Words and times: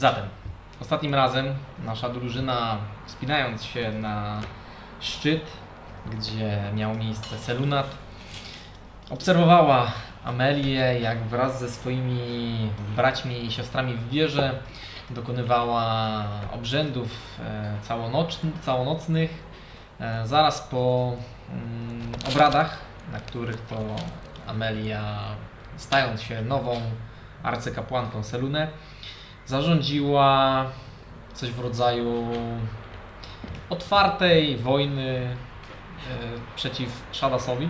Zatem, 0.00 0.24
ostatnim 0.80 1.14
razem 1.14 1.54
nasza 1.84 2.08
drużyna, 2.08 2.76
wspinając 3.06 3.64
się 3.64 3.92
na 3.92 4.40
szczyt, 5.00 5.42
gdzie 6.10 6.62
miał 6.74 6.94
miejsce 6.94 7.38
Selunat, 7.38 7.86
obserwowała 9.10 9.92
Amelię, 10.24 11.00
jak 11.00 11.22
wraz 11.24 11.60
ze 11.60 11.70
swoimi 11.70 12.70
braćmi 12.96 13.44
i 13.44 13.52
siostrami 13.52 13.94
w 13.94 14.08
wieży 14.08 14.50
dokonywała 15.10 16.24
obrzędów 16.52 17.08
e, 17.40 17.74
całonocn- 17.88 18.58
całonocnych. 18.62 19.30
E, 20.00 20.26
Zaraz 20.26 20.60
po 20.60 21.12
mm, 21.50 22.12
obradach, 22.28 22.78
na 23.12 23.20
których 23.20 23.60
to 23.60 23.76
Amelia, 24.46 25.18
stając 25.76 26.22
się 26.22 26.42
nową 26.42 26.80
arcykapłanką 27.42 28.22
Selunę, 28.22 28.68
zarządziła 29.50 30.66
coś 31.34 31.50
w 31.50 31.58
rodzaju 31.60 32.24
otwartej 33.70 34.56
wojny 34.56 35.08
e, 35.10 35.36
przeciw 36.56 37.02
Shadasowi, 37.12 37.68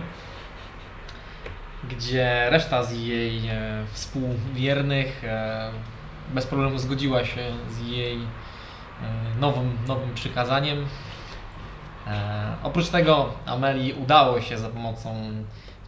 gdzie 1.89 2.49
reszta 2.49 2.83
z 2.83 2.91
jej 2.91 3.47
e, 3.47 3.83
współwiernych 3.91 5.23
e, 5.23 5.71
bez 6.33 6.47
problemu 6.47 6.79
zgodziła 6.79 7.25
się 7.25 7.41
z 7.69 7.87
jej 7.87 8.19
nowym, 9.39 9.77
nowym 9.87 10.13
przykazaniem. 10.13 10.85
Oprócz 12.63 12.89
tego 12.89 13.33
Amelii 13.45 13.93
udało 13.93 14.41
się 14.41 14.57
za 14.57 14.69
pomocą 14.69 15.31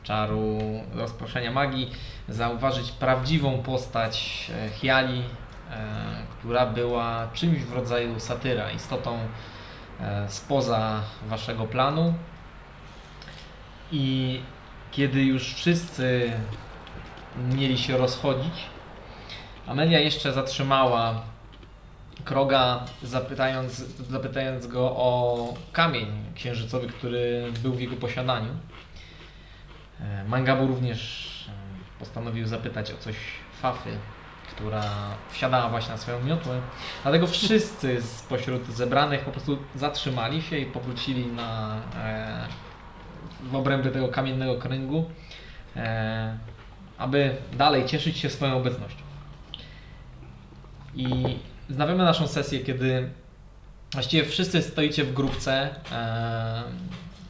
czaru 0.04 0.60
rozproszenia 0.94 1.52
magii 1.52 1.92
zauważyć 2.30 2.92
prawdziwą 2.92 3.64
postać 3.64 4.48
Hiali, 4.72 5.24
która 6.40 6.66
była 6.66 7.28
czymś 7.34 7.60
w 7.60 7.74
rodzaju 7.74 8.20
satyra, 8.20 8.72
istotą 8.72 9.20
e, 10.00 10.30
spoza 10.30 11.02
waszego 11.28 11.66
planu. 11.66 12.14
I 13.92 14.40
kiedy 14.92 15.24
już 15.24 15.54
wszyscy 15.54 16.32
mieli 17.56 17.78
się 17.78 17.98
rozchodzić, 17.98 18.54
Amelia 19.68 20.00
jeszcze 20.00 20.34
zatrzymała 20.34 21.22
Kroga, 22.26 22.86
zapytając, 23.04 23.74
zapytając 24.10 24.68
go 24.68 24.82
o 24.82 25.54
kamień 25.72 26.08
księżycowy, 26.36 26.88
który 26.88 27.52
był 27.64 27.74
w 27.74 27.82
jego 27.82 27.96
posiadaniu. 27.96 28.52
E, 30.00 30.24
Mangabu 30.24 30.68
również 30.68 31.30
e, 31.50 32.00
postanowił 32.00 32.48
zapytać 32.48 32.92
o 32.92 32.98
coś 32.98 33.16
Fafy, 33.62 33.98
która 34.56 34.84
wsiadała 35.32 35.70
właśnie 35.70 35.92
na 35.92 35.98
swoją 35.98 36.24
miotłę. 36.24 36.62
Dlatego 37.04 37.28
wszyscy 37.28 38.02
spośród 38.02 38.68
zebranych 38.68 39.22
po 39.26 39.32
prostu 39.32 39.58
zatrzymali 39.76 40.42
się 40.42 40.58
i 40.58 40.66
powrócili 40.66 41.26
na, 41.26 41.82
e, 42.04 42.48
w 43.44 43.56
obrębie 43.56 43.92
tego 43.92 44.08
kamiennego 44.08 44.56
kręgu, 44.56 45.06
e, 45.76 46.38
aby 46.98 47.36
dalej 47.58 47.86
cieszyć 47.86 48.18
się 48.18 48.30
swoją 48.30 48.58
obecnością. 48.58 49.04
I 50.96 51.38
znawiamy 51.70 52.04
naszą 52.04 52.28
sesję, 52.28 52.60
kiedy 52.60 53.10
właściwie 53.94 54.26
wszyscy 54.26 54.62
stoicie 54.62 55.04
w 55.04 55.14
grupce. 55.14 55.76
E, 55.92 56.64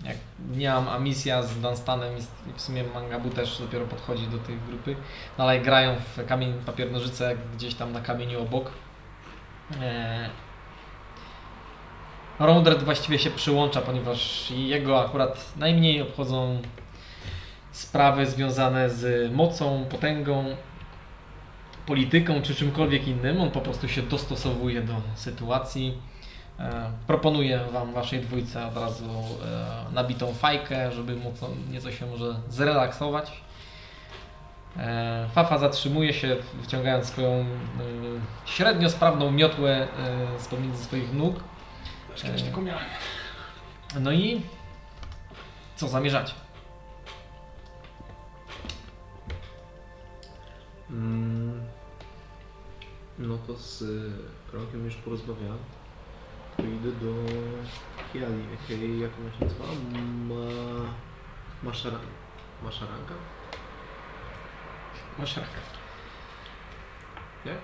jak 0.03 0.17
nie 0.51 0.69
mam 0.69 0.87
Amisja 0.87 1.43
z 1.43 1.59
Dunstanem 1.59 2.17
i 2.17 2.53
w 2.57 2.61
sumie 2.61 2.83
Mangabu 2.83 3.29
też 3.29 3.59
dopiero 3.59 3.85
podchodzi 3.85 4.27
do 4.27 4.37
tej 4.37 4.57
grupy. 4.67 4.95
Dalej 5.37 5.61
grają 5.61 5.95
w 5.95 6.25
kamień, 6.25 6.53
papier, 6.65 6.91
nożyce 6.91 7.37
gdzieś 7.55 7.75
tam 7.75 7.91
na 7.91 8.01
kamieniu 8.01 8.41
obok. 8.41 8.71
E, 9.81 10.29
Roundred 12.39 12.83
właściwie 12.83 13.19
się 13.19 13.31
przyłącza, 13.31 13.81
ponieważ 13.81 14.51
jego 14.51 15.05
akurat 15.05 15.57
najmniej 15.57 16.01
obchodzą 16.01 16.61
sprawy 17.71 18.25
związane 18.25 18.89
z 18.89 19.33
mocą, 19.33 19.85
potęgą, 19.89 20.55
polityką 21.85 22.41
czy 22.41 22.55
czymkolwiek 22.55 23.07
innym. 23.07 23.41
On 23.41 23.51
po 23.51 23.61
prostu 23.61 23.87
się 23.87 24.01
dostosowuje 24.01 24.81
do 24.81 24.93
sytuacji. 25.15 25.97
E, 26.59 26.91
proponuję 27.07 27.59
Wam, 27.71 27.93
Waszej 27.93 28.19
dwójce 28.21 28.67
od 28.67 28.77
razu 28.77 29.05
e, 29.09 29.93
nabitą 29.93 30.33
fajkę, 30.33 30.91
żeby 30.91 31.15
móc 31.15 31.35
nieco 31.71 31.91
się 31.91 32.05
może 32.05 32.35
zrelaksować. 32.49 33.41
E, 34.77 35.29
Fafa 35.33 35.57
zatrzymuje 35.57 36.13
się, 36.13 36.35
wyciągając 36.61 37.05
swoją 37.05 37.45
średnio 38.45 38.89
sprawną 38.89 39.31
miotłę 39.31 39.87
z 40.39 40.47
pomiędzy 40.47 40.83
swoich 40.83 41.13
nóg. 41.13 41.35
Kiedyś 42.15 42.41
tylko 42.41 42.61
miałem. 42.61 42.83
No 43.99 44.11
i 44.11 44.41
co 45.75 45.87
zamierzacie? 45.87 46.33
Mm, 50.89 51.63
No 53.19 53.37
to 53.47 53.57
z 53.57 53.83
Kronkiem 54.51 54.85
już 54.85 54.95
porozmawiałem. 54.95 55.57
To 56.57 56.63
idę 56.63 56.91
do 56.91 57.13
Hiali, 58.13 58.43
a.k.a. 58.53 59.01
jak 59.01 59.11
ona 59.19 59.31
się 59.31 59.45
nazywa? 59.45 59.65
Ma... 60.27 60.43
Maszaran... 61.63 62.01
Maszaranka? 62.63 63.13
Masz 65.19 65.37
rak. 65.37 65.49
Nie? 67.45 67.55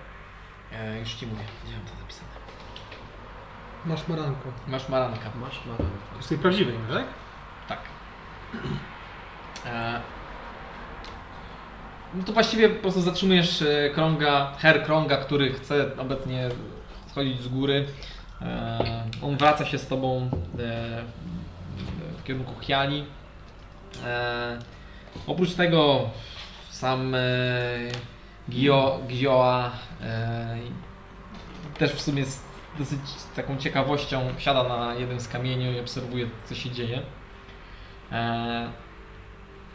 E, 0.78 1.00
już 1.00 1.14
Ci 1.14 1.26
mówię, 1.26 1.44
gdzie 1.64 1.76
mam 1.76 1.86
to 1.86 1.92
zapisane. 2.00 2.30
Masz 3.86 4.08
maranko. 4.08 4.48
Masz 4.68 4.88
maranka. 4.88 5.30
Masz 5.40 5.66
Maranka. 5.66 5.84
To 6.10 6.16
jest 6.16 6.28
tej 6.28 6.38
prawdziwej, 6.38 6.74
tak? 6.92 7.04
Tak. 7.68 7.78
E, 9.66 10.00
no 12.14 12.24
to 12.24 12.32
właściwie 12.32 12.68
po 12.68 12.82
prostu 12.82 13.00
zatrzymujesz 13.00 13.62
e, 13.62 13.90
krąga, 13.94 14.52
her 14.58 14.84
krąga, 14.84 15.16
który 15.16 15.52
chce 15.52 15.96
obecnie 15.98 16.48
schodzić 17.06 17.40
z 17.40 17.48
góry. 17.48 17.86
E, 18.42 19.04
on 19.22 19.36
wraca 19.36 19.64
się 19.66 19.78
z 19.78 19.86
tobą 19.86 20.30
e, 20.58 21.02
w 22.18 22.24
kierunku 22.24 22.60
Chiali. 22.60 23.04
E, 24.04 24.58
oprócz 25.26 25.54
tego 25.54 26.10
sam 26.70 27.14
Gio, 28.50 29.00
Gioa 29.08 29.70
też 31.78 31.92
w 31.92 32.00
sumie 32.00 32.24
z 32.26 32.40
dosyć 32.78 33.00
taką 33.36 33.56
ciekawością 33.56 34.20
siada 34.38 34.62
na 34.68 34.94
jednym 34.94 35.20
z 35.20 35.28
kamieni 35.28 35.64
i 35.64 35.80
obserwuje 35.80 36.26
co 36.48 36.54
się 36.54 36.70
dzieje. 36.70 37.02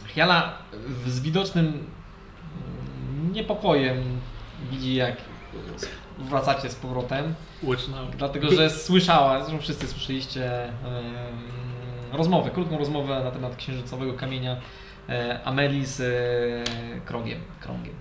Hiala 0.08 0.58
w- 0.74 1.09
z 1.09 1.20
widocznym 1.20 1.66
mm, 1.66 3.34
niepokojem 3.34 4.20
widzi 4.72 4.96
jak 4.96 5.16
wracacie 6.18 6.70
z 6.70 6.76
powrotem, 6.76 7.36
dlatego 8.18 8.52
że 8.52 8.70
słyszała, 8.70 9.40
zresztą 9.40 9.62
wszyscy 9.62 9.88
słyszeliście 9.88 10.64
em, 10.64 10.72
rozmowę, 12.12 12.52
krótką 12.52 12.78
rozmowę 12.78 13.24
na 13.24 13.31
temat 13.31 13.56
księżycowego 13.56 14.14
kamienia 14.14 14.58
e, 15.09 15.40
Ameli 15.44 15.86
z 15.86 16.00
e, 16.02 17.02
Krogiem, 17.06 17.42
Krągiem. 17.59 17.96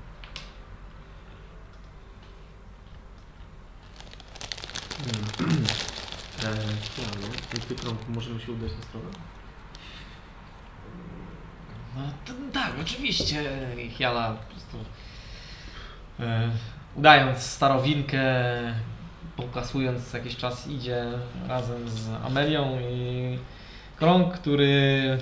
Mm. 5.40 5.64
E, 6.44 6.46
ja, 6.46 7.08
no. 7.22 7.60
Ty 7.68 7.74
Kronku, 7.74 8.04
możemy 8.08 8.40
się 8.40 8.52
udać 8.52 8.70
na 8.72 8.82
stronę? 8.82 9.06
No 11.96 12.02
to, 12.24 12.32
tak, 12.52 12.72
oczywiście. 12.80 13.44
Hiala 13.90 14.32
po 14.32 14.52
prostu 14.52 14.76
e, 16.20 16.50
udając 16.96 17.38
starowinkę, 17.38 18.22
pokasując 19.36 20.12
jakiś 20.12 20.36
czas 20.36 20.68
idzie 20.68 21.04
razem 21.48 21.88
z 21.88 22.08
Amelią 22.24 22.78
i 22.90 23.38
krąg, 23.96 24.34
który 24.34 25.18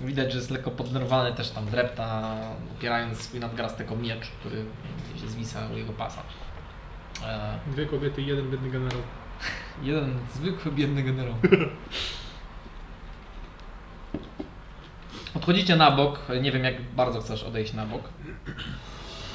widać, 0.00 0.32
że 0.32 0.38
jest 0.38 0.50
lekko 0.50 0.70
podnerwowany, 0.70 1.32
też 1.32 1.50
tam 1.50 1.66
drepta, 1.66 2.36
opierając 2.78 3.18
swój 3.18 3.40
nadgarstek 3.40 3.92
o 3.92 3.96
miecz, 3.96 4.26
który 4.40 4.64
gdzieś 5.14 5.30
zwisa 5.30 5.68
u 5.74 5.76
jego 5.76 5.92
pasa. 5.92 6.22
E, 7.26 7.58
Dwie 7.66 7.86
kobiety 7.86 8.22
i 8.22 8.26
jeden 8.26 8.50
biedny 8.50 8.70
generał. 8.70 9.00
jeden 9.82 10.18
zwykły, 10.34 10.72
biedny 10.72 11.02
generał. 11.02 11.34
Odchodzicie 15.34 15.76
na 15.76 15.90
bok, 15.90 16.20
nie 16.42 16.52
wiem 16.52 16.64
jak 16.64 16.82
bardzo 16.82 17.20
chcesz 17.20 17.42
odejść 17.42 17.72
na 17.72 17.86
bok. 17.86 18.02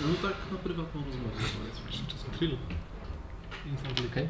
No 0.01 0.30
tak 0.30 0.34
na 0.51 0.57
prywatną 0.57 1.01
rozmowę 1.06 1.30
powiedzmy. 1.36 2.07
Czasem 2.07 2.34
chwilę. 2.34 2.56
Instantly. 3.72 4.07
Okej. 4.12 4.28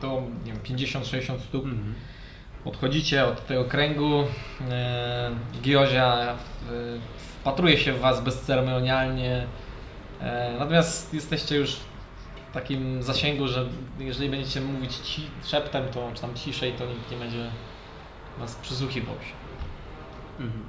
To 0.00 0.22
nie 0.44 0.52
wiem, 0.52 0.62
50-60 0.62 1.40
stóp. 1.40 1.64
Mhm. 1.64 1.94
Odchodzicie 2.64 3.24
od 3.24 3.46
tego 3.46 3.64
kręgu. 3.64 4.24
E, 4.70 5.30
Giozia 5.62 6.16
e, 6.16 6.36
wpatruje 7.40 7.78
się 7.78 7.92
w 7.92 8.00
Was 8.00 8.20
bezceremonialnie. 8.24 9.46
E, 10.20 10.56
Natomiast 10.58 11.14
jesteście 11.14 11.56
już 11.56 11.76
w 12.50 12.54
takim 12.54 13.02
zasięgu, 13.02 13.48
że 13.48 13.68
jeżeli 13.98 14.30
będziecie 14.30 14.60
mówić 14.60 14.96
ci, 14.96 15.22
szeptem, 15.44 15.88
to, 15.88 16.10
czy 16.14 16.20
tam 16.20 16.34
ciszej, 16.34 16.72
to 16.72 16.86
nikt 16.86 17.10
nie 17.10 17.16
będzie 17.16 17.50
was 18.38 18.54
przysłuchiwał 18.54 19.14
się. 19.14 19.34
Mhm. 20.44 20.64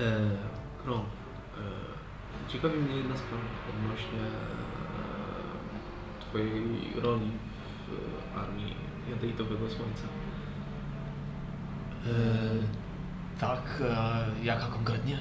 E, 0.00 0.47
Kron, 0.88 1.00
e, 1.00 1.04
ciekawi 2.52 2.78
mnie 2.78 2.96
jedna 2.96 3.16
sprawa 3.16 3.42
odnośnie 3.70 4.18
e, 4.18 4.20
Twojej 6.20 6.92
roli 7.02 7.30
w 7.88 8.38
armii 8.38 8.74
Jadeitowego 9.10 9.70
Słońca. 9.70 10.02
E, 12.06 12.10
Tak, 13.40 13.82
a 13.96 14.20
jaka 14.42 14.66
konkretnie? 14.66 15.18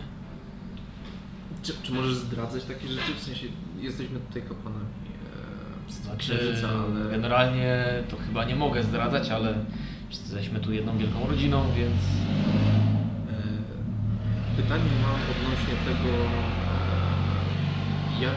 czy, 1.64 1.74
czy 1.84 1.94
możesz 1.94 2.16
zdradzać 2.16 2.64
takie 2.66 2.88
rzeczy? 2.88 3.14
W 3.14 3.20
sensie, 3.20 3.48
jesteśmy 3.80 4.20
tutaj 4.20 4.42
kapłanami 4.42 4.86
e, 5.88 5.92
Znaczy, 5.92 6.38
Księżyca, 6.38 6.70
ale... 6.70 7.12
generalnie 7.12 7.86
to 8.10 8.18
chyba 8.18 8.46
nie 8.46 8.56
mogę 8.56 8.84
zdradzać, 8.84 9.30
ale 9.30 9.54
jesteśmy 10.10 10.60
tu 10.60 10.74
jedną 10.74 10.98
wielką 10.98 11.28
rodziną, 11.28 11.64
więc 11.76 11.94
E, 12.84 12.87
Pytanie 14.58 14.84
mam 15.02 15.16
odnośnie 15.16 15.76
tego, 15.86 16.10
e, 16.10 18.24
jak, 18.24 18.36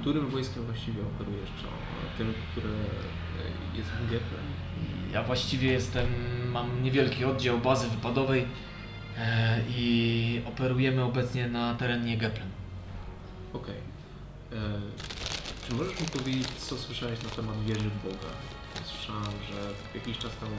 którym 0.00 0.30
wojskiem 0.30 0.64
właściwie 0.64 1.02
operujesz? 1.02 1.48
Czy 1.60 1.66
tym, 2.18 2.34
które 2.52 2.68
e, 2.70 3.78
jest 3.78 3.90
w 3.90 4.02
Geplem? 4.10 4.44
ja 5.12 5.22
właściwie 5.22 5.72
jestem, 5.72 6.06
mam 6.52 6.82
niewielki 6.82 7.24
oddział 7.24 7.58
bazy 7.58 7.88
wypadowej 7.88 8.46
e, 9.18 9.60
i 9.68 10.42
operujemy 10.46 11.02
obecnie 11.04 11.48
na 11.48 11.74
terenie 11.74 12.16
Geplen. 12.18 12.48
Okej. 13.52 13.74
E, 14.52 14.56
Czy 15.68 15.74
możesz 15.74 16.00
mi 16.00 16.06
powiedzieć, 16.06 16.48
co 16.48 16.76
słyszałeś 16.76 17.22
na 17.22 17.28
temat 17.30 17.64
wieży 17.64 17.90
Boga? 18.04 18.28
Słyszałem, 18.84 19.24
że 19.24 19.70
jakiś 19.98 20.18
czas 20.18 20.36
temu, 20.36 20.56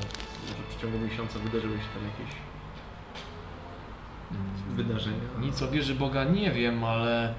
że 0.48 0.54
w 0.54 0.68
przeciągu 0.76 1.00
miesiąca 1.00 1.40
wydarzyły 1.40 1.78
się 1.78 1.84
tam 1.94 2.04
jakieś 2.04 2.36
wydarzenia. 4.76 5.18
Nic 5.40 5.62
o 5.62 5.72
wieży 5.72 5.96
Boga 5.96 6.24
nie 6.24 6.52
wiem, 6.52 6.84
ale 6.84 7.34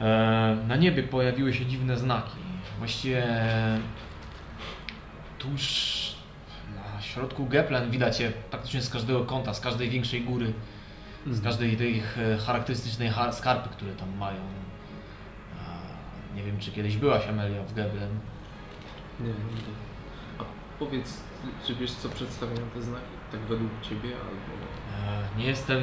e, 0.00 0.56
na 0.68 0.76
niebie 0.76 1.02
pojawiły 1.02 1.54
się 1.54 1.66
dziwne 1.66 1.98
znaki. 1.98 2.36
Właściwie 2.78 3.26
tuż 5.38 6.14
na 6.76 7.00
środku 7.00 7.46
Geplen 7.46 7.90
widać 7.90 8.20
je 8.20 8.30
praktycznie 8.50 8.82
z 8.82 8.90
każdego 8.90 9.24
kąta, 9.24 9.54
z 9.54 9.60
każdej 9.60 9.90
większej 9.90 10.20
góry, 10.22 10.52
z 11.26 11.26
Mhm. 11.26 11.44
każdej 11.44 11.76
tej 11.76 11.96
ich 11.96 12.18
e, 12.18 12.38
charakterystycznej 12.38 13.08
har- 13.08 13.32
skarpy, 13.34 13.68
które 13.68 13.92
tam 13.92 14.16
mają. 14.18 14.40
A, 15.58 16.36
nie 16.36 16.42
wiem, 16.42 16.58
czy 16.58 16.70
kiedyś 16.72 16.96
byłaś 16.96 17.26
Amelia 17.28 17.62
w 17.62 17.74
Geplen. 17.74 18.10
Nie, 19.20 19.26
nigdy. 19.26 19.70
A 20.38 20.42
powiedz, 20.78 21.20
czy 21.66 21.74
wiesz, 21.74 21.92
co 21.92 22.08
przedstawiają 22.08 22.60
te 22.74 22.82
znaki? 22.82 23.04
Tak 23.34 23.42
według 23.42 23.70
Ciebie, 23.82 24.10
albo... 24.16 24.54
E, 25.34 25.38
Nie 25.38 25.46
jestem 25.46 25.80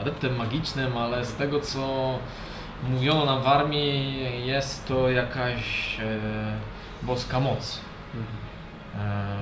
adeptem 0.00 0.36
magicznym, 0.36 0.96
ale 0.96 1.24
z 1.24 1.34
tego 1.34 1.60
co 1.60 2.14
mówiono 2.88 3.24
nam 3.24 3.42
w 3.42 3.46
armii, 3.46 4.46
jest 4.46 4.88
to 4.88 5.10
jakaś 5.10 5.96
e, 6.00 6.18
boska 7.02 7.40
moc. 7.40 7.80
E, 8.98 9.36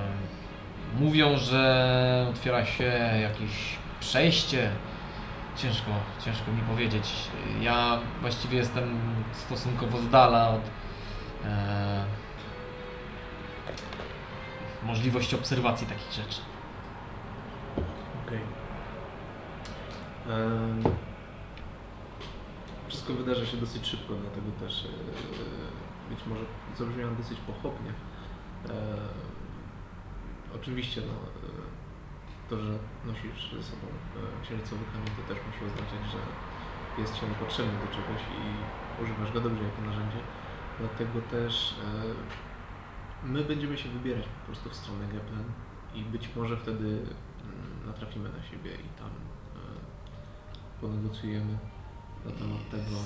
mówią, 0.99 1.37
że 1.37 2.27
otwiera 2.29 2.65
się 2.65 2.83
jakieś 3.21 3.75
przejście. 3.99 4.69
Ciężko, 5.57 5.91
ciężko 6.25 6.51
mi 6.51 6.61
powiedzieć. 6.61 7.13
Ja 7.61 7.99
właściwie 8.21 8.57
jestem 8.57 8.99
stosunkowo 9.33 9.97
z 9.97 10.09
dala 10.09 10.49
od 10.49 10.61
e, 11.45 12.05
możliwości 14.83 15.35
obserwacji 15.35 15.87
takich 15.87 16.11
rzeczy. 16.11 16.41
Okej. 18.25 18.37
Em, 18.37 18.45
Wszystko 22.87 23.13
wydarza 23.13 23.45
się 23.45 23.57
dosyć 23.57 23.87
szybko, 23.87 24.13
dlatego 24.13 24.51
też 24.59 24.85
e, 24.85 24.89
być 26.09 26.25
może 26.25 26.41
zabrzmiałem 26.77 27.15
dosyć 27.15 27.37
pochopnie. 27.39 27.93
E, 28.69 28.97
Oczywiście 30.55 31.01
no, 31.01 31.13
e, 31.13 32.49
to, 32.49 32.59
że 32.59 32.71
nosisz 33.05 33.53
ze 33.57 33.63
sobą 33.63 33.87
e, 33.87 34.43
księżycowy 34.43 34.85
kamień, 34.93 35.11
to 35.17 35.33
też 35.33 35.43
musi 35.47 35.65
oznaczać, 35.65 36.11
że 36.11 36.19
jest 37.01 37.13
Ci 37.15 37.25
on 37.25 37.35
potrzebny 37.35 37.73
do 37.73 37.87
czegoś 37.95 38.21
i 38.39 39.03
używasz 39.03 39.31
go 39.31 39.41
dobrze 39.41 39.63
jako 39.63 39.81
narzędzie. 39.81 40.17
Dlatego 40.79 41.21
też 41.21 41.75
e, 43.23 43.27
my 43.27 43.43
będziemy 43.43 43.77
się 43.77 43.89
wybierać 43.89 44.25
po 44.25 44.45
prostu 44.45 44.69
w 44.69 44.75
stronę 44.75 45.07
Geplen 45.07 45.47
i 45.93 46.03
być 46.03 46.35
może 46.35 46.57
wtedy 46.57 46.87
mm, 46.87 47.85
natrafimy 47.85 48.29
na 48.29 48.43
siebie 48.43 48.71
i 48.75 48.89
tam 48.99 49.09
e, 49.09 49.24
ponegocjujemy 50.87 51.57
na 52.25 52.31
temat 52.31 52.69
tego, 52.71 52.97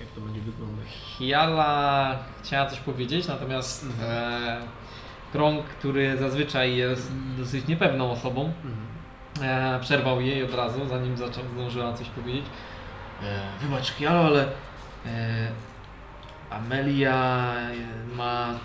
jak 0.00 0.08
to 0.14 0.20
będzie 0.20 0.40
wyglądać. 0.40 0.86
Hiala 1.18 2.18
chciała 2.42 2.66
coś 2.70 2.80
powiedzieć, 2.80 3.28
natomiast 3.28 3.86
e, 4.02 4.60
Krąg, 5.32 5.66
który 5.66 6.16
zazwyczaj 6.16 6.76
jest 6.76 7.12
dosyć 7.38 7.66
niepewną 7.66 8.10
osobą, 8.10 8.52
e, 9.42 9.80
przerwał 9.80 10.20
jej 10.20 10.44
od 10.44 10.54
razu, 10.54 10.88
zanim 10.88 11.16
zaczą, 11.16 11.40
zdążyła 11.54 11.92
coś 11.92 12.08
powiedzieć. 12.08 12.44
E, 13.22 13.40
wybacz 13.60 13.90
Hialo, 13.92 14.20
ale 14.26 14.42
e, 15.06 15.48
Amelia 16.50 17.44
e, 17.54 18.16
ma 18.16 18.58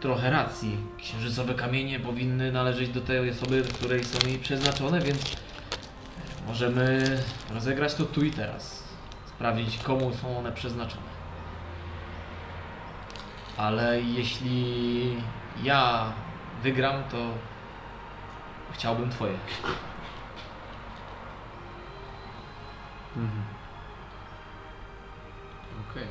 trochę 0.00 0.30
racji. 0.30 0.78
Księżycowe 0.98 1.54
kamienie 1.54 2.00
powinny 2.00 2.52
należeć 2.52 2.88
do 2.88 3.00
tej 3.00 3.30
osoby, 3.30 3.62
której 3.74 4.04
są 4.04 4.28
jej 4.28 4.38
przeznaczone, 4.38 5.00
więc 5.00 5.36
możemy 6.46 7.18
rozegrać 7.54 7.94
to 7.94 8.04
tu 8.04 8.24
i 8.24 8.30
teraz. 8.30 8.84
Sprawdzić, 9.26 9.78
komu 9.78 10.14
są 10.14 10.38
one 10.38 10.52
przeznaczone. 10.52 11.14
Ale 13.56 14.00
jeśli 14.00 15.16
ja 15.62 16.12
wygram, 16.62 17.04
to 17.04 17.30
chciałbym 18.72 19.10
twoje. 19.10 19.38
Mhm. 23.16 23.44
Okej. 25.90 26.08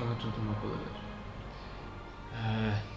A 0.00 0.04
na 0.04 0.20
czym 0.20 0.32
to 0.32 0.42
ma 0.42 0.52
polegać? 0.52 0.94
Eee. 2.44 2.91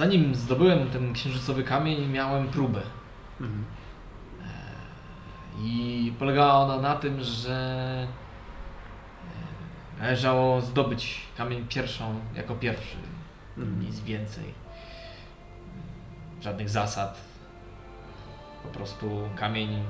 Zanim 0.00 0.34
zdobyłem 0.34 0.90
ten 0.90 1.12
księżycowy 1.12 1.64
kamień, 1.64 2.06
miałem 2.06 2.48
próbę. 2.48 2.80
Mhm. 3.40 3.64
I 5.62 6.12
polegała 6.18 6.54
ona 6.54 6.78
na 6.78 6.94
tym, 6.94 7.22
że 7.22 8.06
e, 9.98 10.02
należało 10.02 10.60
zdobyć 10.60 11.20
kamień 11.36 11.66
pierwszą 11.68 12.14
jako 12.34 12.54
pierwszy. 12.54 12.96
Mhm. 13.58 13.80
Nic 13.80 14.00
więcej. 14.00 14.44
Żadnych 16.40 16.68
zasad. 16.68 17.20
Po 18.62 18.68
prostu 18.68 19.28
kamień 19.36 19.82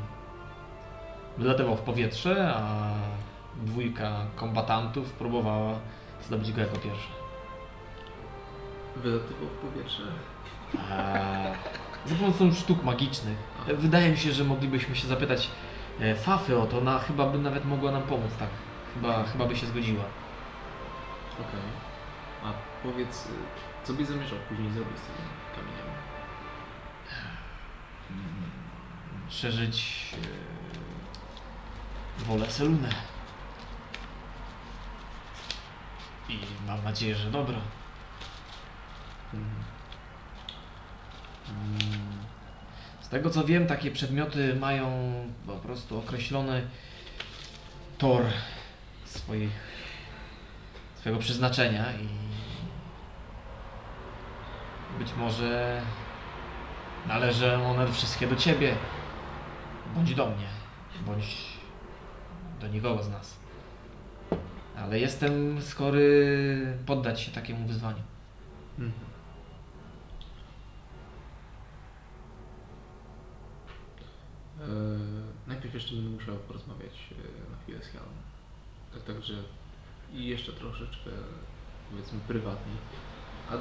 wylatywał 1.38 1.76
w 1.76 1.80
powietrze, 1.80 2.54
a 2.56 2.94
dwójka 3.62 4.26
kombatantów 4.36 5.12
próbowała 5.12 5.74
zdobyć 6.26 6.52
go 6.52 6.60
jako 6.60 6.76
pierwsza. 6.76 7.19
Wylatywał 8.96 9.48
w 9.48 9.68
powietrze? 9.68 10.02
Eee, 10.90 11.54
za 12.06 12.14
pomocą 12.14 12.52
sztuk 12.52 12.82
magicznych. 12.82 13.36
Wydaje 13.66 14.10
mi 14.10 14.16
się, 14.16 14.32
że 14.32 14.44
moglibyśmy 14.44 14.96
się 14.96 15.08
zapytać 15.08 15.50
e, 16.00 16.14
Fafy 16.14 16.58
o 16.58 16.66
to, 16.66 16.78
ona 16.78 16.98
chyba 16.98 17.26
by 17.26 17.38
nawet 17.38 17.64
mogła 17.64 17.92
nam 17.92 18.02
pomóc, 18.02 18.30
tak? 18.38 18.48
Chyba, 18.94 19.24
chyba 19.24 19.44
by 19.44 19.56
się 19.56 19.66
zgodziła. 19.66 20.04
Okej. 21.34 21.60
A 22.44 22.52
powiedz, 22.82 23.26
y, 23.26 23.28
co 23.84 23.92
byś 23.92 24.06
zamierzał 24.06 24.38
później 24.48 24.72
zrobić 24.72 24.98
z 24.98 25.02
tym 25.02 25.14
kamieniem? 25.54 25.86
Szerzyć 29.28 30.08
e, 32.20 32.24
wolę 32.24 32.50
Selunę. 32.50 32.88
I 36.28 36.38
mam 36.66 36.84
nadzieję, 36.84 37.14
że 37.14 37.30
dobro. 37.30 37.56
Z 43.00 43.08
tego 43.08 43.30
co 43.30 43.44
wiem, 43.44 43.66
takie 43.66 43.90
przedmioty 43.90 44.54
mają 44.54 45.12
po 45.46 45.56
prostu 45.56 45.98
określony 45.98 46.62
tor 47.98 48.22
swoich, 49.04 49.50
swojego 50.96 51.20
przeznaczenia 51.20 51.84
i 51.92 52.08
być 54.98 55.14
może 55.16 55.82
Należą 57.06 57.70
one 57.70 57.92
wszystkie 57.92 58.26
do 58.26 58.36
ciebie. 58.36 58.74
Bądź 59.94 60.14
do 60.14 60.26
mnie. 60.26 60.46
Bądź 61.06 61.36
do 62.60 62.68
nikogo 62.68 63.02
z 63.02 63.10
nas. 63.10 63.38
Ale 64.76 64.98
jestem 64.98 65.62
skory 65.62 66.78
poddać 66.86 67.20
się 67.20 67.32
takiemu 67.32 67.66
wyzwaniu. 67.66 68.02
Mhm. 68.78 69.09
Eee, 74.60 74.66
najpierw 75.46 75.74
jeszcze 75.74 75.94
będę 75.94 76.10
musiał 76.10 76.36
porozmawiać 76.36 76.92
e, 77.12 77.50
na 77.50 77.56
chwilę 77.62 77.78
z 77.82 77.86
Hialem. 77.86 78.08
Tak, 78.92 79.02
także 79.02 79.34
i 80.12 80.26
jeszcze 80.26 80.52
troszeczkę 80.52 81.10
powiedzmy 81.90 82.18
prywatnie. 82.28 82.72
A 83.50 83.52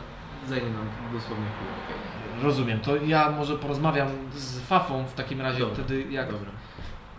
zajmie 0.50 0.70
nam 0.70 0.90
dosłownie 1.14 1.46
chwilę, 1.46 1.72
okej? 1.86 2.44
Rozumiem. 2.44 2.80
To 2.80 2.96
ja 2.96 3.32
może 3.32 3.58
porozmawiam 3.58 4.08
z 4.36 4.60
Fafą 4.60 5.06
w 5.06 5.14
takim 5.14 5.42
razie 5.42 5.60
Dobra, 5.60 5.76
wtedy 5.76 6.12
jak 6.12 6.32
Dobra. 6.32 6.52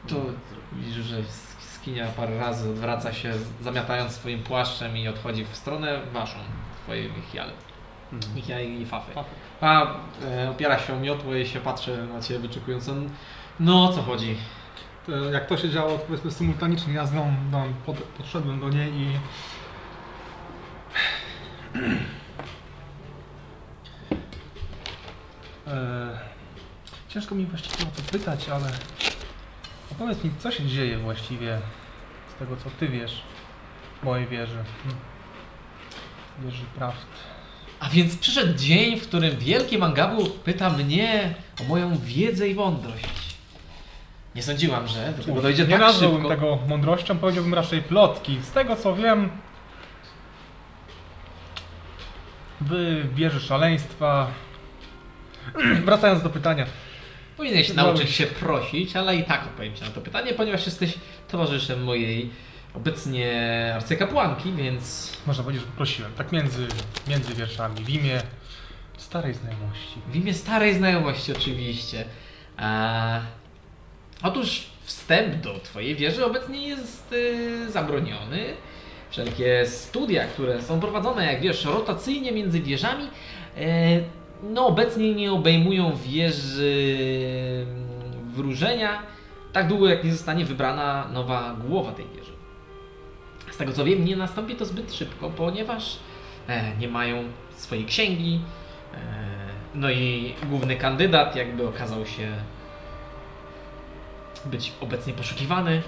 to 0.09 0.17
widzisz, 0.73 1.05
że 1.05 1.17
skinia 1.61 2.07
parę 2.07 2.39
razy 2.39 2.71
odwraca 2.71 3.13
się, 3.13 3.33
zamiatając 3.61 4.13
swoim 4.13 4.43
płaszczem 4.43 4.97
i 4.97 5.09
odchodzi 5.09 5.45
w 5.45 5.57
stronę 5.57 6.01
waszą, 6.13 6.39
twojej 6.85 7.13
Michiale. 7.13 7.53
Mhm. 8.13 8.35
Michiale 8.35 8.65
i 8.65 8.87
Fafy. 8.87 9.13
Fafy. 9.13 9.31
A 9.61 9.87
e, 10.25 10.51
opiera 10.51 10.79
się 10.79 10.95
o 10.95 11.01
miotło 11.01 11.35
i 11.35 11.47
się 11.47 11.61
patrzy 11.61 12.07
na 12.07 12.21
ciebie 12.21 12.41
wyczekując. 12.41 12.89
On, 12.89 13.11
No 13.61 13.85
o 13.85 13.93
co 13.93 14.03
chodzi? 14.03 14.37
Jak 15.33 15.47
to 15.47 15.57
się 15.57 15.71
działo, 15.71 15.93
to 15.93 15.99
powiedzmy 15.99 16.31
symultanicznie, 16.31 16.95
ja 16.95 17.07
z 17.07 17.13
nią 17.13 17.35
pod, 17.87 17.97
podszedłem 17.97 18.61
do 18.61 18.69
niej 18.69 18.93
i... 18.93 19.07
E, 25.67 26.19
ciężko 27.09 27.35
mi 27.35 27.47
właściwie 27.47 27.91
o 27.91 27.97
to 27.97 28.13
pytać, 28.13 28.49
ale 28.49 28.67
opowiedz 29.93 30.25
mi, 30.25 30.31
co 30.39 30.51
się 30.51 30.67
dzieje 30.67 30.99
właściwie 30.99 31.59
z 32.37 32.39
tego, 32.39 32.57
co 32.57 32.71
ty 32.71 32.89
wiesz 32.89 33.23
w 34.01 34.05
mojej 34.05 34.27
wieży. 34.27 34.65
Hm. 34.85 34.97
Wieży 36.45 36.65
prawd. 36.77 37.07
A 37.81 37.89
więc 37.89 38.17
przyszedł 38.17 38.59
dzień, 38.59 39.01
w 39.01 39.09
którym 39.09 39.37
wielki 39.37 39.79
Mangabu 39.79 40.31
pyta 40.31 40.71
mnie 40.71 41.35
o 41.61 41.65
moją 41.65 41.99
wiedzę 41.99 42.49
i 42.49 42.55
mądrość. 42.55 43.30
Nie 44.35 44.43
sądziłam, 44.43 44.87
że 44.87 45.13
do 45.17 45.25
tego 45.25 45.43
dojdzie 45.43 45.67
nie 45.67 45.79
tak 45.79 45.93
szybko. 45.93 46.29
tego 46.29 46.59
mądrością, 46.69 47.19
powiedziałbym 47.19 47.55
raczej 47.55 47.83
plotki. 47.83 48.39
Z 48.43 48.51
tego 48.51 48.77
co 48.77 48.97
wiem, 48.97 49.31
wy 52.61 53.05
wierzy 53.15 53.41
szaleństwa. 53.41 54.31
Wracając 55.87 56.23
do 56.23 56.31
pytania. 56.31 56.67
Powinieneś 57.37 57.75
nauczyć 57.75 58.11
się 58.11 58.27
prosić, 58.27 58.97
ale 58.97 59.17
i 59.17 59.25
tak 59.25 59.47
odpowiem 59.47 59.75
Ci 59.75 59.83
na 59.83 59.91
to 59.91 60.01
pytanie, 60.01 60.33
ponieważ 60.35 60.67
jesteś 60.67 60.95
towarzyszem 61.29 61.85
mojej 61.85 62.31
obecnie 62.75 63.73
arcykapłanki, 63.75 64.53
więc 64.53 65.13
Można 65.27 65.45
powiedzieć, 65.45 65.67
że 65.67 65.73
prosiłem. 65.73 66.13
Tak 66.13 66.33
między, 66.33 66.67
między 67.09 67.35
wierszami. 67.35 67.85
W 67.85 67.89
imię 67.89 68.23
starej 68.97 69.35
znajomości. 69.35 70.01
w 70.09 70.17
imię 70.17 70.35
starej 70.35 70.75
znajomości 70.75 71.33
oczywiście. 71.33 72.05
A... 72.57 73.21
Otóż 74.23 74.67
wstęp 74.85 75.35
do 75.37 75.59
Twojej 75.59 75.95
wieży 75.95 76.25
obecnie 76.25 76.69
jest 76.69 77.13
y, 77.13 77.71
zabroniony. 77.71 78.45
Wszelkie 79.11 79.67
studia, 79.67 80.25
które 80.25 80.63
są 80.63 80.81
prowadzone, 80.81 81.33
jak 81.33 81.41
wiesz, 81.41 81.65
rotacyjnie 81.65 82.33
między 82.33 82.61
wieżami, 82.61 83.05
e, 83.57 84.01
no 84.43 84.67
obecnie 84.67 85.15
nie 85.15 85.33
obejmują 85.33 85.97
wieży 85.97 87.67
mm, 87.67 88.31
wróżenia, 88.33 89.03
tak 89.53 89.69
długo 89.69 89.89
jak 89.89 90.05
nie 90.05 90.13
zostanie 90.13 90.45
wybrana 90.45 91.09
nowa 91.13 91.57
głowa 91.69 91.93
tej 91.93 92.07
wieży. 92.17 92.33
Z 93.51 93.57
tego 93.57 93.73
co 93.73 93.85
wiem, 93.85 94.05
nie 94.05 94.17
nastąpi 94.17 94.57
to 94.57 94.65
zbyt 94.65 94.95
szybko, 94.95 95.31
ponieważ 95.31 95.99
e, 96.49 96.77
nie 96.77 96.89
mają 96.89 97.25
swojej 97.57 97.85
księgi. 97.85 98.41
E, 98.95 98.99
no 99.75 99.91
i 99.91 100.35
główny 100.51 100.77
kandydat 100.77 101.37
jakby 101.37 101.69
okazał 101.69 102.07
się 102.07 102.33
być 104.45 104.73
obecnie 104.81 105.13
poszukiwany. 105.13 105.83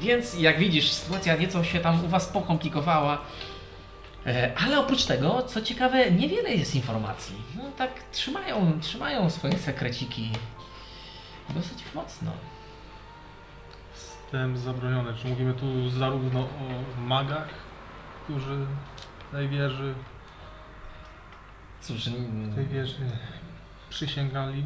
Więc 0.00 0.34
jak 0.40 0.58
widzisz, 0.58 0.92
sytuacja 0.92 1.36
nieco 1.36 1.64
się 1.64 1.80
tam 1.80 2.04
u 2.04 2.08
Was 2.08 2.26
pokomplikowała. 2.26 3.18
E, 4.26 4.52
Ale 4.58 4.80
oprócz 4.80 5.04
tego, 5.04 5.42
co 5.42 5.62
ciekawe, 5.62 6.10
niewiele 6.10 6.50
jest 6.54 6.74
informacji. 6.74 7.36
No 7.56 7.64
tak 7.78 7.90
trzymają, 8.12 8.80
trzymają 8.80 9.30
swoje 9.30 9.58
sekreciki 9.58 10.30
dosyć 11.54 11.84
mocno. 11.94 12.30
Wstęp 13.92 14.58
zabroniony. 14.58 15.14
Czy 15.22 15.28
mówimy 15.28 15.54
tu 15.54 15.90
zarówno 15.90 16.40
o 16.40 17.00
magach, 17.00 17.48
którzy 18.24 18.66
tej 19.32 19.48
wieży, 19.48 19.94
Cóż, 21.80 22.04
tej 22.54 22.66
wieży 22.66 23.10
przysięgali? 23.90 24.64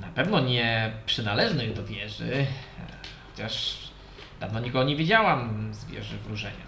Na 0.00 0.08
pewno 0.08 0.40
nie 0.40 0.92
przynależnych 1.06 1.72
do 1.72 1.84
wieży, 1.84 2.46
chociaż 3.30 3.78
dawno 4.40 4.60
nikogo 4.60 4.84
nie 4.84 4.96
widziałam 4.96 5.74
z 5.74 5.84
wieży 5.84 6.18
wróżenia. 6.18 6.66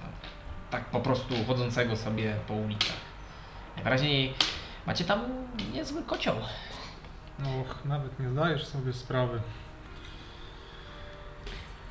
Tak 0.71 0.85
po 0.85 1.01
prostu 1.01 1.35
chodzącego 1.47 1.97
sobie 1.97 2.35
po 2.47 2.55
ulicach. 2.55 2.97
Najwyraźniej 3.77 4.35
macie 4.87 5.05
tam 5.05 5.21
niezły 5.73 6.03
kocioł. 6.03 6.37
Och, 7.39 7.85
nawet 7.85 8.21
nie 8.21 8.29
zdajesz 8.29 8.67
sobie 8.67 8.93
sprawy. 8.93 9.41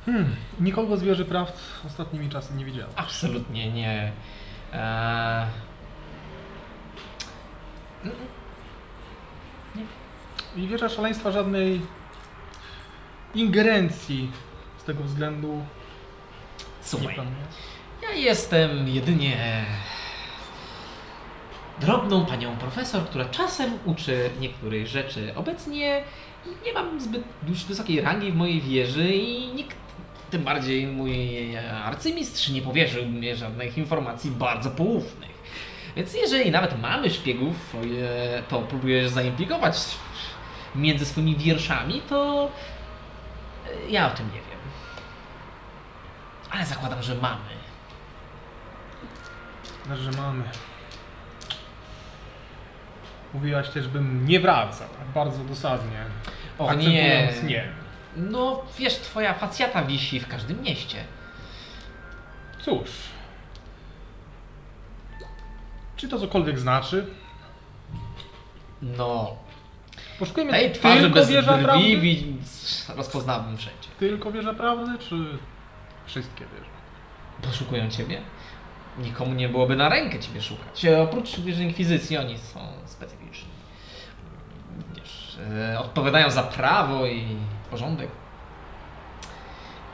Hmm, 0.06 0.36
nikogo 0.60 0.96
z 0.96 1.02
wieży 1.02 1.24
prawd 1.24 1.60
ostatnimi 1.86 2.28
czasy 2.28 2.54
nie 2.54 2.64
widziałem. 2.64 2.92
Absolutnie 2.96 3.72
nie. 3.72 4.12
Eee... 4.72 5.46
I 10.56 10.66
wieża 10.66 10.88
szaleństwa 10.88 11.32
żadnej 11.32 11.80
ingerencji 13.34 14.30
z 14.78 14.84
tego 14.84 15.04
względu 15.04 15.48
nie 15.48 15.64
Słuchaj, 16.80 17.14
planuje. 17.14 17.36
ja 18.02 18.10
jestem 18.10 18.88
jedynie 18.88 19.64
drobną 21.80 22.26
panią 22.26 22.56
profesor, 22.56 23.02
która 23.04 23.24
czasem 23.24 23.78
uczy 23.84 24.30
niektórych 24.40 24.86
rzeczy. 24.86 25.32
Obecnie 25.36 26.02
nie 26.66 26.72
mam 26.72 27.00
zbyt 27.00 27.22
już 27.48 27.64
wysokiej 27.64 28.00
rangi 28.00 28.32
w 28.32 28.36
mojej 28.36 28.60
wieży 28.60 29.08
i 29.08 29.46
nikt, 29.54 29.76
tym 30.30 30.42
bardziej 30.42 30.86
mój 30.86 31.56
arcymistrz, 31.84 32.48
nie 32.48 32.62
powierzył 32.62 33.06
mnie 33.06 33.36
żadnych 33.36 33.78
informacji 33.78 34.30
bardzo 34.30 34.70
poufnych. 34.70 35.38
Więc 35.96 36.14
jeżeli 36.14 36.50
nawet 36.50 36.82
mamy 36.82 37.10
szpiegów, 37.10 37.76
to 38.48 38.60
próbujesz 38.60 39.08
zaimplikować 39.08 39.76
między 40.78 41.06
swoimi 41.06 41.36
wierszami, 41.36 42.02
to 42.08 42.50
e, 43.66 43.90
ja 43.90 44.06
o 44.06 44.10
tym 44.10 44.26
nie 44.26 44.40
wiem. 44.40 44.58
Ale 46.50 46.66
zakładam, 46.66 47.02
że 47.02 47.14
mamy. 47.14 47.58
Znaczy, 49.86 50.02
że 50.02 50.10
mamy. 50.10 50.44
Mówiłaś 53.34 53.68
też, 53.68 53.88
bym 53.88 54.26
nie 54.26 54.40
wracał. 54.40 54.88
Bardzo 55.14 55.44
dosadnie. 55.44 56.04
O 56.58 56.74
nie. 56.74 57.32
Nie. 57.44 57.68
No 58.16 58.62
wiesz, 58.78 58.94
twoja 58.94 59.34
facjata 59.34 59.84
wisi 59.84 60.20
w 60.20 60.28
każdym 60.28 60.62
mieście. 60.62 61.04
Cóż. 62.64 62.90
Czy 65.96 66.08
to 66.08 66.18
cokolwiek 66.18 66.58
znaczy? 66.58 67.06
No, 68.82 69.36
Poszukujmy 70.18 70.52
tej 70.52 70.72
twarzy 70.72 71.00
tylko 71.00 71.14
bez 71.14 71.28
wieża 71.28 71.52
brwi 71.52 71.64
prawdy? 71.64 71.96
wi- 71.96 72.36
rozpoznałbym 72.96 73.56
wszędzie. 73.56 73.88
Tylko 73.98 74.32
wieża 74.32 74.54
prawdy, 74.54 74.98
czy 74.98 75.38
wszystkie 76.06 76.44
wieże? 76.44 76.70
Poszukują 77.42 77.90
ciebie? 77.90 78.20
Nikomu 78.98 79.34
nie 79.34 79.48
byłoby 79.48 79.76
na 79.76 79.88
rękę 79.88 80.18
ciebie 80.20 80.42
szukać. 80.42 80.84
E, 80.84 81.02
Oprócz 81.02 81.40
wieży 81.40 81.64
Inkwizycji, 81.64 82.16
oni 82.18 82.38
są 82.38 82.60
specyficzni. 82.86 83.48
Wiesz, 84.96 85.38
e, 85.72 85.80
odpowiadają 85.80 86.30
za 86.30 86.42
prawo 86.42 87.06
i 87.06 87.24
porządek. 87.70 88.08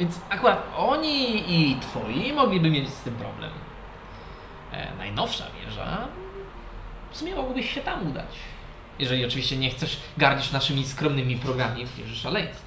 Więc 0.00 0.20
akurat 0.30 0.66
oni 0.76 1.44
i 1.54 1.76
twoi 1.80 2.32
mogliby 2.32 2.70
mieć 2.70 2.88
z 2.88 3.00
tym 3.02 3.14
problem. 3.14 3.50
E, 4.72 4.94
najnowsza 4.98 5.44
wieża, 5.64 6.08
w 7.10 7.16
sumie 7.16 7.34
mógłbyś 7.34 7.74
się 7.74 7.80
tam 7.80 8.08
udać. 8.10 8.26
Jeżeli 8.98 9.24
oczywiście 9.24 9.56
nie 9.56 9.70
chcesz 9.70 10.00
gardzić 10.18 10.52
naszymi 10.52 10.86
skromnymi 10.86 11.36
programami 11.36 11.86
w 11.86 11.94
wieży 11.94 12.16
szaleństwa. 12.16 12.64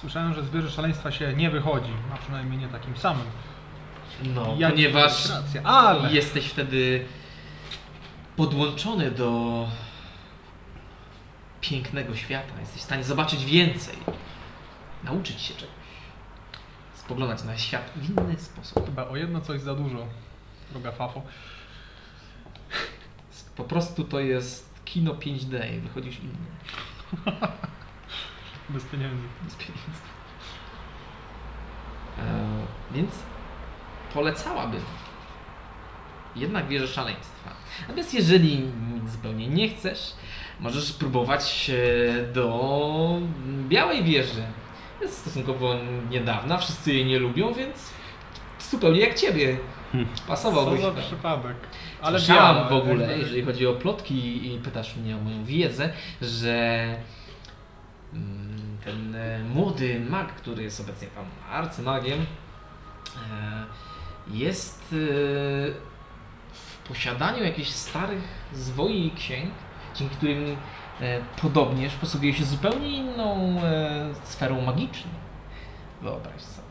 Słyszałem, 0.00 0.34
że 0.34 0.42
z 0.42 0.50
wieży 0.50 0.70
szaleństwa 0.70 1.12
się 1.12 1.32
nie 1.32 1.50
wychodzi, 1.50 1.90
a 2.14 2.16
przynajmniej 2.16 2.58
nie 2.58 2.68
takim 2.68 2.96
samym. 2.96 3.26
No, 4.22 4.54
Ja 4.58 4.70
ponieważ 4.70 5.28
ale 5.64 6.12
jesteś 6.12 6.46
wtedy 6.46 7.04
podłączony 8.36 9.10
do 9.10 9.68
pięknego 11.60 12.16
świata. 12.16 12.60
Jesteś 12.60 12.80
w 12.80 12.84
stanie 12.84 13.04
zobaczyć 13.04 13.44
więcej. 13.44 13.96
Nauczyć 15.04 15.40
się 15.42 15.54
czegoś. 15.54 15.74
Spoglądać 16.94 17.44
na 17.44 17.58
świat 17.58 17.92
w 17.96 18.10
inny 18.10 18.38
sposób. 18.38 18.84
Chyba 18.86 19.08
o 19.08 19.16
jedno 19.16 19.40
coś 19.40 19.60
za 19.60 19.74
dużo, 19.74 20.06
droga 20.70 20.92
Fafo. 20.92 21.22
Po 23.56 23.64
prostu 23.64 24.04
to 24.04 24.20
jest 24.20 24.70
kino 24.84 25.14
5D 25.14 25.76
i 25.76 25.80
wychodzisz 25.80 26.18
inny. 26.18 26.46
Bez 28.70 28.84
pieniędzy. 28.84 29.22
Bez 29.44 29.54
pieniędzy. 29.54 30.00
E, 32.18 32.66
więc 32.92 33.10
polecałabym 34.14 34.82
jednak 36.36 36.68
wieżę 36.68 36.88
szaleństwa. 36.88 37.50
Natomiast 37.80 38.14
jeżeli 38.14 38.70
zupełnie 39.06 39.48
nie 39.48 39.68
chcesz, 39.68 40.12
możesz 40.60 40.84
spróbować 40.84 41.70
do 42.32 43.20
Białej 43.68 44.04
Wieży. 44.04 44.42
Jest 45.00 45.18
stosunkowo 45.18 45.74
niedawna, 46.10 46.58
wszyscy 46.58 46.94
jej 46.94 47.04
nie 47.04 47.18
lubią, 47.18 47.52
więc 47.52 47.92
zupełnie 48.70 49.00
jak 49.00 49.14
ciebie. 49.14 49.58
Pasowałbyś. 50.28 50.80
Co 50.80 50.86
za 50.86 50.92
tam. 50.92 51.02
przypadek. 51.04 51.56
Ale 52.06 52.18
Słyszałam 52.18 52.56
białe, 52.56 52.68
w 52.68 52.72
ogóle, 52.72 53.18
jeżeli 53.18 53.42
chodzi 53.42 53.66
o 53.66 53.74
plotki 53.74 54.46
i 54.54 54.58
pytasz 54.58 54.96
mnie 54.96 55.16
o 55.16 55.20
moją 55.20 55.44
wiedzę, 55.44 55.92
że 56.22 56.84
mm, 58.12 58.78
ten 58.84 59.14
e, 59.14 59.38
młody 59.44 60.00
mag, 60.10 60.34
który 60.34 60.62
jest 60.62 60.80
obecnie 60.80 61.08
tam 61.08 61.24
arcymagiem, 61.50 62.18
e, 62.18 63.64
jest 64.30 64.82
e, 64.82 64.96
w 66.52 66.88
posiadaniu 66.88 67.44
jakichś 67.44 67.70
starych 67.70 68.24
zwoi 68.52 69.06
i 69.06 69.10
księg, 69.10 69.50
dzięki 69.94 70.16
którym 70.16 70.56
podobnież 71.42 71.94
posługuje 71.94 72.34
się 72.34 72.44
zupełnie 72.44 72.88
inną 72.88 73.60
sferą 74.24 74.60
magiczną. 74.60 75.10
Wyobraź 76.02 76.42
sobie. 76.42 76.65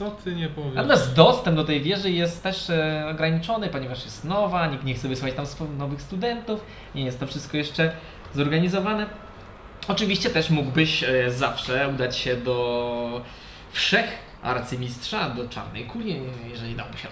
Co 0.00 0.10
ty 0.10 0.34
nie 0.34 0.48
powiesz? 0.48 0.74
Natomiast 0.74 1.14
dostęp 1.14 1.56
do 1.56 1.64
tej 1.64 1.82
wieży 1.82 2.10
jest 2.10 2.42
też 2.42 2.70
e, 2.70 3.06
ograniczony, 3.10 3.68
ponieważ 3.68 4.04
jest 4.04 4.24
nowa, 4.24 4.66
nikt 4.66 4.84
nie 4.84 4.94
chce 4.94 5.08
wysłać 5.08 5.34
tam 5.34 5.46
swoich 5.46 5.76
nowych 5.76 6.02
studentów, 6.02 6.64
nie 6.94 7.04
jest 7.04 7.20
to 7.20 7.26
wszystko 7.26 7.56
jeszcze 7.56 7.92
zorganizowane. 8.34 9.06
Oczywiście 9.88 10.30
też 10.30 10.50
mógłbyś 10.50 11.04
e, 11.04 11.30
zawsze 11.30 11.88
udać 11.88 12.16
się 12.16 12.36
do 12.36 13.24
wszech 13.72 14.10
arcymistrza, 14.42 15.30
do 15.30 15.48
Czarnej 15.48 15.84
Kuli, 15.84 16.22
jeżeli 16.50 16.74
dałoby 16.74 16.98
się. 16.98 17.08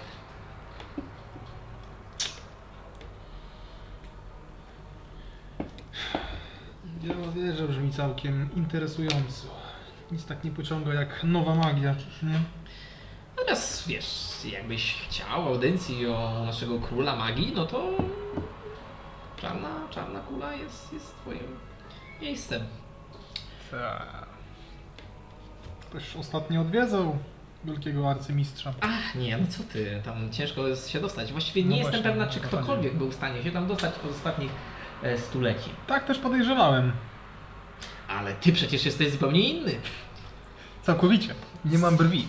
Biała 7.02 7.32
wieża 7.34 7.66
brzmi 7.66 7.92
całkiem 7.92 8.48
interesująco. 8.56 9.46
Nic 10.12 10.24
tak 10.24 10.44
nie 10.44 10.50
pociąga 10.50 10.94
jak 10.94 11.24
nowa 11.24 11.54
magia, 11.54 11.94
czyż 11.94 12.22
nie? 12.22 12.40
Natomiast 13.38 13.88
wiesz, 13.88 14.30
jakbyś 14.52 14.94
chciał 14.94 15.48
audencji 15.48 16.06
o 16.06 16.42
naszego 16.46 16.78
króla 16.80 17.16
magii, 17.16 17.52
no 17.56 17.66
to 17.66 17.90
czarna, 19.36 19.68
czarna 19.90 20.20
kula 20.20 20.54
jest, 20.54 20.92
jest 20.92 21.16
twoim 21.16 21.58
miejscem. 22.20 22.62
Ta. 23.70 24.06
Ktoś 25.80 26.16
ostatnio 26.16 26.60
odwiedzał 26.60 27.18
wielkiego 27.64 28.10
arcymistrza. 28.10 28.74
Ach, 28.80 29.14
nie, 29.14 29.36
no 29.38 29.46
co 29.46 29.62
ty, 29.62 30.02
tam 30.04 30.32
ciężko 30.32 30.66
jest 30.66 30.90
się 30.90 31.00
dostać. 31.00 31.32
Właściwie 31.32 31.62
nie 31.62 31.70
No 31.70 31.76
jestem 31.76 31.92
właśnie, 31.92 32.10
pewna, 32.10 32.26
czy 32.26 32.40
to 32.40 32.46
ktokolwiek 32.46 32.94
był 32.94 33.08
w 33.08 33.14
stanie 33.14 33.42
się 33.42 33.50
tam 33.50 33.66
dostać 33.66 33.94
od 34.04 34.10
ostatnich 34.10 34.50
e, 35.02 35.18
stuleci. 35.18 35.70
Tak 35.86 36.06
też 36.06 36.18
podejrzewałem. 36.18 36.92
Ale 38.08 38.32
ty 38.34 38.52
przecież 38.52 38.84
jesteś 38.86 39.10
zupełnie 39.10 39.48
inny. 39.48 39.74
Całkowicie. 40.82 41.34
Nie 41.64 41.78
mam 41.78 41.96
brwi. 41.96 42.28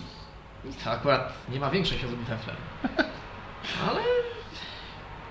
I 0.64 0.84
to 0.84 0.90
akurat 0.90 1.32
nie 1.48 1.60
ma 1.60 1.70
większej 1.70 1.98
siostry 1.98 2.18
Fefler. 2.28 2.56
Ale 3.88 4.00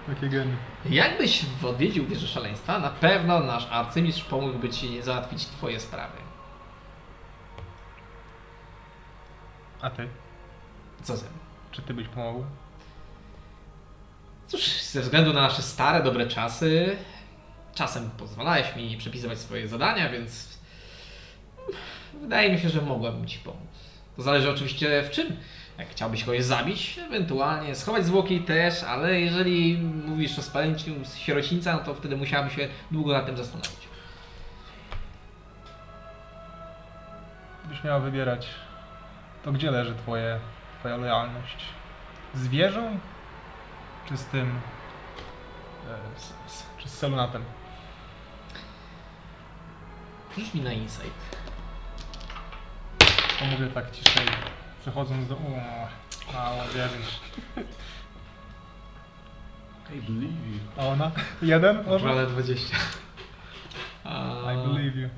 Takie 0.08 0.30
geny. 0.30 0.56
jakbyś 0.90 1.46
odwiedził 1.64 2.06
wieżę 2.06 2.28
szaleństwa, 2.28 2.80
na 2.80 2.90
pewno 2.90 3.40
nasz 3.40 3.68
arcymistrz 3.72 4.24
pomógłby 4.24 4.70
ci 4.70 5.02
załatwić 5.02 5.46
twoje 5.46 5.80
sprawy. 5.80 6.18
A 9.82 9.90
ty? 9.90 10.08
Co 11.04 11.18
ze 11.18 11.26
mną? 11.26 11.38
Czy 11.72 11.82
ty 11.82 11.94
byś 11.94 12.08
pomógł? 12.08 12.46
Cóż, 14.48 14.82
ze 14.82 15.02
względu 15.02 15.34
na 15.34 15.42
nasze 15.42 15.62
stare, 15.62 16.04
dobre 16.04 16.28
czasy, 16.28 16.98
czasem 17.76 18.10
pozwalałeś 18.10 18.76
mi 18.76 18.98
przepisywać 18.98 19.40
swoje 19.40 19.68
zadania, 19.68 20.10
więc 20.10 20.60
wydaje 22.22 22.52
mi 22.52 22.60
się, 22.60 22.70
że 22.70 22.82
mogłabym 22.82 23.28
Ci 23.28 23.40
pomóc. 23.40 23.69
To 24.20 24.24
zależy 24.24 24.50
oczywiście 24.50 25.04
w 25.04 25.12
czym. 25.12 25.38
Jak 25.78 25.90
chciałbyś 25.90 26.24
kogoś 26.24 26.44
zabić, 26.44 26.98
ewentualnie 26.98 27.76
schować 27.76 28.06
zwłoki 28.06 28.42
też, 28.42 28.84
ale 28.84 29.22
jeżeli 29.22 29.78
mówisz 30.06 30.40
o 30.40 30.42
spaleniu 30.42 30.76
sierocińca, 31.18 31.74
no 31.74 31.80
to 31.80 31.96
wtedy 31.96 32.18
musiałabym 32.18 32.52
się 32.52 32.68
długo 32.92 33.14
nad 33.14 33.26
tym 33.26 33.38
zastanowić. 33.38 33.88
Gdybyś 37.64 37.84
miała 37.84 38.00
wybierać, 38.00 38.48
to 39.44 39.52
gdzie 39.52 39.72
leży 39.72 39.96
twoje, 39.96 40.40
twoja 40.80 40.98
lojalność? 40.98 41.66
Z 42.34 42.48
wieżą? 42.48 43.00
Czy 44.08 44.18
z 44.18 44.26
tym... 44.26 44.60
E, 45.90 46.20
z, 46.20 46.54
z, 46.54 46.66
czy 46.78 46.90
z 46.90 46.94
Selunatem? 46.94 47.44
Rzuć 50.38 50.54
mi 50.54 50.62
na 50.62 50.74
insight. 50.74 51.39
To 53.40 53.46
mówię 53.46 53.68
tak 53.68 53.92
ciszej, 53.92 54.26
przechodząc 54.82 55.28
do... 55.28 55.36
O, 55.36 55.40
mało 56.34 56.64
wierzysz. 56.76 57.20
I 59.94 60.02
believe 60.02 60.48
you. 60.48 60.60
A 60.78 60.86
ona? 60.86 61.12
Jeden? 61.42 61.84
Może? 61.86 62.06
Naprawdę 62.06 62.34
20. 62.34 62.78
A... 64.04 64.54
I 64.54 64.68
believe 64.68 65.00
you. 65.00 65.10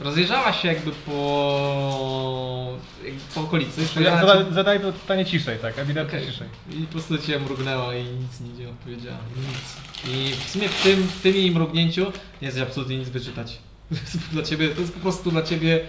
Rozejrzała 0.00 0.52
się 0.52 0.68
jakby 0.68 0.92
po, 0.92 2.76
jakby 3.04 3.20
po 3.34 3.40
okolicy. 3.40 3.80
Ja 4.00 4.26
zada, 4.26 4.50
zadaj 4.50 4.80
to 4.80 4.92
pytanie 4.92 5.26
ciszej, 5.26 5.58
tak, 5.58 5.78
ewidentnie 5.78 6.18
Okej. 6.18 6.32
ciszej. 6.32 6.48
I 6.70 6.86
po 6.86 6.92
prostu 6.92 7.18
cię 7.18 7.38
mrugnęła 7.38 7.94
i 7.94 8.04
nic 8.04 8.40
nie 8.58 8.68
odpowiedziała. 8.68 9.18
Nic. 9.36 9.76
I 10.14 10.34
w 10.34 10.50
sumie 10.50 10.68
w 10.68 10.82
tym, 10.82 11.02
w 11.02 11.22
tym 11.22 11.34
jej 11.34 11.50
mrugnięciu 11.50 12.12
nie 12.42 12.48
jest 12.48 12.60
absolutnie 12.60 12.98
nic 12.98 13.08
wyczytać. 13.08 13.58
To 13.90 13.94
jest 13.94 14.30
dla 14.32 14.42
ciebie, 14.42 14.68
to 14.68 14.80
jest 14.80 14.94
po 14.94 15.00
prostu 15.00 15.30
dla 15.30 15.42
ciebie 15.42 15.80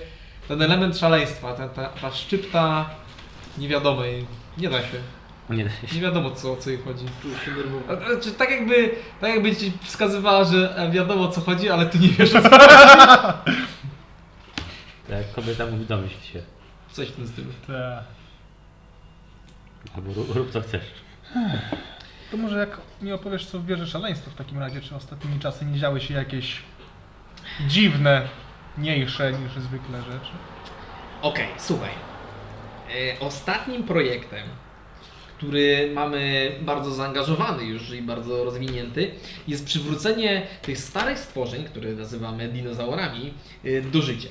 ten 0.47 0.61
element 0.61 0.97
szaleństwa, 0.97 1.53
ta, 1.53 1.69
ta, 1.69 1.89
ta 1.89 2.11
szczypta 2.11 2.89
niewiadomej. 3.57 4.25
Nie 4.57 4.69
da 4.69 4.81
się. 4.81 4.97
Nie 5.49 5.63
da 5.63 5.69
się. 5.69 5.95
Nie 5.95 6.01
wiadomo 6.01 6.31
co, 6.31 6.53
o 6.53 6.57
co 6.57 6.69
jej 6.69 6.79
chodzi. 6.79 7.05
A, 7.89 7.91
a, 7.91 8.19
czy 8.21 8.31
tak 8.31 8.51
jakby, 8.51 8.95
tak 9.21 9.29
jakby 9.29 9.55
ci 9.55 9.71
wskazywała, 9.83 10.43
że 10.43 10.77
e, 10.77 10.91
wiadomo 10.91 11.23
o 11.23 11.31
co 11.31 11.41
chodzi, 11.41 11.69
ale 11.69 11.85
ty 11.85 11.99
nie 11.99 12.09
wiesz 12.09 12.35
o 12.35 12.41
co 12.41 12.49
Tak, 12.49 13.43
kobieta 15.35 15.65
mówi 15.65 15.85
domyśl 15.85 16.21
się. 16.33 16.41
Coś 16.91 17.07
w 17.07 17.11
tym 17.11 17.27
stylu. 17.27 17.51
Te. 17.67 18.03
Albo 19.95 20.13
rób, 20.13 20.35
rób 20.35 20.51
co 20.51 20.61
chcesz. 20.61 20.85
To 22.31 22.37
może 22.37 22.59
jak 22.59 22.77
mi 23.01 23.11
opowiesz 23.11 23.45
co 23.45 23.59
w 23.59 23.65
wieży 23.65 23.87
szaleństwa 23.87 24.31
w 24.31 24.35
takim 24.35 24.59
razie, 24.59 24.81
czy 24.81 24.95
ostatnimi 24.95 25.39
czasy 25.39 25.65
nie 25.65 25.79
działy 25.79 26.01
się 26.01 26.13
jakieś 26.13 26.61
dziwne, 27.67 28.27
mniejsze 28.77 29.31
niż 29.31 29.63
zwykle 29.63 30.01
rzeczy? 30.01 30.31
Okej, 31.21 31.47
słuchaj. 31.57 31.91
E, 32.89 33.19
ostatnim 33.19 33.83
projektem, 33.83 34.43
który 35.37 35.91
mamy 35.93 36.51
bardzo 36.61 36.91
zaangażowany 36.91 37.63
już 37.63 37.89
i 37.89 38.01
bardzo 38.01 38.43
rozwinięty, 38.43 39.11
jest 39.47 39.65
przywrócenie 39.65 40.47
tych 40.61 40.77
starych 40.77 41.19
stworzeń, 41.19 41.63
które 41.63 41.91
nazywamy 41.91 42.47
dinozaurami, 42.47 43.33
e, 43.63 43.81
do 43.81 44.01
życia. 44.01 44.29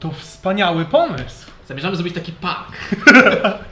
To 0.00 0.10
wspaniały 0.10 0.84
pomysł! 0.84 1.50
Zamierzamy 1.68 1.96
zrobić 1.96 2.14
taki 2.14 2.32
park. 2.32 2.72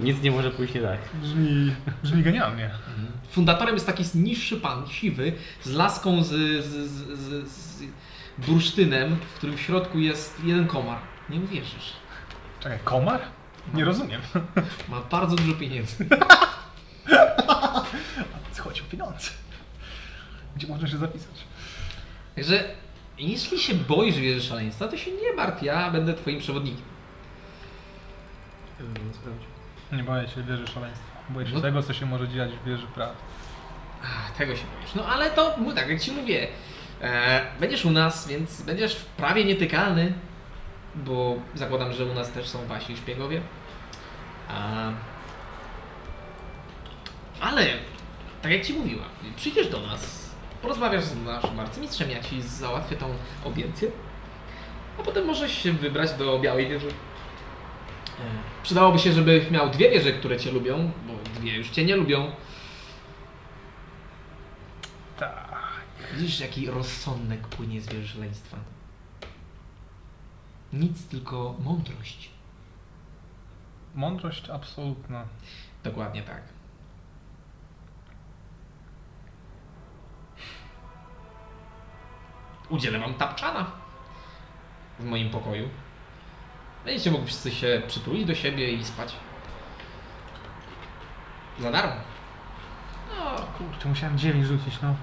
Nic 0.00 0.22
nie 0.22 0.30
może 0.30 0.50
pójść 0.50 0.74
nie 0.74 0.80
tak. 0.80 0.98
Brzmi, 1.22 1.74
brzmi 2.02 2.22
genialnie. 2.22 2.70
Fundatorem 3.30 3.74
jest 3.74 3.86
taki 3.86 4.04
niższy 4.14 4.56
pan, 4.56 4.88
siwy, 4.88 5.32
z 5.62 5.70
laską 5.70 6.22
z, 6.24 6.28
z, 6.64 6.64
z, 6.64 7.18
z, 7.18 7.48
z 7.50 7.82
bursztynem, 8.38 9.16
w 9.16 9.34
którym 9.34 9.56
w 9.56 9.60
środku 9.60 9.98
jest 9.98 10.44
jeden 10.44 10.66
komar. 10.66 10.98
Nie 11.30 11.40
uwierzysz. 11.40 11.92
Czekaj, 12.60 12.78
komar? 12.84 13.20
Nie 13.74 13.84
rozumiem. 13.84 14.20
Ma 14.88 15.00
bardzo 15.00 15.36
dużo 15.36 15.54
pieniędzy. 15.54 16.08
Chodzi 18.58 18.82
o 18.82 18.84
pieniądze. 18.90 19.30
Gdzie 20.56 20.66
można 20.66 20.88
się 20.88 20.96
zapisać? 20.96 21.44
Także 22.34 22.64
jeśli 23.18 23.58
się 23.58 23.74
boisz 23.74 24.16
wieży 24.16 24.42
szaleństwa, 24.48 24.88
to 24.88 24.96
się 24.96 25.10
nie 25.10 25.32
martw, 25.32 25.62
ja 25.62 25.90
będę 25.90 26.14
twoim 26.14 26.38
przewodnikiem. 26.38 26.84
Eee, 28.80 29.14
Sprawdź. 29.14 29.57
Nie 29.92 30.02
boję 30.04 30.28
się 30.28 30.42
wieży 30.42 30.66
szaleństwa. 30.66 31.06
Boję 31.28 31.46
się 31.46 31.54
No. 31.54 31.60
tego, 31.60 31.82
co 31.82 31.92
się 31.94 32.06
może 32.06 32.28
dziać 32.28 32.50
w 32.50 32.64
wieży 32.64 32.86
praw. 32.86 33.12
Ach, 34.04 34.30
tego 34.36 34.56
się 34.56 34.62
boisz. 34.80 34.94
No 34.94 35.06
ale 35.06 35.30
to, 35.30 35.54
mu- 35.56 35.72
tak 35.72 35.88
jak 35.88 36.00
ci 36.00 36.12
mówię, 36.12 36.48
e, 37.02 37.40
będziesz 37.60 37.84
u 37.84 37.90
nas, 37.90 38.28
więc 38.28 38.62
będziesz 38.62 38.94
prawie 39.16 39.44
nietykalny, 39.44 40.12
bo 40.94 41.34
zakładam, 41.54 41.92
że 41.92 42.04
u 42.04 42.14
nas 42.14 42.32
też 42.32 42.48
są 42.48 42.66
wasi 42.66 42.96
szpiegowie. 42.96 43.40
A, 44.48 44.90
ale, 47.40 47.66
tak 48.42 48.52
jak 48.52 48.64
ci 48.64 48.72
mówiłam, 48.72 49.08
przyjdziesz 49.36 49.68
do 49.68 49.80
nas, 49.80 50.30
porozmawiasz 50.62 51.04
z 51.04 51.16
naszym 51.24 51.60
arcymistrzem, 51.60 52.10
ja 52.10 52.22
ci 52.22 52.42
załatwię 52.42 52.96
tą 52.96 53.14
audiencję, 53.46 53.90
a 55.00 55.02
potem 55.02 55.24
możesz 55.26 55.52
się 55.62 55.72
wybrać 55.72 56.12
do 56.12 56.38
Białej 56.38 56.68
Wieży. 56.68 56.88
Przydałoby 58.62 58.98
się, 58.98 59.12
żebyś 59.12 59.50
miał 59.50 59.70
dwie 59.70 59.90
wieże, 59.90 60.12
które 60.12 60.36
cię 60.36 60.52
lubią, 60.52 60.90
bo 61.06 61.40
dwie 61.40 61.56
już 61.56 61.70
cię 61.70 61.84
nie 61.84 61.96
lubią. 61.96 62.32
Tak. 65.18 65.48
Widzisz, 66.14 66.40
jaki 66.40 66.70
rozsądek 66.70 67.48
płynie 67.48 67.80
z 67.80 67.88
wierzchleństwa. 67.88 68.56
Nic, 70.72 71.06
tylko 71.06 71.54
mądrość. 71.64 72.30
Mądrość 73.94 74.50
absolutna. 74.50 75.24
Dokładnie 75.84 76.22
tak. 76.22 76.42
Udzielę 82.68 82.98
wam 82.98 83.14
tapczana 83.14 83.70
w 84.98 85.04
moim 85.04 85.30
pokoju. 85.30 85.68
Będziecie 86.84 87.10
mogli 87.10 87.26
wszyscy 87.26 87.50
się 87.50 87.82
przytulić 87.88 88.24
do 88.26 88.34
siebie 88.34 88.72
i 88.72 88.84
spać. 88.84 89.12
Za 91.58 91.72
darmo. 91.72 91.94
No, 93.16 93.36
Kurczę, 93.58 93.88
musiałem 93.88 94.18
9 94.18 94.46
rzucić, 94.46 94.74
no. 94.82 94.94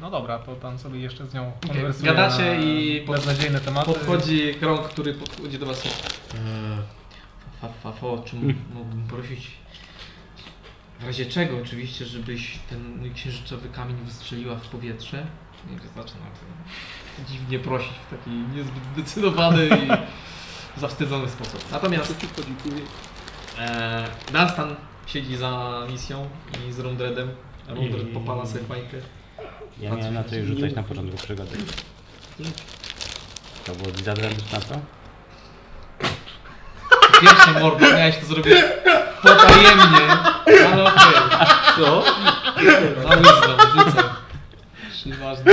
No 0.00 0.10
dobra, 0.10 0.38
to 0.38 0.56
tam 0.56 0.78
sobie 0.78 1.00
jeszcze 1.00 1.26
z 1.26 1.34
nią 1.34 1.52
Okej, 1.70 1.82
gadacie 2.02 2.44
na 2.46 2.54
i 2.54 3.02
pod- 3.06 3.16
beznadziejne 3.16 3.60
tematy. 3.60 3.86
Podchodzi 3.86 4.54
krąg, 4.54 4.88
który 4.88 5.14
podchodzi 5.14 5.58
do 5.58 5.66
was. 5.66 5.84
Eee, 5.86 5.90
fa, 7.60 7.68
fa, 7.82 7.92
fa, 7.92 8.06
o 8.06 8.18
czym 8.18 8.54
mógłbym 8.74 9.06
prosić? 9.08 9.50
W 11.00 11.06
razie 11.06 11.26
czego 11.26 11.56
oczywiście, 11.62 12.04
żebyś 12.04 12.58
ten 12.70 12.96
mój 12.98 13.10
księżycowy 13.14 13.68
kamień 13.68 13.96
wystrzeliła 13.96 14.56
w 14.56 14.68
powietrze. 14.68 15.26
I 15.70 15.76
zaczyna 15.96 16.04
tak 16.24 16.34
dziwnie 17.26 17.58
prosić 17.58 17.92
w 18.06 18.10
taki 18.16 18.30
niezbyt 18.30 18.82
zdecydowany 18.94 19.66
i 19.68 19.88
zawstydzony 20.80 21.28
sposób. 21.28 21.64
Natomiast 21.72 22.14
Podziękuję. 22.36 22.82
e, 23.58 24.04
Dunstan 24.32 24.76
siedzi 25.06 25.36
za 25.36 25.82
misją 25.90 26.28
i 26.68 26.72
z 26.72 26.78
Rundredem. 26.78 27.30
Rundred 27.68 28.02
I- 28.08 28.14
popala 28.14 28.46
sobie 28.46 28.64
fajkę. 28.64 28.96
Ja 29.80 29.94
miałem 29.94 30.14
na 30.14 30.24
to 30.24 30.34
już 30.34 30.46
rzucać 30.48 30.74
na 30.74 30.82
początku 30.82 31.16
przygody. 31.16 31.56
To 33.64 33.72
było 33.74 33.96
zadręcz 34.04 34.52
na 34.52 34.60
to? 34.60 34.74
Pierwsze 37.20 37.52
mordo, 37.60 37.86
miałeś 37.86 38.16
to 38.18 38.26
zrobić 38.26 38.54
potajemnie, 39.22 40.08
ale 40.72 40.84
okej. 40.84 41.14
Co? 41.76 42.04
Na 43.08 43.16
wisdom, 43.16 43.56
rzucę. 43.76 44.02
Czy 45.02 45.14
ważne. 45.16 45.52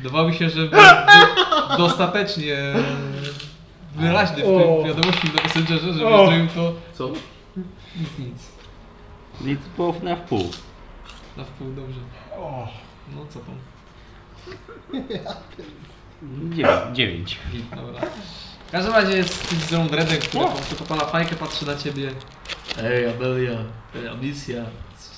Wydawało 0.00 0.28
mi 0.28 0.34
się, 0.34 0.50
że 0.50 0.66
był 0.66 0.80
do, 1.70 1.76
dostatecznie 1.78 2.56
wyraźny 3.96 4.36
w 4.36 4.40
tej 4.46 4.84
wiadomości 4.94 5.28
do 5.28 5.42
Messengerze, 5.42 5.92
żeby 5.92 6.06
O. 6.06 6.26
zrobił 6.26 6.46
to 6.54 6.72
Co? 6.94 7.08
nic, 7.96 8.18
nic. 8.18 8.38
Nic 9.40 9.60
było 9.76 9.94
na 10.02 10.16
wpół. 10.16 10.50
Na 11.36 11.44
wpół 11.44 11.72
dobrze. 11.72 12.00
O, 12.36 12.68
No 13.16 13.26
co 13.30 13.38
tam? 13.40 13.54
Dziewięć. 16.52 16.96
dziewięć. 16.96 17.38
Git, 17.52 17.70
dobra. 17.70 18.00
W 18.68 18.70
każdym 18.70 18.92
razie 18.94 19.16
jest 19.16 19.68
z 19.68 19.72
Rundredem, 19.72 20.18
który 20.20 20.44
O. 20.44 20.48
po 20.48 20.56
prostu 20.56 20.74
popala 20.76 21.04
fajkę, 21.04 21.36
patrzy 21.36 21.66
na 21.66 21.76
ciebie. 21.76 22.10
Ej, 22.82 23.06
Amelia, 23.08 23.58
ej, 23.96 24.08
Amicia, 24.08 24.64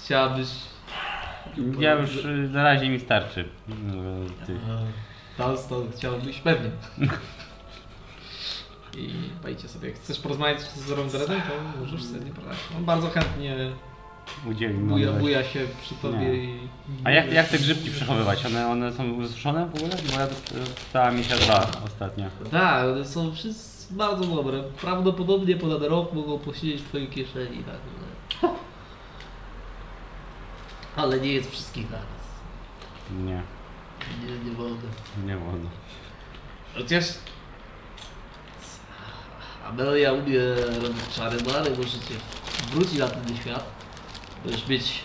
chciałabyś... 0.05 0.49
Ja 1.79 1.95
już 1.95 2.25
y, 2.25 2.49
na 2.53 2.63
razie 2.63 2.89
mi 2.89 3.01
starczy. 3.01 3.41
Y, 3.41 4.47
Ty. 4.47 4.57
Dunstan, 5.39 5.83
chciałbyś? 5.97 6.39
Pewnie. 6.39 6.71
I 8.99 9.11
pojdźcie 9.43 9.69
sobie. 9.69 9.89
Jak 9.89 9.99
chcesz 9.99 10.19
porozmawiać 10.21 10.61
z 10.61 10.91
Rondredem, 10.91 11.41
to 11.41 11.81
możesz 11.81 12.05
sobie 12.05 12.21
nie 12.25 12.31
porozmawiać. 12.31 12.61
On 12.77 12.85
bardzo 12.85 13.11
chętnie 13.11 13.57
Udzieli 14.51 14.75
buja, 14.75 15.13
buja 15.13 15.45
się 15.45 15.61
przy 15.83 15.95
tobie 15.95 16.19
Nie. 16.19 16.35
i... 16.35 16.69
A 17.05 17.11
jak, 17.11 17.33
jak 17.33 17.49
te 17.49 17.59
grzybki 17.59 17.91
przechowywać? 17.91 18.47
One, 18.47 18.69
one 18.69 18.93
są 18.93 19.13
ususzone 19.13 19.67
w 19.67 19.75
ogóle? 19.75 19.91
Bo 20.11 20.21
ja 20.21 20.27
dostała 20.67 21.11
mi 21.11 21.25
się 21.25 21.35
dwa 21.35 21.67
ostatnio. 21.87 22.27
Tak, 22.51 22.85
one 22.85 23.05
są 23.05 23.35
wszystkie 23.35 23.95
bardzo 23.95 24.25
dobre. 24.25 24.63
Prawdopodobnie 24.81 25.57
ponad 25.57 25.83
rok 25.83 26.13
mogą 26.13 26.39
posiedzieć 26.39 26.83
w 26.83 26.89
twojej 26.89 27.09
kieszeni. 27.09 27.65
Tak. 27.65 28.51
Ale 30.97 31.21
nie 31.21 31.33
jest 31.33 31.51
wszystkich 31.51 31.91
naraz. 31.91 32.05
Nie, 33.11 33.43
Nie, 34.27 34.51
nie 34.51 34.57
wolno. 34.57 34.77
nie 35.27 35.37
wolno. 35.37 35.71
Chociaż 36.75 37.05
Amelia 39.67 40.13
umie 40.13 40.41
robić 40.83 41.09
czary 41.17 41.37
mary, 41.53 41.71
możecie 41.77 42.15
wrócić 42.73 42.99
na 42.99 43.09
ten 43.09 43.37
świat. 43.37 43.65
Będziesz 44.45 44.69
mieć 44.69 45.05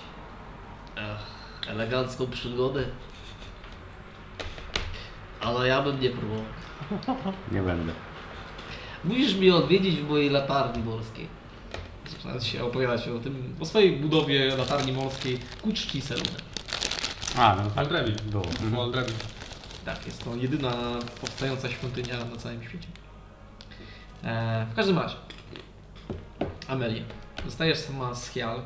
ech, 0.95 1.69
elegancką 1.69 2.28
przygodę. 2.28 2.84
Ale 5.41 5.67
ja 5.67 5.82
bym 5.82 6.00
nie 6.00 6.10
próbował. 6.10 6.43
Nie 7.52 7.62
będę. 7.62 7.93
Musisz 9.04 9.36
mnie 9.36 9.56
odwiedzić 9.56 9.95
w 10.02 10.10
mojej 10.10 10.30
latarni 10.30 10.84
morskiej. 10.84 11.28
Zaczyna 12.26 12.42
się 12.42 12.64
opowiadać 12.64 13.08
o 13.08 13.20
tym, 13.20 13.56
o 13.60 13.66
swojej 13.66 13.98
budowie 13.98 14.56
latarni 14.56 14.92
morskiej 14.92 15.40
ku 15.62 15.74
czci 15.74 16.02
Seluna. 16.02 16.40
A, 17.38 17.56
no 17.56 17.70
tak 17.70 17.78
Aldrevi. 17.78 18.14
było. 18.26 18.46
Mhm. 18.46 18.76
Mhm. 18.76 19.06
Tak, 19.86 20.06
jest 20.06 20.24
to 20.24 20.36
jedyna 20.36 20.74
powstająca 21.22 21.70
świątynia 21.70 22.26
na 22.26 22.38
całym 22.38 22.64
świecie. 22.64 22.88
E, 24.24 24.66
w 24.72 24.76
każdym 24.76 25.00
razie, 25.00 25.16
Amelia, 26.68 27.04
zostajesz 27.46 27.78
sama 27.78 28.16
z 28.16 28.30
Chial, 28.30 28.62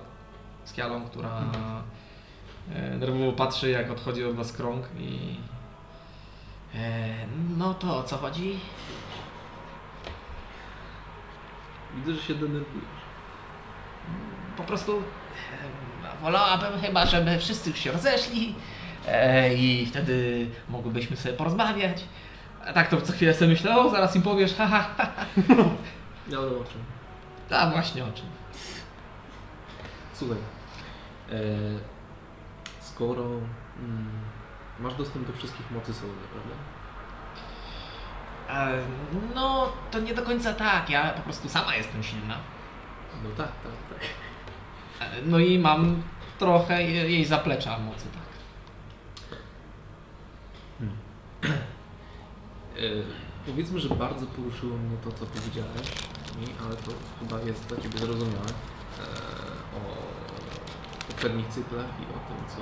z 0.65 0.73
Chialą, 0.73 1.05
która 1.05 1.41
e, 2.75 2.97
nerwowo 2.97 3.31
patrzy, 3.31 3.69
jak 3.69 3.91
odchodzi 3.91 4.25
od 4.25 4.35
was 4.35 4.53
krąg 4.53 4.85
i... 4.99 5.35
E, 6.75 7.09
no 7.57 7.73
to 7.73 7.97
o 7.97 8.03
co 8.03 8.17
chodzi? 8.17 8.59
Widzę, 11.95 12.13
że 12.13 12.21
się 12.21 12.35
denerwujesz. 12.35 12.98
Po 14.59 14.63
prostu 14.63 15.03
wolałabym 16.21 16.81
chyba, 16.81 17.05
żeby 17.05 17.39
wszyscy 17.39 17.69
już 17.69 17.79
się 17.79 17.91
rozeszli 17.91 18.55
e, 19.07 19.53
i 19.53 19.85
wtedy 19.85 20.47
mogłybyśmy 20.69 21.17
sobie 21.17 21.33
porozmawiać. 21.35 22.03
A 22.65 22.73
tak 22.73 22.89
to 22.89 23.01
co 23.01 23.13
chwilę 23.13 23.33
sobie 23.33 23.51
myślę, 23.51 23.79
o 23.79 23.89
zaraz 23.89 24.15
im 24.15 24.21
powiesz, 24.21 24.55
haha, 24.55 24.89
ha, 24.97 25.11
ha. 25.15 25.23
Ja 26.27 26.37
ale 26.37 26.47
o 26.47 26.63
czym? 26.63 26.83
A 27.57 27.69
właśnie 27.69 28.03
o 28.03 28.11
czym. 28.11 28.25
Słuchaj. 30.13 30.37
E, 31.31 31.35
skoro 32.79 33.23
mm, 33.79 34.09
masz 34.79 34.93
dostęp 34.95 35.27
do 35.27 35.33
wszystkich 35.33 35.71
mocy 35.71 35.93
Soluna, 35.93 36.21
prawda? 36.33 36.55
E, 38.49 38.81
no, 39.35 39.71
to 39.91 39.99
nie 39.99 40.13
do 40.13 40.21
końca 40.21 40.53
tak. 40.53 40.89
Ja 40.89 41.09
po 41.09 41.21
prostu 41.21 41.49
sama 41.49 41.75
jestem 41.75 42.03
silna. 42.03 42.37
No 43.23 43.29
tak, 43.29 43.47
tak, 43.47 43.99
tak. 43.99 43.99
No 45.25 45.39
i 45.39 45.59
mam 45.59 46.01
trochę 46.39 46.83
je- 46.83 47.09
jej 47.09 47.25
zaplecza 47.25 47.79
mocy, 47.79 48.05
tak. 48.13 48.29
E, 52.77 52.81
powiedzmy, 53.51 53.79
że 53.79 53.89
bardzo 53.89 54.25
poruszyło 54.25 54.77
mnie 54.77 54.97
to, 55.03 55.11
co 55.11 55.25
powiedziałeś 55.25 55.87
mi, 56.39 56.47
ale 56.65 56.75
to 56.75 56.91
chyba 57.19 57.41
jest 57.41 57.65
dla 57.67 57.77
Ciebie 57.77 57.99
zrozumiałe. 57.99 58.45
E, 58.99 59.01
o 59.77 59.79
poprzednich 61.07 61.47
cyklach 61.47 61.85
i 61.85 62.03
o 62.03 62.19
tym, 62.27 62.37
co 62.47 62.61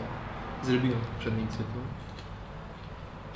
zrobiłem 0.68 1.00
w 1.02 1.08
poprzednim 1.08 1.48
cyklu. 1.48 1.82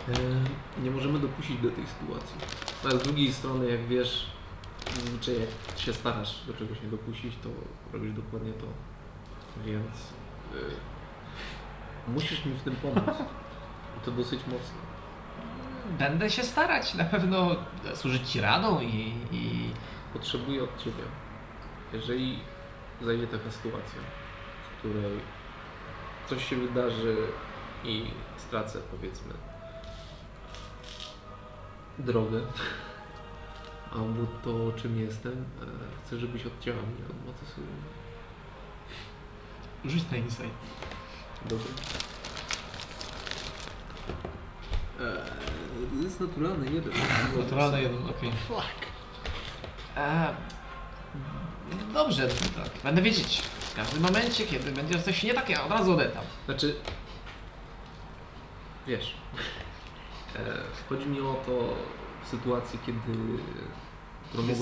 E, 0.10 0.82
nie 0.84 0.92
możemy 0.92 1.20
dopuścić 1.20 1.58
do 1.62 1.72
tej 1.72 1.84
sytuacji. 1.88 2.36
Ale 2.84 3.00
z 3.00 3.04
drugiej 3.04 3.34
strony, 3.34 3.70
jak 3.72 3.88
wiesz, 3.88 4.28
zazwyczaj 4.96 5.36
jak 5.40 5.80
się 5.80 5.94
starasz 5.94 6.46
do 6.48 6.54
czegoś 6.54 6.82
nie 6.84 6.90
dopuścić, 6.90 7.34
to 7.44 7.50
robisz 7.94 8.14
dokładnie 8.14 8.54
to. 8.54 8.66
Więc 9.66 9.92
e, 10.54 12.12
musisz 12.12 12.46
mi 12.46 12.54
w 12.54 12.64
tym 12.64 12.76
pomóc. 12.76 13.18
I 13.98 14.06
to 14.06 14.12
dosyć 14.12 14.40
mocno. 14.40 14.78
Będę 16.00 16.30
się 16.30 16.44
starać, 16.44 16.94
na 16.94 17.06
pewno 17.06 17.56
służyć 17.96 18.30
Ci 18.30 18.42
radą 18.42 18.82
i, 18.82 19.14
i 19.32 19.70
potrzebuję 20.14 20.64
od 20.64 20.78
Ciebie, 20.78 21.04
jeżeli 21.94 22.40
zajdzie 23.02 23.28
taka 23.28 23.52
sytuacja, 23.52 24.00
w 24.66 24.80
której 24.80 25.20
coś 26.30 26.50
się 26.50 26.56
wydarzy 26.56 27.18
i 27.84 28.06
stracę, 28.38 28.80
powiedzmy, 28.92 29.34
drogę, 32.00 32.42
albo 33.96 34.26
to, 34.44 34.80
czym 34.82 35.00
jestem, 35.00 35.34
e, 35.34 35.66
chcę, 36.06 36.18
żebyś 36.18 36.46
odcięła 36.46 36.82
mnie 36.82 37.06
od 37.10 37.26
mocy. 37.26 37.62
Rzuć 39.86 40.04
na 40.12 40.18
insight. 40.18 40.52
Dobry. 41.50 41.66
Eee, 45.00 45.98
to 45.98 46.04
jest 46.04 46.20
naturalny 46.20 46.72
jeden. 46.72 46.94
Naturalny 47.38 47.82
jeden, 47.82 48.10
okej. 48.10 48.32
Fuck. 48.48 48.86
A, 49.96 50.28
Dobrze, 51.94 52.28
tak. 52.28 52.70
Będę 52.84 53.02
wiedzieć 53.02 53.42
w 53.60 53.76
każdym 53.76 54.02
momencie, 54.02 54.46
kiedy 54.46 54.72
będzie 54.72 55.02
coś 55.02 55.24
nie 55.24 55.34
tak, 55.34 55.50
ja 55.50 55.66
od 55.66 55.72
razu 55.72 55.94
odetam. 55.94 56.24
Znaczy, 56.46 56.76
wiesz, 58.88 59.14
e, 60.36 60.40
chodzi 60.90 61.06
mi 61.06 61.20
o 61.22 61.34
to 61.46 61.76
w 62.26 62.28
sytuacji, 62.28 62.80
kiedy 62.86 63.02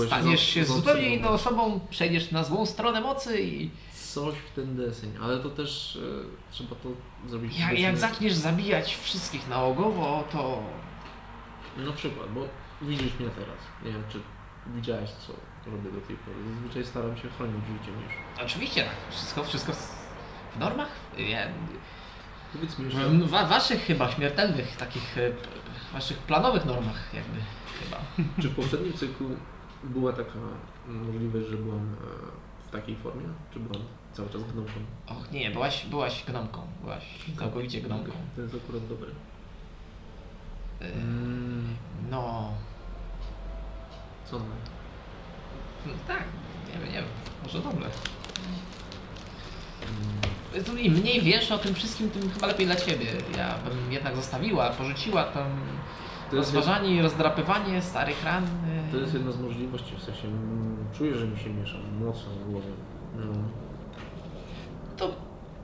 Staniesz 0.08 0.48
się 0.48 0.66
zupełnie 0.66 1.16
inną 1.16 1.30
osobą, 1.30 1.80
przejdziesz 1.90 2.32
na 2.32 2.44
złą 2.44 2.66
stronę 2.66 3.02
mocy 3.02 3.42
i 3.42 3.70
Coś 4.14 4.36
w 4.36 4.56
ten 4.56 4.76
deseń, 4.76 5.14
ale 5.22 5.40
to 5.40 5.50
też 5.50 6.00
e, 6.50 6.52
trzeba 6.52 6.76
to 6.76 6.90
zrobić. 7.30 7.54
obecnie. 7.58 7.82
jak 7.82 7.98
zaczniesz 7.98 8.34
zabijać 8.34 8.96
wszystkich 8.96 9.48
nałogowo, 9.48 10.24
to 10.32 10.64
Na 11.78 11.92
przykład, 11.92 12.30
bo 12.32 12.42
widzisz 12.82 13.20
mnie 13.20 13.30
teraz. 13.30 13.58
Nie 13.86 13.92
wiem, 13.92 14.04
czy 14.10 14.20
widziałeś, 14.68 15.10
co 15.10 15.34
robię 15.72 15.92
do 15.92 16.02
tej 16.08 16.16
pory. 16.16 16.38
Zazwyczaj 16.54 16.86
staram 16.86 17.18
się 17.18 17.30
chronić 17.30 17.56
życie 17.66 17.92
niż. 17.98 18.44
oczywiście 18.46 18.84
tak, 18.84 18.96
wszystko, 19.12 19.44
wszystko 19.44 19.72
w 20.56 20.60
normach. 20.60 20.90
Ja, 21.18 21.40
Powiedz 22.54 22.80
mi 22.80 22.86
w 22.86 23.30
wa, 23.30 23.46
waszych 23.46 23.82
chyba 23.82 24.12
śmiertelnych, 24.12 24.76
takich 24.78 25.18
e, 25.18 25.32
waszych 25.94 26.18
planowych 26.18 26.66
normach 26.66 27.14
jakby 27.14 27.40
chyba. 27.84 27.98
czy 28.42 28.50
w 28.50 28.56
poprzednim 28.56 28.94
cyklu 28.94 29.30
była 29.84 30.14
taka 30.14 30.40
możliwość, 30.88 31.48
że 31.48 31.58
byłam 31.58 31.96
e, 31.96 32.49
w 32.70 32.72
takiej 32.72 32.96
formie? 32.96 33.26
Czy 33.54 33.60
byłam 33.60 33.84
cały 34.14 34.30
czas 34.30 34.42
gnomką? 34.44 34.72
Och 35.08 35.32
nie, 35.32 35.52
byłaś, 35.52 35.86
byłaś 35.86 36.24
gnomką, 36.24 36.62
byłaś 36.84 37.04
całkowicie 37.40 37.82
gnomką. 37.82 38.12
To 38.36 38.42
jest 38.42 38.56
akurat 38.66 38.88
dobre. 38.88 39.10
Mm, 40.82 41.76
No, 42.12 42.52
co 44.26 44.40
no? 44.40 44.46
no 45.86 45.94
tak, 46.08 46.24
nie 46.68 46.74
wiem, 46.80 46.88
nie 46.94 46.94
wiem, 47.02 47.06
może 47.44 47.60
dobre. 47.60 47.88
Mm, 50.68 50.80
Im 50.80 50.94
mniej 50.94 51.22
wiesz 51.22 51.52
o 51.52 51.58
tym 51.58 51.76
wszystkim, 51.76 52.10
tym 52.10 52.30
chyba 52.32 52.48
lepiej 52.48 52.66
dla 52.66 52.76
ciebie. 52.76 53.06
Ja 53.38 53.56
bym 53.58 53.92
jednak 53.92 54.16
zostawiła, 54.16 54.70
porzuciła 54.70 55.24
tam 55.24 55.48
rozważanie 56.32 56.96
i 56.96 57.02
rozdrapywanie 57.02 57.82
starych 57.82 58.24
ran. 58.24 58.48
To 58.92 58.98
jest 58.98 59.14
jedna 59.14 59.32
z 59.32 59.40
możliwości, 59.40 59.96
w 59.96 60.04
sensie 60.04 60.28
mm, 60.28 60.78
czuję, 60.98 61.16
że 61.16 61.28
mi 61.28 61.40
się 61.40 61.50
miesza 61.50 61.78
mocno 62.00 62.32
w 62.32 62.52
głowie. 62.52 62.68
No. 63.16 63.34
To 64.98 65.16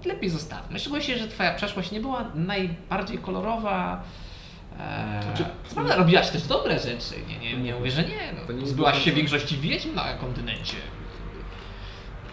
lepiej 0.06 0.30
zostawmy. 0.30 0.80
Szczególnie, 0.80 1.18
że 1.18 1.28
twoja 1.28 1.54
przeszłość 1.54 1.92
nie 1.92 2.00
była 2.02 2.26
najbardziej 2.36 3.18
kolorowa. 3.18 4.04
Eee, 4.80 5.24
Znaczy- 5.24 5.46
co 5.68 5.76
prawda 5.76 5.96
robiłaś 5.96 6.30
też 6.30 6.44
dobre 6.48 6.80
rzeczy, 6.80 7.16
nie, 7.28 7.40
nie, 7.40 7.58
nie 7.58 7.76
mówię, 7.76 7.92
że 7.92 8.04
nie. 8.04 8.34
To 8.48 8.54
No, 8.54 8.60
nie 8.60 8.68
Zbyłaś 8.68 9.04
się 9.04 9.12
do 9.12 9.18
większości 9.18 9.58
wiedźm 9.58 9.96
na 9.96 10.14
kontynencie. 10.14 10.78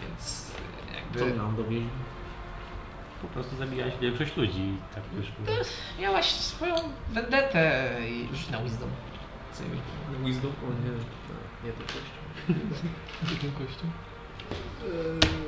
Więc 0.02 0.52
Co 1.16 1.24
jakby 1.24 1.38
miałam 1.38 1.56
dowieść? 1.56 1.86
Po 3.22 3.28
prostu 3.28 3.56
zabijałeś 3.56 3.94
większość 4.00 4.36
ludzi 4.36 4.60
i 4.60 4.76
tak 4.94 5.04
wyszło. 5.04 5.34
miałaś 6.00 6.26
swoją 6.30 6.74
vendetę 7.12 7.90
i 8.10 8.36
rzuć 8.36 8.50
na 8.50 8.62
wisdom. 8.62 8.88
Mi- 9.60 10.26
Wisdom? 10.26 10.52
O 10.62 10.66
nie, 10.84 10.90
nie, 10.90 10.96
nie 11.64 11.72
to. 11.72 11.82
Rzuć 13.28 13.42
na 13.42 13.50
kością. 13.66 13.86
Eee, 14.82 15.42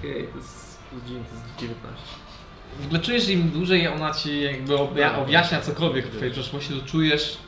Okej, 0.00 0.28
to 0.32 0.36
jest 0.38 0.78
plus 0.90 1.02
9, 1.08 1.26
to 1.28 1.34
jest 1.34 1.46
19. 1.60 2.02
W 2.80 2.84
ogóle 2.86 3.00
czujesz, 3.00 3.24
że 3.24 3.32
im 3.32 3.50
dłużej 3.50 3.88
ona 3.88 4.14
ci 4.14 4.40
jakby 4.42 4.74
obja- 4.74 5.18
objaśnia 5.22 5.60
cokolwiek 5.60 6.06
w 6.06 6.10
twojej 6.16 6.32
przeszłości, 6.32 6.74
to 6.80 6.86
czujesz 6.86 7.38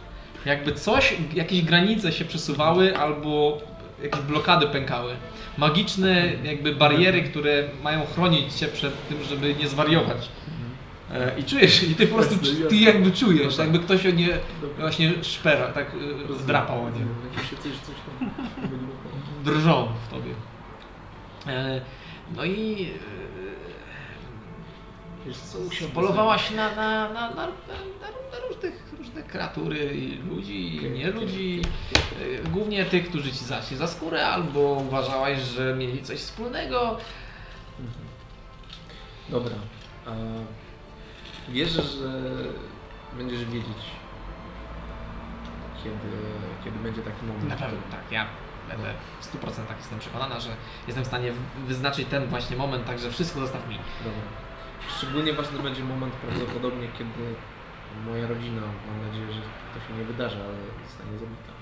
jakby 0.47 0.73
coś, 0.73 1.15
jakieś 1.35 1.63
granice 1.63 2.13
się 2.13 2.25
przesuwały 2.25 2.97
albo 2.99 3.59
jakieś 4.03 4.21
blokady 4.21 4.67
pękały. 4.67 5.13
Magiczne 5.59 6.33
jakby 6.45 6.75
bariery, 6.75 7.23
które 7.23 7.69
mają 7.83 8.07
chronić 8.07 8.53
cię 8.55 8.69
przed 8.69 9.09
tym, 9.09 9.19
żeby 9.25 9.55
nie 9.55 9.69
zwariować. 9.69 10.29
E, 11.12 11.38
I 11.38 11.44
czujesz, 11.44 11.83
i 11.83 11.94
ty 11.94 12.07
po 12.07 12.14
prostu, 12.14 12.35
ty 12.38 12.48
jasne. 12.62 12.77
jakby 12.77 13.12
czujesz, 13.12 13.44
No 13.44 13.51
tak. 13.51 13.59
jakby 13.59 13.79
ktoś 13.79 14.07
o 14.07 14.11
nie 14.11 14.29
Dobra. 14.61 14.77
właśnie 14.81 15.25
szpera, 15.25 15.66
tak 15.72 15.87
e, 15.88 15.92
Rozumiem. 16.22 16.46
drapał 16.46 16.85
o 16.85 16.90
nie. 16.90 17.01
Jak 17.37 17.44
się 17.46 17.57
coś, 17.57 17.72
coś 17.72 17.94
tam 18.20 18.31
pomyliło. 18.57 18.92
Drżą 19.44 19.88
w 20.07 20.11
tobie. 20.11 20.33
E, 21.46 21.81
No 22.37 22.44
i 22.44 22.90
Wiesz 25.27 25.37
co, 25.37 25.59
usiądę 25.59 25.94
polowałaś 25.94 26.51
na, 26.51 26.75
na, 26.77 27.09
na, 27.09 27.29
na, 27.31 27.35
na, 27.35 27.46
na 28.33 28.48
różnych, 28.48 28.92
różne 28.98 29.22
kreatury, 29.22 29.94
i 29.94 30.18
ludzi, 30.31 30.77
i 30.77 30.90
nie 30.90 31.11
ludzi. 31.11 31.62
Głównie 32.53 32.85
tych, 32.85 33.09
którzy 33.09 33.33
ci 33.33 33.44
zaszli 33.44 33.77
za 33.77 33.87
skórę, 33.87 34.27
albo 34.27 34.61
uważałaś, 34.61 35.38
że 35.38 35.75
mieli 35.79 36.03
coś 36.03 36.18
wspólnego. 36.18 36.81
Mhm. 37.81 38.05
Dobra. 39.29 39.55
Wierzę, 41.49 41.83
że 41.83 42.23
będziesz 43.17 43.45
wiedzieć, 43.45 43.79
kiedy, 45.85 46.17
kiedy 46.65 46.79
będzie 46.79 47.03
taki 47.03 47.27
moment. 47.27 47.49
Na 47.49 47.57
pewno 47.57 47.79
tak, 47.91 48.13
ja 48.13 48.27
będę 48.69 48.95
w 49.21 49.27
100% 49.27 49.77
jestem 49.79 49.99
przekonana, 49.99 50.41
że 50.41 50.51
jestem 50.87 51.05
w 51.05 51.07
stanie 51.07 51.33
wyznaczyć 51.67 52.09
ten 52.09 52.27
właśnie 52.27 52.57
moment, 52.57 52.87
także 52.87 53.11
wszystko 53.11 53.41
zostaw 53.41 53.69
mi. 53.69 53.79
Dobra. 54.05 54.21
Szczególnie 54.97 55.33
ważny 55.33 55.59
będzie 55.59 55.85
moment 55.85 56.15
prawdopodobnie, 56.15 56.89
kiedy 56.99 57.35
moja 58.07 58.27
rodzina, 58.27 58.61
mam 58.61 59.09
nadzieję, 59.09 59.33
że 59.33 59.41
to 59.75 59.89
się 59.89 59.99
nie 59.99 60.05
wydarzy, 60.05 60.37
ale 60.37 60.55
zostanie 60.89 61.19
zabita. 61.19 61.53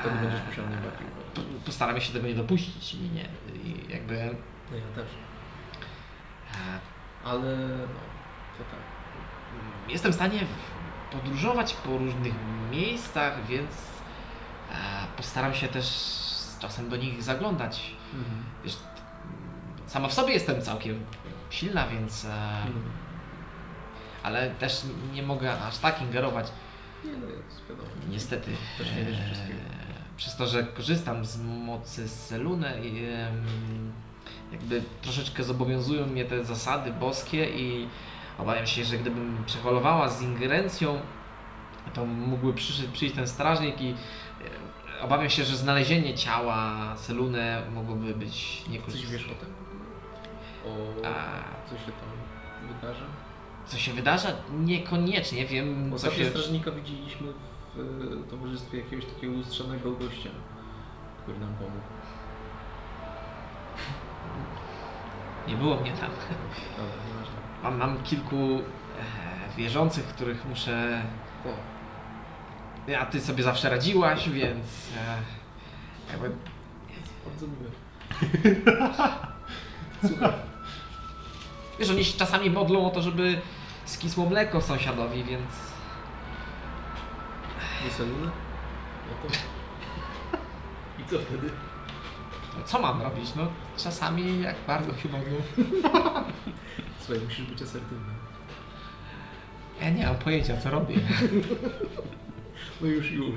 Wtedy 0.00 0.16
będziesz 0.18 0.46
musiał 0.46 0.70
najbardziej 0.70 1.06
uważać. 1.06 1.62
Postaramy 1.66 2.00
się 2.00 2.12
tego 2.12 2.26
nie 2.26 2.34
dopuścić 2.34 2.94
i 2.94 2.98
nie. 2.98 3.28
I 3.64 3.92
jakby. 3.92 4.36
No 4.70 4.76
ja 4.76 4.86
też. 4.94 5.08
Ale 7.24 7.56
no, 7.68 7.86
to 8.58 8.64
tak. 8.64 8.80
Jestem 9.88 10.12
w 10.12 10.14
stanie 10.14 10.40
podróżować 11.12 11.74
po 11.74 11.98
różnych 11.98 12.34
miejscach, 12.70 13.46
więc 13.46 13.70
e, 14.70 14.74
postaram 15.16 15.54
się 15.54 15.68
też 15.68 15.84
z 15.86 16.58
czasem 16.58 16.88
do 16.88 16.96
nich 16.96 17.22
zaglądać. 17.22 17.94
Wiesz, 18.64 18.76
sama 19.86 20.08
w 20.08 20.12
sobie 20.14 20.32
jestem 20.32 20.62
całkiem 20.62 21.04
silna, 21.50 21.88
więc. 21.88 22.24
E, 22.24 22.28
Mhm. 22.66 22.82
ale 24.22 24.50
też 24.50 24.82
nie 25.12 25.22
mogę 25.22 25.62
aż 25.62 25.78
tak 25.78 26.02
ingerować. 26.02 26.46
Nie 27.04 27.12
no, 27.12 27.26
jest 27.26 27.68
wiadomo. 27.68 27.88
Niestety. 28.08 28.50
Też 28.78 28.92
nie 28.96 29.04
wiesz 29.04 29.16
wszystkiego. 29.26 29.58
Przez 30.16 30.36
to, 30.36 30.46
że 30.46 30.64
korzystam 30.64 31.24
z 31.24 31.40
mocy 31.42 32.08
Selune 32.08 32.80
jakby 34.54 34.82
troszeczkę 35.02 35.44
zobowiązują 35.44 36.06
mnie 36.06 36.24
te 36.24 36.44
zasady 36.44 36.92
boskie 36.92 37.50
i 37.50 37.88
obawiam 38.38 38.66
się, 38.66 38.84
że 38.84 38.98
gdybym 38.98 39.42
przeholowała 39.46 40.08
z 40.08 40.22
ingerencją, 40.22 41.00
to 41.94 42.04
mógłby 42.06 42.52
przyjść, 42.54 42.82
przyjść 42.92 43.14
ten 43.14 43.28
strażnik 43.28 43.80
i 43.80 43.90
e, 43.90 45.02
obawiam 45.02 45.30
się, 45.30 45.44
że 45.44 45.56
znalezienie 45.56 46.14
ciała 46.14 46.92
Selune 46.96 47.62
mogłoby 47.74 48.14
być 48.14 48.60
Coś 48.62 48.68
niekorzystne. 48.72 49.10
wiesz 49.12 49.24
o 49.26 49.34
tym? 49.34 49.48
O 50.66 51.06
A 51.06 51.14
co 51.70 51.76
się 51.78 51.92
tam 51.92 52.68
wydarza? 52.68 53.04
co 53.66 53.78
się 53.78 53.92
wydarza? 53.92 54.28
Niekoniecznie 54.52 55.46
wiem, 55.46 55.90
co 55.90 55.96
Ostatnio 55.96 56.18
się... 56.24 56.30
strażnika 56.30 56.70
widzieliśmy 56.70 57.26
w 57.74 57.78
e, 58.26 58.30
towarzystwie 58.30 58.78
jakiegoś 58.78 59.04
takiego 59.06 59.32
lustrzanego 59.32 59.90
gościa, 59.92 60.30
który 61.22 61.38
nam 61.38 61.54
pomógł. 61.54 61.86
Nie 65.48 65.56
było 65.56 65.76
mnie 65.76 65.92
tam. 65.92 66.10
Mam, 67.62 67.76
mam 67.76 68.02
kilku 68.02 68.36
e, 68.36 69.56
wierzących, 69.56 70.04
których 70.04 70.44
muszę 70.44 71.02
A 73.00 73.06
ty 73.06 73.20
sobie 73.20 73.42
zawsze 73.42 73.70
radziłaś, 73.70 74.28
więc 74.28 74.66
e, 74.96 76.12
jakby 76.12 76.30
bardzo 77.26 77.46
miłe. 77.46 77.70
Słuchaj, 80.08 80.32
wiesz, 81.78 81.90
oni 81.90 82.04
się 82.04 82.18
czasami 82.18 82.50
modlą 82.50 82.86
o 82.86 82.90
to, 82.90 83.02
żeby 83.02 83.40
skisło 83.84 84.26
mleko 84.26 84.60
sąsiadowi, 84.60 85.24
więc 85.24 85.50
to 87.98 88.04
I 90.98 91.04
co 91.10 91.18
wtedy? 91.18 91.50
No, 92.58 92.64
Co 92.64 92.78
mam 92.80 93.02
robić? 93.02 93.34
No 93.36 93.46
czasami 93.76 94.42
jak 94.42 94.56
bardzo 94.66 94.96
się 94.96 95.08
mogą. 95.08 95.30
Słuchaj, 97.00 97.24
musisz 97.24 97.46
być 97.46 97.62
asertywny. 97.62 98.14
Ja 99.80 99.90
nie 99.90 100.06
mam 100.06 100.16
pojęcia 100.16 100.56
co 100.56 100.70
robię. 100.70 100.96
No 102.80 102.86
już, 102.86 103.10
już. 103.10 103.34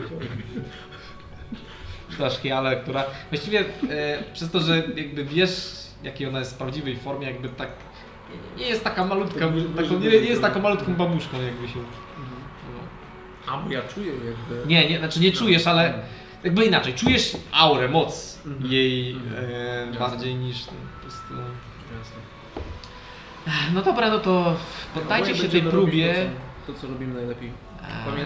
Flaszki, 2.17 2.51
ale 2.51 2.75
która 2.75 3.03
właściwie 3.29 3.59
e, 3.89 4.23
przez 4.33 4.51
to, 4.51 4.59
że 4.59 4.77
jakby 4.77 5.25
wiesz 5.25 5.77
jakiej 6.03 6.27
ona 6.27 6.39
jest 6.39 6.53
w 6.53 6.57
prawdziwej 6.57 6.97
formie, 6.97 7.27
jakby 7.27 7.49
tak 7.49 7.69
nie 8.57 8.67
jest 8.67 8.83
taka 8.83 9.05
malutka, 9.05 9.47
taką, 9.75 9.99
nie, 9.99 10.09
nie 10.09 10.17
jest 10.17 10.41
taką 10.41 10.61
malutką 10.61 10.95
babuszką 10.95 11.41
jakby 11.41 11.67
się. 11.67 11.79
No. 11.79 13.53
A, 13.53 13.57
bo 13.57 13.71
ja 13.71 13.81
czuję 13.81 14.11
jakby... 14.11 14.67
Nie, 14.67 14.89
nie, 14.89 14.99
znaczy 14.99 15.19
nie 15.19 15.31
czujesz, 15.31 15.67
ale 15.67 15.93
jakby 16.47 16.65
inaczej, 16.65 16.93
czujesz 16.93 17.37
aurę, 17.51 17.87
moc 17.87 18.39
Mhm. 18.45 18.71
jej 18.71 19.11
Mhm. 19.11 19.45
e, 19.95 19.99
bardziej 19.99 20.35
niż 20.35 20.63
ten, 20.63 20.75
po 20.95 21.01
prostu. 21.01 21.33
Jasne. 21.99 22.19
No 23.73 23.81
dobra, 23.81 24.09
no 24.09 24.19
to 24.19 24.55
poddajcie 24.93 25.35
się 25.37 25.49
tej 25.49 25.61
próbie. 25.61 26.29
To, 26.67 26.73
co, 26.73 26.87
robimy 26.87 27.13
najlepiej. 27.13 27.51
A, 27.81 28.09
Pamię... 28.09 28.25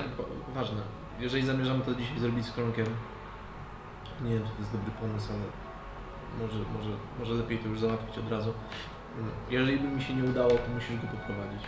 Ważne. 0.54 0.82
Jeżeli 1.20 1.46
zamierzamy 1.46 1.84
to 1.86 1.96
dzisiaj 1.96 2.20
zrobić 2.20 2.46
z 2.46 2.52
Kronkiem, 2.52 2.86
nie 4.22 4.34
wiem, 4.34 4.44
czy 4.44 4.52
to 4.54 4.60
jest 4.60 4.72
dobry 4.72 4.92
pomysł, 5.02 5.28
ale 5.34 5.44
może, 6.48 6.60
może, 6.78 6.90
może 7.20 7.34
lepiej 7.34 7.58
to 7.58 7.68
już 7.68 7.80
załatwić 7.80 8.18
od 8.18 8.32
razu. 8.32 8.54
Jeżeli 9.50 9.78
by 9.78 9.88
mi 9.88 10.04
się 10.04 10.14
nie 10.14 10.24
udało, 10.30 10.50
to 10.50 10.70
musisz 10.76 10.96
go 10.96 11.08
poprowadzić. 11.18 11.62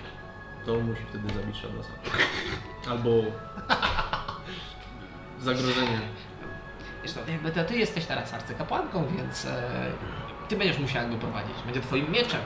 To 0.66 0.74
on 0.74 0.82
musi 0.90 1.02
wtedy 1.10 1.34
zabić 1.34 1.58
Shadosa. 1.58 1.90
Albo 2.90 3.10
zagrożenie. 5.40 6.00
Wiesz, 7.04 7.16
no, 7.16 7.22
jakby 7.32 7.52
to 7.52 7.64
ty 7.64 7.76
jesteś 7.78 8.06
teraz 8.06 8.34
arcykapłanką, 8.34 9.08
więc 9.18 9.46
e, 9.46 9.92
ty 10.50 10.58
będziesz 10.58 10.80
musiał 10.80 11.10
go 11.10 11.16
prowadzić. 11.16 11.54
Będzie 11.66 11.82
twoim 11.82 12.12
mieczem, 12.12 12.42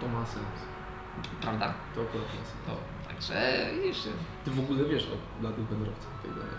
To 0.00 0.08
ma 0.08 0.26
sens. 0.26 0.44
prawda? 1.40 1.74
To 1.94 2.00
akurat 2.02 2.26
ma 2.26 2.32
sens. 2.32 2.52
To, 2.66 2.76
także 3.08 3.66
widzisz, 3.82 4.02
Ty 4.44 4.50
w 4.50 4.60
ogóle 4.60 4.84
wiesz 4.84 5.02
o 5.04 5.40
dla 5.40 5.50
tych 5.50 5.66
wędrowcach 5.66 6.10
i 6.24 6.28
tak 6.28 6.34
dalej. 6.36 6.50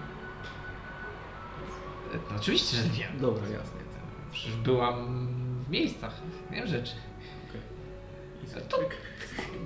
e, 2.14 2.18
no, 2.32 2.36
oczywiście, 2.38 2.78
że 2.78 2.84
wiem. 2.84 3.20
Dobra, 3.20 3.44
jasne. 3.50 3.78
Przecież 4.32 4.56
byłam 4.56 5.28
w 5.68 5.70
miejscach, 5.70 6.12
wiem 6.52 6.68
rzeczy. 6.68 6.94
Okej. 7.50 7.62
To 8.70 8.78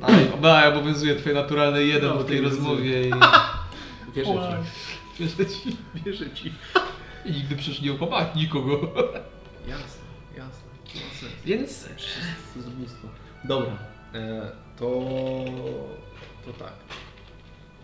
dalej, 0.07 0.27
dalej 0.41 0.69
obowiązuje 0.73 1.15
twoje 1.15 1.35
naturalne 1.35 1.81
jeden 1.81 2.09
No, 2.09 2.19
w 2.19 2.25
tej 2.25 2.41
rozmowie 2.41 3.07
i 3.09 3.11
Wierzę 5.19 5.45
ci. 5.45 5.77
wierzę 6.05 6.31
ci. 6.31 6.53
I 7.25 7.31
nigdy 7.31 7.55
przecież 7.55 7.81
nie 7.81 7.91
okłamać 7.93 8.35
nikogo. 8.35 8.71
Jasne, 9.67 10.01
jasne. 10.37 11.29
Więc 11.45 11.83
To 11.83 11.89
jest. 12.81 12.95
Dobra, 13.43 13.71
e, 14.13 14.51
to, 14.79 14.85
to 16.45 16.53
tak. 16.59 16.73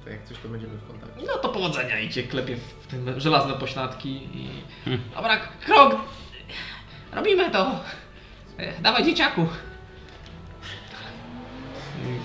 To 0.03 0.09
jak 0.09 0.23
coś, 0.27 0.37
to 0.37 0.49
będziemy 0.49 0.77
w 0.77 0.87
kontakcie. 0.87 1.25
no 1.27 1.33
to 1.37 1.49
powodzenia 1.49 1.99
i 1.99 2.09
cię 2.09 2.23
klepie 2.23 2.55
w 2.55 2.87
te 2.87 3.21
żelazne 3.21 3.53
pośladki 3.53 4.09
i... 4.09 4.49
Dobra, 5.15 5.37
krok! 5.65 5.95
Robimy 7.13 7.51
to! 7.51 7.79
E, 8.57 8.81
Dawaj 8.81 9.05
dzieciaku! 9.05 9.47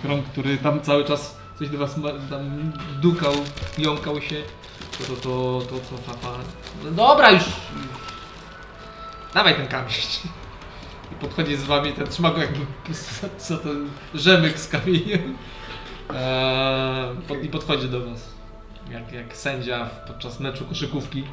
Krąg, 0.02 0.26
który 0.26 0.58
tam 0.58 0.80
cały 0.80 1.04
czas 1.04 1.36
coś 1.58 1.68
do 1.68 1.78
was 1.78 1.96
ma- 1.96 2.12
tam 2.30 2.72
dukał, 3.00 3.32
jąkał 3.78 4.20
się. 4.22 4.42
To, 4.98 5.04
to, 5.04 5.16
to, 5.16 5.60
to 5.70 5.80
co 5.80 5.96
Fafa... 6.12 6.38
No 6.84 6.90
dobra, 6.90 7.30
już, 7.30 7.42
już. 7.42 7.52
Dawaj 9.34 9.54
ten 9.54 9.68
kamień. 9.68 9.92
I 11.12 11.14
podchodzi 11.14 11.56
z 11.56 11.64
wami, 11.64 11.92
ten 11.92 12.06
trzyma 12.06 12.30
go 12.30 12.40
jakby 12.40 12.66
za, 12.94 13.28
za 13.38 13.58
ten 13.62 13.90
rzemyk 14.14 14.58
z 14.58 14.68
kamieniem. 14.68 15.36
Eee, 16.14 17.16
pod, 17.28 17.42
I 17.44 17.48
podchodzi 17.48 17.88
do 17.88 18.00
was. 18.06 18.28
Jak, 18.90 19.12
jak 19.12 19.36
sędzia 19.36 19.90
podczas 20.06 20.40
meczu 20.40 20.64
koszykówki. 20.64 21.24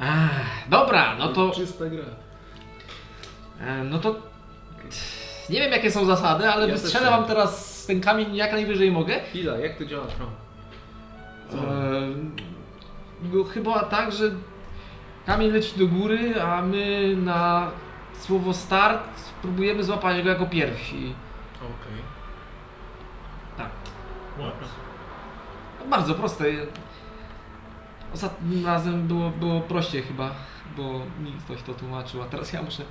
Ach, 0.00 0.68
dobra, 0.68 1.16
no 1.18 1.28
to... 1.28 1.50
Czysta 1.50 1.84
gra. 1.86 2.04
E, 3.60 3.84
No 3.84 3.98
to 3.98 4.14
nie 5.50 5.60
wiem 5.60 5.72
jakie 5.72 5.90
są 5.90 6.04
zasady, 6.06 6.48
ale 6.48 6.68
Ja 6.68 6.74
wystrzelę 6.74 7.10
wam 7.10 7.24
teraz 7.24 7.84
ten 7.86 8.00
kamień 8.00 8.36
jak 8.36 8.52
najwyżej 8.52 8.92
mogę. 8.92 9.20
Chwila, 9.20 9.56
jak 9.56 9.78
to 9.78 9.84
działa 9.84 10.06
Trump? 10.06 10.43
Co? 11.50 11.56
E, 11.58 12.08
Było 13.22 13.44
chyba 13.44 13.84
tak, 13.84 14.12
że 14.12 14.30
kamień 15.26 15.50
leci 15.50 15.78
do 15.78 15.86
góry, 15.86 16.42
a 16.42 16.62
my 16.62 17.14
na 17.16 17.70
słowo 18.18 18.54
start 18.54 19.32
próbujemy 19.42 19.84
złapać 19.84 20.22
go 20.22 20.28
jako 20.28 20.46
pierwsi. 20.46 21.14
Okej. 21.56 22.02
Tak. 23.56 23.70
No, 24.38 25.86
bardzo 25.90 26.14
proste. 26.14 26.44
Ostatnim 28.14 28.66
razem 28.66 29.06
było, 29.06 29.30
było 29.30 29.60
prościej 29.60 30.02
chyba, 30.02 30.30
bo 30.76 30.82
mi 31.20 31.32
ktoś 31.44 31.62
to 31.62 31.74
tłumaczył, 31.74 32.22
a 32.22 32.26
teraz 32.26 32.52
ja 32.52 32.62
muszę... 32.62 32.82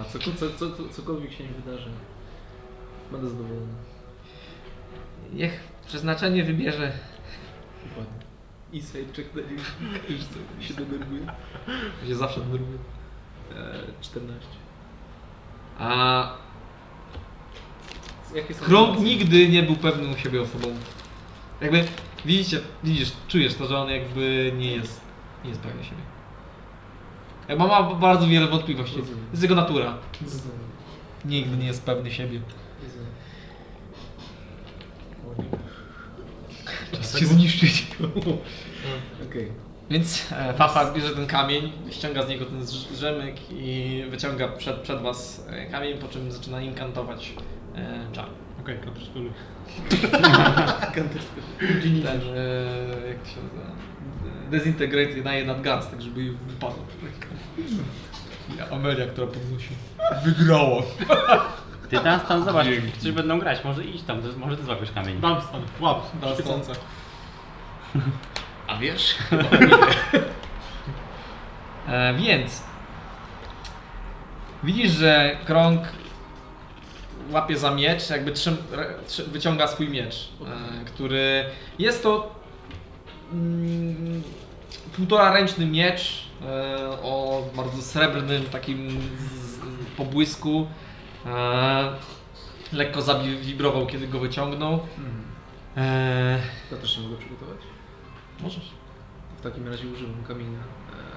A 0.00 0.04
co, 0.04 0.18
co, 0.18 0.30
co, 0.32 0.50
co, 0.70 0.88
cokolwiek 0.88 1.32
się 1.32 1.44
nie 1.44 1.50
wydarzy, 1.50 1.90
będę 3.12 3.28
zadowolony. 3.28 3.66
Niech 5.32 5.60
przeznaczenie 5.90 6.44
wybierze. 6.44 6.92
Inside 8.72 9.12
check 9.16 9.34
na 9.34 9.42
nim. 9.42 9.58
się 10.60 10.74
denerwuje. 10.74 11.22
się 12.08 12.14
zawsze 12.14 12.40
denerwuje. 12.40 12.78
E, 13.56 13.74
14. 14.00 14.48
A 15.78 16.32
Jakie 18.34 18.54
są 18.54 18.64
Krąg 18.64 18.88
emocje? 18.88 19.04
nigdy 19.04 19.48
nie 19.48 19.62
był 19.62 19.76
pewnym 19.76 20.18
siebie 20.18 20.42
osobą. 20.42 20.68
Jakby 21.60 21.84
widzicie, 22.24 22.60
widzisz, 22.84 23.12
czujesz 23.28 23.54
to, 23.54 23.66
że 23.66 23.78
on 23.78 23.90
jakby 23.90 24.52
nie 24.56 24.72
jest, 24.72 25.00
nie 25.44 25.50
jest 25.50 25.62
pewny 25.62 25.84
siebie. 25.84 26.02
Jakby 27.48 27.64
ma 27.66 27.94
bardzo 27.94 28.26
wiele 28.26 28.46
wątpliwości. 28.46 28.94
To 28.94 29.08
jest 29.30 29.42
jego 29.42 29.54
natura. 29.54 29.98
Nigdy 31.24 31.56
nie 31.56 31.66
jest 31.66 31.84
pewny 31.84 32.10
siebie. 32.10 32.40
Rozumiem. 32.82 33.12
O 35.26 35.42
nie. 35.42 35.48
Czas 37.10 37.20
cię 37.20 37.26
zniszczyć. 37.26 37.86
Okej. 39.28 39.52
Więc 39.90 40.32
e, 40.32 40.54
Fafa 40.54 40.92
bierze 40.92 41.14
ten 41.14 41.26
kamień, 41.26 41.72
ściąga 41.90 42.22
z 42.22 42.28
niego 42.28 42.44
ten 42.44 42.66
rzemyk 42.96 43.36
i 43.50 44.04
wyciąga 44.10 44.48
przed, 44.48 44.76
przed 44.76 45.02
was 45.02 45.46
e, 45.48 45.66
kamień, 45.66 45.98
po 45.98 46.08
czym 46.08 46.32
zaczyna 46.32 46.60
inkantować 46.60 47.32
e, 47.74 48.12
czar. 48.12 48.26
Okej, 48.60 48.74
okay, 48.74 48.86
kontrspelu. 48.86 49.30
Ten, 52.02 52.20
e, 52.36 53.08
jak 53.08 53.18
to 53.18 53.28
się 53.28 53.36
nazywa? 53.42 53.70
Dezintegrate 54.50 55.16
na 55.16 55.34
jeden 55.34 55.62
gaz, 55.62 55.90
tak 55.90 56.02
żeby 56.02 56.32
wypadł. 56.46 56.78
Ja, 58.58 58.68
Amelia, 58.70 59.06
która 59.06 59.26
podnosi. 59.26 59.68
Wygrała. 60.24 60.82
Ty 61.90 61.98
tam 62.28 62.44
zobacz, 62.44 62.66
coś 62.98 63.12
będą 63.12 63.38
grać, 63.38 63.64
może 63.64 63.84
idź 63.84 64.02
tam, 64.02 64.20
może 64.36 64.56
ty 64.56 64.64
złapiesz 64.64 64.92
kamień. 64.92 65.20
Dam 65.20 65.42
stan, 65.42 65.62
łap, 65.80 66.02
Na 66.22 66.36
słońce. 66.44 66.72
A 68.66 68.76
wiesz? 68.78 69.14
E, 71.88 72.14
więc 72.14 72.62
widzisz, 74.62 74.90
że 74.90 75.36
krąg 75.46 75.80
łapie 77.30 77.56
za 77.56 77.70
miecz, 77.70 78.10
jakby 78.10 78.32
trzym, 78.32 78.56
wyciąga 79.26 79.66
swój 79.66 79.88
miecz, 79.88 80.28
e, 80.46 80.84
który 80.84 81.44
jest 81.78 82.02
to 82.02 82.34
mm, 83.32 84.22
półtora 84.96 85.32
ręczny 85.32 85.66
miecz 85.66 86.24
e, 86.42 86.76
o 87.02 87.42
bardzo 87.56 87.82
srebrnym 87.82 88.44
takim 88.44 89.00
z, 89.18 89.58
pobłysku. 89.96 90.66
E, 91.26 91.92
lekko 92.72 93.02
zawibrował, 93.02 93.86
kiedy 93.86 94.06
go 94.08 94.18
wyciągnął. 94.18 94.80
E, 95.76 96.38
To 96.70 96.76
też 96.76 96.94
się 96.94 97.00
mogę 97.00 97.16
przygotować. 97.16 97.58
Możesz. 98.42 98.70
W 99.38 99.42
takim 99.42 99.68
razie 99.68 99.88
używam 99.88 100.24
kamienia, 100.28 100.58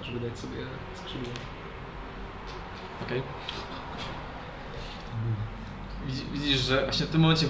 e, 0.02 0.04
żeby 0.04 0.20
dać 0.20 0.40
sobie 0.40 0.58
skrzydło. 0.96 1.34
Okej. 3.06 3.22
Widzi- 6.08 6.26
Widzisz, 6.34 6.60
że 6.60 6.84
właśnie 6.84 7.06
w 7.06 7.10
tym 7.10 7.22
momencie 7.22 7.46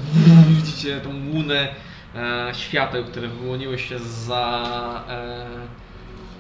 widzicie 0.48 1.02
tą 1.02 1.10
łunę 1.34 1.76
e, 2.16 2.52
świateł, 2.56 3.06
które 3.06 3.28
wyłoniły 3.28 3.80
się 3.80 4.00
za 4.00 5.04
e, 5.10 5.48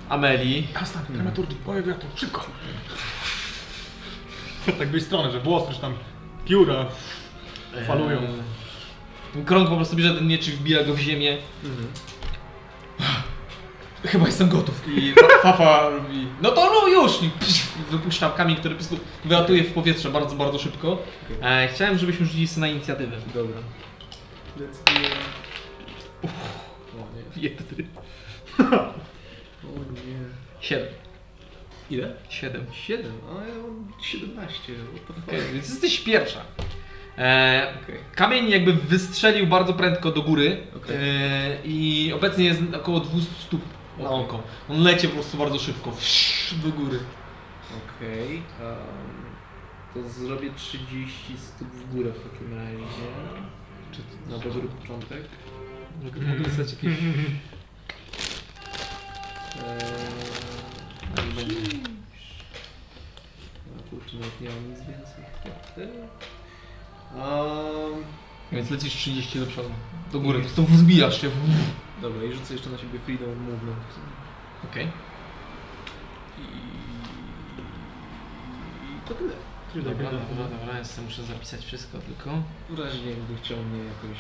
Amelii. 0.09 0.67
Kastan, 0.73 1.03
dramaturgii, 1.09 1.57
powiedz 1.65 1.85
wiatru, 1.87 2.09
szybko! 2.15 2.45
tak 4.79 4.87
byś 4.89 5.03
stronę, 5.03 5.31
że 5.31 5.39
włosy, 5.39 5.73
że 5.73 5.79
tam 5.79 5.93
pióra 6.45 6.85
falują. 7.87 8.17
E, 8.19 8.27
ten 9.33 9.45
krąg 9.45 9.69
po 9.69 9.75
prostu 9.75 9.95
bierze 9.95 10.15
ten 10.15 10.27
miecz 10.27 10.47
i 10.47 10.51
wbija 10.51 10.83
go 10.83 10.93
w 10.93 10.99
ziemię. 10.99 11.37
Chyba 14.05 14.25
jestem 14.25 14.49
gotów. 14.49 14.87
I 14.87 15.13
fa- 15.13 15.39
Fafa 15.41 15.89
robi, 15.89 16.27
no 16.41 16.51
to 16.51 16.71
no 16.73 16.87
już! 16.87 17.23
I 17.23 17.29
psz, 17.29 17.67
wypuszcza 17.91 18.29
kamień, 18.29 18.55
który 18.55 18.75
po 18.75 18.79
prostu 18.83 18.99
wylatuje 19.25 19.63
w 19.63 19.73
powietrze 19.73 20.09
bardzo, 20.09 20.35
bardzo 20.35 20.59
szybko. 20.59 20.97
E, 21.41 21.67
chciałem, 21.67 21.97
żebyśmy 21.97 22.25
rzucili 22.25 22.47
sobie 22.47 22.61
na 22.67 22.73
inicjatywę. 22.73 23.17
Dobra. 23.33 23.57
Decyduję. 24.57 25.09
O 26.23 26.27
nie. 27.37 27.43
Jedny. 27.43 27.85
O 29.63 29.79
nie. 29.79 30.17
Siedem. 30.61 30.87
Ile? 31.89 32.13
Siedem. 32.29 32.65
7, 32.73 33.11
a 33.29 33.47
ja 33.47 33.53
mam 33.63 33.87
17. 34.01 34.73
What 34.95 35.07
the 35.07 35.13
fuck? 35.13 35.27
Okej, 35.27 35.41
więc 35.53 35.69
jesteś 35.69 35.99
pierwsza. 35.99 36.39
E, 37.17 37.73
Okej. 37.83 37.95
Kamień 38.15 38.49
jakby 38.49 38.73
wystrzelił 38.73 39.47
bardzo 39.47 39.73
prędko 39.73 40.11
do 40.11 40.21
góry 40.21 40.57
Okej. 40.77 40.95
e, 40.99 41.57
i 41.65 42.11
obecnie 42.15 42.45
jest 42.45 42.61
około 42.75 42.99
200 42.99 43.31
stóp 43.47 43.61
na 43.99 44.09
oko. 44.09 44.43
On 44.69 44.83
leci 44.83 45.07
po 45.07 45.13
prostu 45.13 45.37
bardzo 45.37 45.59
szybko 45.59 45.91
wsz, 45.91 46.53
do 46.63 46.69
góry. 46.69 46.99
Okej. 47.97 48.37
em, 48.37 48.43
to 49.93 50.09
zrobię 50.09 50.49
30 50.55 51.37
stóp 51.37 51.67
w 51.67 51.95
górę 51.95 52.11
w 52.11 52.31
takim 52.31 52.53
razie. 52.53 52.77
Czy 53.91 54.01
to 54.01 54.37
na 54.37 54.43
dobry 54.43 54.61
początek? 54.61 55.23
Mogę 56.03 56.39
dostać 56.39 56.71
jakieś... 56.71 56.97
Eee. 59.63 60.33
No 63.75 63.83
kurczę, 63.89 64.17
nawet 64.17 64.41
nie 64.41 64.49
mam 64.49 64.69
nic 64.69 64.79
więcej. 64.79 65.23
Um, 67.15 68.03
Więc 68.51 68.69
lecisz 68.69 68.93
30 68.93 69.39
do 69.39 69.45
przodu. 69.45 69.69
Do 70.11 70.19
góry, 70.19 70.39
po 70.39 70.45
prostu 70.45 70.65
wzbijasz 70.65 71.21
się. 71.21 71.29
Dobra, 72.03 72.23
i 72.23 72.33
rzucę 72.33 72.53
jeszcze 72.53 72.69
na 72.69 72.77
siebie 72.77 72.99
Freedom 73.05 73.29
of 73.31 73.37
Movement. 73.37 73.83
Okej. 74.71 74.87
I... 76.37 76.41
I 78.89 79.07
to 79.07 79.13
tyle. 79.13 79.33
Dobra, 79.75 79.93
dobra, 80.11 80.45
dobra, 80.59 80.77
ja 80.77 80.83
sobie 80.85 81.07
muszę 81.07 81.23
zapisać 81.23 81.65
wszystko 81.65 81.97
tylko. 81.97 82.29
W 82.69 82.79
razie 82.79 83.09
jakby 83.09 83.35
chciał 83.43 83.57
mnie 83.57 83.83
jakoś 83.83 84.17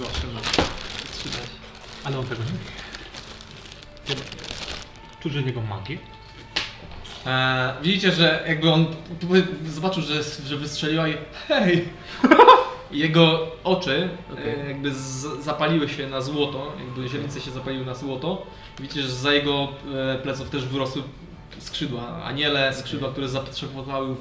e, 0.00 0.04
zatrzymać. 0.04 0.44
Trzymać. 1.12 1.50
Ale 2.04 2.18
on 2.18 2.26
tego 2.26 2.42
nie 2.42 2.50
wie. 4.14 4.20
Czuć 5.20 5.32
z 5.32 5.44
niego 5.46 5.60
magię? 5.60 5.98
E, 7.26 7.74
widzicie, 7.82 8.12
że 8.12 8.44
jakby 8.48 8.70
on 8.72 8.86
p- 8.86 8.96
p- 9.64 9.70
zobaczył, 9.70 10.02
że, 10.02 10.22
że 10.46 10.56
wystrzeliła 10.56 11.08
i 11.08 11.14
hej! 11.48 11.88
I 12.92 12.98
jego 12.98 13.46
oczy 13.64 14.08
e, 14.44 14.68
jakby 14.68 14.94
z, 14.94 15.44
zapaliły 15.44 15.88
się 15.88 16.08
na 16.08 16.20
złoto, 16.20 16.72
jakby 16.78 17.08
źrenice 17.08 17.40
się 17.40 17.50
zapaliły 17.50 17.86
na 17.86 17.94
złoto. 17.94 18.46
Widzicie, 18.80 19.02
że 19.02 19.08
za 19.08 19.32
jego 19.32 19.68
e, 19.94 20.18
pleców 20.18 20.50
też 20.50 20.64
wyrosły 20.64 21.02
skrzydła, 21.58 22.24
aniele, 22.24 22.74
skrzydła, 22.74 23.10
które 23.10 23.28
zapotrzebowały 23.28 24.16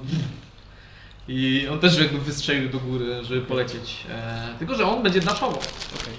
i 1.28 1.68
on 1.72 1.80
też 1.80 2.00
jakby 2.00 2.20
wystrzelił 2.20 2.70
do 2.70 2.80
góry, 2.80 3.24
żeby 3.24 3.42
polecieć. 3.42 4.06
E, 4.10 4.56
tylko, 4.60 4.76
że 4.76 4.86
on 4.86 5.04
będzie 5.04 5.20
daszował. 5.20 5.60
Okej, 6.02 6.14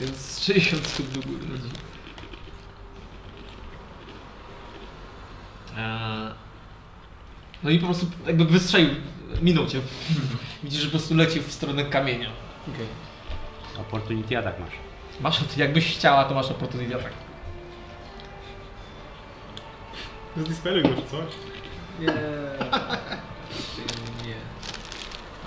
Więc 0.00 0.44
60 0.44 0.86
stóp 0.86 1.08
do 1.08 1.20
góry 1.20 1.40
leci. 1.52 1.74
Eee, 5.78 6.46
No 7.62 7.70
i 7.70 7.78
po 7.78 7.86
prostu 7.86 8.06
jakby 8.26 8.44
wystrzelił, 8.44 8.88
minął 9.42 9.66
cię. 9.66 9.80
Widzisz, 10.62 10.80
że 10.80 10.86
po 10.86 10.90
prostu 10.90 11.14
leci 11.14 11.40
w 11.40 11.52
stronę 11.52 11.84
kamienia. 11.84 12.30
Okej. 12.74 12.86
Opportunity 13.78 14.38
attack 14.38 14.58
masz. 14.58 14.72
Masz, 15.20 15.56
jakbyś 15.56 15.96
chciała, 15.96 16.24
to 16.24 16.34
masz 16.34 16.50
opportunity 16.50 16.94
attack. 16.94 17.14
Zdispeluj 20.36 20.82
go 20.82 20.88
czy 20.88 21.02
coś. 21.10 21.34
Nie. 22.00 22.06
Nie. 24.26 24.36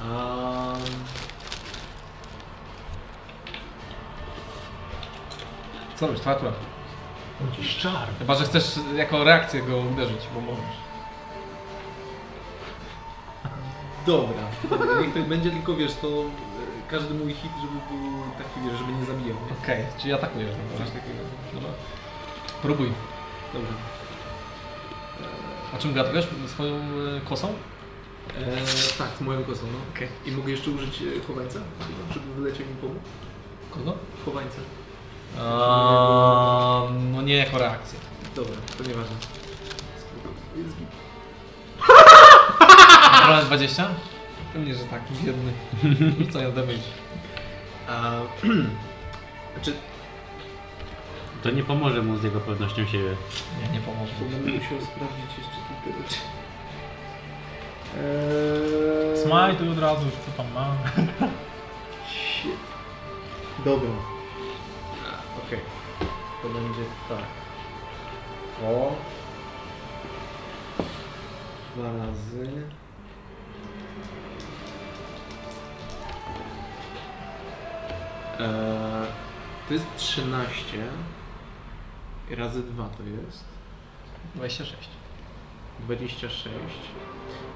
Um, 0.10 0.80
Co 5.96 6.08
robisz, 6.08 6.22
twoja 6.22 6.36
tura. 6.36 6.52
Jakiś 7.52 7.78
czar. 7.78 8.08
Chyba, 8.20 8.36
że 8.36 8.46
chcesz 8.46 8.80
jako 8.96 9.24
reakcję 9.24 9.62
go 9.62 9.78
uderzyć, 9.78 10.22
bo 10.36 10.42
możesz. 10.42 10.89
Dobra. 14.10 14.44
Dobra, 14.70 15.02
Niech 15.02 15.14
to 15.14 15.20
będzie 15.20 15.52
tylko 15.52 15.76
wiesz, 15.76 15.94
to 15.94 16.08
e, 16.08 16.92
każdy 16.92 17.14
mój 17.14 17.34
hit, 17.34 17.52
żeby 17.62 17.74
był 17.90 18.24
taki 18.38 18.58
wiesz, 18.66 18.80
żeby 18.80 18.92
nie 18.94 19.06
zabijał. 19.06 19.38
Okej, 19.64 19.86
czyli 20.00 20.14
atakujesz. 20.14 20.56
Coś 20.78 20.88
takiego. 20.88 21.20
Dobra. 21.54 21.70
Próbuj. 22.62 22.92
Dobra. 23.54 23.70
A 25.74 25.78
czym 25.78 25.94
go 25.94 26.02
atakujesz? 26.02 26.28
Swoją 26.48 26.76
e, 26.76 27.22
kosą? 27.30 27.48
Eee, 27.48 28.98
tak, 28.98 29.08
z 29.18 29.22
moją 29.22 29.44
kosą, 29.44 29.62
no. 29.72 29.80
Okej. 29.96 30.08
I 30.26 30.32
mogę 30.32 30.52
jeszcze 30.52 30.72
użyć 30.72 31.02
e, 31.02 31.28
chowańca, 31.28 31.60
żeby 32.14 32.34
wyleciał 32.34 32.68
mi 32.68 32.76
pomóc? 32.76 33.04
Kogo? 33.72 33.94
Chowańca. 34.26 34.58
Um, 35.38 37.12
no 37.12 37.22
nie 37.22 37.36
jako 37.36 37.58
reakcję. 37.58 38.00
Dobra, 38.36 38.56
to 38.78 38.84
nieważne. 38.84 39.16
Jest 40.56 40.78
git. 40.78 40.88
Problem 43.30 43.48
20? 43.48 43.88
Pewnie, 44.54 44.76
że 44.76 44.84
tak, 44.84 45.02
biedny. 45.24 45.52
Rzucają 46.26 46.52
damage. 46.52 46.74
A, 47.88 48.12
znaczy, 49.54 49.74
To 51.44 51.50
nie 51.52 51.64
pomoże 51.64 52.02
mu 52.02 52.18
z 52.18 52.24
jego 52.24 52.40
pewnością 52.40 52.86
siebie. 52.86 53.16
Nie, 53.62 53.74
nie 53.74 53.80
pomoże. 53.86 54.14
to 54.20 54.26
będę 54.26 54.52
musiał 54.52 54.82
sprawdzić 54.82 55.38
jeszcze 55.38 55.52
kilka 55.84 55.98
rzeczy. 56.04 56.20
Eee, 57.98 59.18
Smajtuj 59.28 59.70
od 59.70 59.80
razu, 59.80 60.06
co 60.26 60.44
tam 60.44 60.52
ma. 60.54 60.76
Shit. 62.10 62.52
Dobra. 63.66 63.90
Okej. 65.48 65.60
To 66.42 66.50
będzie 66.50 66.82
tak. 67.10 67.26
O. 68.70 68.96
Dwa 71.76 71.92
razy. 71.98 72.64
Eee, 78.40 78.46
to 79.68 79.74
jest 79.74 79.86
13. 79.98 80.78
Razy 82.32 82.64
2 82.64 82.84
to 82.90 83.04
jest. 83.04 83.44
26. 84.36 84.90
26. 85.80 86.36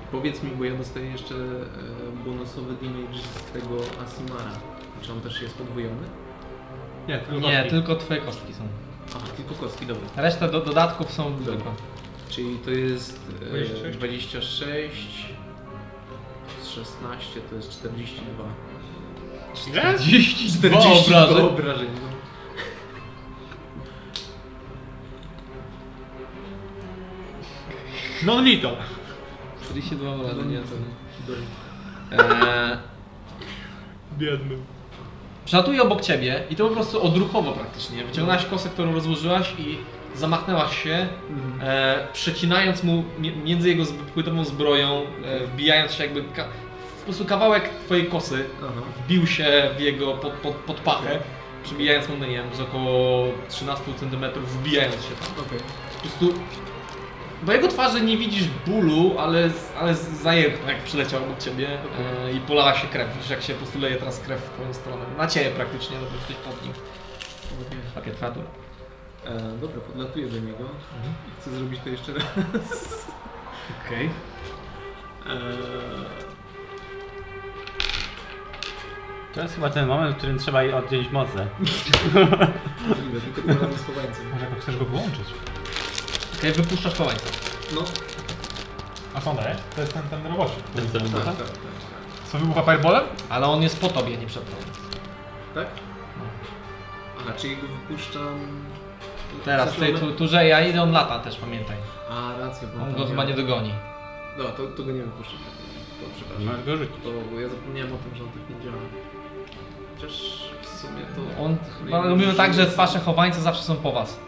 I 0.03 0.11
powiedz 0.11 0.43
mi, 0.43 0.51
bo 0.51 0.63
ja 0.63 0.75
dostaję 0.75 1.05
jeszcze 1.11 1.35
e, 1.35 2.23
bonusowy 2.25 2.73
damage 2.73 3.17
z 3.17 3.51
tego 3.51 3.77
Asimara. 4.03 4.51
Czy 5.01 5.11
on 5.11 5.21
też 5.21 5.41
jest 5.41 5.55
podwojony? 5.57 6.07
Nie, 7.07 7.17
tylko 7.19 7.33
Nie, 7.47 7.51
kostki. 7.53 7.69
tylko 7.69 7.95
twoje 7.95 8.21
kostki 8.21 8.53
są. 8.53 8.67
Aha, 9.15 9.25
tylko 9.37 9.53
kostki, 9.55 9.85
dobra. 9.85 10.03
Reszta 10.15 10.47
do, 10.47 10.61
dodatków 10.61 11.11
są 11.11 11.37
zwykłe. 11.37 11.71
Czyli 12.29 12.57
to 12.59 12.71
jest 12.71 13.19
e, 13.87 13.91
26. 13.91 13.97
26 13.97 15.27
z 16.61 16.67
16 16.67 17.41
to 17.49 17.55
jest 17.55 17.69
42. 17.71 18.43
42 19.53 20.77
42 20.81 21.19
obrażeń. 21.19 21.45
obrażeń. 21.45 21.87
No. 22.01 22.09
Non 28.25 28.45
lethal. 28.45 28.75
42 29.63 30.13
obrażeń, 30.15 30.45
No, 30.45 30.51
jasne. 30.59 30.77
Dobra. 31.27 31.41
Eee, 32.11 32.77
Biedny. 34.17 34.57
Przelatuje 35.45 35.81
obok 35.83 36.01
ciebie 36.01 36.43
i 36.49 36.55
to 36.55 36.67
po 36.67 36.73
prostu 36.73 37.03
odruchowo 37.03 37.51
praktycznie. 37.51 38.03
Wyciągnęłaś 38.03 38.45
kosę, 38.45 38.69
którą 38.69 38.93
rozłożyłaś 38.93 39.53
i 39.59 39.77
zamachnęłaś 40.17 40.83
się, 40.83 41.07
Mhm. 41.29 41.59
e, 41.61 42.07
przecinając 42.13 42.83
mu 42.83 43.03
mi- 43.19 43.35
między 43.37 43.69
jego 43.69 43.83
zb- 43.83 43.93
płytową 44.13 44.45
zbroją, 44.45 45.01
e, 45.25 45.47
wbijając 45.47 45.91
się 45.91 46.03
jakby... 46.03 46.21
Ka- 46.23 46.47
po 47.03 47.05
prostu 47.05 47.25
kawałek 47.25 47.69
twojej 47.85 48.05
kosy 48.05 48.45
Aha. 48.63 48.81
wbił 49.05 49.27
się 49.27 49.69
w 49.77 49.79
jego 49.79 50.13
pod, 50.13 50.33
pod, 50.33 50.55
pod 50.55 50.79
pachę, 50.79 51.19
przybijając 51.63 52.09
mu, 52.09 52.17
no 52.17 52.25
nie 52.25 52.35
wiem, 52.35 52.55
z 52.55 52.59
około 52.59 53.27
13 53.49 53.83
cm, 53.99 54.25
wbijając 54.45 54.95
się 54.95 55.15
tam. 55.15 55.45
Okej. 55.45 55.59
Po 55.93 55.99
prostu... 55.99 56.39
Bo 57.43 57.51
jego 57.51 57.67
twarzy 57.67 58.01
nie 58.01 58.17
widzisz 58.17 58.43
bólu, 58.67 59.19
ale, 59.19 59.49
ale 59.79 59.95
zajętno 59.95 60.71
jak 60.71 60.83
przyleciał 60.83 61.23
obok 61.23 61.39
ciebie 61.39 61.69
e, 61.69 62.31
i 62.31 62.39
polała 62.39 62.75
się 62.75 62.87
krew. 62.87 63.13
Widzisz 63.15 63.29
jak 63.29 63.41
się 63.41 63.53
po 63.53 63.59
prostu 63.59 63.79
leje 63.79 63.95
teraz 63.95 64.19
krew 64.19 64.41
w 64.41 64.49
twoją 64.49 64.73
stronę. 64.73 65.05
Na 65.17 65.27
ciebie 65.27 65.49
praktycznie, 65.49 65.97
no 66.01 66.07
bo 66.09 66.15
jesteś 66.15 66.35
pod 66.35 66.63
nim. 66.63 66.73
Takie 67.95 68.11
twoja 68.11 68.31
tura. 68.31 68.45
E, 69.25 69.57
dobra, 69.61 69.81
podlatuję 69.81 70.27
do 70.27 70.39
niego 70.39 70.63
i 71.27 71.41
chcę 71.41 71.51
zrobić 71.51 71.79
to 71.83 71.89
jeszcze 71.89 72.13
raz. 72.13 72.25
Okej. 73.85 74.09
Eee, 75.29 76.22
To 79.33 79.41
jest 79.41 79.55
chyba 79.55 79.69
ten 79.69 79.87
moment, 79.87 80.15
w 80.15 80.17
którym 80.17 80.39
trzeba 80.39 80.63
jej 80.63 80.73
oddzielić 80.73 81.11
moce. 81.11 81.47
Możliwe, 82.87 83.21
tylko 83.35 83.77
z 83.77 83.85
chowańcem. 83.85 84.29
Może 84.33 84.45
jakoś 84.45 84.59
chcesz 84.63 84.77
go 84.77 84.85
wyłączyć. 84.85 85.27
Okej, 86.39 86.51
wypuszczasz 86.51 86.95
kołańca. 86.95 87.25
No, 87.75 87.81
A 89.13 89.21
co 89.21 89.29
on 89.31 89.35
daje? 89.37 89.55
To 89.75 89.81
jest 89.81 89.93
ten, 89.93 90.03
ten 90.03 90.25
roboczy. 90.31 90.53
Ten 90.75 90.87
co 90.87 90.93
tak, 90.93 91.01
wybucha? 91.03 91.25
tak, 91.25 91.35
tak, 91.37 91.47
tak. 91.47 91.57
Co 92.31 92.37
wybucha 92.37 92.61
fireballem? 92.61 93.03
Ale 93.29 93.45
on 93.47 93.61
jest 93.63 93.79
po 93.81 93.87
tobie, 93.89 94.17
nie 94.17 94.27
przed 94.27 94.45
tobą. 94.45 94.61
Tak? 95.55 95.67
Aha, 97.19 97.33
czyli 97.37 97.57
go 97.57 97.61
wypuszczam... 97.67 98.39
Teraz, 99.45 99.73
w 99.73 99.79
tej 99.79 99.93
tu- 99.95 100.11
turze 100.11 100.47
ja 100.47 100.67
idę, 100.67 100.81
on 100.81 100.91
lata 100.91 101.19
też, 101.19 101.35
pamiętaj. 101.37 101.77
A, 102.09 102.37
racja, 102.39 102.67
bo 102.67 102.83
On 102.83 102.89
tam 102.93 103.01
go 103.01 103.07
chyba 103.07 103.25
miał- 103.25 103.27
nie 103.37 103.43
dogoni. 103.43 103.73
No, 104.37 104.43
to, 104.43 104.67
to 104.67 104.83
go 104.83 104.91
nie 104.91 105.01
wypuszczam. 105.03 105.37
To 105.99 106.05
przepraszam. 106.15 106.45
Możesz 106.45 106.65
go 106.65 106.77
rzucić. 106.77 106.95
To, 107.03 107.09
bo 107.33 107.39
ja 107.39 107.49
zapomniałem 107.49 107.93
o 107.93 107.97
tym, 107.97 108.15
że 108.15 108.23
on 108.23 108.29
tak 108.29 108.49
nie 108.49 108.63
działa. 108.65 108.83
Chociaż 110.03 110.43
w 110.61 110.67
sumie 110.67 111.01
to... 111.15 111.43
On 111.43 111.57
chyba 111.83 112.01
robimy 112.01 112.33
tak, 112.33 112.53
że 112.53 112.65
wasze 112.65 112.99
chowańce 112.99 113.41
zawsze 113.41 113.63
są 113.63 113.75
po 113.75 113.91
was. 113.91 114.19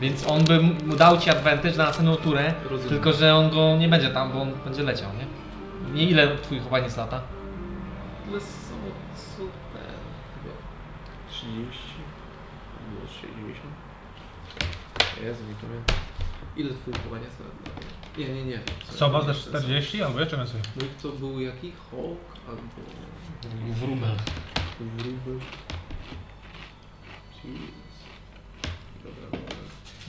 Więc 0.00 0.26
on 0.26 0.44
by 0.44 0.60
mu 0.60 0.96
dał 0.96 1.18
ci 1.18 1.30
advantage 1.30 1.76
na 1.76 1.84
następną 1.84 2.16
turę, 2.16 2.54
Rozumiem. 2.64 2.88
tylko 2.88 3.12
że 3.12 3.36
on 3.36 3.50
go 3.50 3.76
nie 3.76 3.88
będzie 3.88 4.10
tam, 4.10 4.32
bo 4.32 4.42
on 4.42 4.52
będzie 4.64 4.82
leciał, 4.82 5.10
nie? 5.12 5.26
Nie 5.94 6.10
ile 6.10 6.38
twój 6.38 6.60
chowaniec 6.60 6.96
lata? 6.96 7.20
Tyle 8.26 8.40
samo 8.40 8.86
co 9.16 9.38
ten... 9.38 9.94
Chyba 10.34 10.54
30... 11.30 11.78
Było 12.90 13.06
60... 13.06 13.58
Jezu, 15.22 15.42
nie 15.48 15.54
pamiętam. 15.54 15.96
Ile 16.56 16.74
twój 16.74 16.94
chowanie 17.04 17.24
lat? 17.24 17.78
Nie, 18.18 18.28
nie, 18.28 18.44
nie. 18.44 18.60
Soba 18.84 19.22
ze 19.22 19.34
40 19.34 20.02
albo 20.02 20.20
jeszcze 20.20 20.36
więcej. 20.36 20.60
Mój 20.76 20.88
to 21.02 21.08
był 21.08 21.40
jaki? 21.40 21.72
Hawk 21.72 22.48
albo... 22.48 22.62
Wróbel. 23.74 24.10
Wróbel. 24.80 25.40
Jeez. 27.44 27.60
Dobra, 29.04 29.24
dobra. 29.32 29.38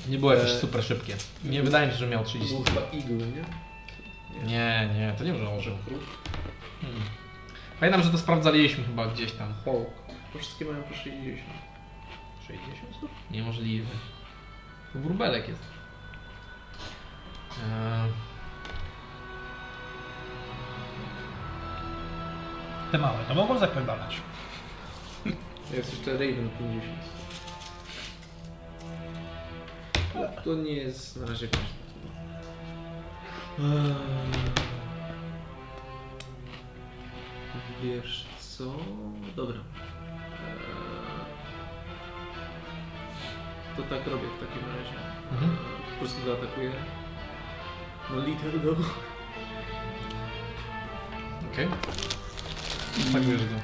Nie 0.10 0.18
było 0.18 0.34
jakieś 0.34 0.52
Eee, 0.52 0.60
super 0.60 0.84
szybkie. 0.84 1.16
Nie 1.44 1.64
wydaje 1.64 1.88
mi 1.88 1.94
się, 1.94 2.00
że 2.00 2.08
miał 2.08 2.24
To 2.24 2.30
30. 2.30 2.56
był 2.56 2.64
chyba 2.64 2.82
Eagle, 2.82 3.28
nie? 3.28 3.44
Nie, 4.48 4.90
nie, 5.00 5.14
to 5.18 5.24
nie 5.24 5.34
przełożył. 5.34 5.78
Kruk. 5.86 6.02
Hmm. 6.82 7.02
Pamiętam, 7.80 8.04
że 8.04 8.10
to 8.10 8.18
sprawdzaliśmy 8.18 8.84
chyba 8.84 9.08
gdzieś 9.08 9.32
tam. 9.32 9.54
Hawk. 9.66 9.90
To 10.34 10.40
wszystkie 10.40 10.66
mają 10.66 10.84
po 10.84 10.94
60. 10.96 11.40
60 12.48 12.96
stóp? 12.98 13.10
Niemożliwe. 13.32 13.90
To 14.94 15.00
wróbelek 15.00 15.48
jest. 15.48 15.62
Eee, 17.64 18.12
Te 22.92 22.98
małe, 22.98 23.18
to 23.28 23.36
mogą 23.36 23.58
zapierdalać. 23.58 24.18
Jest 25.74 25.94
jeszcze 25.94 26.12
Raven 26.14 26.50
50. 26.60 26.84
No, 30.16 30.22
to 30.44 30.56
nie 30.56 30.74
jest 30.74 31.18
na 31.18 31.28
razie 31.28 31.48
ważne. 31.48 31.66
Eee, 33.60 33.96
Wiesz 37.84 38.26
co? 38.40 38.64
Dobra. 39.36 39.58
Eee, 39.58 41.26
To 43.78 43.84
tak 43.84 44.08
robię 44.08 44.28
w 44.28 44.40
takim 44.48 44.68
razie. 44.70 44.98
Mhm. 45.32 45.52
Eee, 45.52 45.92
Po 45.94 46.00
prostu 46.00 46.26
zaatakuję. 46.26 46.72
No 48.10 48.26
liter 48.26 48.60
do... 48.60 48.72
Okej. 51.54 51.68
Tak 53.14 53.22
wiesz 53.24 53.42
go. 53.42 53.56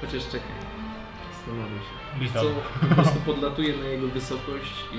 Chociaż 0.00 0.24
czekaj. 0.24 0.52
Zastanowię 1.32 1.78
się. 1.78 2.40
Co 2.40 2.88
po 2.88 2.94
prostu 2.94 3.20
podlatuję 3.32 3.76
na 3.76 3.86
jego 3.86 4.08
wysokość 4.08 4.84
i 4.92 4.98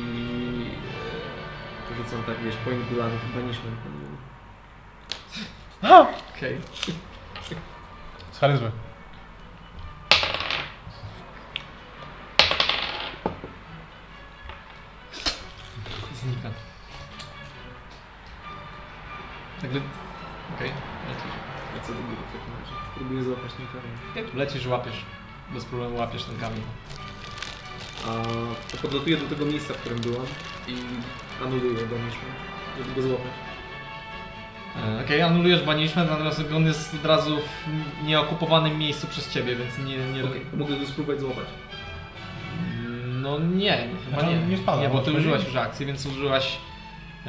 e, 1.91 1.97
rzucam 1.97 2.23
tak, 2.23 2.43
wiesz, 2.43 2.55
point 2.55 2.85
blank 2.85 3.13
banishment. 3.35 3.77
A! 5.81 6.07
Okej. 6.35 6.57
Z 8.31 8.39
charyzmy. 8.39 8.71
Znika. 16.13 16.49
Nagle... 19.63 19.81
Okej. 20.55 20.69
lecisz. 20.69 20.88
Próbuję 22.99 23.23
złapać 23.23 23.51
ten 23.53 23.65
kamień. 23.67 24.35
Lecisz, 24.35 24.67
łapiesz. 24.67 25.05
Bez 25.53 25.65
problemu 25.65 25.97
łapiesz 25.97 26.23
ten 26.23 26.37
kamień. 26.37 26.61
A 28.07 28.23
to 28.71 28.77
podlatuję 28.81 29.17
do 29.17 29.27
tego 29.27 29.45
miejsca, 29.45 29.73
w 29.73 29.77
którym 29.77 29.99
byłam 29.99 30.25
i 30.67 30.73
anuluję 31.43 31.73
banishment, 31.73 32.35
żeby 32.77 32.95
go 32.95 33.07
złapać. 33.07 33.31
E, 34.85 35.03
Okej, 35.05 35.21
anulujesz 35.21 35.63
banishment, 35.63 36.09
natomiast 36.09 36.41
on 36.55 36.65
jest 36.65 36.93
od 36.93 37.05
razu 37.05 37.37
w 37.37 38.03
nieokupowanym 38.07 38.77
miejscu 38.77 39.07
przez 39.07 39.33
ciebie, 39.33 39.55
więc 39.55 39.77
nie... 39.77 39.97
nie... 39.97 40.23
Okej, 40.25 40.41
mogę 40.53 40.75
go 40.75 40.85
spróbować 40.85 41.19
złapać. 41.19 41.45
No 43.07 43.39
nie, 43.39 43.87
chyba 44.05 44.21
Znaczy, 44.21 44.37
nie. 44.37 44.47
nie 44.47 44.57
spada, 44.57 44.81
nie, 44.81 44.89
bo 44.89 44.99
ty 44.99 45.13
użyłaś 45.13 45.45
już 45.45 45.55
akcji, 45.55 45.85
więc 45.85 46.05
użyłaś... 46.05 46.57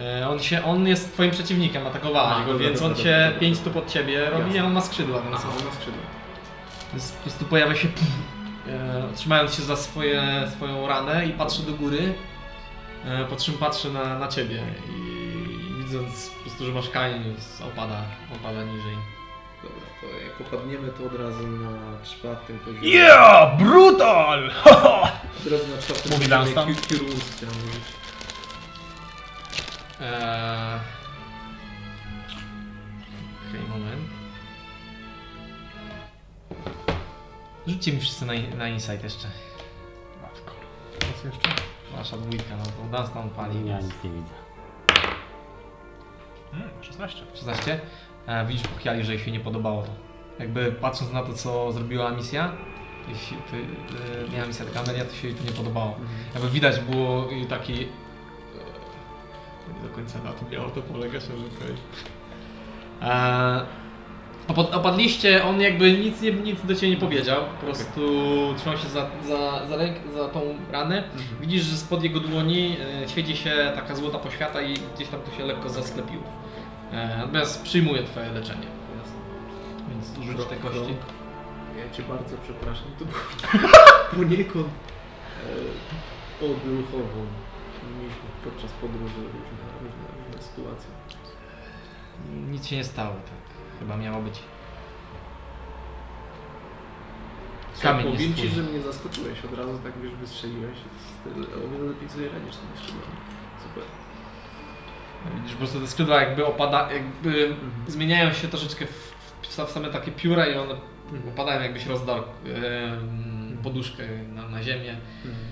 e, 0.00 0.28
On, 0.28 0.38
się, 0.40 0.64
on 0.64 0.86
jest 0.88 1.12
twoim 1.12 1.30
przeciwnikiem, 1.30 1.86
atakowałaś 1.86 2.42
A, 2.42 2.46
go, 2.46 2.58
więc 2.58 2.80
dobra, 2.80 2.96
on 2.96 3.02
cię 3.02 3.24
dobra. 3.24 3.40
5 3.40 3.58
stóp 3.58 3.76
od 3.76 3.90
ciebie 3.90 4.30
robi, 4.30 4.58
a 4.58 4.64
on 4.64 4.72
ma 4.72 4.80
skrzydła, 4.80 5.22
więc, 5.22 5.36
Aha, 5.36 5.48
on 5.58 5.64
ma 5.64 5.72
skrzydła. 5.72 6.02
więc 6.92 7.12
po 7.12 7.22
prostu 7.22 7.44
pojawia 7.44 7.74
się 7.74 7.88
e, 8.68 9.02
trzymając 9.14 9.54
się 9.54 9.62
za 9.62 9.76
swoje, 9.76 10.22
swoją 10.56 10.86
ranę 10.88 11.26
i 11.26 11.30
patrzy 11.32 11.62
do 11.62 11.72
góry, 11.72 12.14
e, 13.04 13.24
po 13.24 13.36
czym 13.36 13.54
patrzy 13.54 13.92
na, 13.92 14.18
na 14.18 14.28
ciebie 14.28 14.62
i 14.90 15.20
widząc 15.84 16.30
po 16.30 16.40
prostu, 16.42 16.64
że 16.66 16.72
masz 16.72 16.88
kamień, 16.90 17.24
więc 17.24 17.60
opada, 17.72 18.02
opada 18.40 18.64
niżej. 18.64 18.96
Dobra, 19.62 19.80
to 20.00 20.06
jak 20.06 20.40
opadniemy 20.40 20.88
to 20.88 21.04
od 21.04 21.20
razu 21.20 21.46
na 21.46 22.04
czwartym 22.04 22.58
poziomie. 22.58 22.88
Yeah! 22.88 23.58
Brutal! 23.58 24.50
Od 25.46 25.52
razu 25.52 25.64
na 25.76 25.82
czwartym 25.82 26.12
Mówi 26.12 26.28
poziomie 26.28 26.44
Dunstan. 26.44 26.74
Chciałem 26.74 27.54
mówić. 27.66 27.99
Eee... 30.00 30.80
Okej, 33.48 33.60
moment. 33.68 34.10
Rzućcie 37.66 37.92
mi 37.92 38.00
wszyscy 38.00 38.26
na, 38.26 38.32
na 38.58 38.68
insight 38.68 39.04
jeszcze. 39.04 39.28
Matko. 40.22 40.52
Co 41.22 41.26
jeszcze? 41.28 41.48
Wasza 41.96 42.16
dwójka, 42.16 42.56
no 42.56 42.64
to 42.64 42.96
Dunstan 42.98 43.30
pali. 43.30 43.66
Ja 43.66 43.78
więc- 43.78 43.84
nic 43.84 44.04
nie 44.04 44.10
widzę. 44.10 44.34
Mm, 46.54 46.68
16. 46.82 47.22
16. 47.34 47.80
E, 48.26 48.46
widzisz 48.46 48.68
po 48.68 48.78
Chiali, 48.80 49.04
że 49.04 49.14
jej 49.14 49.24
się 49.24 49.30
nie 49.30 49.40
podobało 49.40 49.82
to. 49.82 49.90
Jakby 50.38 50.72
patrząc 50.72 51.12
na 51.12 51.22
to, 51.22 51.32
co 51.34 51.72
zrobiła 51.72 52.10
misja, 52.10 52.52
to 53.08 53.14
się, 53.18 53.36
to, 53.36 53.56
e, 53.56 54.30
miała 54.36 54.46
misja 54.46 54.64
taka 54.64 54.80
Amelia, 54.80 55.04
to 55.04 55.14
się 55.14 55.28
jej 55.28 55.36
to 55.36 55.44
nie 55.44 55.52
podobało. 55.52 55.96
Jakby 56.34 56.50
widać 56.50 56.80
było 56.80 57.28
taki... 57.48 57.88
Nie 59.74 59.88
do 59.88 59.94
końca 59.94 60.18
na 60.24 60.32
tym 60.32 60.50
miało 60.50 60.70
to 60.70 60.82
polegać, 60.82 61.22
ale 61.30 61.38
okej. 61.46 61.76
E, 63.02 63.66
opad- 64.48 64.74
Opadliście, 64.76 65.44
on 65.44 65.60
jakby 65.60 65.92
nic, 65.92 66.20
nie, 66.22 66.32
nic 66.32 66.62
do 66.64 66.74
Ciebie 66.74 66.90
nie 66.94 67.00
powiedział, 67.00 67.42
po 67.60 67.66
prostu 67.66 68.00
trzymał 68.58 68.78
się 68.78 68.88
za, 68.88 69.06
za, 69.28 69.66
za, 69.66 69.76
ręk, 69.76 69.96
za 70.14 70.28
tą 70.28 70.40
ranę. 70.72 71.04
Widzisz, 71.40 71.62
że 71.62 71.76
spod 71.76 72.02
jego 72.02 72.20
dłoni 72.20 72.76
e, 73.04 73.08
świeci 73.08 73.36
się 73.36 73.72
taka 73.74 73.94
złota 73.94 74.18
poświata 74.18 74.62
i 74.62 74.74
gdzieś 74.94 75.08
tam 75.08 75.20
to 75.20 75.36
się 75.36 75.44
lekko 75.44 75.68
zasklepiło. 75.68 76.22
E, 76.92 77.16
Natomiast 77.18 77.62
przyjmuje 77.62 78.02
Twoje 78.04 78.30
leczenie, 78.32 78.66
więc 79.90 80.28
rzuć 80.36 80.46
te 80.48 80.56
kości. 80.56 80.94
Ja 81.78 81.96
Cię 81.96 82.02
bardzo 82.02 82.36
przepraszam, 82.44 82.86
to 82.98 83.04
było 83.04 83.20
poniekąd 84.16 84.66
e, 86.40 86.44
odruchowo. 86.44 87.20
Mieliśmy 87.98 88.28
podczas 88.44 88.70
podróży 88.72 89.14
różne, 89.34 89.59
sytuacje. 90.56 90.90
Nic 92.50 92.66
się 92.66 92.76
nie 92.76 92.84
stało, 92.84 93.14
tak 93.14 93.78
chyba 93.78 93.96
miało 93.96 94.22
być. 94.22 94.38
Kamień 97.82 98.06
jest 98.06 98.16
Powiem 98.16 98.34
Ci, 98.34 98.42
twój. 98.48 98.56
że 98.64 98.70
mnie 98.70 98.80
zaskoczyłeś 98.80 99.44
od 99.44 99.58
razu, 99.58 99.78
tak 99.84 99.92
wiesz, 100.02 100.12
wystrzeliłeś. 100.14 100.76
O 101.64 101.68
wiele 101.72 101.84
lepiej 101.84 102.08
sobie 102.08 102.28
radzisz 102.28 102.54
z 102.54 102.58
tymi 102.58 102.72
skrzydłami. 102.76 103.16
Super. 103.62 103.82
Widzisz, 105.36 105.52
po 105.52 105.58
prostu 105.58 105.80
te 105.80 105.86
skrzydła 105.86 106.20
jakby 106.22 106.46
opada, 106.46 106.92
jakby 106.92 107.44
Mhm. 107.46 107.70
zmieniają 107.86 108.32
się 108.32 108.48
troszeczkę 108.48 108.86
w, 108.86 109.14
w, 109.42 109.48
w 109.66 109.70
same 109.70 109.90
takie 109.90 110.12
pióra 110.12 110.46
i 110.46 110.58
one 110.58 110.74
Mhm. 111.12 111.28
opadają 111.34 111.60
jakbyś 111.62 111.86
rozdał 111.86 112.16
em, 112.18 113.58
poduszkę 113.62 114.02
na, 114.34 114.48
na 114.48 114.62
ziemię. 114.62 114.96
Mhm. 115.24 115.44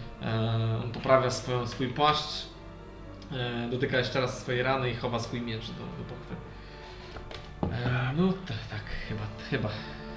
E, 0.44 0.82
on 0.84 0.92
poprawia 0.92 1.30
swoją, 1.30 1.66
swój 1.66 1.88
płaszcz, 1.88 2.46
e, 3.33 3.68
dotyka 3.70 3.99
jeszcze 3.99 4.20
raz 4.20 4.41
swojej 4.41 4.62
rany 4.62 4.91
i 4.91 4.95
chowa 4.97 5.18
swój 5.18 5.41
miecz 5.41 5.66
do, 5.66 5.72
do 5.72 6.05
pochwy. 6.09 6.35
E, 7.87 8.12
no 8.16 8.33
tak, 8.33 8.57
tak, 8.70 8.83
chyba, 9.09 9.22
chyba, 9.51 9.68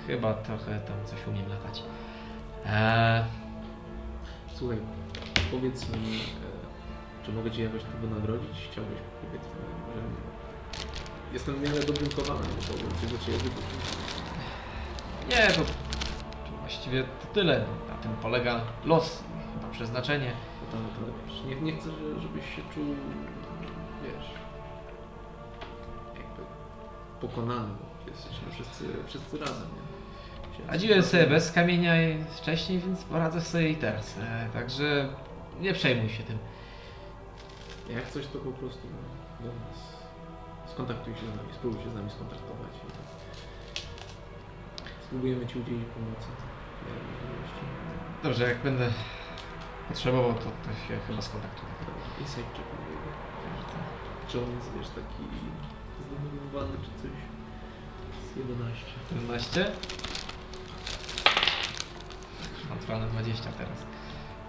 chyba 0.07 0.34
trochę 0.34 0.80
tam 0.80 1.05
coś 1.05 1.28
umiem 1.28 1.49
latać. 1.49 1.84
E, 2.66 3.26
Słuchaj, 4.55 4.78
powiedz 5.51 5.89
mi, 5.89 6.16
e, 6.16 7.26
czy 7.26 7.32
mogę 7.34 7.51
Cię 7.51 7.64
jakoś 7.64 7.82
tu 7.82 7.97
wynagrodzić? 8.01 8.68
Chciałbyś, 8.72 8.97
powiedzmy, 9.22 9.62
że 9.95 10.01
jestem 11.34 11.55
w 11.55 11.62
miarę 11.62 11.80
dobrym 11.80 12.09
kowanem, 12.09 12.43
bo 12.68 12.74
Cię 13.01 13.18
do 13.18 13.26
Ciebie 13.26 13.38
wykupić. 13.38 13.76
nie, 15.30 15.47
to, 15.47 15.62
to 16.45 16.57
właściwie 16.59 17.03
to 17.03 17.28
tyle. 17.34 17.66
Na 17.89 17.95
tym 17.95 18.12
polega 18.22 18.62
los, 18.86 19.24
chyba 19.55 19.74
przeznaczenie. 19.74 20.32
To, 20.72 20.78
to 20.78 21.30
wiesz, 21.49 21.55
nie, 21.61 21.61
nie 21.71 21.77
chcę, 21.77 21.89
że- 21.91 22.21
żebyś 22.21 22.55
się 22.55 22.61
czuł, 22.73 22.85
wiesz, 24.03 24.29
jakby 26.17 26.41
pokonany, 27.21 27.69
bo 28.05 28.11
jesteśmy 28.11 28.51
wszyscy, 28.51 28.85
wszyscy 29.07 29.37
razem, 29.37 29.67
nie? 29.75 29.91
Radziłem 30.67 31.03
sobie 31.03 31.27
bez 31.27 31.51
kamienia 31.51 31.93
wcześniej, 32.37 32.79
więc 32.79 33.03
poradzę 33.03 33.41
sobie 33.41 33.69
i 33.69 33.75
teraz. 33.75 34.17
E, 34.17 34.49
także 34.53 35.09
nie 35.61 35.73
przejmuj 35.73 36.09
się 36.09 36.23
tym. 36.23 36.37
Jak 37.89 38.07
coś, 38.09 38.27
to 38.27 38.39
po 38.39 38.51
prostu 38.51 38.87
do 39.39 39.47
nas 39.47 39.91
skontaktuj 40.71 41.13
się 41.13 41.19
z 41.21 41.35
nami, 41.35 41.49
spróbuj 41.53 41.83
się 41.83 41.89
z 41.89 41.95
nami 41.95 42.09
skontaktować. 42.09 42.71
i 42.87 42.91
Spróbujemy 45.05 45.47
Ci 45.47 45.59
udzielić 45.59 45.83
pomocy. 45.85 46.27
w 46.81 46.85
miarę 46.87 47.01
możliwości. 47.11 47.65
Dobrze, 48.23 48.43
jak 48.43 48.57
będę 48.63 48.89
potrzebował, 49.91 50.33
to, 50.33 50.39
to 50.39 50.69
się 50.87 50.99
chyba 51.07 51.21
skontaktuję. 51.21 51.71
Na 51.81 52.89
niego. 52.89 53.09
Czy 54.27 54.37
on 54.43 54.55
jest, 54.55 54.71
wiesz, 54.77 54.87
taki 54.87 55.23
zdenerwowany, 56.07 56.77
czy 56.83 57.01
coś? 57.01 57.11
Z 58.33 58.37
11. 58.37 58.85
11. 59.15 59.71
Naturalne 62.69 63.07
20 63.07 63.43
teraz. 63.51 63.77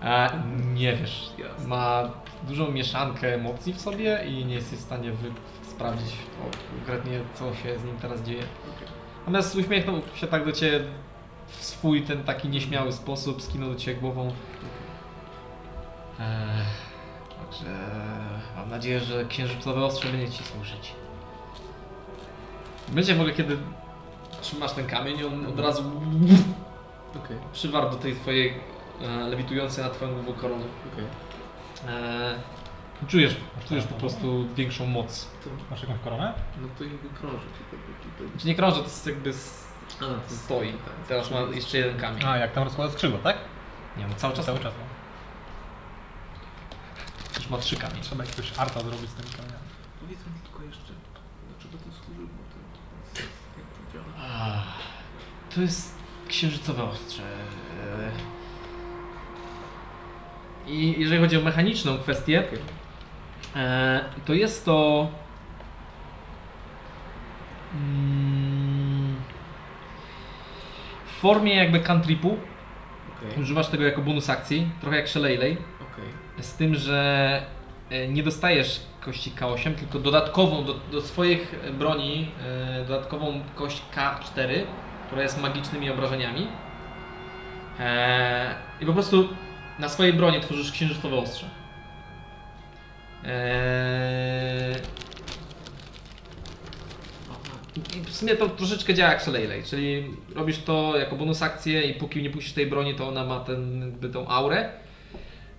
E, 0.02 0.42
nie 0.74 0.96
wiesz, 0.96 1.30
Jasne. 1.38 1.68
ma 1.68 2.10
dużą 2.42 2.70
mieszankę 2.70 3.34
emocji 3.34 3.72
w 3.72 3.80
sobie 3.80 4.24
i 4.28 4.44
nie 4.44 4.54
jesteś 4.54 4.78
w 4.78 4.82
stanie 4.82 5.12
wy- 5.12 5.32
sprawdzić 5.70 6.12
o, 6.12 6.74
konkretnie 6.76 7.20
co 7.34 7.54
się 7.54 7.78
z 7.78 7.84
nim 7.84 7.96
teraz 8.00 8.22
dzieje. 8.22 8.42
Natomiast 9.18 9.56
uśmiechnął 9.56 10.02
się 10.14 10.26
tak 10.26 10.44
do 10.44 10.52
Ciebie 10.52 10.84
w 11.46 11.64
swój 11.64 12.02
ten 12.02 12.24
taki 12.24 12.48
nieśmiały 12.48 12.92
sposób, 12.92 13.42
skinął 13.42 13.68
do 13.70 13.76
Ciebie 13.76 14.00
głową. 14.00 14.32
Eee, 16.20 16.64
także 17.44 17.70
mam 18.56 18.68
nadzieję, 18.70 19.00
że 19.00 19.24
księżycowe 19.24 19.84
ostrze 19.84 20.08
będzie 20.08 20.32
Ci 20.32 20.44
służyć. 20.44 20.92
Będzie 22.88 23.14
w 23.14 23.20
ogóle 23.20 23.34
kiedy 23.34 23.56
trzymasz 24.40 24.72
ten 24.72 24.86
kamień 24.86 25.18
i 25.18 25.24
on 25.24 25.46
od 25.46 25.58
razu 25.60 25.82
Okej, 27.24 27.36
przywarł 27.52 27.90
do 27.90 27.96
tej 27.96 28.16
Twojej 28.16 28.54
e, 29.02 29.06
lewitującej 29.28 29.84
nad 29.84 29.92
Twoją 29.92 30.12
głową 30.14 30.32
korony. 30.40 30.64
okej. 30.92 31.04
Eee, 31.94 32.38
czujesz, 33.08 33.36
czujesz 33.68 33.84
po 33.84 33.94
prostu 33.94 34.46
większą 34.54 34.86
moc. 34.86 35.28
Masz 35.70 35.82
jakąś 35.82 35.98
koronę? 36.04 36.32
no 36.62 36.68
to 36.78 36.84
jakby 36.84 37.08
krąży. 37.08 37.46
Czy 38.38 38.46
nie 38.46 38.54
krąży, 38.54 38.76
to 38.78 38.82
jest 38.84 39.06
jakby 39.06 39.30
s- 39.30 39.66
A, 40.00 40.04
to 40.28 40.34
stoi. 40.34 40.72
Teraz 41.08 41.30
ma 41.30 41.40
jeszcze 41.40 41.78
jeden 41.78 41.96
kamień. 42.00 42.24
A, 42.26 42.36
jak 42.36 42.52
tam 42.52 42.64
rozkłada 42.64 42.92
skrzydło, 42.92 43.18
tak? 43.18 43.36
Nie, 43.98 44.04
on 44.04 44.14
cały 44.16 44.34
czas 44.34 44.46
Cały 44.46 44.58
czas. 44.58 44.72
no. 44.78 44.91
Już 47.42 47.50
ma 47.50 47.58
trzy 47.58 47.76
kamienie. 47.76 48.00
Trzeba 48.00 48.24
jakiegoś 48.24 48.52
arta 48.58 48.80
zrobić 48.80 49.10
z 49.10 49.14
tymi 49.14 49.28
kamieniami. 49.30 49.68
Powiedz 50.00 50.18
mi 50.18 50.40
tylko 50.42 50.62
jeszcze, 50.64 50.92
do 51.48 51.62
czego 51.62 51.78
to 51.78 51.84
służy, 52.04 52.20
bo 52.20 52.42
to 52.52 52.58
jest, 53.20 53.22
jak 53.58 53.66
to 53.66 53.92
działa. 53.92 54.62
To 55.54 55.60
jest 55.60 55.94
księżycowe 56.28 56.84
ostrze. 56.84 57.22
E, 60.66 60.70
I 60.70 61.00
jeżeli 61.00 61.20
chodzi 61.20 61.36
o 61.36 61.40
mechaniczną 61.40 61.98
kwestię, 61.98 62.44
e, 63.56 64.04
to 64.24 64.34
jest 64.34 64.64
to. 64.64 65.08
mm, 67.74 69.16
W 71.06 71.20
formie 71.20 71.54
jakby 71.56 71.80
cantripu. 71.80 72.36
Okej, 73.18 73.42
Używasz 73.42 73.68
tego 73.68 73.84
jako 73.84 74.02
bonus 74.02 74.30
akcji, 74.30 74.68
trochę 74.80 74.96
jak 74.96 75.08
Shillelagh. 75.08 75.58
Z 76.42 76.54
tym, 76.54 76.74
że 76.74 77.42
e, 77.90 78.08
nie 78.08 78.22
dostajesz 78.22 78.80
kości 79.00 79.32
K8, 79.40 79.74
tylko 79.74 79.98
dodatkową 79.98 80.64
do, 80.64 80.74
do 80.74 81.00
swoich 81.00 81.54
broni, 81.78 82.28
e, 82.44 82.84
dodatkową 82.84 83.40
kość 83.54 83.82
K4, 83.96 84.62
która 85.06 85.22
jest 85.22 85.42
magicznymi 85.42 85.90
obrażeniami. 85.90 86.48
E, 87.80 88.54
I 88.80 88.86
po 88.86 88.92
prostu 88.92 89.28
na 89.78 89.88
swojej 89.88 90.12
broni 90.12 90.40
tworzysz 90.40 90.72
księżycowe 90.72 91.16
ostrze. 91.16 91.46
E, 93.24 94.72
i 97.76 98.00
w 98.04 98.16
sumie 98.16 98.36
to 98.36 98.48
troszeczkę 98.48 98.94
działa 98.94 99.12
jak 99.12 99.22
Shillelagh, 99.22 99.64
czyli 99.64 100.16
robisz 100.34 100.58
to 100.58 100.96
jako 100.98 101.16
bonus 101.16 101.42
akcję 101.42 101.82
i 101.82 101.94
póki 101.94 102.22
nie 102.22 102.30
puścisz 102.30 102.52
tej 102.52 102.66
broni, 102.66 102.94
to 102.94 103.08
ona 103.08 103.24
ma 103.24 103.40
ten, 103.40 103.80
jakby 103.80 104.08
tą 104.08 104.28
aurę. 104.28 104.82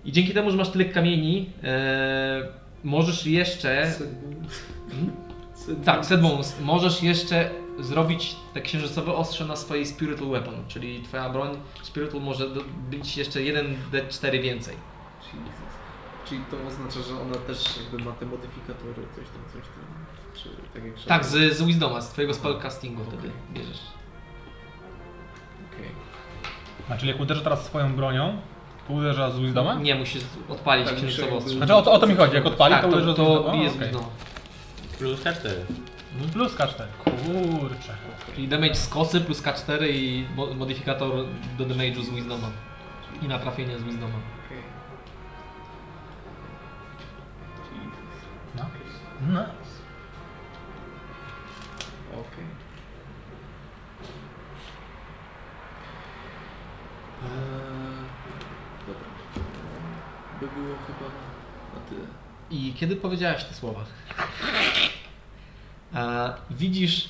I 0.04 0.12
dzięki 0.12 0.34
temu, 0.34 0.50
że 0.50 0.56
masz 0.56 0.68
tyle 0.68 0.84
kamieni, 0.84 1.50
e, 1.62 2.48
możesz 2.84 3.26
jeszcze. 3.26 3.92
Sedbun. 3.92 4.44
Tak, 5.84 6.06
set 6.06 6.20
bonus. 6.20 6.54
Możesz 6.60 7.02
jeszcze 7.02 7.50
zrobić 7.78 8.36
te 8.54 8.60
księżycowe 8.60 9.14
ostrze 9.14 9.44
na 9.44 9.56
swojej 9.56 9.86
Spiritual 9.86 10.28
Weapon, 10.30 10.54
czyli 10.68 11.02
twoja 11.02 11.28
broń 11.28 11.50
Spiritual 11.82 12.22
może 12.22 12.46
być 12.90 13.16
jeszcze 13.16 13.40
1d4 13.40 14.42
więcej. 14.42 14.76
Jesus. 15.22 15.74
Czyli 16.28 16.40
to 16.50 16.56
oznacza, 16.66 17.08
że 17.08 17.20
ona 17.20 17.34
też 17.34 17.76
jakby 17.76 18.04
ma 18.04 18.12
te 18.12 18.26
modyfikatory, 18.26 18.94
coś 18.94 19.24
tam, 19.24 19.42
coś 19.52 19.62
tam. 19.62 20.04
Czy 20.34 20.48
tak 20.74 20.84
jak 20.84 20.94
Tak, 21.06 21.24
z, 21.24 21.56
z 21.56 21.62
Wisdoma, 21.62 22.00
z 22.00 22.08
twojego 22.08 22.34
spellcastingu 22.34 23.04
wtedy 23.04 23.30
bierzesz. 23.52 23.80
Okej. 25.72 25.88
A 26.88 26.96
czyli 26.96 27.12
jak 27.12 27.20
uderzę 27.20 27.40
teraz 27.40 27.64
swoją 27.64 27.96
bronią, 27.96 28.38
uderza 28.88 29.30
z 29.30 29.38
Wisdoma? 29.38 29.74
Nie, 29.74 29.94
musisz 29.94 30.22
odpalić 30.48 30.86
Tak, 30.86 30.96
księżycowe 30.96 31.26
muszę 31.32 31.38
ostrze. 31.38 31.56
Znaczy 31.58 31.74
o 31.74 31.82
to, 31.82 31.92
o 31.92 31.98
to 31.98 32.06
mi 32.06 32.14
chodzi, 32.16 32.34
jak 32.34 32.46
odpali, 32.46 32.74
tak, 32.74 32.82
to 32.82 32.88
uderza 32.88 33.14
to, 33.14 33.14
z 33.14 33.16
to 33.16 33.52
Wisdoma? 33.52 33.68
z 33.70 33.76
okej. 33.76 33.88
Wisdoma. 33.88 34.08
Plus 34.98 35.20
K4. 35.24 35.50
Plus 36.32 36.56
K4. 36.56 36.84
Kurczę. 37.04 37.94
Czyli 38.34 38.48
damage 38.48 38.74
z 38.74 38.88
kosy 38.88 39.20
plus 39.20 39.42
K4 39.42 39.86
i 39.90 40.26
mo- 40.36 40.54
modyfikator 40.54 41.10
do 41.58 41.64
damage'u 41.64 42.02
z 42.02 42.10
Wisdoma. 42.10 42.48
I 43.22 43.28
na 43.28 43.38
trafienie 43.38 43.78
z 43.78 43.82
Wisdoma. 43.82 44.14
No. 48.56 48.64
No. 49.32 49.40
Okej. 52.12 52.44
Eee, 57.22 57.28
Dobra. 57.30 57.83
By 60.40 60.46
było 60.46 60.76
chyba 60.86 61.10
na 61.74 61.88
tyle. 61.88 62.06
I 62.50 62.72
kiedy 62.74 62.96
powiedziałeś 62.96 63.44
te 63.44 63.54
słowa, 63.54 63.84
e, 65.94 66.34
widzisz, 66.50 67.08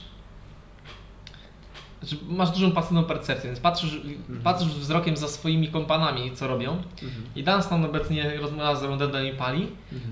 znaczy 2.03 2.25
masz 2.29 2.51
dużą 2.51 2.73
pasywną 2.73 3.05
percepcję, 3.05 3.51
więc 3.51 3.61
patrzysz, 3.61 4.01
patrzysz 4.45 4.69
wzrokiem 4.69 5.17
za 5.17 5.29
swoimi 5.29 5.69
kompanami, 5.69 6.37
co 6.37 6.49
robią. 6.49 6.73
Mhm. 6.73 7.25
I 7.37 7.45
Dunstan 7.45 7.85
obecnie 7.85 8.37
rozmawia 8.37 8.77
z 8.77 8.83
Rondedem 8.83 9.27
i 9.27 9.33
Pali. 9.33 9.69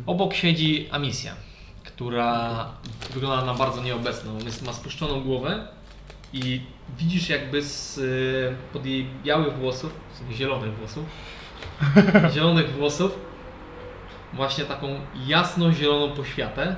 Obok 0.06 0.34
siedzi 0.34 0.88
Amisja, 0.90 1.32
która 1.84 2.66
wygląda 3.14 3.44
na 3.44 3.54
bardzo 3.54 3.82
nieobecną. 3.82 4.38
Jest, 4.38 4.66
ma 4.66 4.72
spuszczoną 4.72 5.20
głowę 5.20 5.68
i 6.32 6.60
widzisz 6.98 7.28
jakby 7.28 7.62
z, 7.62 7.98
y, 7.98 8.56
pod 8.72 8.86
jej 8.86 9.06
białych 9.24 9.58
włosów, 9.58 9.92
w 10.14 10.18
sumie 10.18 10.34
zielonych 10.34 10.78
włosów, 10.78 11.04
zielonych 12.34 12.72
włosów, 12.72 13.18
właśnie 14.32 14.64
taką 14.64 15.00
jasną 15.26 15.72
zieloną 15.72 16.14
poświatę 16.14 16.76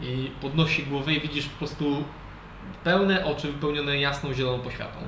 i 0.00 0.30
podnosi 0.40 0.86
głowę 0.86 1.12
i 1.12 1.20
widzisz 1.20 1.46
po 1.46 1.58
prostu 1.58 2.04
pełne 2.84 3.24
oczy 3.24 3.52
wypełnione 3.52 3.98
jasną 3.98 4.34
zieloną 4.34 4.58
poświatą. 4.58 4.98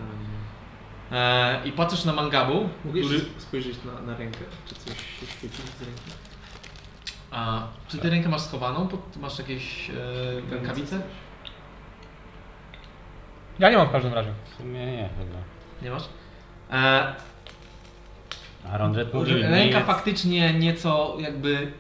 E, 1.13 1.61
I 1.65 1.73
patrzysz 1.73 2.05
na 2.05 2.13
Mangabu, 2.13 2.69
Mogę 2.85 3.01
który... 3.01 3.21
spojrzeć 3.39 3.77
na, 3.85 4.13
na 4.13 4.19
rękę, 4.19 4.41
czy 4.69 4.75
coś 4.75 4.97
się 4.97 5.27
świeci 5.27 5.57
z 5.79 5.83
ręki? 5.83 6.11
A, 7.31 7.63
czy 7.89 7.99
ty 7.99 8.11
rękę 8.11 8.29
masz 8.29 8.41
schowaną? 8.41 8.89
Pod, 8.89 9.17
masz 9.17 9.39
jakieś 9.39 9.91
e, 9.91 9.95
rękawice? 10.51 11.01
Ja 13.59 13.71
nie 13.71 13.77
mam 13.77 13.89
w 13.89 13.93
każdym 13.93 14.15
razie. 14.15 14.33
W 14.45 14.57
sumie 14.57 14.87
nie 14.87 15.09
chyba. 15.19 15.39
Nie 15.83 15.91
masz? 15.91 16.05
E, 16.71 17.15
A 17.15 17.15
Rondret 17.15 17.15
mówi, 17.15 17.25
nie 18.56 18.56
ręka 19.51 19.81
faktycznie 19.85 20.55
nieco 20.55 21.17
jakby 21.21 21.73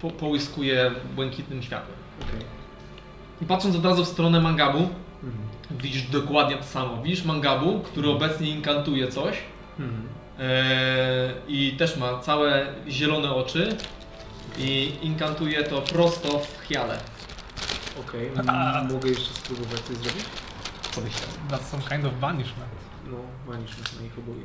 po, 0.00 0.10
połyskuje 0.10 0.90
błękitnym 1.14 1.62
światłem. 1.62 1.96
Okej. 2.22 2.40
I 3.42 3.44
patrząc 3.44 3.76
od 3.76 3.84
razu 3.84 4.04
w 4.04 4.08
stronę 4.08 4.40
Mangabu, 4.40 4.78
Mhm. 5.22 5.48
Widzisz 5.70 6.02
dokładnie 6.02 6.56
to 6.56 6.62
samo. 6.64 7.02
Widzisz 7.02 7.24
Mangabu, 7.24 7.80
który 7.80 8.10
obecnie 8.10 8.50
inkantuje 8.50 9.08
coś 9.08 9.36
Mhm. 9.78 10.08
e, 10.38 11.32
i 11.48 11.72
też 11.78 11.96
ma 11.96 12.18
całe 12.18 12.66
zielone 12.88 13.34
oczy 13.34 13.76
i 14.58 14.92
inkantuje 15.02 15.64
to 15.64 15.80
prosto 15.82 16.38
w 16.38 16.60
Hiale. 16.68 16.98
Okej, 18.00 18.30
A. 18.48 18.80
m- 18.80 18.92
mogę 18.92 19.08
jeszcze 19.08 19.34
spróbować 19.34 19.80
coś 19.80 19.96
zrobić? 19.96 20.24
Co 20.90 21.00
byś 21.00 21.12
chciał? 21.12 21.58
That's 21.58 21.62
some 21.64 21.82
kind 21.82 22.04
of 22.04 22.20
banishment. 22.20 22.70
No, 23.10 23.16
banishment 23.52 24.00
na 24.00 24.06
ich 24.06 24.18
oboje. 24.18 24.44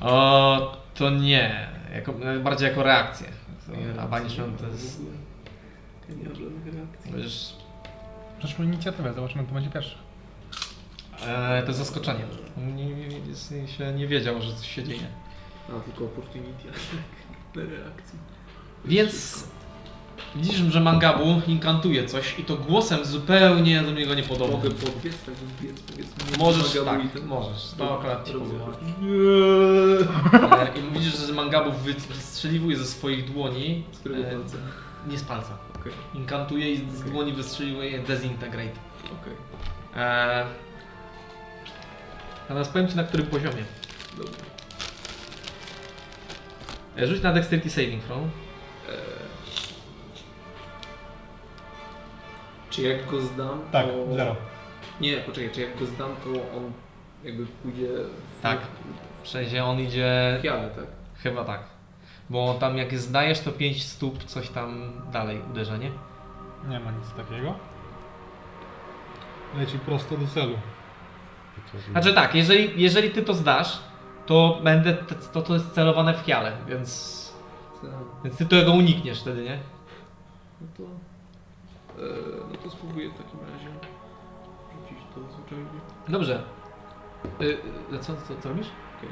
O, 0.00 0.76
to 0.94 1.10
nie. 1.10 1.68
Jako, 1.94 2.12
bardziej 2.42 2.68
jako 2.68 2.82
reakcję. 2.82 3.28
A 4.00 4.06
banishment 4.06 4.60
to 4.60 4.66
jest... 4.66 5.02
Ja 6.08 6.14
nie 6.14 6.24
mam 6.24 6.34
żadnych 6.34 6.74
reakcji. 6.74 7.12
Przeszło 8.38 8.64
inicjatywę, 8.64 9.12
zobaczymy 9.14 9.44
kto 9.44 9.54
będzie 9.54 9.70
pierwszy. 9.70 9.98
e, 11.26 11.62
to 11.62 11.68
jest 11.68 11.78
zaskoczenie. 11.78 12.24
Nie, 12.56 12.86
nie, 12.86 13.08
nie, 13.08 13.68
się 13.68 13.92
nie 13.92 14.06
wiedział, 14.06 14.42
że 14.42 14.54
coś 14.54 14.74
się 14.74 14.84
dzieje. 14.84 15.06
A, 15.68 15.80
tylko 15.80 16.04
opportunity 16.04 16.64
na 17.54 17.62
reakcji. 17.62 18.18
Więc 18.84 19.44
widzisz, 20.36 20.56
że 20.72 20.80
Mangabu 20.80 21.42
inkantuje 21.46 22.06
coś 22.06 22.38
i 22.38 22.44
to 22.44 22.56
głosem 22.56 23.04
zupełnie 23.04 23.82
do 23.82 23.90
niego 23.90 24.14
nie 24.14 24.22
podoba. 24.22 24.52
Mogę 24.52 24.70
podbiec, 24.70 25.14
tak 25.26 25.34
biec, 25.62 25.80
powiedzmy. 25.80 26.38
Możesz, 26.38 26.84
tak, 26.84 27.24
możesz. 27.26 27.70
To 27.78 27.98
akurat 27.98 28.26
ci 28.28 28.32
pozwolę. 28.32 28.76
E, 30.74 30.78
I 30.78 30.92
widzisz, 30.94 31.18
że 31.26 31.32
Mangabu 31.32 31.72
wy- 31.72 31.94
wystrzeliwuje 31.94 32.76
ze 32.76 32.86
swoich 32.86 33.32
dłoni. 33.32 33.84
Z 33.92 33.98
którego 33.98 34.22
e, 34.28 34.30
palca? 34.30 34.56
Nie 35.06 35.18
z 35.18 35.22
palca. 35.24 35.58
Okej, 35.80 35.92
Inkantuje 36.14 36.72
i 36.72 36.76
z 36.76 37.02
dłoni 37.10 37.32
wystrzeliwuje 37.32 37.98
Desintegrate. 37.98 38.70
okej. 39.04 39.32
E, 39.96 40.44
natomiast 42.48 42.72
powiem 42.72 42.88
Ci 42.88 42.96
na 42.96 43.04
którym 43.04 43.26
poziomie. 43.26 43.64
Dobra. 44.16 44.32
E, 46.98 47.06
Rzuć 47.06 47.22
na 47.22 47.32
Dexterity 47.32 47.70
Saving 47.70 48.04
Throw. 48.04 48.18
Czy 52.70 52.82
jak 52.82 53.06
go 53.06 53.20
zdam, 53.20 53.60
Tak, 53.72 53.86
to... 53.86 54.14
zero. 54.14 54.36
Nie, 55.00 55.16
poczekaj, 55.16 55.50
czy 55.50 55.60
jak 55.60 55.78
go 55.78 55.86
zdam, 55.86 56.10
to 56.24 56.30
on 56.30 56.72
jakby 57.24 57.46
pójdzie 57.46 57.88
w... 58.38 58.42
Tak. 58.42 58.58
W 59.22 59.28
sensie 59.28 59.64
on 59.64 59.80
idzie... 59.80 60.36
w 60.38 60.42
Hiale, 60.42 60.68
tak? 60.70 60.84
Chyba 61.22 61.44
tak. 61.44 61.60
Bo 62.30 62.54
tam 62.54 62.76
jak 62.78 62.98
zdajesz 62.98 63.40
to 63.40 63.52
5 63.52 63.84
stóp 63.84 64.24
coś 64.24 64.48
tam 64.48 64.92
dalej 65.12 65.40
uderza, 65.50 65.76
nie? 65.76 65.90
Nie 66.68 66.80
ma 66.80 66.90
nic 66.90 67.10
takiego. 67.16 67.54
Leci 69.58 69.78
prosto 69.78 70.16
do 70.16 70.26
celu. 70.26 70.54
Znaczy 71.90 72.14
tak, 72.14 72.34
jeżeli, 72.34 72.82
jeżeli 72.82 73.10
ty 73.10 73.22
to 73.22 73.34
zdasz, 73.34 73.78
to 74.26 74.60
będę, 74.64 74.94
to, 75.32 75.42
to 75.42 75.54
jest 75.54 75.72
celowane 75.72 76.14
w 76.14 76.20
hiale, 76.20 76.52
więc, 76.68 77.18
Tak. 77.82 77.90
więc 78.24 78.36
ty 78.38 78.46
tego 78.46 78.72
unikniesz 78.72 79.20
wtedy, 79.20 79.42
nie? 79.42 79.58
No 80.60 80.66
to... 80.76 80.82
Eee, 81.98 82.04
no 82.52 82.56
to 82.64 82.70
spróbuję 82.70 83.08
w 83.10 83.14
takim 83.14 83.40
razie 83.52 83.68
rzucić 84.72 85.04
to 85.14 85.20
zwyczajnie. 85.32 85.80
Dobrze. 86.08 86.42
Y, 87.40 87.44
y, 87.94 87.98
co, 87.98 88.12
co, 88.28 88.42
co 88.42 88.48
robisz? 88.48 88.66
Okej. 88.98 89.10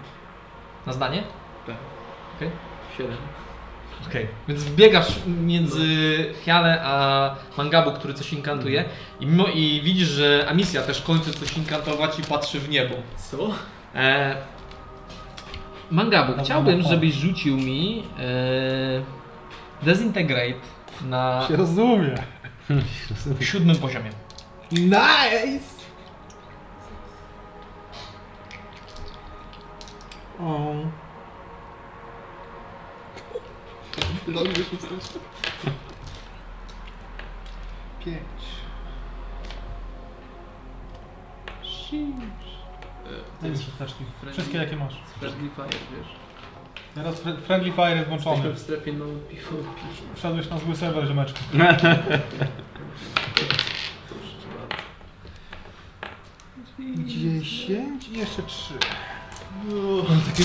Na 0.86 0.92
zdanie? 0.92 1.22
Tak. 1.66 1.76
Okej. 2.36 2.50
Siedem. 2.98 3.16
Okej. 4.08 4.28
Więc 4.48 4.64
wbiegasz 4.64 5.20
między 5.26 5.84
Hiale 6.44 6.82
a 6.84 7.34
Mangabu, 7.58 7.92
który 7.92 8.14
coś 8.14 8.32
inkantuje 8.32 8.84
i, 9.20 9.26
mimo, 9.26 9.46
i 9.46 9.80
widzisz, 9.84 10.08
że 10.08 10.46
Amisja 10.48 10.82
też 10.82 11.02
kończy 11.02 11.30
coś 11.32 11.56
inkantować 11.56 12.18
i 12.18 12.22
patrzy 12.22 12.60
w 12.60 12.68
niebo. 12.68 12.94
Co? 13.30 13.50
E, 13.94 14.36
Mangabu, 15.90 16.28
Dobra, 16.28 16.44
chciałbym, 16.44 16.80
no. 16.80 16.88
żebyś 16.88 17.14
rzucił 17.14 17.56
mi 17.56 18.02
e, 18.18 19.84
Desintegrate 19.84 20.60
na 21.04 21.44
Się 21.48 21.56
rozumie. 21.56 22.14
Siódmym 23.40 23.76
poziomie. 23.76 24.10
Nice! 24.72 25.76
O. 30.40 30.74
Pięć. 38.04 38.22
To 43.40 43.46
jest 43.46 43.62
Wszystkie 44.32 44.58
jakie 44.58 44.76
masz. 44.76 44.94
Friendly 45.20 45.50
Fire, 45.50 45.68
wiesz? 45.68 46.25
Teraz 46.96 47.14
fr- 47.24 47.40
Friendly 47.46 47.72
Fire 47.72 47.96
jest 47.96 48.08
włączony. 48.08 48.36
Jesteśmy 48.36 48.54
w 48.54 48.58
strefie 48.58 48.92
no 48.92 49.04
PvP. 49.30 49.80
Wszedłeś 50.14 50.50
na 50.50 50.58
zły 50.58 50.76
serwer, 50.76 51.06
ziomeczku. 51.06 51.38
10 57.06 58.08
i 58.08 58.18
jeszcze 58.18 58.42
3. 58.42 58.74
Takie 60.26 60.44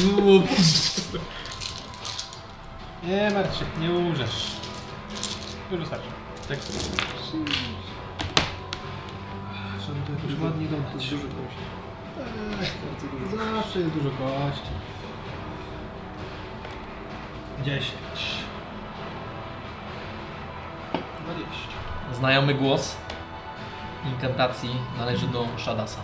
Nie 3.04 3.32
martw 3.34 3.60
się, 3.60 3.66
nie 3.82 3.92
umrzesz. 3.92 4.48
Już 5.72 5.80
wystarczy. 5.80 6.08
Tak. 6.48 6.58
Żeby 9.88 10.00
to 10.08 10.12
jakoś 10.12 10.32
Dużo- 10.32 10.44
ładnie 10.46 10.68
dodać. 10.68 11.10
dużo. 11.10 11.28
Zawsze 13.56 13.80
jest 13.80 13.92
dużo 13.92 14.10
kości. 14.10 14.72
10. 17.66 17.92
20. 21.26 21.50
Znajomy 22.14 22.54
głos 22.54 22.98
inkantacji 24.06 24.70
należy 24.98 25.28
do 25.28 25.48
Shadasa. 25.58 26.00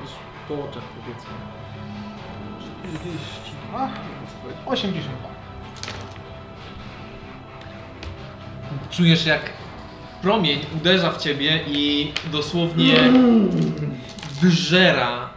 Już 0.00 0.10
po 0.48 0.54
oczach 0.54 0.82
powiedzmy. 0.82 1.30
42. 2.82 3.90
82. 4.66 5.28
Czujesz 8.90 9.26
jak 9.26 9.52
promień 10.22 10.60
uderza 10.76 11.10
w 11.10 11.22
ciebie 11.22 11.64
i 11.66 12.12
dosłownie 12.32 12.96
wyżera, 14.40 15.30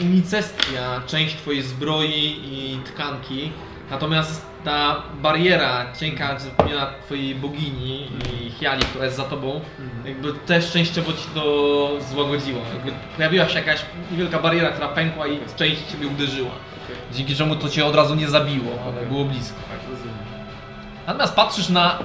unicestwia 0.00 1.00
część 1.06 1.36
twojej 1.36 1.62
zbroi 1.62 2.40
i 2.44 2.78
tkanki. 2.84 3.52
Natomiast 3.90 4.46
ta 4.64 5.02
bariera 5.22 5.86
cienka 6.00 6.38
zapewniona 6.38 6.86
twojej 7.06 7.34
bogini 7.34 8.08
i 8.46 8.50
Hiali, 8.50 8.84
która 8.84 9.04
jest 9.04 9.16
za 9.16 9.24
tobą, 9.24 9.60
jakby 10.04 10.32
też 10.32 10.72
częściowo 10.72 11.12
ci 11.12 11.28
to 11.34 11.88
złagodziła. 12.10 12.60
Jakby 12.74 12.92
pojawiła 13.16 13.48
się 13.48 13.58
jakaś 13.58 13.80
niewielka 14.10 14.38
bariera, 14.38 14.70
która 14.70 14.88
pękła 14.88 15.26
i 15.26 15.38
w 15.46 15.54
część 15.54 15.82
ciebie 15.92 16.06
uderzyła. 16.06 16.50
Dzięki 17.12 17.36
czemu 17.36 17.56
to 17.56 17.68
cię 17.68 17.86
od 17.86 17.94
razu 17.94 18.14
nie 18.14 18.28
zabiło, 18.28 18.72
ale 18.86 19.06
było 19.06 19.24
blisko. 19.24 19.56
Tak. 19.70 19.78
Natomiast 21.06 21.34
patrzysz 21.34 21.68
na. 21.68 21.98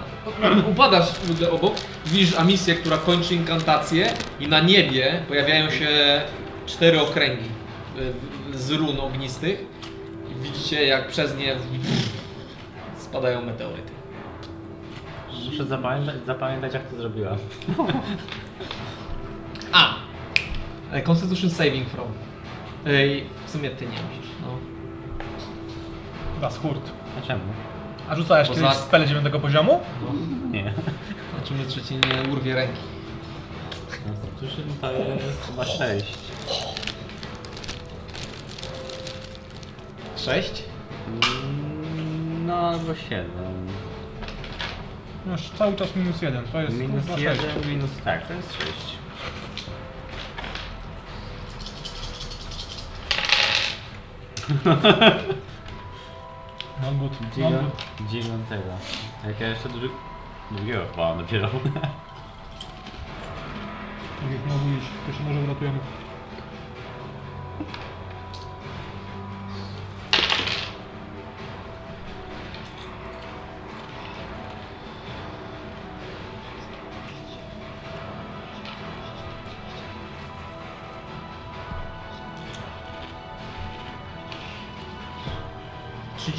Upadasz 0.72 1.06
obok, 1.52 1.74
widzisz 2.06 2.36
Amisję, 2.36 2.76
która 2.76 2.98
kończy 2.98 3.36
inkantację, 3.36 4.14
i 4.40 4.48
na 4.48 4.60
niebie 4.60 5.24
pojawiają 5.28 5.70
się 5.70 6.22
cztery 6.66 7.02
okręgi 7.02 7.50
y, 8.54 8.58
z 8.58 8.72
run 8.72 9.00
ognistych. 9.00 9.77
Widzicie, 10.48 10.86
jak 10.88 11.08
przez 11.08 11.38
nie 11.38 11.56
spadają 12.98 13.42
meteoryty. 13.42 13.92
Muszę 15.46 15.66
zapamiętać, 15.66 16.16
zapamiętać 16.26 16.74
jak 16.74 16.88
to 16.88 16.96
zrobiła. 16.96 17.38
A! 19.72 19.96
e, 20.92 21.02
Constitution 21.02 21.50
Saving 21.50 21.90
Throw. 21.90 22.08
Ej, 22.86 23.26
w 23.46 23.52
sumie 23.52 23.70
ty 23.70 23.86
nie 23.86 23.92
musisz. 23.92 24.32
No. 24.42 24.48
Das 26.42 26.58
Hurt. 26.58 26.92
A 27.18 27.28
czemu? 27.28 27.42
A 28.10 28.16
rzucałeś 28.16 28.50
kiedyś 28.50 28.74
spele 28.74 29.08
9 29.08 29.26
poziomu? 29.42 29.80
Nie. 30.52 30.74
Zobaczymy, 31.34 31.72
czy 31.72 31.82
ci 31.82 31.96
nie 31.96 32.32
urwie 32.32 32.56
ręki. 32.56 32.82
Constitution 34.08 34.66
to 34.82 34.92
jest 34.92 35.46
chyba 35.46 35.66
6. 35.66 36.14
Sześć? 40.18 40.64
No 42.46 42.56
albo 42.56 42.96
7. 42.96 43.26
Już 45.32 45.42
cały 45.50 45.76
czas 45.76 45.96
minus 45.96 46.22
1, 46.22 46.46
to 46.48 46.62
jest 46.62 46.78
Minus 46.78 47.06
kurwa 47.06 47.20
1, 47.20 47.38
sześć. 47.54 47.68
minus 47.68 47.92
tak, 48.04 48.28
to 48.28 48.34
jest 48.34 48.54
6. 48.54 48.68
No 56.82 56.92
good, 57.00 57.12
no 57.22 57.28
Dziewią- 57.36 57.62
good. 57.64 58.10
Dziewiątego. 58.12 58.70
Jak 59.28 59.40
ja 59.40 59.48
jeszcze 59.48 59.70
dru... 59.70 59.90
drugiego 60.52 60.80
chyba 60.92 61.16
dopiero. 61.16 61.50
Tak 64.22 64.32
jak 64.32 64.46
miał 64.48 64.58
iść, 64.78 64.88
to 65.08 65.14
się 65.14 65.24
może 65.24 65.40
uratujemy. 65.40 65.80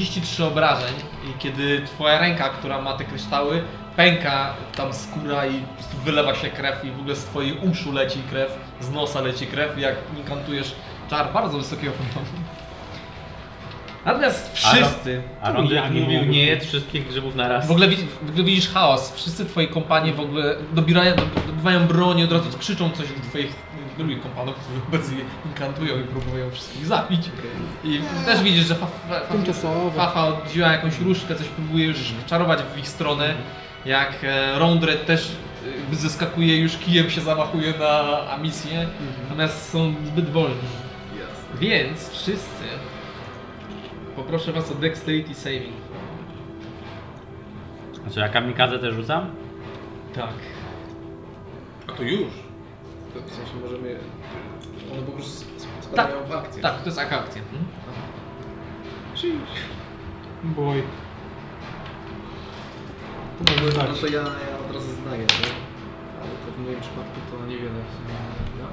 33 0.05 0.44
obrażeń 0.44 0.94
i 1.24 1.38
kiedy 1.38 1.82
twoja 1.86 2.18
ręka, 2.18 2.49
która 2.49 2.82
ma 2.82 2.92
te 2.92 3.05
kryształy, 3.05 3.62
pęka 3.96 4.55
tam 4.76 4.92
skóra 4.92 5.46
i 5.46 5.61
po 5.61 5.74
prostu 5.74 5.96
wylewa 6.05 6.34
się 6.34 6.51
krew 6.51 6.84
i 6.84 6.90
w 6.90 7.01
ogóle 7.01 7.16
z 7.16 7.24
twojej 7.24 7.53
uszu 7.59 7.92
leci 7.92 8.18
krew, 8.30 8.59
z 8.80 8.90
nosa 8.90 9.20
leci 9.20 9.46
krew, 9.46 9.78
jak 9.78 9.94
inkantujesz 10.18 10.74
czar 11.11 11.32
bardzo 11.32 11.59
wysokiego 11.59 11.92
poziomu. 11.92 12.26
Natomiast 14.05 14.51
wszyscy, 14.55 15.22
A 15.42 15.53
Rondek 15.53 15.78
mówił 16.01 16.24
nie 16.24 16.46
jedz 16.46 16.64
wszystkich 16.66 17.09
grzybów 17.09 17.34
na 17.34 17.49
raz. 17.49 17.66
w 17.66 17.70
ogóle, 17.70 17.88
widz- 17.88 18.05
w 18.22 18.28
ogóle 18.30 18.44
widzisz 18.44 18.68
chaos, 18.68 19.12
wszyscy 19.16 19.46
twoi 19.46 19.68
kompanie 19.68 20.12
w 20.12 20.20
ogóle 20.20 20.57
dobierają, 20.72 21.14
dobywają 21.46 21.86
broni, 21.86 22.24
od 22.24 22.32
razu 22.32 22.59
krzyczą 22.59 22.90
coś 22.90 23.09
do 23.09 23.28
twoich 23.28 23.55
drugich 23.99 24.22
kompanów, 24.22 24.55
którzy 24.55 24.80
obecnie 24.88 25.18
inkantują 25.46 26.01
i 26.01 26.05
próbują 26.05 26.51
wszystkich 26.51 26.86
zabić. 26.86 27.30
I 27.84 28.01
też 28.24 28.42
widzisz, 28.42 28.66
że 28.66 28.74
Fafa, 29.96 30.26
odwzięła 30.26 30.72
jakąś 30.72 31.01
różdżkę, 31.01 31.34
coś 31.34 31.46
próbuje 31.46 31.86
już 31.86 31.99
czarować 32.26 32.62
w 32.62 32.78
ich 32.78 32.88
stronę, 32.88 33.34
jak 33.84 34.18
e, 34.22 34.59
Rondred 34.59 35.07
też 35.07 35.36
zeskakuje, 35.92 36.57
już 36.57 36.76
kijem 36.76 37.11
się 37.11 37.20
zamachuje 37.20 37.74
na 37.78 38.20
Amisję, 38.30 38.86
natomiast 39.22 39.70
są 39.70 39.94
zbyt 40.05 40.30
wolni. 40.30 40.57
Więc 41.61 42.11
wszyscy 42.11 42.64
poproszę 44.16 44.53
was 44.53 44.70
o 44.70 44.74
Dexterity 44.74 45.34
Saving. 45.34 45.76
Znaczy 48.03 48.20
ja 48.20 48.28
kamikazę 48.28 48.78
też 48.78 48.94
rzucam? 48.94 49.30
Tak. 50.14 50.34
A 51.88 51.92
to 51.92 52.03
już? 52.03 52.47
To 53.14 53.20
w 53.20 53.30
sensie 53.34 53.54
możemy... 53.64 53.98
One 54.92 55.02
po 55.02 55.12
prostu 55.12 55.44
sp- 55.44 55.82
spadają 55.82 56.24
w 56.26 56.32
akcję. 56.32 56.62
Tak, 56.62 56.78
to 56.78 56.84
jest 56.84 56.98
taka 56.98 57.20
akcja. 57.20 57.42
Mhm. 57.42 57.64
Boj. 60.44 60.82
To 63.38 63.44
No, 63.56 63.62
może 63.62 63.78
no 63.78 63.84
dać. 63.92 64.00
to 64.00 64.06
ja, 64.06 64.20
ja 64.22 64.59
od 64.68 64.74
razu 64.74 64.88
zdaję, 64.92 65.20
nie? 65.20 65.50
Ale 66.20 66.30
to 66.46 66.52
w 66.56 66.59
moim 66.64 66.80
przypadku 66.80 67.20
to 67.30 67.46
niewiele 67.46 67.70
w 67.70 67.92
sumie 67.96 68.14
da. 68.59 68.68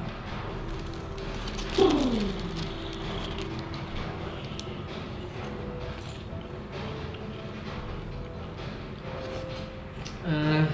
Eee. 10.28 10.66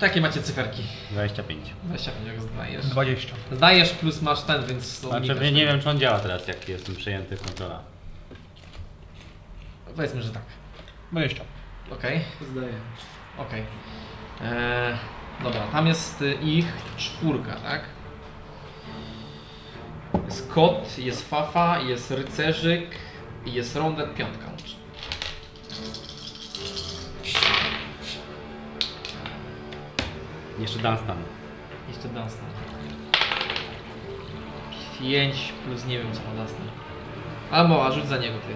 Jakie 0.00 0.20
macie 0.20 0.42
cyferki? 0.42 0.82
25. 1.10 1.74
25 1.84 2.26
jak 2.26 2.40
zdajesz. 2.40 2.86
20. 2.86 3.34
Zdajesz 3.52 3.92
plus 3.92 4.22
masz 4.22 4.42
ten, 4.42 4.66
więc 4.66 5.00
Znaczy 5.00 5.34
nie, 5.42 5.52
nie 5.52 5.66
wiem 5.66 5.80
czy 5.80 5.90
on 5.90 5.98
działa 5.98 6.18
teraz, 6.18 6.48
jak 6.48 6.68
jestem 6.68 6.96
przejęty 6.96 7.36
kontrola. 7.36 7.82
Powiedzmy, 9.96 10.22
że 10.22 10.30
tak. 10.30 10.42
20. 11.12 11.44
Okej, 11.90 12.20
Zdaję. 12.52 12.72
okej. 13.38 13.62
Eee, 14.42 14.96
dobra, 15.42 15.60
tam 15.72 15.86
jest 15.86 16.22
y, 16.22 16.34
ich 16.34 16.66
czwórka, 16.96 17.56
tak? 17.56 17.80
Jest 20.24 20.52
kot, 20.52 20.98
jest 20.98 21.28
fafa, 21.28 21.80
jest 21.80 22.10
rycerzyk 22.10 22.90
i 23.46 23.52
jest 23.52 23.76
rondet 23.76 24.14
piątka. 24.14 24.46
Jeszcze 30.58 30.78
Dunstan. 30.78 31.16
Jeszcze 31.88 32.08
Dunstan. 32.08 32.46
5 35.00 35.52
plus 35.66 35.86
nie 35.86 35.98
wiem 35.98 36.12
co 36.12 36.20
ma 36.20 36.36
Dunstan. 36.36 36.66
Albo, 37.50 37.86
a 37.86 37.92
rzuć 37.92 38.06
za 38.06 38.16
niego 38.16 38.34
ty. 38.38 38.54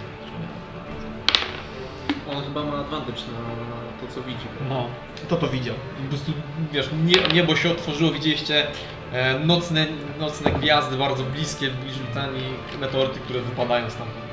On 2.37 2.45
chyba 2.45 2.65
ma 2.65 2.79
advantage 2.79 3.21
na 3.21 4.07
to, 4.07 4.15
co 4.15 4.23
widzi. 4.23 4.47
No. 4.69 4.87
Kto 5.25 5.37
to 5.37 5.49
widział? 5.49 5.75
Po 6.03 6.09
prostu, 6.09 6.33
wiesz, 6.73 6.89
nie, 7.05 7.35
niebo 7.35 7.57
się 7.57 7.71
otworzyło, 7.71 8.11
widzieliście 8.11 8.67
e, 9.13 9.39
nocne, 9.39 9.87
nocne 10.19 10.51
gwiazdy 10.51 10.97
bardzo 10.97 11.25
bliskie, 11.25 11.71
bliżej 11.71 12.07
ten 12.15 12.31
i 12.37 12.79
meteoryty, 12.79 13.21
które 13.21 13.41
wypadają 13.41 13.91
stamtąd. 13.91 14.25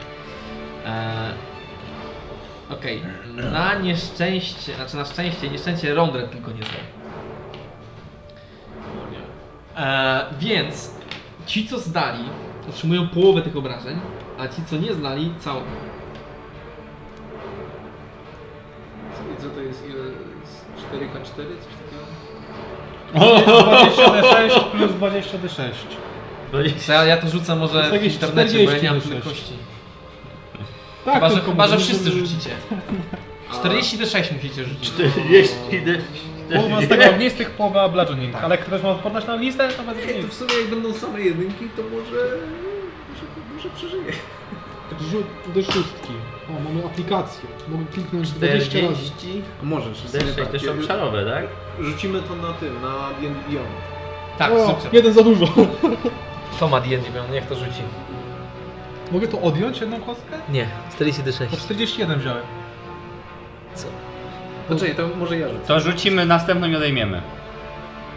E, 0.85 1.33
Okej, 2.69 3.01
na 3.35 3.73
nieszczęście, 3.75 4.75
znaczy 4.75 4.97
na 4.97 5.05
szczęście, 5.05 5.49
nieszczęście 5.49 5.93
Rondred 5.93 6.31
tylko 6.31 6.51
nie 6.51 6.57
zdał. 6.63 6.81
No. 9.77 9.83
E, 9.83 10.25
więc 10.39 10.91
ci, 11.45 11.67
co 11.67 11.79
zdali, 11.79 12.23
otrzymują 12.69 13.07
połowę 13.07 13.41
tych 13.41 13.57
obrażeń, 13.57 13.99
a 14.39 14.47
ci, 14.47 14.61
co 14.69 14.77
nie 14.77 14.93
znali, 14.93 15.33
całą. 15.39 15.61
I 19.37 19.41
co 19.41 19.49
to 19.49 19.61
jest? 19.61 19.85
Ile? 19.85 20.03
Z 20.45 20.83
4K4? 20.93 21.35
Coś 21.35 21.73
takiego? 21.79 22.07
20d6 23.13 24.63
plus 24.71 24.91
20d6. 24.91 25.71
To 26.51 26.93
ja, 26.93 27.05
ja 27.05 27.17
to 27.17 27.29
rzucę 27.29 27.45
To 27.45 27.55
może 27.55 27.77
jest 27.77 27.89
w 27.89 27.93
jakieś 27.93 28.13
internecie, 28.13 28.65
bo 28.65 28.71
ja 28.71 28.77
nie 28.81 28.89
mam 28.91 29.01
40 29.01 29.09
tyle 29.09 29.21
kości. 29.21 29.53
Tak, 31.05 31.13
Chyba, 31.13 31.29
że, 31.29 31.35
tylko 31.35 31.51
chyba, 31.51 31.67
że 31.67 31.73
może- 31.73 31.85
wszyscy 31.85 32.11
rzucicie. 32.11 32.49
40 33.59 33.97
do 33.97 34.05
6 34.05 34.31
musicie 34.31 34.63
rzucić. 34.65 34.91
40 34.91 35.55
Połowa 36.55 36.81
z 36.81 36.87
tego 36.97 37.09
ognistych, 37.09 37.49
połowa 37.49 37.89
bludgeoning. 37.89 38.33
Tak. 38.33 38.43
Ale 38.43 38.57
ktoś 38.57 38.83
ma 38.83 38.93
podać 38.95 39.27
na 39.27 39.35
listę, 39.35 39.69
to 39.69 39.83
bez 39.83 39.97
Ej, 40.07 40.21
to 40.23 40.27
w 40.27 40.33
sumie 40.33 40.53
jak 40.61 40.69
będą 40.69 40.93
same 40.93 41.21
jedynki, 41.21 41.69
to 41.75 41.81
może... 41.83 42.21
Może, 43.09 43.23
może 43.55 43.69
przeżyje. 43.69 44.11
Rzut 45.11 45.25
do 45.55 45.63
szóstki. 45.63 46.13
O, 46.49 46.69
mamy 46.69 46.85
aplikację. 46.85 47.49
Mogę 47.67 47.85
kliknąć 47.85 48.31
20 48.31 48.57
razy. 48.57 48.69
40? 48.69 49.41
Możesz. 49.63 49.97
w 50.01 50.09
sumie 50.09 50.23
Też, 50.23 50.35
tak. 50.35 50.47
też 50.47 50.61
są 50.65 50.81
szarowe, 50.81 51.25
tak? 51.25 51.45
Rzucimy 51.85 52.21
to 52.21 52.35
na 52.35 52.53
tym, 52.53 52.81
na 52.81 53.09
D&D 53.21 53.35
Beyond. 53.49 53.69
Tak, 54.37 54.51
o, 54.51 54.65
zróbcie. 54.65 54.89
jeden 54.91 55.13
za 55.13 55.23
dużo. 55.23 55.45
To 56.59 56.67
ma 56.67 56.81
D&D, 56.81 57.33
niech 57.33 57.45
to 57.45 57.55
rzuci. 57.55 57.81
Mogę 59.11 59.27
to 59.27 59.41
odjąć 59.41 59.81
jedną 59.81 60.01
kostkę? 60.01 60.37
Nie, 60.49 60.67
40 60.95 61.23
do 61.23 61.31
6. 61.31 61.51
Po 61.51 61.57
41 61.57 62.19
wziąłem. 62.19 62.43
Poczekaj, 64.67 64.95
to 64.95 65.07
może 65.07 65.37
ja 65.37 65.47
rzucę. 65.49 65.67
To 65.67 65.79
rzucimy 65.79 66.25
następną 66.25 66.67
i 66.67 66.75
odejmiemy. 66.75 67.21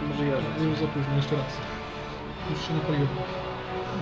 Może 0.09 0.25
ja 0.27 0.37
rzucę. 0.37 0.65
Już 0.65 0.79
za 0.79 0.87
późno, 0.87 1.17
jeszcze 1.17 1.37
raz. 1.37 1.45
Już 2.51 2.69
się 2.69 2.75
napaliłem. 2.75 3.09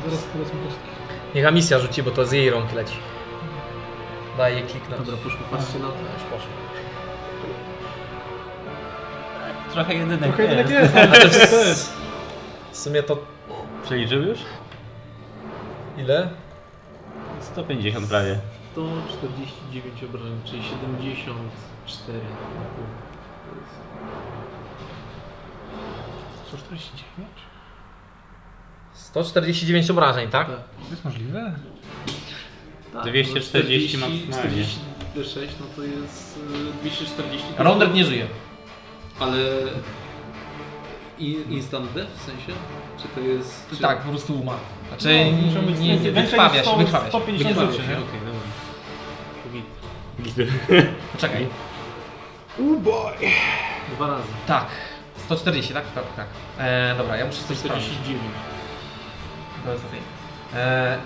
Zaraz 0.05 0.23
polecam 0.23 0.57
kostki. 0.65 0.89
Niech 1.35 1.47
Amisja 1.47 1.79
rzuci, 1.79 2.03
bo 2.03 2.11
to 2.11 2.27
z 2.27 2.33
jej 2.33 2.51
rąk 2.51 2.73
leci. 2.73 2.97
Daj 4.39 4.55
jej 4.55 4.63
kliknąć. 4.63 5.01
Dobra, 5.07 5.17
poszło, 5.25 5.41
patrzcie 5.51 5.79
na 5.79 5.89
to. 5.89 5.95
Już 5.95 6.23
poszło. 6.23 6.51
Trochę 9.73 9.95
jedynek 9.95 10.21
Trochę 10.23 10.43
jednak 10.45 10.71
jest. 10.71 10.95
jest, 10.95 10.97
ale 10.97 11.25
jest. 11.69 11.93
w 12.73 12.77
sumie 12.77 13.03
to 13.03 13.19
Przeliczył 13.85 14.23
już? 14.23 14.39
ile? 15.99 16.29
150 17.41 18.07
prawie. 18.07 18.39
149 18.73 20.05
obrażeń, 20.05 20.41
czyli 20.45 20.63
74 20.63 22.19
na 22.19 22.25
pół. 22.75 22.85
To 23.45 23.61
jest- 23.61 23.79
149? 26.49 27.29
149 28.95 29.91
obrażeń, 29.91 30.31
tak? 30.31 30.47
Tak. 30.47 30.57
To 30.85 30.91
jest 30.91 31.05
możliwe? 31.05 31.55
Tak, 32.93 33.03
240 33.03 33.35
no 33.35 33.41
40, 33.41 33.99
maksymalnie. 33.99 34.65
46, 35.15 35.53
no 35.61 35.67
to 35.77 35.83
jest 35.83 36.39
y, 36.39 36.89
240. 36.89 37.47
Rondred 37.59 37.95
nie 37.95 38.05
żyje. 38.05 38.27
Ale... 39.21 39.39
I, 41.19 41.39
instant 41.49 41.93
death 41.93 42.11
w 42.11 42.23
sensie? 42.23 42.53
Czy 43.03 43.09
to 43.09 43.21
jest... 43.21 43.71
Czy... 43.71 43.77
Tak, 43.77 44.03
po 44.03 44.09
prostu 44.11 44.41
umarł. 44.41 44.59
Znaczy, 44.89 45.09
No, 45.55 45.61
nie, 45.63 45.73
nie, 45.73 45.99
więcej 45.99 46.13
wykrwawia 46.13 46.49
niż 46.49 46.65
się, 46.65 46.71
100, 46.71 46.77
wykrwawia 46.77 47.05
się. 47.05 47.11
150 47.11 47.49
Wykrwawia 47.55 47.73
się, 47.79 47.89
nie? 47.89 47.95
Okej, 47.95 48.21
dobra. 48.27 48.38
Git. 50.39 50.49
Poczekaj. 51.13 51.47
Dwa 53.97 54.07
razy. 54.07 54.29
Tak. 54.47 54.67
140, 55.17 55.75
tak? 55.75 55.85
Tak, 55.95 56.05
tak. 56.17 56.27
E, 56.59 56.95
dobra, 56.99 57.17
ja 57.17 57.27
muszę 57.27 57.43
coś 57.49 57.57
sprawdzić. 57.57 57.89
149. 57.89 58.23
To 59.65 59.73
jest 59.73 59.85
okej. 59.85 60.01
E, 60.55 60.99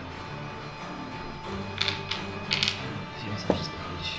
muszę 3.32 3.46
zawsze 3.48 3.64
sprawdzić. 3.64 4.12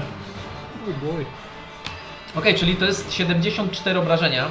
Oh 0.88 1.06
boy. 1.06 1.24
Okej, 2.34 2.54
czyli 2.54 2.76
to 2.76 2.84
jest 2.84 3.12
74 3.12 3.98
obrażenia. 3.98 4.46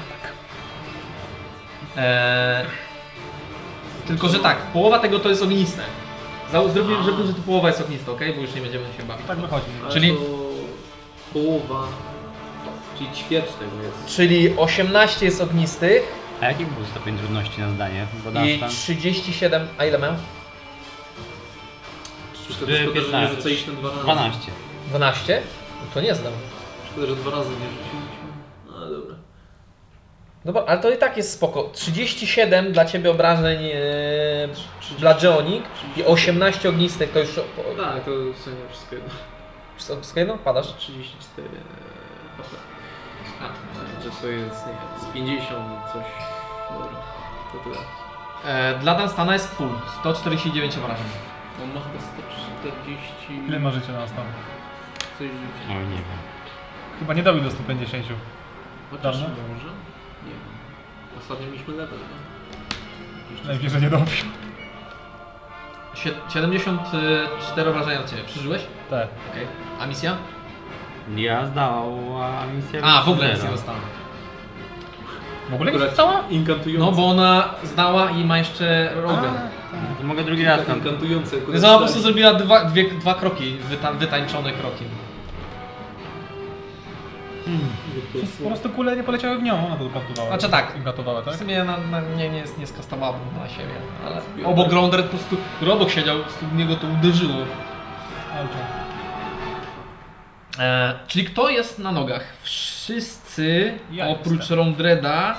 Eee, 1.98 2.66
tylko, 4.08 4.30
że 4.30 4.40
tak, 4.40 4.58
połowa 4.58 5.00
tego 5.00 5.20
to 5.20 5.30
jest 5.30 5.42
ogniste. 5.44 5.84
Za- 6.52 6.68
Zrobiłem, 6.70 7.04
żeby, 7.04 7.28
że 7.28 7.34
to 7.34 7.42
połowa 7.42 7.68
jest 7.68 7.82
ognista, 7.82 8.12
ok? 8.12 8.20
Bo 8.36 8.42
już 8.42 8.56
nie 8.56 8.62
będziemy 8.62 8.86
się 8.98 9.04
bawić. 9.04 9.28
Tak 9.28 9.38
wychodzi. 9.38 9.66
Czyli- 9.92 10.14
to 10.16 10.20
połowa, 11.34 11.88
czyli 12.98 13.10
ćwierć 13.12 13.48
tego 13.48 13.82
jest. 13.84 14.16
Czyli 14.16 14.58
18 14.58 15.26
jest 15.26 15.42
ognistych 15.42 16.04
A 16.42 16.46
jaki 16.46 16.66
był 16.66 16.86
stopień 16.86 17.18
trudności 17.18 17.62
na 17.62 17.70
zdanie? 17.70 18.06
Bo 18.24 18.30
i 18.30 18.34
Dunstan? 18.34 18.70
37, 18.70 19.68
a 19.78 19.86
ile 19.86 20.00
miał? 20.00 20.14
Szkoda, 22.52 22.56
szkoda, 22.56 22.72
że 22.78 22.88
nie 22.88 22.94
15. 22.94 23.36
rzucaliśmy 23.36 23.74
dwa 23.74 23.90
razy. 23.90 24.02
12. 24.04 24.52
12? 24.90 25.42
No 25.82 25.88
to 25.94 26.02
nie 26.02 26.16
znam. 26.16 26.34
Szkoda, 26.92 27.08
że 27.08 27.16
dwa 27.16 27.32
razy 27.32 27.50
nie 27.50 27.56
rzuciliśmy. 27.70 28.05
No 30.46 30.52
ale 30.52 30.54
dobra. 30.54 30.62
Dobra, 30.62 30.64
ale 30.68 30.82
to 30.82 30.90
i 30.90 30.98
tak 30.98 31.18
jest 31.18 31.34
spoko. 31.34 31.70
37 31.74 32.72
dla 32.72 32.86
ciebie 32.86 33.12
obrażeń 33.12 33.66
e, 33.66 33.78
dla 35.00 35.14
Geonik 35.14 35.64
i 35.98 36.04
18 36.04 36.70
ognistych 36.70 37.12
to 37.12 37.20
już... 37.20 37.30
Tak, 37.78 38.04
to 38.06 38.12
w 38.12 38.38
sumie 38.40 38.56
wszystko 38.70 38.96
jedno. 38.96 39.10
Wszystko 39.78 40.20
jedno? 40.20 40.38
Padasz? 40.38 40.74
34 40.78 41.48
HP. 42.38 42.58
A, 43.42 44.04
że 44.04 44.10
to 44.22 44.28
jest, 44.28 44.66
nie 44.68 44.74
wiem, 44.74 45.12
z 45.12 45.14
50 45.14 45.50
coś. 45.94 46.04
Dobra, 46.72 46.88
to 47.52 47.58
tyle. 47.64 47.78
E, 48.46 48.80
dla 48.80 48.96
Dunstana 48.96 49.34
jest 49.34 49.48
full, 49.48 49.70
149 50.00 50.78
obrażeń. 50.78 51.06
On 51.64 51.74
ma 51.74 51.82
chyba 51.82 52.04
140... 52.64 53.48
Ile 53.48 53.60
ma 53.60 53.72
życia 53.72 53.92
na 53.92 54.00
następnym? 54.00 54.34
Coś 55.18 55.28
życia. 55.28 55.70
Oj, 55.70 55.76
nie 55.88 55.96
wiem. 55.96 56.20
Chyba 57.00 57.14
nie 57.14 57.24
dobił 57.24 57.44
do 57.44 57.52
150. 57.52 58.06
Chociaż 58.92 59.18
Dawno? 59.18 59.36
może? 59.54 59.75
Ostatnio 61.26 61.48
mieliśmy 61.48 61.74
level, 61.74 62.00
nie? 62.00 63.48
Najpierw, 63.48 63.74
że 63.74 63.82
nie 63.82 63.90
dobił. 63.90 64.06
Sie- 65.96 66.12
74 66.30 67.70
obrażenia 67.70 67.98
dla 68.00 68.08
ciebie. 68.08 68.24
Przeżyłeś? 68.24 68.62
Tak. 68.90 69.08
Okej. 69.32 69.48
A 69.80 69.86
misja? 69.86 70.16
Ja 71.16 71.46
zdał, 71.46 72.00
a 72.24 72.46
misja... 72.56 72.82
A, 72.84 73.02
w 73.04 73.10
ogóle 73.10 73.34
nic 73.34 73.44
nie 73.44 73.50
dostała. 73.50 73.78
W 75.50 75.54
ogóle 75.54 75.72
nie 75.72 75.78
Akurat 75.78 75.90
została? 75.96 76.24
Inkantujące. 76.30 76.86
No 76.86 76.92
bo 76.92 77.10
ona 77.10 77.50
zdała 77.64 78.10
i 78.12 78.26
ma 78.26 78.38
jeszcze 78.38 78.92
rogę. 78.96 79.30
To 80.02 80.04
mogę 80.08 80.24
drugi 80.24 80.46
raz 80.46 80.58
Tak, 80.58 80.68
tam. 80.68 80.78
inkantujące. 80.78 81.36
ona 81.58 81.74
po 81.74 81.80
prostu 81.80 82.00
zrobiła 82.02 82.34
dwa, 82.34 82.66
dwie, 82.66 82.90
dwa 82.92 83.14
kroki, 83.14 83.58
wyta, 83.70 83.92
wytańczone 83.94 84.52
kroki. 84.52 84.86
Po 88.44 88.48
prostu 88.48 88.70
kule 88.70 88.96
nie 88.96 89.04
poleciały 89.04 89.38
w 89.38 89.44
nią, 89.44 89.68
ona 89.68 89.76
to 89.76 89.86
plantowała. 89.90 90.28
Znaczy 90.30 90.50
tak. 90.50 90.74
I 90.80 90.82
plantowała, 90.82 91.22
W 91.22 91.26
tak? 91.26 91.36
sumie 91.36 91.64
na, 91.64 91.78
na, 91.78 92.02
nie, 92.02 92.30
nie, 92.30 92.44
nie 92.60 92.68
skastowałbym 92.68 93.22
na 93.42 93.50
siebie, 93.50 93.74
ale 94.06 94.22
obok 94.48 94.70
Grounder 94.70 95.04
po 95.04 95.10
prostu, 95.10 95.38
który 95.56 95.72
obok 95.72 95.90
siedział, 95.90 96.18
w 96.42 96.56
niego 96.56 96.76
to 96.76 96.88
uderzyło. 96.88 97.34
Aucie. 97.34 98.58
E, 100.60 100.94
czyli 101.08 101.26
kto 101.26 101.50
jest 101.50 101.80
na 101.80 101.92
nogach? 101.92 102.24
Wszyscy, 102.44 103.74
Ja 103.92 104.08
oprócz. 104.08 104.50
Rondreda. 104.50 105.36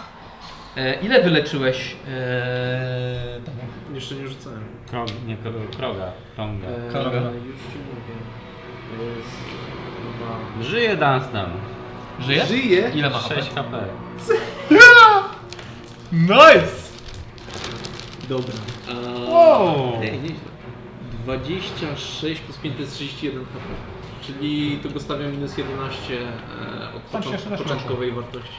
E, 0.77 0.95
ile 0.95 1.23
wyleczyłeś? 1.23 1.97
E? 2.09 3.95
Jeszcze 3.95 4.15
nie 4.15 4.29
rzucałem. 4.29 4.65
Krog, 4.91 5.09
nie, 5.27 5.37
kro- 5.37 5.77
kroga. 5.77 6.05
Krąga. 6.35 6.67
Eee, 6.69 6.91
Kroga. 6.91 7.17
już 7.21 7.57
ci 7.57 7.79
mówię. 7.89 8.15
To 8.97 9.03
jest... 9.19 10.71
Żyje 10.71 10.89
Dunstan. 10.97 11.51
Żyje? 12.21 12.47
Żyje? 12.47 12.91
Ile 12.95 13.11
ma 13.11 13.19
HP? 13.19 13.35
6 13.35 13.51
HP. 13.55 13.79
Nice! 16.13 16.87
Dobra. 18.29 18.55
Eee, 18.89 19.29
Wow! 19.31 20.01
Nie, 20.01 20.13
nieźle. 20.19 20.37
26 21.25 22.41
plus 22.41 22.57
5 22.57 22.77
to 22.77 22.83
jest 22.83 22.95
31 22.95 23.45
HP. 23.45 23.59
Czyli 24.27 24.79
to 24.83 24.89
go 24.89 25.01
stawia 25.01 25.29
minus 25.29 25.59
11 25.59 26.15
e, 26.21 26.95
od 26.97 27.11
Tam 27.11 27.23
się 27.23 27.31
jeszcze 27.31 27.51
początkowej 27.51 28.13
wartości. 28.13 28.59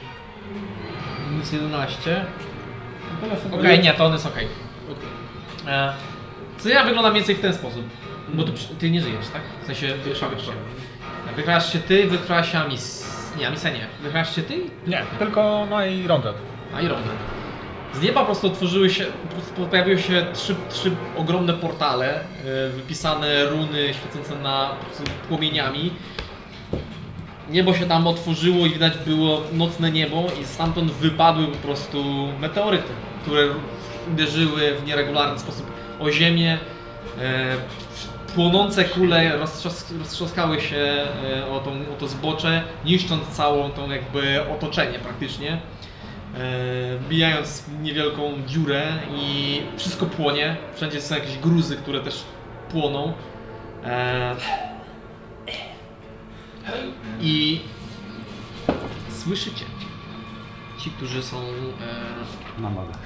Minus 1.30 1.52
11. 1.52 2.24
No 3.22 3.28
ja 3.52 3.58
Okej, 3.58 3.80
nie, 3.80 3.94
to 3.94 4.04
on 4.06 4.12
jest 4.12 4.26
okej. 4.26 4.48
Okej. 4.90 5.08
E, 5.74 5.92
Scena 6.58 6.84
wygląda 6.84 7.10
mniej 7.10 7.20
więcej 7.20 7.34
w 7.34 7.40
ten 7.40 7.54
sposób. 7.54 7.84
Bo 8.34 8.42
ty, 8.44 8.52
przy- 8.52 8.68
ty 8.74 8.90
nie 8.90 9.02
żyjesz, 9.02 9.28
tak? 9.32 9.42
W 9.62 9.66
sensie 9.66 9.94
wykrwawiasz 9.94 10.46
się. 10.46 10.52
Wykrasz 11.36 11.72
się 11.72 11.78
ty, 11.78 12.06
wykrasz 12.06 12.52
się 12.52 12.58
Amis. 12.58 12.97
Nie, 13.38 13.48
Amisa 13.48 13.70
nie. 13.70 13.86
Wykrasz 14.02 14.36
się 14.36 14.42
ty 14.42 14.60
Nie, 14.86 15.02
tylko 15.18 15.66
no 15.70 15.84
i 15.86 16.06
Rondet. 16.06 16.34
a 16.76 16.80
i 16.80 16.88
Ronda. 16.88 17.08
Z 17.94 18.02
nieba 18.02 18.20
po 18.20 18.26
prostu 18.26 18.46
otworzyły 18.46 18.90
się, 18.90 19.06
po 19.56 19.66
pojawiły 19.66 19.98
się 19.98 20.26
trzy, 20.34 20.54
trzy 20.70 20.90
ogromne 21.16 21.54
portale, 21.54 22.20
e, 22.20 22.24
wypisane 22.68 23.44
runy 23.46 23.94
świecące 23.94 24.42
na 24.42 24.70
płomieniami. 25.28 25.90
Niebo 27.50 27.74
się 27.74 27.86
tam 27.86 28.06
otworzyło 28.06 28.66
i 28.66 28.70
widać 28.70 28.98
było 28.98 29.40
nocne 29.52 29.90
niebo 29.90 30.24
i 30.42 30.44
stamtąd 30.44 30.92
wypadły 30.92 31.46
po 31.46 31.56
prostu 31.56 32.28
meteoryty, 32.40 32.92
które 33.22 33.42
uderzyły 34.12 34.74
w 34.74 34.86
nieregularny 34.86 35.38
sposób 35.38 35.66
o 36.00 36.10
ziemię. 36.10 36.58
E, 38.38 38.40
Płonące 38.40 38.84
kule 38.84 39.38
roztrzas- 39.38 39.98
roztrzaskały 39.98 40.60
się 40.60 40.76
e, 40.76 41.46
o, 41.50 41.60
tą, 41.60 41.70
o 41.70 41.96
to 41.98 42.08
zbocze, 42.08 42.62
niszcząc 42.84 43.28
całą 43.28 43.70
tą 43.70 43.90
jakby 43.90 44.42
otoczenie 44.50 44.98
praktycznie. 44.98 45.52
E, 45.52 46.98
wbijając 46.98 47.60
w 47.60 47.82
niewielką 47.82 48.32
dziurę 48.46 48.92
i 49.14 49.60
wszystko 49.76 50.06
płonie. 50.06 50.56
Wszędzie 50.76 51.00
są 51.00 51.14
jakieś 51.14 51.38
gruzy, 51.38 51.76
które 51.76 52.00
też 52.00 52.24
płoną. 52.70 53.12
E, 53.84 54.36
I 57.20 57.60
słyszycie 59.10 59.64
ci, 60.78 60.90
którzy 60.90 61.22
są 61.22 61.36
e, 61.38 62.60
Na 62.62 62.70
nogach. 62.70 62.98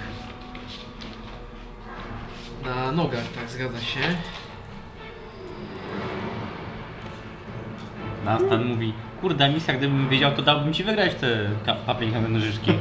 na 2.65 2.93
nogach, 2.93 3.25
tak 3.35 3.51
zgadza 3.51 3.81
się. 3.81 4.01
Dunstan 8.25 8.65
mówi, 8.65 8.93
kurde 9.21 9.49
misja, 9.51 9.75
gdybym 9.75 10.09
wiedział, 10.09 10.33
to 10.33 10.43
dałbym 10.43 10.73
ci 10.73 10.85
wygrać 10.85 11.15
te 11.15 11.51
papieńkowe 11.87 12.29
nożyczki. 12.29 12.73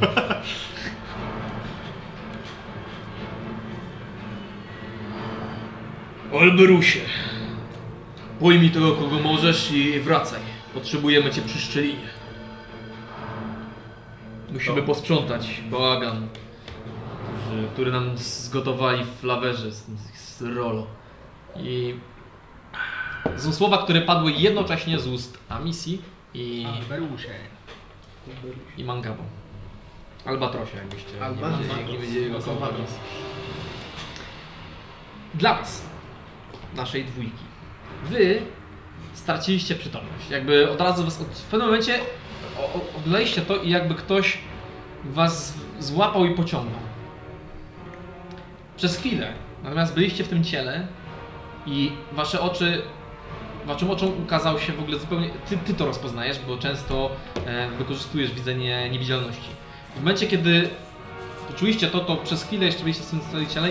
Olbrusie, 6.32 7.00
pojmij 8.40 8.70
tego, 8.70 8.92
kogo 8.92 9.18
możesz 9.18 9.72
i 9.72 10.00
wracaj. 10.00 10.40
Potrzebujemy 10.74 11.30
cię 11.30 11.42
przy 11.42 11.58
szczelinie. 11.58 12.06
Musimy 14.52 14.82
posprzątać 14.82 15.60
bałagan, 15.70 16.28
który- 17.72 17.92
nam 17.92 18.18
zgotowali 18.18 19.04
w 19.04 19.24
lawerze 19.24 19.70
z, 19.72 19.86
z 20.14 20.42
Rolo. 20.42 20.86
I 21.56 21.94
są 23.36 23.52
słowa, 23.52 23.78
które 23.84 24.00
padły 24.00 24.32
jednocześnie 24.32 24.98
z 24.98 25.06
ust 25.06 25.38
Amisi 25.48 26.00
i, 26.34 26.66
Berusie. 26.88 27.28
i 28.76 28.84
Mangabo. 28.84 29.22
Albatrosie, 30.24 30.76
jakbyście 30.76 31.24
Albatros. 31.24 31.60
nie 31.90 31.98
wiedzieli 31.98 32.30
go 32.30 32.40
są 32.40 32.56
Dla 35.34 35.54
was, 35.54 35.82
naszej 36.76 37.04
dwójki, 37.04 37.42
wy 38.04 38.42
straciliście 39.14 39.74
przytomność. 39.74 40.30
Jakby 40.30 40.70
od 40.70 40.80
razu 40.80 41.04
was, 41.04 41.20
od, 41.20 41.26
w 41.28 41.42
pewnym 41.42 41.68
momencie 41.68 41.98
o- 42.58 42.64
o- 42.78 42.96
oglądaliście 42.98 43.42
to 43.42 43.56
i 43.56 43.70
jakby 43.70 43.94
ktoś 43.94 44.38
was 45.04 45.54
złapał 45.80 46.24
i 46.26 46.34
pociągnął. 46.34 46.80
Przez 48.76 48.96
chwilę. 48.98 49.32
Natomiast 49.62 49.94
byliście 49.94 50.24
w 50.24 50.28
tym 50.28 50.44
ciele 50.44 50.86
i 51.66 51.92
wasze 52.12 52.40
oczy, 52.40 52.82
waszym 53.66 53.90
oczom 53.90 54.22
ukazał 54.24 54.58
się 54.58 54.72
w 54.72 54.80
ogóle 54.80 54.98
zupełnie, 54.98 55.30
ty, 55.48 55.58
ty 55.58 55.74
to 55.74 55.86
rozpoznajesz, 55.86 56.38
bo 56.38 56.58
często 56.58 57.10
e, 57.46 57.68
wykorzystujesz 57.70 58.32
widzenie 58.32 58.90
niewidzialności. 58.90 59.48
W 59.96 59.98
momencie, 59.98 60.26
kiedy 60.26 60.68
poczuliście 61.48 61.88
to, 61.88 62.00
to 62.00 62.16
przez 62.16 62.44
chwilę 62.44 62.66
jeszcze 62.66 62.82
byliście 62.82 63.02
w 63.02 63.10
tym 63.10 63.20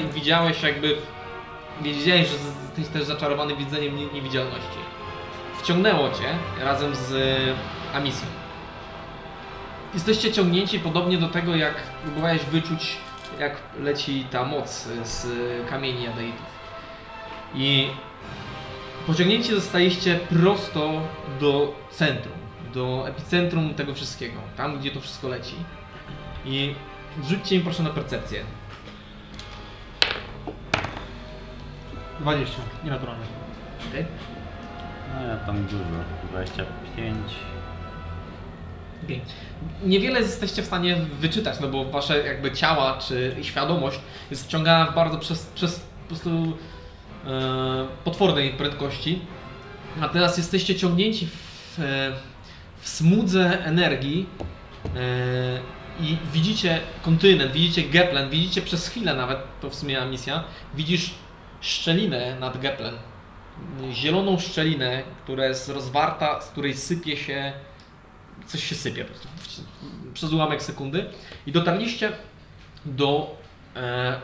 i 0.10 0.14
widziałeś 0.14 0.64
jakby, 0.64 0.98
wiedziałeś, 1.82 2.28
że 2.28 2.36
jesteś 2.78 2.88
też 2.88 3.04
zaczarowany 3.04 3.56
widzeniem 3.56 3.96
nie, 3.96 4.06
niewidzialności. 4.06 4.78
Wciągnęło 5.64 6.10
cię 6.10 6.64
razem 6.64 6.96
z 6.96 7.12
e, 7.14 7.98
Amisją. 7.98 8.28
Jesteście 9.94 10.32
ciągnięci 10.32 10.80
podobnie 10.80 11.18
do 11.18 11.28
tego, 11.28 11.56
jak 11.56 11.74
próbowałeś 12.04 12.42
wyczuć, 12.42 12.98
jak 13.40 13.56
leci 13.80 14.26
ta 14.32 14.46
moc 14.46 14.88
z 15.04 15.28
kamieni 15.70 16.04
jadeitów. 16.04 16.62
I 17.56 17.88
pociągnięci 19.08 19.56
zostaliście 19.56 20.20
prosto 20.30 21.02
do 21.40 21.74
centrum, 21.92 22.34
do 22.74 23.08
epicentrum 23.08 23.74
tego 23.74 23.94
wszystkiego, 23.94 24.40
tam 24.58 24.80
gdzie 24.80 24.92
to 24.92 25.02
wszystko 25.02 25.28
leci. 25.28 25.56
I 26.46 26.76
rzućcie 27.24 27.58
mi 27.58 27.64
proszę 27.64 27.84
na 27.84 27.90
percepcję. 27.90 28.44
20, 32.20 32.62
nienaturalnie. 32.84 33.26
Ty? 33.92 34.06
No 35.16 35.28
ja 35.28 35.38
tam 35.38 35.66
dużo. 35.66 35.84
25. 36.32 37.18
Okej. 39.04 39.22
Niewiele 39.84 40.20
jesteście 40.20 40.62
w 40.62 40.66
stanie 40.66 40.96
wyczytać, 41.20 41.60
no 41.60 41.68
bo 41.68 41.86
wasze 41.86 42.26
jakby 42.26 42.52
ciała 42.52 42.98
czy 42.98 43.36
świadomość 43.42 44.00
jest 44.32 44.46
wciągana 44.46 44.92
w 44.92 44.96
bardzo 44.96 45.18
przez, 45.18 45.46
przez 45.46 45.80
po 45.80 46.08
prostu 46.08 46.58
potwornej 48.04 48.52
prędkości. 48.52 49.20
A 50.02 50.10
teraz 50.10 50.38
jesteście 50.38 50.76
ciągnięci 50.76 51.28
w, 51.28 51.80
e, 51.80 52.12
w 52.82 52.90
smudze 52.90 53.66
energii 53.66 54.26
e, 54.86 55.60
i 56.00 56.18
widzicie 56.34 56.80
kontynent, 57.02 57.52
widzicie 57.52 57.84
Geplen, 57.84 58.30
widzicie 58.30 58.62
przez 58.62 58.88
chwilę 58.88 59.16
nawet, 59.16 59.40
to 59.62 59.70
w 59.70 59.76
sumie 59.76 60.06
misja, 60.06 60.44
widzisz 60.76 61.12
szczelinę 61.62 62.40
nad 62.40 62.62
Geplen. 62.62 62.94
Zieloną 63.92 64.40
szczelinę, 64.40 65.04
która 65.24 65.46
jest 65.46 65.70
rozwarta, 65.70 66.42
z 66.42 66.50
której 66.50 66.74
sypie 66.74 67.18
się 67.18 67.54
coś 68.46 68.64
się 68.64 68.76
sypie 68.76 69.06
po 69.06 69.10
prostu 69.10 69.28
przez 70.14 70.34
ułamek 70.34 70.64
sekundy 70.64 71.06
i 71.48 71.52
dotarliście 71.52 72.12
do 72.86 73.38
e, 73.76 74.20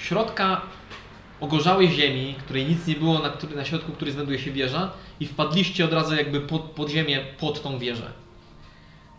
środka 0.00 0.60
ogorzałej 1.40 1.90
ziemi, 1.90 2.34
której 2.38 2.66
nic 2.66 2.86
nie 2.86 2.94
było, 2.94 3.18
na, 3.18 3.32
na 3.56 3.64
środku 3.64 3.92
której 3.92 4.14
znajduje 4.14 4.38
się 4.38 4.50
wieża 4.50 4.92
i 5.20 5.26
wpadliście 5.26 5.84
od 5.84 5.92
razu 5.92 6.14
jakby 6.14 6.40
pod, 6.40 6.62
pod 6.62 6.88
ziemię, 6.90 7.20
pod 7.38 7.62
tą 7.62 7.78
wieżę. 7.78 8.12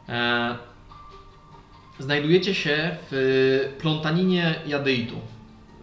E, 0.10 0.56
znajdujecie 2.00 2.56
się 2.56 2.98
w 3.12 3.76
plątaninie 3.82 4.56
jadeitu. 4.68 5.16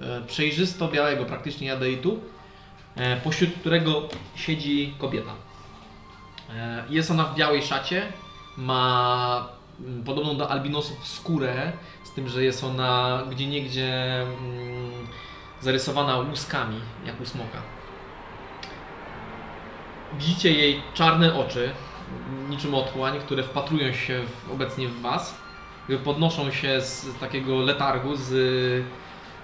E, 0.00 0.20
przejrzysto-białego 0.26 1.24
praktycznie 1.24 1.66
jadeitu, 1.66 2.20
e, 2.96 3.16
pośród 3.16 3.50
którego 3.54 4.08
siedzi 4.36 4.94
kobieta. 4.98 5.32
E, 6.56 6.84
Jest 6.90 7.10
ona 7.10 7.24
w 7.24 7.36
białej 7.36 7.62
szacie, 7.62 8.02
ma 8.56 9.48
mm, 9.80 10.04
podobną 10.04 10.36
do 10.36 10.50
albinosów 10.50 11.08
skórę, 11.08 11.72
z 12.04 12.12
tym, 12.12 12.28
że 12.28 12.44
jest 12.44 12.64
ona 12.64 13.22
gdzie 13.30 13.46
niegdzie 13.46 14.22
mm, 14.22 15.06
zarysowana 15.60 16.18
łuskami, 16.18 16.80
jak 17.06 17.20
u 17.20 17.26
smoka. 17.26 17.58
Widzicie 20.18 20.52
jej 20.52 20.82
czarne 20.94 21.34
oczy, 21.34 21.70
niczym 22.48 22.74
otchłań, 22.74 23.20
które 23.20 23.42
wpatrują 23.42 23.92
się 23.92 24.22
w, 24.26 24.52
obecnie 24.52 24.88
w 24.88 25.00
Was. 25.00 25.34
Podnoszą 26.04 26.50
się 26.50 26.80
z, 26.80 27.18
takiego 27.20 27.56
letargu, 27.56 28.16
z, 28.16 28.32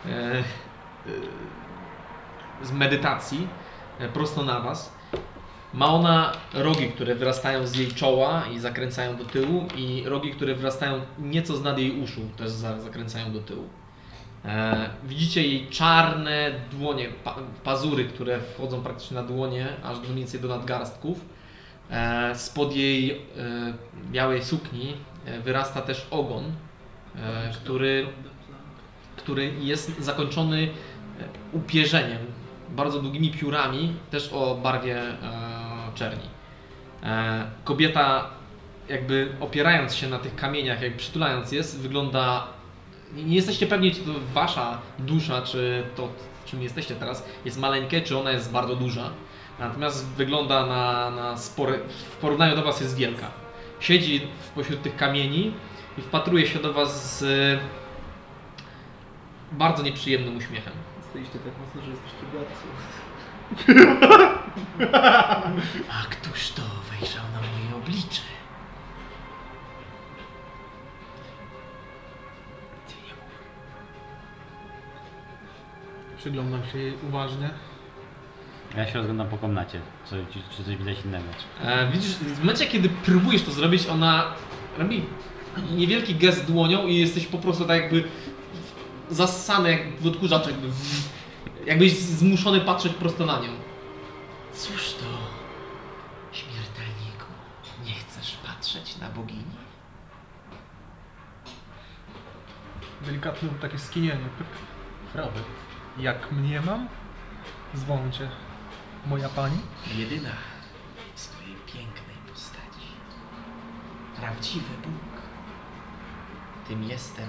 e, 0.06 0.10
e, 0.10 0.42
z 2.62 2.72
medytacji 2.72 3.48
e, 3.98 4.08
prosto 4.08 4.42
na 4.42 4.60
Was. 4.60 4.94
Ma 5.74 5.86
ona 5.86 6.32
rogi, 6.52 6.88
które 6.88 7.14
wyrastają 7.14 7.66
z 7.66 7.76
jej 7.76 7.88
czoła 7.88 8.42
i 8.52 8.58
zakręcają 8.58 9.16
do 9.16 9.24
tyłu 9.24 9.66
i 9.76 10.02
rogi, 10.06 10.30
które 10.30 10.54
wyrastają 10.54 11.00
nieco 11.18 11.56
z 11.56 11.62
nad 11.62 11.78
jej 11.78 12.00
uszu, 12.02 12.20
też 12.36 12.50
za- 12.50 12.80
zakręcają 12.80 13.32
do 13.32 13.40
tyłu. 13.40 13.68
E, 14.44 14.90
widzicie 15.04 15.42
jej 15.42 15.66
czarne 15.70 16.50
dłonie, 16.70 17.08
pa, 17.24 17.36
pazury, 17.64 18.04
które 18.04 18.40
wchodzą 18.40 18.82
praktycznie 18.82 19.14
na 19.14 19.22
dłonie, 19.22 19.68
aż 19.82 19.98
do 19.98 20.02
mniej 20.02 20.16
więcej 20.16 20.40
do 20.40 20.48
nadgarstków. 20.48 21.24
E, 21.90 22.34
spod 22.34 22.76
jej 22.76 23.10
e, 23.12 23.18
białej 24.10 24.44
sukni 24.44 24.96
wyrasta 25.44 25.80
też 25.82 26.06
ogon, 26.10 26.52
który, 27.54 28.06
który 29.16 29.52
jest 29.60 29.98
zakończony 29.98 30.68
upierzeniem, 31.52 32.18
bardzo 32.70 33.02
długimi 33.02 33.30
piórami, 33.30 33.94
też 34.10 34.32
o 34.32 34.54
barwie 34.54 35.02
czerni. 35.94 36.28
Kobieta, 37.64 38.30
jakby 38.88 39.32
opierając 39.40 39.94
się 39.94 40.08
na 40.08 40.18
tych 40.18 40.36
kamieniach, 40.36 40.82
jakby 40.82 40.98
przytulając 40.98 41.52
jest, 41.52 41.80
wygląda. 41.80 42.46
Nie 43.14 43.24
nie 43.24 43.36
jesteście 43.36 43.66
pewni, 43.66 43.92
czy 43.92 44.00
to 44.00 44.12
wasza 44.34 44.78
dusza, 44.98 45.42
czy 45.42 45.84
to, 45.96 46.08
czym 46.44 46.62
jesteście 46.62 46.94
teraz, 46.94 47.24
jest 47.44 47.58
maleńkie, 47.58 48.00
czy 48.00 48.18
ona 48.18 48.30
jest 48.30 48.52
bardzo 48.52 48.76
duża. 48.76 49.10
Natomiast 49.58 50.06
wygląda 50.06 50.66
na, 50.66 51.10
na 51.10 51.36
spory. 51.36 51.80
W 52.12 52.16
porównaniu 52.16 52.56
do 52.56 52.62
was 52.62 52.80
jest 52.80 52.96
wielka. 52.96 53.30
Siedzi 53.80 54.20
w 54.40 54.48
pośród 54.48 54.82
tych 54.82 54.96
kamieni 54.96 55.54
i 55.98 56.00
wpatruje 56.00 56.46
się 56.46 56.58
do 56.58 56.72
was 56.72 57.18
z 57.18 57.60
bardzo 59.52 59.82
nieprzyjemnym 59.82 60.36
uśmiechem. 60.36 60.72
Jesteście 60.98 61.38
tak 61.38 61.52
mocno, 61.60 61.82
że 61.82 61.90
jesteście 61.90 62.26
bratcy. 62.32 62.64
A 65.90 66.02
któż 66.10 66.50
to 66.50 66.62
wejrzał 66.90 67.24
na 67.34 67.40
moje 67.40 67.76
oblicze? 67.84 68.33
Przyglądam 76.24 76.60
się 76.72 76.78
jej 76.78 76.94
uważnie. 77.08 77.50
Ja 78.76 78.86
się 78.86 78.94
rozglądam 78.94 79.28
po 79.28 79.38
komnacie. 79.38 79.80
Co, 80.04 80.16
czy, 80.32 80.56
czy 80.56 80.64
coś 80.64 80.76
widać 80.76 80.96
innego? 81.04 81.24
E, 81.62 81.90
widzisz, 81.92 82.14
w 82.14 82.38
momencie, 82.38 82.66
kiedy 82.66 82.88
próbujesz 82.88 83.42
to 83.42 83.50
zrobić, 83.50 83.86
ona 83.86 84.32
robi 84.78 85.04
niewielki 85.70 86.14
gest 86.14 86.44
dłonią 86.46 86.86
i 86.86 86.96
jesteś 86.96 87.26
po 87.26 87.38
prostu 87.38 87.64
tak 87.64 87.82
jakby 87.82 88.04
zassany 89.10 89.70
jak 89.70 90.00
w 90.00 90.06
odkurzacz, 90.06 90.46
jakby 90.46 90.68
w, 90.68 91.08
jakbyś 91.66 91.92
zmuszony 91.92 92.60
patrzeć 92.60 92.92
prosto 92.92 93.26
na 93.26 93.40
nią. 93.40 93.50
Cóż 94.54 94.94
to, 94.94 95.18
śmiertelniku, 96.32 97.32
nie 97.84 97.94
chcesz 97.94 98.36
patrzeć 98.46 98.96
na 98.96 99.08
bogini? 99.08 99.44
Delikatne 103.06 103.48
takie 103.60 103.78
skinienie. 103.78 104.28
Pyk. 104.38 104.46
Robert, 105.14 105.63
jak 105.98 106.32
mnie 106.32 106.60
mam? 106.60 106.88
Zwą 107.74 108.10
cię. 108.10 108.28
Moja 109.06 109.28
pani? 109.28 109.58
Jedyna 109.96 110.30
w 111.14 111.20
swojej 111.20 111.54
pięknej 111.54 112.16
postaci. 112.32 112.88
Prawdziwy 114.16 114.74
Bóg. 114.82 115.22
Tym 116.68 116.84
jestem. 116.84 117.28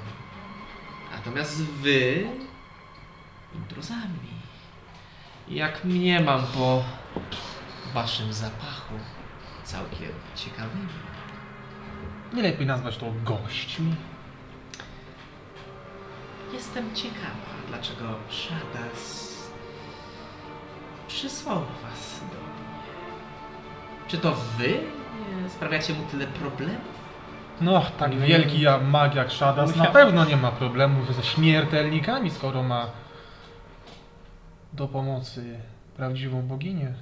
Natomiast 1.12 1.64
wy 1.64 2.28
intruzami. 3.56 4.36
Jak 5.48 5.86
mnie 5.86 6.20
mam 6.20 6.48
po 6.48 6.84
waszym 7.94 8.34
zapachu 8.34 8.94
całkiem 9.64 10.12
ciekawymi. 10.36 10.88
Nie 12.34 12.44
lepiej 12.44 12.68
nazwać 12.68 12.98
to 12.98 13.14
gośćmi. 13.24 13.96
Jestem 16.54 16.96
ciekawa, 16.96 17.55
dlaczego 17.68 18.04
Shadas 18.30 19.36
przysłał 21.08 21.60
was 21.60 22.20
do 22.20 22.26
mnie. 22.26 22.86
Czy 24.08 24.18
to 24.18 24.36
wy 24.58 24.80
e, 25.46 25.50
sprawiacie 25.50 25.94
mu 25.94 26.06
tyle 26.06 26.28
problemów? 26.28 26.96
No, 27.62 27.86
tak 28.00 28.16
wielki 28.20 28.62
ja 28.62 28.78
mag 28.78 29.16
jak 29.16 29.32
Shadas 29.32 29.76
na 29.76 29.86
pewno 29.86 30.26
nie 30.26 30.38
ma 30.38 30.52
problemów 30.52 31.16
ze 31.16 31.24
śmiertelnikami, 31.24 32.32
skoro 32.32 32.64
ma 32.64 32.88
do 34.74 34.88
pomocy 34.88 35.60
prawdziwą 35.98 36.42
boginię. 36.42 36.94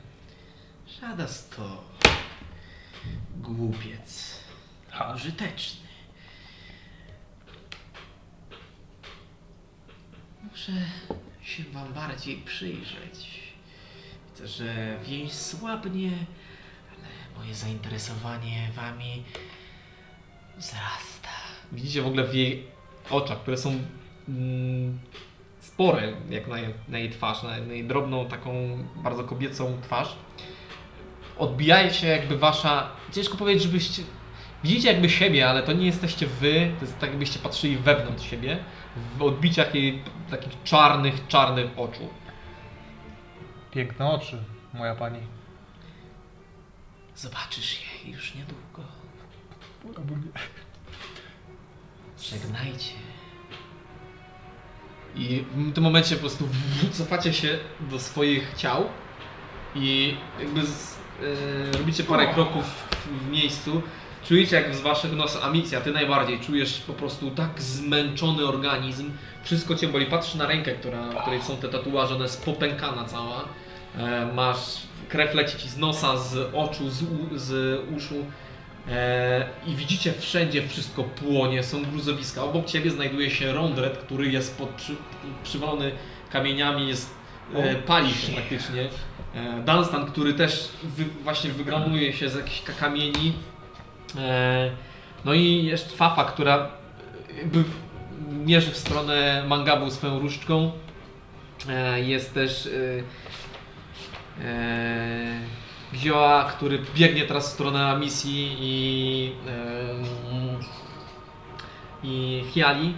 Shadas 0.88 1.50
to 1.50 1.84
głupiec, 3.38 4.40
Ha. 4.92 5.14
użyteczny. 5.16 5.83
Muszę 10.68 10.82
się 11.42 11.64
wam 11.64 11.94
bardziej 11.94 12.38
przyjrzeć. 12.38 13.40
Widzę, 14.30 14.48
że 14.48 14.98
więź 15.06 15.32
słabnie, 15.32 16.12
ale 16.92 17.38
moje 17.38 17.56
zainteresowanie 17.56 18.70
wami 18.76 19.24
wzrasta. 20.58 21.30
Widzicie 21.72 22.02
w 22.02 22.08
ogóle 22.08 22.28
w 22.28 22.36
jej 22.36 22.68
oczach, 23.10 23.42
które 23.42 23.58
są 23.58 23.80
mm, 24.30 25.00
spore, 25.60 26.14
jak 26.30 26.48
na 26.48 26.60
jej, 26.60 26.74
na 26.88 27.00
jej 27.00 27.10
twarz, 27.10 27.44
na, 27.44 27.58
jej 27.58 27.84
drobną, 27.84 28.28
taką 28.28 28.84
bardzo 28.96 29.24
kobiecą 29.24 29.78
twarz 29.82 30.16
odbija 31.38 31.94
się 31.94 32.08
jakby 32.08 32.38
wasza. 32.38 32.90
Ciężko 33.12 33.38
powiedzieć, 33.38 33.64
żebyście. 33.64 34.04
Widzicie 34.64 34.88
jakby 34.88 35.10
siebie, 35.10 35.50
ale 35.50 35.64
to 35.64 35.74
nie 35.74 35.86
jesteście 35.86 36.28
wy, 36.28 36.72
to 36.80 36.86
jest 36.86 37.00
tak 37.00 37.10
jakbyście 37.10 37.40
patrzyli 37.40 37.78
wewnątrz 37.78 38.30
siebie, 38.30 38.58
w 39.18 39.22
odbiciach 39.22 39.76
jej 39.76 40.02
takich 40.30 40.64
czarnych, 40.64 41.28
czarnych 41.28 41.80
oczu. 41.80 42.10
Piękne 43.72 44.10
oczy, 44.10 44.44
moja 44.74 44.96
pani. 44.96 45.20
Zobaczysz 47.16 47.80
je 48.06 48.12
już 48.12 48.36
niedługo. 48.36 48.84
Żegnajcie. 52.20 52.94
I 55.16 55.46
w 55.56 55.74
tym 55.74 55.84
momencie 55.84 56.16
po 56.16 56.22
prostu 56.22 56.48
cofacie 56.92 57.34
się 57.34 57.60
do 57.80 58.00
swoich 58.00 58.54
ciał 58.58 58.90
i 59.76 60.18
jakby 60.40 60.66
z, 60.66 60.98
e, 61.74 61.78
robicie 61.78 62.04
parę 62.04 62.34
kroków 62.34 62.66
w, 62.66 63.08
w 63.08 63.30
miejscu. 63.30 63.82
Czujecie 64.28 64.56
jak 64.56 64.76
z 64.76 64.82
waszych 64.82 65.12
nos, 65.14 65.38
Amicja, 65.44 65.82
ty 65.82 65.92
najbardziej 65.92 66.40
czujesz 66.40 66.80
po 66.80 66.94
prostu 66.94 67.32
tak 67.32 67.62
zmęczony 67.62 68.46
organizm. 68.46 69.12
Wszystko 69.44 69.76
cię 69.76 69.88
boli. 69.88 70.06
Patrzysz 70.06 70.36
na 70.36 70.48
rękę, 70.48 70.72
która, 70.72 71.10
w 71.10 71.22
której 71.22 71.42
są 71.42 71.58
te 71.58 71.70
tatuaże, 71.70 72.16
ona 72.16 72.24
jest 72.24 72.46
popękana 72.46 73.06
cała. 73.06 73.46
E, 73.98 74.30
masz, 74.36 74.58
krew 75.10 75.34
leci 75.36 75.58
ci 75.58 75.70
z 75.70 75.78
nosa, 75.78 76.18
z 76.18 76.50
oczu, 76.54 76.90
z, 76.90 77.02
u, 77.02 77.08
z 77.36 77.80
uszu. 77.98 78.16
E, 78.90 79.46
I 79.68 79.76
widzicie 79.76 80.14
wszędzie 80.20 80.68
wszystko 80.68 81.04
płonie, 81.04 81.64
są 81.64 81.84
gruzowiska. 81.84 82.44
Obok 82.44 82.66
ciebie 82.66 82.92
znajduje 82.92 83.30
się 83.32 83.54
Rondret, 83.54 83.98
który 83.98 84.32
jest 84.32 84.58
pod, 84.58 84.70
przy, 84.70 84.96
przywalony 85.44 85.92
kamieniami, 86.32 86.88
jest 86.88 87.10
e, 87.56 87.76
pali 87.76 88.14
się 88.14 88.32
praktycznie. 88.34 88.90
E, 89.36 89.64
Dunstan, 89.66 90.06
który 90.06 90.34
też 90.34 90.70
wy, 90.84 91.06
właśnie 91.24 91.52
wygramuje 91.52 92.14
się 92.14 92.30
z 92.30 92.36
jakichś 92.36 92.62
ka- 92.62 92.74
kamieni. 92.74 93.34
E, 94.18 94.72
no 95.26 95.34
i 95.34 95.66
jest 95.66 95.98
Fafa, 95.98 96.26
która 96.26 96.70
mierzy 98.30 98.72
w 98.72 98.78
stronę 98.78 99.44
Mangabu 99.48 99.92
swoją 99.92 100.20
różdżką. 100.20 100.72
E, 101.70 102.02
jest 102.02 102.34
też 102.34 102.70
e, 104.42 104.44
Gzioa, 105.94 106.44
który 106.44 106.80
biegnie 106.96 107.26
teraz 107.26 107.50
w 107.50 107.54
stronę 107.54 107.98
misji 108.00 108.56
i, 108.60 109.32
i 112.04 112.44
Hiali, 112.52 112.94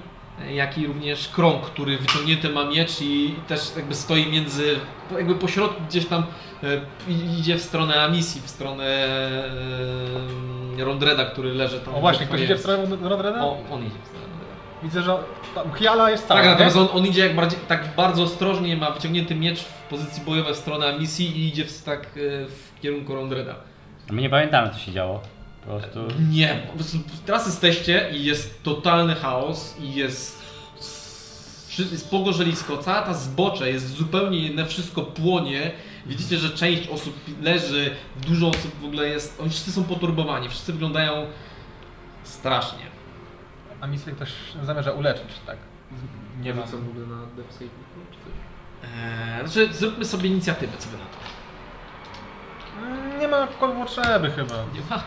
jak 0.52 0.78
i 0.78 0.88
również 0.88 1.28
Krąg, 1.28 1.66
który 1.66 1.98
wyciągnięty 1.98 2.50
ma 2.50 2.66
miecz 2.66 3.02
i 3.02 3.36
też 3.48 3.72
jakby 3.76 3.96
stoi 3.96 4.26
między, 4.32 4.80
jakby 5.18 5.36
po 5.36 5.48
środku 5.48 5.82
gdzieś 5.90 6.06
tam 6.06 6.24
e, 6.64 6.82
idzie 7.40 7.56
w 7.56 7.62
stronę 7.62 8.04
Amisji, 8.04 8.42
w 8.42 8.50
stronę 8.50 8.86
e, 10.78 10.86
Rondreda, 10.86 11.26
który 11.26 11.54
leży 11.54 11.80
tam. 11.80 11.96
O 11.96 12.00
właśnie, 12.00 12.26
ktoś 12.26 12.42
idzie 12.42 12.56
w 12.56 12.60
stronę 12.60 12.98
Rodreda? 13.02 13.44
O, 13.44 13.58
on 13.72 13.82
idzie 13.82 13.96
w 14.04 14.08
stronę 14.08 14.26
Rondreda. 14.26 14.56
Widzę, 14.84 15.02
że 15.02 15.18
tam 15.56 15.74
Hiala 15.74 16.12
jest 16.12 16.28
cała, 16.28 16.40
Tak, 16.42 16.50
natomiast 16.50 16.78
on, 16.78 16.88
on 16.94 17.06
idzie 17.06 17.22
jak 17.22 17.36
bardziej, 17.36 17.60
tak 17.68 17.96
bardzo 17.98 18.24
ostrożnie, 18.24 18.78
ma 18.78 18.92
wyciągnięty 18.92 19.36
miecz 19.36 19.60
w 19.60 19.82
pozycji 19.90 20.24
bojowej 20.26 20.54
w 20.54 20.58
stronę 20.58 20.88
Amisji 20.88 21.38
i 21.38 21.48
idzie 21.48 21.66
w, 21.66 21.84
tak 21.84 22.02
e, 22.02 22.46
w 22.46 22.82
kierunku 22.82 23.16
Rondreda. 23.16 23.56
My 24.12 24.22
nie 24.22 24.30
pamiętamy 24.30 24.70
co 24.70 24.80
się 24.80 24.92
działo. 24.92 25.22
Prostu... 25.66 26.00
Nie, 26.30 26.64
po 26.68 26.74
prostu 26.74 26.98
teraz 27.26 27.46
jesteście 27.46 28.10
i 28.12 28.24
jest 28.24 28.64
totalny 28.64 29.16
chaos 29.16 29.76
i 29.80 29.94
jest, 29.94 30.42
jest 31.78 32.10
pogorzelisko, 32.10 32.78
cała 32.78 33.02
ta 33.02 33.14
zbocze 33.14 33.72
jest 33.72 33.90
zupełnie 33.90 34.40
inne, 34.48 34.66
wszystko 34.66 35.02
płonie. 35.02 35.72
Widzicie, 36.06 36.38
że 36.38 36.50
część 36.50 36.88
osób 36.88 37.16
leży, 37.42 37.96
dużo 38.28 38.48
osób 38.48 38.80
w 38.82 38.86
ogóle 38.86 39.10
jest, 39.10 39.40
oni 39.42 39.50
wszyscy 39.50 39.72
są 39.72 39.84
poturbowani, 39.84 40.50
wszyscy 40.50 40.74
wyglądają 40.74 41.28
strasznie. 42.24 42.86
A 43.82 43.88
misję 43.88 44.14
ktoś 44.14 44.30
zamierza 44.64 44.92
uleczyć, 44.92 45.28
tak? 45.46 45.58
Nie 46.42 46.54
wiem 46.54 46.64
co 46.72 46.78
w 46.78 46.90
ogóle 46.90 47.08
na 47.08 47.26
Death 47.26 47.54
Save 47.54 47.70
czy 48.12 48.18
coś. 48.18 48.34
Eee, 48.84 49.48
znaczy, 49.48 49.74
zróbmy 49.74 50.06
sobie 50.06 50.30
inicjatywę, 50.30 50.74
co 50.78 50.90
wy 50.90 50.98
na 50.98 51.04
to. 51.04 51.25
Nie 53.20 53.28
ma 53.28 53.48
potrzeby 53.48 54.32
chyba. 54.32 54.56
Nie 54.74 54.82
ma. 54.90 55.04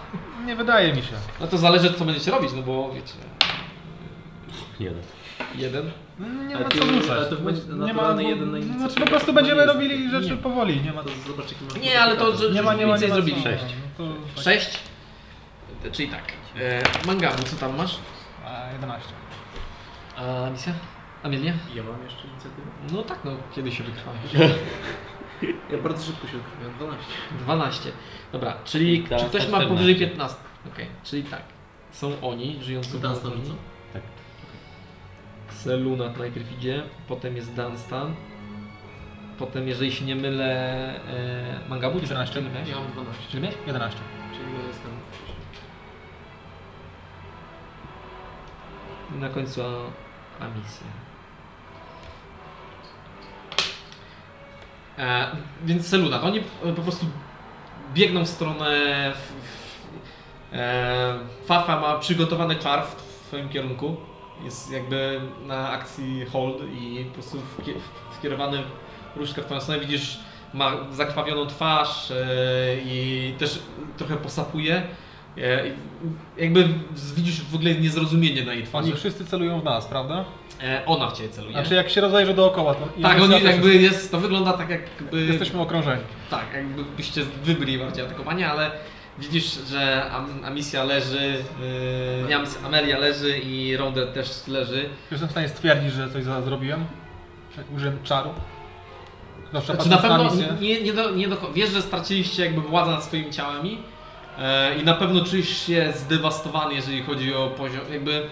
Nie 0.47 0.57
wydaje 0.57 0.93
mi 0.95 1.03
się. 1.03 1.15
No 1.40 1.47
to 1.47 1.59
zależy, 1.59 1.95
co 1.95 2.05
będziecie 2.05 2.31
robić, 2.31 2.51
no 2.57 2.62
bo 2.62 2.90
wiecie, 2.95 3.15
Jeden. 4.81 5.03
jeden. 5.55 5.90
Nie 6.49 6.55
ma 6.57 6.69
co 6.69 6.85
rzucać. 6.86 7.28
to 7.31 7.36
będzie 7.36 7.62
nie 7.86 7.95
bo- 7.95 8.20
jeden 8.20 8.51
na 8.53 8.59
inicjatywę. 8.59 8.78
Znaczy 8.89 9.01
po 9.01 9.07
prostu 9.07 9.32
będziemy 9.32 9.57
nie 9.57 9.62
jest- 9.62 9.74
robili 9.74 10.11
rzeczy 10.11 10.31
nie. 10.31 10.36
powoli. 10.36 10.81
Nie 10.81 10.93
ma, 10.93 11.03
To 11.03 11.11
zobacz 11.27 11.53
jaki 11.53 11.65
ma 11.65 11.85
Nie, 11.86 12.01
ale 12.01 12.16
to, 12.16 12.36
że, 12.36 12.51
nie 12.51 12.62
ma, 12.62 12.74
nie 12.74 12.86
ma, 12.86 12.97
nie 12.99 13.09
ma 13.09 13.15
zrobili. 13.15 13.43
Sześć. 13.43 13.65
No 13.99 14.07
to 14.07 14.12
tak. 14.35 14.45
6. 14.45 14.78
Czyli 15.93 16.09
tak. 16.09 16.23
E, 16.61 16.82
mangabu, 17.07 17.43
co 17.43 17.57
tam 17.57 17.77
masz? 17.77 17.99
A, 18.47 18.73
11. 18.73 19.09
A 20.16 20.51
misja? 20.51 20.73
Amelia? 21.23 21.53
Ja 21.74 21.82
mam 21.82 22.03
jeszcze 22.05 22.27
inicjatywę? 22.28 22.66
No 22.93 23.03
tak, 23.03 23.19
no 23.24 23.31
kiedy 23.55 23.73
się 23.73 23.85
wykrwałeś? 23.85 24.20
Ja 25.43 25.78
bardzo 25.82 26.02
szybko 26.02 26.27
się 26.27 26.36
odkryłem, 26.36 26.74
12. 26.78 27.05
12. 27.40 27.93
Dobra, 28.32 28.55
czyli 28.65 29.02
czy 29.02 29.24
ktoś 29.24 29.32
ma 29.32 29.39
14. 29.39 29.69
powyżej 29.69 29.97
15? 29.97 30.36
Okej, 30.73 30.86
czyli 31.05 31.24
tak. 31.24 31.43
Są 31.90 32.20
oni, 32.23 32.59
żyjący 32.62 32.98
w 32.98 33.01
Dunstan 33.01 33.32
rzuca? 33.32 33.52
Tak. 33.93 34.02
Selunat 35.48 36.19
najpierw 36.19 36.52
idzie, 36.59 36.82
potem 37.09 37.36
jest 37.36 37.55
Dunstan. 37.55 38.15
Potem, 39.39 39.69
jeżeli 39.69 39.93
się 39.93 40.05
nie 40.05 40.16
mylę, 40.16 40.55
e, 41.06 41.69
Mangabu? 41.69 41.98
11. 42.01 42.35
Czy 42.35 42.51
miałeś? 42.51 42.69
Ja 42.69 42.81
mam 42.81 42.93
12. 42.93 43.23
Czy 43.31 43.40
miałeś? 43.40 43.56
11. 43.66 44.01
Czyli 44.32 44.52
ja 44.55 44.69
jestem 44.69 44.90
na 49.20 49.28
końcu 49.28 49.60
Amisja. 50.40 51.07
E, 54.99 55.27
więc 55.65 55.87
Selunat, 55.87 56.25
oni 56.25 56.41
po 56.77 56.83
prostu 56.83 57.07
biegną 57.95 58.25
w 58.25 58.29
stronę. 58.29 59.12
W, 59.15 59.19
w, 59.19 60.55
e, 60.55 61.19
Fafa 61.47 61.81
ma 61.81 61.99
przygotowany 61.99 62.57
czar 62.57 62.85
w 62.85 63.27
swoim 63.27 63.49
kierunku. 63.49 63.97
Jest 64.45 64.73
jakby 64.73 65.20
na 65.47 65.70
akcji 65.70 66.27
hold 66.33 66.57
i 66.81 67.05
po 67.05 67.15
prostu 67.15 67.39
skierowany 68.19 68.62
różdżkę 69.16 69.43
w 69.43 69.45
twoją 69.45 69.61
stronę. 69.61 69.81
Widzisz, 69.81 70.19
ma 70.55 70.73
zakrwawioną 70.93 71.47
twarz 71.47 72.11
e, 72.11 72.15
i 72.85 73.35
też 73.39 73.59
trochę 73.97 74.16
posapuje. 74.16 74.83
E, 75.43 75.65
jakby 76.39 76.69
widzisz 77.16 77.43
w 77.43 77.55
ogóle 77.55 77.74
niezrozumienie 77.74 78.44
na 78.44 78.52
jej 78.52 78.65
twarzy. 78.65 78.89
Oni 78.89 78.97
wszyscy 78.97 79.24
celują 79.24 79.60
w 79.60 79.65
nas, 79.65 79.86
prawda? 79.86 80.24
E, 80.62 80.82
ona 80.86 81.10
w 81.10 81.16
ciebie 81.16 81.28
celuje. 81.28 81.52
Znaczy 81.52 81.74
jak 81.74 81.90
się 81.90 82.01
rozejrzy 82.01 82.35
dookoła, 82.35 82.74
to... 82.74 82.89
tak, 83.02 83.23
oni 83.23 83.44
jakby 83.44 83.74
jest, 83.74 84.10
to 84.10 84.19
wygląda 84.20 84.52
tak 84.52 84.70
jakby... 84.70 85.27
Jesteśmy 85.27 85.60
okrążeni. 85.60 86.02
Tak, 86.31 86.47
jakby 86.55 86.85
byście 86.85 87.23
wy 87.44 87.55
byli 87.55 87.78
bardziej 87.78 88.05
atakowani, 88.05 88.44
ale 88.44 88.70
widzisz, 89.19 89.59
że 89.70 90.10
Am 90.10 90.44
Amisja 90.44 90.85
leży, 90.85 91.44
yy, 92.23 92.28
nie, 92.28 92.66
Amelia 92.66 92.98
leży 92.98 93.39
i 93.39 93.77
Ronder 93.77 94.09
też 94.12 94.47
leży. 94.47 94.89
Jestem 95.10 95.28
w 95.28 95.32
stanie 95.32 95.48
stwierdzić, 95.48 95.93
że 95.93 96.10
coś 96.10 96.24
za- 96.24 96.43
zrobiłem? 96.43 96.85
Użyłem 97.77 98.02
czaru? 98.02 98.31
Zwłaszcza 99.48 99.74
Znaczy 99.74 99.90
na 99.90 99.98
pewno 99.98 100.24
misję. 100.24 100.56
nie, 100.60 100.82
nie, 100.82 100.93
do, 100.93 101.10
nie 101.10 101.28
do, 101.28 101.36
wiesz, 101.55 101.70
że 101.70 101.82
straciliście 101.82 102.44
jakby 102.44 102.60
władzę 102.60 102.90
nad 102.90 103.05
swoimi 103.05 103.31
ciałami 103.31 103.78
i 104.81 104.85
na 104.85 104.94
pewno 104.94 105.24
czujesz 105.24 105.66
się 105.66 105.93
zdewastowany, 105.97 106.74
jeżeli 106.74 107.02
chodzi 107.02 107.35
o 107.35 107.48
poziom, 107.48 107.81
jakby 107.93 108.28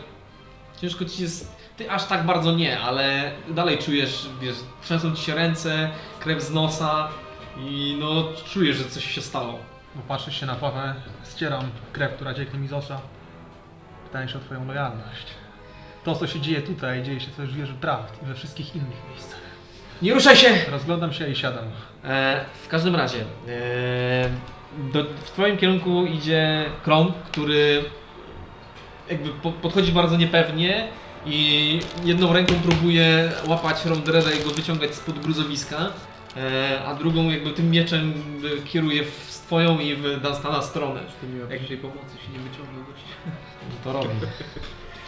ciężko 0.81 1.05
ci 1.05 1.23
jest, 1.23 1.57
ty 1.77 1.91
aż 1.91 2.05
tak 2.05 2.27
bardzo 2.27 2.53
nie, 2.53 2.81
ale 2.81 3.33
dalej 3.49 3.79
czujesz, 3.79 4.29
wiesz, 4.41 4.57
trzęsą 4.83 5.15
ci 5.15 5.23
się 5.23 5.35
ręce, 5.35 5.91
krew 6.21 6.43
z 6.43 6.51
nosa 6.51 7.09
i 7.59 7.97
no 8.01 8.25
czujesz, 8.53 8.77
że 8.77 8.85
coś 8.85 9.15
się 9.15 9.21
stało. 9.21 9.59
Patrzysz 10.09 10.41
się 10.41 10.47
na 10.47 10.55
Fawę, 10.55 10.95
ścieram 11.31 11.71
krew, 11.93 12.15
która 12.15 12.35
cieknie 12.35 12.59
mi 12.59 12.69
z 12.69 12.73
osa. 12.73 13.01
Pytanie 14.05 14.29
się 14.29 14.39
o 14.39 14.41
twoją 14.41 14.67
lojalność. 14.67 15.27
To, 16.05 16.15
co 16.15 16.27
się 16.27 16.41
dzieje 16.41 16.63
tutaj, 16.63 17.03
dzieje 17.03 17.21
się 17.21 17.31
też 17.31 17.51
w 17.51 17.57
wieży 17.57 17.75
prawd 17.75 18.23
i 18.23 18.27
we 18.27 18.35
wszystkich 18.35 18.77
innych 18.77 18.97
miejscach. 19.11 19.41
Nie 20.03 20.15
ruszaj 20.15 20.37
się! 20.37 20.49
Rozglądam 20.71 21.13
się 21.13 21.29
i 21.29 21.37
siadam. 21.37 21.65
E, 22.05 22.45
w 22.65 22.69
każdym 22.69 22.97
razie, 22.97 23.21
e, 23.21 24.29
do, 24.93 25.05
w 25.05 25.31
twoim 25.31 25.57
kierunku 25.57 26.07
idzie 26.07 26.65
krąg, 26.83 27.15
który 27.15 27.85
jakby 29.11 29.31
po, 29.31 29.53
podchodzi 29.53 29.93
bardzo 29.93 30.17
niepewnie 30.17 30.89
i 31.27 31.81
jedną 32.05 32.33
ręką 32.33 32.55
próbuje 32.55 33.33
łapać 33.47 33.85
Rondreda 33.85 34.31
i 34.31 34.45
go 34.45 34.51
wyciągać 34.51 34.95
spod 34.95 35.19
gruzowiska, 35.19 35.77
e, 36.37 36.81
a 36.87 36.95
drugą 36.95 37.31
jakby 37.31 37.51
tym 37.51 37.71
mieczem 37.71 38.15
kieruje 38.65 39.05
w 39.05 39.43
twoją 39.47 39.79
i 39.79 39.95
w 39.95 40.21
Dunstana 40.23 40.63
stronę. 40.63 41.01
Ty 41.21 41.27
mi 41.27 41.41
jakiejś 41.41 41.69
tej 41.69 41.77
pomocy 41.77 42.17
się 42.27 42.33
nie 42.33 42.39
wyciągnął. 42.39 42.85
No 43.71 43.75
to 43.85 43.93
robi. 43.93 44.15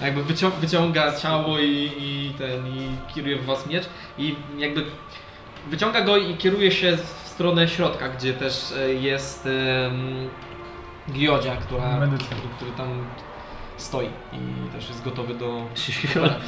Jakby 0.00 0.24
wycią 0.24 0.50
wyciąga 0.50 1.16
ciało 1.16 1.58
i, 1.58 1.90
i 1.98 2.34
ten 2.38 2.66
i 2.66 3.14
kieruje 3.14 3.36
w 3.36 3.44
was 3.44 3.66
miecz 3.66 3.84
i 4.18 4.36
jakby 4.58 4.84
wyciąga 5.70 6.00
go 6.00 6.16
i 6.16 6.36
kieruje 6.36 6.72
się 6.72 6.98
stronę 7.38 7.68
środka, 7.68 8.08
gdzie 8.08 8.34
też 8.34 8.72
e, 8.72 8.92
jest 8.92 9.46
um, 9.46 10.28
Giodzia, 11.12 11.56
która, 11.56 12.00
który, 12.56 12.70
tam 12.76 13.04
stoi 13.76 14.06
i 14.32 14.70
też 14.72 14.88
jest 14.88 15.04
gotowy 15.04 15.34
do... 15.34 15.62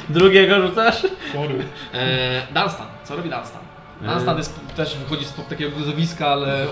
Drugiego 0.09 0.67
rzucasz? 0.67 1.01
Chory. 1.33 1.65
E, 1.93 2.47
Dunstan, 2.53 2.87
co 3.03 3.15
robi 3.15 3.29
Dunstan? 3.29 3.61
Dunstan 4.01 4.37
jest, 4.37 4.59
też 4.75 4.97
wychodzi 4.97 5.25
spod 5.25 5.47
takiego 5.47 5.75
gruzowiska, 5.75 6.27
ale 6.27 6.67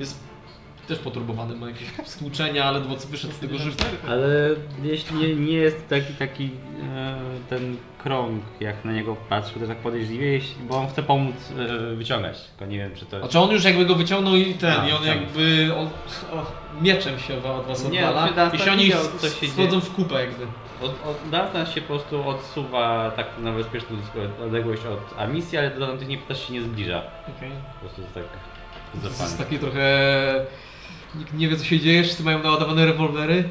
jest 0.00 0.27
też 0.88 0.98
poturbowany, 0.98 1.56
ma 1.56 1.66
jakieś 1.66 1.88
stłuczenia, 2.14 2.70
ledwo 2.70 2.96
co 2.96 3.08
wyszedł 3.08 3.32
z 3.34 3.38
tego 3.38 3.58
życia. 3.58 3.84
Ale 4.08 4.28
jeśli 4.82 5.16
nie, 5.16 5.34
nie 5.34 5.52
jest 5.52 5.88
taki, 5.88 6.14
taki 6.14 6.50
e, 6.96 7.16
ten 7.48 7.76
krąg, 8.02 8.42
jak 8.60 8.84
na 8.84 8.92
niego 8.92 9.16
patrzę, 9.28 9.60
to 9.60 9.66
tak 9.66 9.76
podejrzliwie, 9.76 10.26
jeśli, 10.32 10.62
bo 10.64 10.76
on 10.76 10.88
chce 10.88 11.02
pomóc 11.02 11.34
e, 11.92 11.94
wyciągać, 11.96 12.38
tylko 12.40 12.72
nie 12.72 12.78
wiem 12.78 12.94
czy 12.94 13.06
to... 13.06 13.18
Znaczy 13.18 13.38
on 13.38 13.50
już 13.50 13.64
jakby 13.64 13.86
go 13.86 13.94
wyciągnął 13.94 14.36
i 14.36 14.54
ten, 14.54 14.80
A, 14.80 14.88
i 14.88 14.92
on 14.92 14.98
tak. 14.98 15.06
jakby 15.06 15.70
on, 15.78 15.86
o, 16.38 16.46
mieczem 16.82 17.18
się 17.18 17.34
od 17.36 17.66
was 17.66 17.90
Nie, 17.90 18.08
odwala 18.08 18.50
i 18.54 18.58
się 18.58 18.72
oni 18.72 18.84
widział, 18.84 19.00
s- 19.00 19.10
co 19.18 19.28
się 19.28 19.48
schodzą 19.48 19.80
w 19.80 19.90
kupę 19.94 20.20
jakby. 20.20 20.46
Od, 20.82 20.90
od 21.06 21.68
się 21.74 21.80
po 21.80 21.86
prostu 21.86 22.28
odsuwa 22.28 23.10
tak 23.16 23.26
na 23.38 23.52
bezpieczną 23.52 23.96
odległość 24.44 24.82
od 24.86 25.18
Amisji, 25.18 25.58
ale 25.58 25.70
do 25.70 25.86
tamtych 25.86 26.26
też 26.26 26.46
się 26.46 26.52
nie 26.52 26.62
zbliża. 26.62 27.02
Po 27.74 27.80
prostu 27.80 28.00
jest 28.02 28.14
tak 28.14 28.24
To 29.02 29.08
jest 29.08 29.38
takie 29.38 29.58
trochę... 29.58 30.46
Nikt 31.14 31.34
nie 31.34 31.48
wie 31.48 31.56
co 31.56 31.64
się 31.64 31.80
dzieje, 31.80 32.02
wszyscy 32.02 32.22
mają 32.22 32.42
naładowane 32.42 32.86
rewolwery. 32.86 33.48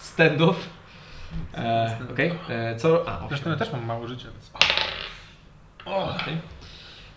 Standoff. 0.00 0.68
E, 1.54 1.98
Okej, 2.12 2.34
e, 2.48 2.76
co... 2.76 3.08
A, 3.08 3.28
Zresztą 3.28 3.50
ja 3.50 3.56
też 3.56 3.72
mam 3.72 3.86
mało 3.86 4.08
życia, 4.08 4.28
więc... 4.32 4.50
Okej. 5.84 6.38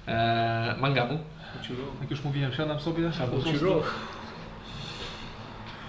E, 0.07 0.75
Mangamu. 0.79 1.19
Jak 2.01 2.11
już 2.11 2.23
mówiłem, 2.23 2.53
siadam 2.53 2.79
sobie 2.79 3.11
Siadam 3.13 3.29
po 3.29 3.37
prostu. 3.37 3.83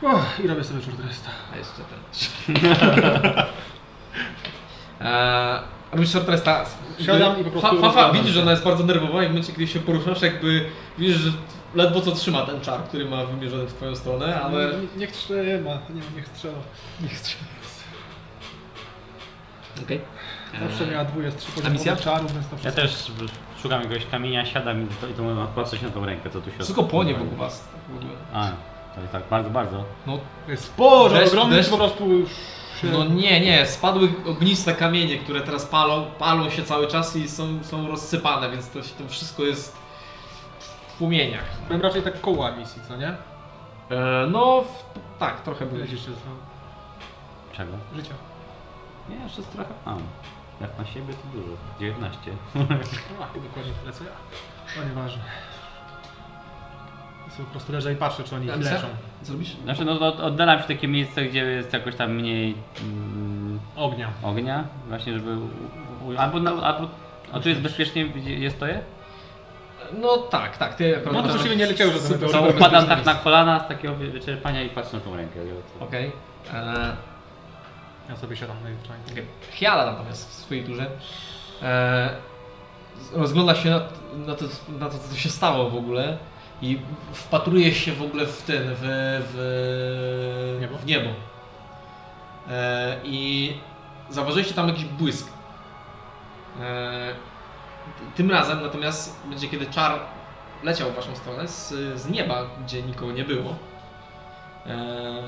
Och, 0.02 0.40
i 0.44 0.46
robię 0.48 0.64
sobie 0.64 0.82
short 0.82 1.00
resta. 1.06 1.30
A 1.52 1.56
jeszcze 1.56 1.82
ten. 1.90 2.56
eee, 5.00 5.60
robisz 5.92 6.10
short 6.10 6.28
resta. 6.28 6.64
Siadam 7.00 7.40
i 7.40 7.44
po 7.44 7.50
prostu 7.50 7.80
Fa, 7.80 7.90
fa, 7.90 8.12
widzisz, 8.12 8.32
że 8.32 8.42
ona 8.42 8.50
jest 8.50 8.64
bardzo 8.64 8.84
nerwowa 8.84 9.22
i 9.22 9.26
w 9.26 9.28
momencie, 9.28 9.52
kiedy 9.52 9.66
się 9.66 9.80
poruszasz, 9.80 10.22
jakby 10.22 10.66
widzisz, 10.98 11.16
że 11.16 11.30
ledwo 11.74 12.00
co 12.00 12.12
trzyma 12.12 12.46
ten 12.46 12.60
czar, 12.60 12.80
który 12.84 13.04
ma 13.04 13.24
wymierzony 13.24 13.66
w 13.66 13.74
twoją 13.74 13.96
stronę, 13.96 14.40
ale... 14.42 14.66
Nie, 14.80 14.88
niech 14.96 15.12
trzyma, 15.12 15.70
nie, 15.90 16.02
niech 16.16 16.28
strzela. 16.28 16.58
Nie 17.02 17.08
chcę. 17.08 17.30
Okej. 19.84 20.00
Zawsze 20.68 20.84
Eee, 20.84 20.90
miała 20.90 21.04
dwóje 21.04 21.30
z 21.30 21.36
trzy 21.36 21.50
a 21.66 21.68
misja? 21.70 21.96
czarów, 21.96 22.32
więc 22.32 22.46
to 22.48 22.56
Ja 22.64 22.70
wszystko. 22.72 22.82
też 22.82 23.30
szukam 23.62 23.82
jakiegoś 23.82 24.06
kamienia, 24.06 24.46
siadam 24.46 24.82
i 24.84 24.86
to, 25.00 25.06
i 25.08 25.12
to 25.14 25.22
mam 25.22 25.46
patrzeć 25.48 25.82
na 25.82 25.88
tą 25.90 26.06
rękę, 26.06 26.30
co 26.30 26.40
tu 26.40 26.50
się 26.50 26.56
Wszystko 26.56 26.82
płonie 26.84 27.14
wokół 27.14 27.36
was. 27.36 27.60
tak 27.60 27.94
w 27.94 27.96
ogóle. 27.96 28.12
A, 28.32 28.48
tak, 28.94 29.10
tak, 29.12 29.22
bardzo, 29.30 29.50
bardzo. 29.50 29.84
No, 30.06 30.18
jest 30.48 30.64
sporo, 30.64 31.14
Deszcz- 31.14 31.28
ogromny, 31.28 31.56
deszcz- 31.56 31.70
po 31.70 31.76
prostu 31.76 32.08
już 32.12 32.30
się... 32.82 32.86
no 32.92 33.04
nie, 33.04 33.40
nie, 33.40 33.66
spadły 33.66 34.08
ogniste 34.26 34.74
kamienie, 34.74 35.18
które 35.18 35.40
teraz 35.40 35.66
palą, 35.66 36.06
palą 36.18 36.50
się 36.50 36.62
cały 36.62 36.86
czas 36.88 37.16
i 37.16 37.28
są, 37.28 37.64
są 37.64 37.88
rozsypane, 37.88 38.50
więc 38.50 38.68
to, 38.70 38.82
się- 38.82 38.94
to 38.98 39.08
wszystko 39.08 39.42
jest 39.42 39.76
płomieniach. 41.00 41.44
Byłem 41.66 41.82
raczej 41.82 42.02
tak 42.02 42.20
koło 42.20 42.52
misji, 42.52 42.82
co 42.88 42.96
nie? 42.96 43.08
E, 43.08 44.26
no, 44.30 44.62
w, 44.62 44.84
tak, 45.18 45.40
trochę 45.40 45.64
jeszcze 45.64 46.10
zostało? 46.10 46.36
Czego? 47.52 47.72
Życia. 47.96 48.14
Nie, 49.08 49.16
jeszcze 49.16 49.40
jest 49.40 49.52
trochę 49.52 49.70
mam. 49.86 49.98
Jak 50.60 50.78
na 50.78 50.84
siebie 50.86 51.14
to 51.14 51.38
dużo. 51.38 51.52
19. 51.80 52.18
Ach, 53.22 53.32
dokładnie 53.42 53.72
tyle 53.80 53.92
co 53.92 54.04
ja. 54.04 54.10
No 54.76 54.84
nieważne. 54.84 55.22
Ja 57.26 57.32
sobie 57.32 57.44
po 57.44 57.50
prostu 57.50 57.72
leżę 57.72 57.92
i 57.92 57.96
patrzę, 57.96 58.24
czy 58.24 58.36
oni 58.36 58.50
A 58.50 58.56
leczą. 58.56 58.86
Co 59.22 59.26
zrobisz? 59.26 59.56
Znaczy, 59.56 59.84
no 59.84 59.92
od- 60.08 60.20
oddalam 60.20 60.58
się 60.58 60.64
w 60.64 60.68
takie 60.68 60.88
miejsce, 60.88 61.24
gdzie 61.24 61.38
jest 61.44 61.72
jakoś 61.72 61.96
tam 61.96 62.10
mniej 62.12 62.54
mm, 62.82 63.60
Ognia. 63.76 64.08
ognia, 64.22 64.64
właśnie 64.88 65.12
żeby... 65.12 65.36
u- 65.38 66.08
u- 66.08 66.18
Albo, 66.18 66.40
no, 66.40 66.50
albo 66.66 66.88
a 67.32 67.40
tu 67.40 67.48
jest 67.48 67.60
bezpiecznie, 67.60 68.08
gdzie 68.08 68.34
jest 68.38 68.60
to 68.60 68.66
je? 68.66 68.80
No 70.00 70.16
tak, 70.18 70.56
tak. 70.56 70.74
Ty 70.74 70.96
akurat 70.96 71.14
No 71.14 71.22
to 71.22 71.28
właściwie 71.28 71.56
nie 71.56 71.66
leciały 71.66 71.92
żadne 71.92 72.08
super- 72.08 72.22
meteoryty. 72.26 72.52
To 72.52 72.66
upadam 72.66 72.86
tak 72.86 73.04
na 73.04 73.14
kolana 73.14 73.64
z 73.64 73.68
takiego 73.68 73.94
wy- 73.94 74.10
wyczerpania 74.10 74.62
i 74.62 74.68
patrzę 74.68 74.96
na 74.96 75.02
tą 75.02 75.16
rękę. 75.16 75.40
Okej. 75.80 76.12
E, 76.54 76.96
Ja 78.08 78.16
sobie 78.16 78.36
siadam 78.36 78.56
najzwyczajniej. 78.62 79.06
okej. 79.12 79.26
Hiala 79.52 79.86
natomiast 79.92 80.30
w 80.30 80.32
swojej 80.34 80.64
turze 80.64 80.86
e, 81.62 82.10
rozgląda 83.12 83.54
się 83.54 83.70
na, 83.70 83.80
na, 84.26 84.34
to, 84.34 84.44
na 84.78 84.88
to, 84.88 84.98
co 84.98 85.16
się 85.16 85.28
stało 85.28 85.70
w 85.70 85.76
ogóle 85.76 86.18
i 86.62 86.78
wpatruje 87.12 87.74
się 87.74 87.92
w 87.92 88.02
ogóle 88.02 88.26
w 88.26 88.42
ten, 88.42 88.62
w, 88.64 88.80
w 89.32 90.56
Niebo? 90.60 90.78
W 90.78 90.86
niebo. 90.86 91.10
E, 92.50 92.96
I 93.04 93.54
zauważyliście 94.10 94.54
tam 94.54 94.68
jakiś 94.68 94.84
błysk. 94.84 95.28
E, 96.60 97.14
tym 98.16 98.30
razem 98.30 98.62
natomiast 98.62 99.16
będzie 99.26 99.48
kiedy 99.48 99.66
czar 99.66 100.00
leciał 100.62 100.90
w 100.90 100.94
waszą 100.96 101.16
stronę 101.16 101.48
z, 101.48 101.68
z 102.00 102.08
nieba, 102.10 102.42
gdzie 102.64 102.82
nikogo 102.82 103.12
nie 103.12 103.24
było. 103.24 103.54
E, 104.66 105.22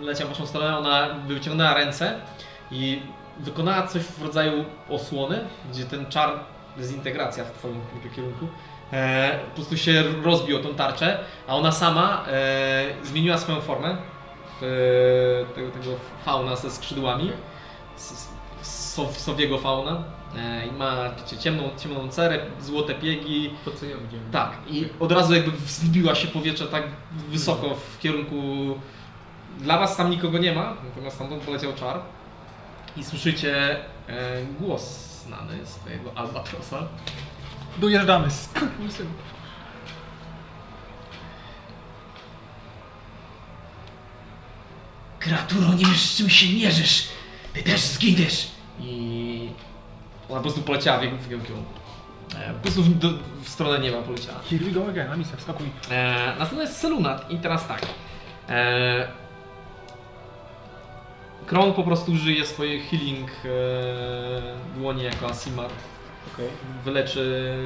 leciał 0.00 0.26
w 0.26 0.30
waszą 0.30 0.46
stronę, 0.46 0.78
ona 0.78 1.08
wyciągnęła 1.26 1.74
ręce 1.74 2.20
i 2.70 3.02
wykonała 3.40 3.86
coś 3.86 4.02
w 4.02 4.22
rodzaju 4.22 4.64
osłony, 4.88 5.44
gdzie 5.70 5.84
ten 5.84 6.06
czar, 6.06 6.30
dezintegracja 6.76 7.44
w 7.44 7.50
twoim 7.50 7.80
kierunku, 8.16 8.48
e, 8.92 9.38
po 9.48 9.54
prostu 9.54 9.76
się 9.76 10.04
rozbił 10.22 10.56
o 10.56 10.60
tą 10.60 10.74
tarczę, 10.74 11.18
a 11.48 11.56
ona 11.56 11.72
sama 11.72 12.24
e, 12.28 12.84
zmieniła 13.02 13.38
swoją 13.38 13.60
formę 13.60 13.96
w 14.60 14.64
e, 15.50 15.54
tego, 15.54 15.70
tego 15.70 15.90
fauna 16.24 16.56
ze 16.56 16.70
skrzydłami, 16.70 17.32
s- 17.96 18.28
s- 18.60 18.92
sow, 18.94 19.18
sowiego 19.20 19.58
fauna 19.58 20.02
i 20.68 20.72
ma 20.72 21.10
wiecie, 21.10 21.38
ciemną, 21.38 21.70
ciemną 21.78 22.08
cerę, 22.08 22.46
złote 22.60 22.94
piegi, 22.94 23.50
To 23.64 23.70
co 23.70 23.86
ja 23.86 23.96
widziałem. 23.96 24.30
tak, 24.32 24.58
i 24.70 24.88
od 25.00 25.12
razu 25.12 25.34
jakby 25.34 25.50
wzbiła 25.52 26.14
się 26.14 26.28
powietrze 26.28 26.66
tak 26.66 26.82
wysoko 27.28 27.74
w 27.74 27.98
kierunku. 27.98 28.36
Dla 29.58 29.78
was 29.78 29.96
tam 29.96 30.10
nikogo 30.10 30.38
nie 30.38 30.52
ma, 30.54 30.74
natomiast 30.88 31.16
stamtąd 31.16 31.42
poleciał 31.42 31.72
czar. 31.72 32.00
I 32.96 33.04
słyszycie 33.04 33.76
e, 34.08 34.44
głos 34.60 34.82
znany 35.26 35.66
swojego 35.66 36.10
albatrosa. 36.18 36.82
Dojeżdżamy, 37.78 38.30
skurwysyn. 38.30 39.06
Kreaturo, 45.18 45.74
nie 45.74 45.84
wiesz 45.86 46.00
z 46.00 46.16
czym 46.16 46.30
się 46.30 46.46
mierzysz! 46.54 47.08
Ty 47.52 47.62
też 47.62 47.80
zginiesz! 47.80 48.46
I 48.80 49.48
ona 50.28 50.36
po 50.36 50.42
prostu 50.42 50.62
poleciała 50.62 50.98
w 50.98 51.02
jego, 51.02 51.16
w 51.16 51.30
jego 51.30 51.44
kierunku. 51.44 51.70
E, 52.38 52.52
po 52.52 52.60
prostu 52.60 52.82
w, 52.82 52.98
do, 52.98 53.08
w 53.42 53.48
stronę 53.48 53.78
nieba 53.78 54.02
poleciała. 54.02 54.38
Here 54.50 54.64
we 54.64 54.70
go 54.70 54.88
again, 54.88 55.12
a 55.12 55.16
misja, 55.16 55.36
wskakuj. 55.36 55.66
E, 55.90 56.34
następna 56.38 56.62
jest 56.62 56.76
Selunat 56.76 57.30
i 57.30 57.38
teraz 57.38 57.68
tak. 57.68 57.82
E, 58.48 59.08
Kron 61.46 61.72
po 61.72 61.82
prostu 61.82 62.16
żyje 62.16 62.46
swoje 62.46 62.80
healing 62.80 63.30
e, 63.30 64.78
dłonie 64.78 65.04
jako 65.04 65.26
Asimat. 65.26 65.72
Okej. 66.34 66.48
Wyleczy 66.84 67.56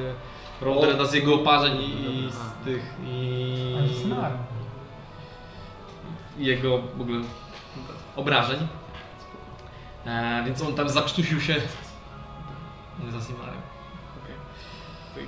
Rondereda 0.61 1.05
z 1.05 1.13
jego 1.13 1.35
oparzeń 1.35 1.77
i, 1.77 2.25
i 2.25 2.31
z 2.31 2.65
tych 2.65 2.93
i, 3.05 3.75
i 6.39 6.45
jego 6.45 6.81
w 6.97 7.01
ogóle 7.01 7.21
obrażeń. 8.15 8.67
E, 10.05 10.43
więc 10.45 10.61
on 10.61 10.75
tam 10.75 10.89
zakrztusił 10.89 11.41
się 11.41 11.55
z 13.11 13.15
Asimarem. 13.15 13.55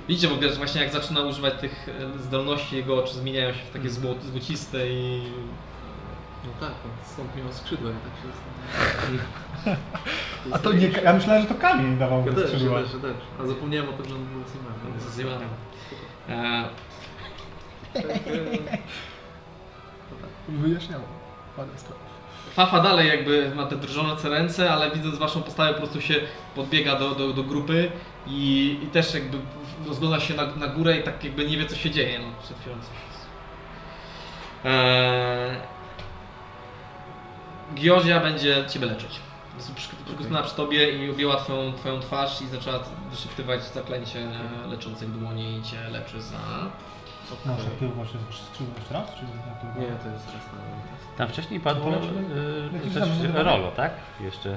Widzicie 0.08 0.28
w 0.28 0.32
ogóle, 0.32 0.48
że 0.50 0.54
właśnie 0.56 0.82
jak 0.82 0.92
zaczyna 0.92 1.20
używać 1.20 1.54
tych 1.60 1.88
e, 1.88 2.18
zdolności, 2.18 2.76
jego 2.76 3.04
oczy 3.04 3.14
zmieniają 3.14 3.52
się 3.52 3.64
w 3.64 3.70
takie 3.72 3.90
zło, 3.90 4.14
złociste 4.32 4.88
i... 4.88 5.22
No 6.44 6.50
tak, 6.60 6.70
on 6.70 6.90
stąd 7.12 7.36
miał 7.36 7.52
skrzydła, 7.52 7.90
ja 7.90 7.96
tak 7.96 8.12
się 8.22 8.28
zastanawiam. 8.32 9.82
A 10.52 10.58
to 10.58 10.72
nie, 10.72 10.88
ja 10.88 11.12
myślałem, 11.12 11.42
że 11.42 11.48
to 11.48 11.54
kamień 11.54 11.98
dawał 11.98 12.18
Ja 12.18 12.26
mu 12.26 12.32
też, 12.32 12.42
ja 12.44 12.48
skrzydła. 12.48 12.82
też, 12.82 12.92
ja 12.92 12.98
też. 12.98 13.16
A 13.42 13.46
zapomniałem 13.46 13.88
o 13.88 13.92
tym, 13.92 14.06
że 14.08 14.14
on 14.14 14.24
był 14.24 14.42
Simarem. 14.52 15.00
z 15.00 15.06
Asimarem. 15.14 15.48
E, 16.28 16.68
Wyjaśniało. 20.48 21.04
Parę 21.56 21.68
spraw. 21.76 21.98
Fafa 22.54 22.80
dalej 22.80 23.08
jakby 23.08 23.52
ma 23.54 23.66
te 23.66 23.76
drżące 23.76 24.28
ręce, 24.28 24.72
ale 24.72 24.90
widząc 24.90 25.18
waszą 25.18 25.42
postawę 25.42 25.72
po 25.72 25.78
prostu 25.78 26.00
się 26.00 26.14
podbiega 26.54 26.96
do, 26.96 27.14
do, 27.14 27.32
do 27.32 27.42
grupy 27.42 27.90
i, 28.26 28.78
i 28.82 28.86
też 28.86 29.14
jakby 29.14 29.38
rozgląda 29.86 30.20
się 30.20 30.34
na, 30.34 30.46
na 30.46 30.66
górę 30.66 30.98
i 30.98 31.02
tak 31.02 31.24
jakby 31.24 31.46
nie 31.48 31.56
wie 31.56 31.66
co 31.66 31.76
się 31.76 31.90
dzieje. 31.90 32.18
No, 32.18 32.24
przed 32.42 32.58
chwilą 32.58 32.76
coś. 32.76 33.12
Eee... 34.64 35.56
Giozia 37.74 38.20
będzie 38.20 38.64
ciebie 38.68 38.86
leczyć. 38.86 39.20
Przykucnęła 40.04 40.42
przy 40.42 40.54
tobie 40.54 41.06
i 41.06 41.10
objęła 41.10 41.36
twoją, 41.36 41.72
twoją 41.72 42.00
twarz 42.00 42.42
i 42.42 42.46
zaczęła 42.46 42.78
wyszeptywać 43.10 43.64
zaklęcie 43.64 44.28
leczące 44.70 45.06
w 45.06 45.18
dłoni 45.18 45.58
i 45.58 45.62
cię 45.62 45.76
leczy 45.90 46.22
za... 46.22 46.38
Może 47.46 47.70
tył 47.70 47.88
właśnie 47.90 48.20
skrzydło 48.50 48.74
jeszcze 48.78 48.94
raz? 48.94 49.14
Czy 49.14 49.22
na? 49.24 49.80
Nie, 49.80 49.86
to 49.86 50.08
jest 50.08 50.26
raz 50.26 50.34
na 50.34 51.16
Tam 51.16 51.28
wcześniej 51.28 51.60
padło 51.60 51.84
Polecimy? 51.92 52.22
yy, 52.84 53.00
tam- 53.34 53.44
Rolo, 53.46 53.70
tak? 53.70 53.92
Jeszcze. 54.20 54.48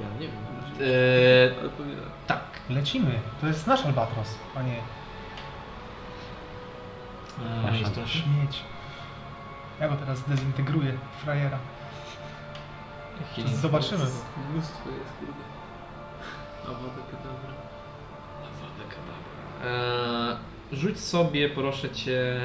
Ja 0.00 0.20
nie 0.20 0.28
wiem. 0.28 0.36
Eee, 0.80 1.70
tak. 2.26 2.40
Lecimy. 2.70 3.20
To 3.40 3.46
jest 3.46 3.66
nasz 3.66 3.84
Albatros, 3.86 4.34
a 4.56 4.62
nie 4.62 4.76
Eee, 7.72 7.80
jest 7.80 7.94
to- 7.94 8.06
śmieć. 8.06 8.62
Ja 9.80 9.88
go 9.88 9.96
teraz 9.96 10.22
dezintegruję, 10.28 10.92
frajera. 11.24 11.58
Healing. 13.36 13.56
Zobaczymy. 13.56 14.04
Mnóstwo 14.52 14.88
jest, 14.90 15.12
kurde. 15.18 15.42
Awada 16.64 17.02
kadabra. 17.10 17.52
Awada 18.42 18.84
Kedavra. 18.90 19.18
Eee, 19.64 20.36
rzuć 20.72 21.00
sobie, 21.00 21.48
proszę 21.48 21.90
cię. 21.90 22.36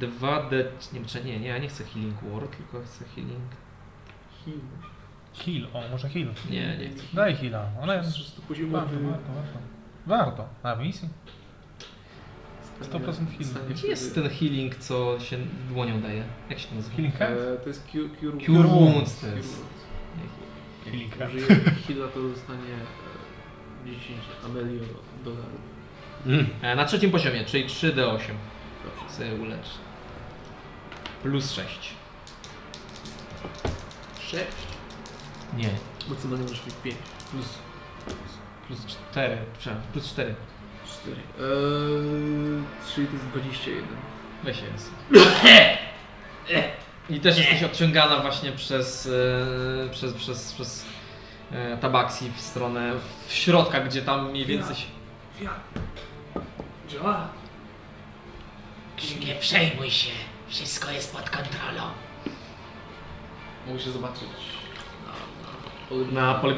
2D. 0.00 0.64
Nie, 0.92 1.04
czy 1.04 1.24
nie, 1.24 1.40
nie, 1.40 1.48
ja 1.48 1.58
nie 1.58 1.68
chcę 1.68 1.84
Healing 1.84 2.14
Word, 2.22 2.56
tylko 2.56 2.86
chcę 2.86 3.04
Healing. 3.04 3.50
Heal. 4.44 4.58
Heal, 5.34 5.68
o 5.72 5.88
może 5.90 6.08
heal. 6.08 6.26
Nie, 6.50 6.78
nie 6.78 6.88
chcę. 6.90 7.02
Daj 7.12 7.36
heala. 7.36 7.66
Ona 7.82 7.94
jest... 7.94 8.12
300 8.12 8.42
Warto, 8.70 8.96
warto, 8.96 9.32
warto. 9.32 9.58
Warto. 10.06 10.48
Na 10.62 10.76
misji? 10.76 11.08
100% 12.82 13.00
heal. 13.10 13.68
Gdzie 13.70 13.88
jest 13.88 14.14
ten 14.14 14.28
healing, 14.28 14.76
co 14.76 15.20
się 15.20 15.38
dłonią 15.68 16.00
daje? 16.00 16.24
Jak 16.50 16.58
się 16.58 16.68
to 16.68 16.74
nazywa? 16.74 16.96
Healing 16.96 17.14
hand? 17.14 17.36
E, 17.40 17.56
to 17.56 17.68
jest 17.68 17.86
Cure, 17.92 18.08
cure, 18.20 18.46
Cure 18.46 18.68
Wounds 18.68 19.20
to 19.20 19.26
Cure 19.26 19.36
jest. 19.36 19.56
Wounds. 19.56 19.84
Healing 20.84 21.18
hand. 21.18 21.34
użyje 21.34 21.46
heala, 21.86 22.08
to 22.08 22.22
dostanie 22.22 22.74
e, 23.84 23.86
10 23.86 24.18
amelio 24.44 24.80
dolarów. 25.24 25.60
Mm. 26.26 26.46
E, 26.62 26.76
Na 26.76 26.84
trzecim 26.84 27.10
poziomie, 27.10 27.44
czyli 27.44 27.66
3D8. 27.66 27.94
Dobrze. 27.94 29.14
Sobie 29.16 29.34
ulecz. 29.34 29.66
Plus 31.22 31.52
6. 31.52 31.68
6. 34.20 34.42
Nie. 35.56 35.68
Maksymalnie 36.08 36.42
możesz 36.44 36.66
mieć 36.66 36.74
5. 36.84 36.96
Plus, 37.30 37.46
plus 38.66 38.86
4. 39.10 39.38
Przepraszam, 39.58 39.82
plus 39.92 40.08
4. 40.10 40.34
4. 41.00 41.16
Eee, 41.16 42.62
czyli 42.94 43.06
to 43.06 43.12
jest 43.12 43.26
21. 43.26 43.84
Weź 44.44 44.56
się 44.60 44.66
jest. 44.66 44.90
I 47.10 47.20
też 47.20 47.38
jesteś 47.38 47.62
odciągana 47.62 48.20
właśnie 48.20 48.52
przez, 48.52 49.06
e, 49.86 49.90
przez, 49.90 50.12
przez, 50.14 50.52
przez 50.52 50.86
e, 51.52 51.76
tabaksi 51.76 52.30
w 52.36 52.40
stronę 52.40 52.92
w 53.28 53.32
środka, 53.32 53.80
gdzie 53.80 54.02
tam 54.02 54.30
mniej 54.30 54.46
więcej 54.46 54.76
się... 54.76 54.86
Ja. 55.40 55.50
Działa. 56.88 57.28
Nie 59.26 59.34
przejmuj 59.34 59.90
się, 59.90 60.10
wszystko 60.48 60.90
jest 60.90 61.12
pod 61.12 61.30
kontrolą. 61.30 61.82
Mogę 63.66 63.80
się 63.80 63.90
zobaczyć 63.90 64.22
na, 65.90 66.12
na, 66.12 66.32
Na 66.32 66.34
pole... 66.34 66.54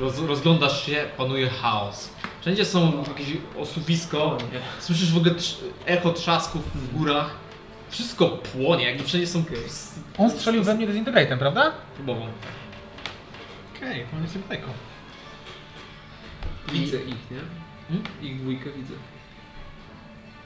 Roz, 0.00 0.18
rozglądasz 0.18 0.86
się, 0.86 1.08
panuje 1.16 1.50
chaos. 1.50 2.10
Wszędzie 2.40 2.64
są 2.64 3.04
jakieś 3.08 3.26
osuwisko, 3.58 4.38
słyszysz 4.80 5.12
w 5.12 5.16
ogóle 5.16 5.34
trz 5.34 5.56
echo 5.86 6.12
trzasków 6.12 6.62
w 6.74 6.98
górach. 6.98 7.30
Wszystko 7.90 8.28
płonie, 8.28 8.84
jakby 8.84 9.04
wszędzie 9.04 9.26
są... 9.26 9.44
On 10.18 10.30
strzelił 10.30 10.62
we 10.64 10.74
mnie 10.74 10.86
dezintegratem, 10.86 11.38
prawda? 11.38 11.72
Próbował. 11.94 12.28
Okej, 13.76 14.06
to 14.10 14.16
nie 14.16 14.22
jest 14.22 14.48
tego. 14.48 14.66
Widzę 16.72 16.96
ich, 16.96 17.30
nie? 17.30 17.63
Hmm? 17.88 18.04
Ich 18.22 18.40
dwójkę 18.40 18.70
widzę. 18.70 18.94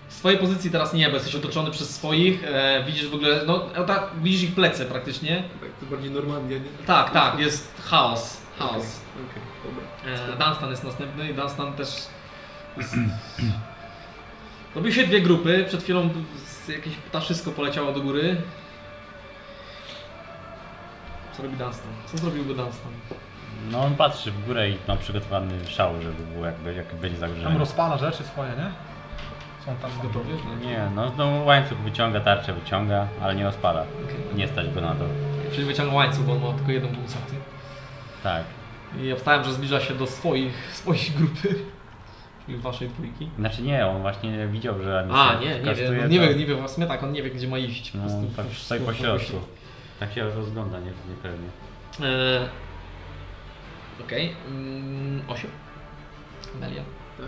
Z 0.09 0.17
twojej 0.17 0.39
pozycji 0.39 0.71
teraz 0.71 0.93
nie, 0.95 1.09
bo 1.09 1.15
jesteś 1.15 1.35
otoczony 1.35 1.71
przez 1.71 1.95
swoich, 1.95 2.45
e, 2.45 2.85
widzisz 2.87 3.09
w 3.09 3.15
ogóle, 3.15 3.41
no 3.47 3.59
tak, 3.87 4.11
widzisz 4.23 4.43
ich 4.43 4.55
plecy 4.55 4.85
praktycznie. 4.85 5.45
Tak, 5.61 5.71
to 5.81 5.87
bardziej 5.87 6.11
Normandia, 6.11 6.59
nie? 6.59 6.87
Tak, 6.87 7.11
tak, 7.11 7.39
jest 7.39 7.83
chaos, 7.85 8.37
chaos. 8.59 9.01
Okej, 9.15 9.25
okej, 9.31 9.43
dobra. 9.65 10.45
E, 10.45 10.47
Dunstan 10.47 10.71
jest 10.71 10.85
następny 10.85 11.31
i 11.31 11.35
Dunstan 11.35 11.73
też 11.73 11.89
jest... 12.77 12.97
Się 14.91 15.07
dwie 15.07 15.21
grupy, 15.21 15.65
przed 15.69 15.83
chwilą 15.83 16.11
jakieś 16.69 16.95
ptaszysko 16.95 17.51
poleciało 17.51 17.93
do 17.93 18.01
góry. 18.01 18.43
Co 21.37 21.43
robi 21.43 21.57
Dunstan? 21.57 21.93
Co 22.07 22.19
zrobiłby 22.19 22.55
Dunstan? 22.55 22.93
No 23.71 23.83
on 23.83 23.95
patrzy 23.95 24.31
w 24.31 24.47
górę 24.47 24.71
i 24.71 24.77
ma 24.89 24.97
przygotowany 24.97 25.67
szał, 25.67 26.03
żeby 26.03 26.23
było 26.35 26.47
jakby, 26.47 26.75
jak 26.75 26.95
będzie 26.95 27.19
Tam 27.19 27.29
zagrożenie. 27.31 27.59
rozpala 27.59 27.99
rzeczy 27.99 28.23
swoje, 28.25 28.51
nie? 28.51 28.71
Są 29.67 29.77
tam 29.77 29.91
Gotowy? 30.03 30.33
Nie, 30.67 30.91
no, 30.95 31.13
no 31.19 31.27
łańcuch 31.45 31.79
wyciąga, 31.79 32.21
tarczę 32.21 32.53
wyciąga, 32.53 33.09
ale 33.23 33.35
nie 33.35 33.45
rozpala. 33.45 33.85
Nie 34.35 34.49
stać 34.49 34.71
go 34.75 34.81
na 34.81 34.95
to. 34.95 35.05
Czyli 35.53 35.67
wyciąga 35.67 35.95
łańcuch, 35.95 36.25
bo 36.25 36.33
on 36.33 36.41
ma 36.43 36.53
tylko 36.53 36.73
jedną 36.73 36.89
pulsację. 36.89 37.39
Tak. 38.23 38.45
I 39.03 39.13
obstałem, 39.13 39.45
że 39.45 39.53
zbliża 39.53 39.81
się 39.81 39.95
do 39.95 40.07
swoich, 40.07 40.71
swojej 40.75 41.11
grupy. 41.11 41.55
Czyli 42.47 42.59
waszej 42.59 42.89
dwójki. 42.89 43.29
Znaczy 43.39 43.63
nie, 43.63 43.87
on 43.87 44.01
właśnie 44.03 44.47
widział, 44.47 44.83
że 44.83 45.01
A, 45.01 45.03
misja 45.03 45.41
nie, 45.41 45.59
nie 45.59 45.65
kosztuje, 45.65 45.91
wie, 45.91 45.97
no, 46.03 46.09
nie 46.09 46.19
to- 46.21 46.29
wie, 46.29 46.35
nie 46.35 46.47
wie, 46.47 46.55
w 46.69 46.71
sumie 46.71 46.87
tak, 46.87 47.03
on 47.03 47.13
nie 47.13 47.23
wie 47.23 47.31
gdzie 47.31 47.49
ma 47.49 47.59
iść. 47.59 47.91
Po 47.91 47.99
No, 47.99 48.05
prostu 48.05 48.37
tak 48.37 48.47
stoi 48.53 48.81
po 48.81 48.95
środku. 48.95 49.33
Tak 50.01 50.13
się 50.13 50.31
rozgląda, 50.31 50.79
nie, 50.81 50.93
niepewnie. 51.09 51.49
Eee, 52.01 52.49
Okej, 54.05 54.37
mm, 54.49 55.23
8. 55.29 55.51
Melia. 56.61 56.83
Tak. 57.19 57.27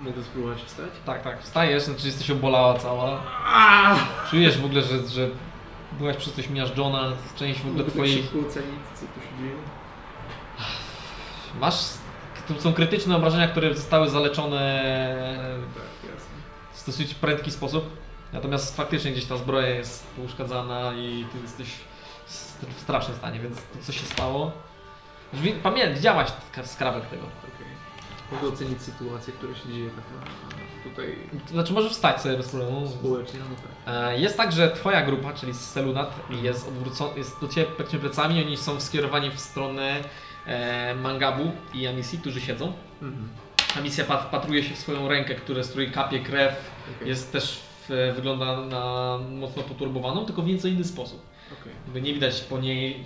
Mogę 0.00 0.22
spróbować 0.22 0.62
wstać? 0.62 0.90
Tak, 1.06 1.22
tak, 1.22 1.42
wstajesz, 1.42 1.82
znaczy 1.82 2.06
jesteś 2.06 2.30
obolała 2.30 2.78
cała. 2.78 3.22
Czujesz 4.30 4.58
w 4.58 4.64
ogóle, 4.64 4.82
że, 4.82 5.08
że 5.08 5.28
byłaś 5.92 6.16
przez 6.16 6.32
coś 6.32 6.50
miażdżona, 6.50 7.12
część 7.36 7.60
w 7.60 7.68
ogóle 7.68 7.84
tak 7.84 7.92
twojej... 7.92 8.22
szybko 8.22 8.38
ocenić, 8.38 8.80
co 8.94 9.00
tu 9.00 9.20
się 9.20 9.38
dzieje? 9.38 9.54
Masz... 11.60 11.74
To 12.48 12.60
są 12.60 12.72
krytyczne 12.72 13.16
obrażenia, 13.16 13.48
które 13.48 13.74
zostały 13.74 14.10
zaleczone 14.10 14.82
Tak, 15.74 16.10
jasne. 16.10 16.34
w 16.72 16.86
dosyć 16.86 17.14
prędki 17.14 17.50
sposób. 17.50 17.96
Natomiast 18.32 18.76
faktycznie 18.76 19.12
gdzieś 19.12 19.24
ta 19.24 19.36
zbroja 19.36 19.68
jest 19.68 20.06
uszkadzana 20.24 20.92
i 20.94 21.24
ty 21.32 21.38
jesteś 21.42 21.68
w 22.76 22.80
strasznym 22.80 23.16
stanie, 23.16 23.40
więc 23.40 23.56
to 23.56 23.78
co 23.82 23.92
się 23.92 24.06
stało... 24.06 24.52
Pamiętaj, 25.62 25.94
widziałaś 25.94 26.28
sk- 26.28 26.66
skrawek 26.66 27.06
tego. 27.06 27.22
Okej. 27.22 27.66
Mogę 28.32 28.48
ocenić 28.48 28.82
sytuację, 28.82 29.32
która 29.32 29.54
się 29.54 29.68
dzieje 29.72 29.90
tak 29.90 30.04
na, 30.20 30.90
tutaj 30.90 31.16
Znaczy 31.50 31.72
możesz 31.72 31.92
wstać 31.92 32.20
sobie 32.20 32.36
bez 32.36 32.48
problemu. 32.48 32.88
społecznie, 32.88 33.40
no 33.50 33.56
tak. 33.56 33.94
E, 34.12 34.18
Jest 34.20 34.36
tak, 34.36 34.52
że 34.52 34.70
twoja 34.70 35.02
grupa, 35.02 35.32
czyli 35.32 35.54
Selunat, 35.54 36.20
jest 36.42 36.68
odwrócona, 36.68 37.16
jest 37.16 37.40
do 37.40 37.48
ciebie 37.48 37.66
praktycznie 37.66 37.98
plecami, 37.98 38.44
oni 38.44 38.56
są 38.56 38.80
skierowani 38.80 39.30
w 39.30 39.40
stronę 39.40 39.96
e, 40.46 40.94
Mangabu 40.94 41.52
i 41.74 41.86
Amisji, 41.86 42.18
którzy 42.18 42.40
siedzą. 42.40 42.72
Mhm. 43.02 43.28
Amisja 43.78 44.04
pat, 44.04 44.30
patruje 44.30 44.62
się 44.62 44.74
w 44.74 44.78
swoją 44.78 45.08
rękę, 45.08 45.34
które, 45.34 45.64
z 45.64 45.68
której 45.70 45.90
kapie 45.90 46.20
krew, 46.20 46.70
Okej. 46.96 47.08
jest 47.08 47.32
też 47.32 47.60
w, 47.88 48.12
wygląda 48.16 48.56
na 48.60 49.18
mocno 49.30 49.62
poturbowaną, 49.62 50.24
tylko 50.24 50.42
w 50.42 50.46
nieco 50.46 50.68
inny 50.68 50.84
sposób. 50.84 51.22
Jakby 51.84 52.02
nie 52.02 52.14
widać 52.14 52.40
po 52.40 52.58
niej 52.58 53.04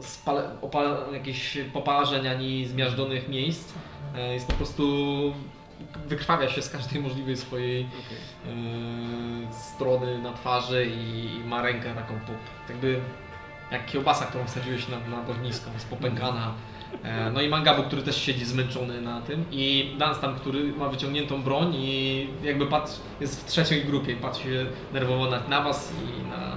spale, 0.00 0.50
opal, 0.62 0.96
jakichś 1.12 1.58
poparzeń 1.72 2.28
ani 2.28 2.66
zmiażdżonych 2.66 3.28
miejsc. 3.28 3.72
E, 4.16 4.34
Jest 4.34 4.46
po 4.46 4.52
prostu 4.52 4.84
wykrwawia 6.06 6.48
się 6.48 6.62
z 6.62 6.70
każdej 6.70 7.02
możliwej 7.02 7.36
swojej 7.36 7.86
Okej. 7.86 8.56
yy, 8.56 9.52
strony 9.54 10.18
na 10.22 10.32
twarzy 10.32 10.86
i, 10.86 11.36
i 11.36 11.44
ma 11.44 11.62
rękę 11.62 11.94
taką 11.94 12.14
po, 12.26 12.32
jakby 12.72 13.00
jak 13.72 13.86
kiełbasa, 13.86 14.26
którą 14.26 14.44
wsadziłeś 14.44 14.88
na, 14.88 15.16
na 15.16 15.28
ognisko, 15.28 15.70
jest 15.74 15.88
popękana. 15.88 16.54
E, 17.04 17.30
No 17.30 17.40
i 17.42 17.48
Mangabu, 17.48 17.82
który 17.82 18.02
też 18.02 18.16
siedzi 18.22 18.44
zmęczony 18.44 19.00
na 19.00 19.20
tym 19.20 19.44
i 19.52 19.94
Dunstan, 19.98 20.34
który 20.36 20.64
ma 20.72 20.88
wyciągniętą 20.88 21.42
broń 21.42 21.74
i 21.74 22.28
jakby 22.42 22.66
patrzy, 22.66 23.00
jest 23.20 23.42
w 23.42 23.46
trzeciej 23.46 23.84
grupie 23.84 24.12
i 24.12 24.16
patrzy 24.16 24.66
nerwowo 24.92 25.30
na, 25.30 25.40
na 25.48 25.60
was 25.62 25.92
i 25.92 26.28
na 26.28 26.56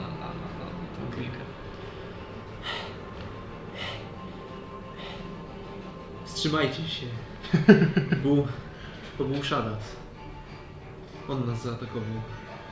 Wstrzymajcie 6.41 6.87
się. 6.89 7.05
Był, 8.23 8.47
to 9.17 9.23
był 9.23 9.43
Shadas. 9.43 9.83
On 11.29 11.47
nas 11.47 11.63
zaatakował 11.63 12.21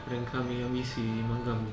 rękami 0.07 0.63
Amisji 0.63 1.03
i 1.03 1.23
Mangamu. 1.29 1.65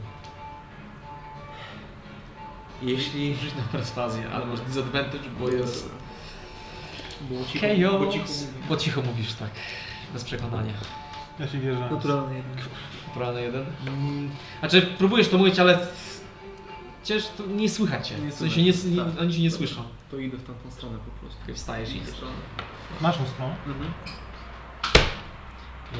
Jeśli... 2.82 3.34
Rzuć 3.34 3.54
na 3.54 3.62
perswazję, 3.62 4.28
ale 4.28 4.46
masz 4.46 4.60
disadvantage, 4.60 5.28
bo 5.40 5.48
jest... 5.48 5.90
Było 7.20 7.44
cicho, 7.44 7.66
Chaos. 7.66 8.04
bo 8.04 8.12
cicho. 8.12 8.24
Bo 8.68 8.76
cicho 8.76 9.02
mówisz 9.02 9.32
tak, 9.32 9.50
bez 10.12 10.24
przekonania. 10.24 10.72
Ja 11.40 11.48
się 11.48 11.58
wierzę. 11.58 11.88
Naturalny 11.90 12.34
jeden. 12.36 12.52
Naturalny 13.08 13.42
jeden. 13.42 13.66
Mm, 13.86 14.30
Znaczy, 14.60 14.82
próbujesz 14.98 15.28
to 15.28 15.38
mówić, 15.38 15.58
ale 15.58 15.86
ciężko, 17.04 17.30
to 17.36 17.46
nie 17.46 17.68
słychać 17.68 18.08
cię. 18.08 18.18
Nie 18.18 18.30
w 18.30 18.34
sensie 18.34 18.62
nie, 18.62 18.72
nie, 18.72 18.96
tak. 18.96 19.20
oni 19.20 19.34
cię 19.34 19.42
nie 19.42 19.50
słyszą. 19.50 19.82
To 20.10 20.18
idę 20.18 20.36
w 20.36 20.46
tamtą 20.46 20.70
stronę 20.70 20.98
po 20.98 21.20
prostu. 21.20 21.46
Ty 21.46 21.54
wstajesz 21.54 21.94
i 21.94 22.00
W 22.00 22.10
stronę. 22.10 22.34
Masz 23.00 23.20
ustną. 23.20 23.54
Mhm. 23.66 23.92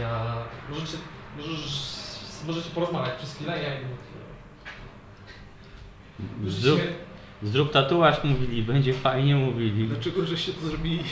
Ja... 0.01 0.35
Możecie, 0.70 0.97
możesz, 1.37 1.97
możecie 2.47 2.70
porozmawiać 2.70 3.15
przez 3.15 3.35
chwilę, 3.35 3.62
ja 3.62 3.81
idę. 3.81 3.89
Zrób, 6.47 6.81
Zrób 7.43 7.73
tatuaż 7.73 8.24
mówili, 8.24 8.62
będzie 8.62 8.95
fajnie 8.95 9.37
mówili. 9.37 9.89
Dlaczego 9.89 10.27
żeście 10.27 10.53
to 10.53 10.66
zrobili? 10.66 11.05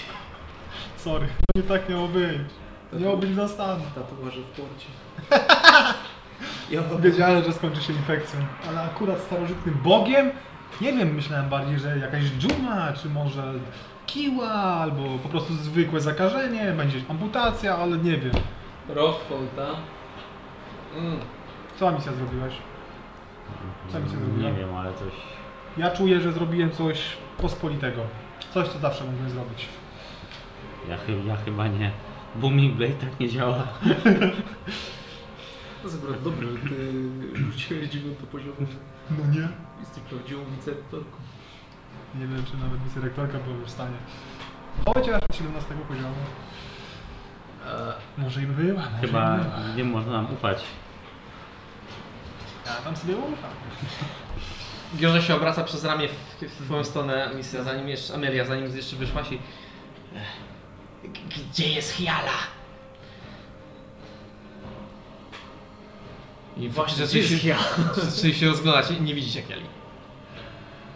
Sorry, 0.96 1.26
to 1.26 1.60
nie 1.60 1.68
tak 1.68 1.88
miało 1.88 2.08
być. 2.08 2.38
Miało 2.92 3.16
być 3.16 3.30
na 3.30 3.48
stan. 3.48 3.80
Tatuaże 3.94 4.40
w 4.40 4.44
porcie. 4.44 4.86
Ja 6.70 6.82
Wiedziałem, 7.02 7.44
że 7.44 7.52
skończy 7.52 7.82
się 7.82 7.92
infekcją. 7.92 8.40
Ale 8.68 8.82
akurat 8.82 9.20
starożytnym 9.20 9.74
bogiem? 9.82 10.30
Nie 10.80 10.92
wiem, 10.92 11.14
myślałem 11.14 11.48
bardziej, 11.48 11.78
że 11.78 11.98
jakaś 11.98 12.24
dżuma, 12.24 12.92
czy 12.92 13.08
może 13.08 13.52
kiła, 14.06 14.50
albo 14.52 15.18
po 15.22 15.28
prostu 15.28 15.54
zwykłe 15.54 16.00
zakażenie, 16.00 16.72
będzie 16.76 16.98
amputacja, 17.08 17.76
ale 17.76 17.98
nie 17.98 18.16
wiem. 18.18 18.32
Rockfolta. 18.88 19.66
Mm. 20.96 21.18
Co 21.76 21.92
misja 21.92 22.12
zrobiłaś? 22.12 22.52
Co 23.92 24.00
mi 24.00 24.10
się 24.10 24.16
zrobiło? 24.16 24.50
Nie 24.50 24.52
wiem, 24.58 24.74
ale 24.74 24.92
coś... 24.94 25.12
Ja 25.76 25.90
czuję, 25.90 26.20
że 26.20 26.32
zrobiłem 26.32 26.70
coś 26.70 27.00
pospolitego. 27.38 28.00
Coś, 28.54 28.68
co 28.68 28.78
zawsze 28.78 29.04
mógłbym 29.04 29.30
zrobić. 29.30 29.66
Ja, 30.88 30.96
chy- 30.96 31.22
ja 31.26 31.36
chyba 31.36 31.68
nie. 31.68 31.90
Booming 32.34 32.74
Blade 32.76 32.92
tak 32.94 33.20
nie 33.20 33.28
działa. 33.28 33.66
To 35.82 35.88
jest 35.88 36.02
akurat 36.02 36.22
dobre, 36.22 36.46
ty 36.68 36.92
rzuciłeś 37.34 37.88
dziewiąty 37.88 38.26
poziom. 38.26 38.54
No 39.10 39.26
nie? 39.34 39.48
Jesteś 39.84 40.02
prawdziwą 40.02 40.44
wicerektorką. 40.44 41.16
Nie 42.14 42.26
wiem, 42.26 42.44
czy 42.50 42.56
nawet 42.56 42.82
wicerektorka 42.84 43.38
byłaby 43.38 43.64
w 43.66 43.70
stanie. 43.70 43.96
Chociaż 44.94 45.22
od 45.30 45.36
17 45.36 45.74
poziomu. 45.88 46.14
A 47.66 48.20
Może 48.22 48.42
i 48.42 48.46
była, 48.46 48.82
może 48.82 48.98
Chyba 49.06 49.36
i 49.36 49.40
była. 49.40 49.74
nie 49.76 49.84
można 49.84 50.12
nam 50.12 50.32
ufać. 50.34 50.64
Ja 52.66 52.72
tam 52.74 52.96
sobie 52.96 53.16
ufam. 53.16 53.50
Giorze 54.96 55.22
się 55.22 55.34
obraca 55.34 55.64
przez 55.64 55.84
ramię 55.84 56.08
w, 56.08 56.42
w 56.42 56.64
twoją 56.64 56.84
stronę, 56.84 57.30
misja, 57.36 57.62
zanim 57.62 57.88
jeszcze, 57.88 58.14
Amelia, 58.14 58.44
zanim 58.44 58.76
jeszcze 58.76 58.96
wyszłaś 58.96 59.32
i... 59.32 59.38
Gdzie 61.50 61.68
jest 61.68 61.90
Hiala? 61.92 62.30
I 66.56 66.68
Właśnie, 66.68 67.06
zaczęli 67.06 67.24
się, 67.38 67.56
zaczęli 68.10 68.34
się 68.34 68.46
rozglądać 68.46 68.90
i 68.90 69.02
nie 69.02 69.14
widzicie 69.14 69.42
Kieli. 69.42 69.66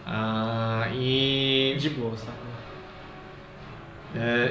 A, 0.07 0.85
I... 0.93 1.75
Gdzie 1.79 1.91
było 1.91 2.11
ostatnio? 2.13 2.49
E, 4.17 4.49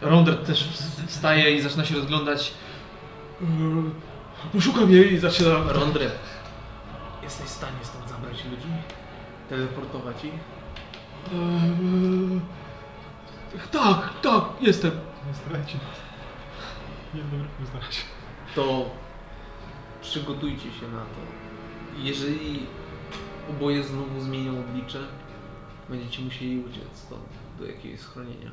Rondert 0.00 0.46
też 0.46 0.64
w- 0.64 1.06
wstaje 1.06 1.50
i 1.56 1.60
zaczyna 1.62 1.84
się 1.84 1.94
rozglądać. 1.94 2.52
E, 3.42 3.44
Poszukam 4.52 4.90
jej 4.90 5.12
i 5.12 5.18
zaczyna... 5.18 5.58
Rondre, 5.72 6.10
jesteś 7.22 7.46
w 7.46 7.50
stanie 7.50 7.76
stąd 7.82 8.08
zabrać 8.08 8.44
ludzi? 8.44 8.66
Teleportować 9.48 10.24
ich? 10.24 10.32
Eee, 11.32 12.40
tak, 13.72 14.10
tak, 14.22 14.44
jestem. 14.60 14.90
Nie 15.28 15.34
zdrajcie. 15.34 15.78
Nie 17.14 17.22
dobry 17.22 17.48
pomysł 17.56 17.72
na 17.74 17.80
razie. 17.80 18.00
To 18.54 18.90
przygotujcie 20.02 20.72
się 20.72 20.88
na 20.92 21.00
to. 21.00 21.20
Jeżeli 21.98 22.66
oboje 23.50 23.82
znowu 23.82 24.20
zmienią 24.20 24.60
oblicze, 24.60 24.98
będziecie 25.88 26.22
musieli 26.22 26.58
uciec 26.58 26.84
stąd 26.94 27.22
do 27.58 27.66
jakiegoś 27.66 28.00
schronienia. 28.00 28.50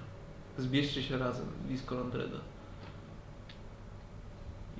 Zbierzcie 0.57 1.03
się 1.03 1.17
razem 1.17 1.45
blisko 1.67 1.95
Rondreda. 1.95 2.37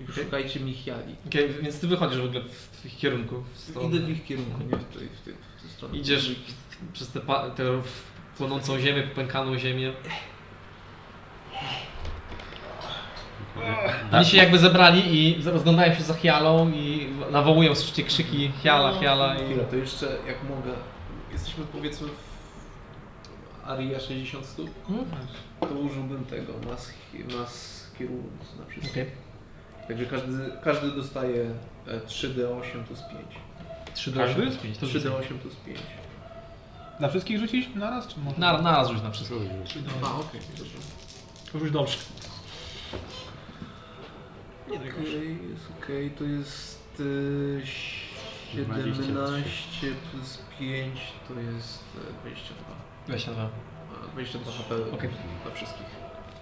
I 0.02 0.12
szukajcie 0.12 0.60
Michiali. 0.60 1.16
Okej, 1.28 1.50
więc 1.62 1.80
ty 1.80 1.88
wychodzisz 1.88 2.20
w 2.20 2.26
ogóle 2.26 2.42
w, 2.42 2.86
ich 2.86 2.98
kierunku. 2.98 3.44
W 3.54 3.60
stronę. 3.60 3.96
Idę 3.96 4.06
w 4.06 4.10
ich 4.10 4.26
kierunku, 4.26 4.64
nie 4.64 4.78
w 4.78 4.98
tej, 4.98 5.08
w 5.08 5.22
tej, 5.22 5.34
w 5.34 5.62
tej 5.62 5.70
stronę. 5.70 5.98
Idziesz 5.98 6.36
przez 6.94 7.12
tę 7.12 7.22
płonącą 8.38 8.80
ziemię, 8.80 9.04
pękaną 9.04 9.58
ziemię. 9.58 9.94
Da, 14.12 14.18
Oni 14.18 14.26
się 14.26 14.38
jakby 14.38 14.60
zebrali 14.60 15.16
i 15.16 15.44
rozglądają 15.44 15.96
się 15.96 16.04
za 16.04 16.14
Hialą 16.14 16.72
i 16.72 17.10
nawołują 17.32 17.76
słyszycie 17.76 18.04
krzyki 18.04 18.52
Hiala, 18.64 19.00
Hiala 19.00 19.36
i... 19.38 19.46
Chwila, 19.46 19.64
to 19.64 19.76
jeszcze 19.76 20.06
jak 20.06 20.44
mogę. 20.44 20.72
Jesteśmy 21.32 21.64
powiedzmy 21.66 22.08
w 22.08 23.68
Aria 23.68 24.00
60 24.00 24.46
stóp. 24.46 24.70
To 25.60 25.66
użyłbym 25.68 26.26
tego, 26.26 26.54
mas, 26.70 26.94
mas 27.38 27.86
kierunku 28.00 28.30
na 28.60 28.66
wszystko. 28.66 28.92
Okej. 28.92 29.12
Także 29.88 30.06
każdy, 30.06 30.52
każdy 30.64 30.92
dostaje 30.92 31.46
e, 31.88 32.00
3D8 32.00 32.84
plus 32.88 33.00
5. 33.02 33.22
3 33.94 34.12
do 34.12 34.24
8 34.24 34.28
Każdy? 34.36 34.42
plus 34.42 34.58
5. 34.64 34.78
To 34.78 34.86
rzucę. 34.86 35.10
3D8 35.10 35.38
plus 35.38 35.56
5. 35.56 35.80
Dla 37.00 37.10
wszystkich 37.10 37.40
rzucić 37.40 37.70
naraz, 37.76 38.08
czy 38.08 38.20
może? 38.20 38.38
Na, 38.38 38.62
na 38.62 38.72
raz 38.72 38.90
rzuć 38.90 39.02
na 39.02 39.12
wszystko. 39.12 39.36
A, 40.04 40.20
okej, 40.20 40.42
dobrze. 40.58 40.74
To 41.52 41.60
rzuć 41.60 41.72
dobrze. 41.72 41.98
Okej, 44.76 45.38
jest 45.50 45.68
okej, 45.84 46.12
to 46.12 46.24
jest 46.24 47.00
y, 47.00 47.62
17 48.54 49.88
plus 50.12 50.40
5 50.60 51.00
to 51.28 51.34
jest 51.40 51.84
e, 51.98 52.14
22. 52.22 52.76
22. 53.08 53.50
A, 54.04 54.08
22 54.14 54.52
HP 54.52 54.76
Okej. 54.94 55.10
dla 55.44 55.52
wszystkich. 55.56 55.86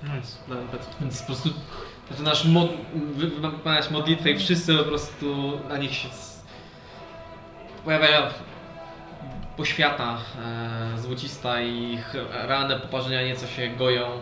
Nice. 0.04 0.38
Dla 0.48 0.56
NPC. 0.58 0.86
Więc 1.02 1.20
po 1.20 1.26
prostu 1.26 1.50
zaczynasz 2.12 2.46
mod, 2.46 2.72
wy- 3.16 3.28
wymawiać 3.28 3.90
modlitwę 3.92 4.32
i 4.32 4.40
wszyscy 4.40 4.78
po 4.78 4.84
prostu 4.84 5.60
na 5.70 5.78
nich 5.78 5.94
się 5.96 6.10
s- 6.10 6.44
pojawiają 7.86 8.22
poświata 9.58 10.18
e, 10.96 10.98
złocista 11.02 11.62
i 11.62 11.94
ich 11.94 12.14
rane 12.32 12.80
poparzenia 12.80 13.24
nieco 13.24 13.48
się 13.48 13.68
goją. 13.70 14.06
E, 14.06 14.18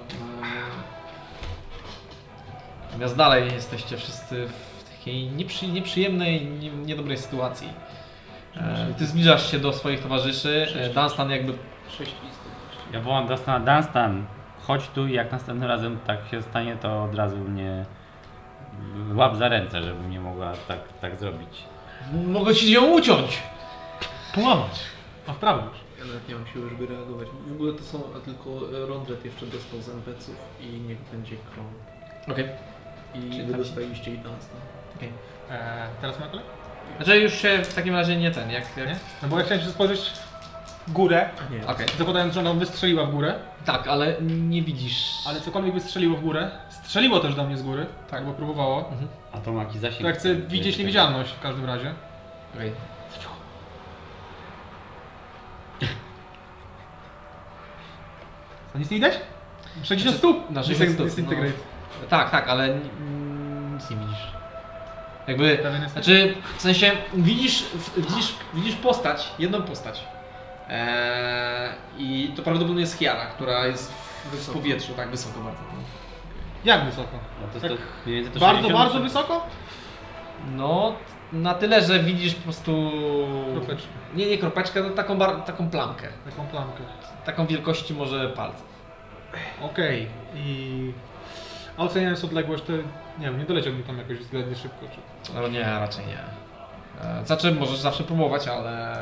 natomiast 2.96 3.16
dalej 3.16 3.54
jesteście 3.54 3.98
wszyscy 3.98 4.48
w 4.48 4.90
takiej 4.90 5.28
nieprzy, 5.28 5.68
nieprzyjemnej, 5.68 6.46
nie, 6.46 6.70
niedobrej 6.70 7.18
sytuacji. 7.18 7.70
E, 8.58 8.94
ty 8.98 9.06
zbliżasz 9.06 9.52
się 9.52 9.60
do 9.60 9.74
swoich 9.74 10.02
towarzyszy. 10.04 10.68
E, 10.76 10.90
Dunstan 10.90 11.32
jakby 11.32 11.54
6 11.90 12.00
istot 12.00 12.22
właściwie. 12.22 12.94
Ja 12.94 13.02
wołam 13.02 13.28
Dunstana, 13.28 13.76
Dunstan, 13.76 14.26
chodź 14.62 14.88
tu 14.88 15.08
i 15.08 15.14
jak 15.14 15.32
następnym 15.32 15.70
razem 15.70 15.98
tak 16.08 16.20
się 16.32 16.42
stanie, 16.42 16.78
to 16.82 17.04
od 17.04 17.16
razu 17.16 17.38
mnie 17.38 17.86
łap 19.14 19.36
za 19.36 19.48
ręce, 19.48 19.84
żebym 19.84 20.12
nie 20.12 20.20
mogła 20.20 20.54
tak, 20.68 20.80
tak 21.02 21.16
zrobić. 21.16 21.64
mogę 22.28 22.56
ci 22.56 22.72
ją 22.72 22.86
uciąć. 22.86 23.44
Połamać. 24.36 24.80
A 25.28 25.34
w 25.34 25.38
prawo 25.38 25.66
już. 25.66 25.78
Ja 26.00 26.06
nawet 26.06 26.30
nie 26.30 26.36
mam 26.36 26.48
siły, 26.48 26.70
żeby 26.70 26.86
reagować. 26.86 27.28
W 27.48 27.52
ogóle 27.52 27.74
to 27.74 27.84
są 27.84 28.02
a 28.18 28.20
tylko 28.20 28.50
e, 28.50 28.86
Rondret 28.86 29.26
jeszcze 29.26 29.46
dostał 29.46 29.82
z 29.82 29.90
NPC-ów 29.90 30.38
i 30.62 30.66
niech 30.66 30.98
będzie 31.12 31.36
Kron. 31.54 31.66
Okej. 32.32 32.75
I 33.18 33.30
Czyli 33.30 33.44
wy 33.44 33.52
tam- 33.52 33.62
dostaliście 33.62 34.12
i 34.14 34.18
Dunstan. 34.18 34.58
okej. 34.96 35.10
Eee, 35.52 35.60
teraz 36.02 36.20
ma 36.20 36.28
kolej? 36.28 36.46
Znaczy 36.98 37.18
już 37.20 37.34
się 37.34 37.64
w 37.64 37.74
takim 37.74 37.96
razie 37.96 38.18
nie 38.18 38.32
ten, 38.32 38.52
jak... 38.52 38.78
jak... 38.78 38.88
Nie? 38.88 38.96
No 39.22 39.28
bo 39.28 39.40
ja 39.40 39.46
chciałem 39.46 39.64
się 39.64 39.70
spojrzeć 39.70 40.00
w 40.88 40.92
górę, 40.92 41.30
A 41.50 41.54
nie, 41.54 41.68
Okej. 41.68 41.88
zakładając, 41.98 42.34
że 42.34 42.40
ona 42.40 42.54
wystrzeliła 42.54 43.06
w 43.06 43.12
górę, 43.12 43.34
Tak, 43.66 43.88
ale 43.88 44.16
nie 44.22 44.62
widzisz... 44.62 45.10
ale 45.28 45.42
cokolwiek 45.42 45.74
wystrzeliło 45.74 46.18
w 46.18 46.22
górę, 46.22 46.52
strzeliło 46.70 47.20
też 47.20 47.36
do 47.36 47.44
mnie 47.44 47.58
z 47.58 47.64
góry, 47.64 47.86
tak, 48.12 48.26
bo 48.26 48.34
próbowało. 48.34 48.80
Mhm. 48.90 49.08
A 49.32 49.38
to 49.38 49.52
ma 49.54 49.64
jakiś 49.64 49.78
zasięg. 49.82 50.02
To 50.02 50.08
ja 50.08 50.14
chcę 50.14 50.36
widzieć 50.36 50.78
niewidzialność 50.78 51.32
w 51.32 51.40
każdym 51.40 51.66
razie. 51.66 51.94
Okej. 52.56 52.72
To 58.74 58.80
nic 58.80 58.90
nie 58.92 58.98
widać? 58.98 59.14
60 59.84 60.02
Znaczy, 60.02 60.18
stóp! 60.18 60.50
na 60.50 60.62
Disint- 60.62 60.66
60 60.78 60.92
stóp, 60.94 61.06
Disintegrate. 61.08 61.54
Tak, 62.10 62.30
tak, 62.32 62.48
ale 62.48 62.70
ni- 62.70 62.90
mm, 63.00 63.74
nic 63.74 63.90
nie 63.90 63.98
widzisz. 63.98 64.28
Jakby... 65.28 65.60
Znaczy, 65.92 66.36
w 66.58 66.62
sensie 66.62 66.92
widzisz, 67.14 67.66
widzisz, 67.98 68.36
widzisz 68.54 68.76
postać, 68.76 69.32
jedną 69.40 69.62
postać. 69.62 70.04
Eee, 70.70 71.70
I 71.98 72.34
to 72.36 72.44
prawdopodobnie 72.44 72.82
jest 72.82 73.00
Chiara, 73.00 73.26
która 73.26 73.66
jest 73.66 73.92
w 73.92 74.30
Wysoko. 74.32 74.58
powietrzu, 74.60 74.94
tak 74.94 75.10
wysoko 75.10 75.40
bardzo. 75.40 75.60
Jak 76.66 76.86
wysoko? 76.86 77.10
No 77.42 77.48
to 77.48 77.54
jest 77.54 77.62
Tak 77.62 77.72
to 77.72 77.78
mniej 78.06 78.16
więcej 78.16 78.34
to 78.34 78.40
Bardzo, 78.40 78.62
60 78.62 78.84
bardzo 78.84 79.00
wysoko? 79.00 79.46
No, 80.52 80.96
na 81.34 81.54
tyle, 81.54 81.82
że 81.82 82.00
widzisz 82.00 82.36
po 82.36 82.42
prostu... 82.44 82.92
Kropeczkę. 83.54 83.88
Nie, 84.16 84.26
nie 84.26 84.38
kropeczkę, 84.38 84.84
to 84.84 84.90
taką, 84.90 85.18
bar- 85.18 85.42
taką 85.42 85.70
plamkę. 85.70 86.08
Taką 86.30 86.48
plamkę. 86.48 86.84
Taką 87.26 87.46
wielkości 87.46 87.94
może 87.94 88.30
palca. 88.30 88.62
Okej. 89.62 90.08
I... 90.36 90.94
A 91.78 91.84
oceniając 91.84 92.24
odległość, 92.24 92.64
to 92.64 92.74
nie 93.20 93.26
wiem, 93.26 93.38
nie 93.38 93.46
doleciałbym 93.46 93.84
tam 93.84 93.98
jakoś 93.98 94.18
względnie 94.18 94.56
szybko. 94.56 94.86
Czy... 95.24 95.34
No 95.34 95.48
nie, 95.48 95.64
raczej 95.64 96.06
nie. 96.06 96.20
E, 97.10 97.26
Znaczy, 97.26 97.52
możesz 97.52 97.78
zawsze 97.78 98.04
próbować, 98.04 98.48
ale... 98.48 98.96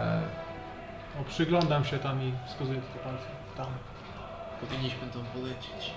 O, 1.21 1.23
przyglądam 1.23 1.85
się 1.85 1.99
tam 1.99 2.21
i 2.23 2.33
wskazuję 2.47 2.81
tylko 2.81 2.99
palcem. 3.09 3.31
Tam. 3.57 3.67
Powinniśmy 4.61 5.07
tam 5.07 5.23
polecieć. 5.23 5.91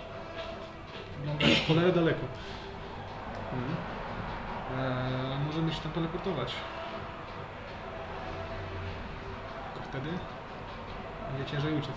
Wygląda 1.18 1.46
w 1.46 1.68
cholerę 1.68 1.92
daleko. 1.92 2.20
Eee, 4.78 5.38
możemy 5.46 5.72
się 5.72 5.80
tam 5.80 5.92
teleportować. 5.92 6.52
Tylko 9.74 9.88
wtedy? 9.88 10.08
Będzie 11.32 11.50
ciężej 11.52 11.74
uciec. 11.74 11.94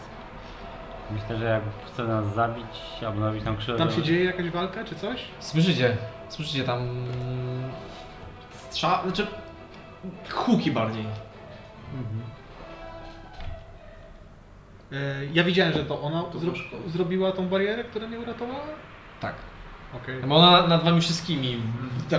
Myślę, 1.12 1.38
że 1.38 1.46
jak 1.46 1.64
chce 1.88 2.04
nas 2.04 2.36
zabić 2.36 3.04
albo 3.08 3.20
nabić 3.20 3.44
nam 3.44 3.58
krzywdę... 3.58 3.86
Tam 3.86 3.96
się 3.96 4.02
dzieje 4.02 4.26
jakaś 4.26 4.50
walka 4.50 4.84
czy 4.84 4.96
coś? 4.96 5.26
Słyszycie, 5.40 5.98
słyszycie 6.30 6.64
tam 6.64 7.06
strzał, 8.52 9.04
znaczy 9.04 9.28
huki 10.30 10.72
bardziej. 10.72 11.06
E, 14.92 15.26
ja 15.34 15.44
widziałem, 15.44 15.74
że 15.74 15.86
to 15.86 16.02
ona 16.02 16.24
To 16.24 16.40
zro 16.40 16.54
zrobiła 16.88 17.32
tą 17.32 17.48
barierę, 17.48 17.84
która 17.84 18.08
mnie 18.08 18.20
uratowała? 18.20 18.66
Tak. 19.20 19.36
Okej. 19.96 20.22
Bo 20.24 20.36
ona 20.36 20.68
nad 20.68 20.84
wami 20.84 21.02
wszystkimi. 21.02 21.62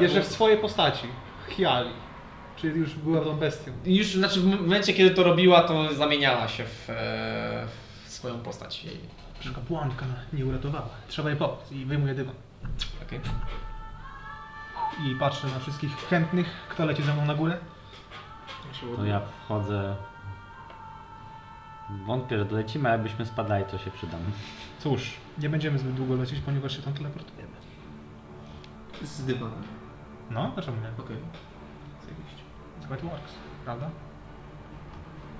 Jeszcze 0.00 0.22
w 0.22 0.26
swojej 0.26 0.58
postaci. 0.58 1.06
Hiali. 1.48 1.90
Czyli 2.56 2.80
już 2.80 2.94
była 2.94 3.20
tą 3.20 3.36
bestią. 3.36 3.72
Już, 3.84 4.06
znaczy 4.06 4.40
w 4.40 4.46
momencie 4.46 4.92
kiedy 4.92 5.10
to 5.10 5.22
robiła, 5.22 5.62
to 5.62 5.94
zamieniała 5.94 6.48
się 6.48 6.64
w, 6.64 6.90
e, 6.90 7.66
w 7.66 7.79
swoją 8.20 8.38
postać 8.38 8.84
jej. 8.84 9.00
Kapłanka 9.54 10.06
nie 10.32 10.46
uratowała. 10.46 10.88
Trzeba 11.08 11.30
jej 11.30 11.38
pomóc. 11.38 11.72
I 11.72 11.84
wyjmuję 11.84 12.14
dywan. 12.14 12.34
Okej. 13.02 13.20
I 15.04 15.14
patrzę 15.14 15.46
na 15.46 15.58
wszystkich 15.58 15.96
chętnych. 15.96 16.46
Kto 16.68 16.86
leci 16.86 17.02
ze 17.02 17.14
mną 17.14 17.24
na 17.24 17.34
górę? 17.34 17.58
To 18.80 18.90
ładuję. 18.90 19.10
ja 19.10 19.20
wchodzę... 19.20 19.96
Wątpię, 22.06 22.38
że 22.38 22.44
dolecimy, 22.44 22.88
a 22.88 22.92
jakbyśmy 22.92 23.26
spadali, 23.26 23.64
to 23.64 23.78
się 23.78 23.90
przydam. 23.90 24.20
Cóż, 24.78 25.16
nie 25.38 25.48
będziemy 25.48 25.78
zbyt 25.78 25.94
długo 25.94 26.14
lecieć, 26.14 26.40
ponieważ 26.40 26.76
się 26.76 26.82
tam 26.82 26.92
teleportujemy. 26.92 27.52
Z 29.02 29.24
dywanem. 29.24 29.62
No, 30.30 30.50
dlaczego 30.54 30.76
nie? 30.76 31.04
Okej. 31.04 31.16
Zajebiście. 32.00 32.42
That's 32.80 32.88
how 32.88 32.96
it 32.96 33.02
works, 33.02 33.32
prawda? 33.64 33.90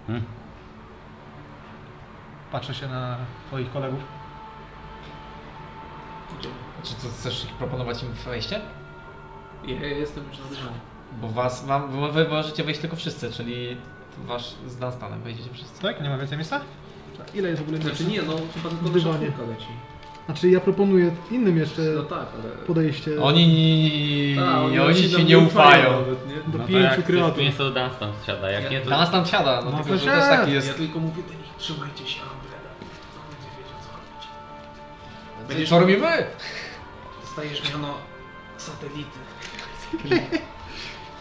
Hmm? 0.07 0.25
Patrzę 2.53 2.75
się 2.75 2.89
na 2.89 3.17
twoich 3.47 3.73
kolegów. 3.73 4.01
Czy 6.83 6.95
co, 6.95 7.09
chcesz 7.09 7.45
ich 7.45 7.51
proponować 7.53 8.03
im 8.03 8.13
wejście? 8.13 8.61
Ja 9.67 9.87
jestem 9.87 10.25
już 10.29 10.39
na 10.39 10.45
dywanie. 10.45 10.77
Bo 11.21 11.29
was, 11.29 11.67
wam, 11.67 12.11
wy 12.13 12.29
możecie 12.29 12.65
wejść 12.65 12.81
tylko 12.81 12.97
wszyscy, 12.97 13.33
czyli 13.33 13.77
wasz 14.27 14.55
z 14.67 14.77
Dunstanem 14.77 15.23
wejdziecie 15.23 15.49
wszyscy. 15.53 15.83
Tak? 15.83 16.01
Nie 16.03 16.09
ma 16.11 16.19
więcej 16.19 16.39
miejsca? 16.39 16.61
Ile 17.35 17.49
jest 17.49 17.63
w 17.63 17.65
ogóle 17.65 17.79
Znaczy 17.83 18.05
miejsca? 18.05 18.23
nie, 18.23 18.29
no 18.29 18.41
chyba 18.55 18.69
tylko 18.69 18.83
nasza 18.83 18.95
dywanie. 18.95 19.27
czwórka 19.33 19.51
leci. 19.53 19.67
Znaczy 20.27 20.51
ja 20.51 20.61
proponuję 20.61 21.11
innym 21.31 21.57
jeszcze 21.59 21.83
No 21.97 22.03
tak, 22.03 22.27
ale... 22.35 22.67
podejście 22.67 23.23
Oni, 23.23 24.37
A, 24.47 24.61
oni, 24.63 24.95
ci 24.97 25.13
nam 25.13 25.27
nie 25.27 25.39
ufają. 25.39 25.91
nawet, 26.01 26.29
nie? 26.29 26.35
do 26.35 26.59
No 26.59 26.65
to 26.65 26.69
pięciu 26.69 26.79
jak 26.83 26.93
chcesz 26.93 27.05
kreatów. 27.05 27.37
pieniądze, 27.39 27.59
to 27.59 27.71
Dunstan 27.71 28.13
wsiada, 28.23 28.51
jak 28.51 28.65
Ja- 28.65 28.71
nie 28.71 28.81
to... 28.81 28.91
Dunstan 28.91 29.27
siada, 29.27 29.61
no, 29.65 29.71
No 29.71 29.77
tylko 29.77 29.91
to 29.99 30.05
że 30.05 30.11
też 30.11 30.29
taki 30.29 30.49
Ja 30.51 30.55
jest. 30.57 30.77
tylko 30.77 30.99
mówię 30.99 31.23
do 31.23 31.29
nich, 31.35 31.55
trzymajcie 31.59 32.07
się. 32.07 32.21
Będziesz 35.51 35.69
Co 35.69 35.81
robimy? 35.81 36.27
Dostajesz 37.21 37.73
miano 37.73 37.95
satelity. 38.57 39.19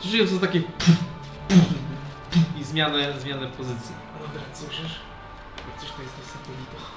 Żyją 0.04 0.28
to 0.28 0.40
takie 0.48 0.62
i 2.60 2.64
zmianę, 2.64 3.20
zmianę 3.20 3.48
pozycji. 3.48 3.96
Dobra, 4.22 4.42
słyszysz? 4.54 5.00
Jak 5.68 5.80
coś 5.82 5.92
to 5.92 6.02
jest 6.02 6.18
na 6.18 6.24
satelitach. 6.24 6.92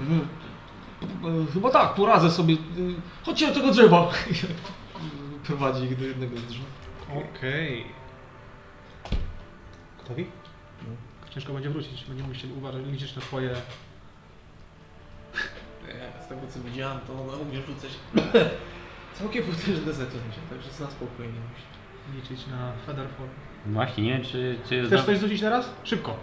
Mhm. 0.00 0.28
Chyba 1.52 1.70
tak, 1.70 1.94
poradzę 1.94 2.30
sobie. 2.30 2.54
Y, 2.54 2.94
Chodźcie 3.24 3.46
do 3.46 3.54
tego 3.54 3.70
drzewa. 3.72 4.10
Prowadzi 5.46 5.84
ich 5.84 5.98
do 5.98 6.04
jednego 6.04 6.36
z 6.38 6.42
drzew. 6.42 6.62
Okej. 7.10 7.86
Gotowi? 9.98 10.26
Ciężko 11.30 11.52
będzie 11.52 11.70
wrócić. 11.70 12.04
Będziemy 12.04 12.28
musieli 12.28 12.52
uważać, 12.52 12.82
liczyć 12.86 13.16
na 13.16 13.22
twoje... 13.22 13.54
Ja, 15.88 16.22
z 16.22 16.28
tego 16.28 16.40
co 16.50 16.60
widziałem, 16.60 16.98
to 17.06 17.12
ona 17.12 17.36
umie 17.36 17.62
rzucać 17.62 17.90
całkiem 19.18 19.44
potężne 19.44 19.92
zaklęcia, 19.92 20.40
także 20.50 20.68
na 20.84 20.90
spokojnie 20.90 21.40
myślę. 21.54 21.78
Liczyć 22.14 22.46
na 22.46 22.72
Featherfall. 22.86 23.26
Właśnie, 23.66 24.04
nie 24.04 24.12
wiem 24.12 24.22
czy... 24.24 24.58
czy 24.68 24.86
Chcesz 24.86 25.04
coś 25.04 25.18
rzucić 25.18 25.40
teraz? 25.40 25.70
Szybko. 25.84 26.16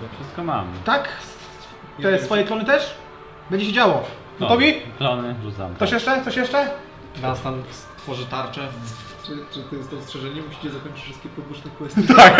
To 0.00 0.16
wszystko 0.16 0.44
mam. 0.44 0.72
Tak? 0.84 1.08
Te 2.02 2.10
wiem. 2.10 2.20
swoje 2.20 2.44
klony 2.44 2.64
też? 2.64 2.94
Będzie 3.50 3.66
się 3.66 3.72
działo. 3.72 4.04
No, 4.40 4.48
Gotowi? 4.48 4.74
Klony 4.98 5.34
rzucam. 5.42 5.74
Ktoś 5.74 5.92
jeszcze? 5.92 6.24
Coś 6.24 6.36
jeszcze? 6.36 6.70
Dunstan 7.22 7.62
tworzy 7.96 8.26
tarczę. 8.26 8.68
Czy, 9.26 9.38
czy 9.54 9.62
to 9.62 9.76
jest 9.76 9.90
to 9.90 9.98
ostrzeżenie? 9.98 10.42
Musicie 10.42 10.70
zakończyć 10.70 11.02
wszystkie 11.04 11.28
podróżne 11.28 11.70
questy? 11.70 12.02
Tak. 12.16 12.38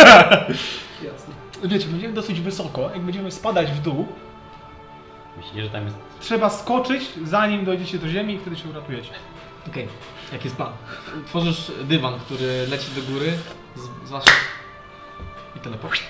Jasne. 1.03 1.35
Wiecie, 1.65 1.89
będziemy 1.89 2.15
dosyć 2.15 2.41
wysoko. 2.41 2.91
Jak 2.91 3.01
będziemy 3.01 3.31
spadać 3.31 3.73
w 3.73 3.81
dół, 3.81 4.07
Myślicie, 5.39 5.63
że 5.65 5.71
tam 5.71 5.85
jest... 5.85 5.97
trzeba 6.21 6.51
skoczyć, 6.51 7.03
zanim 7.25 7.65
dojdziecie 7.65 7.99
do 7.99 8.09
ziemi 8.09 8.35
i 8.35 8.39
wtedy 8.39 8.57
się 8.57 8.69
uratujecie. 8.69 9.11
Okej, 9.69 9.89
jaki 10.33 10.45
jest 10.45 10.57
plan? 10.57 10.73
Tworzysz 11.27 11.73
dywan, 11.85 12.21
który 12.21 12.67
leci 12.71 12.87
do 12.97 13.13
góry 13.13 13.33
z, 13.77 14.09
z. 14.09 14.27
I 15.57 15.61
teleport. 15.61 16.01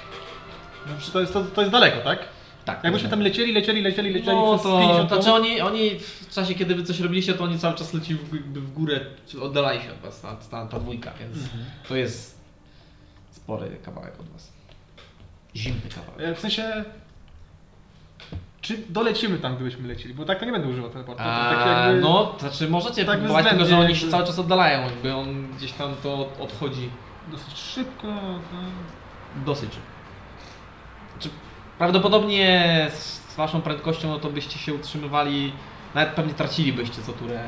No, 0.86 0.92
czy 1.00 1.12
to, 1.12 1.20
jest, 1.20 1.32
to, 1.32 1.44
to 1.44 1.60
jest 1.60 1.72
daleko, 1.72 2.00
tak? 2.00 2.18
Tak. 2.64 2.84
Jakbyśmy 2.84 3.08
tam 3.08 3.20
lecieli, 3.20 3.52
lecieli, 3.52 3.82
lecieli, 3.82 4.10
lecieli 4.10 4.36
No 4.36 4.52
przez 4.52 4.62
to, 4.62 4.78
50 4.78 5.10
to 5.10 5.22
czy 5.22 5.32
oni, 5.32 5.60
oni 5.60 5.98
w 6.00 6.30
czasie, 6.30 6.54
kiedy 6.54 6.74
wy 6.74 6.82
coś 6.82 7.00
robiliście, 7.00 7.34
to 7.34 7.44
oni 7.44 7.58
cały 7.58 7.74
czas 7.74 7.94
lecili 7.94 8.18
w, 8.18 8.34
jakby 8.34 8.60
w 8.60 8.72
górę, 8.72 9.00
czy 9.26 9.42
oddalali 9.42 9.82
się 9.82 9.92
od 9.92 9.98
was, 9.98 10.20
ta, 10.20 10.36
ta, 10.50 10.66
ta 10.66 10.78
dwójka, 10.80 11.12
więc 11.20 11.38
to 11.88 11.96
jest 11.96 12.40
spory 13.30 13.76
kawałek 13.84 14.20
od 14.20 14.28
was. 14.28 14.52
Zimny 15.56 15.80
kawałek. 15.94 16.20
E, 16.20 16.34
W 16.34 16.40
sensie... 16.40 16.84
Czy 18.60 18.78
dolecimy 18.88 19.38
tam, 19.38 19.54
gdybyśmy 19.54 19.88
lecieli? 19.88 20.14
Bo 20.14 20.24
tak 20.24 20.38
to 20.38 20.44
nie 20.44 20.52
będę 20.52 20.68
używał 20.68 20.90
teleportu. 20.90 21.22
Tak 21.22 21.58
A, 21.58 21.86
jakby... 21.86 22.00
no, 22.00 22.24
to 22.26 22.40
znaczy 22.40 22.68
możecie 22.70 23.04
tak 23.04 23.18
próbować, 23.18 23.46
tylko 23.46 23.64
że 23.64 23.78
oni 23.78 23.96
się 23.96 24.08
cały 24.08 24.26
czas 24.26 24.38
oddalają, 24.38 24.80
jakby 24.82 25.14
on 25.14 25.50
gdzieś 25.56 25.72
tam 25.72 25.94
to 26.02 26.28
odchodzi 26.40 26.90
Dosyć 27.32 27.58
szybko. 27.58 28.06
no. 28.06 28.40
dosyć. 29.46 29.70
Znaczy, 31.12 31.28
prawdopodobnie 31.78 32.86
z, 32.94 33.36
waszą 33.36 33.60
prędkością, 33.62 34.08
no 34.08 34.18
to 34.18 34.30
byście 34.30 34.58
się 34.58 34.74
utrzymywali, 34.74 35.52
nawet 35.94 36.14
pewnie 36.14 36.34
tracilibyście 36.34 37.02
co 37.02 37.12
turę 37.12 37.40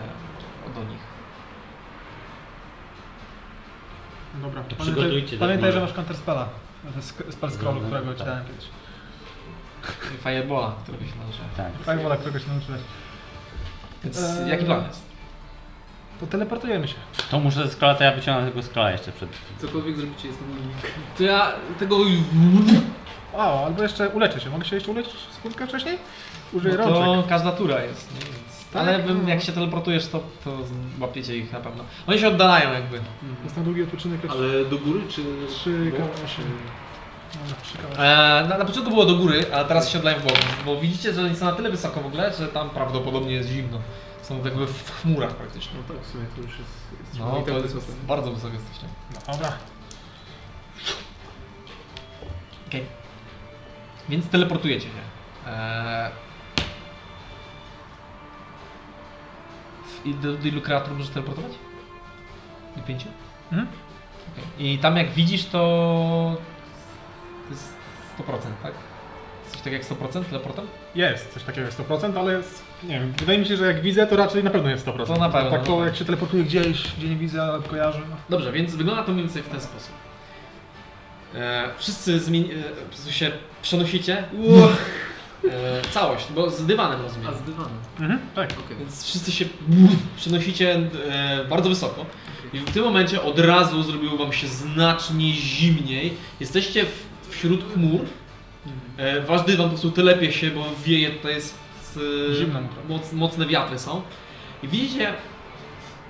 do 0.74 0.81
nich. 0.81 1.01
Dobra, 4.43 4.62
To 4.62 4.77
pamiętaj, 4.77 4.87
przygotujcie 4.95 5.31
tak 5.31 5.39
pamiętaj 5.39 5.69
może. 5.69 5.73
że 5.73 5.81
masz 5.81 5.93
counter 5.93 6.16
spella. 6.16 6.49
To 6.93 6.97
jest 6.97 7.32
spell 7.32 7.51
scrollu, 7.51 7.81
którego 7.81 8.07
tak. 8.07 8.16
czytałem 8.19 8.45
kiedyś. 8.47 8.65
Firebola, 10.25 10.75
którego 10.83 11.05
się 11.05 11.12
nauczyłem. 11.25 11.49
Tak. 11.57 11.73
Firewalla, 11.85 12.17
którego 12.17 12.39
się 12.39 12.49
nauczyłeś. 12.49 12.81
Więc 14.05 14.23
Eee, 14.23 14.51
jaki 14.51 14.65
plan 14.65 14.85
jest? 14.89 15.03
To 16.21 16.27
teleportujemy 16.27 16.89
się. 16.89 16.95
To 17.31 17.41
muszę 17.41 17.67
ze 17.69 17.73
scrolla, 17.77 17.95
to 17.95 18.05
ja 18.05 18.12
wyciągnę 18.12 18.51
tego 18.51 18.62
scrolla 18.62 18.91
jeszcze 18.91 19.12
przed... 19.12 19.29
Cokolwiek 19.61 19.97
zrobicie, 19.97 20.29
jest 20.29 20.41
na. 20.41 20.47
To 21.19 21.23
ja 21.23 21.53
tego... 21.79 21.97
O, 23.35 23.65
albo 23.67 23.83
jeszcze 23.83 24.09
uleczę 24.09 24.41
się. 24.41 24.51
Mogę 24.51 24.65
się 24.65 24.77
jeszcze 24.77 24.91
uleczyć 24.91 25.15
sekundkę 25.37 25.67
wcześniej? 25.67 25.99
Użyję 26.53 26.75
No 26.79 26.85
rączek. 26.85 27.23
to 27.25 27.29
każda 27.29 27.53
tura 27.53 27.83
jest, 27.83 28.15
nie? 28.15 28.21
Tak, 28.73 28.89
Ale 28.89 29.03
wy, 29.03 29.15
no. 29.15 29.29
jak 29.29 29.43
się 29.43 29.53
teleportujesz, 29.53 30.07
to, 30.09 30.21
to 30.45 30.59
łapiecie 31.01 31.37
ich 31.37 31.53
na 31.53 31.61
pewno. 31.61 31.85
Oni 32.07 32.19
się 32.19 32.29
oddalają 32.29 32.73
jakby. 32.73 33.01
Jest 33.45 33.57
na 33.57 33.62
długi 33.62 33.83
odpoczynek 33.83 34.21
Ale 34.31 34.65
do 34.65 34.79
góry 34.79 35.01
czy... 35.09 35.23
trzy 35.49 35.93
kawałki. 35.93 36.43
E, 37.99 38.47
na, 38.49 38.59
na 38.59 38.65
początku 38.65 38.91
było 38.91 39.05
do 39.07 39.15
góry, 39.17 39.47
a 39.55 39.65
teraz 39.65 39.89
się 39.89 39.99
w 39.99 40.03
bok, 40.03 40.39
bo 40.67 40.77
widzicie, 40.77 41.15
że 41.15 41.23
oni 41.25 41.37
są 41.37 41.45
na 41.47 41.53
tyle 41.53 41.71
wysoko 41.71 42.01
w 42.01 42.07
ogóle, 42.07 42.33
że 42.39 42.49
tam 42.49 42.71
prawdopodobnie 42.71 43.33
jest 43.33 43.49
zimno. 43.49 43.79
Są 44.23 44.45
jakby 44.45 44.67
w 44.67 44.91
chmurach 45.03 45.35
praktycznie. 45.35 45.73
No 45.89 45.95
tak, 45.95 46.05
w 46.05 46.11
sumie 46.12 46.25
to 46.37 46.43
już 46.43 46.59
jest... 46.59 46.71
jest 47.01 47.19
No, 47.19 47.43
to 47.47 47.51
jest 47.59 47.75
wysoko. 47.75 47.93
bardzo 48.09 48.31
wysoko 48.33 48.55
jesteście. 48.55 48.87
No, 49.15 49.33
dobra. 49.33 49.53
Okej. 52.69 52.87
Więc 54.09 54.29
teleportujecie 54.29 54.87
się. 54.87 55.51
Eee... 55.51 56.11
w- 59.87 60.07
I 60.07 60.15
do, 60.15 60.33
do 60.33 60.49
ilu 60.49 60.61
kreatur 60.61 60.93
możesz 60.95 61.11
teleportować? 61.11 61.53
Do 62.77 62.83
pięciu? 62.83 63.09
Mhm. 63.53 63.69
Okej. 64.33 64.67
I 64.73 64.79
tam 64.79 64.97
jak 64.97 65.11
widzisz, 65.11 65.47
to... 65.47 66.37
to 67.51 67.55
jest 67.55 67.72
100%, 68.18 68.32
tak? 68.62 68.72
Coś 69.52 69.60
tak 69.60 69.72
jak 69.72 69.82
100% 69.85 70.24
teleportem? 70.24 70.66
Jest 70.94 71.35
coś 71.35 71.43
takiego 71.43 71.66
jak 71.66 71.77
100%, 71.77 72.18
ale 72.18 72.32
jest, 72.32 72.62
nie 72.85 73.01
wiem, 73.01 73.12
wydaje 73.18 73.39
mi 73.39 73.47
się, 73.47 73.56
że 73.56 73.66
jak 73.66 73.81
widzę, 73.82 74.06
to 74.06 74.16
raczej 74.16 74.44
na 74.44 74.51
pewno 74.51 74.70
jest 74.70 74.86
100%. 74.86 75.06
To 75.06 75.16
na 75.16 75.28
pewno, 75.28 75.51
Tak 75.51 75.64
to 75.64 75.85
jak 75.85 75.97
się 75.97 76.05
teleportuje 76.05 76.44
gdzieś, 76.44 76.93
gdzie 76.98 77.09
nie 77.09 77.16
widzę, 77.16 77.43
ale 77.43 77.62
kojarzę. 77.62 78.01
No. 78.10 78.16
Dobrze, 78.31 78.52
więc 78.52 78.74
wygląda 78.74 79.02
to 79.02 79.12
mniej 79.12 79.24
więcej 79.24 79.43
w 79.43 79.48
ten 79.48 79.60
sposób. 79.60 79.90
E, 81.35 81.68
wszyscy 81.78 82.18
zmieni- 82.20 82.51
e, 82.52 82.62
po 82.62 82.89
prostu 82.89 83.12
się 83.12 83.31
przenosicie. 83.62 84.24
E, 85.44 85.82
całość, 85.90 86.27
bo 86.35 86.51
z 86.51 86.66
dywanem 86.66 87.02
rozumiem. 87.02 87.28
A 87.31 87.32
z 87.35 87.43
dywanem. 87.43 87.78
Mhm, 88.01 88.20
tak. 88.35 88.51
Okej. 88.66 88.77
Więc 88.78 89.05
wszyscy 89.05 89.32
się 89.32 89.44
przenosicie 90.16 90.74
e, 91.10 91.44
bardzo 91.44 91.68
wysoko. 91.68 92.06
I 92.52 92.59
w 92.59 92.70
tym 92.70 92.85
momencie 92.85 93.22
od 93.22 93.39
razu 93.39 93.82
zrobiło 93.82 94.16
wam 94.16 94.32
się 94.32 94.47
znacznie 94.47 95.32
zimniej. 95.32 96.16
Jesteście 96.40 96.85
w, 96.85 97.06
wśród 97.31 97.73
chmur 97.74 98.01
E, 98.97 99.20
wasz 99.20 99.43
dywan 99.43 99.66
po 99.66 99.69
prostu 99.69 99.90
telepie 99.90 100.32
się, 100.32 100.51
bo 100.51 100.65
wieje, 100.85 101.11
tutaj 101.11 101.35
jest 101.35 101.59
e, 102.31 102.35
Zimno. 102.35 102.61
moc, 102.89 103.12
mocne 103.12 103.47
wiatry 103.47 103.78
są. 103.78 104.02
I 104.62 104.69
widzicie 104.69 105.12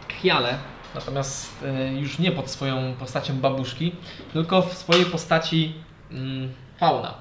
Chiale, 0.09 0.59
natomiast 0.95 1.65
e, 1.65 1.95
już 1.95 2.19
nie 2.19 2.33
pod 2.33 2.51
swoją 2.51 2.95
postacią 2.95 3.37
babuszki, 3.37 3.93
tylko 4.33 4.63
w 4.63 4.75
swojej 4.75 5.05
postaci 5.05 5.75
mm, 6.11 6.53
fauna. 6.79 7.15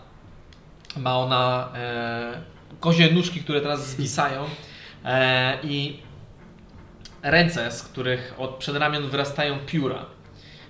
Ma 0.97 1.17
ona 1.17 1.69
e, 1.75 2.41
kozie 2.79 3.11
nóżki, 3.11 3.39
które 3.39 3.61
teraz 3.61 3.89
zwisają 3.89 4.45
e, 5.05 5.57
i 5.63 5.99
ręce, 7.23 7.71
z 7.71 7.83
których 7.83 8.35
od 8.37 8.55
przedramion 8.55 9.09
wyrastają 9.09 9.59
pióra. 9.65 10.05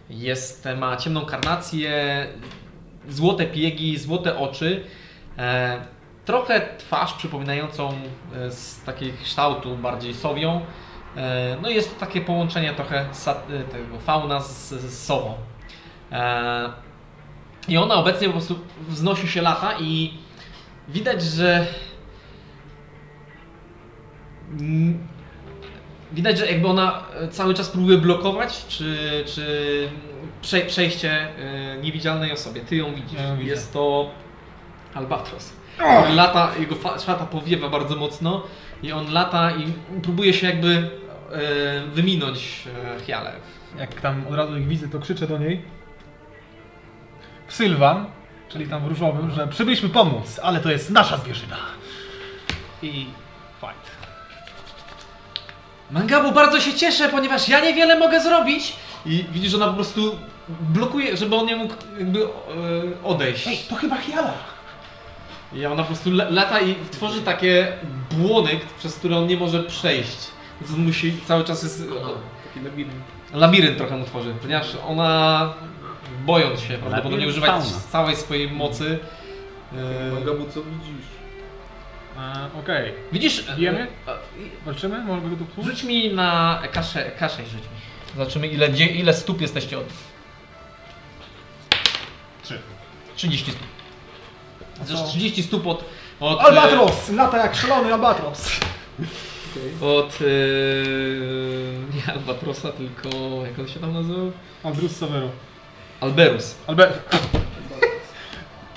Jest, 0.09 0.67
ma 0.77 0.97
ciemną 0.97 1.25
karnację, 1.25 2.27
złote 3.09 3.45
piegi, 3.45 3.97
złote 3.97 4.37
oczy, 4.37 4.83
e, 5.37 5.81
trochę 6.25 6.77
twarz 6.77 7.13
przypominającą 7.13 7.93
e, 8.35 8.51
z 8.51 8.83
takiego 8.83 9.17
kształtu 9.23 9.77
bardziej 9.77 10.13
sowią. 10.13 10.61
E, 11.17 11.57
no 11.61 11.69
jest 11.69 11.93
to 11.93 11.99
takie 11.99 12.21
połączenie 12.21 12.73
trochę 12.73 12.99
e, 12.99 13.63
tego 13.63 13.99
fauna 13.99 14.39
z, 14.39 14.69
z 14.69 15.05
sową. 15.05 15.33
E, 16.11 16.69
I 17.67 17.77
ona 17.77 17.95
obecnie 17.95 18.27
po 18.27 18.33
prostu 18.33 18.59
wznosi 18.89 19.27
się 19.27 19.41
lata 19.41 19.73
i 19.79 20.13
widać, 20.87 21.21
że 21.21 21.67
widać, 26.11 26.37
że 26.37 26.51
jakby 26.51 26.67
ona 26.67 27.03
e, 27.13 27.27
cały 27.27 27.53
czas 27.53 27.69
próbuje 27.69 27.97
blokować, 27.97 28.65
czy, 28.67 29.23
czy 29.27 29.89
prze, 30.41 30.61
przejście 30.61 31.11
e, 31.11 31.77
niewidzialnej 31.81 32.31
osobie. 32.31 32.61
Ty 32.61 32.75
ją 32.75 32.93
widzisz. 32.95 33.19
Ja. 33.19 33.43
Jest 33.43 33.73
to 33.73 34.11
Albatros. 34.93 35.53
On 35.79 36.15
lata, 36.15 36.51
jego 36.59 36.75
szata 37.05 37.25
powiewa 37.25 37.69
bardzo 37.69 37.95
mocno 37.95 38.43
i 38.83 38.91
on 38.91 39.13
lata 39.13 39.51
i 39.51 39.73
próbuje 40.01 40.33
się 40.33 40.47
jakby 40.47 40.89
e, 41.31 41.87
wyminąć 41.87 42.67
e, 42.97 42.99
Hiale. 42.99 43.31
Jak 43.77 44.01
tam 44.01 44.27
od 44.27 44.35
razu 44.35 44.57
ich 44.57 44.67
widzę, 44.67 44.87
to 44.87 44.99
krzyczę 44.99 45.27
do 45.27 45.37
niej. 45.37 45.61
W 47.47 47.53
Sylwan, 47.53 48.05
czyli 48.49 48.67
tam 48.67 48.83
w 48.83 48.87
różowym, 48.87 49.31
że 49.31 49.47
przybyliśmy 49.47 49.89
pomóc, 49.89 50.39
ale 50.43 50.59
to 50.59 50.71
jest 50.71 50.89
nasza 50.89 51.17
zwierzyna. 51.17 51.57
I 52.81 53.05
fight. 53.59 53.88
Mangabu, 55.91 56.31
bardzo 56.31 56.59
się 56.59 56.73
cieszę, 56.73 57.09
ponieważ 57.09 57.49
ja 57.49 57.59
niewiele 57.59 57.99
mogę 57.99 58.21
zrobić. 58.21 58.73
I 59.05 59.25
widzisz, 59.31 59.51
że 59.51 59.57
ona 59.57 59.67
po 59.67 59.73
prostu 59.73 60.15
blokuje, 60.49 61.17
żeby 61.17 61.35
on 61.35 61.45
nie 61.45 61.55
mógł 61.55 61.73
jakby 61.99 62.23
e, 62.23 62.27
odejść. 63.03 63.47
Ej, 63.47 63.57
to 63.69 63.75
chyba 63.75 63.97
Hiala. 63.97 64.33
I 65.53 65.65
ona 65.65 65.83
po 65.83 65.87
prostu 65.87 66.09
lata 66.11 66.59
i 66.61 66.75
tworzy 66.91 67.21
takie 67.21 67.67
błony, 68.11 68.49
przez 68.79 68.95
które 68.95 69.17
on 69.17 69.27
nie 69.27 69.37
może 69.37 69.63
przejść. 69.63 70.17
Więc 70.61 70.73
on 70.73 70.85
musi 70.85 71.13
cały 71.27 71.43
czas 71.43 71.63
jest. 71.63 71.83
Taki 72.53 72.65
labirynt. 72.65 72.95
Labirynt 73.33 73.77
trochę 73.77 73.97
mu 73.97 74.05
tworzy, 74.05 74.33
ponieważ 74.41 74.67
ona 74.87 75.53
bojąc 76.25 76.59
się 76.59 76.77
prawdopodobnie 76.77 77.27
używać 77.27 77.49
fauna. 77.49 77.65
całej 77.91 78.15
swojej 78.15 78.51
mocy. 78.51 78.99
e, 79.77 80.11
Magabu, 80.11 80.45
co 80.53 80.59
widzisz? 80.63 81.05
E, 82.19 82.59
Okej. 82.59 82.93
Widzisz? 83.11 83.43
Bijemy? 83.55 83.87
e, 84.07 84.11
e, 84.11 84.17
Walczymy? 84.65 85.01
Mogę 85.03 85.29
go 85.29 85.35
tu 85.35 85.45
psuć? 85.45 85.65
Rzuć 85.65 85.83
mi 85.83 86.13
na 86.13 86.61
kaszę, 86.71 87.11
kaszę 87.19 87.43
rzuć 87.45 87.53
mi. 87.53 87.79
Zobaczymy 88.17 88.47
ile, 88.47 88.69
gdzie, 88.69 88.85
ile 88.85 89.13
stóp 89.13 89.41
jesteście 89.41 89.79
od. 89.79 89.85
Trzy. 92.43 92.59
30 93.15 93.51
stóp. 93.51 93.67
Zresztą 94.85 95.05
co? 95.05 95.11
30 95.11 95.43
stóp 95.43 95.67
od. 95.67 95.85
od 96.19 96.39
Albatros! 96.39 97.09
Lata 97.09 97.37
jak 97.37 97.55
szalony 97.55 97.93
albatros. 97.93 98.49
Od. 99.81 100.21
Yy, 100.21 100.27
nie 101.95 102.13
Albatrosa, 102.13 102.71
tylko. 102.71 103.09
Jak 103.45 103.59
on 103.59 103.67
się 103.67 103.79
tam 103.79 103.93
nazywał? 103.93 104.31
Saveru. 104.89 105.29
Alberus. 106.01 106.55
Albe... 106.67 106.91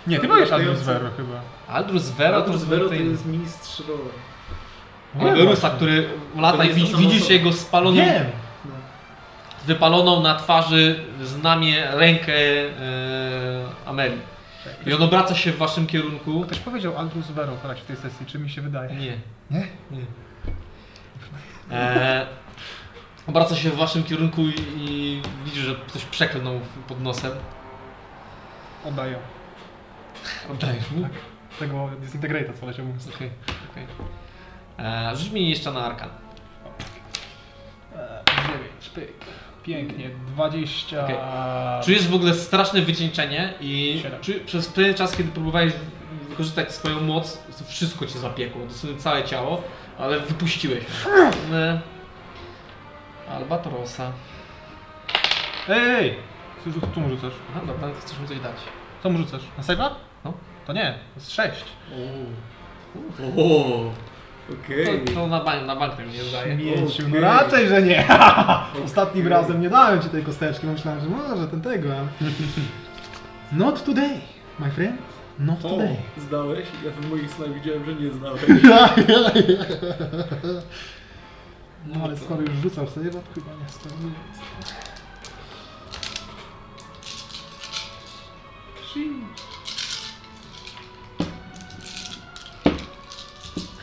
Nie, 0.06 0.18
ty 0.18 0.26
byłeś 0.28 0.50
Aldrus 0.50 0.78
Saveru 0.78 1.06
chyba. 1.16 1.40
Aldrus 1.68 2.10
Vera 2.10 2.30
to, 2.30 2.36
Albatros 2.36 2.60
to, 2.62 2.66
Vero 2.66 2.84
to 2.84 2.88
to 2.88 2.94
jest 2.94 3.26
mistrz 3.26 3.82
rola. 3.88 5.30
Alberusa, 5.30 5.70
który 5.70 6.08
lata 6.36 6.64
i 6.64 6.74
widzisz 6.74 7.30
jego 7.30 7.52
spaloną, 7.52 7.96
Wiem! 7.96 8.26
wypaloną 9.66 10.22
na 10.22 10.34
twarzy 10.34 11.04
znamię 11.22 11.90
rękę 11.90 12.32
e, 12.32 12.68
Amelii. 13.86 14.20
I 14.86 14.92
on 14.92 15.02
obraca 15.02 15.34
się 15.34 15.52
w 15.52 15.58
waszym 15.58 15.86
kierunku. 15.86 16.40
Ktoś 16.40 16.58
powiedział 16.58 16.98
Aldrus 16.98 17.26
Vero 17.26 17.56
w 17.56 17.60
trakcie 17.60 17.84
tej 17.84 17.96
sesji, 17.96 18.26
czy 18.26 18.38
mi 18.38 18.50
się 18.50 18.62
wydaje? 18.62 18.94
Nie. 18.94 19.18
Nie? 19.50 19.66
Nie. 19.90 20.04
E, 21.70 22.26
obraca 23.26 23.56
się 23.56 23.70
w 23.70 23.76
waszym 23.76 24.04
kierunku 24.04 24.42
i, 24.42 24.54
i 24.76 25.22
widzisz, 25.44 25.62
że 25.62 25.74
coś 25.86 26.04
przeklnął 26.04 26.60
pod 26.88 27.00
nosem. 27.00 27.32
Oddaję. 28.84 29.16
Oddajesz 30.52 30.90
mu? 30.90 31.02
Tak. 31.02 31.10
Tego 31.58 31.88
Disintegrate'a, 32.02 32.52
co 32.60 32.66
leciał 32.66 32.86
mu. 32.86 32.94
Okej, 33.14 33.30
okej. 33.72 33.86
E, 34.78 35.16
Rzuć 35.16 35.30
mi 35.30 35.50
jeszcze 35.50 35.72
na 35.72 35.84
arkan. 35.84 36.08
9, 38.46 38.88
pyk. 38.94 39.12
Pięknie, 39.62 40.10
20. 40.26 41.04
Okej. 41.04 41.16
Czujesz 41.84 42.08
w 42.08 42.14
ogóle 42.14 42.34
straszne 42.34 42.82
wycieńczenie 42.82 43.54
i 43.60 44.00
Siedem. 44.02 44.20
czu, 44.20 44.32
przez 44.46 44.68
pewien 44.68 44.94
czas, 44.94 45.16
kiedy 45.16 45.30
próbowałeś 45.30 45.72
wykorzystać 46.28 46.72
swoją 46.74 47.00
moc, 47.00 47.38
to 47.58 47.64
wszystko 47.64 48.06
cię 48.06 48.18
zapiekło, 48.18 48.66
dosłownie 48.66 48.98
całe 48.98 49.24
ciało, 49.24 49.62
ale 49.98 50.20
wypuściłeś. 50.20 50.84
E, 51.52 51.80
Albatrosa. 53.30 54.12
Ej, 55.68 55.80
ej! 55.96 56.14
Co, 56.64 56.80
co, 56.80 56.86
co 56.94 57.00
mu 57.00 57.08
rzucasz? 57.08 57.32
Aha, 57.50 57.60
dobra, 57.66 57.88
to 57.88 58.00
chcesz 58.00 58.18
mu 58.18 58.26
coś 58.28 58.40
dać. 58.40 58.56
Co 59.02 59.10
mu 59.10 59.18
rzucasz? 59.18 59.42
Na 59.58 59.62
save'a? 59.64 59.90
No. 60.74 60.80
To 60.80 60.86
nie, 60.86 60.92
to 60.92 61.20
jest 61.20 61.32
6. 61.32 61.64
O, 63.36 63.92
okej. 64.52 65.04
To, 65.04 65.12
to 65.14 65.26
na, 65.26 65.44
bank, 65.44 65.66
na 65.66 65.76
bank 65.76 65.94
tego 65.94 66.10
nie 66.10 66.32
daje. 66.32 66.56
Mieciu, 66.56 67.02
no 67.02 67.08
Okej. 67.08 67.20
raczej, 67.20 67.68
że 67.68 67.82
nie. 67.82 68.06
Ostatnim 68.84 69.28
razem 69.28 69.60
nie 69.60 69.70
dałem 69.70 70.02
ci 70.02 70.08
tej 70.08 70.22
kosteczki, 70.22 70.66
bo 70.66 70.72
myślałem, 70.72 71.00
że 71.00 71.08
może 71.08 71.48
ten 71.48 71.60
tego. 71.60 71.88
Not 73.52 73.84
today, 73.84 74.20
my 74.58 74.70
friend. 74.70 75.00
Not 75.38 75.64
O, 75.64 75.68
today. 75.68 75.96
zdałeś? 76.18 76.66
Ja 76.84 76.90
w 76.90 77.10
moich 77.10 77.30
snach 77.30 77.54
widziałem, 77.54 77.84
że 77.84 77.94
nie 77.94 78.10
zdałeś. 78.12 78.42
No 81.86 82.04
ale 82.04 82.16
skoro 82.16 82.40
już 82.40 82.50
rzucał 82.50 82.84
save'a, 82.84 83.12
to 83.12 83.34
chyba 83.34 83.50
nie 83.62 83.68
spełnił. 83.68 84.10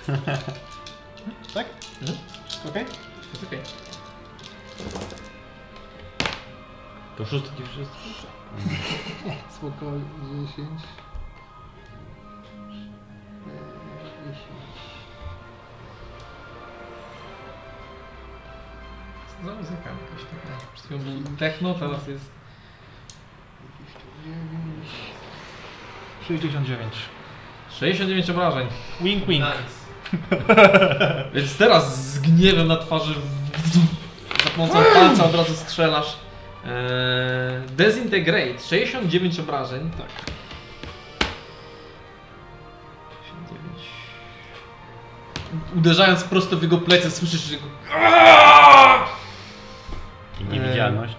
Tak? 1.54 1.66
Mhm. 2.02 2.18
Okej? 2.70 2.86
Jest 3.34 3.44
okej. 3.44 3.60
To 7.18 7.26
szóstki 7.26 7.64
wszystko. 7.72 7.98
Spokojnie, 9.50 10.06
10. 10.48 10.70
Za 19.46 19.54
muzyka 19.56 19.76
jakaś 19.76 20.26
taka. 20.26 20.66
Przed 20.74 20.86
chwilą 20.86 21.00
był 21.00 21.38
techno, 21.38 21.74
teraz 21.74 22.08
jest... 22.08 22.32
69. 26.28 26.94
69 27.70 28.30
obrażeń. 28.30 28.68
Wink 29.02 29.26
wink. 29.26 29.46
Więc 31.34 31.58
teraz 31.58 31.96
z 32.14 32.20
gniewem 32.20 32.68
na 32.68 32.78
twarzy 32.78 33.14
za 34.44 34.50
pomocą 34.50 34.84
palca 34.94 35.26
od 35.26 35.36
razu 35.36 35.54
strzelasz. 35.56 36.18
Eee, 36.66 36.72
Desintegrate, 37.76 38.60
69 38.70 39.40
obrażeń. 39.40 39.92
Tak. 39.92 40.08
69. 43.30 43.80
Uderzając 45.76 46.24
prosto 46.24 46.58
w 46.58 46.62
jego 46.64 46.78
plecy, 46.78 47.12
słyszysz 47.12 47.52
jego... 47.52 47.66
I 50.40 50.44
niewidzialność. 50.44 51.16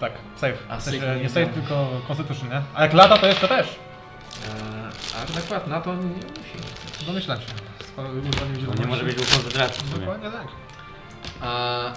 Tak, 0.00 0.12
save. 0.36 0.58
A, 0.68 0.76
W 0.76 0.82
sensie 0.82 1.00
save 1.00 1.16
nie 1.16 1.22
nie 1.22 1.28
save, 1.28 1.48
tylko 1.54 1.88
constitution, 2.08 2.48
nie? 2.48 2.62
A 2.74 2.82
jak 2.82 2.92
lata, 2.92 3.18
to 3.18 3.26
jeszcze 3.26 3.48
też. 3.48 3.66
Eee, 3.66 4.52
ale 5.30 5.38
akurat 5.44 5.66
na 5.66 5.80
to 5.80 5.94
nie 5.94 6.02
musi. 6.02 7.06
Domyślam 7.06 7.38
się. 7.40 7.46
Skoro 7.96 8.08
używanie 8.08 8.66
Bo 8.76 8.82
nie 8.82 8.86
może 8.86 9.04
być 9.04 9.14
był 9.14 9.24
koncentracji 9.24 9.82
w 9.84 9.86
sumie. 9.90 10.00
Dokładnie 10.06 10.30
tak. 10.30 10.46
A, 11.40 11.92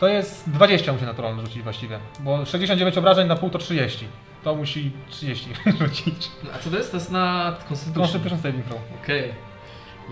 To 0.00 0.08
jest 0.08 0.50
20 0.50 0.92
musi 0.92 1.04
naturalnie 1.04 1.42
rzucić 1.42 1.62
właściwie, 1.62 1.98
bo 2.20 2.46
69 2.46 2.98
obrażeń 2.98 3.28
na 3.28 3.36
pół 3.36 3.50
to 3.50 3.58
30. 3.58 4.08
To 4.44 4.54
musi 4.54 4.92
30 5.10 5.48
rzucić. 5.80 6.30
A 6.54 6.58
co 6.58 6.70
to 6.70 6.76
jest? 6.78 6.90
To 6.90 6.96
jest 6.96 7.10
na 7.10 7.56
Constitution. 7.68 8.02
Constitution 8.02 8.38
saving 8.42 8.64
throw. 8.66 8.80
Okej. 9.02 9.34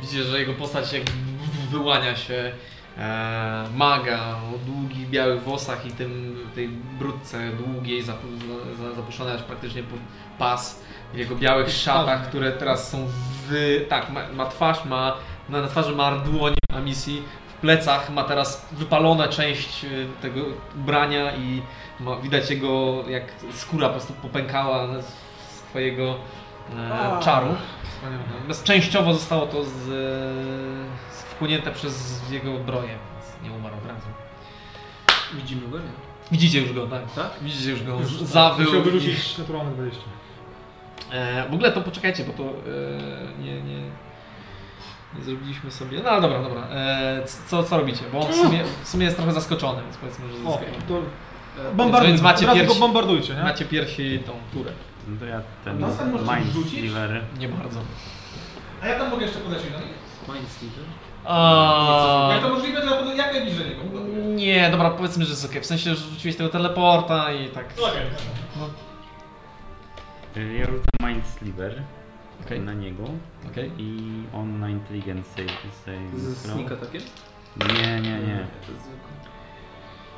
Widzicie, 0.01 0.23
że 0.23 0.39
jego 0.41 0.55
postać 0.55 0.93
jak 0.93 1.03
wyłania 1.71 2.17
się 2.17 2.53
e, 2.99 3.65
maga 3.77 4.37
o 4.55 4.59
długich 4.67 5.11
białych 5.11 5.43
włosach 5.43 5.87
i 5.87 5.91
tym, 5.93 6.37
tej 6.55 6.69
brudce 6.69 7.51
długiej, 7.53 8.05
zapu- 8.05 8.39
za- 8.77 8.85
za- 8.89 8.95
zapuszczonej 8.95 9.35
aż 9.35 9.43
praktycznie 9.43 9.83
po 9.83 9.97
pas. 10.39 10.81
W 11.15 11.17
jego 11.17 11.37
białych 11.37 11.71
szatach, 11.71 12.29
które 12.29 12.53
teraz 12.53 12.91
są 12.91 13.07
w... 13.49 13.87
Tak, 13.89 14.11
ma, 14.11 14.21
ma 14.33 14.47
twarz, 14.47 14.85
ma... 14.85 15.17
Na, 15.49 15.61
na 15.61 15.69
twarzy 15.69 15.97
ma 15.97 16.11
dłoń 16.19 16.55
Amisji. 16.77 17.23
W 17.49 17.61
plecach 17.61 18.11
ma 18.11 18.25
teraz 18.25 18.69
wypalona 18.73 19.29
część 19.29 19.85
e, 19.85 19.89
tego 20.23 20.41
ubrania 20.77 21.37
i 21.37 21.63
ma, 22.01 22.17
widać 22.17 22.51
jego, 22.51 23.05
jak 23.09 23.23
skóra 23.53 23.87
po 23.89 23.93
prostu 23.95 24.13
popękała 24.13 24.87
z 25.03 25.07
swojego 25.71 26.17
e, 26.77 27.23
czaru. 27.23 27.47
Natomiast 28.35 28.65
częściowo 28.65 29.15
zostało 29.15 29.47
to 29.47 29.65
z, 29.65 29.71
z 31.13 31.23
wchłonięte 31.23 31.73
przez 31.73 32.23
jego 32.31 32.53
broję, 32.59 32.89
więc 32.89 33.43
nie 33.43 33.53
umarł 33.59 33.77
od 33.77 33.87
razu. 33.87 34.07
Widzimy 35.35 35.69
go, 35.69 35.79
nie? 35.79 35.85
Widzicie 36.33 36.61
już 36.61 36.73
go, 36.73 36.87
tak? 36.87 37.13
Tak? 37.15 37.31
Widzicie 37.43 37.71
już 37.71 37.83
go, 37.83 37.99
zawył. 38.23 38.67
Musiałby 38.67 38.91
i- 38.91 39.01
rzucić 39.01 39.39
naturalne 39.39 39.73
20. 39.73 40.01
E, 41.13 41.49
w 41.51 41.55
ogóle 41.55 41.73
to 41.73 41.81
poczekajcie, 41.81 42.25
bo 42.25 42.33
to 42.33 42.43
e, 42.43 43.43
nie, 43.43 43.63
nie, 43.63 43.81
nie 45.19 45.25
zrobiliśmy 45.25 45.71
sobie. 45.71 46.01
No 46.05 46.11
ale 46.11 46.21
dobra, 46.23 46.43
dobra. 46.43 46.63
E, 46.71 47.23
co, 47.47 47.63
co 47.65 47.77
robicie? 47.77 48.05
Bo 48.13 48.21
on 48.21 48.33
w 48.33 48.37
sumie, 48.37 48.65
w 48.85 48.89
sumie 48.89 49.05
jest 49.05 49.17
trochę 49.17 49.33
zaskoczony, 49.33 49.83
więc 49.83 49.97
powiedzmy, 49.97 50.25
że 50.29 50.49
O, 50.49 50.53
zyskuje. 50.53 50.71
to 50.89 51.03
Bombardujcie, 51.75 52.09
Więc 52.09 52.23
macie 52.23 52.51
od 52.51 52.57
razu 52.57 52.61
piersi- 52.61 52.69
go 52.69 52.75
bombardujcie, 52.75 53.35
nie? 53.35 53.43
Macie 53.43 53.65
piersi 53.65 54.19
tą 54.27 54.33
turę. 54.53 54.73
No 55.09 55.17
to 55.21 55.25
ja 55.27 55.41
ten 55.65 55.81
Na 55.81 55.93
sam 55.93 56.13
możesz 56.13 56.29
Mind 56.29 56.53
rzucić? 56.55 56.79
Sliver. 56.79 57.21
Nie 57.39 57.49
bardzo. 57.49 57.81
A 58.83 58.87
ja 58.87 58.99
tam 58.99 59.11
mogę 59.11 59.23
jeszcze 59.27 59.39
podejść 59.39 59.65
do 59.65 59.79
nich? 59.79 59.89
Mindsleeper. 60.29 60.85
A... 61.25 62.29
Jak 62.33 62.43
to 62.43 62.49
możliwe, 62.49 62.81
to 62.81 63.05
ja 63.05 63.15
jak 63.15 63.33
najbliżej 63.35 63.67
niego. 63.69 63.83
Nie, 64.35 64.71
dobra, 64.71 64.91
powiedzmy, 64.91 65.25
że 65.25 65.31
jest 65.31 65.45
okej. 65.45 65.61
W 65.63 65.67
sensie, 65.67 65.91
że 65.95 65.97
rzuciłeś 65.97 66.37
tego 66.37 66.49
teleporta 66.51 67.33
i 67.33 67.49
tak. 67.49 67.65
Okej. 67.83 68.03
No, 68.57 68.69
Ja 70.37 70.67
rzucę 70.67 70.89
Mind 71.01 71.27
Sliver 71.27 71.83
okej, 72.45 72.61
na 72.61 72.75
niego 72.75 73.05
okej. 73.51 73.71
i 73.79 74.23
on 74.35 74.61
na 74.61 74.69
Intelligence 74.71 75.31
save. 75.31 76.35
save 76.35 76.81
takie? 76.81 76.99
Nie, 77.75 78.01
nie, 78.01 78.19
nie. 78.19 78.47
To 78.67 78.73
jest 78.73 78.85
zwykłe. 78.85 79.09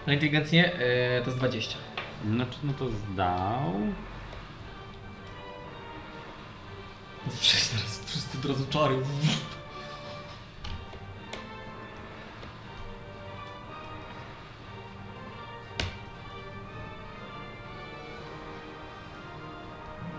Na 0.07 0.13
inteligencję 0.13 0.73
e, 0.73 1.21
to 1.23 1.27
jest 1.31 1.39
20. 1.39 1.79
Znaczy, 2.35 2.59
no 2.65 2.73
to 2.73 2.89
zdał. 2.89 3.73
Wszyscy 7.39 7.77
teraz, 7.77 8.05
wszyscy 8.07 8.39
od 8.39 8.45
razu 8.45 8.67
czary. 8.71 8.97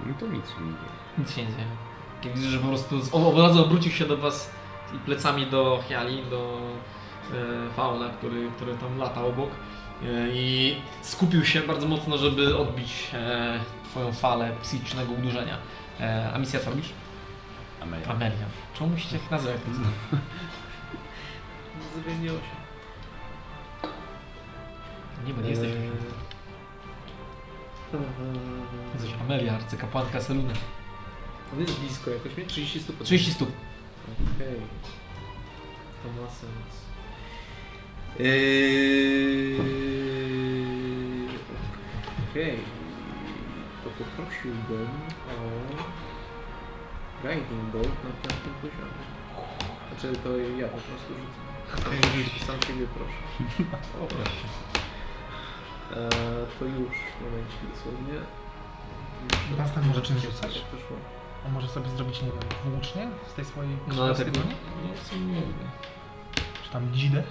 No 0.08 0.14
to 0.20 0.28
nic 0.28 0.46
się 0.50 0.62
nie 0.62 0.72
dzieje. 0.74 0.92
Nic 1.18 1.32
się 1.36 1.42
nie 1.46 1.52
dzieje. 1.52 1.68
Jak 2.24 2.34
widzisz, 2.34 2.50
że 2.52 2.60
po 2.60 2.68
prostu 2.68 3.02
z- 3.02 3.14
od 3.14 3.38
razu 3.38 3.66
obrócił 3.66 3.92
się 3.92 4.06
do 4.06 4.18
was 4.18 4.52
i 4.96 4.98
plecami 4.98 5.46
do 5.48 5.84
Hiali, 5.88 6.24
do 6.30 6.60
e, 7.34 7.74
fauna, 7.76 8.10
który, 8.10 8.50
który 8.56 8.76
tam 8.76 8.98
lata 8.98 9.24
obok. 9.26 9.50
E, 10.04 10.06
I 10.34 10.76
skupił 11.02 11.46
się 11.46 11.62
bardzo 11.62 11.88
mocno, 11.88 12.18
żeby 12.18 12.58
odbić 12.58 13.08
e, 13.14 13.60
twoją 13.92 14.14
falę 14.14 14.52
psychicznego 14.62 15.12
uderzenia. 15.14 15.58
E, 16.00 16.32
a 16.34 16.38
misja 16.38 16.60
co 16.60 16.70
robisz? 16.70 16.90
Amelia. 17.82 18.08
Amelia. 18.08 18.46
Czemu 18.74 18.90
musicie 18.90 19.16
ich 19.18 19.32
nazywać? 19.32 19.58
Zmieniło 22.06 22.38
się. 22.38 22.62
Nie, 25.28 25.34
bo 25.34 25.42
nie 25.42 25.50
jesteś. 25.50 25.70
Eee, 27.94 28.94
Jesteś 28.94 29.22
Amelia, 29.22 29.54
arcykapłanka 29.56 30.22
Seluna. 30.22 30.54
On 31.54 31.60
jest 31.62 31.80
blisko 31.80 32.10
jakoś 32.12 32.38
mnie? 32.38 32.46
30 32.46 32.80
stóp. 32.80 33.04
30 33.04 33.32
stóp. 33.34 33.50
Okej. 34.36 34.56
To 36.04 36.22
ma 36.22 36.28
sens. 36.30 36.82
Eee, 38.20 39.58
Okej. 42.32 42.58
To 43.84 43.90
poprosiłbym 43.90 44.88
o 45.30 45.32
Guiding 47.28 47.72
Bolt 47.74 47.88
na 48.04 48.12
piątym 48.22 48.54
poziomie. 48.62 49.02
Znaczy 49.92 50.20
to 50.24 50.38
ja 50.38 50.68
po 50.68 50.78
prostu 50.78 51.14
rzucę. 51.14 51.84
Sam, 51.84 52.48
sam 52.48 52.58
siebie 52.68 52.88
proszę. 52.96 53.22
O, 54.04 54.06
proszę. 54.08 54.48
Eee, 55.92 55.98
to 56.60 56.66
już, 56.66 56.96
moment, 57.22 57.48
dosłownie. 57.76 58.14
Dunstan 59.58 59.88
może 59.88 60.02
czymś 60.02 60.22
rzucać? 60.22 60.60
Poszło. 60.72 60.98
On 61.46 61.52
może 61.52 61.68
sobie 61.68 61.90
zrobić, 61.90 62.22
nie 62.22 62.28
wiem, 62.28 62.72
włócznie 62.74 63.08
z 63.28 63.34
tej 63.34 63.46
swojej 63.46 63.72
No 63.88 64.04
ale 64.04 64.16
tak, 64.16 64.28
no, 64.28 64.42
w 65.04 65.08
sumie 65.08 65.26
nie 65.26 65.40
lubię. 65.40 65.66
Czy 66.64 66.70
tam 66.72 66.94
dzidę? 66.94 67.24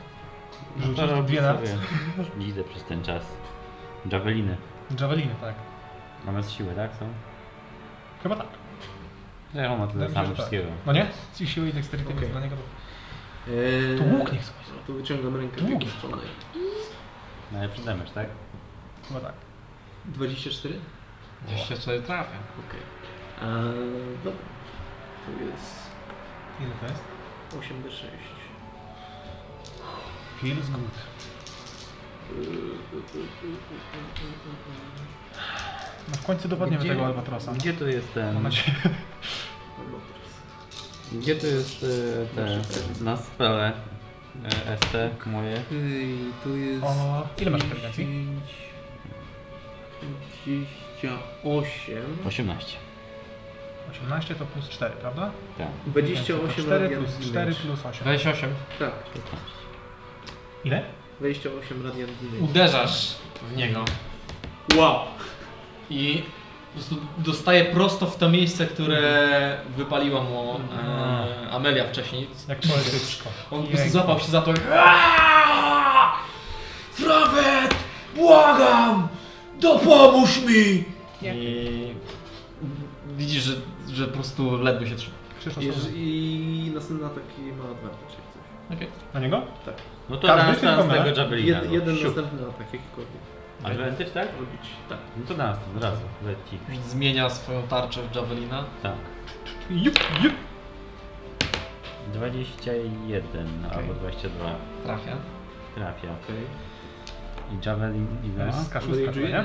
No 0.76 0.86
Rzucić 0.86 1.04
robi 1.10 1.28
dwie 1.28 1.42
na. 1.42 1.56
Idę 2.40 2.64
przez 2.64 2.84
ten 2.84 3.04
czas. 3.04 3.22
Javeliny. 4.12 4.56
Javeliny, 5.00 5.34
tak. 5.40 5.54
Zamiast 6.26 6.50
siły, 6.52 6.74
tak? 6.74 6.90
Są? 6.94 7.08
Chyba 8.22 8.36
tak. 8.36 8.46
Ja 9.54 9.72
on 9.72 9.78
ma 9.78 9.86
tyle 9.86 10.08
się, 10.08 10.14
samo 10.14 10.26
że 10.26 10.30
tak. 10.32 10.36
wszystkiego. 10.36 10.68
No 10.86 10.92
nie? 10.92 11.06
Z 11.32 11.38
siły 11.48 11.68
i 11.68 11.72
dexterity, 11.72 12.08
Okej. 12.08 12.20
więc 12.20 12.32
dla 12.32 12.40
niego 12.40 12.56
to... 12.56 12.62
Eee, 13.52 13.98
To 13.98 14.04
łuk 14.04 14.32
niech 14.32 14.44
sobie 14.44 14.58
no 14.68 14.74
To 14.86 14.92
wyciągam 14.92 15.36
rękę 15.36 15.56
Długi. 15.56 15.86
wypuszczonej. 15.86 16.26
Najlepszy 17.52 17.82
damage, 17.82 18.10
tak? 18.10 18.26
Chyba 19.08 19.20
tak. 19.20 19.34
24? 20.04 20.74
Jeszcze 21.48 21.76
sobie 21.76 22.00
trafia. 22.02 22.36
Okej. 22.68 22.80
Eee, 23.42 24.16
dobra. 24.24 24.40
To 25.26 25.44
jest 25.44 25.90
Ile 26.60 26.70
to 26.80 26.86
jest? 26.86 27.02
8d6. 27.70 28.06
Feels 30.40 30.68
good. 30.70 30.90
No 36.08 36.14
w 36.16 36.26
końcu 36.26 36.48
dopadniemy 36.48 36.84
Gdzie- 36.84 36.92
tego 36.92 37.06
Albatrosa. 37.06 37.52
Gdzie 37.52 37.72
to 37.72 37.86
jest 37.86 38.14
ten... 38.14 38.42
Nadzieję. 38.42 38.76
Gdzie 41.12 41.36
to 41.36 41.46
jest 41.46 41.82
e, 41.82 42.26
te... 42.98 43.04
na 43.04 43.16
spele 43.16 43.72
e, 44.44 44.76
ST 44.76 45.26
moje? 45.26 45.62
Okej, 45.66 46.18
to 46.44 46.48
jest... 46.48 46.84
O, 46.84 47.26
ile 47.38 47.50
masz 47.50 47.62
inteligencji? 47.62 48.06
28. 50.44 52.18
18. 52.26 52.76
18 53.90 54.34
to 54.34 54.46
plus 54.46 54.68
4, 54.68 54.94
prawda? 55.00 55.30
Tak. 55.58 55.68
28 55.86 56.48
4 56.48 56.82
radiant 56.82 57.04
plus 57.06 57.32
damage. 57.32 57.54
4 57.54 57.66
plus 57.68 57.86
8. 57.86 58.04
28. 58.04 58.50
Tak, 58.78 58.92
16. 59.14 59.38
Ile? 60.64 60.82
28 61.20 61.86
radiant 61.86 62.12
damage. 62.22 62.44
Uderzasz 62.44 63.16
w 63.52 63.56
niego 63.56 63.84
Wow! 64.76 64.96
i 65.90 66.22
po 66.72 66.78
prostu 66.78 66.96
dostaje 67.18 67.64
prosto 67.64 68.06
w 68.06 68.16
to 68.16 68.28
miejsce, 68.28 68.66
które 68.66 69.56
wypaliła 69.76 70.22
mu 70.22 70.60
e, 70.86 71.50
Amelia 71.50 71.88
wcześniej. 71.88 72.26
Jak 72.48 72.58
poetycko. 72.60 73.28
On 73.50 73.60
po 73.62 73.66
prostu 73.66 73.84
Jej. 73.84 73.90
złapał 73.90 74.20
się 74.20 74.30
za 74.30 74.42
to. 74.42 74.52
Frawet! 76.92 77.74
Błagam! 78.16 79.08
Dopomóż 79.60 80.38
mi! 80.42 80.84
I 81.22 81.94
widzisz, 83.16 83.42
że, 83.42 83.54
że 83.92 84.06
po 84.06 84.12
prostu 84.14 84.56
ledwo 84.56 84.86
się 84.86 84.96
trzyma. 84.96 85.16
I 85.94 86.72
następny 86.74 87.06
atak 87.06 87.22
ma 87.58 87.64
advantage. 87.64 88.14
Okej. 88.74 88.88
Na 89.14 89.20
niego? 89.20 89.42
No 90.10 90.16
to 90.16 90.26
Każdy 90.26 90.46
na 90.46 90.52
tylko 90.54 90.66
następnego 90.66 91.04
my? 91.10 91.16
Javelina. 91.16 91.58
Jed, 91.58 91.66
no. 91.68 91.74
jeden 91.74 91.96
Siup. 91.96 92.04
następny 92.06 92.42
atak, 92.48 92.72
jakikolwiek. 92.72 93.22
Advantage, 93.64 94.10
tak? 94.10 94.28
Robić. 94.40 94.70
Tak. 94.88 94.98
No 95.16 95.26
to 95.28 95.36
na 95.36 95.46
następny, 95.46 95.76
od 95.76 95.82
razu. 95.84 96.02
Leci. 96.24 96.58
Zmienia 96.88 97.30
swoją 97.30 97.62
tarczę 97.62 98.00
w 98.02 98.14
Javelina. 98.16 98.64
Tak. 98.82 98.94
Jup, 99.70 99.98
jup. 100.22 100.34
21 102.12 103.48
albo 103.72 103.94
22 103.94 104.54
Trafia. 104.84 105.16
trafia. 105.74 106.08
Okej. 106.24 106.36
I 107.52 107.66
Javelin 107.66 108.06
ile 108.24 108.46
ma? 108.46 108.52
Z 108.52 108.68
kaszustka, 108.68 109.12
to 109.12 109.18
nie? 109.20 109.44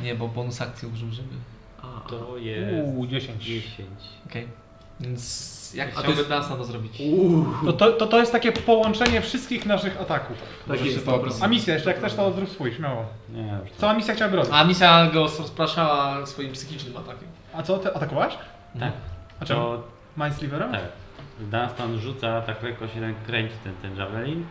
Nie, 0.00 0.14
bo 0.14 0.28
bonus 0.28 0.60
akcji 0.62 0.88
użył, 0.88 1.10
żeby... 1.10 1.34
A, 1.82 2.08
To 2.08 2.36
jest 2.36 2.72
Uuu, 2.86 3.06
10. 3.06 3.44
10. 3.44 3.88
Okej. 4.26 4.48
Więc 5.00 5.61
jak 5.74 5.88
A 5.88 5.92
to 5.92 5.98
chciałby 6.00 6.18
jest- 6.18 6.30
nas 6.30 6.50
na 6.50 6.56
to 6.56 6.64
zrobić? 6.64 7.02
To, 7.66 7.72
to, 7.72 7.92
to, 7.92 8.06
to 8.06 8.18
jest 8.18 8.32
takie 8.32 8.52
połączenie 8.52 9.20
wszystkich 9.20 9.66
naszych 9.66 10.00
ataków. 10.00 10.36
Tak 10.38 10.66
Możesz 10.68 10.86
jest, 10.86 11.06
po 11.06 11.18
prostu. 11.18 11.44
A 11.44 11.48
misja, 11.48 11.74
jeszcze 11.74 11.90
jak 11.90 11.98
chcesz, 11.98 12.14
to 12.14 12.32
zrób 12.32 12.50
swój, 12.50 12.72
śmiało. 12.74 13.04
Nie, 13.34 13.58
już 13.62 13.70
to. 13.70 13.76
Cała 13.80 13.94
misja 13.94 14.14
chciałaby 14.14 14.36
robić. 14.36 14.52
A 14.54 14.64
misja 14.64 15.10
go 15.10 15.22
rozpraszała 15.22 16.26
swoim 16.26 16.52
psychicznym 16.52 16.96
atakiem. 16.96 17.28
A 17.54 17.62
co, 17.62 17.78
ty 17.78 17.94
atakowałaś? 17.94 18.38
Tak. 18.80 18.92
A 19.40 19.44
czemu? 19.44 19.60
To 19.60 19.82
Mindsliverem? 20.16 20.72
tak. 20.72 20.80
Dunstan 21.40 21.98
rzuca, 22.00 22.40
tak 22.40 22.62
lekko 22.62 22.88
się 22.88 23.00
ten 23.00 23.14
kręci 23.26 23.54
ten, 23.64 23.74
ten 23.82 23.96
javelin. 23.96 24.44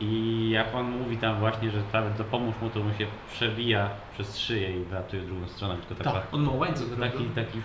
I 0.00 0.50
jak 0.50 0.74
on 0.74 0.90
mówi 0.90 1.16
tam 1.16 1.38
właśnie, 1.38 1.70
że 1.70 1.80
prawie 1.82 2.10
to 2.18 2.24
pomóż 2.24 2.54
mu, 2.62 2.70
to 2.70 2.78
mu 2.80 2.94
się 2.98 3.06
przebija 3.32 3.90
przez 4.14 4.38
szyję 4.38 4.76
i 4.80 4.84
wlatuje 4.84 5.22
w 5.22 5.26
drugą 5.26 5.48
stronę, 5.48 5.76
tylko 5.88 6.04
taka, 6.04 6.22
On 6.32 6.42
ma 6.42 6.52
łańcuch, 6.52 6.88
taki, 7.00 7.12
prawda? 7.24 7.34
taki 7.44 7.58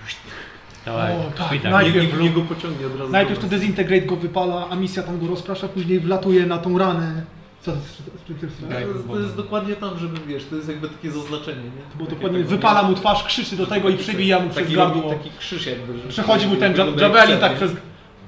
kawałek 0.86 1.18
O, 1.28 1.32
tak, 1.38 1.48
chwyta. 1.48 1.70
najpierw- 1.70 1.96
Niech, 2.12 2.20
niech 2.22 2.34
go 2.34 2.42
pociągnie 2.42 2.88
od 2.88 3.00
razu. 3.00 3.12
Najpierw 3.12 3.40
to. 3.40 3.48
Dezintegrate 3.48 4.06
go 4.06 4.16
wypala, 4.16 4.68
a 4.70 4.76
misja 4.76 5.04
tam 5.04 5.20
go 5.20 5.28
rozprasza, 5.28 5.68
później 5.68 6.00
wlatuje 6.00 6.46
na 6.46 6.58
tą 6.58 6.78
ranę. 6.78 7.24
Co 7.62 7.72
to 7.72 7.78
jest? 7.78 7.98
To 8.28 8.34
jest, 8.46 9.08
to 9.08 9.20
jest 9.20 9.36
dokładnie 9.36 9.76
tam, 9.76 10.00
żeby 10.00 10.20
wiesz, 10.28 10.46
to 10.46 10.56
jest 10.56 10.68
jakby 10.70 10.90
takie 10.90 11.12
zaznaczenie, 11.12 11.64
nie? 11.64 11.82
Bo 11.96 12.06
dokładnie 12.06 12.44
wypala 12.44 12.84
mu 12.84 12.94
twarz, 12.96 13.24
krzyczy 13.24 13.56
do 13.56 13.68
tego 13.68 13.90
i 13.90 13.98
przebija 13.98 14.40
mu 14.40 14.50
przez 14.50 14.74
gardło. 14.74 15.10
Taki 15.10 15.30
krzyż 15.40 15.66
jakby. 15.66 15.98
że- 16.00 16.08
Przechodzi 16.08 16.48
mu 16.48 16.56
ten 16.56 16.76
javelin 16.98 17.40
tak 17.40 17.52
nie? 17.52 17.58
przez, 17.58 17.72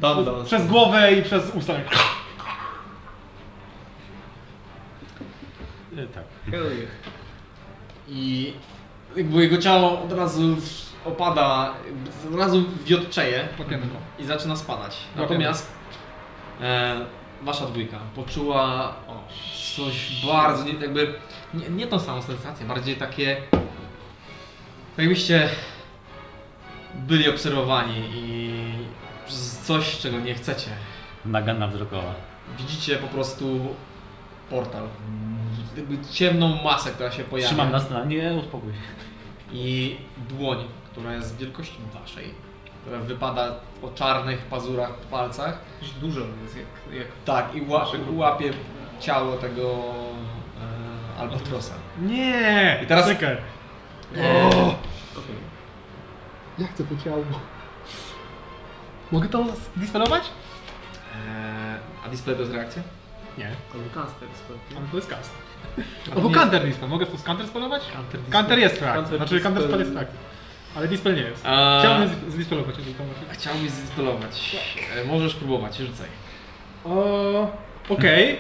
Dan, 0.02 0.26
dan. 0.26 0.46
przez 0.46 0.68
głowę 0.68 1.14
i 1.14 1.22
przez 1.24 1.56
usta. 1.56 1.74
Y, 5.98 6.08
Tak. 6.14 6.24
I 8.08 8.54
jakby 9.18 9.42
jego 9.42 9.58
ciało 9.58 10.02
od 10.02 10.12
razu 10.14 10.56
opada, 11.06 11.74
od 12.34 12.40
razu 12.40 12.64
wiotczeje 12.86 13.48
Łapiemy 13.60 13.88
go. 13.88 13.96
i 14.20 14.26
zaczyna 14.26 14.56
spadać. 14.56 14.98
Natomiast 15.16 15.72
e, 16.62 16.96
wasza 17.42 17.66
dwójka 17.66 17.98
poczuła 18.16 18.94
coś 19.76 20.26
bardzo, 20.26 20.64
nie, 20.64 20.74
jakby 20.74 21.14
nie, 21.54 21.70
nie 21.70 21.88
tą 21.88 22.00
samą 22.00 22.22
sensację, 22.22 22.66
bardziej 22.66 22.96
takie 22.96 23.38
jakbyście 24.98 25.50
byli 26.96 27.30
obserwowani 27.30 28.04
i 28.14 28.54
przez 29.28 29.60
coś, 29.60 29.98
czego 29.98 30.20
nie 30.20 30.34
chcecie. 30.34 30.70
Nagana 31.26 31.68
wzrokowa. 31.68 32.14
Widzicie 32.58 32.96
po 32.96 33.08
prostu 33.08 33.60
portal. 34.50 34.88
Jakby 35.78 35.98
ciemną 36.12 36.64
masę, 36.64 36.90
która 36.90 37.12
się 37.12 37.24
pojawia. 37.24 37.48
Trzymam 37.48 37.72
nas 37.72 37.90
na... 37.90 38.06
Nie, 38.06 38.34
uspokój 38.34 38.72
się. 38.74 38.80
I 39.54 39.98
dłoń, 40.30 40.58
która 40.94 41.14
jest 41.14 41.38
wielkości 41.38 41.78
waszej, 42.02 42.34
która 42.82 43.00
wypada 43.00 43.56
o 43.82 43.90
czarnych 43.90 44.40
pazurach, 44.46 44.94
palcach. 44.96 45.60
Jakiś 45.82 45.94
duży 45.96 46.24
on 46.24 46.30
jest, 46.44 46.58
jak... 46.58 46.98
jak... 46.98 47.08
Tak, 47.26 47.56
i 47.56 47.62
ła, 47.62 47.88
łapie 48.12 48.54
ciało 49.00 49.38
tego 49.38 49.84
e, 51.18 51.20
albatrosa. 51.22 51.74
Nie! 52.02 52.80
I 52.84 52.88
teraz- 52.88 53.08
Czekaj. 53.08 53.38
Okej. 54.12 55.36
Ja 56.60 56.68
chcę 56.68 56.84
to 56.84 57.04
ciało. 57.04 57.24
Mogę 59.12 59.30
to 59.30 59.46
dispelować? 59.76 60.24
E, 61.28 61.80
a 62.06 62.10
display 62.10 62.36
to 62.36 62.42
jest 62.42 62.54
reakcja? 62.54 62.82
Nie. 63.38 63.52
Albo 63.74 64.02
caster 64.02 64.28
nie? 64.72 64.78
Ale 64.78 64.88
to 64.88 64.96
jest 64.98 65.10
cast. 65.10 65.32
Albo 66.16 66.30
counter 66.30 66.66
dispel. 66.66 66.90
Mogę 66.90 67.06
to 67.06 67.18
z 67.18 67.24
counter 67.24 67.48
spellować? 67.48 67.82
Counter 67.94 68.20
dispel. 68.22 68.32
Counter 68.42 68.60
jest 68.60 68.82
reakcja. 68.82 69.18
Znaczy 69.18 69.42
counter 69.42 69.64
spell 69.64 69.76
dispel- 69.76 69.80
jest 69.80 69.94
reakcja. 69.94 70.20
Ale 70.76 70.88
dispel 70.88 71.16
nie 71.16 71.22
jest. 71.22 71.46
A- 71.46 71.80
Chciałbym 71.80 72.08
z- 72.10 72.34
zdispelować, 72.34 72.76
jeżeli 72.78 72.96
to 72.96 73.04
możesz. 73.04 73.24
Chciałbym 73.38 73.70
zdispelować. 73.70 74.56
E, 75.02 75.04
możesz 75.06 75.36
próbować, 75.36 75.78
rzucaj. 75.78 76.08
O, 76.86 77.52
Okej. 77.90 78.38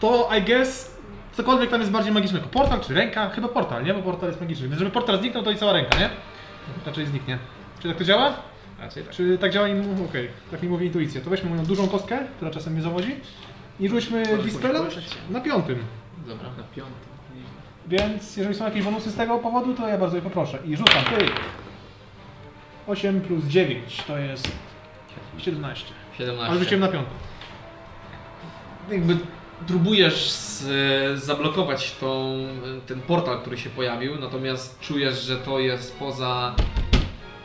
To 0.00 0.28
I 0.38 0.42
guess 0.42 0.96
cokolwiek 1.32 1.70
tam 1.70 1.80
jest 1.80 1.92
bardziej 1.92 2.12
magicznego. 2.12 2.46
Portal 2.46 2.80
czy 2.80 2.94
ręka? 2.94 3.30
Chyba 3.30 3.48
portal, 3.48 3.84
nie? 3.84 3.94
Bo 3.94 4.02
portal 4.02 4.28
jest 4.28 4.40
magiczny. 4.40 4.68
Więc 4.68 4.78
żeby 4.78 4.90
portal 4.90 5.18
zniknął, 5.18 5.42
to 5.42 5.50
i 5.50 5.56
cała 5.56 5.72
ręka, 5.72 5.98
nie? 5.98 6.10
Raczej 6.86 7.06
zniknie. 7.06 7.38
Czy 7.82 7.88
tak 7.88 7.96
to 7.96 8.04
działa? 8.04 8.36
Raczej 8.80 9.04
tak. 9.04 9.12
Czy 9.12 9.38
tak 9.38 9.52
działa 9.52 9.68
im... 9.68 10.04
Okej, 10.10 10.28
tak 10.50 10.62
mi 10.62 10.68
mówi 10.68 10.86
intuicja. 10.86 11.20
To 11.20 11.30
weźmy 11.30 11.50
moją 11.50 11.64
dużą 11.64 11.88
kostkę, 11.88 12.18
która 12.36 12.50
czasem 12.50 12.72
mnie 12.72 12.82
zawodzi 12.82 13.16
i 13.80 13.88
rzućmy 13.88 14.22
poświęcić. 14.26 15.10
na 15.30 15.40
piątym. 15.40 15.78
Dobra. 16.26 16.48
Na 16.48 16.62
piątym. 16.76 17.13
Więc 17.88 18.36
jeżeli 18.36 18.54
są 18.54 18.64
jakieś 18.64 18.82
bonusy 18.84 19.10
z 19.10 19.14
tego 19.16 19.38
powodu, 19.38 19.74
to 19.74 19.88
ja 19.88 19.98
bardzo 19.98 20.16
je 20.16 20.22
poproszę. 20.22 20.58
I 20.66 20.76
rzucam, 20.76 21.04
ty. 21.04 21.26
8 22.86 23.20
plus 23.20 23.44
9 23.44 24.02
to 24.06 24.18
jest 24.18 24.52
17. 25.38 25.86
17. 26.18 26.50
Ale 26.50 26.58
rzuciłem 26.58 26.80
na 26.80 26.88
piątą. 26.88 27.10
jakby 28.90 29.16
próbujesz 29.66 30.30
z, 30.30 30.64
zablokować 31.24 31.92
tą, 31.92 32.38
ten 32.86 33.00
portal, 33.00 33.40
który 33.40 33.58
się 33.58 33.70
pojawił, 33.70 34.18
natomiast 34.20 34.80
czujesz, 34.80 35.22
że 35.22 35.36
to 35.36 35.58
jest 35.58 35.98
poza. 35.98 36.54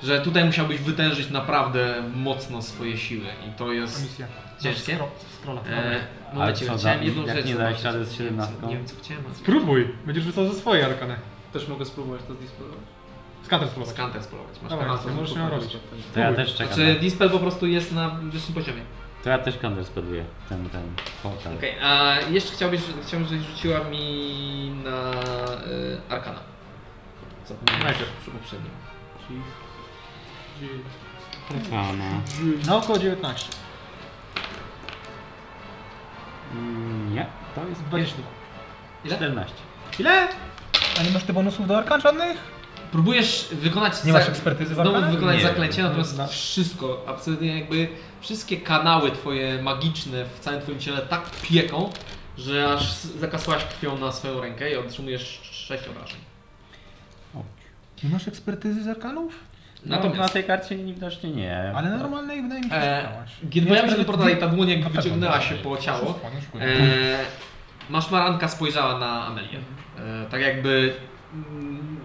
że 0.03 0.21
tutaj 0.21 0.45
musiałbyś 0.45 0.77
wytężyć 0.79 1.29
naprawdę 1.29 2.03
mocno 2.15 2.61
swoje 2.61 2.97
siły 2.97 3.25
i 3.49 3.51
to 3.57 3.71
jest 3.73 4.03
Misja. 4.03 4.27
ciężkie. 4.63 4.97
Skro- 4.97 5.07
Scrolla. 5.41 5.61
E, 5.69 5.99
Ale 6.31 6.39
momencie, 6.39 6.65
co, 6.65 6.77
chciałem 6.77 7.03
jedną 7.03 7.25
jak 7.25 7.35
rzecz 7.37 7.45
nie 7.45 7.55
dałeś 7.55 7.77
zobaczyć. 7.77 7.85
rady 7.85 8.05
z 8.05 8.19
Nie 8.19 8.25
wiem, 8.25 8.37
co- 8.37 8.45
17? 8.45 8.67
Nie 8.67 8.75
wiem 8.77 8.85
co 8.87 8.95
chciałem. 9.03 9.23
Spróbuj. 9.35 9.87
Będziesz 10.05 10.23
rzucał 10.23 10.47
ze 10.47 10.53
swojej 10.53 10.83
arkany. 10.83 11.15
Też 11.53 11.67
mogę 11.67 11.85
spróbować 11.85 12.21
to 12.27 12.33
zdispelować. 12.33 12.79
Skanter 13.45 13.67
spróbować. 13.69 13.95
Skanter 13.95 14.23
spróbować. 14.23 14.61
Masz 14.61 14.69
Dawaj, 14.69 14.85
kanał. 14.85 15.03
to 15.03 15.09
możesz 15.09 15.35
ją 15.37 15.49
robić. 15.49 15.77
To 16.13 16.19
ja 16.19 16.33
też 16.33 16.55
czekam. 16.55 16.73
Znaczy 16.73 16.93
na- 16.93 16.99
Dispel 16.99 17.29
po 17.29 17.39
prostu 17.39 17.67
jest 17.67 17.91
na 17.91 18.09
wyższym 18.09 18.53
poziomie. 18.55 18.81
To 19.23 19.29
ja 19.29 19.37
też 19.39 19.57
counter 19.57 19.85
speluję. 19.85 20.25
Ten, 20.49 20.69
ten 20.69 20.81
portal. 21.23 21.55
Okej, 21.55 21.73
a 21.83 22.15
jeszcze 22.31 22.51
chciałbyś, 22.55 22.81
chciałbym, 23.07 23.29
żebyś 23.29 23.47
rzuciła 23.47 23.79
mi 23.83 24.71
na 24.83 25.11
y, 25.11 26.01
Arkana. 26.09 26.39
Zapomniałem 27.47 27.83
Najpierw. 27.83 28.11
przy 28.21 28.31
poprzednim. 28.31 28.71
Arkana. 31.55 32.21
Na 32.67 32.77
około 32.77 32.99
19. 32.99 33.49
Mm, 36.53 37.13
Nie, 37.15 37.25
to 37.55 37.67
jest 37.69 37.81
22. 37.83 38.27
Ile? 39.05 39.15
14. 39.15 39.53
Ile? 39.99 40.27
A 40.99 41.03
nie 41.03 41.11
masz 41.11 41.23
ty 41.23 41.33
bonusów 41.33 41.67
do 41.67 41.77
arkan 41.77 42.01
żadnych? 42.01 42.37
Próbujesz 42.91 43.47
wykonać 43.51 44.03
Nie 44.03 44.13
masz 44.13 44.29
ekspertyzy 44.29 44.71
w 44.71 44.75
znowu 44.75 44.89
arkanach? 44.89 45.11
wykonać 45.11 45.37
Nie. 45.37 45.43
zaklęcie, 45.43 45.83
natomiast 45.83 46.17
No. 46.17 46.27
wszystko, 46.27 47.03
absolutnie 47.07 47.59
jakby 47.59 47.87
wszystkie 48.21 48.57
kanały 48.57 49.11
twoje 49.11 49.61
magiczne 49.63 50.25
w 50.25 50.39
całym 50.39 50.61
twoim 50.61 50.79
ciele 50.79 50.97
tak 51.01 51.29
pieką, 51.41 51.89
że 52.37 52.73
aż 52.73 52.93
zakasłaś 52.93 53.65
krwią 53.65 53.97
na 53.97 54.11
swoją 54.11 54.41
rękę 54.41 54.71
i 54.71 54.75
otrzymujesz 54.75 55.39
6 55.43 55.87
obrażeń. 55.87 56.17
Nie 58.03 58.09
masz 58.09 58.27
ekspertyzy 58.27 58.83
z 58.83 58.87
arkanów? 58.87 59.33
No, 59.85 59.95
na 59.95 60.03
Natomiast 60.03 60.33
tej 60.33 60.43
karcie 60.43 60.75
widocznie 60.77 61.31
nie. 61.31 61.71
Ale 61.75 61.89
normalnej 61.89 62.41
wydaje 62.41 62.61
mi 62.61 62.69
się, 62.69 62.75
że 62.75 63.09
e, 63.09 63.13
miałaś. 63.13 63.31
kiedy 63.49 63.67
pojawił 63.67 63.89
się 63.91 63.95
ten 63.95 64.05
portal 64.05 64.31
i 64.31 64.37
ta 64.37 64.47
dłoń 64.47 64.69
jakby 64.69 64.89
Na 64.89 65.01
wyciągnęła 65.01 65.41
się 65.41 65.55
po 65.55 65.77
ciało, 65.77 66.19
e, 66.59 67.19
masz 67.89 68.11
maranka 68.11 68.47
spojrzała 68.47 68.99
na 68.99 69.25
Amelię. 69.27 69.59
E, 69.97 70.25
tak 70.29 70.41
jakby 70.41 70.93
mm, 71.33 71.99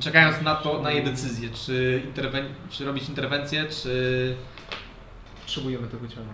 czekając 0.00 0.42
na 0.42 0.54
to, 0.54 0.82
na 0.82 0.90
jej 0.90 1.04
decyzję, 1.04 1.48
czy, 1.50 2.02
interwen- 2.14 2.48
czy 2.70 2.84
robić 2.84 3.08
interwencję, 3.08 3.64
czy 3.66 4.36
Potrzebujemy 5.44 5.88
tego 5.88 6.08
ciała. 6.08 6.26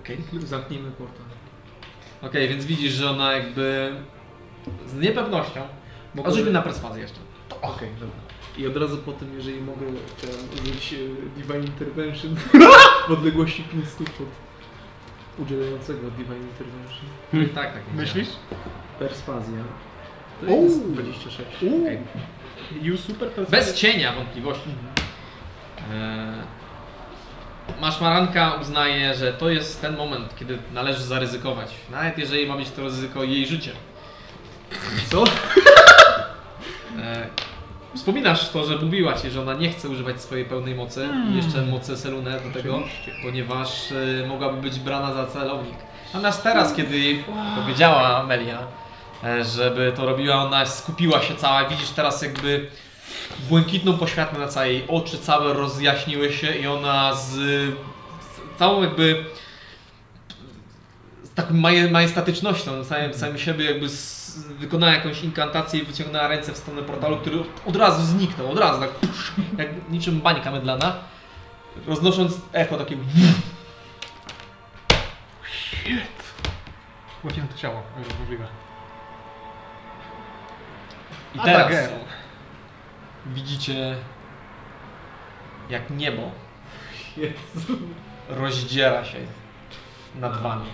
Okej. 0.00 0.18
Zamknijmy 0.44 0.90
portal. 0.90 1.24
Okej, 2.22 2.48
więc 2.48 2.64
widzisz, 2.64 2.92
że 2.92 3.10
ona 3.10 3.32
jakby 3.32 3.92
z 4.86 4.94
niepewnością. 4.94 5.60
Mogę- 6.14 6.28
A 6.28 6.32
rzućmy 6.32 6.50
na 6.52 6.62
perswazję 6.62 7.02
jeszcze. 7.02 7.18
Okej, 7.62 7.88
dobra. 8.00 8.16
I 8.58 8.66
od 8.66 8.76
razu 8.76 8.98
po 8.98 9.12
tym, 9.12 9.34
jeżeli 9.34 9.60
mogę 9.60 9.86
chciałem 10.18 10.40
użyć 10.62 10.92
e, 10.92 10.96
Divine 11.40 11.64
Intervention 11.66 12.36
w 13.08 13.12
odległości 13.12 13.62
5 13.62 13.88
stóp 13.88 14.08
od 14.20 15.42
udzielającego 15.42 16.10
Divine 16.10 16.36
Intervention. 16.36 17.54
Tak, 17.54 17.72
tak. 17.74 17.82
nie 17.94 18.00
Myślisz? 18.02 18.28
Perswazja. 18.98 19.58
To 20.40 20.46
Uuu. 20.46 20.64
jest 20.64 20.86
26. 20.92 21.62
Uuu. 21.62 21.82
Okej. 21.82 21.98
You 22.82 22.96
super 22.96 23.30
działa. 23.36 23.46
Bez 23.50 23.74
cienia 23.74 24.12
wątpliwości. 24.12 24.68
Eee, 25.92 27.80
masz 27.80 28.00
maranka 28.00 28.54
uznaje, 28.60 29.14
że 29.14 29.32
to 29.32 29.50
jest 29.50 29.80
ten 29.80 29.96
moment, 29.96 30.34
kiedy 30.36 30.58
należy 30.74 31.02
zaryzykować. 31.02 31.74
Nawet 31.90 32.18
jeżeli 32.18 32.46
ma 32.46 32.56
być 32.56 32.70
to 32.70 32.82
ryzyko 32.82 33.24
jej 33.24 33.46
życie. 33.46 33.72
Co? 35.10 35.24
Eee, 35.24 35.28
wspominasz 37.94 38.48
to, 38.48 38.66
że 38.66 38.76
mówiła 38.76 39.14
ci, 39.14 39.30
że 39.30 39.40
ona 39.40 39.54
nie 39.54 39.70
chce 39.70 39.88
używać 39.88 40.22
swojej 40.22 40.44
pełnej 40.44 40.74
mocy 40.74 41.08
i 41.32 41.36
jeszcze 41.36 41.62
mocy 41.62 41.96
Selune 41.96 42.40
do 42.40 42.60
tego, 42.60 42.82
ponieważ 43.22 43.92
e, 43.92 44.26
mogłaby 44.26 44.62
być 44.62 44.78
brana 44.78 45.14
za 45.14 45.26
celownik. 45.26 45.76
Natomiast 46.14 46.42
teraz, 46.42 46.74
kiedy 46.74 46.98
jej 46.98 47.24
powiedziała 47.56 48.16
Amelia, 48.16 48.58
e, 49.24 49.44
żeby 49.44 49.92
to 49.96 50.06
robiła, 50.06 50.36
ona 50.36 50.66
skupiła 50.66 51.22
się 51.22 51.36
cała. 51.36 51.68
Widzisz 51.68 51.90
teraz 51.90 52.22
jakby 52.22 52.66
błękitną 53.48 53.98
poświatę 53.98 54.38
na 54.38 54.48
całej 54.48 54.84
oczy, 54.88 55.18
całe 55.18 55.52
rozjaśniły 55.52 56.32
się 56.32 56.54
i 56.54 56.66
ona 56.66 57.14
z, 57.14 57.30
z 57.30 58.58
całą 58.58 58.82
jakby 58.82 59.24
z 61.24 61.34
taką 61.34 61.54
maje, 61.54 61.90
majestatycznością, 61.90 62.84
całym, 62.84 63.12
całym 63.12 63.38
siebie 63.38 63.64
jakby 63.64 63.88
z, 63.88 64.21
wykonała 64.36 64.92
jakąś 64.92 65.22
inkantację 65.22 65.80
i 65.80 65.84
wyciągnęła 65.84 66.28
ręce 66.28 66.52
w 66.52 66.56
stronę 66.56 66.82
portalu, 66.82 67.16
który 67.16 67.38
od 67.66 67.76
razu 67.76 68.02
zniknął, 68.02 68.50
od 68.50 68.58
razu 68.58 68.80
tak 68.80 68.90
pusz, 68.90 69.32
jak 69.58 69.68
niczym 69.90 70.20
bańka 70.20 70.50
mydlana, 70.50 70.94
roznosząc 71.86 72.34
echo 72.52 72.78
takie 72.78 72.96
Łacinę 77.24 77.48
to 77.48 77.58
ciało, 77.58 77.76
o 77.76 78.00
ile 78.00 78.18
możliwe. 78.20 78.46
I 81.34 81.38
A 81.38 81.44
teraz 81.44 81.70
tak, 81.70 81.90
widzicie 83.26 83.96
jak 85.70 85.90
niebo 85.90 86.30
rozdziera 88.28 89.04
się 89.04 89.18
nad 90.14 90.42
wami. 90.42 90.66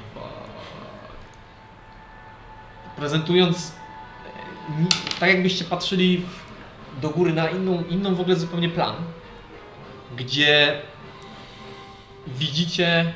Prezentując 2.98 3.72
e, 5.16 5.20
tak 5.20 5.28
jakbyście 5.28 5.64
patrzyli 5.64 6.24
do 7.02 7.10
góry 7.10 7.32
na 7.32 7.48
inną, 7.48 7.84
inną 7.90 8.14
w 8.14 8.20
ogóle 8.20 8.36
zupełnie 8.36 8.68
plan, 8.68 8.94
gdzie 10.16 10.82
widzicie 12.26 13.12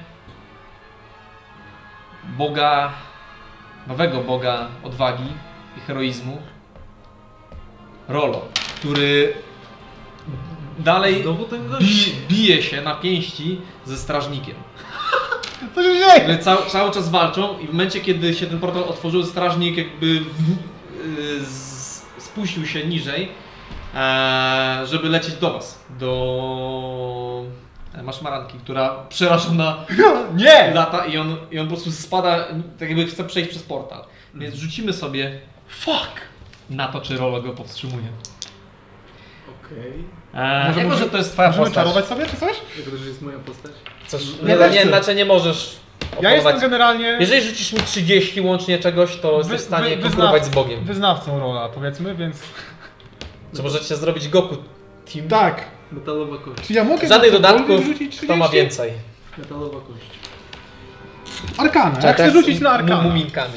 Boga, 2.24 2.92
nowego 3.86 4.20
Boga 4.20 4.68
odwagi 4.82 5.32
i 5.76 5.80
heroizmu, 5.80 6.42
Rolo, 8.09 8.48
który 8.76 9.34
dalej 10.78 11.24
bi, 11.80 12.14
bije 12.28 12.62
się 12.62 12.82
na 12.82 12.94
pięści 12.94 13.60
ze 13.84 13.96
strażnikiem. 13.96 14.54
Co 15.74 15.82
się 15.82 15.89
dzieje? 15.98 16.39
Cały, 16.39 16.66
cały 16.66 16.90
czas 16.90 17.10
walczą 17.10 17.59
i 17.59 17.66
w 17.66 17.70
momencie, 17.70 18.01
kiedy 18.01 18.34
się 18.34 18.47
ten 18.47 18.60
portal 18.60 18.82
otworzył, 18.82 19.22
strażnik 19.24 19.76
jakby 19.76 20.20
w, 20.20 20.51
y, 21.18 21.44
z, 21.44 22.02
spuścił 22.18 22.66
się 22.66 22.86
niżej, 22.86 23.28
e, 23.94 24.82
żeby 24.86 25.09
lecieć 25.09 25.34
do 25.34 25.52
was, 25.52 25.84
do 25.98 27.44
e, 27.94 28.02
maszmaranki, 28.02 28.59
która 28.59 29.06
przerażona 29.09 29.84
Nie! 30.36 30.70
lata 30.74 31.06
i 31.06 31.18
on, 31.18 31.36
i 31.51 31.59
on 31.59 31.66
po 31.66 31.72
prostu 31.74 31.93
spada, 31.93 32.44
tak 32.78 32.89
jakby 32.89 33.06
chce 33.06 33.24
przejść 33.24 33.51
przez 33.51 33.62
portal. 33.62 34.05
Więc 34.34 34.55
rzucimy 34.55 34.93
sobie 34.93 35.40
Fuck! 35.68 36.20
na 36.70 36.89
to, 36.89 37.01
czy 37.01 37.16
Rolo 37.16 37.43
go 37.43 37.51
powstrzymuje. 37.51 38.09
Okej. 39.64 40.22
Eee, 40.34 40.68
Może- 40.68 40.80
jako, 40.82 40.96
że 40.96 41.06
to 41.06 41.16
jest 41.18 41.32
twoja 41.32 41.48
Możemy 41.48 41.66
postać. 41.66 41.84
czarować 41.84 42.04
sobie, 42.04 42.26
czy 42.26 42.36
coś? 42.36 42.56
Jako, 42.78 42.96
że 42.96 43.06
jest 43.09 43.22
moja 43.22 43.38
postać? 43.38 43.72
Coś, 44.06 44.22
Ja 44.46 44.56
nie, 44.56 44.70
nie, 44.70 44.78
chcę. 44.80 44.88
znaczy 44.88 45.14
nie 45.14 45.24
możesz 45.24 45.76
Ja 46.02 46.18
oponować. 46.18 46.34
jestem 46.34 46.60
generalnie 46.60 47.16
Jeżeli 47.20 47.42
rzucisz 47.42 47.72
mi 47.72 47.80
30 47.80 48.40
łącznie 48.40 48.78
czegoś, 48.78 49.16
to 49.16 49.38
jesteś 49.38 49.60
w 49.60 49.64
stanie 49.64 49.96
konkurować 49.96 50.44
z 50.44 50.48
Bogiem. 50.48 50.84
wyznawcą 50.84 51.40
rola, 51.40 51.68
powiedzmy, 51.68 52.14
więc... 52.14 52.36
Czy 53.56 53.62
możecie 53.62 53.96
zrobić 53.96 54.28
Goku 54.28 54.56
Team? 55.14 55.28
Tak. 55.28 55.64
Metalowa 55.92 56.36
kość. 56.38 56.66
Czy 56.68 56.72
ja 56.72 56.84
mogę 56.84 57.09
Żadnych 57.09 57.32
dodatków, 57.32 57.80
kto 58.22 58.36
ma 58.36 58.48
30? 58.48 58.50
więcej. 58.52 58.92
Metalowa 59.38 59.78
kość. 59.80 60.06
Arkana. 61.59 61.90
Ja 61.94 62.02
Czekaj, 62.02 62.14
chcę 62.14 62.30
rzucić 62.30 62.60
na 62.60 62.70
arkana. 62.70 63.02
Muminkami. 63.02 63.52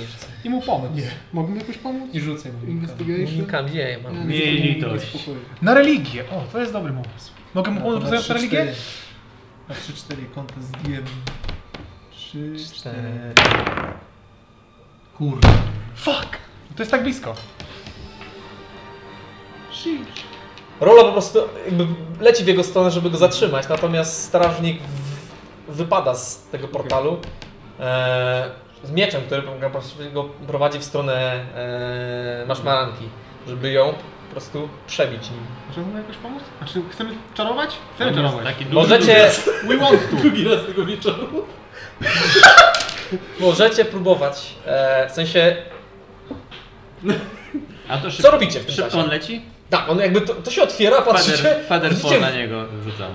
I 0.46 0.50
mu 0.50 0.62
pomóc. 0.62 0.92
Nie. 0.96 1.12
Mogę 1.34 1.50
mu 1.50 1.56
jakoś 1.56 1.78
pomóc? 1.78 2.10
I 2.14 2.20
rzucaj 2.20 2.52
mu. 2.52 2.72
Investigation? 2.72 3.66
Nie, 3.74 3.82
ja 3.82 4.00
mam. 4.00 4.28
Miej 4.28 4.62
litość. 4.62 5.08
Spokojnie. 5.10 5.42
Na 5.62 5.74
religię. 5.74 6.24
O, 6.32 6.44
to 6.52 6.60
jest 6.60 6.74
dobry 6.74 6.94
pomysł. 6.94 7.32
Mogę 7.54 7.72
mu 7.72 7.82
pomóc 7.82 8.04
rzucać 8.04 8.30
na 8.30 8.36
religię? 8.36 8.66
Na 9.70 9.76
3-4 9.76 10.16
kąta 10.36 10.54
z 10.62 10.72
DM. 10.72 11.06
3, 12.12 12.56
Cztery. 12.76 13.34
Kurde. 15.18 15.48
Fuck! 15.96 16.38
To 16.76 16.82
jest 16.82 16.92
tak 16.92 17.04
blisko. 17.04 17.36
Rola 20.80 21.04
po 21.04 21.12
prostu 21.12 21.40
jakby 21.66 21.88
leci 22.20 22.44
w 22.44 22.48
jego 22.48 22.64
stronę, 22.64 22.92
żeby 22.92 23.10
go 23.10 23.18
zatrzymać, 23.18 23.70
natomiast 23.70 24.24
strażnik 24.24 24.80
w, 25.68 25.76
wypada 25.76 26.16
z 26.16 26.48
tego 26.48 26.68
portalu 26.68 27.18
e, 27.80 28.65
z 28.86 28.92
mieczem, 28.92 29.22
który 29.26 29.42
go- 30.14 30.30
prowadzi 30.48 30.80
w 30.80 30.84
stronę 30.84 31.46
e, 31.56 32.46
maszmaranki, 32.48 33.10
żeby 33.48 33.72
ją 33.72 33.94
po 34.28 34.32
prostu 34.32 34.70
przebić 34.88 35.30
nim. 35.30 35.40
Możemy 35.70 35.88
mu 35.88 35.98
jakoś 35.98 36.16
pomóc? 36.18 36.44
Znaczy, 36.58 36.82
chcemy 36.92 37.10
czarować? 37.34 37.70
Chcemy 37.96 38.10
on 38.12 38.16
jest 38.18 38.28
czarować. 38.28 38.54
taki 38.54 38.66
duży, 38.66 38.76
Możecie, 38.76 39.30
We 39.68 39.78
want 39.78 40.10
to. 40.10 40.16
Drugi 40.16 40.44
raz 40.50 40.66
tego 40.66 40.86
wieczoru. 40.86 41.28
możecie 43.40 43.86
próbować, 43.86 44.56
e, 44.66 45.10
w 45.10 45.12
sensie, 45.12 45.56
A 47.90 47.98
to 47.98 48.12
szybko, 48.12 48.24
co 48.24 48.32
robicie 48.32 48.60
w 48.60 48.66
tym 48.66 48.76
szybko 48.76 48.92
czasie? 48.92 49.04
on 49.04 49.10
leci? 49.10 49.42
Tak, 49.70 49.90
on 49.90 50.00
jakby 50.00 50.22
to, 50.22 50.34
to 50.34 50.52
się 50.52 50.64
otwiera, 50.64 51.02
patrzycie, 51.02 51.38
Feather, 51.38 51.66
Featherfall 51.68 51.90
widzicie 51.98 52.20
na 52.20 52.32
niego 52.32 52.66
rzucam. 52.84 53.12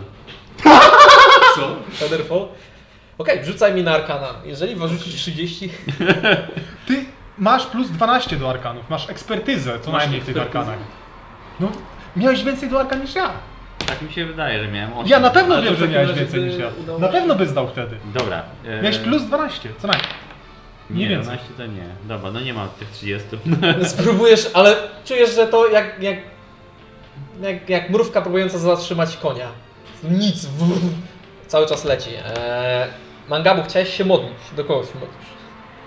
Co? 1.57 1.77
Featherfall. 1.93 2.47
Okej, 3.21 3.41
wrzucaj 3.41 3.75
mi 3.75 3.83
na 3.83 3.93
arkana. 3.93 4.29
Jeżeli 4.45 4.75
wyrzucisz 4.75 5.15
30, 5.15 5.71
Ty 6.87 7.05
masz 7.39 7.67
plus 7.67 7.91
12 7.91 8.37
do 8.37 8.51
arkanów, 8.51 8.91
masz 8.91 9.11
ekspertyzę 9.11 9.81
co 9.81 9.91
Masz 9.91 10.03
najmniej 10.03 10.21
w 10.21 10.27
tych 10.27 10.37
arkanach. 10.37 10.79
No, 11.61 11.69
miałeś 12.17 12.45
więcej 12.45 12.69
do 12.69 12.81
arkan 12.81 13.01
niż 13.01 13.15
ja. 13.15 13.31
Tak 13.87 14.03
mi 14.03 14.13
się 14.13 14.27
wydaje, 14.27 14.65
że 14.65 14.71
miałem 14.71 14.93
8. 14.93 15.09
Ja 15.11 15.21
na 15.21 15.31
pewno 15.31 15.63
wiem, 15.63 15.77
że 15.77 15.89
miałeś 15.89 16.13
więcej 16.13 16.43
niż 16.43 16.59
ja. 16.59 16.71
Na 16.99 17.09
pewno 17.09 17.35
by 17.35 17.47
zdał 17.47 17.69
wtedy. 17.69 17.97
Dobra. 18.05 18.43
e, 18.67 18.83
Miałeś 18.83 18.99
plus 18.99 19.23
12, 19.23 19.69
co 19.79 19.89
najmniej. 19.89 20.11
Nie, 20.91 21.09
więcej. 21.09 21.37
12 21.37 21.55
to 21.57 21.67
nie. 21.67 21.89
Dobra, 22.05 22.31
no 22.31 22.41
nie 22.41 22.55
mam 22.55 22.69
tych 22.69 22.91
30. 22.91 23.29
spróbujesz, 23.99 24.51
ale 24.55 24.77
czujesz, 25.05 25.35
że 25.35 25.47
to 25.47 25.69
jak, 25.69 26.03
jak, 26.03 26.17
jak, 27.43 27.71
jak 27.71 27.91
mrówka 27.91 28.23
próbująca 28.23 28.59
zatrzymać 28.59 29.17
konia. 29.17 29.47
Nic, 30.03 30.47
w, 30.47 30.81
cały 31.47 31.67
czas 31.67 31.85
leci. 31.85 32.11
Eee, 32.11 33.10
Mangabu, 33.31 33.62
chciałeś 33.62 33.94
się 33.97 34.05
modlić. 34.05 34.39
Do 34.57 34.65
kogo 34.65 34.86
się 34.86 34.93
modlisz? 34.94 35.31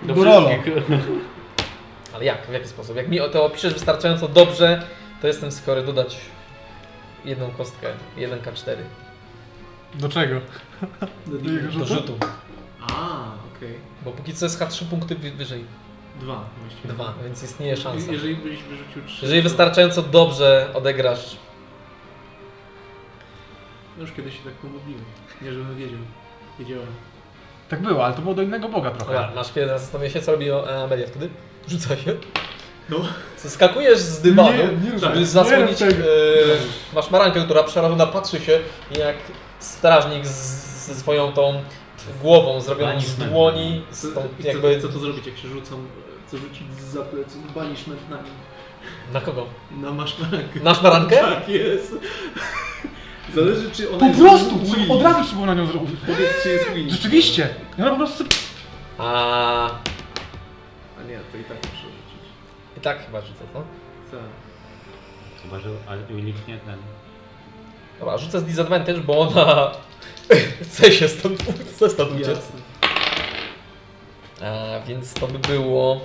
Do 0.02 0.14
Do. 0.14 0.48
Ale 2.14 2.24
jak? 2.24 2.46
W 2.46 2.52
jaki 2.52 2.68
sposób? 2.68 2.96
Jak 2.96 3.08
mi 3.08 3.20
to 3.32 3.44
opiszesz 3.44 3.72
wystarczająco 3.74 4.28
dobrze, 4.28 4.82
to 5.20 5.26
jestem 5.26 5.52
skory 5.52 5.82
dodać 5.82 6.16
jedną 7.24 7.50
kostkę, 7.50 7.86
1k4 8.16 8.76
Do 9.94 10.08
czego? 10.08 10.40
Do 11.26 11.38
Do 11.38 11.50
jego 11.50 11.78
do 11.78 11.84
rzutu. 11.84 12.18
A, 12.80 13.24
okej. 13.56 13.74
Bo 14.04 14.10
póki 14.10 14.34
co 14.34 14.46
jest 14.46 14.60
H3 14.60 14.84
punkty 14.84 15.14
wy- 15.14 15.30
wyżej. 15.30 15.64
Dwa 16.20 16.44
właściwie. 16.60 16.94
Dwa, 16.94 17.14
więc 17.24 17.42
istnieje 17.42 17.76
szansa. 17.76 18.12
Jeżeli 18.12 18.36
byś 18.36 18.62
wyrzucił 18.62 19.02
trzy. 19.06 19.18
Jeżeli 19.22 19.42
to- 19.42 19.48
wystarczająco 19.48 20.02
dobrze 20.02 20.70
odegrasz 20.74 21.36
No 23.96 24.02
już 24.02 24.12
kiedyś 24.12 24.36
się 24.38 24.44
tak 24.44 24.52
pomodliłem. 24.52 25.04
Nie, 25.42 25.52
żebym 25.52 25.76
wiedział. 25.76 25.98
Wiedziałem. 26.58 26.86
Tak 27.68 27.82
było, 27.82 28.04
ale 28.04 28.14
to 28.14 28.22
było 28.22 28.34
do 28.34 28.42
innego 28.42 28.68
boga 28.68 28.90
trochę. 28.90 29.12
Dobra, 29.12 29.30
masz 29.34 29.48
chwilę 29.50 29.66
na 29.66 29.78
zastanowienie 29.78 30.14
się, 30.14 30.20
co 30.22 30.32
robi 30.32 30.50
e, 30.50 30.82
Amelia 30.84 31.06
wtedy? 31.06 31.28
Rzuca 31.68 31.96
się. 31.96 32.14
No. 32.90 32.96
Skakujesz 33.36 33.98
z 33.98 34.20
dywanu, 34.20 34.50
Nie, 34.52 34.90
nie 34.92 34.98
żeby 34.98 35.12
tego. 35.14 35.26
zasłonić... 35.26 35.80
Nie 35.80 35.86
tego. 35.86 36.04
E, 36.04 36.14
masz 36.94 37.10
marankę, 37.10 37.44
która 37.44 37.62
przerażona 37.62 38.06
patrzy 38.06 38.40
się, 38.40 38.60
jak 38.98 39.16
strażnik 39.58 40.26
z, 40.26 40.64
ze 40.86 40.94
swoją 40.94 41.32
tą 41.32 41.62
głową 42.22 42.60
zrobioną 42.60 43.00
z 43.00 43.16
dłoni, 43.16 43.84
Co, 43.90 43.96
z 43.96 44.14
tą 44.14 44.20
i 44.40 44.44
jakby... 44.46 44.76
co, 44.80 44.86
co 44.88 44.92
to 44.92 44.98
zrobić, 44.98 45.26
jak 45.26 45.36
się 45.36 45.48
rzucam? 45.48 45.86
Co 46.30 46.36
rzucić 46.38 46.74
za 46.92 47.02
pleców? 47.02 47.54
Banishment 47.54 48.10
na 48.10 48.16
nim. 48.16 48.32
Na 49.12 49.20
kogo? 49.20 49.46
Na 49.80 49.90
maszmarankę. 49.92 50.60
Nasz 50.62 50.82
marankę? 50.82 51.16
Tak 51.34 51.48
jest. 51.48 51.94
Zależy 53.34 53.70
czy 53.70 53.90
ona 53.90 53.98
Po 53.98 54.06
jest 54.06 54.20
prostu! 54.20 54.58
Willy. 54.58 54.92
Od 54.92 55.02
razu 55.02 55.24
trzeba 55.28 55.46
na 55.46 55.54
nią 55.54 55.66
zrobić. 55.66 56.00
Powiedz 56.06 56.42
czy 56.42 56.48
jest 56.48 56.70
Willy. 56.72 56.90
Rzeczywiście! 56.90 57.48
I 57.78 57.82
ona 57.82 57.90
po 57.90 57.96
prostu... 57.96 58.24
A 58.98 59.04
A 60.98 61.02
nie, 61.08 61.18
to 61.32 61.38
i 61.38 61.44
tak 61.44 61.56
muszę 61.56 61.82
rzucić. 61.82 62.22
i 62.76 62.80
tak 62.80 63.06
chyba 63.06 63.20
rzucę, 63.20 63.44
co? 63.52 63.62
Tak. 64.10 64.20
Chyba, 65.42 65.60
że 65.60 65.68
ale 65.86 66.02
Willik 66.02 66.48
nie 66.48 66.58
ten. 66.58 66.76
Dobra, 68.00 68.18
rzucę 68.18 68.40
z 68.40 68.44
disadvantage, 68.44 69.00
bo 69.00 69.18
ona 69.18 69.70
chce 70.62 70.92
się 70.92 71.08
stąd, 71.08 71.42
chce 71.74 71.90
stąd 71.90 72.12
uciec. 72.12 72.28
Jasne. 72.28 72.60
A, 74.42 74.80
więc 74.86 75.14
to 75.14 75.26
by 75.28 75.38
było 75.38 76.00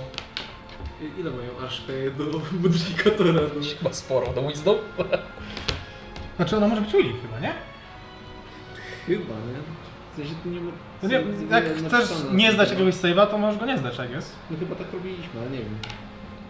I- 1.02 1.20
Ile 1.20 1.30
mają 1.30 1.50
HP 1.68 1.92
do 2.18 2.24
modyfikatora? 2.62 3.32
No. 3.32 3.40
chyba 3.78 3.92
sporo. 3.92 4.32
Do 4.32 4.42
Wisdom? 4.48 4.76
Znaczy 6.40 6.56
ona 6.56 6.68
może 6.68 6.80
być 6.80 6.92
Willy 6.92 7.12
chyba, 7.22 7.40
nie? 7.40 7.52
Chyba, 9.06 9.34
nie? 9.34 9.60
W 10.12 10.16
sensie 10.16 10.34
tu 10.42 10.48
nie 10.48 10.60
ma... 10.60 10.72
No 11.02 11.08
nie, 11.08 11.22
jak 11.50 11.64
chcesz 11.64 12.08
nie 12.32 12.52
zdać 12.52 12.70
jakiegoś 12.70 12.94
save'a, 12.94 13.26
to 13.26 13.38
możesz 13.38 13.60
go 13.60 13.66
nie 13.66 13.78
zdać, 13.78 13.98
jak 13.98 14.10
jest. 14.10 14.36
No 14.50 14.56
chyba 14.58 14.76
tak 14.76 14.92
robiliśmy, 14.92 15.40
ale 15.40 15.50
nie 15.50 15.58
wiem. 15.58 15.78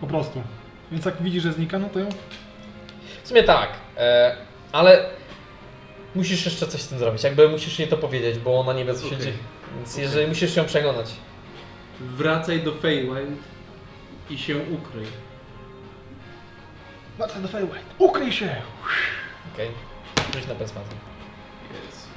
Po 0.01 0.07
prostu. 0.07 0.43
Więc 0.93 1.05
jak 1.05 1.23
widzisz, 1.23 1.43
że 1.43 1.53
znika, 1.53 1.79
no 1.79 1.89
to 1.89 1.99
ją... 1.99 2.09
W 3.23 3.29
sumie 3.29 3.43
tak, 3.43 3.69
e, 3.97 4.37
ale 4.73 5.11
musisz 6.15 6.45
jeszcze 6.45 6.67
coś 6.67 6.81
z 6.81 6.89
tym 6.89 6.99
zrobić. 6.99 7.25
Jakby 7.25 7.49
musisz 7.49 7.79
jej 7.79 7.89
to 7.89 7.97
powiedzieć, 7.97 8.39
bo 8.39 8.61
ona 8.61 8.73
nie 8.73 8.85
wie 8.85 8.95
co 8.95 9.01
się 9.01 9.07
Okej. 9.07 9.19
dzieje. 9.19 9.37
Więc 9.77 9.93
Okej. 9.93 10.03
jeżeli 10.05 10.27
musisz 10.27 10.57
ją 10.57 10.65
przekonać. 10.65 11.11
Wracaj 12.01 12.63
do 12.63 12.75
Feywild 12.75 13.39
i 14.31 14.39
się 14.39 14.57
ukryj. 14.57 15.07
Wracaj 17.19 17.43
do 17.43 17.49
Feywild. 17.49 17.85
Ukryj 17.99 18.33
się! 18.33 18.57
Okej. 19.61 19.71
Rzuć 20.35 20.49
na 20.49 20.55
perswazję. 20.55 20.97
Jest. 21.87 22.09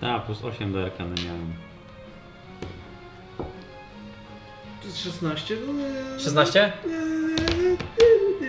A, 0.00 0.18
plus 0.18 0.44
8 0.44 0.72
do 0.72 0.82
Arkany 0.82 1.14
miałem. 1.26 1.54
To 4.80 4.86
jest 4.86 4.98
16? 5.04 5.56
No, 5.66 5.72
nie. 5.72 6.20
16? 6.20 6.72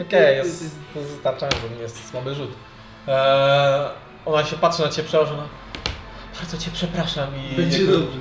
Okej, 0.01 0.37
jest 0.37 0.75
to 0.93 0.99
wystarczająco, 1.01 1.57
nie 1.75 1.81
jest 1.81 2.09
słaby 2.09 2.35
rzut. 2.35 2.51
Eee, 3.07 3.89
ona 4.25 4.45
się 4.45 4.55
patrzy 4.55 4.81
na 4.81 4.89
ciebie 4.89 5.07
przerażona. 5.07 5.43
Bardzo 6.39 6.57
cię 6.57 6.71
przepraszam 6.73 7.27
i 7.51 7.55
Będzie 7.55 7.77
jakby 7.77 7.93
dobrze. 7.93 8.17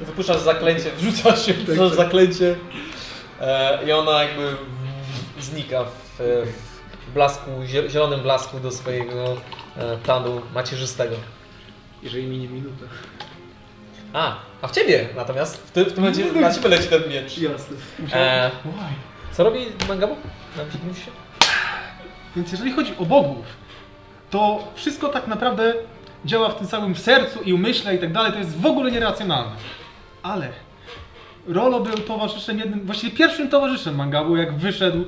wypuszczasz 0.00 0.40
zaklęcie, 0.40 0.90
wrzucasz 0.96 1.46
się, 1.46 1.54
wrzucasz 1.54 1.88
tak. 1.88 1.96
zaklęcie 1.96 2.46
eee, 2.48 2.91
i 3.86 3.92
ona 3.92 4.22
jakby 4.22 4.56
znika 5.40 5.84
w, 5.84 6.18
w 7.06 7.12
blasku, 7.14 7.50
zie- 7.50 7.88
zielonym 7.90 8.20
blasku 8.20 8.60
do 8.60 8.70
swojego 8.70 9.36
e, 9.76 9.96
planu 9.96 10.42
macierzystego. 10.54 11.16
Jeżeli 12.02 12.26
minie 12.26 12.48
minuta. 12.48 12.84
A, 14.12 14.36
a 14.62 14.68
w 14.68 14.70
ciebie 14.72 15.08
natomiast, 15.16 15.56
w, 15.56 15.70
ty, 15.70 15.84
w 15.84 15.92
tym 15.92 16.04
momencie 16.04 16.32
na 16.32 16.54
ciebie 16.54 16.68
leci 16.68 16.88
ten 16.88 17.08
miecz. 17.08 17.38
Jasne. 17.38 17.76
Eee, 18.12 18.50
Why? 18.50 18.94
co 19.32 19.44
robi 19.44 19.66
Mangabu? 19.88 20.16
Na 20.56 20.94
się? 20.94 21.10
Więc 22.36 22.52
jeżeli 22.52 22.72
chodzi 22.72 22.94
o 22.98 23.04
bogów, 23.04 23.46
to 24.30 24.68
wszystko 24.74 25.08
tak 25.08 25.26
naprawdę 25.26 25.74
działa 26.24 26.48
w 26.48 26.58
tym 26.58 26.66
samym 26.66 26.96
sercu 26.96 27.42
i 27.42 27.52
umyśle 27.52 27.94
i 27.94 27.98
tak 27.98 28.12
dalej, 28.12 28.32
to 28.32 28.38
jest 28.38 28.60
w 28.60 28.66
ogóle 28.66 28.90
nieracjonalne. 28.90 29.52
Ale 30.22 30.48
Rolo 31.46 31.80
był 31.80 31.98
towarzyszem 31.98 32.58
jednym, 32.58 32.86
właściwie 32.86 33.16
pierwszym 33.16 33.48
towarzyszem 33.48 33.94
Mangabu, 33.94 34.36
jak 34.36 34.56
wyszedł, 34.56 35.04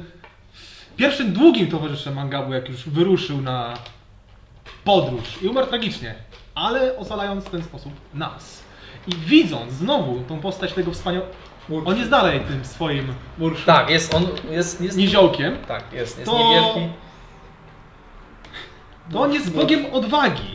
pierwszym 0.97 1.33
długim 1.33 1.71
towarzyszem 1.71 2.15
Mangabu, 2.15 2.53
jak 2.53 2.69
już 2.69 2.89
wyruszył 2.89 3.41
na 3.43 3.75
podróż 4.85 5.43
i 5.43 5.49
umarł 5.49 5.67
tragicznie, 5.67 6.15
ale 6.55 6.97
ocalając 6.99 7.45
w 7.45 7.51
ten 7.51 7.63
sposób 7.63 7.93
nas. 8.15 8.65
I 9.07 9.15
widząc 9.15 9.73
znowu 9.73 10.21
tą 10.29 10.41
postać 10.41 10.73
tego 10.73 10.93
wspaniałego, 10.93 11.31
on 11.85 11.99
jest 11.99 12.11
dalej 12.11 12.41
tym 12.41 12.65
swoim 12.65 13.15
Tak, 13.67 13.91
jest 13.91 14.15
on, 14.15 14.27
jest, 14.51 14.81
jest 14.81 14.97
niziołkiem, 14.97 15.57
Tak, 15.69 15.93
jest, 15.93 16.19
jest 16.19 16.31
To- 16.31 16.39
niewielki. 16.39 16.93
To 19.13 19.21
on 19.21 19.33
jest 19.33 19.53
Bogiem 19.53 19.87
odwagi. 19.93 20.55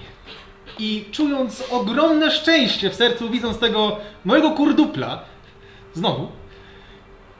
I 0.79 1.05
czując 1.11 1.63
ogromne 1.71 2.31
szczęście 2.31 2.89
w 2.89 2.95
sercu, 2.95 3.29
widząc 3.29 3.59
tego 3.59 3.97
mojego 4.25 4.51
kurdupla, 4.51 5.21
znowu, 5.93 6.27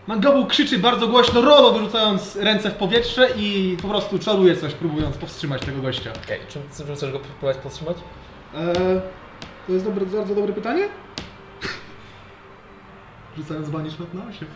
Mangabu 0.09 0.45
krzyczy 0.45 0.80
bardzo 0.80 1.07
głośno, 1.07 1.41
Rolo 1.41 1.71
wyrzucając 1.71 2.35
ręce 2.35 2.69
w 2.69 2.73
powietrze 2.73 3.30
i 3.35 3.77
po 3.81 3.88
prostu 3.88 4.19
czaruje 4.19 4.57
coś, 4.57 4.73
próbując 4.73 5.17
powstrzymać 5.17 5.61
tego 5.61 5.81
gościa. 5.81 6.11
Okej, 6.26 6.39
czym, 6.47 6.61
czym 6.77 6.95
chcesz 6.95 7.11
go 7.11 7.19
próbować 7.19 7.57
powstrzymać? 7.57 7.97
Eee, 8.55 8.76
to 9.67 9.73
jest 9.73 9.85
dobre, 9.85 10.05
bardzo 10.05 10.35
dobre 10.35 10.53
pytanie. 10.53 10.89
Rzucając 13.38 13.69
banishment 13.69 14.13
na 14.13 14.21
8. 14.26 14.47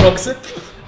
Proxy? 0.00 0.34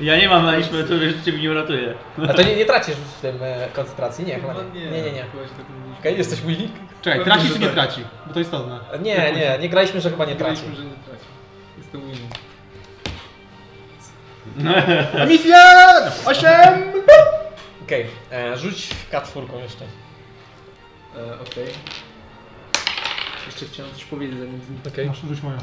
Ja 0.00 0.16
nie 0.16 0.28
mam 0.28 0.44
na 0.44 0.56
liczbę, 0.56 0.84
to 0.84 0.98
wiesz, 0.98 1.14
cię 1.24 1.32
mi 1.32 1.42
nie 1.42 1.50
uratuje. 1.50 1.94
A 2.30 2.34
to 2.34 2.42
nie, 2.42 2.56
nie 2.56 2.64
tracisz 2.64 2.94
w 2.94 3.20
tym 3.20 3.42
e, 3.42 3.68
koncentracji? 3.72 4.24
Nie, 4.24 4.34
chyba 4.34 4.54
No 4.54 4.62
nie. 4.74 4.80
Nie, 4.84 4.90
nie, 5.02 5.12
nie. 5.12 5.18
się 5.22 5.24
tak 5.56 5.66
nie 5.86 5.98
Okej, 6.00 6.18
jesteś 6.18 6.40
Willik? 6.40 6.72
Czekaj, 7.02 7.18
Pewnie, 7.18 7.34
traci 7.34 7.50
czy 7.52 7.58
nie 7.58 7.66
tak. 7.66 7.74
traci? 7.74 8.04
Bo 8.26 8.34
to 8.34 8.40
istotne. 8.40 8.80
Nie, 9.02 9.32
nie, 9.32 9.58
nie 9.60 9.68
graliśmy, 9.68 10.00
że 10.00 10.10
chyba 10.10 10.24
nie 10.24 10.36
traci. 10.36 10.62
Graliśmy, 10.62 10.84
że 10.84 10.90
nie 10.90 11.04
traci. 11.04 11.24
Jestem 11.78 12.00
winny. 12.00 12.28
Misja! 15.28 15.64
8! 16.24 16.50
Okej, 17.82 18.06
e, 18.32 18.56
rzuć 18.56 18.88
K4 19.12 19.60
jeszcze. 19.62 19.84
E, 21.16 21.40
Okej. 21.40 21.66
Jeszcze 23.46 23.66
chciałem 23.66 23.92
coś 23.94 24.04
powiedzieć 24.04 24.38
zanim 24.38 24.60
z 24.62 24.68
nim. 24.68 24.78
Okej. 24.88 25.06
Masz, 25.06 25.20
rzuć 25.28 25.42
moją. 25.42 25.58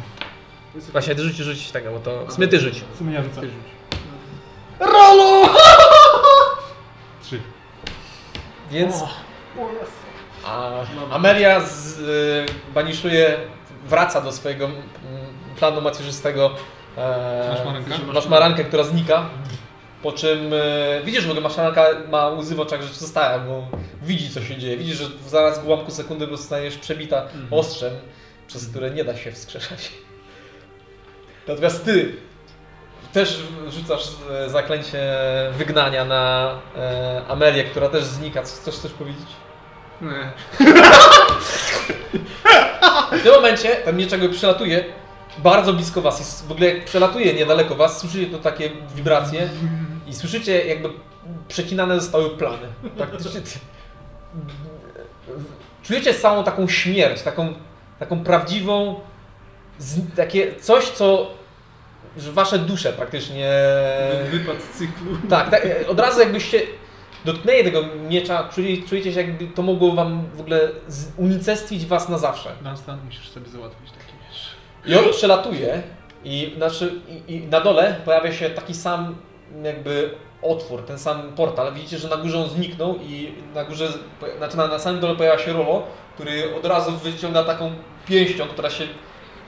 Właśnie, 0.75 1.15
ty 1.15 1.21
rzuć, 1.21 1.35
rzuć 1.35 1.71
tego, 1.71 1.91
bo 1.91 1.99
to... 1.99 2.25
W 2.25 2.33
sumie 2.33 2.47
ty 2.47 2.59
rzuć. 2.59 2.83
W 2.93 2.97
sumie 2.97 3.13
ja 3.13 3.23
rzucę. 3.23 3.41
Rolo! 4.79 5.49
3. 7.23 7.41
Więc... 8.71 8.95
A 10.45 10.69
Amelia 11.11 11.61
z, 11.61 11.99
y, 11.99 12.45
baniszuje, 12.73 13.37
wraca 13.85 14.21
do 14.21 14.31
swojego 14.31 14.65
mm, 14.65 14.79
planu 15.59 15.81
macierzystego. 15.81 16.51
E, 16.97 17.49
Masz 17.49 17.65
marankę? 17.65 18.13
Masz 18.13 18.27
marankę, 18.27 18.63
która 18.63 18.83
znika. 18.83 19.29
Po 20.03 20.11
czym 20.11 20.53
e, 20.53 21.01
widzisz, 21.05 21.21
że 21.23 21.27
w 21.27 21.31
ogóle 21.31 21.49
ma 22.09 22.29
łzy 22.29 22.55
w 22.55 22.59
oczach, 22.59 22.81
że 22.81 22.89
ci 22.89 22.99
zostaje, 22.99 23.39
bo 23.39 23.67
widzi 24.01 24.29
co 24.29 24.41
się 24.41 24.57
dzieje. 24.57 24.77
Widzisz, 24.77 24.97
że 24.97 25.05
zaraz 25.27 25.59
w 25.59 25.67
ułamku 25.67 25.91
sekundy 25.91 26.27
zostaniesz 26.27 26.77
przebita 26.77 27.27
ostrzem, 27.51 27.93
przez 28.47 28.69
które 28.69 28.91
nie 28.91 29.03
da 29.03 29.17
się 29.17 29.31
wskrzeszać. 29.31 29.91
Natomiast 31.49 31.85
ty 31.85 32.15
też 33.13 33.43
rzucasz 33.69 34.07
e, 34.31 34.49
zaklęcie 34.49 34.99
wygnania 35.57 36.05
na 36.05 36.55
e, 36.77 37.21
Amelię, 37.27 37.63
która 37.63 37.89
też 37.89 38.03
znika. 38.03 38.41
Chcesz 38.41 38.76
coś 38.76 38.91
powiedzieć? 38.91 39.27
Nie. 40.01 40.31
W 43.19 43.23
tym 43.23 43.34
momencie 43.34 43.69
ten 43.69 43.99
jakby 43.99 44.30
przelatuje 44.30 44.85
bardzo 45.38 45.73
blisko 45.73 46.01
was. 46.01 46.19
Jest, 46.19 46.47
w 46.47 46.51
ogóle 46.51 46.73
jak 46.73 46.85
przelatuje 46.85 47.34
niedaleko 47.34 47.76
was, 47.76 47.99
słyszycie 47.99 48.31
to 48.31 48.38
takie 48.38 48.69
wibracje 48.95 49.49
i 50.07 50.13
słyszycie 50.13 50.65
jakby 50.65 50.89
przecinane 51.47 51.99
zostały 51.99 52.30
plany. 52.30 52.67
Praktycznie 52.97 53.41
ty- 53.41 53.59
czujecie 55.84 56.13
całą 56.13 56.43
taką 56.43 56.67
śmierć, 56.67 57.21
taką, 57.21 57.53
taką 57.99 58.23
prawdziwą, 58.23 58.99
z, 59.80 60.15
takie 60.15 60.55
coś, 60.55 60.89
co 60.89 61.31
że 62.18 62.31
wasze 62.31 62.60
dusze 62.60 62.94
praktycznie... 62.94 63.52
Wypad 64.31 64.61
z 64.61 64.77
cyklu. 64.77 65.18
Tak, 65.30 65.49
tak, 65.49 65.68
od 65.88 65.99
razu 65.99 66.19
jakbyście 66.19 66.61
dotknęli 67.26 67.64
tego 67.64 67.84
miecza, 68.10 68.49
czuli, 68.53 68.84
czujecie 68.84 69.14
się 69.14 69.22
jakby 69.22 69.48
to 69.48 69.61
mogło 69.61 69.91
wam 69.91 70.26
w 70.36 70.41
ogóle 70.41 70.60
unicestwić 71.18 71.86
was 71.86 72.10
na 72.10 72.18
zawsze. 72.18 72.49
Dunstan, 72.61 72.99
musisz 73.06 73.30
sobie 73.30 73.49
załatwić 73.49 73.91
taki 73.91 74.14
miecz. 74.14 74.56
I 74.86 74.95
on 74.95 75.14
przelatuje 75.14 75.81
i, 76.23 76.53
znaczy, 76.57 76.94
i, 77.27 77.34
i 77.34 77.48
na 77.48 77.61
dole 77.61 77.95
pojawia 78.06 78.34
się 78.34 78.49
taki 78.49 78.73
sam 78.73 79.15
jakby 79.64 80.10
otwór, 80.41 80.81
ten 80.86 80.99
sam 80.99 81.34
portal. 81.36 81.73
Widzicie, 81.73 81.98
że 81.98 82.07
na 82.07 82.18
górze 82.18 82.38
on 82.38 82.49
zniknął 82.49 82.95
i 82.95 83.34
na 83.56 83.64
górze, 83.64 83.88
znaczy 84.38 84.57
na, 84.57 84.68
na 84.68 84.80
samym 84.80 85.02
dole 85.02 85.15
pojawia 85.15 85.40
się 85.40 85.53
Rolo, 85.53 85.84
który 86.15 86.56
od 86.56 86.65
razu 86.65 86.91
wyciąga 86.91 87.44
taką 87.44 87.72
pięścią, 88.07 88.48
która 88.48 88.69
się 88.69 88.88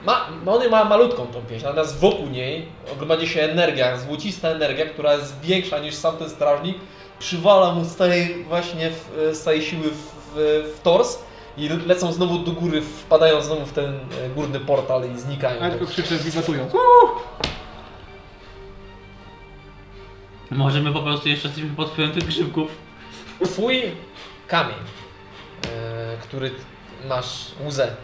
ma, 0.06 0.28
no 0.44 0.54
on 0.54 0.70
ma 0.70 0.84
malutką 0.84 1.26
tą 1.26 1.42
pięść, 1.42 1.64
natomiast 1.64 1.98
wokół 1.98 2.26
niej 2.26 2.68
gromadzi 2.98 3.28
się 3.28 3.42
energia, 3.42 3.96
złocista 3.96 4.48
energia, 4.48 4.86
która 4.86 5.14
jest 5.14 5.40
większa 5.40 5.78
niż 5.78 5.94
sam 5.94 6.16
ten 6.16 6.30
strażnik. 6.30 6.76
Przywala 7.18 7.74
mu 7.74 7.84
z 7.84 7.96
całej 7.96 8.44
właśnie 8.44 8.90
w, 8.90 9.30
z 9.32 9.40
całej 9.40 9.62
siły 9.62 9.90
w, 9.90 10.12
w, 10.34 10.74
w 10.76 10.80
tors 10.82 11.18
i 11.56 11.68
lecą 11.68 12.12
znowu 12.12 12.38
do 12.38 12.52
góry, 12.52 12.82
wpadają 12.82 13.42
znowu 13.42 13.66
w 13.66 13.72
ten 13.72 13.94
e, 13.94 14.28
górny 14.34 14.60
portal 14.60 15.02
i 15.14 15.20
znikają. 15.20 15.62
A 15.62 15.64
ja 15.64 15.70
tylko 15.70 15.86
krzyczę 15.86 16.16
wibratując. 16.16 16.72
Może 20.50 20.80
my 20.80 20.92
po 20.92 21.02
prostu 21.02 21.28
jeszcze 21.28 21.48
jesteśmy 21.48 21.70
pod 21.70 21.90
wpływem 21.90 22.14
tych 22.14 22.24
grzybków. 22.24 22.70
Twój 23.44 23.82
kamień, 24.46 24.74
e, 24.74 26.16
który 26.22 26.50
masz 27.08 27.46
łzę. 27.66 27.96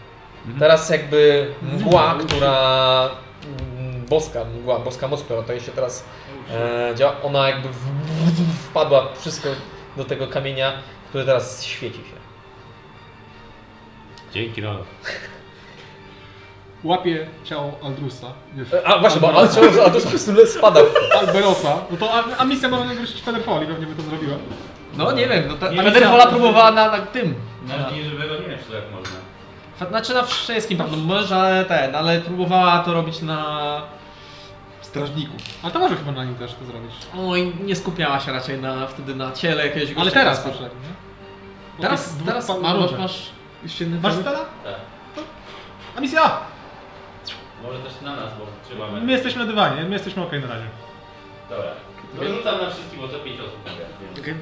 Teraz 0.59 0.91
jakby 0.91 1.55
mgła, 1.63 2.15
która 2.27 3.11
mm, 3.45 4.07
boska 4.07 4.45
mgła, 4.45 4.79
boska 4.79 5.09
moc, 5.09 5.23
która 5.23 5.43
tutaj 5.43 5.61
się 5.61 5.73
teraz 5.73 6.05
e, 6.51 6.95
działa, 6.95 7.23
ona 7.23 7.49
jakby 7.49 7.69
wpadła 8.71 9.09
wszystko 9.15 9.49
do 9.97 10.05
tego 10.05 10.27
kamienia, 10.27 10.73
który 11.09 11.25
teraz 11.25 11.65
świeci 11.65 11.99
się. 11.99 12.19
Dzięki 14.33 14.61
Rolo. 14.61 14.85
Łapie 16.85 17.27
ciało 17.45 17.79
Aldrusa. 17.83 18.33
Wiesz, 18.55 18.69
A 18.85 18.99
właśnie, 18.99 19.21
bo 19.21 19.33
ale 19.33 19.49
to, 19.49 19.61
a 19.87 19.91
to 19.91 20.01
po 20.01 20.09
prostu 20.09 20.47
spada. 20.47 20.81
Alberosa. 21.21 21.77
No 21.91 21.97
to 21.97 22.13
a, 22.13 22.25
a 22.39 22.45
misja 22.45 22.69
ma 22.69 22.81
wrócić 22.81 23.23
Featherfall 23.23 23.65
i 23.65 23.67
pewnie 23.67 23.87
by 23.87 23.95
to 23.95 24.03
zrobiła. 24.03 24.37
No 24.97 25.13
nie 25.13 25.29
wiem, 25.29 25.45
no 25.49 25.55
ta, 25.55 25.71
Nie 25.71 25.77
ta 25.77 25.83
Federfola 25.83 26.27
próbowała 26.27 26.71
na, 26.71 26.91
na 26.91 26.99
tym. 26.99 27.35
Na 27.69 27.91
żywego 27.91 28.35
nie 28.35 28.49
wiem, 28.49 28.59
czy 28.67 28.73
tak 28.73 28.83
można. 28.93 29.28
Znaczy 29.89 30.15
na 30.15 30.23
wszystkim 30.23 30.79
pewno 30.79 30.97
możesz, 30.97 31.33
ale 31.33 31.65
ten, 31.65 31.95
ale 31.95 32.21
próbowała 32.21 32.79
to 32.79 32.93
robić 32.95 33.23
na 33.23 33.83
strażniku. 34.81 35.33
Ale 35.63 35.73
to 35.73 35.79
może 35.79 35.97
chyba 35.97 36.13
na 36.13 36.25
nim 36.25 36.35
też 36.35 36.55
to 36.55 36.65
zrobić. 36.65 36.93
Oj, 37.19 37.53
nie 37.65 37.77
skupiała 37.77 38.21
się 38.21 38.33
raczej 38.33 38.59
na, 38.59 38.87
wtedy 38.87 39.15
na 39.15 39.33
ciele 39.33 39.67
jakiegoś 39.67 39.89
Ale 39.91 39.97
gościa, 40.05 40.11
teraz 40.21 40.41
poszedł, 40.41 40.63
nie? 40.75 40.93
Bo 41.77 41.83
Teraz, 41.83 42.05
tych 42.05 42.15
dwóch 42.15 42.27
teraz 42.29 42.47
pan- 42.47 42.61
masz, 42.61 42.73
masz, 42.73 42.81
dobrze. 42.83 42.99
masz 42.99 43.23
jeszcze 43.63 43.85
jeden 43.85 44.01
Masz? 44.01 44.15
Tak. 44.25 44.75
A 45.97 46.01
misja! 46.01 46.41
Może 47.63 47.79
też 47.79 47.93
na 48.03 48.17
nas, 48.17 48.31
bo 48.39 48.47
trzymamy. 48.69 49.01
My 49.01 49.13
jesteśmy 49.13 49.41
na 49.45 49.47
dywanie, 49.51 49.83
my 49.83 49.91
jesteśmy 49.93 50.23
okej 50.23 50.41
na 50.41 50.47
razie. 50.47 50.67
Dobra. 51.51 51.71
No 52.15 52.29
rzucam 52.37 52.61
na 52.61 52.71
wszystkich, 52.71 53.01
bo 53.01 53.09
to 53.09 53.19
5 53.19 53.41
osób 53.41 53.67
nagle. 53.67 53.85
więc-. 54.25 54.39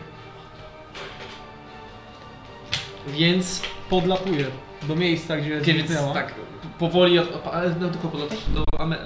Więc, 3.07 3.63
do 4.83 4.97
miejsca, 4.97 5.37
gdzie 5.37 5.61
więc 5.61 5.67
zniknęła. 5.89 6.15
tak, 6.15 6.35
powoli, 6.79 7.19
od, 7.19 7.33
od, 7.35 7.47
ale 7.47 7.75
no, 7.81 7.89
tylko 7.89 8.09
podlatasz 8.09 8.39
do 8.55 8.65
Ame, 8.81 8.97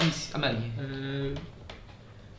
Amis, 0.00 0.34
Amelii. 0.34 0.70
Yy, 0.78 1.34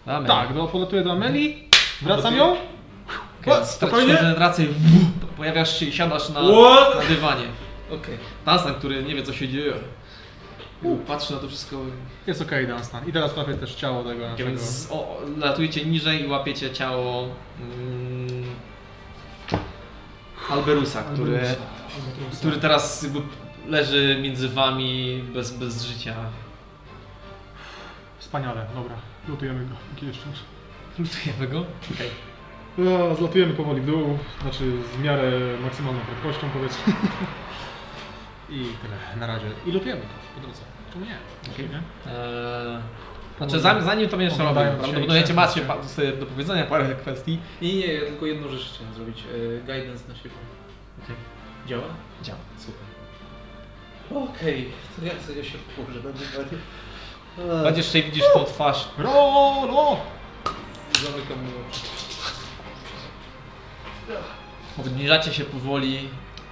Do 0.06 0.12
Amelii. 0.12 0.28
tak, 0.28 0.54
do, 0.54 0.68
podlatuję 0.68 1.04
do 1.04 1.12
Amelii, 1.12 1.70
wracam 2.02 2.36
ją. 2.36 2.52
Okay, 2.52 3.54
stracisz 3.54 3.72
spokojnie. 3.76 4.14
koncentrację, 4.16 4.66
pojawiasz 5.38 5.80
się 5.80 5.86
i 5.86 5.92
siadasz 5.92 6.30
na, 6.30 6.40
What? 6.40 6.96
na 6.96 7.10
dywanie. 7.10 7.46
Okej. 7.92 8.18
Dunstan, 8.46 8.74
który 8.76 9.04
nie 9.04 9.16
wie 9.16 9.24
co 9.24 9.34
się 9.34 9.48
dzieje. 9.48 9.74
Patrzy 11.08 11.34
na 11.34 11.40
to 11.40 11.48
wszystko. 11.48 11.78
Jest 12.28 12.42
okej, 12.42 12.68
Dunstan. 12.68 13.10
I 13.10 13.14
teraz 13.14 13.38
łapię 13.38 13.54
też 13.54 13.76
ciało 13.76 14.04
tego 14.04 14.30
naszego... 14.30 14.50
Więc 14.50 14.88
o, 14.92 15.18
latujecie 15.38 15.86
niżej 15.86 16.24
i 16.24 16.28
łapiecie 16.28 16.72
ciało 16.72 17.28
mm, 17.60 18.44
Alberusa, 20.52 21.04
który, 21.04 21.38
Albatrusa. 21.40 22.38
który 22.40 22.58
teraz 22.58 23.04
jakby 23.04 23.22
leży 23.68 24.20
między 24.22 24.50
wami 24.50 25.24
bez, 25.34 25.52
bez 25.58 25.84
życia. 25.84 26.16
Wspaniale, 28.20 28.66
dobra. 28.76 28.96
Lutujemy 29.28 29.66
go. 29.66 29.76
Jaki 29.94 30.08
jeszcze? 30.08 30.26
Lutujemy 31.00 31.48
go? 31.48 31.60
Okej. 31.96 32.10
No, 32.78 33.16
zlatujemy 33.16 33.54
powoli 33.54 33.82
w 33.82 33.86
dół, 33.86 34.18
znaczy 34.42 34.72
z 35.00 35.04
miarę 35.04 35.32
maksymalną 35.64 36.00
prędkością 36.00 36.50
powiedzmy. 36.54 36.94
I 38.50 38.58
tyle, 38.82 38.98
na 39.20 39.28
razie. 39.28 39.46
I 39.66 39.72
lutujemy 39.72 40.02
go 40.02 40.08
po 40.36 40.42
drodze. 40.42 40.62
Czemu 40.94 41.06
nie? 41.06 41.18
Okej. 41.54 41.70
Nie? 41.70 42.12
Eee, 42.12 42.80
znaczy 43.48 43.60
zanim, 43.60 43.84
zanim 43.84 44.10
to 44.10 44.18
będziesz 44.18 44.40
robił, 44.40 44.54
prawdopodobnie 44.56 45.24
i 45.30 45.34
macie 45.34 45.62
pa- 45.62 45.84
sobie 45.84 46.12
do 46.12 46.26
powiedzenia 46.26 46.66
parę 46.66 46.96
kwestii. 46.96 47.40
Nie, 47.62 47.74
nie, 47.76 47.94
ja 47.94 48.02
tylko 48.02 48.26
jedną 48.26 48.50
rzecz 48.50 48.74
chciałem 48.76 48.94
zrobić. 48.94 49.18
E, 49.20 49.60
guidance 49.66 50.08
na 50.08 50.16
siebie. 50.16 50.36
Okej. 51.04 51.16
Działa? 51.68 51.84
Działa. 52.24 52.40
Super. 52.58 52.82
Okej, 54.30 54.70
to 55.00 55.06
ja 55.06 55.12
sobie 55.28 55.44
się 55.44 55.58
położę 55.76 56.00
na 56.04 56.12
dywanie. 56.12 56.62
Będziesz 57.64 57.86
jeszcze 57.86 58.10
widzisz 58.10 58.24
tą 58.34 58.44
twarz. 58.44 58.88
Rolo! 58.98 59.98
Zamykam 60.94 61.38
oczy. 61.70 61.82
Obniżacie 64.80 65.34
się 65.34 65.44
powoli 65.44 66.10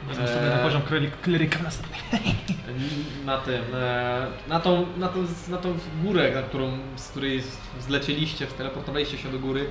Wezmę 0.07 0.27
sobie 0.27 0.45
na 0.45 0.55
Eee. 0.57 0.63
poziom 0.63 0.81
klery- 0.81 1.11
kleryka 1.21 1.59
następnej. 1.63 2.35
na 3.25 3.37
tym, 3.37 3.61
e, 3.75 4.27
na 4.47 4.59
tą, 4.59 4.85
na 4.97 5.07
tą, 5.07 5.25
na 5.47 5.57
tą 5.57 5.77
górę, 6.03 6.31
na 6.35 6.41
którą, 6.41 6.77
z 6.95 7.07
której 7.09 7.43
zlecieliście, 7.79 8.47
teleportowaliście 8.47 9.17
się 9.17 9.31
do 9.31 9.39
góry. 9.39 9.65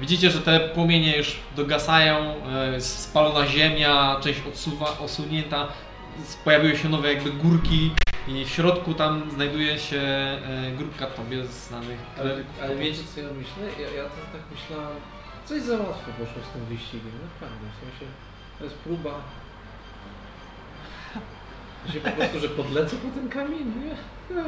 Widzicie, 0.00 0.30
że 0.30 0.40
te 0.40 0.60
płomienie 0.60 1.16
już 1.16 1.36
dogasają, 1.56 2.34
e, 2.52 2.72
jest 2.72 2.98
spalona 2.98 3.46
ziemia, 3.46 4.16
część 4.22 4.40
odsuwa, 4.48 4.98
osunięta, 4.98 5.68
pojawiły 6.44 6.76
się 6.76 6.88
nowe 6.88 7.12
jakby 7.14 7.30
górki 7.30 7.90
i 8.28 8.44
w 8.44 8.48
środku 8.48 8.94
tam 8.94 9.30
znajduje 9.30 9.78
się 9.78 10.00
e, 10.00 10.38
grupka 10.78 11.06
tobie 11.06 11.46
znanych 11.46 11.98
Ale, 12.18 12.30
kleryków. 12.30 12.54
ale 12.62 12.76
wiecie 12.76 13.00
co 13.14 13.20
ja 13.20 13.26
myślę? 13.38 13.82
Ja, 13.84 14.02
ja 14.02 14.04
to 14.04 14.16
tak 14.32 14.40
myślałem, 14.52 14.96
coś 15.44 15.62
za 15.62 15.72
łatwo 15.78 16.10
poszło 16.18 16.42
z 16.50 16.52
tym 16.52 16.64
wyścigiem, 16.64 17.12
naprawdę, 17.34 17.66
w 17.76 17.80
sensie 17.80 18.06
to 18.58 18.64
jest 18.64 18.76
próba. 18.76 19.10
Że 21.92 22.00
po 22.00 22.10
prostu, 22.10 22.40
że 22.40 22.48
podlecę 22.48 22.96
po 22.96 23.08
ten 23.08 23.28
kamień, 23.28 23.58
nie? 23.60 23.96
No. 24.36 24.42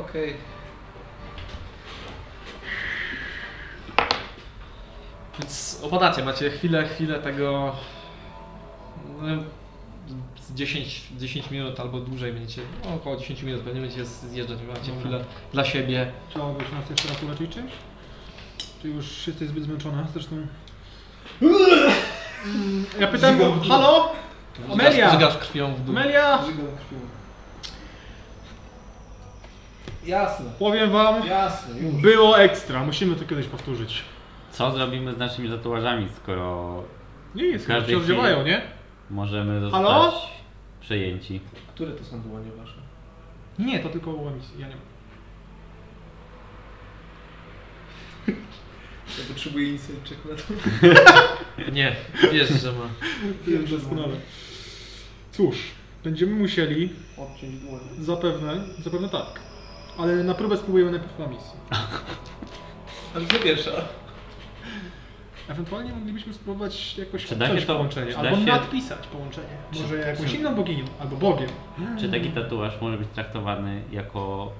Okej. 0.00 0.36
Więc 5.38 5.80
opadacie, 5.82 6.24
macie 6.24 6.50
chwilę, 6.50 6.88
chwilę 6.88 7.18
tego. 7.18 7.76
No, 9.20 9.42
z 10.40 10.54
10, 10.54 11.02
10 11.18 11.50
minut 11.50 11.80
albo 11.80 12.00
dłużej 12.00 12.32
będziecie, 12.32 12.62
no, 12.84 12.94
około 12.94 13.16
10 13.16 13.42
minut 13.42 13.62
pewnie 13.62 13.80
będziecie 13.80 14.04
zjeżdżać, 14.04 14.58
macie 14.68 14.80
Dobra. 14.80 15.00
chwilę 15.00 15.24
dla 15.52 15.64
siebie. 15.64 16.12
Chciałabyś 16.30 16.72
nas 16.72 16.90
jeszcze 16.90 17.08
raz 17.08 17.22
uleczyć 17.22 17.54
czymś? 17.54 17.72
Czy 18.82 18.88
już 18.88 19.26
jesteś 19.26 19.48
zbyt 19.48 19.64
zmęczona? 19.64 20.06
Zresztą... 20.12 20.46
Ja 23.00 23.06
pytam, 23.06 23.60
halo? 23.68 24.12
Amelia! 24.72 25.10
Żygasz 25.10 25.38
krwią 25.38 25.74
w 25.74 25.80
dół. 25.84 25.96
Amelia! 25.98 26.38
Jasne, 30.06 30.46
Powiem 30.58 30.90
wam, 30.90 31.26
jasne, 31.26 31.78
już. 31.80 31.94
było 32.02 32.38
ekstra. 32.40 32.84
Musimy 32.84 33.16
to 33.16 33.24
kiedyś 33.24 33.46
powtórzyć. 33.46 34.02
Co 34.52 34.72
zrobimy 34.72 35.14
z 35.14 35.18
naszymi 35.18 35.48
tatuażami, 35.50 36.08
skoro 36.22 36.82
Nie 37.34 37.44
jest, 37.44 37.66
chyba 37.66 37.78
każdej 37.78 37.96
się 37.96 38.02
chwili. 38.02 38.18
nie? 38.44 38.62
możemy 39.10 39.60
zostać 39.60 39.82
Halo? 39.82 40.12
przejęci? 40.80 41.40
Które 41.74 41.92
to 41.92 42.04
są 42.04 42.20
dłonie 42.20 42.50
wasze? 42.58 42.76
Nie, 43.58 43.78
to 43.80 43.88
tylko 43.88 44.10
emisji, 44.10 44.60
ja 44.60 44.68
nie 44.68 44.74
mam. 44.74 44.84
Ja 49.18 49.24
potrzebuję 49.28 49.68
inside 49.72 49.98
check 50.08 50.20
na 50.24 50.36
to. 50.36 51.72
Nie, 51.72 51.96
wiesz, 52.32 52.48
że 52.48 52.72
ma. 52.72 52.84
Wiem, 53.46 53.66
doskonale. 53.66 54.16
Cóż, 55.32 55.56
będziemy 56.04 56.32
musieli, 56.34 56.88
Odciąć 57.16 57.54
dłonie. 57.56 57.84
zapewne, 58.00 58.54
zapewne 58.78 59.08
tak. 59.08 59.40
Ale 59.98 60.24
na 60.24 60.34
próbę 60.34 60.56
spróbujemy 60.56 60.90
najpierw 60.90 61.18
na 61.18 61.26
misji. 61.26 61.52
Ale 63.14 63.26
co 63.26 63.38
pierwsza? 63.38 63.70
Ewentualnie 65.48 65.92
moglibyśmy 65.92 66.34
spróbować 66.34 66.98
jakoś 66.98 67.26
Czy 67.26 67.36
da 67.36 67.48
to- 67.48 67.66
połączenie, 67.66 68.06
czy 68.06 68.12
da 68.12 68.20
albo 68.28 68.36
się- 68.36 68.44
nadpisać 68.46 69.06
połączenie. 69.06 69.46
Może 69.82 69.96
jakąś 69.96 70.32
inną 70.34 70.54
boginią, 70.54 70.84
albo 71.00 71.16
Bogiem. 71.16 71.48
Czy 72.00 72.08
taki 72.08 72.30
tatuaż 72.30 72.80
może 72.80 72.98
być 72.98 73.08
traktowany 73.14 73.82
jako 73.92 74.52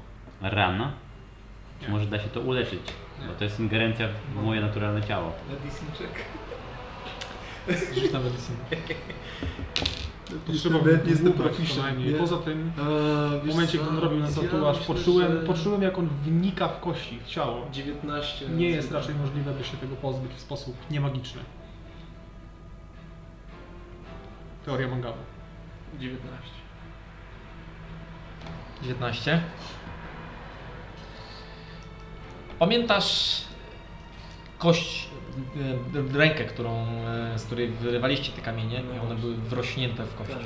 rana? 0.42 0.92
Czy 1.84 1.90
może 1.90 2.06
da 2.06 2.18
się 2.18 2.28
to 2.28 2.40
uleczyć? 2.40 2.80
Bo 3.26 3.32
to 3.34 3.44
jest 3.44 3.60
ingerencja 3.60 4.08
w 4.34 4.42
moje 4.44 4.60
naturalne 4.60 5.02
ciało. 5.02 5.32
Medicine 5.50 5.90
check. 5.98 6.24
Rzuć 8.00 8.12
na 8.12 8.20
medycynę. 8.20 8.58
Trzeba 10.58 10.78
Nawet 10.78 11.04
nie 11.04 11.10
jestem 11.10 11.32
najmniej. 11.82 12.12
nie? 12.12 12.18
Poza 12.18 12.36
tym, 12.38 12.72
Eee, 12.78 13.40
w 13.40 13.46
momencie, 13.46 13.78
gdy 13.78 13.88
on 13.88 13.98
robił 13.98 14.18
na 14.18 14.28
tatuaż, 14.32 14.78
poczułem, 14.78 15.46
poczułem 15.46 15.82
jak 15.82 15.98
on 15.98 16.08
wnika 16.24 16.68
w 16.68 16.80
kości, 16.80 17.20
w 17.24 17.28
ciało. 17.28 17.66
19. 17.72 18.48
Nie 18.48 18.70
jest 18.70 18.92
raczej 18.92 19.14
możliwe, 19.14 19.52
by 19.52 19.64
się 19.64 19.76
tego 19.76 19.96
pozbyć 19.96 20.32
w 20.32 20.40
sposób 20.40 20.76
niemagiczny. 20.90 21.40
Teoria 24.64 24.88
Mangabu. 24.88 25.18
19. 25.98 26.50
19. 28.82 29.42
Pamiętasz 32.58 33.40
kość, 34.58 35.06
e, 35.06 35.09
rękę, 36.12 36.44
którą, 36.44 36.86
e, 36.86 37.38
z 37.38 37.44
której 37.44 37.68
wyrywaliście 37.68 38.32
te 38.32 38.40
kamienie 38.42 38.82
i 38.96 38.98
one 38.98 39.14
były 39.14 39.34
wrośnięte 39.36 40.04
w 40.04 40.14
kość. 40.14 40.30
Tak. 40.30 40.40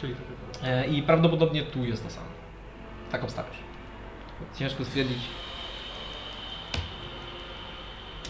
Tylko. 0.00 0.20
E, 0.64 0.86
I 0.86 1.02
prawdopodobnie 1.02 1.62
tu 1.62 1.84
jest 1.84 2.04
to 2.04 2.10
samo. 2.10 2.26
Tak 3.10 3.24
obstawiasz. 3.24 3.56
Ciężko 4.58 4.84
stwierdzić. 4.84 5.18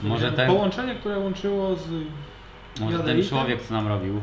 Może 0.02 0.32
ten, 0.32 0.46
Połączenie, 0.46 0.94
które 0.94 1.18
łączyło 1.18 1.76
z... 1.76 1.88
może 2.80 2.98
ten 2.98 3.24
człowiek, 3.24 3.62
co 3.62 3.74
nam 3.74 3.88
robił, 3.88 4.20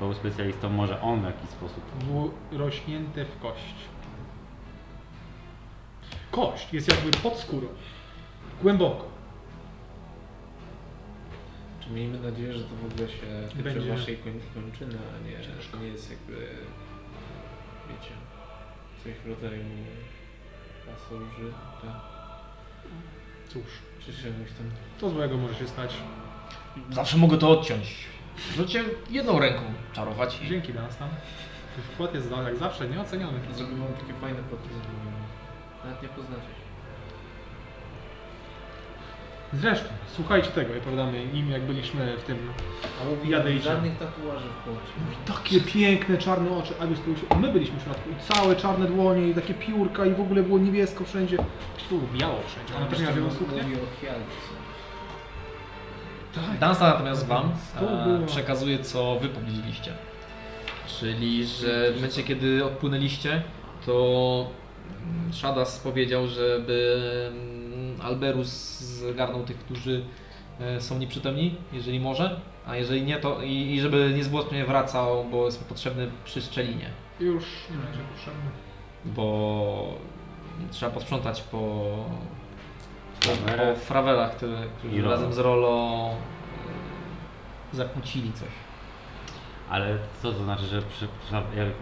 był 0.00 0.14
specjalistą, 0.14 0.70
może 0.70 1.00
on 1.00 1.20
w 1.20 1.24
jakiś 1.24 1.50
sposób. 1.50 1.84
wrośnięte 2.52 3.24
w 3.24 3.38
kość. 3.38 3.74
Kość 6.30 6.72
jest 6.72 6.88
jakby 6.88 7.10
pod 7.10 7.36
skórą. 7.36 7.66
Głęboko. 8.62 9.09
Miejmy 11.94 12.20
nadzieję, 12.20 12.52
że 12.54 12.60
to 12.64 12.68
w 12.76 12.92
ogóle 12.92 13.08
się 13.08 13.48
tyczy 13.50 13.62
Będzie- 13.62 13.94
waszej 13.94 14.16
koń, 14.16 14.32
kończyny, 14.54 14.98
a 15.14 15.28
nie, 15.28 15.36
to 15.72 15.76
nie 15.78 15.86
jest 15.88 16.10
jakby, 16.10 16.34
wiecie, 17.88 18.14
coś 19.04 19.12
w 19.12 19.26
rodzaju 19.28 19.62
pasoży, 20.86 21.52
tak? 21.82 21.90
Cóż, 23.48 23.62
Czy 24.06 24.12
czegoś 24.12 24.48
tam. 24.58 24.70
co 25.00 25.10
złego 25.10 25.36
może 25.36 25.54
się 25.54 25.68
stać. 25.68 25.94
Zawsze 26.90 27.16
mogę 27.16 27.38
to 27.38 27.50
odciąć. 27.50 27.94
Możecie 28.56 28.84
jedną 29.10 29.38
ręką 29.38 29.62
czarować. 29.92 30.40
i- 30.42 30.48
Dzięki 30.48 30.72
Dunstan. 30.72 31.08
Wkład 31.94 32.14
jest 32.14 32.30
jak 32.30 32.56
zawsze 32.56 32.88
nieoceniony. 32.88 33.38
Zrobiłem 33.54 33.92
takie 33.92 34.14
fajne 34.14 34.38
protezy. 34.42 34.80
Nawet 35.84 36.02
nie 36.02 36.08
poznacie 36.08 36.42
się. 36.42 36.59
Zresztą, 39.52 39.88
słuchajcie 40.16 40.48
tego, 40.48 40.70
opowiadamy 40.78 41.24
im 41.24 41.50
jak 41.50 41.62
byliśmy 41.62 42.16
w 42.16 42.22
tym... 42.22 42.36
Jadejcie. 43.24 43.64
żadnych 43.64 43.98
tatuaży 43.98 44.46
w 44.48 44.64
końcu. 44.64 45.38
Takie 45.38 45.60
piękne 45.60 46.18
czarne 46.18 46.50
oczy, 46.58 46.74
a 46.80 46.84
a 47.34 47.38
my 47.38 47.52
byliśmy 47.52 47.80
w 47.80 47.82
środku 47.82 48.10
i 48.10 48.32
całe 48.32 48.56
czarne 48.56 48.86
dłonie 48.86 49.28
i 49.28 49.34
takie 49.34 49.54
piórka 49.54 50.06
i 50.06 50.14
w 50.14 50.20
ogóle 50.20 50.42
było 50.42 50.58
niebiesko 50.58 51.04
wszędzie. 51.04 51.36
Tu 51.88 52.00
biało 52.18 52.40
wszędzie, 52.46 52.74
ona 52.76 52.86
też 52.86 53.00
miała 53.00 53.30
suknię? 53.30 53.62
Tak. 56.34 56.58
Dansa 56.58 56.86
natomiast 56.86 57.26
wam 57.26 57.52
e, 57.76 58.26
przekazuje, 58.26 58.78
co 58.78 59.18
wy 59.20 59.28
powiedzieliście. 59.28 59.92
Czyli, 60.86 61.46
że 61.46 61.92
w 61.92 61.94
momencie, 61.94 62.22
kiedy 62.22 62.64
odpłynęliście, 62.64 63.42
to 63.86 64.50
Shadas 65.32 65.78
powiedział, 65.78 66.26
żeby 66.26 67.00
mm, 67.32 67.59
Alberus 68.02 68.48
zgarnął 68.80 69.42
tych, 69.44 69.58
którzy 69.58 70.04
e, 70.60 70.80
są 70.80 70.98
nieprzytomni, 70.98 71.54
jeżeli 71.72 72.00
może, 72.00 72.40
a 72.66 72.76
jeżeli 72.76 73.02
nie, 73.02 73.16
to 73.16 73.42
i, 73.42 73.52
i 73.74 73.80
żeby 73.80 74.12
niezwłocznie 74.16 74.64
wracał, 74.66 75.24
bo 75.24 75.44
jest 75.46 75.60
mu 75.62 75.66
potrzebny 75.68 76.10
przy 76.24 76.40
szczelinie, 76.42 76.90
Już 77.20 77.44
nie 77.70 77.76
będzie 77.76 78.00
potrzebny. 78.14 78.50
bo 79.04 79.94
trzeba 80.70 80.92
posprzątać 80.92 81.42
po, 81.42 81.58
po, 83.20 83.28
po 83.28 83.74
frawelach, 83.80 84.36
które, 84.36 84.58
którzy 84.78 84.96
Rolo. 85.02 85.10
razem 85.10 85.32
z 85.32 85.38
Rolo 85.38 86.10
e, 87.72 87.76
zakłócili 87.76 88.32
coś. 88.32 88.48
Ale 89.70 89.98
co 90.22 90.32
to 90.32 90.44
znaczy, 90.44 90.64
że 90.64 90.82
przy, 90.82 91.08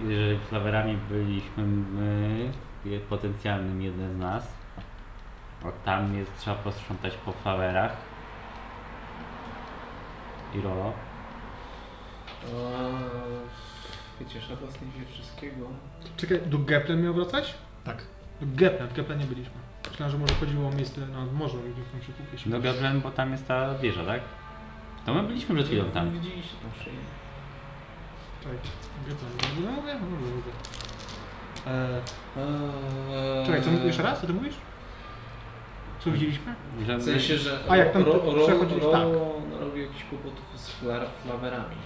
jeżeli 0.09 0.39
flawerami 0.39 0.99
byliśmy 1.11 1.63
my, 1.67 2.51
potencjalnym 3.09 3.83
jeden 3.83 4.15
z 4.15 4.19
nas, 4.19 4.58
a 5.65 5.73
tam 5.85 6.15
jest 6.15 6.39
trzeba 6.39 6.57
posprzątać 6.57 7.15
po 7.15 7.33
flawerach 7.33 7.97
i 10.55 10.61
rolo. 10.61 10.93
Wiecie, 14.21 14.41
Szabas 14.41 14.81
nie 14.83 15.01
wie 15.01 15.07
wszystkiego. 15.13 15.67
Czekaj, 16.17 16.41
do 16.47 16.59
Geplen 16.59 17.03
miał 17.03 17.15
wracać? 17.15 17.55
Tak. 17.85 17.97
Do 18.41 18.47
Geplen, 18.57 18.89
w 18.89 18.93
Geplen 18.93 19.19
nie 19.19 19.25
byliśmy. 19.25 19.55
Myślałem, 19.91 20.13
że 20.13 20.19
może 20.19 20.35
chodziło 20.35 20.69
o 20.69 20.73
miejsce 20.73 21.01
nad 21.01 21.33
morzem, 21.33 21.61
gdzie 21.73 21.83
tam 21.93 22.03
się 22.03 22.13
kupiliśmy. 22.13 22.53
No 22.53 22.61
Gablen, 22.61 23.01
bo 23.01 23.11
tam 23.11 23.33
jest 23.33 23.49
ta 23.49 23.75
wieża, 23.75 24.05
tak? 24.05 24.21
To 25.07 25.15
my 25.15 25.23
byliśmy 25.23 25.55
przed 25.55 25.67
chwilą 25.67 25.85
tam. 25.85 26.11
Widzieliście 26.11 26.55
tam 26.63 26.85
szyję. 26.85 26.97
Czekaj, 28.43 28.59
Geplen, 29.09 29.31
no 29.65 29.71
mówię, 29.73 29.95
no 30.01 30.07
mówię, 30.07 30.35
mówię. 30.35 30.53
Eee, 31.67 33.47
Czekaj, 33.47 33.63
co, 33.63 33.71
jeszcze 33.71 34.03
raz, 34.03 34.21
co 34.21 34.27
ty 34.27 34.33
mówisz? 34.33 34.55
Co 36.01 36.11
widzieliśmy? 36.11 36.55
W 36.99 37.03
sensie, 37.03 37.37
że 37.37 37.59
A 37.69 37.77
jak 37.77 37.93
tam 37.93 38.03
ro, 38.03 38.15
to 38.19 38.35
ro, 38.35 38.47
przechodzić- 38.47 38.83
ro, 38.83 38.93
tak. 38.93 39.09
narobił 39.53 39.83
jakichś 39.83 40.05
kłopotów 40.05 40.45
z 40.55 40.69
flawerami. 41.23 41.77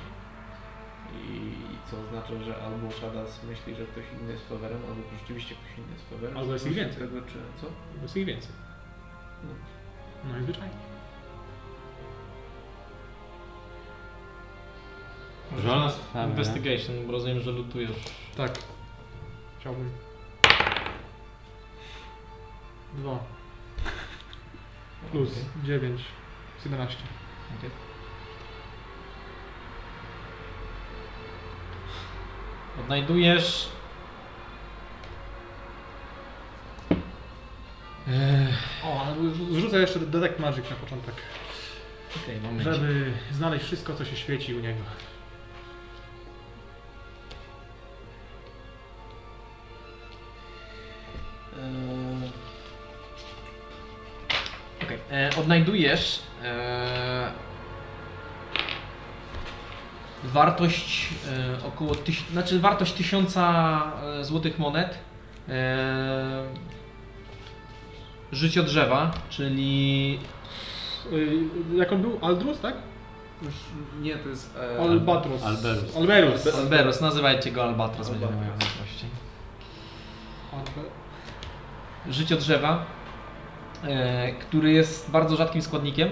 I 1.28 1.50
co 1.90 1.96
oznacza, 2.00 2.44
że 2.44 2.64
albo 2.64 2.90
Shadas 2.92 3.44
myśli, 3.44 3.74
że 3.74 3.84
ktoś 3.86 4.04
inny 4.20 4.32
jest 4.32 4.46
flawerem, 4.48 4.78
albo 4.88 5.02
rzeczywiście 5.20 5.54
ktoś 5.54 5.78
inny 5.78 5.92
jest 5.92 6.08
flawerem. 6.08 6.36
Albo 6.36 6.52
jest 6.52 6.66
ich 6.66 6.72
więcej. 6.72 6.98
Tego, 6.98 7.22
czy, 7.22 7.34
co? 7.60 7.66
Jest 8.02 8.16
ich 8.16 8.26
więcej. 8.26 8.50
No 10.32 10.38
i 10.38 10.42
zwyczajnie. 10.42 10.74
Żona. 15.64 15.92
Investigation, 16.26 17.06
bo 17.06 17.12
rozumiem, 17.12 17.40
że 17.40 17.50
lutujesz. 17.50 17.90
Tak. 18.36 18.52
Chciałbym. 19.60 19.90
Dwa. 22.94 23.18
Plus 25.10 25.30
dziewięć. 25.64 26.00
z 26.60 26.64
11. 26.64 26.96
Odnajdujesz. 32.80 33.68
Eee, 38.08 38.48
O, 38.84 39.06
zrzucę 39.52 39.78
jeszcze 39.80 40.00
Detect 40.00 40.38
Magic 40.40 40.70
na 40.70 40.76
początek. 40.76 41.14
Okej, 42.22 42.40
mamy. 42.40 42.62
Żeby 42.62 43.12
znaleźć 43.32 43.64
wszystko, 43.64 43.94
co 43.94 44.04
się 44.04 44.16
świeci 44.16 44.54
u 44.54 44.60
niego. 44.60 44.80
Eee, 51.58 52.30
Okej, 54.84 54.98
e, 55.10 55.30
Odnajdujesz. 55.40 56.22
E, 56.44 57.30
wartość 60.24 61.08
e, 61.62 61.66
około 61.66 61.94
tyś, 61.94 62.20
znaczy 62.32 62.60
wartość 62.60 62.92
tysiąca 62.92 63.82
e, 64.20 64.24
złotych 64.24 64.58
monet. 64.58 64.98
E, 65.48 66.44
życie 68.32 68.62
drzewa, 68.62 69.10
czyli 69.30 70.18
Y, 71.12 71.38
Jak 71.74 71.92
on 71.92 72.02
był? 72.02 72.18
Aldrus, 72.22 72.60
tak? 72.60 72.74
już 73.42 73.54
nie, 74.00 74.16
to 74.16 74.28
jest... 74.28 74.56
E, 74.78 74.80
Albatros. 74.82 75.42
Alberus. 75.44 75.96
Alberus. 75.96 76.54
Alberos, 76.54 77.00
nazywajcie 77.00 77.52
go 77.52 77.62
Albatros, 77.64 78.08
będzie 78.10 78.26
Albatros. 78.26 78.48
miał 78.48 78.58
najprościej. 78.58 79.08
Albe- 80.52 82.12
Życie 82.12 82.36
drzewa, 82.36 82.72
e, 82.76 82.84
który 84.40 84.72
jest 84.72 85.10
bardzo 85.10 85.36
rzadkim 85.36 85.62
składnikiem. 85.62 86.08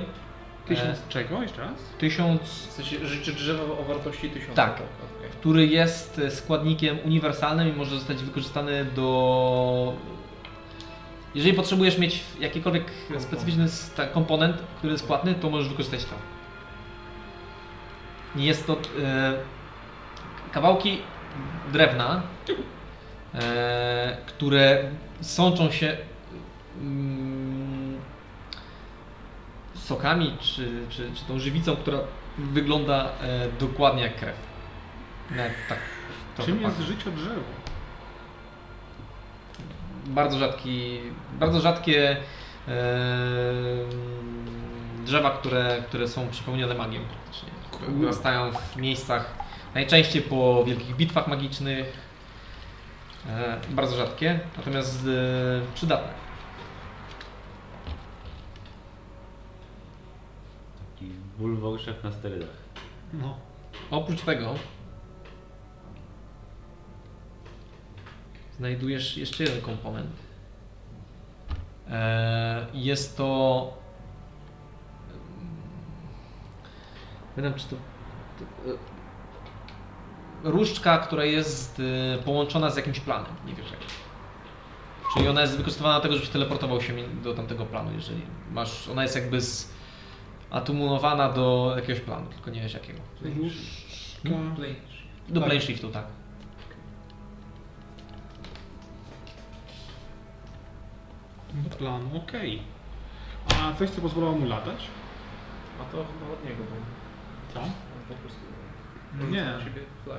Tysiąc 0.67 0.99
E, 0.99 1.03
czego? 1.09 1.43
Jeszcze 1.43 1.61
raz? 1.61 1.71
tysiąc, 1.99 2.43
W 2.43 2.73
sensie 2.73 3.07
życie 3.07 3.33
drzewa 3.33 3.63
o 3.63 3.83
wartości 3.85 4.31
1000. 4.31 4.55
Tak. 4.57 4.73
okej. 4.75 5.31
który 5.31 5.67
jest 5.67 6.19
e, 6.19 6.31
składnikiem 6.31 6.99
uniwersalnym 7.05 7.69
i 7.69 7.73
może 7.73 7.91
zostać 7.91 8.17
wykorzystany 8.23 8.85
do. 8.85 9.93
Jeżeli 11.35 11.55
potrzebujesz 11.57 11.99
mieć 11.99 12.21
jakikolwiek 12.41 12.85
specyficzny 13.19 13.65
s- 13.65 13.93
tak, 13.97 14.13
komponent, 14.13 14.57
który 14.79 14.93
jest 14.93 15.07
płatny, 15.07 15.35
to 15.35 15.51
możesz 15.51 15.69
wykorzystać 15.69 16.05
to. 16.05 16.15
Jest 18.37 18.67
to 18.67 18.73
e, 19.03 19.33
kawałki 20.53 20.99
drewna, 21.73 22.23
e, 23.35 24.17
które 24.27 24.83
sączą 25.21 25.71
się 25.71 25.97
mm, 26.81 27.30
sokami 29.91 30.37
czy, 30.41 30.71
czy, 30.89 31.11
czy 31.15 31.25
tą 31.25 31.39
żywicą, 31.39 31.77
która 31.77 31.99
wygląda 32.39 33.05
e, 33.05 33.09
dokładnie 33.61 34.03
jak 34.03 34.17
krew. 34.17 34.37
Nawet 35.31 35.53
tak. 35.69 35.79
Czym 36.47 36.62
jest 36.62 36.81
życie 36.81 37.11
drzewo? 37.11 37.41
Bardzo 40.07 40.39
rzadki, 40.39 40.99
bardzo 41.33 41.61
rzadkie 41.61 42.17
e, 42.69 42.75
drzewa, 45.05 45.31
które, 45.31 45.83
które 45.89 46.09
są 46.09 46.29
przepełnione 46.29 46.75
magią 46.75 47.01
praktycznie. 47.01 47.51
Wyrastają 47.89 48.53
w 48.53 48.77
miejscach 48.77 49.35
najczęściej 49.75 50.23
po 50.23 50.65
wielkich 50.65 50.97
bitwach 50.97 51.29
magicznych. 51.29 51.93
E, 53.29 53.57
bardzo 53.71 53.97
rzadkie, 53.97 54.41
natomiast 54.57 55.07
e, 55.07 55.77
przydatne. 61.41 61.57
Taki 61.57 61.61
bulwoszek 61.61 62.05
na 62.05 62.12
sterydach. 62.12 62.57
No. 63.12 63.35
Oprócz 63.91 64.21
tego 64.23 64.55
znajdujesz 68.59 69.17
jeszcze 69.17 69.45
jeden 69.45 69.61
komponent. 69.62 70.11
E, 71.91 72.67
Jest 72.75 73.17
to. 73.17 73.73
Wiem, 77.37 77.55
czy 77.55 77.67
to. 77.67 77.77
to, 78.39 78.71
e, 78.71 78.75
Różdżka, 80.51 80.99
która 80.99 81.25
jest 81.25 81.83
e, 82.15 82.19
połączona 82.23 82.71
z 82.71 82.77
jakimś 82.77 83.01
planem. 83.01 83.33
Nie 83.47 83.55
wiesz 83.55 83.71
jak. 83.71 83.81
Czyli 85.15 85.29
ona 85.29 85.41
jest 85.41 85.57
wykorzystywana 85.57 85.95
do 85.95 86.01
tego, 86.01 86.15
żebyś 86.15 86.29
teleportował 86.29 86.81
się 86.81 86.93
do 87.23 87.35
tamtego 87.35 87.67
planu, 87.67 87.93
jeżeli 87.93 88.23
masz. 88.53 88.89
Ona 88.89 89.03
jest 89.03 89.15
jakby 89.15 89.41
z, 89.41 89.73
atumulowana 90.51 91.28
do 91.32 91.72
jakiegoś 91.77 92.01
planu, 92.02 92.27
tylko 92.27 92.51
nie 92.51 92.60
wiesz 92.60 92.74
jakiego. 92.74 92.98
Różdżka. 93.22 94.28
Do 95.28 95.40
Tak. 95.40 95.48
plane 95.48 95.60
shiftu, 95.60 95.89
tak. 95.90 96.05
Do 101.55 101.77
planu, 101.77 102.16
okej. 102.16 102.62
A 103.55 103.74
coś, 103.78 103.90
co 103.90 104.01
pozwalało 104.01 104.32
mu 104.39 104.47
latać? 104.47 104.86
A 105.81 105.85
to 105.93 105.97
chyba 105.97 106.32
od 106.32 106.44
niego 106.44 106.56
było. 106.64 106.81
Co? 107.55 107.60
To 107.60 107.66
po 108.09 108.14
prostu 108.14 108.40
Nie. 109.32 109.44
na 109.44 109.60
siebie 109.64 109.81
fly. 110.05 110.18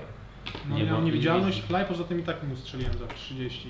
No 0.70 0.76
Nie 0.78 0.84
miał 0.84 1.02
niewidzialność, 1.02 1.62
fly, 1.62 1.86
poza 1.88 2.04
tym 2.04 2.20
i 2.20 2.24
tak 2.24 2.44
mu 2.44 2.56
strzeliłem 2.56 2.94
za 2.98 3.08
30. 3.08 3.70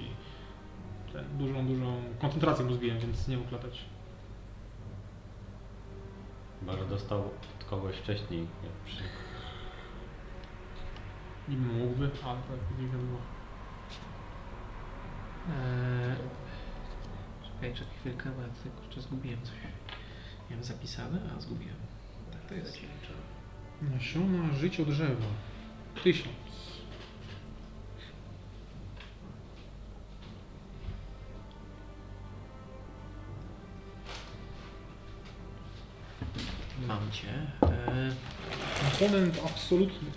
Ten, 1.13 1.25
dużą, 1.37 1.67
dużą 1.67 1.95
koncentrację 2.21 2.65
mu 2.65 2.73
zbiłem, 2.73 2.99
więc 2.99 3.27
nie 3.27 3.37
mógł 3.37 3.51
latać. 3.51 3.79
Chyba, 6.61 6.77
że 6.77 6.85
dostał 6.85 7.19
od 7.19 7.65
kogoś 7.69 7.95
wcześniej. 7.95 8.39
jak 8.39 8.73
przy... 8.85 9.03
Niby 11.47 11.73
mógłby, 11.73 12.09
ale 12.23 12.39
tak 12.39 12.79
nie 12.79 12.87
było. 12.87 13.17
Eee, 15.49 16.15
czekaj, 17.43 17.73
czekaj 17.73 17.93
chwilkę, 17.99 18.29
bo 18.29 18.41
ja 18.41 18.47
tutaj 18.47 18.71
kurczę 18.71 19.01
zgubiłem 19.01 19.41
coś. 19.41 19.55
Miałem 20.49 20.63
zapisane, 20.63 21.19
a 21.37 21.41
zgubiłem. 21.41 21.75
Tak 22.31 22.41
to 22.41 22.53
jest. 22.53 22.77
Nasiona 23.81 24.53
życio 24.53 24.85
drzewa. 24.85 25.25
Tysiąc. 26.03 26.50
Mam 36.87 37.11
cię. 37.11 37.27
Eee, 37.61 38.11
Komponent 38.81 39.39
absolutny. 39.45 40.11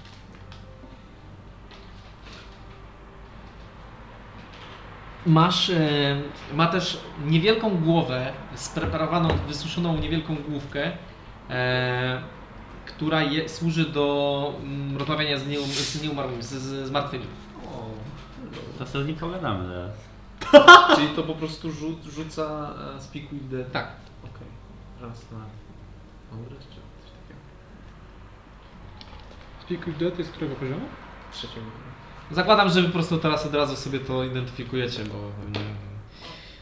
Masz, 5.27 5.71
e, 5.71 6.23
ma 6.55 6.67
też 6.67 7.01
niewielką 7.27 7.77
głowę, 7.77 8.33
spreparowaną, 8.55 9.29
wysuszoną 9.49 9.99
niewielką 9.99 10.37
główkę, 10.49 10.93
e, 11.51 12.23
która 12.87 13.23
je, 13.23 13.49
służy 13.49 13.85
do 13.85 14.55
mm, 14.63 14.97
rozmawiania 14.97 15.39
z, 15.39 15.47
nieum, 15.47 15.67
z 15.67 16.03
nieumarłymi, 16.03 16.43
z, 16.43 16.49
z, 16.49 16.89
z 16.89 16.91
martwymi. 16.91 17.27
To 18.79 18.87
sobie 18.87 19.05
z 19.05 19.07
nim 19.07 19.17
pogadamy 19.17 19.69
teraz. 19.69 19.91
Czyli 20.97 21.09
to 21.09 21.23
po 21.23 21.35
prostu 21.35 21.73
rzu 21.73 21.99
rzuca 22.11 22.75
e, 22.97 23.01
Speak 23.01 23.23
with 23.33 23.51
the... 23.51 23.65
Tak. 23.65 23.89
Okej. 24.25 24.47
Raz 25.01 25.33
na... 25.33 25.64
Congress 26.35 26.65
czy 26.69 26.75
coś 26.75 27.11
takiego? 27.23 27.41
Speak 29.63 29.87
with 29.87 29.99
Dead 29.99 30.19
jest 30.19 30.31
którego 30.33 30.55
poziomu? 30.55 30.87
Trzeciego. 31.33 31.67
Zakładam, 32.31 32.69
że 32.69 32.81
wy 32.83 32.87
po 32.87 32.93
prostu 32.93 33.19
teraz 33.19 33.47
od 33.47 33.55
razu 33.55 33.77
sobie 33.77 34.01
to 34.01 34.25
identyfikujecie, 34.25 35.05
bo... 35.05 35.31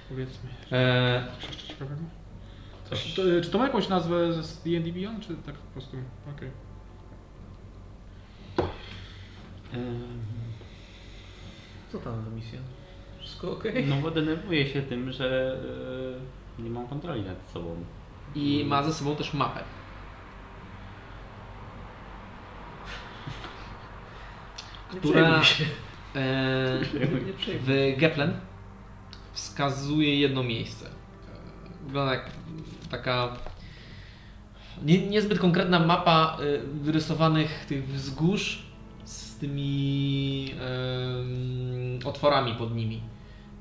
Powiedzmy. 0.09 0.51
E, 0.73 1.25
Coś 1.41 1.49
jeszcze 1.51 1.67
ciekawego? 1.69 2.03
Coś... 2.91 3.15
To, 3.15 3.23
czy 3.43 3.51
to 3.51 3.59
ma 3.59 3.65
jakąś 3.65 3.89
nazwę 3.89 4.43
z 4.43 4.63
D&D 4.63 4.93
Beyond, 4.93 5.27
czy 5.27 5.37
tak 5.37 5.55
po 5.55 5.73
prostu? 5.73 5.97
Okej. 6.37 6.51
Co 11.93 11.99
tam 11.99 12.25
za 12.25 12.31
misja? 12.31 12.59
Wszystko 13.21 13.53
okej? 13.53 13.87
No 13.87 13.97
bo 13.97 14.11
denerwuję 14.11 14.69
się 14.69 14.83
tym, 14.83 15.13
że 15.13 15.57
e, 16.59 16.63
nie 16.63 16.71
mam 16.71 16.89
kontroli 16.89 17.23
nad 17.23 17.51
sobą. 17.51 17.85
I 18.35 18.65
ma 18.65 18.83
ze 18.83 18.93
sobą 18.95 19.17
też 19.17 19.35
mapę. 19.35 19.61
która 24.99 25.41
e, 25.41 25.43
w 27.61 27.95
Geplen 27.99 28.33
wskazuje 29.33 30.21
jedno 30.21 30.43
miejsce. 30.43 30.87
E, 30.87 30.91
Wygląda 31.87 32.15
jak 32.15 32.31
taka 32.91 33.37
nie, 34.83 35.07
niezbyt 35.07 35.39
konkretna 35.39 35.79
mapa 35.79 36.39
e, 36.41 36.59
wyrysowanych 36.83 37.65
tych 37.69 37.87
wzgórz 37.89 38.63
z 39.05 39.37
tymi 39.39 40.55
em, 40.55 41.99
otworami 42.05 42.55
pod 42.55 42.75
nimi. 42.75 43.03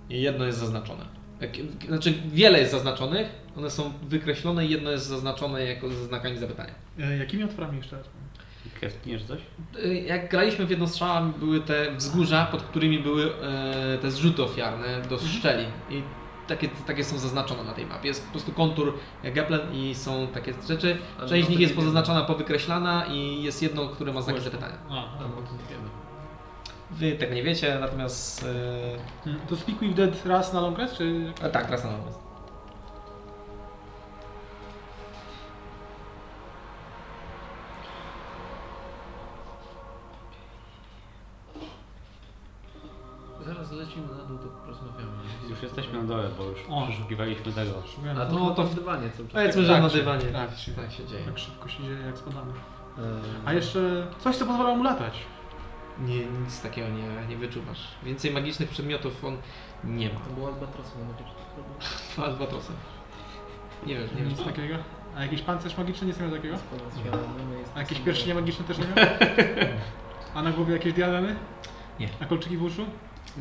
Jedno 0.09 0.45
jest 0.45 0.59
zaznaczone. 0.59 1.20
Jak- 1.41 1.83
Znaczy 1.87 2.13
wiele 2.27 2.59
jest 2.59 2.71
zaznaczonych, 2.71 3.27
one 3.57 3.69
są 3.69 3.93
wykreślone 4.03 4.65
i 4.65 4.69
jedno 4.69 4.91
jest 4.91 5.05
zaznaczone 5.05 5.65
jako 5.65 5.89
ze 5.89 6.05
znakami 6.05 6.37
zapytania. 6.37 6.73
E, 6.99 7.17
Jakimi 7.17 7.43
otworami 7.43 7.77
jeszcze 7.77 7.97
raz? 7.97 8.05
Kestniesz 8.81 9.23
coś? 9.23 9.39
Y, 9.85 9.93
Jak 10.07 10.29
graliśmy 10.31 10.65
w 10.65 10.69
jedną 10.69 10.87
strzała, 10.87 11.21
były 11.21 11.61
te 11.61 11.95
wzgórza, 11.95 12.45
pod 12.45 12.63
którymi 12.63 12.99
były 12.99 13.33
e, 13.41 13.97
te 14.01 14.11
zrzuty 14.11 14.43
ofiarne 14.43 15.01
do 15.09 15.17
szczeli. 15.19 15.65
I 15.89 16.01
takie, 16.47 16.69
takie 16.87 17.03
są 17.03 17.17
zaznaczone 17.17 17.63
na 17.63 17.73
tej 17.73 17.85
mapie. 17.85 18.07
Jest 18.07 18.25
po 18.25 18.31
prostu 18.31 18.51
kontur 18.51 18.93
Geplen 19.23 19.61
i 19.73 19.95
są 19.95 20.27
takie 20.27 20.53
rzeczy. 20.67 20.97
Część 21.19 21.45
z 21.45 21.49
no 21.49 21.51
nich 21.51 21.59
jest 21.59 21.75
pozaznaczona, 21.75 22.21
powykreślana 22.21 23.05
i 23.05 23.43
jest 23.43 23.61
jedno, 23.63 23.87
które 23.87 24.13
ma 24.13 24.21
znaki 24.21 24.41
zapytania. 24.41 24.77
A, 24.89 24.93
A, 24.93 25.21
no 25.21 25.35
to 25.35 25.41
nie 25.41 25.69
wiemy. 25.69 25.89
Wy 26.91 27.11
tego 27.15 27.33
nie 27.33 27.43
wiecie, 27.43 27.77
natomiast... 27.81 28.45
Hmm, 29.23 29.41
To 29.49 29.55
Speak 29.55 29.79
with 29.79 29.95
Dead 29.95 30.25
raz 30.25 30.53
na 30.53 30.61
long 30.61 30.77
rest, 30.77 30.97
czy... 30.97 31.33
E, 31.41 31.49
tak, 31.49 31.69
raz 31.69 31.83
na 31.83 31.91
moment. 31.91 32.15
Zaraz 43.45 43.71
lecimy 43.71 44.07
na 44.07 44.23
dół, 44.25 44.37
to 44.37 44.47
porozmawiamy. 44.47 45.11
Już 45.49 45.63
jesteśmy 45.63 45.97
na 46.01 46.03
dole, 46.03 46.29
bo 46.37 46.43
już 46.43 46.59
O. 46.69 46.87
przeszukiwaliśmy 46.87 47.51
tego. 47.53 47.71
A 48.21 48.25
to, 48.25 48.33
No 48.39 48.51
to 48.51 48.63
w- 48.63 48.75
dywanie 48.75 49.09
cały 49.09 49.27
czas. 49.27 49.33
Powiedzmy, 49.33 49.63
że 49.63 49.73
Tak, 49.73 49.81
na 49.83 49.89
dywanie 49.89 50.25
tak, 50.25 50.57
się- 50.57 50.71
tak 50.71 50.91
się 50.91 51.05
dzieje. 51.05 51.25
Tak 51.25 51.37
szybko 51.39 51.69
się 51.69 51.83
dzieje, 51.83 51.99
jak 52.05 52.17
spadamy. 52.17 52.51
Eee, 52.97 53.03
A 53.45 53.53
jeszcze 53.53 54.07
coś, 54.19 54.35
co 54.37 54.45
pozwala 54.45 54.75
mu 54.75 54.83
latać. 54.83 55.13
Nie, 55.99 56.25
nic 56.45 56.61
takiego 56.61 56.87
nie, 56.89 57.27
nie 57.29 57.37
wyczuwasz. 57.37 57.87
Więcej 58.03 58.31
magicznych 58.31 58.69
przedmiotów 58.69 59.25
on 59.25 59.37
nie 59.83 60.09
ma. 60.13 60.19
To 60.19 60.29
było 60.29 60.47
albatrosem. 60.47 61.01
Dwa 62.13 62.25
albatrosy. 62.25 62.71
Nie 63.85 63.95
wiesz, 63.95 64.11
nie 64.15 64.23
wiesz. 64.23 64.33
Nic 64.33 64.43
takiego. 64.43 64.75
A 65.15 65.23
jakiś 65.23 65.41
pancerz 65.41 65.77
magiczny 65.77 66.07
nie 66.07 66.13
miał 66.21 66.31
takiego? 66.31 66.55
A 67.75 67.79
jakieś 67.79 67.99
pierścienie 67.99 68.33
magiczne 68.35 68.65
też 68.65 68.77
nie 68.77 68.83
miał? 68.83 69.05
A 70.35 70.41
na 70.41 70.51
głowie 70.51 70.73
jakieś 70.73 70.93
diademy? 70.93 71.35
Nie. 71.99 72.09
A 72.21 72.25
kolczyki 72.25 72.57
w 72.57 72.63
uszu? 72.63 72.85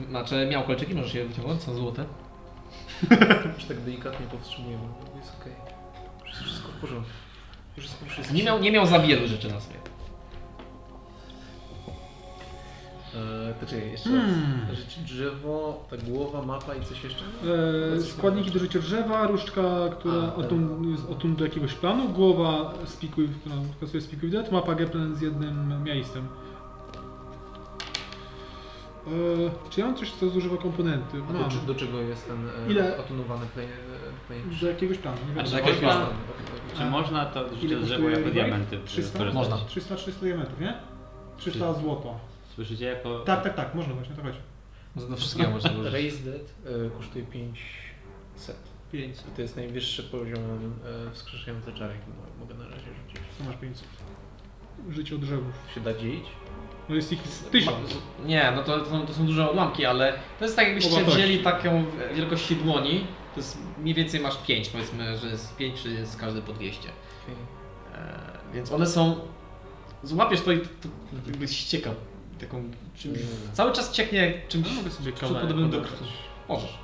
Znaczy 0.09 0.49
miał 0.51 0.65
kolczyki, 0.65 0.95
możesz 0.95 1.15
je 1.15 1.25
wyciągnąć, 1.25 1.63
są 1.63 1.75
złote. 1.75 2.05
Już 3.57 3.65
tak 3.65 3.81
delikatnie 3.81 4.27
powstrzymujemy. 4.27 4.85
Jest 5.17 5.41
okej. 5.41 5.53
Wszystko 6.25 6.69
w 6.69 6.81
porządku. 6.81 7.11
Już 7.77 7.85
jest 7.87 8.05
wszystko. 8.09 8.35
Nie 8.35 8.45
miał, 8.45 8.61
nie 8.61 8.73
miał 8.73 8.87
za 8.87 8.99
wielu 8.99 9.29
rzeczy 9.29 9.53
na 9.53 9.61
sobie. 9.61 9.80
Eee, 13.15 13.55
to 13.61 13.67
czekaj, 13.67 13.91
jeszcze 13.91 14.11
Hmm. 14.11 14.67
raz. 14.69 14.79
Rzeczy, 14.79 15.01
drzewo, 15.01 15.85
ta 15.91 15.97
głowa, 15.97 16.43
mapa 16.43 16.75
i 16.75 16.85
coś 16.85 17.05
jeszcze? 17.05 17.25
E, 17.97 18.01
składniki 18.01 18.51
do 18.51 18.59
życia 18.59 18.79
drzewa, 18.79 19.27
różdżka, 19.27 19.63
która 19.99 20.15
A, 20.15 20.35
otun, 20.35 20.91
jest 20.91 21.11
otun 21.11 21.37
do 21.37 21.45
jakiegoś 21.45 21.75
planu, 21.75 22.09
głowa 22.09 22.75
with, 23.19 23.33
która 23.41 23.57
wskazuje 23.75 24.01
with 24.17 24.33
Dead, 24.33 24.53
mapa 24.53 24.75
Geplen 24.75 25.17
z 25.17 25.21
jednym 25.21 25.83
miejscem. 25.85 26.29
E, 29.07 29.71
czy 29.71 29.81
ja 29.81 29.87
mam 29.87 29.97
coś, 29.97 30.11
co 30.13 30.29
zużywa 30.29 30.57
komponenty? 30.57 31.17
A 31.31 31.33
Mam. 31.33 31.51
do, 31.67 31.73
do 31.75 31.81
czego 31.81 32.01
jest 32.01 32.27
ten 32.29 32.49
e, 32.69 32.71
Ile? 32.71 32.99
otunowany 32.99 33.47
play 33.55 33.67
Do 34.61 34.67
jakiegoś 34.69 34.99
planu, 34.99 35.17
nie 35.27 35.33
A 35.33 35.37
wiem. 35.37 35.47
czy 35.47 35.55
jakiegoś 35.55 35.79
planu? 35.81 36.07
Czy 36.77 36.83
A. 36.83 36.91
można 36.91 37.27
to 37.27 37.55
życie 37.57 37.77
drzewo 37.77 38.09
jako 38.09 38.31
diamenty 38.31 38.79
300? 38.85 39.19
wykorzystać? 39.19 39.35
Można. 39.35 39.67
300 39.67 39.97
300 39.97 40.21
diamentów, 40.21 40.61
nie? 40.61 40.75
300 41.37 41.73
złota. 41.75 42.09
Słyszycie 42.55 42.85
jako... 42.85 43.21
Tak, 43.21 43.43
tak, 43.43 43.55
tak, 43.57 43.75
można 43.75 43.95
właśnie, 43.95 44.17
to 44.17 44.23
chodzi. 44.23 44.39
Do 45.11 45.17
wszystkiego 45.17 45.51
można 45.57 45.71
użyć. 45.71 45.93
Raise 45.93 46.19
Dead 46.19 46.43
e, 46.87 46.91
kosztuje 46.91 47.25
500. 47.25 48.57
500. 48.93 49.29
I 49.29 49.37
to 49.37 49.43
jest 49.43 49.57
najwyższy 49.57 50.03
poziom 50.03 50.75
e, 51.09 51.11
wskrzeszający 51.11 51.73
czar, 51.73 51.91
jaki 51.91 52.09
mo- 52.11 52.41
mogę 52.41 52.55
na 52.55 52.65
razie 52.65 52.87
rzucić. 52.87 53.21
Co 53.39 53.45
masz 53.45 53.57
500? 53.57 53.89
Życie 54.91 55.15
od 55.15 55.21
drzewów. 55.21 55.55
Się 55.75 55.81
da 55.81 55.95
dzielić? 55.95 56.25
No 56.89 56.95
jest 56.95 57.13
ich 57.13 57.27
z 57.27 57.45
tysiąc. 57.45 57.97
Nie, 58.27 58.53
no 58.57 58.63
to, 58.63 58.79
to, 58.79 58.91
są, 58.91 59.07
to 59.07 59.15
są 59.15 59.27
duże 59.27 59.51
odłamki, 59.51 59.87
ale 59.87 60.13
to 60.39 60.45
jest 60.45 60.57
tak 60.57 60.67
jakbyście 60.67 60.91
Wartości. 60.95 61.19
wzięli 61.21 61.39
taką 61.39 61.85
wielkości 62.15 62.57
dłoni, 62.57 63.07
to 63.35 63.41
jest 63.41 63.59
mniej 63.79 63.95
więcej 63.95 64.21
masz 64.21 64.37
5, 64.39 64.69
powiedzmy, 64.69 65.19
że 65.19 65.27
jest 65.29 65.57
5 65.57 65.83
czy 65.83 65.91
jest 65.91 66.17
każdy 66.21 66.43
po 66.43 66.53
200. 66.53 66.81
Okej. 66.81 67.35
E, 67.95 68.31
więc 68.55 68.73
one 68.73 68.87
są... 68.87 69.21
Złapiesz 70.03 70.41
to 70.41 70.53
i 70.53 70.61
to, 70.61 70.67
to 70.67 70.89
jakby 71.27 71.49
ścieka 71.49 71.91
taką 72.41 72.71
czymś... 72.97 73.19
Mm. 73.19 73.31
Cały 73.53 73.73
czas 73.73 73.93
cieknie 73.93 74.43
czymś 74.49 74.69
No, 74.69 74.75
mogę 74.75 74.91
sobie 74.91 75.13
podobnym 75.13 75.71
do 75.71 75.81
krwi. 75.81 76.05
Możesz. 76.49 76.79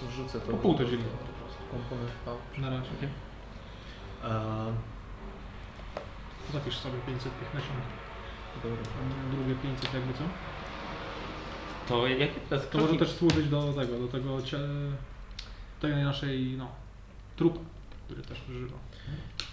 To 0.00 0.10
Rzucę 0.10 0.40
to. 0.40 0.46
Po 0.46 0.56
pół 0.56 0.74
to 0.74 0.84
dzieli. 0.84 1.02
Po 1.04 1.44
prostu 1.44 1.62
komponent 1.70 2.10
V. 2.26 2.60
Na 2.60 2.70
razie. 2.70 2.90
A, 4.22 4.66
Zapisz 6.52 6.76
sobie 6.76 6.98
500 7.06 7.38
tych 7.38 7.54
nasion. 7.54 7.76
dobra. 8.62 8.78
A 9.28 9.34
Drugie 9.34 9.54
500 9.54 9.94
jakby 9.94 10.12
co? 10.12 10.24
To 11.88 12.06
jakie 12.06 12.28
to 12.48 12.54
jest 12.54 12.70
To 12.70 12.78
może 12.78 12.96
też 12.96 13.12
służyć 13.12 13.48
do 13.48 13.72
tego, 13.72 13.98
do 13.98 14.08
tego 14.08 14.42
cie... 14.42 14.58
tej 15.80 15.94
naszej, 15.94 16.54
no, 16.58 16.68
trupa, 17.36 17.60
który 18.04 18.22
też 18.22 18.38
używa. 18.50 18.76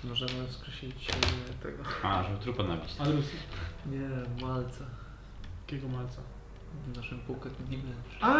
Możemy 0.03 0.47
wskrzesić 0.47 1.09
e, 1.09 1.63
tego. 1.63 1.83
A, 2.03 2.23
żeby 2.23 2.37
trupa 2.37 2.63
nabić. 2.63 2.91
Adrusy. 2.99 3.31
Nie, 3.85 4.45
malca. 4.45 4.85
Jakiego 5.73 5.97
malca? 5.97 6.21
W 6.87 6.97
naszym 6.97 7.19
Pocket 7.19 7.53
Dimension. 7.53 7.95
A, 8.21 8.33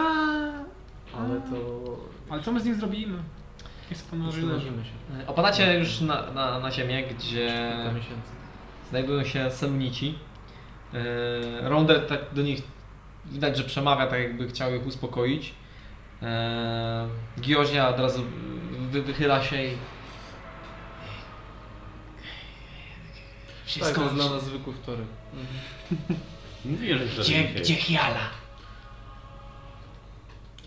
Ale 1.17 1.41
to... 1.41 1.83
Ale 2.29 2.43
co 2.43 2.51
my 2.51 2.59
z 2.59 2.65
nim 2.65 2.75
zrobimy? 2.75 3.23
Zastanowimy 3.91 4.85
się. 4.85 4.91
E, 5.23 5.27
Opadacie 5.27 5.79
już 5.79 6.01
na, 6.01 6.31
na, 6.31 6.59
na 6.59 6.71
ziemię, 6.71 7.03
gdzie 7.03 7.47
Kilka 7.75 7.91
miesięcy. 7.93 8.29
znajdują 8.89 9.23
się 9.23 9.51
selunici. 9.51 10.15
E, 10.93 11.69
Ronder 11.69 12.07
tak 12.07 12.19
do 12.33 12.41
nich 12.41 12.61
widać, 13.25 13.57
że 13.57 13.63
przemawia, 13.63 14.07
tak 14.07 14.19
jakby 14.19 14.47
chciał 14.47 14.75
ich 14.75 14.87
uspokoić. 14.87 15.53
E, 16.21 17.07
Giozia 17.41 17.89
od 17.89 17.99
razu 17.99 18.23
wy, 18.91 19.01
wychyla 19.01 19.43
się 19.43 19.63
i 19.63 19.69
Tak, 19.69 19.79
Wszystko 23.65 23.95
to 23.95 24.03
jest 24.03 24.15
dla 24.15 24.29
nas 24.29 24.43
zwykły 24.45 24.73
wtorek. 24.73 25.07
Mówiłem, 26.65 27.07
że 27.07 27.21
Gdzie, 27.21 27.43
gdzie 27.43 27.75
Hiala? 27.75 28.29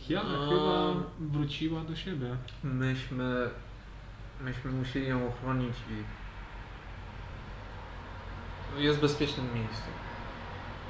Jana 0.08 0.38
A. 0.44 0.48
chyba 0.48 0.94
wróciła 1.20 1.80
do 1.80 1.96
siebie. 1.96 2.36
Myśmy... 2.64 3.50
Myśmy 4.40 4.70
musieli 4.70 5.08
ją 5.08 5.28
ochronić 5.28 5.74
i... 8.76 8.82
Jest 8.82 8.98
w 8.98 9.00
bezpiecznym 9.00 9.54
miejscu. 9.54 9.82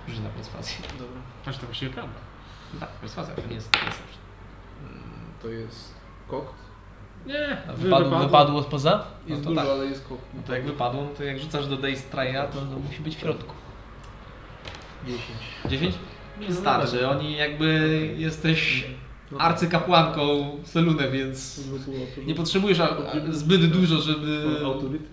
rzuć 0.09 0.19
na 0.19 0.29
perswazję. 0.29 0.77
Dobra. 0.99 1.21
Znaczy 1.45 1.59
to 1.59 1.67
właściwie 1.67 1.93
prawda. 1.93 2.19
Tak, 2.81 2.89
perswazja 2.89 3.35
to 3.35 3.43
nie 3.49 3.55
jest. 3.55 3.71
Mm, 3.77 5.03
To 5.43 5.49
jest 5.49 5.95
kokt. 6.29 6.55
Nie, 7.27 7.59
A 7.69 7.73
wy- 7.73 7.83
Wypadło, 7.85 8.19
wypadło 8.19 8.63
spoza? 8.63 9.07
No 9.27 9.35
Jest 9.35 9.45
to 9.45 9.51
dużo, 9.51 9.61
tak. 9.63 9.71
ale 9.71 9.85
jest 9.87 10.09
kokt. 10.09 10.23
No 10.35 10.43
to 10.47 10.55
jak 10.55 10.65
wypadło, 10.65 11.07
to 11.17 11.25
jak 11.25 11.39
rzucasz 11.39 11.67
do 11.67 11.77
Daystraya, 11.77 12.47
to, 12.53 12.59
to 12.61 12.79
musi 12.89 13.01
być 13.03 13.17
w 13.17 13.21
środku. 13.21 13.55
10. 15.07 15.21
10? 15.71 15.95
Nie, 16.41 16.49
Nie 16.49 16.55
starczy, 16.55 17.09
oni 17.09 17.37
jakby 17.37 18.15
jesteś 18.17 18.85
arcykapłanką 19.39 20.51
Selune, 20.65 21.11
więc 21.11 21.61
nie 22.27 22.35
potrzebujesz 22.35 22.79
zbyt 23.31 23.67
dużo, 23.71 24.01
żeby... 24.01 24.61
Autorytet. 24.65 25.09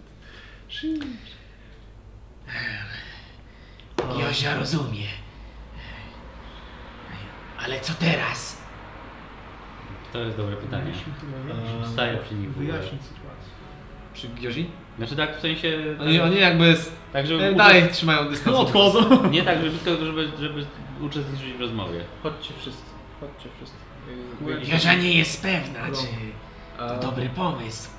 Jozia 4.20 4.56
rozumie. 4.56 5.07
Ale 7.65 7.80
co 7.80 7.94
teraz? 7.94 8.64
To 10.14 10.20
jest 10.20 10.38
dobre 10.38 10.56
pytanie. 10.57 10.91
Chyba 11.48 11.86
Wstaję 11.86 12.18
przy 12.18 12.36
nich 12.36 12.49
ogóle. 12.49 12.65
wyjaśnić 12.65 13.02
sytuację. 13.02 13.52
Przy 14.14 14.28
Giozi? 14.28 14.70
Znaczy 14.98 15.15
tak 15.15 15.38
w 15.38 15.41
sensie... 15.41 15.80
Oni, 16.02 16.20
oni 16.20 16.40
jakby 16.40 16.76
z, 16.76 16.91
Tak, 17.14 17.28
żeby... 17.28 17.44
e, 17.44 17.56
dalej 17.56 17.90
trzymają 17.91 18.30
dystans. 18.30 18.57
Odchodzą. 18.57 18.99
Nie 19.32 19.44
tak, 19.44 19.64
żeby 19.64 19.78
tylko, 19.78 20.06
żeby, 20.06 20.28
żeby 20.40 20.65
uczestniczyć 21.02 21.53
w 21.53 21.61
rozmowie. 21.61 22.02
Chodźcie 22.24 22.53
wszyscy. 22.60 22.84
Chodźcie 23.20 23.49
wszyscy. 23.57 23.76
Jozia 24.72 24.94
nie 24.94 25.14
jest 25.18 25.41
pewna, 25.41 25.80
No. 25.88 25.95
czy 25.95 26.07
to 26.78 26.99
dobry 27.07 27.30
pomysł. 27.30 27.90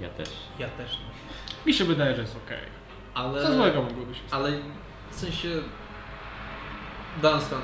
Ja 0.00 0.08
też. 0.08 0.28
Ja 0.58 0.68
też 0.68 0.92
nie. 0.92 1.66
Mi 1.66 1.74
się 1.74 1.84
wydaje, 1.84 2.14
że 2.14 2.22
jest 2.22 2.36
okej. 2.46 2.58
Ale... 3.14 3.42
Co 3.42 3.54
złego 3.54 3.82
mogłoby 3.82 4.14
się 4.14 4.20
stać? 4.20 4.40
Ale 4.40 4.52
w 5.10 5.14
sensie... 5.14 5.48
Dunstan, 7.22 7.62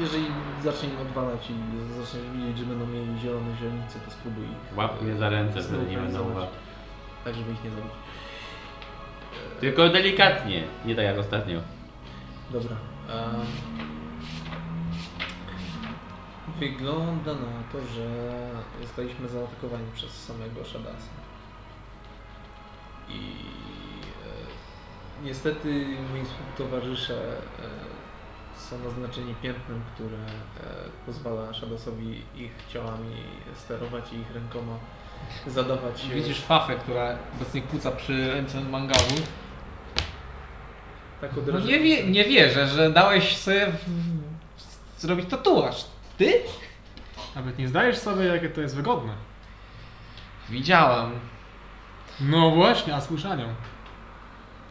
jeżeli 0.00 0.24
zacznie 0.64 0.88
im 0.88 0.98
odwalać 1.00 1.50
i 1.50 1.54
zacznie 2.02 2.20
widzieć, 2.34 2.58
że 2.58 2.64
będą 2.64 2.86
mieli 2.86 3.18
zielone 3.20 3.56
źrenice, 3.56 3.98
to 4.04 4.10
spróbuj 4.10 4.44
ich... 4.44 4.78
Łap 4.78 5.02
mnie 5.02 5.16
za 5.16 5.28
ręce, 5.28 5.62
wtedy 5.62 5.86
nie 5.90 5.96
będę 5.96 6.12
zauważyć. 6.12 6.50
Tak, 7.24 7.34
żeby 7.34 7.52
ich 7.52 7.64
nie 7.64 7.70
zabić. 7.70 7.92
Tylko 9.60 9.88
delikatnie, 9.88 10.64
nie 10.84 10.94
tak 10.96 11.04
jak 11.04 11.18
ostatnio. 11.18 11.60
Dobra. 12.50 12.76
Wygląda 16.60 17.34
na 17.34 17.62
to, 17.72 17.78
że 17.94 18.06
zostaliśmy 18.82 19.28
zaatakowani 19.28 19.86
przez 19.94 20.24
samego 20.24 20.64
Shadasa. 20.64 21.10
I 23.08 23.34
e, 25.22 25.24
niestety 25.24 25.86
moi 26.12 26.24
współtowarzysze 26.24 27.14
e, 27.14 28.60
są 28.60 28.78
naznaczeni 28.78 29.34
piętnem, 29.34 29.82
które 29.94 30.18
e, 30.18 30.90
pozwala 31.06 31.54
Shadasowi 31.54 32.22
ich 32.36 32.52
ciałami 32.68 33.16
sterować 33.54 34.12
i 34.12 34.16
ich 34.16 34.34
rękoma 34.34 34.78
zadawać 35.46 36.04
e, 36.04 36.14
Widzisz 36.14 36.40
Fafę, 36.40 36.74
która 36.74 37.16
obecnie 37.36 37.62
kłóca 37.62 37.90
przy 37.90 38.32
ręce 38.32 38.60
mangazu. 38.60 39.14
tak 41.20 41.30
No 41.52 41.60
nie, 41.60 41.78
wie, 41.78 42.06
nie 42.06 42.24
wierzę, 42.24 42.66
że 42.68 42.90
dałeś 42.90 43.36
sobie 43.36 43.66
w, 43.66 43.84
w, 44.96 45.00
zrobić 45.00 45.30
tatuaż. 45.30 45.84
Ty? 46.18 46.40
Nawet 47.36 47.58
nie 47.58 47.68
zdajesz 47.68 47.98
sobie, 47.98 48.24
jakie 48.24 48.48
to 48.48 48.60
jest 48.60 48.76
wygodne. 48.76 49.12
Widziałam. 50.50 51.12
No 52.20 52.50
właśnie, 52.50 52.94
a 52.94 53.00
słyszanią. 53.00 53.54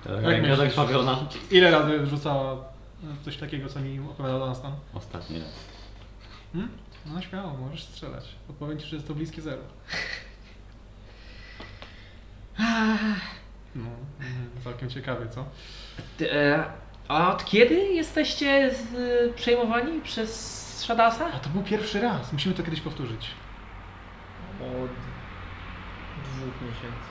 Tak, 0.03 0.13
Jak 0.13 0.23
ręka 0.23 0.41
myślisz? 0.41 0.57
zakrwawiona. 0.57 1.17
Ile 1.51 1.71
razy 1.71 2.05
rzucała 2.05 2.57
coś 3.25 3.37
takiego, 3.37 3.69
co 3.69 3.79
mi 3.79 3.99
opowiadał 3.99 4.39
Dunstan? 4.39 4.71
Ostatni 4.93 5.39
raz. 5.39 5.49
Hmm? 6.53 6.71
No 7.05 7.21
śmiało, 7.21 7.53
możesz 7.53 7.83
strzelać. 7.83 8.23
Odpowiem 8.49 8.79
ci, 8.79 8.87
że 8.87 8.95
jest 8.95 9.07
to 9.07 9.13
bliskie 9.13 9.41
zero. 9.41 9.61
No, 13.75 13.85
całkiem 14.63 14.89
ciekawie, 14.89 15.27
co? 15.29 15.45
E, 16.25 16.63
a 17.07 17.31
od 17.33 17.45
kiedy 17.45 17.75
jesteście 17.75 18.71
z, 18.75 19.35
przejmowani 19.35 20.01
przez 20.01 20.59
Shadasa? 20.79 21.27
A 21.33 21.39
to 21.39 21.49
był 21.49 21.63
pierwszy 21.63 22.01
raz, 22.01 22.33
musimy 22.33 22.55
to 22.55 22.63
kiedyś 22.63 22.81
powtórzyć. 22.81 23.27
Od 24.61 24.89
dwóch 26.23 26.61
miesięcy. 26.61 27.09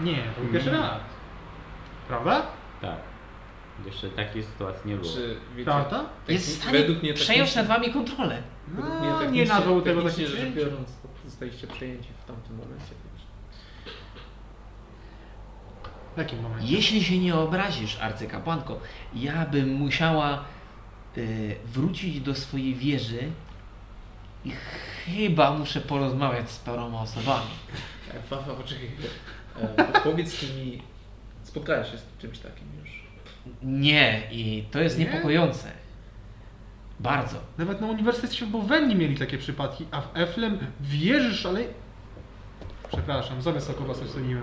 Nie, 0.00 0.32
to 0.34 0.40
był 0.40 0.52
pierwszy 0.52 0.70
raz. 0.70 1.00
Prawda? 2.08 2.42
Tak. 2.80 2.96
Jeszcze 3.86 4.10
takiej 4.10 4.42
sytuacji 4.42 4.90
nie 4.90 4.96
było. 4.96 5.12
Czy 5.14 5.36
wiecie, 5.56 5.64
Prawda? 5.64 6.04
Jest 6.28 6.48
w 6.58 6.62
stanie 6.62 6.78
według 6.78 7.02
mnie 7.02 7.14
przejąć 7.14 7.54
nad 7.54 7.66
wami 7.66 7.92
kontrolę. 7.92 8.42
Według 8.68 8.94
No, 9.00 9.18
mnie 9.20 9.28
nie 9.30 9.44
nazwał 9.44 9.82
tego 9.82 10.00
rzecz 10.00 10.14
przejęciem. 10.14 10.52
biorąc, 10.54 10.88
to 11.02 11.08
zostaliście 11.30 11.66
przejęci 11.66 12.08
w 12.22 12.26
tamtym 12.26 12.56
momencie. 12.56 12.94
W 16.16 16.18
jakim 16.18 16.42
momencie? 16.42 16.74
Jeśli 16.74 17.04
się 17.04 17.18
nie 17.18 17.34
obrazisz, 17.34 17.98
arcykapłanko, 18.00 18.80
ja 19.14 19.46
bym 19.46 19.72
musiała 19.74 20.44
y, 21.16 21.56
wrócić 21.64 22.20
do 22.20 22.34
swojej 22.34 22.74
wieży 22.74 23.30
i 24.44 24.52
chyba 25.04 25.50
muszę 25.58 25.80
porozmawiać 25.80 26.50
z 26.50 26.58
paroma 26.58 27.00
osobami. 27.00 27.50
E, 28.14 28.22
Fafa, 28.22 28.54
poczekaj. 28.54 28.90
E, 29.60 30.00
powiedz 30.04 30.42
mi, 30.42 30.82
spotkałeś 31.42 31.90
się 31.90 31.98
z 31.98 32.04
czymś 32.18 32.38
takim 32.38 32.68
już? 32.80 32.90
Nie, 33.62 34.22
i 34.30 34.64
to 34.70 34.80
jest 34.80 34.98
Nie? 34.98 35.04
niepokojące. 35.04 35.72
Bardzo. 37.00 37.36
Nawet 37.58 37.80
na 37.80 37.86
Uniwersytecie 37.86 38.46
w 38.46 38.48
Bowenni 38.48 38.94
mieli 38.94 39.16
takie 39.16 39.38
przypadki, 39.38 39.86
a 39.90 40.00
w 40.00 40.08
Eflem 40.14 40.58
wierzysz, 40.80 41.46
ale... 41.46 41.60
Przepraszam, 42.88 43.42
za 43.42 43.52
wysoko 43.52 43.84
was 43.84 44.02
oceniłem. 44.02 44.42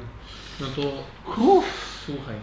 No 0.62 0.68
to 0.76 0.82
słuchaj. 2.06 2.36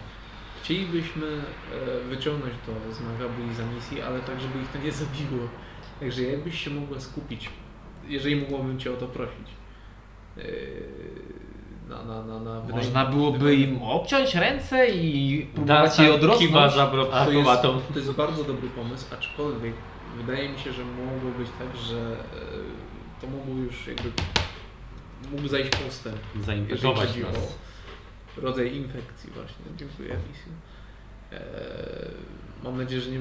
Chcielibyśmy 0.63 1.25
e, 1.27 2.09
wyciągnąć 2.09 2.53
to 2.65 2.93
z 2.93 3.01
Magabu 3.01 3.41
i 3.51 3.55
z 3.55 3.75
misji, 3.75 4.01
ale 4.01 4.19
tak, 4.19 4.41
żeby 4.41 4.59
ich 4.61 4.67
to 4.71 4.79
nie 4.79 4.91
zabiło. 4.91 5.47
Także 5.99 6.21
jakbyś 6.23 6.63
się 6.63 6.69
mogła 6.69 6.99
skupić, 6.99 7.49
jeżeli 8.07 8.35
mogłabym 8.35 8.79
Cię 8.79 8.91
o 8.93 8.95
to 8.97 9.07
prosić. 9.07 9.47
E, 10.37 10.41
na, 11.89 12.03
na, 12.03 12.23
na, 12.23 12.39
na, 12.39 12.61
Można 12.75 13.05
byłoby 13.05 13.55
im 13.55 13.81
obciąć 13.83 14.35
ręce 14.35 14.87
i 14.89 15.45
próbować 15.55 15.99
je 15.99 16.13
odrosnąć. 16.13 16.73
za 16.73 16.87
To 16.87 16.97
jest, 16.97 17.13
akrobatą. 17.13 17.81
to 17.93 17.99
jest 17.99 18.11
bardzo 18.11 18.43
dobry 18.43 18.69
pomysł, 18.69 19.05
aczkolwiek 19.13 19.73
wydaje 20.17 20.49
mi 20.49 20.59
się, 20.59 20.73
że 20.73 20.85
mogło 20.85 21.31
być 21.39 21.47
tak, 21.59 21.77
że 21.81 21.97
e, 21.97 23.21
to 23.21 23.27
mogło 23.27 23.55
już 23.63 23.87
jakby 23.87 24.11
mógł 25.31 25.47
zajść 25.47 25.69
postęp. 25.69 26.17
chodzi 27.07 27.19
nas. 27.21 27.35
o 27.37 27.70
rodzaj 28.37 28.75
infekcji 28.75 29.29
właśnie. 29.33 29.65
Dziękuję 29.77 30.17
misji. 30.29 30.51
E, 31.31 31.41
mam 32.63 32.77
nadzieję, 32.77 33.01
że 33.01 33.11
nie, 33.11 33.19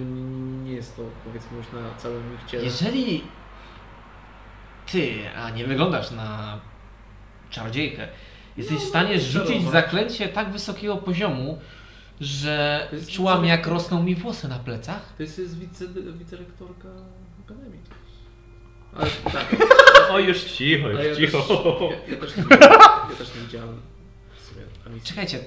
nie 0.64 0.72
jest 0.72 0.96
to 0.96 1.02
powiedzmy 1.24 1.56
już 1.56 1.66
na 1.72 1.94
całym 1.98 2.34
ich 2.34 2.50
ciele. 2.50 2.64
Jeżeli 2.64 3.24
ty, 4.92 5.14
a 5.36 5.50
nie 5.50 5.64
wyglądasz 5.66 6.10
na 6.10 6.60
czarodziejkę, 7.50 8.08
jesteś 8.56 8.78
w 8.78 8.88
stanie 8.88 9.20
rzucić 9.20 9.48
czarować. 9.48 9.72
zaklęcie 9.72 10.28
tak 10.28 10.52
wysokiego 10.52 10.96
poziomu, 10.96 11.58
że 12.20 12.88
czułam 13.08 13.44
jak 13.44 13.66
rosną 13.66 14.02
mi 14.02 14.14
włosy 14.14 14.48
na 14.48 14.58
plecach. 14.58 15.12
To 15.16 15.22
jest, 15.22 15.38
jest 15.38 15.58
wice, 15.58 15.84
wicerektorka 16.18 16.88
Akademii. 17.44 17.80
Ale 18.96 19.10
tak, 19.32 19.56
O 20.12 20.18
już 20.18 20.44
cicho, 20.44 20.86
ale 20.86 21.04
ja 21.04 21.10
już 21.10 21.18
też, 21.18 21.30
cicho. 21.30 21.78
ja, 22.08 22.14
ja, 22.14 22.20
też 22.20 22.36
nie, 22.36 22.44
ja 23.10 23.16
też 23.18 23.34
nie 23.34 23.40
widziałem. 23.40 23.80
Czekajcie. 25.04 25.38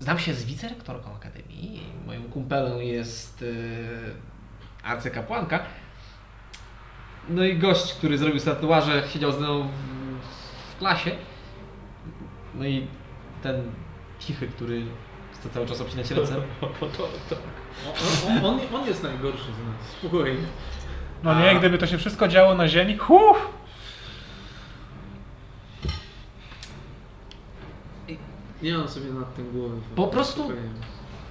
Znam 0.00 0.18
się 0.18 0.34
z 0.34 0.44
wicerektorką 0.44 1.14
Akademii. 1.14 1.82
Moją 2.06 2.22
kumpelą 2.22 2.80
jest 2.80 3.40
yy, 3.40 4.14
arcykapłanka. 4.82 5.60
No 7.28 7.44
i 7.44 7.58
gość, 7.58 7.94
który 7.94 8.18
zrobił 8.18 8.40
tatuaże, 8.40 9.02
siedział 9.08 9.32
z 9.32 9.40
nią 9.40 9.68
w, 9.68 10.74
w 10.74 10.78
klasie. 10.78 11.10
No 12.54 12.66
i 12.66 12.86
ten 13.42 13.72
cichy, 14.18 14.48
który 14.48 14.82
chce 15.32 15.50
cały 15.50 15.66
czas 15.66 15.80
obcinać 15.80 16.10
ręce. 16.10 16.36
On, 18.30 18.36
on, 18.36 18.44
on, 18.44 18.60
on 18.74 18.86
jest 18.86 19.02
najgorszy 19.02 19.44
z 19.44 19.46
nas, 19.48 19.90
spokojnie. 19.98 20.46
No 21.22 21.40
nie, 21.40 21.58
gdyby 21.58 21.78
to 21.78 21.86
się 21.86 21.98
wszystko 21.98 22.28
działo 22.28 22.54
na 22.54 22.68
ziemi, 22.68 22.96
huh! 22.96 23.36
Nie 28.62 28.78
mam 28.78 28.88
sobie 28.88 29.10
nad 29.10 29.34
tym 29.34 29.50
głowy. 29.52 29.76
Po 29.96 30.06
prostu-. 30.06 30.48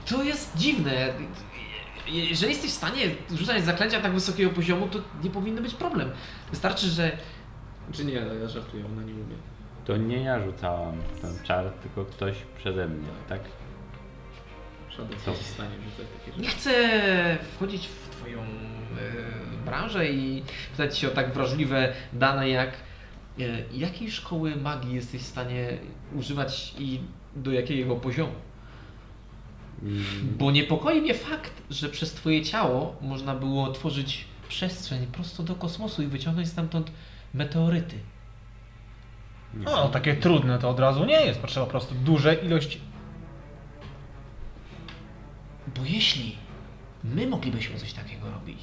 To 0.09 0.23
jest 0.23 0.57
dziwne. 0.57 1.13
Jeżeli 2.07 2.51
jesteś 2.53 2.71
w 2.71 2.73
stanie 2.73 3.01
rzucać 3.35 3.63
zaklęcia 3.65 4.01
tak 4.01 4.13
wysokiego 4.13 4.49
poziomu, 4.49 4.87
to 4.87 4.99
nie 5.23 5.29
powinno 5.29 5.61
być 5.61 5.73
problem. 5.73 6.11
Wystarczy, 6.51 6.87
że 6.87 7.17
Czy 7.93 8.05
nie, 8.05 8.21
ale 8.21 8.35
ja 8.35 8.47
żartuję, 8.47 8.85
ona 8.85 9.01
nie 9.03 9.13
umie. 9.13 9.35
To 9.85 9.97
nie 9.97 10.21
ja 10.23 10.43
rzucałam 10.43 10.95
ten 11.21 11.33
czar, 11.43 11.69
tylko 11.71 12.05
ktoś 12.05 12.35
przeze 12.57 12.87
mnie, 12.87 13.07
tak? 13.29 13.41
Żaden 14.97 15.19
Co? 15.25 15.31
jest 15.31 15.43
w 15.43 15.47
stanie 15.47 15.69
rzucać 15.89 16.07
takie 16.19 16.37
nie 16.41 16.43
rzeczy. 16.49 16.57
chcę 16.57 16.73
wchodzić 17.55 17.87
w 17.87 18.09
Twoją 18.09 18.39
e, 18.39 19.65
branżę 19.65 20.11
i 20.11 20.43
pytać 20.71 20.97
się 20.97 21.07
o 21.07 21.11
tak 21.11 21.33
wrażliwe 21.33 21.93
dane 22.13 22.49
jak 22.49 22.69
jakiej 23.73 24.11
szkoły 24.11 24.55
magii 24.55 24.95
jesteś 24.95 25.21
w 25.21 25.25
stanie 25.27 25.77
używać 26.15 26.75
i 26.79 26.99
do 27.35 27.51
jakiego 27.51 27.95
poziomu. 27.95 28.33
Mm, 29.83 30.03
Bo 30.37 30.51
niepokoi 30.51 31.01
mnie 31.01 31.13
fakt, 31.13 31.61
że 31.69 31.89
przez 31.89 32.13
Twoje 32.13 32.41
ciało 32.45 32.95
można 33.01 33.35
było 33.35 33.71
tworzyć 33.71 34.25
przestrzeń 34.49 35.07
prosto 35.07 35.43
do 35.43 35.55
kosmosu 35.55 36.03
i 36.03 36.07
wyciągnąć 36.07 36.47
stamtąd 36.49 36.91
meteoryty. 37.33 37.95
No, 39.53 39.89
takie 39.89 40.15
trudne 40.15 40.59
to 40.59 40.69
od 40.69 40.79
razu 40.79 41.05
nie 41.05 41.25
jest. 41.25 41.39
Potrzeba 41.39 41.65
po 41.65 41.69
prostu 41.69 41.95
dużej 41.95 42.45
ilości. 42.45 42.81
Bo 45.77 45.81
jeśli 45.85 46.35
my 47.03 47.27
moglibyśmy 47.27 47.79
coś 47.79 47.93
takiego 47.93 48.31
robić, 48.31 48.59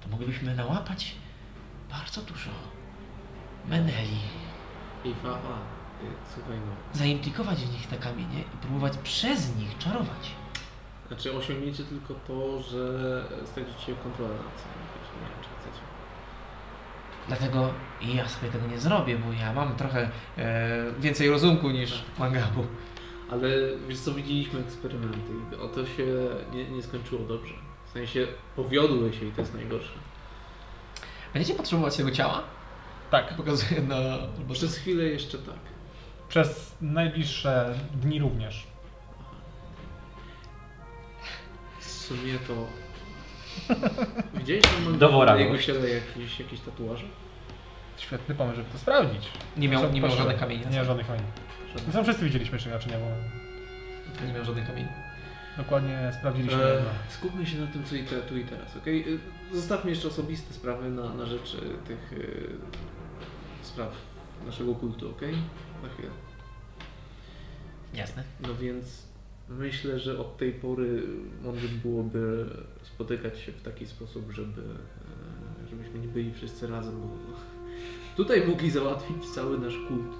to 0.00 0.08
moglibyśmy 0.08 0.54
nałapać 0.54 1.14
bardzo 1.90 2.22
dużo 2.22 2.50
meneli, 3.68 4.20
I 5.04 5.14
fa, 5.14 5.28
a, 5.28 5.34
y, 6.04 6.08
słuchaj 6.34 6.56
no. 6.66 6.98
zaimplikować 6.98 7.58
w 7.58 7.72
nich 7.72 7.86
te 7.86 7.96
kamienie 7.96 8.40
i 8.40 8.56
próbować 8.62 8.96
przez 8.98 9.56
nich 9.56 9.78
czarować. 9.78 10.30
Znaczy 11.08 11.36
osiągniecie 11.36 11.84
tylko 11.84 12.14
to, 12.14 12.62
że 12.62 13.24
stracicie 13.44 13.94
kontrolę 13.94 14.34
nad 14.34 14.60
sobą. 14.60 14.74
Nie 15.20 15.28
wiem, 15.28 15.42
czy 15.42 15.48
chcecie. 15.60 15.82
Dlatego 17.28 17.72
ja 18.14 18.28
sobie 18.28 18.52
tego 18.52 18.66
nie 18.66 18.78
zrobię, 18.78 19.18
bo 19.18 19.32
ja 19.32 19.52
mam 19.52 19.76
trochę 19.76 20.10
e, 20.38 20.92
więcej 20.98 21.30
rozumku 21.30 21.70
niż 21.70 22.02
Mangabu. 22.18 22.66
Ale 23.30 23.48
wiesz 23.88 23.98
co, 23.98 24.14
widzieliśmy 24.14 24.60
eksperymenty 24.60 25.32
i 25.52 25.60
o 25.60 25.68
to 25.68 25.86
się 25.86 26.06
nie, 26.52 26.70
nie 26.70 26.82
skończyło 26.82 27.22
dobrze. 27.22 27.54
W 27.86 27.90
sensie 27.90 28.26
powiodły 28.56 29.12
się 29.12 29.26
i 29.26 29.32
to 29.32 29.40
jest 29.40 29.54
najgorsze. 29.54 29.92
Będziecie 31.34 31.54
potrzebować 31.54 31.96
tego 31.96 32.10
ciała? 32.10 32.42
Tak, 33.10 33.36
Pokazuję 33.36 33.80
na... 33.82 33.96
albo 34.38 34.54
Przez 34.54 34.76
chwilę 34.76 35.04
jeszcze 35.04 35.38
tak. 35.38 35.58
przez 36.28 36.76
najbliższe 36.80 37.74
dni 37.94 38.18
również. 38.18 38.66
W 41.80 41.84
sumie 41.84 42.38
to... 42.48 42.66
Widziałeś 44.38 44.62
tam 44.62 44.98
Dowora, 44.98 45.36
jego 45.36 45.58
ciele 45.58 45.88
jakieś, 45.88 46.40
jakieś 46.40 46.60
tatuaże? 46.60 47.04
Świetny 47.96 48.34
pomysł, 48.34 48.56
żeby 48.56 48.70
to 48.70 48.78
sprawdzić. 48.78 49.28
Nie 49.56 49.68
miał, 49.68 49.92
nie 49.92 50.00
miał 50.00 50.10
żadnych 50.10 50.38
kamieni. 50.38 50.60
Nie, 50.60 50.72
sobie. 50.72 50.84
żadnych 50.84 51.06
kamieni. 51.06 51.26
Zresztą 51.84 52.02
wszyscy 52.02 52.24
widzieliśmy, 52.24 52.58
czy 52.58 52.68
inaczej 52.68 52.92
nie 52.92 52.98
było. 52.98 53.10
Nie 54.26 54.32
miał 54.32 54.44
żadnych 54.44 54.66
kamieni. 54.66 54.88
Dokładnie 55.56 56.12
sprawdziliśmy 56.18 56.62
E, 56.64 56.82
skupmy 57.08 57.46
się 57.46 57.58
na 57.58 57.66
tym, 57.66 57.84
co 57.84 57.94
i 57.94 58.04
te, 58.04 58.16
tu 58.16 58.36
i 58.36 58.44
teraz, 58.44 58.76
okej? 58.76 59.04
E, 59.52 59.56
Zostawmy 59.56 59.90
jeszcze 59.90 60.08
osobiste 60.08 60.54
sprawy 60.54 60.90
na, 60.90 61.14
na 61.14 61.26
rzecz 61.26 61.56
tych 61.86 62.12
e, 62.12 62.16
spraw 63.72 63.92
naszego 64.46 64.74
kultu, 64.74 65.10
okej? 65.10 65.34
Na 65.82 65.88
chwilę. 65.88 66.08
Jasne. 67.94 68.24
No 68.40 68.54
więc 68.54 69.06
myślę, 69.48 69.98
że 69.98 70.18
od 70.18 70.36
tej 70.36 70.52
pory 70.52 71.02
mądrze 71.42 71.68
byłoby 71.68 72.46
spotykać 72.82 73.38
się 73.38 73.52
w 73.52 73.62
taki 73.62 73.86
sposób, 73.86 74.32
żeby, 74.32 74.62
e, 75.64 75.68
żebyśmy 75.70 75.98
nie 75.98 76.08
byli 76.08 76.34
wszyscy 76.34 76.66
razem, 76.66 77.00
bo 77.00 77.08
tutaj 78.16 78.46
mogli 78.48 78.70
załatwić 78.70 79.30
cały 79.34 79.58
nasz 79.58 79.76
kult 79.88 80.16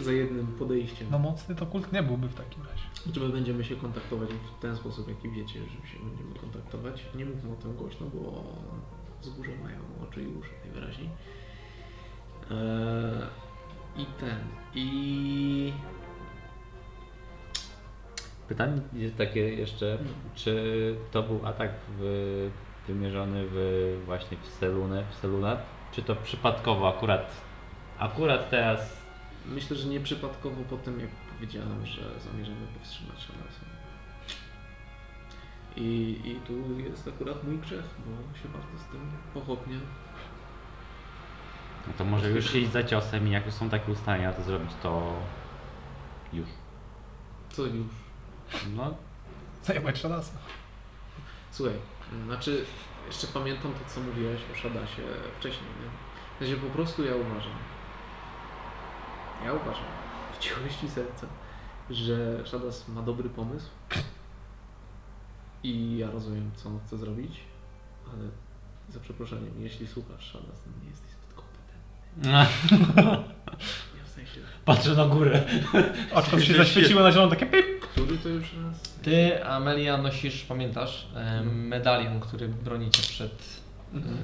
za 0.00 0.12
jednym 0.12 0.46
podejściem. 0.46 1.08
No 1.10 1.18
mocny 1.18 1.54
to 1.54 1.66
kult 1.66 1.92
nie 1.92 2.02
byłby 2.02 2.28
w 2.28 2.34
takim 2.34 2.62
razie. 2.62 3.12
Czy 3.12 3.20
my 3.20 3.28
będziemy 3.28 3.64
się 3.64 3.76
kontaktować 3.76 4.28
w 4.58 4.62
ten 4.62 4.76
sposób, 4.76 5.08
jaki 5.08 5.30
wiecie, 5.30 5.60
że 5.60 5.88
się 5.88 5.98
będziemy 6.04 6.34
kontaktować? 6.40 7.04
Nie 7.14 7.24
mówmy 7.24 7.52
o 7.52 7.56
tym 7.56 7.76
głośno, 7.76 8.06
bo 8.14 8.44
wzgórze 9.22 9.50
mają 9.62 9.78
oczy 10.08 10.22
i 10.22 10.26
uszy 10.26 10.50
najwyraźniej. 10.64 11.08
Eee, 12.50 14.02
I 14.02 14.06
ten. 14.06 14.38
I. 14.74 15.72
Pytanie 18.48 18.80
jest 18.92 19.16
takie 19.16 19.40
jeszcze, 19.54 19.98
czy 20.34 20.94
to 21.10 21.22
był 21.22 21.46
atak 21.46 21.70
w, 21.98 22.50
wymierzony 22.86 23.44
w, 23.50 24.02
właśnie 24.06 24.36
w 24.42 24.46
Selunę, 24.46 25.04
w 25.10 25.14
Selunat, 25.14 25.62
czy 25.92 26.02
to 26.02 26.16
przypadkowo 26.16 26.88
akurat, 26.88 27.30
akurat 27.98 28.50
teraz 28.50 28.98
Myślę, 29.48 29.76
że 29.76 29.88
nieprzypadkowo 29.88 30.62
po 30.70 30.76
tym, 30.76 31.00
jak 31.00 31.10
powiedziałem, 31.10 31.86
że 31.86 32.02
zamierzamy 32.20 32.66
powstrzymać 32.78 33.18
Shanasa. 33.18 33.64
I, 35.76 36.20
I 36.24 36.40
tu 36.46 36.80
jest 36.80 37.08
akurat 37.08 37.44
mój 37.44 37.58
grzech, 37.58 37.84
bo 37.98 38.38
się 38.38 38.48
bardzo 38.48 38.84
z 38.84 38.92
tym 38.92 39.00
pochopnie. 39.34 39.76
No 41.86 41.92
to 41.98 42.04
może 42.04 42.30
już 42.30 42.54
iść 42.54 42.72
za 42.72 42.84
ciosem 42.84 43.28
i 43.28 43.30
jak 43.30 43.46
już 43.46 43.54
są 43.54 43.70
takie 43.70 43.92
ustalenia, 43.92 44.32
to 44.32 44.42
zrobić 44.42 44.70
to 44.82 45.12
już. 46.32 46.48
Co 47.50 47.62
już? 47.62 47.86
No, 48.76 48.94
Zajebać 49.64 49.98
Shadasa. 49.98 50.32
Słuchaj, 51.50 51.74
znaczy 52.24 52.64
jeszcze 53.06 53.26
pamiętam 53.26 53.72
to, 53.72 53.94
co 53.94 54.00
mówiłeś 54.00 54.40
o 54.52 54.56
Shadasie 54.56 55.02
wcześniej, 55.38 55.70
nie? 55.82 55.90
W 56.36 56.38
sensie 56.38 56.68
po 56.68 56.74
prostu 56.74 57.04
ja 57.04 57.16
uważam, 57.16 57.52
ja 59.44 59.52
uważam 59.52 59.84
w 60.34 60.38
cichości 60.38 60.90
serca, 60.90 61.26
że 61.90 62.46
Shadas 62.46 62.88
ma 62.88 63.02
dobry 63.02 63.28
pomysł 63.28 63.70
i 65.62 65.98
ja 65.98 66.10
rozumiem, 66.10 66.50
co 66.56 66.68
on 66.68 66.80
chce 66.86 66.98
zrobić, 66.98 67.40
ale 68.12 68.24
za 68.88 69.00
przeproszeniem, 69.00 69.62
jeśli 69.62 69.86
słuchasz 69.86 70.28
Shadas, 70.30 70.62
to 70.62 70.70
nie. 70.84 70.90
Ja 70.90 71.07
w 72.22 74.08
sensie, 74.14 74.40
patrzę 74.64 74.94
na 74.94 75.06
górę. 75.06 75.42
Oczko 76.14 76.40
się 76.40 76.54
zaświeciło 76.54 77.02
na 77.02 77.12
zielono, 77.12 77.30
takie 77.30 77.46
pip. 77.46 77.80
który 77.80 78.18
to 78.18 78.28
już 78.28 78.42
raz? 78.42 78.82
Ty, 79.02 79.44
Amelia, 79.44 79.96
nosisz, 79.96 80.42
pamiętasz, 80.44 81.08
e, 81.16 81.42
medalion, 81.44 82.20
który 82.20 82.48
broni 82.48 82.90
cię 82.90 83.02
przed 83.02 83.58
Mhm. 83.94 84.14
e, 84.14 84.18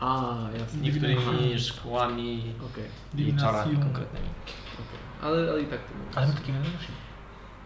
A, 0.00 0.36
jasne. 0.58 0.80
niektórymi 0.80 1.58
szkołami 1.60 2.42
Okej, 2.72 3.28
i 3.28 3.36
czarami 3.36 3.76
konkretnymi. 3.76 4.26
okej. 4.74 4.98
Ale, 5.22 5.50
ale 5.50 5.62
i 5.62 5.66
tak 5.66 5.78
to 5.80 5.94
mówię. 5.94 6.10
Ale 6.16 6.26
my 6.26 6.32
takie 6.34 6.52
nie 6.52 6.58
nosimy. 6.58 6.96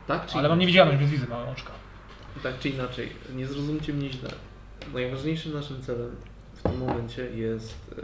Tak 0.06 0.26
czy 0.26 0.38
Ale 0.38 0.48
mam 0.48 0.58
nie 0.58 0.66
widziałem 0.66 0.92
już 0.92 1.00
bez 1.02 1.10
wizy, 1.10 1.26
małe 1.28 1.50
oczka. 1.50 1.70
Tak 2.42 2.58
czy 2.58 2.68
inaczej, 2.68 3.12
nie 3.34 3.46
zrozumcie 3.46 3.92
mnie 3.92 4.10
źle. 4.12 4.30
Najważniejszym 4.94 5.52
naszym 5.54 5.82
celem 5.82 6.16
w 6.54 6.62
tym 6.62 6.78
momencie 6.78 7.22
jest 7.30 7.94
e, 7.98 8.02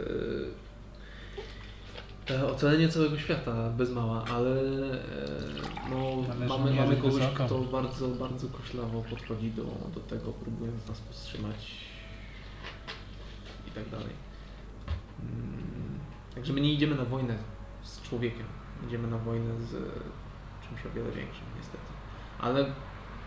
ocalenie 2.51 2.89
całego 2.89 3.17
świata 3.17 3.69
bez 3.69 3.91
mała, 3.91 4.23
ale 4.25 4.61
e, 4.61 4.99
no, 5.89 6.21
Należy 6.27 6.47
mamy, 6.49 6.73
mamy 6.73 6.95
kogoś, 6.95 7.13
wysoko. 7.13 7.45
kto 7.45 7.59
bardzo, 7.59 8.07
bardzo 8.07 8.47
koślawo 8.47 9.01
podchodzi 9.09 9.51
do, 9.51 9.63
do 9.95 9.99
tego, 9.99 10.31
próbując 10.33 10.87
nas 10.87 10.99
powstrzymać 10.99 11.71
i 13.67 13.71
tak 13.71 13.89
dalej. 13.89 14.13
Mm, 15.19 15.99
Także 16.35 16.53
my 16.53 16.61
nie 16.61 16.73
idziemy 16.73 16.95
na 16.95 17.05
wojnę 17.05 17.37
z 17.83 18.01
człowiekiem, 18.01 18.45
idziemy 18.87 19.07
na 19.07 19.17
wojnę 19.17 19.61
z 19.61 19.69
czymś 20.69 20.85
o 20.85 20.89
wiele 20.95 21.11
większym 21.11 21.45
niestety. 21.57 21.83
Ale 22.39 22.65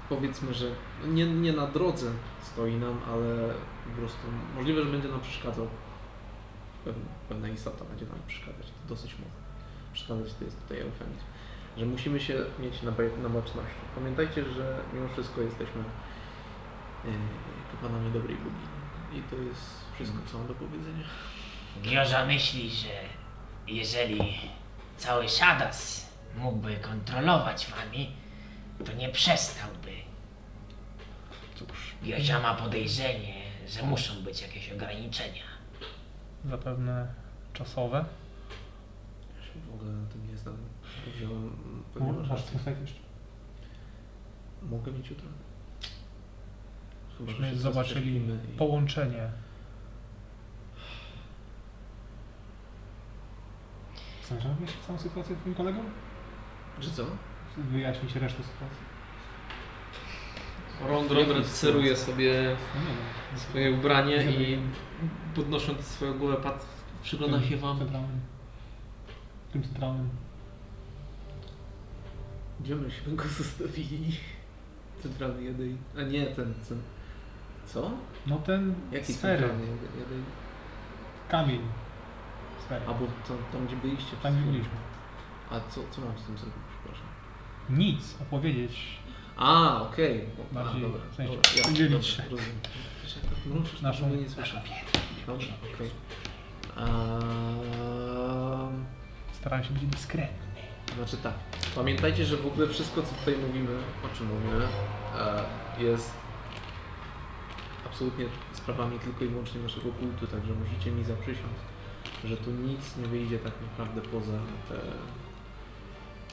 powiedzmy, 0.08 0.54
że 0.54 0.66
nie, 1.08 1.26
nie 1.26 1.52
na 1.52 1.66
drodze 1.66 2.10
stoi 2.42 2.74
nam, 2.74 2.98
ale 3.12 3.54
po 3.90 4.00
prostu 4.00 4.20
możliwe, 4.56 4.84
że 4.84 4.90
będzie 4.90 5.08
nam 5.08 5.20
przeszkadzał. 5.20 5.66
Pewna 7.28 7.48
istota 7.48 7.84
będzie 7.84 8.06
nam 8.06 8.18
przeszkadzać. 8.26 8.71
Dosyć 8.92 9.12
mocno. 9.12 9.42
przekazać, 9.92 10.34
to 10.38 10.44
jest 10.44 10.60
tutaj 10.62 10.80
eufemizm, 10.80 11.24
że 11.78 11.86
musimy 11.86 12.20
się 12.20 12.34
mieć 12.58 12.82
na, 12.82 12.90
na 13.22 13.28
baczności. 13.28 13.80
Pamiętajcie, 13.94 14.44
że 14.44 14.78
mimo 14.92 15.08
wszystko 15.08 15.40
jesteśmy 15.40 15.82
yy, 17.04 17.10
kapłanami 17.72 18.12
dobrej 18.12 18.36
bogini. 18.36 18.82
I 19.12 19.22
to 19.22 19.36
jest 19.36 19.60
wszystko, 19.94 20.18
co 20.26 20.38
mam 20.38 20.46
do 20.46 20.54
powiedzenia. 20.54 21.04
Gioza 21.82 22.26
myśli, 22.26 22.70
że 22.70 22.88
jeżeli 23.66 24.38
cały 24.96 25.28
Shadas 25.28 26.12
mógłby 26.36 26.76
kontrolować 26.76 27.66
wami, 27.66 28.10
to 28.84 28.92
nie 28.92 29.08
przestałby. 29.08 29.92
Cóż, 31.54 31.94
Giozia 32.04 32.40
ma 32.40 32.54
podejrzenie, 32.54 33.42
że 33.68 33.82
muszą 33.82 34.22
być 34.22 34.42
jakieś 34.42 34.72
ograniczenia. 34.72 35.44
zapewne 36.44 37.06
czasowe. 37.52 38.04
Się 39.72 39.78
w 39.78 39.80
ogóle 39.80 39.92
na 39.92 40.06
tym 40.08 40.28
nie 40.30 40.36
znam. 40.36 40.56
Wziąłem 41.16 41.50
pewnie 41.94 42.12
masz 42.12 42.28
Masz 42.28 42.40
rację. 42.42 42.58
ten 42.64 42.80
jeszcze. 42.80 43.00
Mogę 44.62 44.92
mieć 44.92 45.10
jutro? 45.10 45.26
Chyba, 47.18 47.30
że 47.32 47.38
Myśmy 47.40 47.50
się 47.56 47.62
zobaczyli 47.62 48.16
i- 48.16 48.56
połączenie. 48.58 49.30
Chcesz 54.22 54.44
wyjaśnić 54.44 54.86
całą 54.86 54.98
sytuację 54.98 55.36
twoim 55.36 55.54
kolegom? 55.54 55.84
Że 56.80 56.90
co? 56.90 57.04
Wyjaśnić 57.56 58.16
resztę 58.16 58.42
sytuacji. 58.42 58.92
Rond 60.88 61.10
Rodred 61.10 61.46
ceruje 61.46 61.96
sobie 61.96 62.56
No 63.34 63.38
swoje 63.40 63.72
ubranie 63.72 64.16
i 64.30 64.58
podnosząc 65.34 65.80
swoją 65.86 66.18
głowę, 66.18 66.36
pat, 66.36 66.66
przygląda 67.02 67.42
się 67.42 67.56
wam. 67.56 67.78
Centralnym. 67.78 68.20
Tym 69.52 69.62
centralnym. 69.62 70.08
Gdzie 72.60 72.74
myśmy 72.76 73.16
go 73.16 73.24
zostawili? 73.38 74.16
Centralny 75.02 75.42
jadej. 75.42 75.76
A 75.98 76.02
nie, 76.02 76.26
ten. 76.26 76.54
ten... 76.68 76.82
Co? 77.66 77.90
No 78.26 78.38
ten 78.38 78.74
Jaki 78.92 79.12
sfery, 79.12 79.38
centralny 79.38 79.66
jadej? 80.00 80.18
Kamień. 81.28 81.60
Sfery. 82.64 82.86
Albo 82.86 83.06
tam, 83.28 83.36
tam 83.52 83.66
gdzie 83.66 83.76
byliście. 83.76 84.16
Tam 84.22 84.36
gdzie 84.36 84.44
byliśmy. 84.44 84.74
A 85.50 85.60
co, 85.60 85.80
co 85.90 86.00
mam 86.00 86.18
z 86.18 86.22
tym 86.22 86.38
zrobić? 86.38 86.56
Przepraszam. 86.74 87.06
nic 87.70 88.14
opowiedzieć. 88.22 88.98
A, 89.36 89.82
okej. 89.82 90.26
A, 90.50 90.54
Bardziej 90.54 90.82
dobra. 90.82 91.00
w 91.12 91.14
sensie 91.14 91.32
dobra, 91.36 91.50
jasne, 91.56 91.72
podzielić 91.72 91.92
dobra, 91.92 92.08
się. 92.08 92.22
rozumiem. 92.22 92.56
Wiesz, 93.02 93.16
jak 93.16 93.24
tak 93.24 93.46
mruczysz, 93.46 93.80
to 93.80 93.86
Naszą- 93.86 94.04
ogóle 94.06 94.20
nie 94.20 94.28
słyszę. 94.30 94.62
Dobra, 95.26 95.46
okej. 95.74 95.90
Starałem 99.42 99.64
się 99.64 99.72
być 99.72 99.82
dyskretny. 99.86 100.52
Znaczy 100.96 101.16
tak, 101.16 101.34
pamiętajcie, 101.74 102.24
że 102.24 102.36
w 102.36 102.46
ogóle 102.46 102.68
wszystko, 102.68 103.02
co 103.02 103.14
tutaj 103.14 103.34
mówimy, 103.46 103.70
o 104.04 104.16
czym 104.18 104.26
mówimy, 104.26 104.66
e, 105.18 105.44
jest 105.84 106.10
absolutnie 107.86 108.24
sprawami 108.52 108.98
tylko 108.98 109.24
i 109.24 109.28
wyłącznie 109.28 109.60
naszego 109.60 109.92
kultu, 109.92 110.26
także 110.26 110.52
musicie 110.52 110.90
mi 110.90 111.04
zaprzysiąc, 111.04 111.52
że 112.24 112.36
tu 112.36 112.50
nic 112.50 112.96
nie 112.96 113.06
wyjdzie 113.06 113.38
tak 113.38 113.52
naprawdę 113.70 114.00
poza 114.00 114.32
te, 114.68 114.74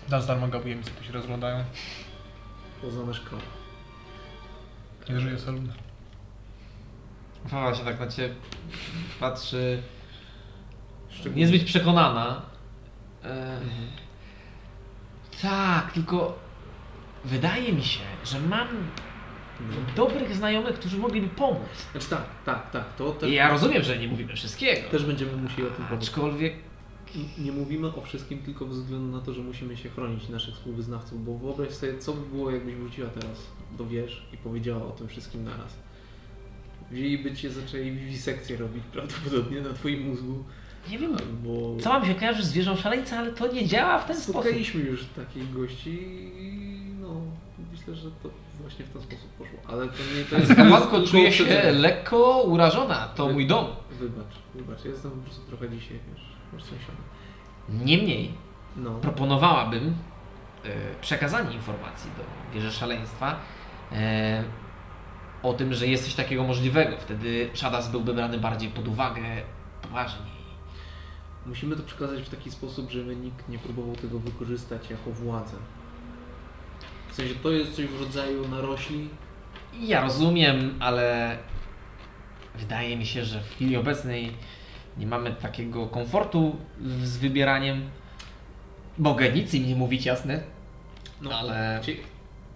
Dasz 0.09 0.25
darmo 0.25 0.47
bujemnicy, 0.47 0.91
tu 0.91 1.03
się 1.03 1.11
rozglądają. 1.11 1.63
poza 2.81 3.03
nasz 3.03 3.19
krąg. 3.21 3.43
Nie 5.09 5.19
żyje 5.19 5.39
Saluna. 5.39 5.73
Fawa 7.47 7.75
się 7.75 7.83
tak 7.85 7.99
na 7.99 8.07
ciebie 8.07 8.35
patrzy, 9.19 9.83
Szczególnie- 11.09 11.41
niezbyt 11.41 11.63
przekonana. 11.65 12.41
E, 13.23 13.59
tak, 15.41 15.91
tylko 15.93 16.39
wydaje 17.25 17.73
mi 17.73 17.83
się, 17.83 17.99
że 18.25 18.39
mam 18.41 18.67
No. 19.69 19.75
dobrych 19.95 20.35
znajomych, 20.35 20.75
którzy 20.75 20.98
mogliby 20.98 21.27
pomóc. 21.27 21.88
Znaczy 21.91 22.09
tak, 22.09 22.23
tak, 22.45 22.72
tak, 22.72 22.95
to 22.95 23.11
też, 23.11 23.30
I 23.30 23.33
ja 23.33 23.49
rozumiem, 23.49 23.83
że 23.83 23.98
nie 23.98 24.07
mówimy 24.07 24.35
wszystkiego. 24.35 24.89
też 24.89 25.06
będziemy 25.06 25.38
musieli 25.38 25.64
o 25.67 25.72
tym 25.72 25.85
powiedzieć. 25.85 26.09
Aczkolwiek 26.09 26.53
Nie 27.38 27.51
mówimy 27.51 27.88
o 27.95 28.01
wszystkim 28.01 28.39
tylko 28.39 28.73
ze 28.73 28.81
względu 28.81 29.17
na 29.17 29.23
to, 29.23 29.33
że 29.33 29.41
musimy 29.41 29.77
się 29.77 29.89
chronić 29.89 30.30
naszych 30.30 30.56
współwyznawców, 30.56 31.25
bo 31.25 31.38
wyobraź 31.38 31.69
sobie, 31.72 31.98
co 31.98 32.14
by 32.14 32.25
było, 32.35 32.51
jakbyś 32.51 32.75
wróciła 32.75 33.09
teraz 33.09 33.38
do 33.77 33.85
wież 33.88 34.23
i 34.33 34.38
powiedziała 34.38 34.85
o 34.85 34.91
tym 34.91 35.07
wszystkim 35.07 35.43
naraz. 35.43 35.75
Wzięliby 36.91 37.35
cię, 37.35 37.49
zaczęli 37.49 37.91
wiwisekcję 37.91 38.57
robić 38.57 38.83
prawdopodobnie 38.91 39.61
na 39.61 39.73
twoim 39.73 40.01
mózgu, 40.09 40.43
nie 40.91 40.98
wiem, 40.98 41.11
albo... 41.11 41.80
co 41.82 41.90
wam 41.90 42.06
się 42.06 42.16
kojarzy 42.16 42.43
z 42.43 42.53
wieżą 42.53 42.75
szaleńca, 42.75 43.17
ale 43.17 43.32
to 43.32 43.48
nie 43.48 43.67
działa 43.67 43.99
w 43.99 44.06
ten 44.06 44.16
sposób. 44.16 44.41
Spotkaliśmy 44.41 44.82
już 44.82 45.06
takich 45.06 45.53
gości 45.53 45.99
i 46.40 46.80
no, 47.01 47.09
myślę, 47.72 47.95
że 47.95 48.11
to 48.11 48.30
właśnie 48.61 48.85
w 48.85 48.90
ten 48.90 49.01
sposób 49.01 49.30
poszło. 49.38 49.59
Ale 49.67 49.88
to 49.88 49.98
nie 50.17 50.24
to 50.24 50.38
jest 50.38 50.56
Kapłanko 50.56 50.91
tylko 50.91 51.08
czuje 51.08 51.32
się 51.32 51.72
lekko 51.72 52.41
urażona. 52.41 53.08
To 53.08 53.30
mój 53.30 53.48
dom. 53.48 53.66
Wybacz, 53.99 54.35
wybacz, 54.56 54.85
ja 54.85 54.91
jestem 54.91 55.11
po 55.11 55.17
prostu 55.17 55.41
trochę 55.48 55.69
dzisiaj, 55.69 55.99
wiesz, 56.14 56.25
roztrzęsiony. 56.53 56.98
Niemniej 57.69 58.32
No, 58.75 58.91
proponowałabym 58.91 59.95
e, 60.66 60.69
przekazanie 61.01 61.56
informacji 61.56 62.11
do 62.17 62.53
wieży 62.53 62.72
szaleństwa 62.72 63.35
e, 63.91 64.43
o 65.43 65.53
tym, 65.53 65.74
że 65.74 65.88
jest 65.88 66.03
coś 66.03 66.16
takiego 66.16 66.43
możliwego. 66.43 66.98
Wtedy 66.98 67.49
Shadas 67.53 67.91
byłby 67.91 68.14
brany 68.14 68.38
bardziej 68.38 68.69
pod 68.69 68.88
uwagę 68.88 69.22
poważniej. 69.82 70.38
Musimy 71.45 71.75
to 71.75 71.83
przekazać 71.83 72.21
w 72.21 72.29
taki 72.29 72.51
sposób, 72.51 72.89
żeby 72.91 73.15
nikt 73.15 73.49
nie 73.49 73.59
próbował 73.59 73.95
tego 73.95 74.19
wykorzystać 74.19 74.89
jako 74.89 75.11
władzę. 75.11 75.55
W 77.11 77.15
sensie 77.15 77.35
to 77.35 77.51
jest 77.51 77.73
coś 77.75 77.85
w 77.85 78.01
rodzaju 78.01 78.47
narośli, 78.47 79.09
Ja 79.81 80.01
rozumiem, 80.01 80.75
ale 80.79 81.37
wydaje 82.55 82.97
mi 82.97 83.05
się, 83.05 83.25
że 83.25 83.41
w 83.41 83.49
chwili 83.49 83.77
obecnej 83.77 84.31
nie 84.97 85.07
mamy 85.07 85.33
takiego 85.35 85.87
komfortu 85.87 86.55
z 87.03 87.17
wybieraniem. 87.17 87.89
Mogę 88.97 89.31
nic 89.31 89.53
im 89.53 89.67
nie 89.67 89.75
mówić, 89.75 90.05
jasne, 90.05 90.43
no, 91.21 91.31
ale 91.31 91.79
cie- 91.83 91.95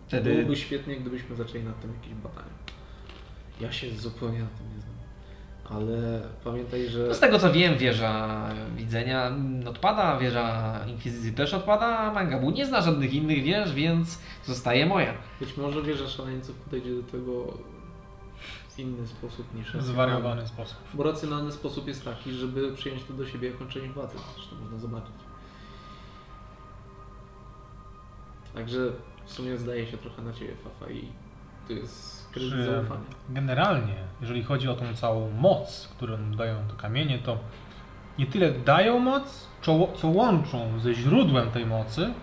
wtedy 0.07 0.33
byłoby 0.35 0.55
świetnie, 0.55 0.95
gdybyśmy 0.97 1.35
zaczęli 1.35 1.63
nad 1.63 1.81
tym 1.81 1.93
jakieś 1.93 2.13
badania. 2.13 2.53
Ja 3.61 3.71
się 3.71 3.91
zupełnie 3.91 4.39
na 4.39 4.47
tym 4.47 4.67
nie. 4.77 4.82
Ale 5.75 6.21
pamiętaj, 6.43 6.89
że... 6.89 7.07
No 7.07 7.13
z 7.13 7.19
tego 7.19 7.39
co 7.39 7.51
wiem, 7.51 7.77
wieża 7.77 8.49
widzenia 8.75 9.31
odpada, 9.65 10.17
wieża 10.17 10.79
inkwizycji 10.87 11.33
też 11.33 11.53
odpada, 11.53 11.97
a 11.97 12.13
Mangabu 12.13 12.51
nie 12.51 12.65
zna 12.65 12.81
żadnych 12.81 13.13
innych 13.13 13.43
wież, 13.43 13.73
więc 13.73 14.19
zostaje 14.45 14.85
moja. 14.85 15.13
Być 15.39 15.57
może 15.57 15.81
wieża 15.81 16.07
szaleńców 16.07 16.55
podejdzie 16.55 16.95
do 16.95 17.03
tego 17.03 17.57
w 18.69 18.79
inny 18.79 19.07
sposób 19.07 19.53
niż 19.53 19.65
racjonalny. 19.65 19.93
Zwariowany 19.93 20.47
sposób. 20.47 20.77
Bo 20.93 21.03
racjonalny 21.03 21.51
sposób 21.51 21.87
jest 21.87 22.05
taki, 22.05 22.31
żeby 22.31 22.73
przyjąć 22.73 23.03
to 23.03 23.13
do 23.13 23.27
siebie 23.27 23.49
jako 23.49 23.65
część 23.65 23.89
władzy. 23.89 24.17
Zresztą 24.35 24.55
można 24.55 24.77
zobaczyć. 24.77 25.13
Także 28.53 28.91
w 29.25 29.31
sumie 29.31 29.57
zdaje 29.57 29.87
się 29.87 29.97
trochę 29.97 30.21
na 30.21 30.33
Ciebie, 30.33 30.53
Fafa, 30.63 30.91
i 30.91 31.07
to 31.67 31.73
jest 31.73 32.12
kredyt 32.33 32.51
Czy 32.51 32.65
zaufania. 32.65 33.01
generalnie, 33.29 33.95
jeżeli 34.21 34.43
chodzi 34.43 34.69
o 34.69 34.73
tą 34.75 34.95
całą 34.95 35.31
moc, 35.31 35.87
którą 35.97 36.31
dają 36.31 36.55
te 36.67 36.75
kamienie, 36.81 37.19
to 37.19 37.37
nie 38.17 38.25
tyle 38.25 38.51
dają 38.51 38.99
moc, 38.99 39.47
co, 39.95 40.07
łączą 40.07 40.79
ze 40.79 40.93
źródłem 40.93 41.51
tej 41.51 41.65
mocy, 41.65 42.13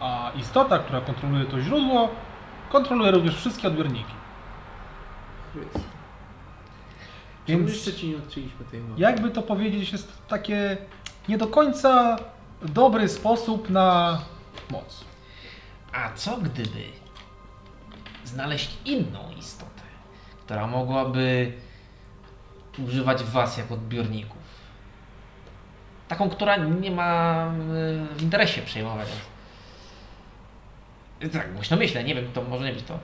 a 0.00 0.32
istota, 0.40 0.78
która 0.78 1.00
kontroluje 1.00 1.44
to 1.44 1.60
źródło, 1.60 2.08
kontroluje 2.70 3.10
również 3.10 3.36
wszystkie 3.36 3.68
odbiorniki. 3.68 4.12
Jest. 5.54 5.84
Więc 7.46 7.70
jeszcze 7.70 7.92
Ci 7.92 8.08
nie 8.08 8.16
odcięliśmy 8.16 8.64
tej 8.64 8.80
mocy? 8.80 9.02
jakby 9.02 9.30
to 9.30 9.42
powiedzieć, 9.42 9.92
jest 9.92 10.28
takie 10.28 10.76
nie 11.28 11.38
do 11.38 11.46
końca 11.46 12.16
dobry 12.62 13.08
sposób 13.08 13.70
na 13.70 14.18
moc. 14.70 15.04
A 15.92 16.12
co 16.14 16.36
gdyby 16.36 16.99
znaleźć 18.30 18.78
inną 18.84 19.30
istotę, 19.38 19.82
która 20.44 20.66
mogłaby 20.66 21.52
używać 22.78 23.22
was 23.24 23.58
jako 23.58 23.74
odbiorników? 23.74 24.40
Taką, 26.08 26.30
która 26.30 26.56
nie 26.56 26.90
ma 26.90 27.44
e, 27.46 27.50
w 28.16 28.22
interesie 28.22 28.62
przejmować. 28.62 29.08
Tak, 31.32 31.54
głośno 31.54 31.76
myślę, 31.76 32.04
nie 32.04 32.14
wiem, 32.14 32.32
to 32.32 32.42
może 32.42 32.64
nie 32.64 32.72
być 32.72 32.82
to. 32.82 32.98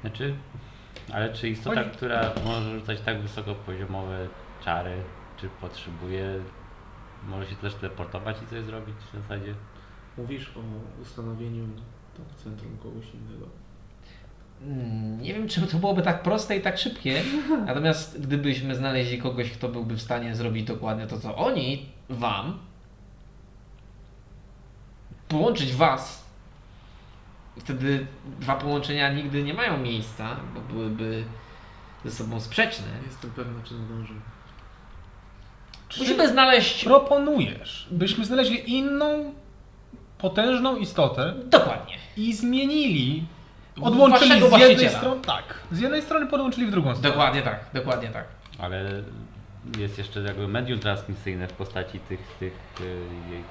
Znaczy, 0.00 0.34
ale 1.12 1.32
czy 1.32 1.48
istota, 1.48 1.76
Chodzi- 1.84 1.96
która 1.96 2.20
może 2.44 2.78
rzucać 2.80 3.00
tak 3.00 3.20
wysokopoziomowe 3.22 4.28
czary, 4.64 5.02
czy 5.36 5.48
potrzebuje, 5.48 6.40
może 7.28 7.46
się 7.50 7.56
też 7.56 7.74
teleportować 7.74 8.36
i 8.42 8.46
coś 8.46 8.64
zrobić 8.64 8.96
w 8.96 9.22
zasadzie? 9.22 9.54
Mówisz 10.18 10.52
o 10.56 10.60
ustanowieniu 11.02 11.66
top 12.16 12.42
centrum 12.44 12.78
kogoś 12.82 13.04
innego. 13.14 13.46
Mm, 14.62 15.20
Nie 15.22 15.34
wiem, 15.34 15.48
czy 15.48 15.66
to 15.66 15.78
byłoby 15.78 16.02
tak 16.02 16.22
proste 16.22 16.56
i 16.56 16.60
tak 16.60 16.78
szybkie. 16.78 17.22
Natomiast 17.66 18.20
gdybyśmy 18.20 18.74
znaleźli 18.74 19.18
kogoś, 19.18 19.50
kto 19.50 19.68
byłby 19.68 19.94
w 19.96 20.02
stanie 20.02 20.36
zrobić 20.36 20.66
dokładnie 20.66 21.06
to, 21.06 21.20
co 21.20 21.36
oni 21.36 21.86
wam, 22.08 22.58
połączyć 25.28 25.72
was. 25.72 26.22
Wtedy 27.60 28.06
dwa 28.40 28.56
połączenia 28.56 29.12
nigdy 29.12 29.42
nie 29.42 29.54
mają 29.54 29.78
miejsca, 29.78 30.36
bo 30.54 30.60
byłyby 30.60 31.24
ze 32.04 32.10
sobą 32.10 32.40
sprzeczne. 32.40 32.86
Jestem 33.06 33.30
pewna, 33.30 33.62
czy 33.64 33.74
nadążę. 33.74 34.14
Musimy 35.98 36.28
znaleźć. 36.28 36.84
Proponujesz, 36.84 37.88
byśmy 37.90 38.24
znaleźli 38.24 38.76
inną, 38.76 39.34
potężną 40.22 40.76
istotę 40.76 41.34
Dokładnie. 41.44 41.94
i 42.16 42.34
zmienili, 42.34 43.26
odłączyli 43.82 44.40
z 44.40 44.58
jednej 44.58 44.90
strony, 44.90 45.20
tak, 45.20 45.44
z 45.72 45.80
jednej 45.80 46.02
strony 46.02 46.26
podłączyli 46.26 46.66
w 46.66 46.70
drugą 46.70 46.94
stronę. 46.96 47.08
Dokładnie 47.08 47.42
tak, 47.42 47.60
dokładnie 47.74 48.08
tak. 48.08 48.24
Ale 48.58 49.02
jest 49.78 49.98
jeszcze 49.98 50.20
jakby 50.20 50.48
medium 50.48 50.78
transmisyjne 50.78 51.48
w 51.48 51.52
postaci 51.52 51.98
tych, 51.98 52.20
tych 52.38 52.52
yy, 52.80 53.42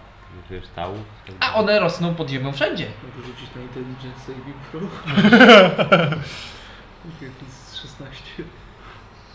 kryształów. 0.48 0.98
A 1.40 1.54
one 1.54 1.80
rosną 1.80 2.16
pod 2.16 2.30
ziemią 2.30 2.52
wszędzie. 2.52 2.86
Mogę 3.04 3.28
rzucić 3.28 3.56
na 3.56 3.62
Intelligence 3.62 4.20
Saving 4.20 4.58
Pro? 4.72 4.80
Jakiś 7.22 7.50
z 7.50 7.76
16. 7.76 8.24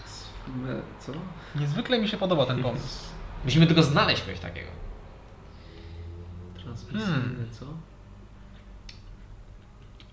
Z 0.07 0.27
me- 0.49 0.83
Co? 1.01 1.13
Niezwykle 1.61 1.99
mi 1.99 2.09
się 2.09 2.17
podoba 2.17 2.47
ten 2.47 2.63
pomysł. 2.63 3.05
Musimy 3.45 3.67
tylko 3.67 3.83
znaleźć 3.83 4.23
kogoś 4.23 4.41
takiego. 4.41 4.76
Hmm. 6.99 7.49
co? 7.53 7.67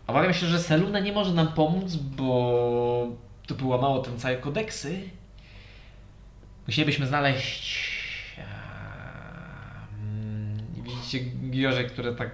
Obawiam 0.08 0.34
się, 0.34 0.48
że 0.48 0.60
Seluna 0.60 1.00
nie 1.00 1.12
może 1.14 1.34
nam 1.34 1.48
pomóc, 1.48 1.96
bo 1.96 3.08
to 3.48 3.56
by 3.56 3.64
łamało 3.66 4.00
ten 4.00 4.20
całe 4.20 4.38
kodeksy. 4.38 5.10
Musielibyśmy 6.68 7.08
znaleźć. 7.08 7.94
eee, 8.38 8.44
mm, 10.02 10.58
Widzicie 10.84 11.20
Giorze, 11.52 11.84
które 11.84 12.16
tak 12.16 12.30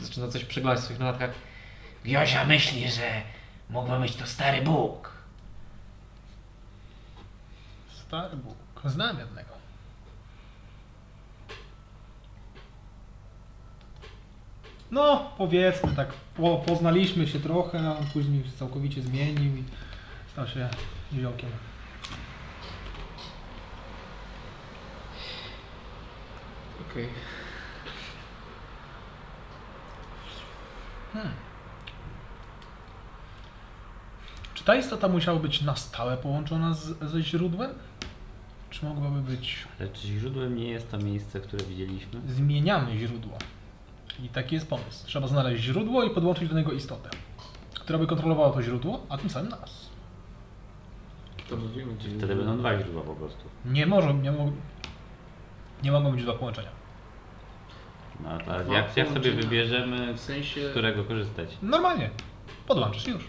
zaczyna 0.00 0.28
coś 0.28 0.44
przeglądać 0.44 0.80
w 0.82 0.84
swoich 0.84 1.00
notatkach. 1.00 1.30
Giozia 2.04 2.44
myśli, 2.44 2.90
że 2.90 3.22
mógłby 3.70 3.98
być 4.00 4.16
to 4.16 4.26
stary 4.26 4.62
Bóg. 4.62 5.12
Stary 8.06 8.36
Bóg, 8.36 8.56
znam 8.84 9.18
jednego. 9.18 9.49
No, 14.90 15.30
powiedzmy 15.38 15.96
tak, 15.96 16.12
po, 16.12 16.56
poznaliśmy 16.66 17.26
się 17.26 17.40
trochę, 17.40 17.80
a 17.88 17.98
on 17.98 18.06
później 18.12 18.44
się 18.44 18.50
całkowicie 18.50 19.02
zmienił 19.02 19.56
i 19.56 19.64
stał 20.32 20.46
się 20.46 20.68
niziołkiem. 21.12 21.50
Okej. 26.90 27.08
Czy 34.54 34.64
ta 34.64 34.74
istota 34.74 35.08
musiała 35.08 35.38
być 35.38 35.62
na 35.62 35.76
stałe 35.76 36.16
połączona 36.16 36.74
z, 36.74 37.10
ze 37.10 37.22
źródłem? 37.22 37.70
Czy 38.70 38.84
mogłaby 38.84 39.20
być... 39.20 39.68
Ale 39.80 39.88
czy 39.88 40.06
źródłem 40.08 40.56
nie 40.56 40.68
jest 40.68 40.90
to 40.90 40.98
miejsce, 40.98 41.40
które 41.40 41.64
widzieliśmy? 41.64 42.20
Zmieniamy 42.28 42.98
źródło. 42.98 43.38
I 44.24 44.28
taki 44.28 44.54
jest 44.54 44.68
pomysł. 44.68 45.06
Trzeba 45.06 45.26
znaleźć 45.26 45.62
źródło 45.64 46.04
i 46.04 46.10
podłączyć 46.10 46.48
do 46.48 46.56
niego 46.56 46.72
istotę, 46.72 47.10
która 47.74 47.98
by 47.98 48.06
kontrolowała 48.06 48.50
to 48.52 48.62
źródło, 48.62 49.06
a 49.08 49.18
tym 49.18 49.30
samym 49.30 49.50
nas. 49.50 49.90
To 51.48 51.56
mówimy, 51.56 51.92
gdzie 51.94 52.08
Wtedy 52.08 52.34
będą 52.36 52.58
dwa 52.58 52.78
źródła 52.80 53.02
po 53.02 53.14
prostu. 53.14 53.40
Nie 53.64 53.86
może, 53.86 54.14
nie, 54.14 54.32
mo- 54.32 54.52
nie 55.82 55.92
mogą 55.92 56.10
być 56.12 56.22
dwa 56.22 56.32
połączenia. 56.32 56.68
No, 58.20 58.28
a 58.30 58.38
Dwa 58.38 58.74
jak, 58.74 58.96
jak 58.96 59.08
sobie 59.08 59.20
połączenia. 59.20 59.42
wybierzemy, 59.42 60.14
W 60.14 60.20
sensie... 60.20 60.68
z 60.68 60.70
którego 60.70 61.04
korzystać? 61.04 61.48
Normalnie. 61.62 62.10
Podłączysz 62.66 63.06
już. 63.06 63.24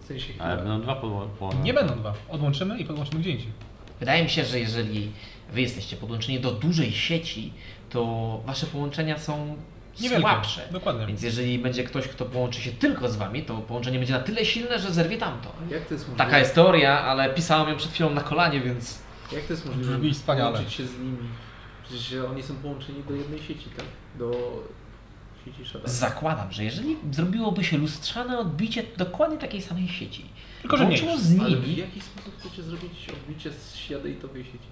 W 0.00 0.04
sensie 0.06 0.32
Ale 0.38 0.56
będą 0.56 0.80
dwa 0.80 0.94
po, 0.96 1.28
po 1.38 1.50
Nie 1.62 1.74
będą 1.74 1.94
dwa. 1.94 2.14
Odłączymy 2.28 2.78
i 2.78 2.84
podłączymy 2.84 3.20
gdzie 3.20 3.30
indziej. 3.30 3.52
Wydaje 4.00 4.22
mi 4.24 4.30
się, 4.30 4.44
że 4.44 4.60
jeżeli 4.60 5.12
wy 5.52 5.60
jesteście 5.60 5.96
podłączeni 5.96 6.40
do 6.40 6.50
dużej 6.50 6.92
sieci, 6.92 7.52
to 7.90 8.40
wasze 8.46 8.66
połączenia 8.66 9.18
są 9.18 9.56
Niewielkie. 10.00 10.20
słabsze. 10.28 10.68
Dokładnie. 10.72 11.06
Więc 11.06 11.22
jeżeli 11.22 11.58
będzie 11.58 11.84
ktoś, 11.84 12.08
kto 12.08 12.24
połączy 12.24 12.60
się 12.60 12.72
tylko 12.72 13.08
z 13.08 13.16
wami, 13.16 13.42
to 13.42 13.58
połączenie 13.58 13.98
będzie 13.98 14.12
na 14.12 14.20
tyle 14.20 14.44
silne, 14.44 14.78
że 14.78 14.92
zerwie 14.92 15.18
tamto. 15.18 15.52
Jak 15.70 15.86
to 15.86 15.94
jest 15.94 16.08
możliwe? 16.08 16.24
Taka 16.24 16.38
jest 16.38 16.54
teoria, 16.54 17.00
ale 17.00 17.34
pisałem 17.34 17.68
ją 17.68 17.76
przed 17.76 17.92
chwilą 17.92 18.10
na 18.10 18.20
kolanie, 18.20 18.60
więc 18.60 18.98
Jak 19.32 19.44
to 19.44 19.52
jest 19.52 19.66
możliwe? 19.66 19.92
Brzmi 19.98 20.14
wspaniale. 20.14 20.50
Połączyć 20.52 20.74
się 20.74 20.86
z 20.86 20.98
nimi. 20.98 21.28
Przecież 21.84 22.12
oni 22.30 22.42
są 22.42 22.56
połączeni 22.56 23.02
do 23.08 23.14
jednej 23.14 23.38
sieci, 23.42 23.64
tak? 23.76 23.86
Do 24.18 24.30
sieci 25.44 25.64
Shadow. 25.70 25.90
zakładam, 25.90 26.52
że 26.52 26.64
jeżeli 26.64 26.96
zrobiłoby 27.12 27.64
się 27.64 27.78
lustrzane 27.78 28.38
odbicie 28.38 28.82
dokładnie 28.96 29.38
takiej 29.38 29.62
samej 29.62 29.88
sieci, 29.88 30.24
Tylko, 30.62 30.76
że 30.76 30.84
połączyło 30.84 31.10
mniejsze. 31.12 31.28
z 31.28 31.40
Ale 31.40 31.56
w 31.56 31.66
nimi, 31.68 31.76
jaki 31.76 32.00
sposób 32.00 32.34
chcecie 32.40 32.62
zrobić 32.62 33.08
odbicie 33.12 33.52
z 33.52 33.90
jadejtowej 33.90 34.44
sieci? 34.44 34.68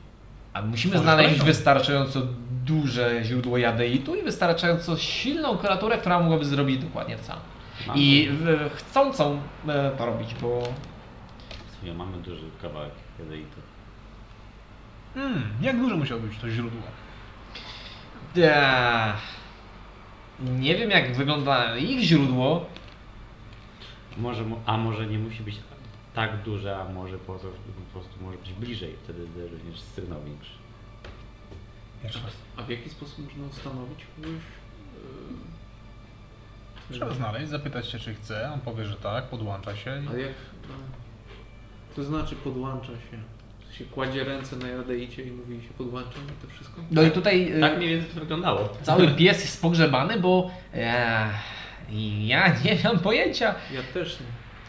A 0.54 0.62
musimy 0.62 0.98
znaleźć 0.98 1.28
kolejną. 1.28 1.44
wystarczająco 1.44 2.20
duże 2.64 3.24
źródło 3.24 3.58
jadeitu 3.58 4.14
i 4.14 4.22
wystarczająco 4.22 4.96
silną 4.96 5.58
kreaturę, 5.58 5.98
która 5.98 6.20
mogłaby 6.20 6.44
zrobić 6.44 6.78
dokładnie 6.78 7.16
to 7.16 7.24
samo. 7.24 7.40
Mamy, 7.86 8.00
I 8.00 8.30
chcącą 8.74 9.40
e, 9.68 9.90
to 9.98 10.06
robić, 10.06 10.34
bo 10.34 10.62
sumie 11.82 11.94
mamy 11.94 12.18
duży 12.18 12.44
kawałek 12.62 12.92
jadeitu. 13.18 13.60
Hmm, 15.14 15.42
jak 15.60 15.78
duże 15.78 15.96
musiało 15.96 16.20
być 16.20 16.38
to 16.38 16.50
źródło? 16.50 16.82
Eee, 18.36 19.12
nie 20.40 20.74
wiem 20.74 20.90
jak 20.90 21.16
wygląda 21.16 21.76
ich 21.76 22.00
źródło. 22.00 22.66
Może, 24.18 24.44
a 24.66 24.76
może 24.76 25.06
nie 25.06 25.18
musi 25.18 25.42
być 25.42 25.56
tak 26.14 26.42
duże, 26.42 26.76
a 26.76 26.84
może 26.88 27.18
po, 27.18 27.34
to, 27.34 27.48
po 27.92 27.92
prostu 28.00 28.22
może 28.24 28.38
być 28.38 28.52
bliżej, 28.52 28.94
wtedy 29.04 29.26
również 29.52 29.80
sygnał 29.80 30.18
większy. 30.24 30.50
A 32.56 32.62
w 32.62 32.68
jaki 32.68 32.90
sposób 32.90 33.24
można 33.24 33.46
ustanowić 33.46 33.98
kogoś? 34.16 34.30
Yy, 36.90 36.94
Trzeba 36.96 37.10
znaleźć, 37.14 37.48
zapytać 37.48 37.88
się, 37.90 37.98
czy 37.98 38.14
chce. 38.14 38.50
On 38.54 38.60
powie, 38.60 38.84
że 38.84 38.94
tak, 38.96 39.24
podłącza 39.24 39.76
się. 39.76 40.02
Ale 40.10 40.20
jak... 40.20 40.32
no, 40.68 40.74
To 41.96 42.04
znaczy 42.04 42.36
podłącza 42.36 42.92
się. 42.92 43.18
Się 43.78 43.84
kładzie 43.84 44.24
ręce 44.24 44.56
na 44.56 44.68
jadeicie 44.68 45.22
i 45.22 45.30
mówi 45.30 45.62
się 45.62 45.68
podłączam 45.78 46.22
i 46.24 46.46
to 46.46 46.52
wszystko? 46.54 46.80
No 46.90 47.02
i 47.02 47.10
tutaj 47.10 47.52
e, 47.52 47.60
Tak 47.60 47.76
mniej 47.76 47.88
więcej 47.88 48.14
to 48.14 48.20
wyglądało. 48.20 48.68
cały 48.82 49.08
pies 49.08 49.40
jest 49.40 49.62
pogrzebany, 49.62 50.20
bo 50.20 50.50
e, 50.74 51.30
ja 52.20 52.48
nie 52.64 52.78
mam 52.84 52.98
pojęcia. 52.98 53.54
Ja 53.74 53.82
też 53.94 54.20
nie. 54.20 54.26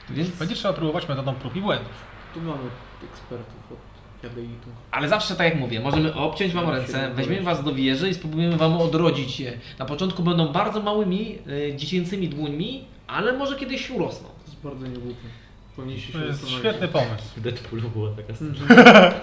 Więc, 0.10 0.30
Będzie 0.30 0.56
trzeba 0.56 0.74
próbować 0.74 1.10
metodą 1.10 1.34
prób 1.34 1.56
i 1.56 1.62
błędów. 1.62 1.92
Tu 2.34 2.42
mamy 2.42 2.58
ekspertów 3.04 3.72
od 3.72 3.78
jadeitu. 4.24 4.70
ale 4.92 5.10
zawsze 5.10 5.36
tak 5.36 5.48
jak 5.48 5.56
mówię, 5.60 5.80
możemy 5.80 6.14
obciąć 6.16 6.54
wam 6.54 6.70
ręce, 6.70 7.12
weźmiemy 7.16 7.42
was 7.44 7.64
do 7.64 7.74
wieży 7.76 8.10
i 8.10 8.14
spróbujemy 8.14 8.58
wam 8.58 8.78
odrodzić 8.78 9.40
je. 9.40 9.54
Na 9.80 9.86
początku 9.86 10.24
będą 10.24 10.48
bardzo 10.48 10.82
małymi, 10.82 11.38
e, 11.72 11.76
dziecięcymi 11.78 12.30
dłońmi, 12.30 12.86
ale 13.08 13.34
może 13.34 13.56
kiedyś 13.56 13.90
urosną. 13.90 14.28
To 14.30 14.52
jest 14.52 14.62
bardzo 14.64 14.88
niegłupie. 14.88 15.28
Powinniście 15.76 16.14
się 16.14 16.20
To 16.20 16.26
jest 16.26 16.40
zastanowić. 16.40 16.60
świetny 16.70 16.88
pomysł. 16.88 17.24
W 17.38 17.42
Deadpoolu 17.42 17.90
była 17.90 18.10
taka 18.12 18.34
scena. 18.36 18.54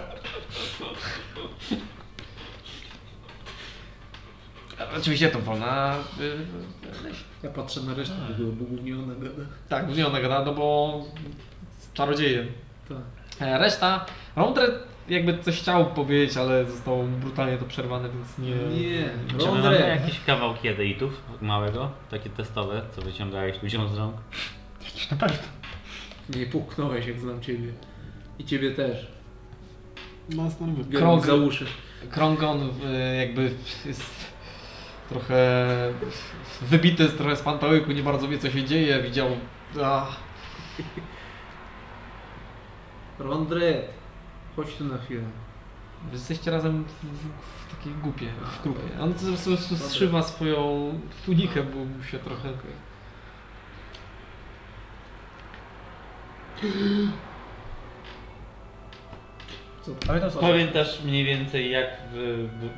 Oczywiście 4.97 5.29
to 5.29 5.39
wolna 5.39 5.97
y, 6.21 6.37
myśl. 7.09 7.25
Ja 7.43 7.51
patrzę 7.51 7.81
na 7.81 7.95
resztę, 7.95 8.15
by 8.29 8.35
było 8.35 8.53
głównie 8.53 8.95
ona 8.99 9.15
gada. 9.15 9.45
Tak, 9.69 9.97
nie 9.97 10.07
ona 10.07 10.21
gada, 10.21 10.45
no 10.45 10.55
bo 10.55 11.01
z 11.79 11.93
czarodziejem. 11.93 12.47
Tak. 12.89 12.99
E, 13.49 13.59
Reszta, 13.59 14.07
Rondre 14.37 14.67
jakby 15.09 15.39
coś 15.39 15.61
chciał 15.61 15.87
powiedzieć, 15.87 16.37
ale 16.37 16.65
zostało 16.65 17.03
brutalnie 17.05 17.57
to 17.59 17.65
przerwane, 17.65 18.09
więc 18.09 18.39
nie... 18.39 18.81
Nie, 18.91 19.09
Czy 19.39 19.53
my 19.53 19.79
jakieś 19.89 20.21
kawałki 20.21 20.67
jadeitów 20.67 21.23
małego, 21.41 21.91
takie 22.11 22.31
testowe, 22.31 22.83
co 22.97 23.03
wyciągałeś 23.03 23.63
ludziom 23.63 23.89
z 23.89 23.99
rąk? 23.99 24.17
Na 25.11 25.17
pewno. 25.17 25.39
Nie 26.37 26.47
puknąłeś 26.47 27.07
jak 27.07 27.21
znam 27.21 27.41
ciebie. 27.43 27.73
I 28.39 28.45
ciebie 28.45 28.71
też. 28.71 29.07
No, 30.29 30.51
stanowy. 30.51 30.85
Biorę 30.85 31.07
Krąg- 31.07 31.27
za 31.27 31.35
uszy. 31.35 31.67
Krągon 32.11 32.69
jakby 33.19 33.51
jest 33.87 34.30
trochę 35.11 35.67
wybity, 36.61 37.03
jest 37.03 37.19
trochę 37.19 37.37
z 37.37 37.43
pantałyku, 37.43 37.93
nie 37.93 38.03
bardzo 38.03 38.29
wie 38.29 38.39
co 38.39 38.51
się 38.51 38.65
dzieje, 38.65 39.03
widział... 39.03 39.29
Ach, 39.85 40.17
Rondre, 43.19 43.83
chodź 44.57 44.75
tu 44.75 44.85
na 44.85 44.99
chwilę. 44.99 45.23
wy 46.05 46.13
jesteście 46.13 46.51
razem 46.51 46.85
w, 46.85 46.89
w, 46.89 47.67
w 47.67 47.77
takiej 47.77 47.93
grupie, 48.03 48.27
w 48.27 48.63
grupie. 48.63 49.01
On 49.01 49.15
po 49.15 49.21
prostu 49.51 49.77
zszywa 49.77 50.23
swoją 50.23 50.93
tunikę, 51.27 51.63
bo 51.63 51.85
mu 51.85 52.05
się 52.05 52.19
trochę... 52.19 52.49
Co? 59.83 59.93
Pamiętasz 60.41 61.03
mniej 61.05 61.25
więcej 61.25 61.71
jak 61.71 61.87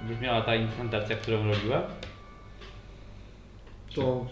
brzmiała 0.08 0.40
ta 0.40 0.54
incantacja, 0.54 1.16
którą 1.16 1.48
robiła? 1.48 1.82
To 3.94 4.26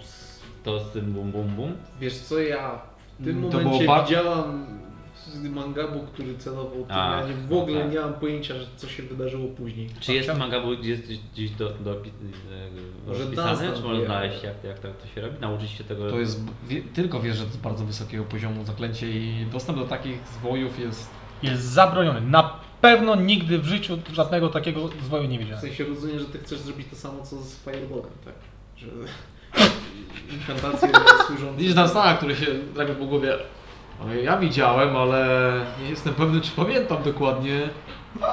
To 0.64 0.80
z 0.80 0.90
tym 0.92 1.12
bum 1.12 1.32
bum 1.32 1.48
bum. 1.48 1.72
wiesz 2.00 2.18
co, 2.18 2.38
ja 2.38 2.80
w 3.20 3.24
tym 3.24 3.42
To 3.42 3.48
było 3.50 3.62
momencie 3.62 3.86
bar- 3.86 4.04
widziałam 4.04 4.66
mangabu, 5.50 6.00
który 6.12 6.34
celował 6.38 6.72
tym. 6.86 6.96
A, 6.96 7.20
Ja 7.20 7.28
nie, 7.28 7.34
w 7.34 7.52
ogóle 7.52 7.80
tak. 7.82 7.92
nie 7.92 8.00
mam 8.00 8.14
pojęcia, 8.14 8.54
że 8.58 8.66
co 8.76 8.88
się 8.88 9.02
wydarzyło 9.02 9.48
później. 9.48 9.88
Czy 10.00 10.14
jest 10.14 10.38
Magabu 10.38 10.76
gdzieś, 10.76 11.00
gdzieś 11.32 11.50
do, 11.50 11.68
do, 11.70 11.92
e, 11.92 11.96
Może 13.06 13.20
rozpisane? 13.20 13.68
nas 13.68 13.78
Czy 13.78 13.84
można 13.84 14.04
znaleźć 14.04 14.42
jak, 14.42 14.64
jak 14.64 14.78
to, 14.78 14.88
to 14.88 15.06
się 15.14 15.20
robi? 15.20 15.40
Nauczyć 15.40 15.70
się 15.70 15.84
tego? 15.84 16.10
To 16.10 16.18
jest, 16.20 16.40
wie, 16.68 16.82
tylko 16.82 17.20
wiesz, 17.20 17.36
że 17.36 17.42
to 17.42 17.48
jest 17.48 17.60
bardzo 17.60 17.84
wysokiego 17.84 18.24
poziomu 18.24 18.64
zaklęcie 18.64 19.10
i 19.10 19.46
dostęp 19.52 19.78
do 19.78 19.84
takich 19.84 20.18
zwojów 20.38 20.78
jest... 20.78 21.10
Jest 21.42 21.62
zabroniony. 21.62 22.20
Na 22.20 22.56
pewno 22.80 23.14
nigdy 23.14 23.58
w 23.58 23.64
życiu 23.64 23.98
żadnego 24.12 24.48
takiego 24.48 24.88
zwoju 24.88 25.24
nie 25.28 25.36
W 25.38 25.40
widziałem. 25.40 25.60
sensie 25.60 25.84
rozumiem, 25.84 26.18
że 26.18 26.24
ty 26.24 26.38
chcesz 26.38 26.58
zrobić 26.58 26.86
to 26.90 26.96
samo 26.96 27.22
co 27.22 27.42
z 27.42 27.64
Firebogiem, 27.64 28.10
tak? 28.24 28.34
Że 28.76 28.86
inkantacje 30.32 30.88
służą... 31.26 31.56
Widzisz 31.56 31.74
tam 31.74 31.88
Stana, 31.88 32.14
który 32.14 32.36
się 32.36 32.46
drapie 32.74 32.92
po 32.94 33.04
głowie. 33.06 33.34
"Ale 34.02 34.22
Ja 34.22 34.38
widziałem, 34.38 34.96
ale 34.96 35.50
nie 35.82 35.90
jestem 35.90 36.14
pewny, 36.14 36.40
czy 36.40 36.50
pamiętam 36.50 37.02
dokładnie. 37.02 37.60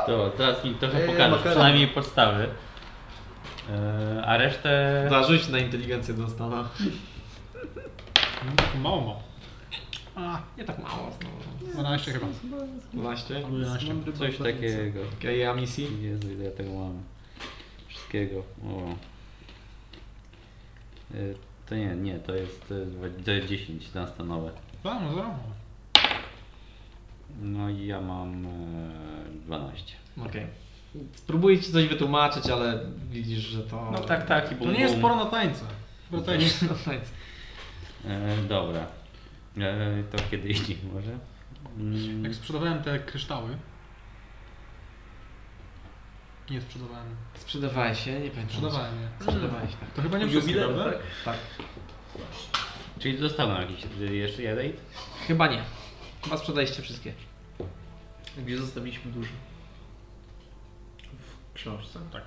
To 0.07 0.29
teraz 0.37 0.63
mi 0.63 0.75
trochę 0.75 1.07
makaron. 1.07 1.39
przynajmniej 1.43 1.87
podstawy. 1.87 2.47
E, 3.69 4.23
a 4.25 4.37
resztę... 4.37 5.05
Zarzuć 5.09 5.47
na 5.47 5.59
inteligencję 5.59 6.13
do 6.13 6.29
Stana. 6.29 6.69
No, 8.45 8.51
tak 8.55 8.75
mało 8.83 9.01
mało. 9.01 9.23
A, 10.15 10.39
nie 10.57 10.63
tak 10.63 10.77
mało 10.79 11.11
znowu. 11.21 11.71
12 11.73 12.11
chyba. 12.13 12.27
12. 12.93 13.35
Albo 13.35 13.57
11. 13.57 13.93
Coś 14.17 14.37
takiego. 14.37 14.99
Okej, 15.19 15.45
a 15.45 15.53
misji? 15.53 15.87
Jezu, 16.01 16.31
ile 16.31 16.43
ja 16.43 16.51
tego 16.51 16.69
mam. 16.73 17.03
Wszystkiego. 17.87 18.39
O. 18.39 18.95
E, 21.13 21.15
To 21.69 21.75
nie, 21.75 21.95
nie, 21.95 22.19
to 22.19 22.35
jest, 22.35 22.73
dwa- 22.87 23.25
to 23.25 23.31
jest 23.31 23.47
10 23.47 23.93
na 23.93 24.07
stanowe. 24.07 24.51
Tak, 24.83 24.97
no 25.01 25.15
zero. 25.15 25.29
No 27.41 27.69
i 27.69 27.85
ja 27.87 28.01
mam 28.01 28.45
e, 28.45 28.49
12. 29.45 29.93
Okej. 30.25 30.47
Spróbuję 31.13 31.59
ci 31.59 31.71
coś 31.71 31.87
wytłumaczyć, 31.87 32.49
ale 32.49 32.79
widzisz, 33.11 33.39
że 33.43 33.63
to... 33.63 33.91
No 33.91 33.97
tak, 33.99 34.25
tak. 34.27 34.51
i 34.51 34.55
To 34.55 34.71
nie 34.71 34.79
jest 34.79 34.93
bum. 34.93 35.01
pora 35.01 35.15
na 35.15 35.25
tańce. 35.25 35.65
Wracajmy. 36.11 36.43
No, 36.61 36.93
nic. 36.93 37.11
E, 38.05 38.37
dobra. 38.49 38.87
E, 39.57 40.03
to 40.11 40.17
kiedy 40.31 40.49
indziej 40.49 40.77
może? 40.93 41.11
Mm, 41.77 42.23
Jak 42.23 42.35
sprzedawałem 42.35 42.83
te 42.83 42.99
kryształy. 42.99 43.57
Nie 46.49 46.61
sprzedawałem. 46.61 47.15
Sprzedawałeś 47.35 48.03
się? 48.03 48.11
Nie 48.19 48.29
pamiętam. 48.29 48.49
Sprzedawałem 48.49 49.01
je. 49.01 49.07
Sprzedawałeś, 49.21 49.71
tak. 49.79 49.91
To 49.91 50.01
chyba 50.01 50.17
nie 50.17 50.27
wszystkie, 50.27 50.51
Jubileu, 50.53 50.73
prawda? 50.73 50.91
tak? 50.91 51.01
Tak. 51.25 51.37
Czyli 52.99 53.17
zostaną 53.17 53.61
jakiś 53.61 53.85
e, 54.01 54.15
jeszcze 54.15 54.41
jeden? 54.43 54.71
Chyba 55.27 55.47
nie. 55.47 55.63
Chyba 56.23 56.37
sprzedaliście 56.37 56.81
wszystkie. 56.81 57.13
Gdzie 58.37 58.57
zostawiliśmy 58.57 59.11
dużo? 59.11 59.29
W 61.19 61.53
książce? 61.53 61.99
Tak. 62.11 62.23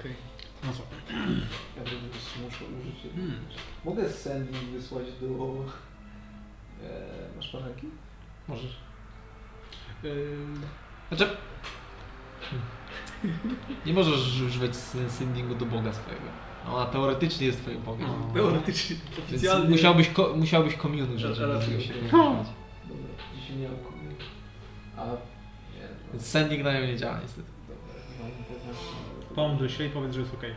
Okej. 0.00 0.14
No 0.64 0.72
co? 0.72 0.82
Ja 1.76 1.82
bym 1.84 2.00
muszę 2.44 2.64
użyć. 2.64 3.14
Hmm. 3.14 3.40
Mogę 3.84 4.10
Sandy 4.10 4.58
wysłać 4.72 5.06
do... 5.20 5.64
E, 6.84 7.36
masz 7.36 7.48
paranki? 7.48 7.86
Możesz. 8.48 8.76
Yy, 10.02 10.36
Znaczy... 11.08 11.36
Nie 13.86 13.92
możesz 13.92 14.40
używać 14.42 14.76
sendingu 15.08 15.54
do 15.54 15.66
Boga 15.66 15.92
swojego. 15.92 16.24
Ona 16.72 16.86
teoretycznie 16.86 17.46
jest 17.46 17.62
twoim 17.62 17.82
Bogiem. 17.82 18.08
No. 18.28 18.34
Teoretycznie, 18.34 18.96
Więc 18.96 19.18
oficjalnie. 19.28 19.68
musiałbyś, 19.70 20.08
ko- 20.08 20.32
musiałbyś 20.36 20.76
użyć, 20.76 21.38
Ra- 21.38 21.60
żeby 21.60 21.82
się. 21.82 21.94
Dobra, 21.94 22.44
dzisiaj 23.36 23.56
nie 23.56 23.68
mam 23.68 23.76
komieni. 23.78 24.14
A... 24.96 25.04
Nie, 25.04 25.10
no, 25.82 26.12
Więc 26.12 26.26
sending 26.26 26.64
na 26.64 26.72
nią 26.72 26.80
nie 26.86 26.96
działa 26.96 27.20
niestety. 27.22 27.48
dobra. 27.68 28.74
Pomóż 29.34 29.72
się 29.76 29.84
i 29.86 29.90
powiedz, 29.90 30.14
że 30.14 30.20
jest 30.20 30.34
okej. 30.34 30.54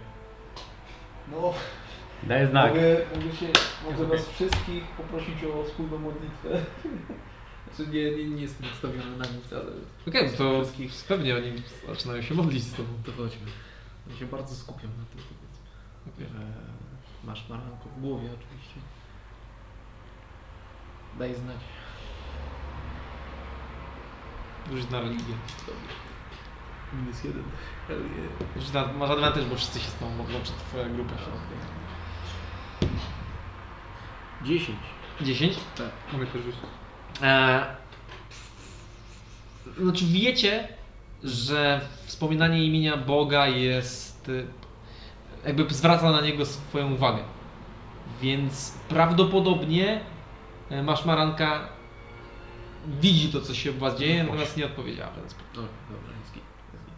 No, 1.32 1.54
Daj 2.24 2.48
znak. 2.48 2.74
mogę, 2.74 2.98
mogę, 3.16 3.36
się, 3.36 3.48
mogę 3.84 4.14
Jest 4.14 4.26
was 4.26 4.36
wszystkich 4.36 4.84
poprosić 4.84 5.44
o 5.44 5.64
wspólną 5.64 6.00
modlitwę. 6.00 6.50
Znaczy 7.76 7.92
nie, 7.92 8.12
nie, 8.12 8.30
nie 8.30 8.42
jestem 8.42 8.70
nastawiony 8.70 9.18
na 9.18 9.26
nic, 9.26 9.54
ale 9.54 9.72
Okej, 10.08 10.32
no 10.32 10.38
to 10.38 10.62
pewnie 11.08 11.36
oni 11.36 11.52
zaczynają 11.88 12.22
się 12.22 12.34
modlić 12.34 12.64
z 12.64 12.74
tobą. 12.74 12.90
to 13.06 13.12
chodźmy. 13.12 13.48
Ja 14.10 14.16
się 14.16 14.26
bardzo 14.26 14.56
skupiam 14.56 14.92
na 14.98 15.06
tym, 15.06 15.22
powiedzmy. 15.24 16.30
Że 16.36 16.46
masz 17.24 17.50
maranko 17.50 17.90
w 17.98 18.02
głowie 18.02 18.30
oczywiście. 18.34 18.80
Daj 21.20 21.36
znać. 21.36 21.58
Rzuć 24.72 24.90
na 24.90 25.02
religię. 25.02 25.34
Dobrze. 25.68 25.96
Minus 26.94 27.24
jeden. 27.24 27.44
Hell 27.88 28.02
yeah. 28.02 28.64
Rzuć 28.64 28.74
na, 28.74 28.94
masz 28.94 29.10
advantage, 29.10 29.46
bo 29.46 29.56
wszyscy 29.56 29.80
się 29.80 29.90
z 29.90 29.94
tobą 29.96 30.12
modlą, 30.12 30.40
czy 30.44 30.52
twoja 30.52 30.90
grupa 30.90 31.18
się. 31.18 31.24
Okej. 31.24 31.75
10. 34.46 34.78
10? 35.22 35.54
Tak. 35.78 35.90
Mogę 36.14 36.26
też 36.26 36.44
rzucić. 36.44 36.62
E, 37.22 37.66
znaczy 39.78 40.06
wiecie, 40.06 40.68
że 41.24 41.82
wspominanie 42.06 42.66
imienia 42.66 42.98
Boga 42.98 43.48
jest 43.48 44.30
y, 44.30 44.48
jakby 45.46 45.74
zwraca 45.74 46.12
na 46.12 46.22
niego 46.22 46.46
swoją 46.46 46.94
uwagę. 46.94 47.24
Więc 48.22 48.78
prawdopodobnie 48.90 50.02
e, 50.70 50.84
Maszmaranka 50.84 51.70
widzi 53.02 53.32
to, 53.32 53.42
co 53.42 53.54
się 53.54 53.72
u 53.72 53.78
was 53.78 54.00
dzieje, 54.00 54.24
natomiast 54.24 54.58
nie 54.58 54.66
odpowiedziała 54.66 55.12
w 55.12 55.16
ten 55.16 55.30
sposób. 55.30 55.48
No, 55.56 55.62
dobra, 55.62 56.18
jest 56.20 56.34
git. 56.34 56.44
Jest 56.74 56.86
git. 56.86 56.96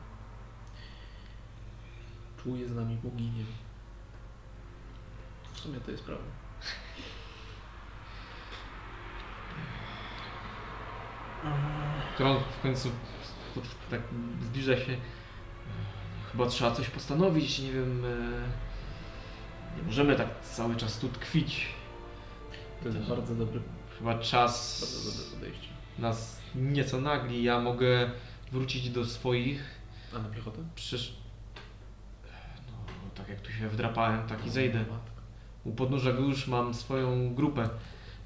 Czuję 2.44 2.68
z 2.68 2.76
nami 2.76 2.98
boginię. 3.04 3.44
W 5.68 5.70
sumie 5.70 5.82
to 5.82 5.92
jest 5.92 6.04
prawda. 6.04 6.24
Krąg 12.18 12.44
w 12.44 12.62
końcu 12.62 12.92
tak 13.92 14.02
zbliża 14.42 14.76
się. 14.78 14.98
Chyba 16.32 16.46
trzeba 16.48 16.72
coś 16.72 16.90
postanowić, 16.90 17.60
nie 17.60 17.72
wiem. 17.72 18.06
e, 18.06 19.78
Nie 19.78 19.84
możemy 19.84 20.16
tak 20.16 20.28
cały 20.42 20.76
czas 20.76 21.00
tu 21.00 21.10
tkwić. 21.10 21.66
To 22.84 22.90
jest 22.90 23.00
bardzo 23.10 23.36
dobre, 23.36 23.60
Chyba 24.00 24.20
czas 24.20 24.80
bardzo 24.82 25.12
dobre 25.12 25.34
podejście. 25.36 25.68
nas 26.00 26.42
nieco 26.56 27.02
nagli. 27.02 27.44
Ja 27.44 27.60
mogę 27.60 28.10
wrócić 28.52 28.90
do 28.90 29.06
swoich. 29.06 29.64
A 30.16 30.20
na 30.20 30.30
piechotę? 30.30 30.60
Przysz... 30.76 31.14
No, 32.68 32.94
tak 33.16 33.30
jak 33.30 33.42
tu 33.42 33.52
się 33.52 33.70
wdrapałem, 33.70 34.28
tak 34.28 34.46
i 34.46 34.50
zejdę. 34.50 34.86
U 35.68 35.72
podnóża 35.72 36.10
już 36.10 36.48
mam 36.48 36.74
swoją 36.74 37.34
grupę. 37.34 37.70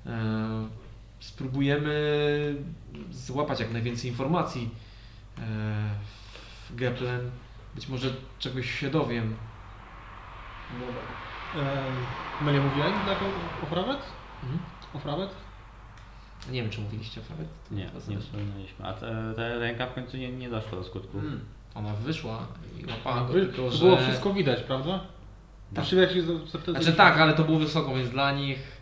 E, 0.05 0.67
spróbujemy 1.19 2.55
złapać 3.11 3.59
jak 3.59 3.71
najwięcej 3.71 4.09
informacji 4.09 4.69
e, 5.37 5.41
w 6.69 6.75
Geplen. 6.75 7.31
Być 7.75 7.87
może 7.87 8.09
czegoś 8.39 8.79
się 8.79 8.89
dowiem. 8.89 9.35
Dobra. 10.79 11.01
Eee, 11.55 12.45
Melia 12.45 12.61
mówiła 12.63 12.85
taką 12.85 13.25
ofrawet? 13.63 13.99
Mhm. 14.43 14.59
Ofrawet? 14.93 15.29
Nie 16.51 16.61
wiem, 16.61 16.71
czy 16.71 16.81
mówiliście 16.81 17.21
o 17.21 17.23
Fawet? 17.23 17.47
Nie, 17.71 17.89
nie 18.07 18.19
wspominaliśmy. 18.19 18.85
A 18.85 18.93
ta 18.93 19.05
ręka 19.59 19.87
w 19.87 19.93
końcu 19.93 20.17
nie, 20.17 20.31
nie 20.31 20.49
doszła 20.49 20.71
do 20.71 20.83
skutku. 20.83 21.19
Mm. 21.19 21.39
Ona 21.75 21.93
wyszła 21.93 22.47
i 22.79 22.85
łapała 22.85 23.27
go, 23.27 23.33
Wy, 23.33 23.45
tylko 23.45 23.61
to 23.61 23.71
że... 23.71 23.85
było 23.85 23.97
wszystko 23.97 24.33
widać, 24.33 24.63
prawda? 24.63 24.99
Jak 25.75 25.85
się 25.85 26.21
zapytać... 26.51 26.83
Znaczy 26.83 26.97
tak, 26.97 27.17
ale 27.17 27.33
to 27.33 27.43
było 27.43 27.59
wysoko, 27.59 27.95
więc 27.95 28.09
dla 28.09 28.31
nich 28.31 28.81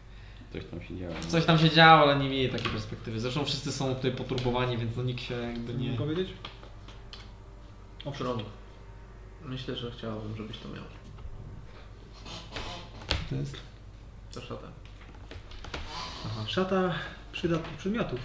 Coś 0.54 0.66
tam 0.66 0.82
się 0.82 0.98
działo. 0.98 1.14
coś 1.28 1.46
tam 1.46 1.60
się 1.60 1.70
działo, 1.70 2.02
ale 2.02 2.20
nie 2.20 2.30
mieli 2.30 2.50
takiej 2.50 2.72
perspektywy. 2.72 3.20
Zresztą 3.20 3.46
wszyscy 3.46 3.72
są 3.72 3.96
tutaj 3.96 4.12
poturbowani, 4.12 4.78
więc 4.78 4.96
no 4.96 5.04
nikt 5.04 5.22
się 5.22 5.36
jakby 5.36 5.74
Nie 5.74 5.98
powiedzieć? 5.98 6.30
O 8.06 8.12
Krąg. 8.12 8.44
Myślę, 9.46 9.76
że 9.76 9.92
chciałbym, 9.92 10.38
żebyś 10.38 10.58
to 10.58 10.70
miał. 10.70 10.84
To 13.30 13.36
jest? 13.36 13.58
To 14.34 14.42
szata. 14.42 14.68
Szata 16.48 16.94
przydatnych 17.32 17.78
przedmiotów. 17.78 18.20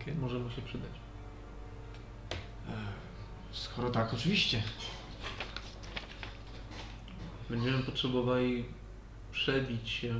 Okay. 0.00 0.14
Może 0.14 0.38
mu 0.38 0.50
się 0.50 0.62
przydać. 0.62 0.90
Skoro 3.52 3.90
tak, 3.90 4.14
oczywiście. 4.14 4.62
Będziemy 7.50 7.82
potrzebowali 7.82 8.64
przebić 9.32 9.90
się 9.90 10.14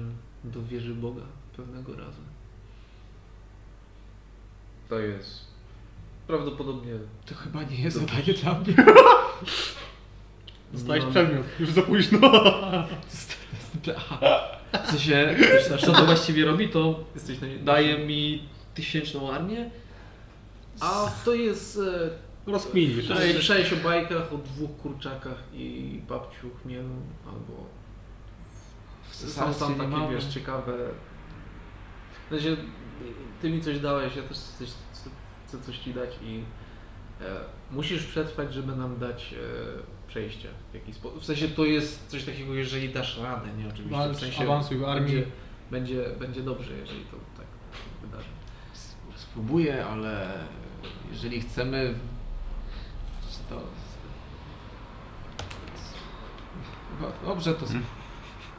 do 0.45 0.63
wieży 0.63 0.95
Boga 0.95 1.23
pewnego 1.57 1.97
razu. 1.97 2.21
To 4.89 4.99
jest 4.99 5.45
prawdopodobnie 6.27 6.93
To 7.27 7.35
chyba 7.35 7.63
nie 7.63 7.77
jest 7.83 7.97
zadanie 7.97 8.35
dla 8.43 8.55
mnie. 8.55 8.75
Dostałeś 10.73 11.03
mam- 11.03 11.11
przedmiot, 11.11 11.47
już 11.61 11.71
za 11.71 11.83
późno. 11.83 12.19
W 14.85 14.91
sensie, 14.91 15.37
co 15.81 15.93
to 15.93 16.07
właściwie 16.07 16.45
robi, 16.45 16.69
to 16.69 17.05
jesteś 17.15 17.41
na 17.41 17.47
nie... 17.47 17.59
daje 17.59 18.07
mi 18.07 18.43
tysięczną 18.75 19.33
armię. 19.33 19.71
A 20.81 21.11
to 21.25 21.35
jest... 21.35 21.81
Rozkminisz. 22.53 23.07
Czy 23.07 23.33
słyszałeś 23.33 23.73
o 23.73 23.77
bajkach 23.77 24.33
o 24.33 24.39
dwóch 24.39 24.77
kurczakach 24.77 25.43
i 25.53 26.01
babciu 26.09 26.51
chmielu 26.63 26.95
albo 27.27 27.67
są 29.13 29.55
tam 29.55 29.75
takie 29.75 29.91
niemałym. 29.91 30.15
wiesz 30.15 30.25
ciekawe 30.25 30.73
w 32.29 32.31
sensie, 32.31 32.57
ty 33.43 33.51
mi 33.51 33.61
coś 33.61 33.81
dałeś, 33.81 34.17
ja 34.17 34.23
też 34.23 34.39
coś, 34.39 34.69
chcę 35.47 35.61
coś 35.61 35.79
ci 35.79 35.95
dać 35.95 36.11
i 36.23 36.43
e, 37.21 37.41
musisz 37.71 38.05
przetrwać, 38.05 38.55
żeby 38.55 38.77
nam 38.77 38.99
dać 38.99 39.35
e, 39.35 40.09
przejście 40.09 40.49
w 40.71 40.75
jakiś 40.75 40.95
sposób. 40.95 41.23
W 41.23 41.25
sensie 41.25 41.49
to 41.49 41.65
jest 41.65 42.09
coś 42.09 42.25
takiego, 42.25 42.55
jeżeli 42.55 42.89
dasz 42.89 43.19
radę, 43.19 43.49
nie 43.59 43.69
oczywiście. 43.69 43.97
Walcz, 43.97 44.17
w 44.17 44.21
sensie 44.21 44.43
awansuj 44.43 44.85
armii. 44.85 45.05
Będzie, 45.05 45.27
będzie, 45.71 46.05
będzie 46.19 46.43
dobrze, 46.43 46.73
jeżeli 46.73 47.01
to 47.01 47.17
tak 47.37 47.47
wydarzy. 48.03 48.29
Spróbuję, 49.17 49.87
ale 49.87 50.29
jeżeli 51.13 51.41
chcemy, 51.41 51.95
to... 53.49 53.61
Chyba 56.99 57.13
Dobrze, 57.27 57.55
to, 57.55 57.67
Hmm. 57.67 57.85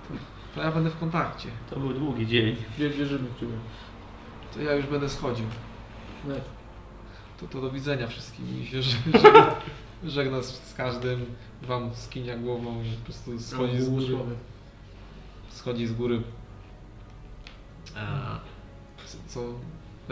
to, 0.08 0.14
to 0.56 0.61
ja 0.61 0.72
będę 0.72 0.90
w 0.90 1.00
kontakcie. 1.00 1.50
To 1.69 1.80
był 1.80 1.93
długi 1.93 2.27
dzień. 2.27 2.56
Wie- 2.77 2.90
Wierzymy 2.90 3.30
w 3.30 3.40
Ciebie. 3.40 3.53
To 4.53 4.61
ja 4.61 4.74
już 4.74 4.85
będę 4.85 5.09
schodził. 5.09 5.45
No, 6.26 6.35
To, 7.40 7.48
to 7.48 7.61
do 7.61 7.72
widzenia 7.72 8.08
wszystkim 8.08 8.61
i 8.61 8.66
się 8.68 8.82
żegna, 8.82 9.56
żegna 10.03 10.42
z, 10.42 10.69
z 10.69 10.74
każdym, 10.74 11.26
wam 11.61 11.95
skinia 11.95 12.38
głową 12.38 12.84
i 12.84 12.90
po 12.98 13.06
prostu 13.06 13.40
schodzi 13.40 13.82
z 13.82 13.90
góry. 13.90 14.18
Schodzi 15.50 15.88
z 15.88 15.93
góry. 15.93 16.22
Co, 19.06 19.18
co 19.27 19.40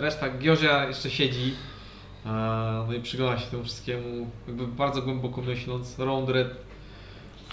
reszta 0.01 0.29
Giozia 0.29 0.85
jeszcze 0.85 1.09
siedzi. 1.09 1.55
No 2.87 2.93
i 2.93 3.01
przygląda 3.01 3.39
się 3.39 3.47
temu 3.51 3.63
wszystkiemu, 3.63 4.29
jakby 4.47 4.67
bardzo 4.67 5.01
głęboko 5.01 5.41
myśląc. 5.41 5.99
Rondred. 5.99 6.47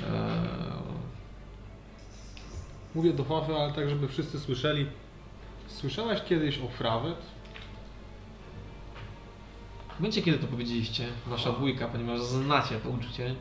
E, 0.01 0.65
Mówię 2.95 3.13
do 3.13 3.25
Fafy, 3.25 3.55
ale 3.57 3.73
tak, 3.73 3.91
żeby 3.91 4.09
wszyscy 4.09 4.41
słyszeli. 4.41 4.87
Słyszałaś 5.69 6.23
kiedyś 6.29 6.59
o 6.59 6.69
Frawet? 6.69 7.17
w 9.95 10.01
momencie, 10.01 10.23
kiedy 10.23 10.39
to 10.39 10.47
powiedzieliście, 10.47 11.07
wasza 11.27 11.53
dwójka, 11.53 11.89
ponieważ 11.89 12.21
znacie 12.21 12.81
to 12.81 12.89
uczucie, 12.91 13.35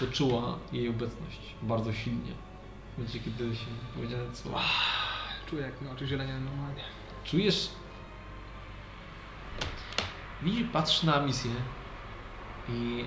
to 0.00 0.06
czuła 0.06 0.58
jej 0.72 0.88
obecność 0.88 1.40
bardzo 1.62 1.92
silnie. 1.92 2.32
W 2.94 2.98
momencie, 2.98 3.18
kiedy 3.20 3.56
się 3.56 3.66
powiedziałem 3.94 4.32
co. 4.32 4.48
Czuję, 5.50 5.62
jak 5.62 5.82
mi 5.82 5.88
oczy 5.88 6.06
zielenia 6.06 6.40
normalnie. 6.40 6.82
Czujesz. 7.24 7.68
Widzisz, 10.42 10.68
patrzysz 10.72 11.02
na 11.02 11.26
misję 11.26 11.50
i 12.68 13.04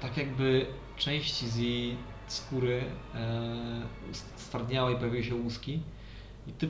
tak 0.00 0.16
jakby 0.16 0.66
części 0.96 1.48
z 1.48 1.56
jej 1.56 1.96
skóry 2.26 2.84
e, 3.14 3.82
stwardniały 4.12 4.92
i 4.92 4.96
pojawiły 4.96 5.24
się 5.24 5.34
łuski. 5.34 5.80
I 6.46 6.52
ty, 6.52 6.68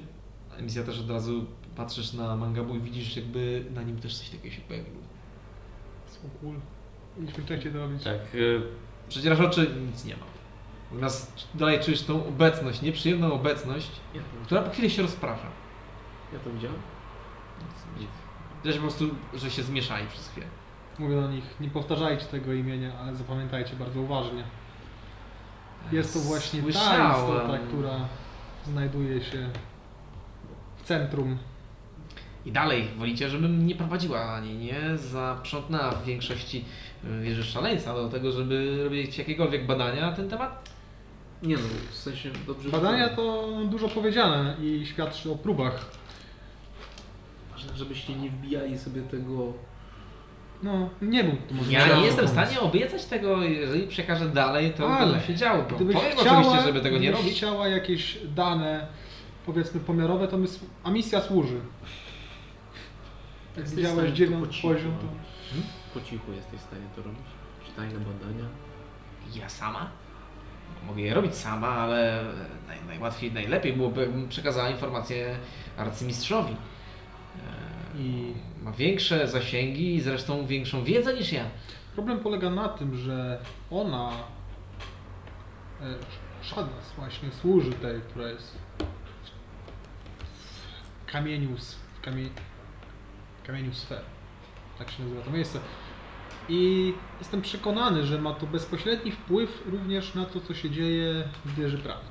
misja 0.61 0.83
też 0.85 1.01
od 1.01 1.11
razu 1.11 1.47
patrzysz 1.77 2.12
na 2.12 2.36
mangabu 2.36 2.75
i 2.77 2.81
widzisz, 2.81 3.17
jakby 3.17 3.65
na 3.75 3.83
nim 3.83 3.99
też 3.99 4.19
coś 4.19 4.28
takiego 4.31 4.55
się 4.55 4.61
pojawiło. 4.61 4.97
So 6.07 6.20
cool. 6.41 6.55
Mieliśmy 7.19 7.45
wcześniej 7.45 7.73
to 7.73 7.78
robić. 7.78 8.05
Tak, 8.05 8.35
y, 8.35 8.62
Przecierasz 9.09 9.41
oczy 9.41 9.75
nic 9.93 10.05
nie 10.05 10.17
ma. 10.17 10.27
Natomiast 10.91 11.49
dalej 11.55 11.81
czujesz 11.81 12.03
tą 12.03 12.27
obecność, 12.27 12.83
nieprzyjemną 12.83 13.33
obecność, 13.33 13.91
Ja 14.15 14.20
która 14.45 14.62
po 14.62 14.70
chwili 14.70 14.91
się 14.91 15.03
rozprasza. 15.03 15.47
ja 16.33 16.39
to 16.39 16.51
widziałem? 16.51 16.78
Widać 18.67 18.78
po 18.78 18.83
prostu, 18.83 19.09
że 19.35 19.51
się 19.51 19.62
zmieszali 19.62 20.07
przez 20.07 20.28
chwilę. 20.28 20.47
Mówię 20.99 21.20
do 21.20 21.31
nich, 21.31 21.45
nie 21.61 21.70
powtarzajcie 21.70 22.25
tego 22.25 22.53
imienia, 22.53 22.93
ale 23.03 23.17
zapamiętajcie 23.17 23.77
bardzo 23.77 24.01
uważnie. 24.01 24.45
Jest 25.93 26.15
to 26.15 26.20
właśnie 26.20 26.61
ta 26.61 26.65
Słyszałem. 26.65 27.12
istota, 27.12 27.59
która 27.69 28.09
znajduje 28.65 29.23
się 29.23 29.51
w 30.77 30.83
centrum. 30.83 31.39
I 32.47 32.53
dalej 32.53 32.89
wolicie, 32.99 33.28
żebym 33.28 33.67
nie 33.67 33.75
prowadziła 33.75 34.20
ani 34.20 34.55
nie 34.55 34.99
zaprzątnęła 34.99 35.91
w 35.91 36.05
większości 36.05 36.65
y, 37.05 37.20
wieży 37.20 37.45
szaleńca 37.45 37.95
do 37.95 38.09
tego, 38.09 38.33
żeby 38.33 38.81
robić 38.85 39.19
jakiekolwiek 39.19 39.67
badania 39.67 40.01
na 40.01 40.12
ten 40.12 40.28
temat? 40.28 40.69
Nie 41.43 41.55
no, 41.55 41.62
w 41.91 41.95
sensie 41.95 42.31
dobrze... 42.47 42.69
Badania 42.69 43.09
to 43.09 43.49
dużo 43.65 43.89
powiedziane 43.89 44.57
i 44.62 44.86
świadczy 44.86 45.33
o 45.33 45.36
próbach. 45.36 45.91
Że- 47.73 47.77
Żebyście 47.77 48.15
nie 48.15 48.31
wbijali 48.31 48.78
sobie 48.78 49.03
tego... 49.03 49.53
No, 50.62 50.89
nie 51.03 51.25
był 51.25 51.36
to 51.49 51.55
może 51.55 51.73
Ja 51.73 51.97
nie 51.97 52.05
jestem 52.07 52.27
w 52.27 52.31
stanie 52.31 52.61
obiecać 52.61 53.05
tego, 53.05 53.43
jeżeli 53.43 53.86
przekażę 53.86 54.28
dalej, 54.28 54.73
to 54.73 54.89
Ale 54.97 55.07
będą 55.12 55.27
się 55.27 55.35
działo. 55.35 55.62
Bo 55.70 55.77
Gdybyś 55.77 55.97
powiem 55.97 56.12
chciała, 56.19 56.39
oczywiście, 56.41 56.67
żeby 56.67 56.81
tego 56.81 56.99
nie 56.99 57.03
gdybyś 57.09 57.20
robić. 57.20 57.36
chciała 57.36 57.69
jakieś 57.69 58.19
dane, 58.35 58.86
powiedzmy 59.47 59.81
pomiarowe, 59.81 60.28
to 60.28 60.39
my, 60.39 60.45
s- 60.45 60.61
a 60.85 60.91
misja 60.91 61.20
służy. 61.20 61.55
Jak 63.57 63.57
Jesteś 63.57 63.73
w 63.73 63.77
widziałeś 63.77 63.95
stanie 63.97 64.11
to 64.11 64.17
dziewiąty 64.17 64.47
po 64.47 64.53
cichu, 64.53 64.69
poziom, 64.69 64.93
to... 64.99 65.05
no. 65.57 65.62
Po 65.95 66.01
cichu 66.01 66.33
jesteś 66.33 66.61
w 66.61 66.62
stanie 66.62 66.83
to 66.97 67.03
robić? 67.03 67.20
Czy 67.67 67.73
tajne 67.73 67.95
badania? 67.99 68.45
Ja 69.35 69.49
sama? 69.49 69.91
Mogę 70.86 71.03
je 71.03 71.15
robić 71.15 71.35
sama, 71.35 71.69
ale 71.69 72.25
naj, 72.69 72.78
najłatwiej, 72.89 73.33
najlepiej 73.33 73.73
byłoby, 73.73 74.01
jakbym 74.01 74.28
przekazała 74.28 74.70
informację 74.70 75.36
arcymistrzowi. 75.77 76.57
I 77.99 78.34
Ma 78.66 78.73
większe 78.73 79.28
zasięgi 79.28 79.94
i 79.94 80.00
zresztą 80.00 80.47
większą 80.47 80.84
wiedzę 80.84 81.15
niż 81.15 81.33
ja. 81.33 81.44
problem 81.94 82.20
polega 82.20 82.50
na 82.50 82.68
tym, 82.68 82.97
że 82.97 83.41
ona, 83.70 84.12
e, 85.81 85.84
Shadas 86.42 86.92
właśnie 86.97 87.33
służy 87.33 87.73
tej, 87.73 88.00
która 88.00 88.28
jest 88.28 88.58
w 91.07 91.12
kamieniu, 91.12 91.57
w 91.99 92.00
kamie, 92.00 92.28
kamieniu 93.47 93.75
sfer. 93.75 94.00
Tak 94.78 94.91
się 94.91 95.02
nazywa 95.02 95.23
to 95.23 95.31
miejsce. 95.31 95.60
I 96.49 96.92
jestem 97.18 97.42
przekonany, 97.42 98.07
że 98.07 98.20
ma 98.20 98.34
to 98.34 98.47
bezpośredni 98.47 99.12
wpływ 99.12 99.62
również 99.66 100.15
na 100.15 100.25
to, 100.25 100.41
co 100.41 100.55
się 100.55 100.70
dzieje 100.70 101.28
w 101.44 101.55
wieży 101.55 101.78
prawd. 101.78 102.05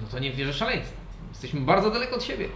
No 0.00 0.08
to 0.10 0.18
nie 0.18 0.32
wierzę 0.32 0.52
szaleńca. 0.52 0.90
Jesteśmy 1.28 1.60
bardzo 1.60 1.90
daleko 1.90 2.16
od 2.16 2.22
siebie. 2.22 2.48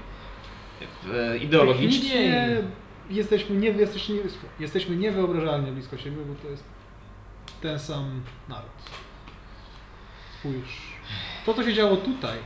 Ideologicznie. 1.43 2.11
Technicznie 2.11 2.63
jesteśmy, 3.11 3.57
nie, 3.57 3.69
jesteśmy, 3.69 4.15
nie, 4.15 4.21
jesteśmy 4.61 4.97
niewyobrażalnie 4.97 5.73
blisko 5.73 5.97
siebie, 5.97 6.17
bo 6.29 6.35
to 6.43 6.49
jest 6.49 6.65
ten 7.63 7.79
sam 7.79 8.23
naród. 8.49 8.71
Spójrz. 10.39 10.83
To, 11.47 11.55
co 11.55 11.65
się 11.65 11.75
działo 11.75 11.97
tutaj, 11.97 12.39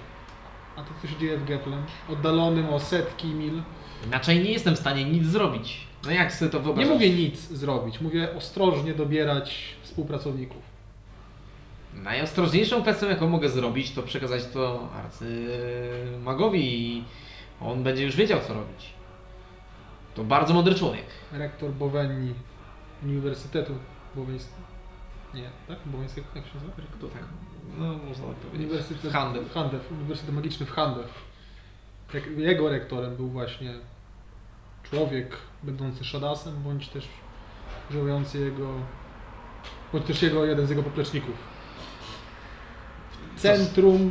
a 0.76 0.83
to, 0.83 0.91
co 1.02 1.09
się 1.09 1.17
dzieje 1.17 1.39
w 1.39 1.44
Geplem, 1.44 1.83
oddalonym 2.09 2.68
o 2.68 2.81
setki 2.81 3.26
mil. 3.26 3.62
Inaczej 4.07 4.39
nie 4.44 4.52
jestem 4.52 4.76
w 4.76 4.78
stanie 4.78 5.05
nic 5.05 5.26
zrobić. 5.26 5.86
No 6.05 6.10
jak 6.10 6.33
sobie 6.33 6.50
to 6.50 6.59
Nie 6.59 6.65
wyobrażasz? 6.65 6.92
mówię 6.92 7.10
nic 7.10 7.41
zrobić, 7.41 8.00
mówię 8.00 8.28
ostrożnie 8.36 8.94
dobierać 8.94 9.75
współpracowników. 9.83 10.62
Najostrożniejszą 11.94 12.83
kwestią, 12.83 13.09
jaką 13.09 13.28
mogę 13.28 13.49
zrobić, 13.49 13.91
to 13.91 14.02
przekazać 14.02 14.47
to 14.47 14.89
arcymagowi 15.05 16.83
i 16.83 17.05
on 17.61 17.83
będzie 17.83 18.05
już 18.05 18.17
wiedział, 18.17 18.41
co 18.41 18.55
robić. 18.55 18.95
To 20.15 20.25
bardzo 20.25 20.55
mądry 20.55 20.75
człowiek. 20.75 21.07
Rektor 21.33 21.71
Bowenni 21.71 22.35
Uniwersytetu 23.03 23.75
Boweńskiego. 24.15 24.57
Nie, 25.35 25.51
tak? 25.69 25.79
Boweńskiego, 25.87 26.27
jak 26.35 26.47
się 26.47 26.55
nazywa? 26.55 26.73
Tak. 27.13 27.23
No, 27.79 27.87
można 27.87 28.27
tak 28.27 28.37
powiedzieć. 28.37 28.61
Uniwersytet 28.61 29.11
W 29.11 29.13
Handew. 29.13 29.53
Handew, 29.53 29.93
Uniwersytet 29.93 30.35
Magiczny 30.35 30.67
w 30.67 30.71
Handew. 30.71 31.31
Jego 32.37 32.69
rektorem 32.69 33.17
był 33.17 33.29
właśnie 33.29 33.75
człowiek 34.83 35.37
będący 35.63 36.05
Shadasem, 36.05 36.63
bądź 36.63 36.89
też 36.89 37.09
używający 37.91 38.39
jego, 38.39 38.75
bądź 39.93 40.07
też 40.07 40.23
jego, 40.23 40.45
jeden 40.45 40.67
z 40.67 40.71
jego 40.71 40.83
popleczników. 40.83 41.35
W 43.37 43.41
centrum 43.41 44.11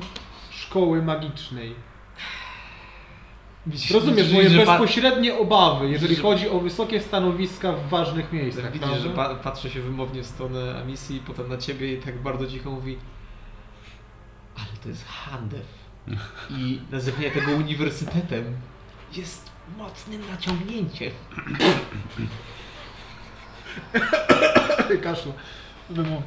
szkoły 0.52 1.02
magicznej. 1.02 1.76
Rozumiesz 3.94 4.34
moje 4.34 4.50
że 4.50 4.66
bezpośrednie 4.66 5.38
obawy, 5.38 5.90
jeżeli 5.90 6.16
że- 6.16 6.22
chodzi 6.22 6.50
o 6.50 6.60
wysokie 6.60 7.02
stanowiska 7.02 7.72
w 7.72 7.90
ważnych 7.90 8.34
miejscach. 8.34 8.64
Tak, 8.64 8.74
widzisz, 8.74 8.90
prawda? 8.90 9.10
że 9.10 9.16
pa 9.16 9.36
patrzę 9.36 9.70
się 9.70 9.82
wymownie 9.82 10.22
w 10.24 10.26
stronę 10.26 10.82
Amisji, 10.82 11.22
potem 11.28 11.50
na 11.50 11.58
ciebie 11.58 11.94
i 11.94 11.98
tak 11.98 12.22
bardzo 12.22 12.48
cicho 12.48 12.72
mówi 12.72 12.98
ale 14.60 14.78
to 14.84 14.90
jest 14.90 15.06
Handew. 15.06 15.66
I 16.58 16.82
nazywanie 16.92 17.32
tego 17.32 17.52
uniwersytetem 17.52 18.58
jest 19.14 19.50
mocnym 19.78 20.22
naciągnięciem. 20.32 21.12
Kaszlu. 25.04 25.34
Wymowny. 25.90 26.22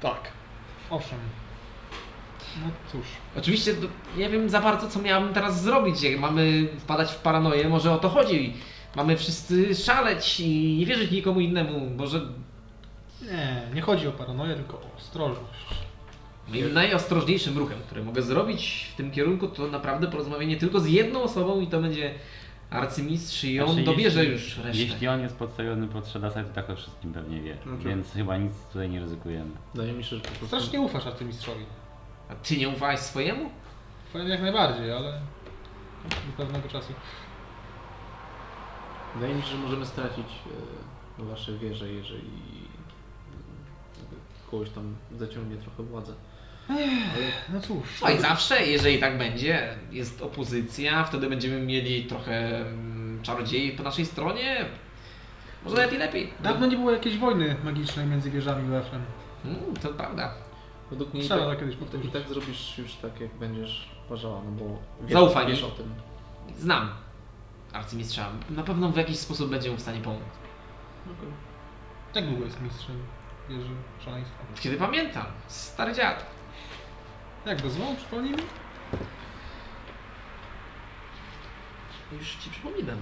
Tak. 0.00 0.32
Owszem. 0.90 1.18
No 2.60 2.70
cóż. 2.92 3.06
Oczywiście 3.36 3.74
nie 4.16 4.28
wiem 4.28 4.48
za 4.48 4.60
bardzo, 4.60 4.88
co 4.88 5.02
miałabym 5.02 5.34
teraz 5.34 5.62
zrobić. 5.62 6.02
Jak 6.02 6.20
mamy 6.20 6.68
wpadać 6.78 7.12
w 7.12 7.18
paranoję, 7.18 7.68
może 7.68 7.92
o 7.92 7.98
to 7.98 8.08
chodzi. 8.08 8.54
Mamy 8.96 9.16
wszyscy 9.16 9.74
szaleć 9.74 10.40
i 10.40 10.76
nie 10.78 10.86
wierzyć 10.86 11.10
nikomu 11.10 11.40
innemu. 11.40 11.90
Może 11.96 12.20
Nie, 13.22 13.62
nie 13.74 13.80
chodzi 13.80 14.08
o 14.08 14.12
paranoję, 14.12 14.54
tylko 14.54 14.76
o 14.76 14.96
ostrożność. 14.96 15.64
moim 16.48 16.72
najostrożniejszym 16.72 17.58
ruchem, 17.58 17.78
który 17.86 18.04
mogę 18.04 18.22
zrobić 18.22 18.88
w 18.92 18.96
tym 18.96 19.10
kierunku, 19.10 19.48
to 19.48 19.66
naprawdę 19.68 20.06
porozmawianie 20.08 20.56
tylko 20.56 20.80
z 20.80 20.86
jedną 20.86 21.22
osobą 21.22 21.60
i 21.60 21.66
to 21.66 21.80
będzie 21.80 22.14
arcymistrz 22.70 23.44
i 23.44 23.60
on 23.60 23.68
Znaczy, 23.68 23.84
dobierze 23.84 24.24
jeśli- 24.24 24.32
już 24.32 24.56
resztę. 24.58 24.82
Jeśli 24.82 25.08
on 25.08 25.20
jest 25.20 25.36
podstawiony 25.36 25.88
pod 25.88 26.06
Shadasa, 26.06 26.44
to 26.44 26.54
tak 26.54 26.70
o 26.70 26.76
wszystkim 26.76 27.12
pewnie 27.12 27.40
wie. 27.40 27.56
Znaczy- 27.66 27.88
Więc 27.88 28.12
chyba 28.12 28.36
nic 28.36 28.52
tutaj 28.72 28.90
nie 28.90 29.00
ryzykujemy. 29.00 29.50
Wydaje 29.74 29.92
mi 29.92 30.04
się, 30.04 30.16
że 30.16 30.22
po 30.22 30.28
prostu... 30.28 30.46
Strasznie 30.46 30.80
ufasz 30.80 31.06
arcymistrzowi. 31.06 31.64
A 32.28 32.34
ty 32.34 32.56
nie 32.56 32.68
ufałeś 32.68 33.00
swojemu? 33.00 33.50
Powiem 34.12 34.28
jak 34.28 34.42
najbardziej, 34.42 34.92
ale 34.92 35.20
do 36.02 36.32
pewnego 36.36 36.68
czasu. 36.68 36.92
Wydaje 39.14 39.34
mi 39.34 39.42
się, 39.42 39.48
że 39.48 39.56
możemy 39.56 39.86
stracić 39.86 40.26
e, 41.18 41.24
wasze 41.24 41.58
wieże, 41.58 41.92
jeżeli 41.92 42.30
e, 43.98 44.50
kogoś 44.50 44.70
tam 44.70 44.96
zaciągnie 45.18 45.56
trochę 45.56 45.82
władzę. 45.82 46.14
No 47.52 47.60
cóż. 47.60 47.88
Słuchaj, 47.96 48.20
zawsze, 48.20 48.66
jeżeli 48.66 48.98
tak 48.98 49.18
będzie, 49.18 49.76
jest 49.90 50.22
opozycja, 50.22 51.04
wtedy 51.04 51.28
będziemy 51.28 51.60
mieli 51.60 52.04
trochę 52.04 52.60
mm, 52.60 53.22
czarodziei 53.22 53.72
po 53.72 53.82
naszej 53.82 54.06
stronie. 54.06 54.64
Może 55.64 55.76
nawet 55.76 55.92
i 55.92 55.96
lepiej. 55.96 56.32
Dawno 56.40 56.66
nie 56.66 56.76
było 56.76 56.90
jakiejś 56.90 57.18
wojny 57.18 57.56
magicznej 57.64 58.06
między 58.06 58.30
wieżami 58.30 58.68
Wefrem. 58.68 59.02
Mm, 59.44 59.76
to 59.82 59.88
prawda. 59.88 60.34
Według 60.92 61.14
mnie 61.14 61.22
i 61.22 61.26
Trzeba 61.26 61.46
tak, 61.46 61.58
kiedyś 61.58 61.74
tak, 61.74 61.82
i 61.82 61.84
powtórzyć. 61.84 62.12
tak 62.12 62.28
zrobisz 62.28 62.78
już 62.78 62.94
tak, 62.94 63.20
jak 63.20 63.34
będziesz 63.34 63.90
uważała, 64.06 64.42
no 64.44 64.50
bo 64.50 64.78
wiesz, 65.02 65.12
Zaufaj 65.12 65.46
wiesz 65.46 65.60
mi. 65.62 65.68
o 65.68 65.70
tym. 65.70 65.94
Znam 66.58 66.90
arcymistrza. 67.72 68.28
Na 68.50 68.62
pewno 68.62 68.88
w 68.88 68.96
jakiś 68.96 69.18
sposób 69.18 69.50
będzie 69.50 69.70
mu 69.70 69.76
w 69.76 69.80
stanie 69.80 70.00
pomóc. 70.00 70.22
Jak 72.14 72.26
długo 72.28 72.44
jest 72.44 72.60
mistrzem 72.60 73.02
wieży 73.48 73.70
szaleństwa? 74.04 74.38
Kiedy 74.60 74.76
pamiętam, 74.76 75.26
stary 75.46 75.94
dziad. 75.94 76.26
Jak 77.46 77.62
go 77.62 77.70
zwą? 77.70 77.96
Przypomnij 77.96 78.32
mi? 78.32 78.42
Już 82.12 82.36
ci 82.36 82.50
przypominam. 82.50 82.98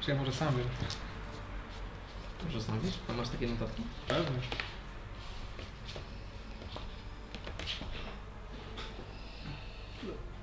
Czy 0.00 0.10
ja 0.10 0.16
może 0.16 0.32
sam 0.32 0.56
wiem? 0.56 0.66
Może 2.44 2.62
sam 2.62 2.80
wiesz? 2.80 2.94
Tam 3.06 3.16
masz 3.16 3.28
takie 3.28 3.46
notatki? 3.46 3.82
Pewnie. 4.08 4.38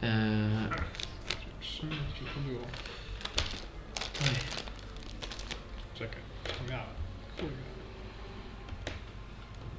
Eee, 0.02 0.70
ci 1.62 2.26
to 2.34 2.40
było? 2.40 2.62
Ej. 4.22 4.36
Czekaj, 5.96 6.22
to 6.44 6.72
miałem. 6.72 6.88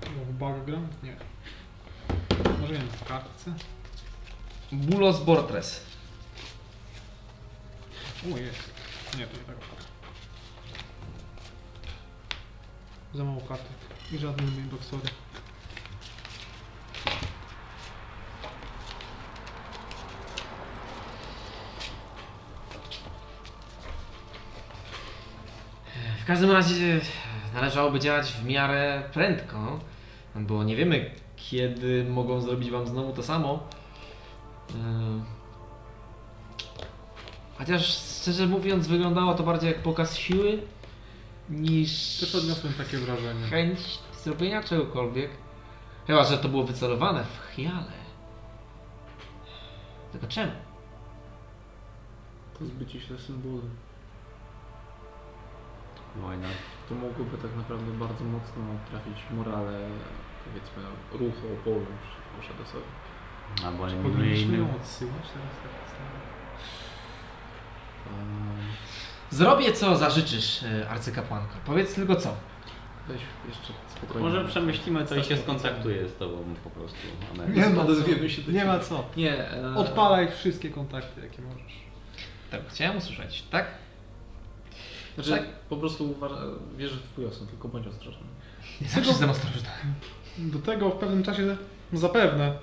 Było 0.01 0.25
w 0.25 0.33
background? 0.33 1.03
Nie. 1.03 1.17
Może 2.61 2.73
nie 2.73 2.79
wiem, 2.79 2.89
w 2.89 3.05
kartce? 3.05 3.55
Bulos 4.73 5.25
Bortres. 5.25 5.87
O, 8.25 8.39
jest. 8.39 8.71
Nie, 9.19 9.27
to 9.27 9.37
nie 9.37 9.45
tego. 9.45 9.61
Za 13.15 13.25
mało 13.25 13.41
kartek. 13.41 13.77
I 14.13 14.19
żadny 14.19 14.51
main 14.51 14.69
każdym 26.29 26.51
razie 26.51 27.01
należałoby 27.55 28.01
działać 28.01 28.33
w 28.33 28.45
miarę 28.45 29.03
prędko, 29.13 29.79
bo 30.37 30.65
nie 30.65 30.77
wiemy 30.77 31.11
kiedy 31.37 32.05
mogą 32.11 32.41
zrobić 32.41 32.71
wam 32.71 32.87
znowu 32.87 33.13
to 33.13 33.23
samo. 33.23 33.69
Eee, 34.71 35.23
Chociaż 37.59 37.87
szczerze 38.21 38.47
mówiąc 38.47 38.87
wyglądało 38.87 39.35
to 39.35 39.43
bardziej 39.43 39.69
jak 39.69 39.83
pokaz 39.83 40.17
siły 40.17 40.63
niż 41.51 42.21
Też 42.21 42.35
odniosłem 42.35 42.75
takie 42.75 42.99
wrażenie. 42.99 43.47
chęć 43.47 43.79
zrobienia 44.25 44.63
czegokolwiek. 44.63 45.31
Chyba, 46.07 46.25
że 46.25 46.39
to 46.39 46.49
było 46.49 46.65
wycelowane 46.65 47.25
w 47.25 47.55
Hiale. 47.55 47.93
Tylko 50.13 50.27
czemu? 50.27 50.53
To 52.59 52.67
zbycie 52.67 53.01
się 53.01 53.19
symbolem. 53.19 53.71
Wojna. 56.23 56.49
To 56.89 56.95
mogłoby 56.95 57.39
tak 57.39 57.57
naprawdę 57.57 57.93
bardzo 57.93 58.25
mocno 58.25 58.63
trafić 58.91 59.19
w 59.31 59.35
morale, 59.35 59.89
powiedzmy, 60.45 60.83
ruchu 61.13 61.47
oporu 61.61 61.87
przeciwko 62.03 62.37
Shadosowi. 62.55 62.91
Albo 63.67 63.87
Czy 63.87 63.93
eliminuje 63.93 64.17
powinniśmy 64.17 64.59
ją 64.59 64.77
odsyłać 64.77 65.23
teraz 65.33 65.55
tak? 65.91 66.19
Eee, 68.07 68.69
Zrobię 69.31 69.73
co 69.73 69.97
zażyczysz, 69.97 70.63
e, 70.63 70.89
arcykapłanko. 70.91 71.55
Powiedz 71.67 71.95
tylko 71.95 72.17
co. 72.17 72.35
Weź 73.09 73.21
jeszcze 73.49 73.73
spokojnie. 73.89 74.29
Może 74.29 74.45
przemyślimy 74.45 75.05
to 75.05 75.15
i 75.17 75.25
się 75.25 75.37
skontaktuję 75.37 76.09
z 76.09 76.17
tobą 76.17 76.55
po 76.65 76.71
prostu. 76.71 76.99
Nie 77.55 77.67
ma 77.71 77.85
co. 77.87 78.29
Się 78.29 78.43
do 78.43 78.53
Nie 78.53 78.65
ma 78.65 78.79
co. 78.79 79.05
Nie, 79.17 79.51
eee, 79.53 79.77
Odpalaj 79.77 80.29
wszystkie 80.31 80.71
kontakty, 80.71 81.21
jakie 81.21 81.43
możesz. 81.43 81.73
Tak, 82.51 82.61
chciałem 82.69 82.97
usłyszeć, 82.97 83.45
tak? 83.51 83.67
Znaczy, 85.25 85.31
Tak. 85.31 85.49
po 85.69 85.77
prostu 85.77 86.15
wierzę 86.77 86.97
w 86.97 87.03
twój 87.13 87.27
osąd, 87.27 87.51
tylko 87.51 87.69
bądź 87.69 87.87
ostrożny. 87.87 88.23
Nie 88.81 88.89
zawsze 88.89 89.11
jestem 89.11 89.31
ostrożny. 89.31 89.69
Do 90.39 90.59
tego 90.59 90.91
w 90.91 90.97
pewnym 90.99 91.23
czasie 91.23 91.57
zapewne 91.93 92.59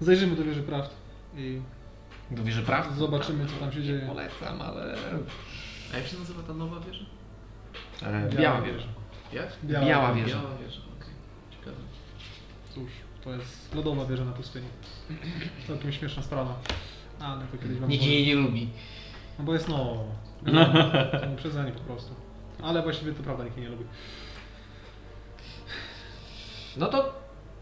zajrzymy 0.00 0.36
do 0.36 0.44
wieży 0.44 0.62
prawd 0.62 0.90
i 1.36 1.60
Do 2.30 2.42
wieży 2.44 2.62
prawd? 2.62 2.96
zobaczymy, 2.98 3.46
co 3.46 3.52
tam 3.64 3.72
się 3.72 3.82
dzieje. 3.82 4.00
Polecam, 4.06 4.62
ale... 4.62 4.96
A 5.94 5.96
jak 5.96 6.06
się 6.06 6.18
nazywa 6.18 6.42
ta 6.42 6.52
nowa 6.54 6.80
wieża? 6.80 7.04
E, 8.02 8.28
Biała 8.36 8.62
wieża. 8.62 8.86
Jak? 9.32 9.48
Biała, 9.64 9.86
Biała 9.86 10.14
wieża. 10.14 10.38
Biała 10.42 10.56
wieża, 10.56 10.80
okej. 10.98 11.14
Ciekawe. 11.50 11.76
Cóż, 12.74 12.90
to 13.24 13.34
jest 13.34 13.74
lodowa 13.74 14.04
wieża 14.06 14.24
na 14.24 14.32
pustyni. 14.32 14.66
Całkiem 15.66 15.92
śmieszna 15.92 16.22
sprawa. 16.22 16.58
Ale 17.20 17.42
to 17.46 17.58
kiedyś 17.58 17.78
wam 17.78 17.90
Nikt 17.90 18.04
jej 18.04 18.26
nie 18.26 18.34
lubi. 18.34 18.68
No 19.38 19.44
bo 19.44 19.52
jest 19.54 19.68
no. 19.68 20.04
Są 21.20 21.32
uprzedzeni 21.32 21.72
po 21.72 21.80
prostu. 21.80 22.14
Ale 22.62 22.82
właściwie 22.82 23.12
to 23.12 23.22
prawda, 23.22 23.44
nikt 23.44 23.56
jej 23.56 23.66
nie 23.66 23.72
lubi. 23.72 23.84
No 26.76 26.86
to, 26.86 27.14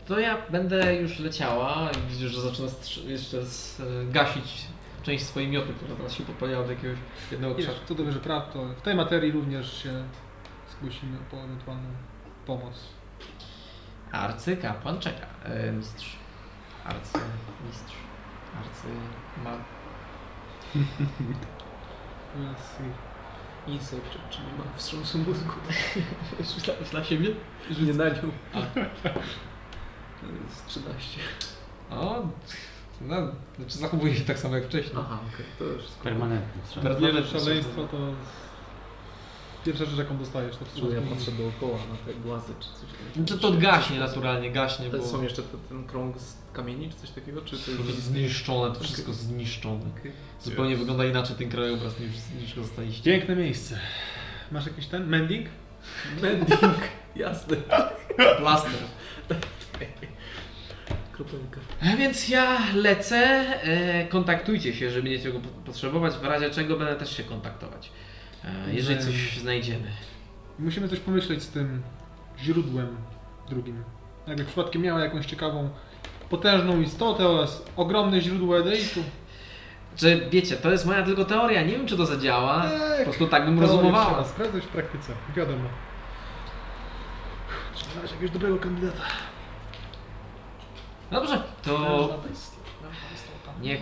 to 0.06 0.18
ja 0.20 0.38
będę 0.50 0.96
już 0.96 1.18
leciała. 1.18 1.90
Widzisz, 2.08 2.30
że 2.30 2.40
zaczyna 2.40 2.68
jeszcze 3.06 3.46
z, 3.46 3.80
e, 3.80 3.84
gasić 4.12 4.66
część 5.02 5.24
swojej 5.24 5.48
mioty, 5.48 5.72
która 5.72 5.96
teraz 5.96 6.12
się 6.12 6.24
podpaliła 6.24 6.62
do 6.62 6.70
jakiegoś 6.70 6.98
jednego 7.30 7.54
krzaku. 7.54 7.78
co 7.88 7.94
do 7.94 8.04
wieży 8.04 8.20
prawd, 8.20 8.52
to 8.52 8.64
w 8.64 8.82
tej 8.82 8.94
materii 8.94 9.32
również 9.32 9.82
się 9.82 10.04
zgłosimy 10.70 11.18
po 11.30 11.36
ewentualną 11.36 11.88
pomoc. 12.46 12.74
Arcykapłan 14.12 15.00
czeka. 15.00 15.26
E, 15.44 15.72
mistrz. 15.72 16.16
Arcymistrz. 16.84 17.94
Arcy... 18.58 18.88
Ma... 22.36 22.50
Let's 22.52 22.76
see. 22.76 23.72
Insight, 23.72 24.02
czy, 24.12 24.18
czy 24.30 24.38
nie 24.42 24.58
ma 24.58 24.64
wstrząsu 24.76 25.18
mózgu? 25.18 25.52
Już 26.80 26.92
na 26.92 27.04
siebie? 27.04 27.28
Nie 27.80 27.94
na 27.94 28.04
nią. 28.08 28.14
To 30.20 30.26
jest 30.50 30.66
13. 30.66 31.20
O, 31.90 32.28
no, 33.00 33.16
znaczy 33.56 33.78
zachowuje 33.78 34.14
się 34.16 34.24
tak 34.24 34.38
samo 34.38 34.56
jak 34.56 34.64
wcześniej. 34.64 34.94
Aha, 34.98 35.18
okej, 35.34 35.46
to 35.58 35.64
już 35.64 35.82
wszystko. 35.82 36.04
Permanentny 36.04 36.62
strzał. 36.64 36.82
Per- 36.82 36.92
Wieże 36.92 37.06
Permanentny 37.12 37.40
szaleństwo 37.40 37.84
to 37.84 37.96
pierwsza 39.68 39.84
rzecz, 39.84 39.98
jaką 39.98 40.18
dostajesz, 40.18 40.56
to 40.56 40.64
Że 40.64 40.70
wstrząs 40.70 40.94
ja 40.94 41.00
patrzę 41.00 41.32
dookoła 41.32 41.78
na 41.78 42.12
te 42.12 42.18
głazy, 42.20 42.52
czy 42.60 42.66
coś 42.68 42.88
takiego. 43.14 43.26
To, 43.26 43.38
to 43.50 43.58
gaśnie 43.58 43.98
naturalnie, 43.98 44.50
gaśnie, 44.50 44.90
To 44.90 44.98
bo 44.98 45.06
są 45.06 45.22
jeszcze 45.22 45.42
te, 45.42 45.58
ten 45.68 45.86
krąg 45.86 46.18
z 46.18 46.36
kamieni, 46.52 46.90
czy 46.90 46.96
coś 46.96 47.10
takiego? 47.10 47.42
Czy 47.42 47.58
to 47.58 47.70
już 47.70 47.86
jest 47.86 48.02
zniszczone, 48.02 48.74
to 48.74 48.80
wszystko 48.80 49.12
zniszczone. 49.12 49.80
Okej. 50.00 50.12
Zupełnie 50.42 50.76
wygląda 50.76 51.04
inaczej 51.04 51.36
ten 51.36 51.48
krajobraz 51.48 52.00
niż, 52.00 52.10
niż 52.42 52.54
go 52.54 52.60
dostaliście. 52.60 53.02
Piękne 53.10 53.36
miejsce. 53.36 53.78
Masz 54.52 54.66
jakiś 54.66 54.86
ten? 54.86 55.06
Mending? 55.08 55.46
Mending, 56.22 56.60
jasne. 57.16 57.56
Plaster. 58.38 58.72
Kropelka. 61.12 61.60
E, 61.82 61.96
Więc 61.96 62.28
ja 62.28 62.58
lecę. 62.74 63.16
E, 63.62 64.06
kontaktujcie 64.06 64.74
się, 64.74 64.84
jeżeli 64.84 65.10
będziecie 65.10 65.32
go 65.32 65.40
po- 65.40 65.48
potrzebować. 65.48 66.14
W 66.14 66.24
razie 66.24 66.50
czego 66.50 66.76
będę 66.76 66.96
też 66.96 67.16
się 67.16 67.24
kontaktować. 67.24 67.90
E, 68.44 68.74
jeżeli 68.74 68.98
coś 68.98 69.38
znajdziemy. 69.38 69.86
Musimy 70.58 70.88
coś 70.88 71.00
pomyśleć 71.00 71.42
z 71.42 71.48
tym 71.48 71.82
źródłem 72.38 72.96
drugim. 73.48 73.84
Jakby 74.26 74.44
przypadkiem 74.44 74.82
miała 74.82 75.00
jakąś 75.00 75.26
ciekawą, 75.26 75.70
potężną 76.30 76.80
istotę 76.80 77.28
oraz 77.28 77.62
ogromne 77.76 78.20
źródło 78.20 78.58
Edeitu. 78.58 79.00
Że 79.96 80.16
wiecie, 80.16 80.56
to 80.56 80.70
jest 80.70 80.86
moja 80.86 81.02
tylko 81.02 81.24
teoria. 81.24 81.62
Nie 81.62 81.72
wiem, 81.72 81.86
czy 81.86 81.96
to 81.96 82.06
zadziała. 82.06 82.64
Po 82.98 83.04
prostu 83.04 83.26
tak 83.26 83.44
bym 83.44 83.60
rozumowała. 83.60 84.24
Sprawdzać 84.24 84.64
w 84.64 84.68
praktyce, 84.68 85.12
wiadomo. 85.36 85.68
Trzeba 87.74 87.92
znaleźć 87.92 88.12
jakiegoś 88.12 88.32
dobrego 88.32 88.58
kandydata. 88.58 89.02
Dobrze, 91.10 91.42
to 91.62 92.08
niech 93.62 93.80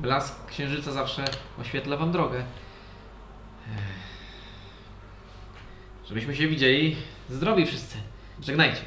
blask 0.00 0.46
księżyca 0.46 0.92
zawsze 0.92 1.24
oświetla 1.60 1.96
wam 1.96 2.12
drogę. 2.12 2.44
Żebyśmy 6.08 6.36
się 6.36 6.48
widzieli 6.48 6.96
zdrowi 7.28 7.66
wszyscy. 7.66 7.96
Żegnajcie. 8.42 8.80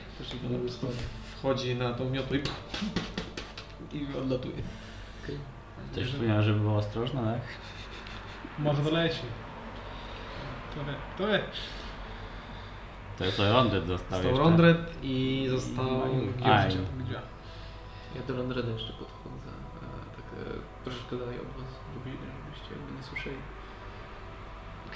Wchodzi 1.38 1.76
na 1.76 1.94
tą 1.94 2.10
miotłę 2.10 2.38
i, 2.38 2.42
i 3.98 4.18
odlatuje. 4.18 4.56
Też 5.96 6.08
wspomniałem, 6.12 6.44
żeby 6.44 6.60
było 6.60 6.78
ostrożne, 6.78 7.22
tak? 7.22 7.42
Może 8.60 8.82
doleci. 8.82 9.22
To 10.76 10.86
wie, 10.86 10.94
to 11.18 11.28
wie. 11.28 11.44
To 13.18 13.26
jest 13.26 13.40
o 13.40 13.54
rondet 13.54 13.88
został 13.88 14.10
Został 14.10 14.32
jeszcze. 14.32 14.44
Rondret 14.44 15.04
i 15.04 15.46
został 15.50 15.86
gdzie? 17.00 17.22
Ja 18.16 18.22
do 18.28 18.34
Landreda 18.38 18.70
jeszcze 18.70 18.94
podchodzę, 18.94 19.50
e, 19.50 20.16
tak 20.16 20.26
e, 20.40 20.84
troszeczkę 20.84 21.18
dalej 21.18 21.40
od 21.40 21.48
was, 21.48 21.72
żeby, 21.94 22.18
żebyście 22.46 22.70
jakby 22.76 22.98
nie 22.98 23.04
słyszeli. 23.04 23.36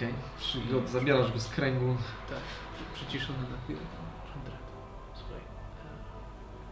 Okej, 0.01 0.13
okay. 0.77 0.87
zabierasz 0.87 1.31
go 1.31 1.39
z 1.39 1.49
kręgu. 1.49 1.97
Tak, 2.29 2.37
przy- 2.75 3.05
przyciszony 3.05 3.39
na 3.49 3.57
chwilę. 3.63 3.79
Słuchaj, 5.15 5.39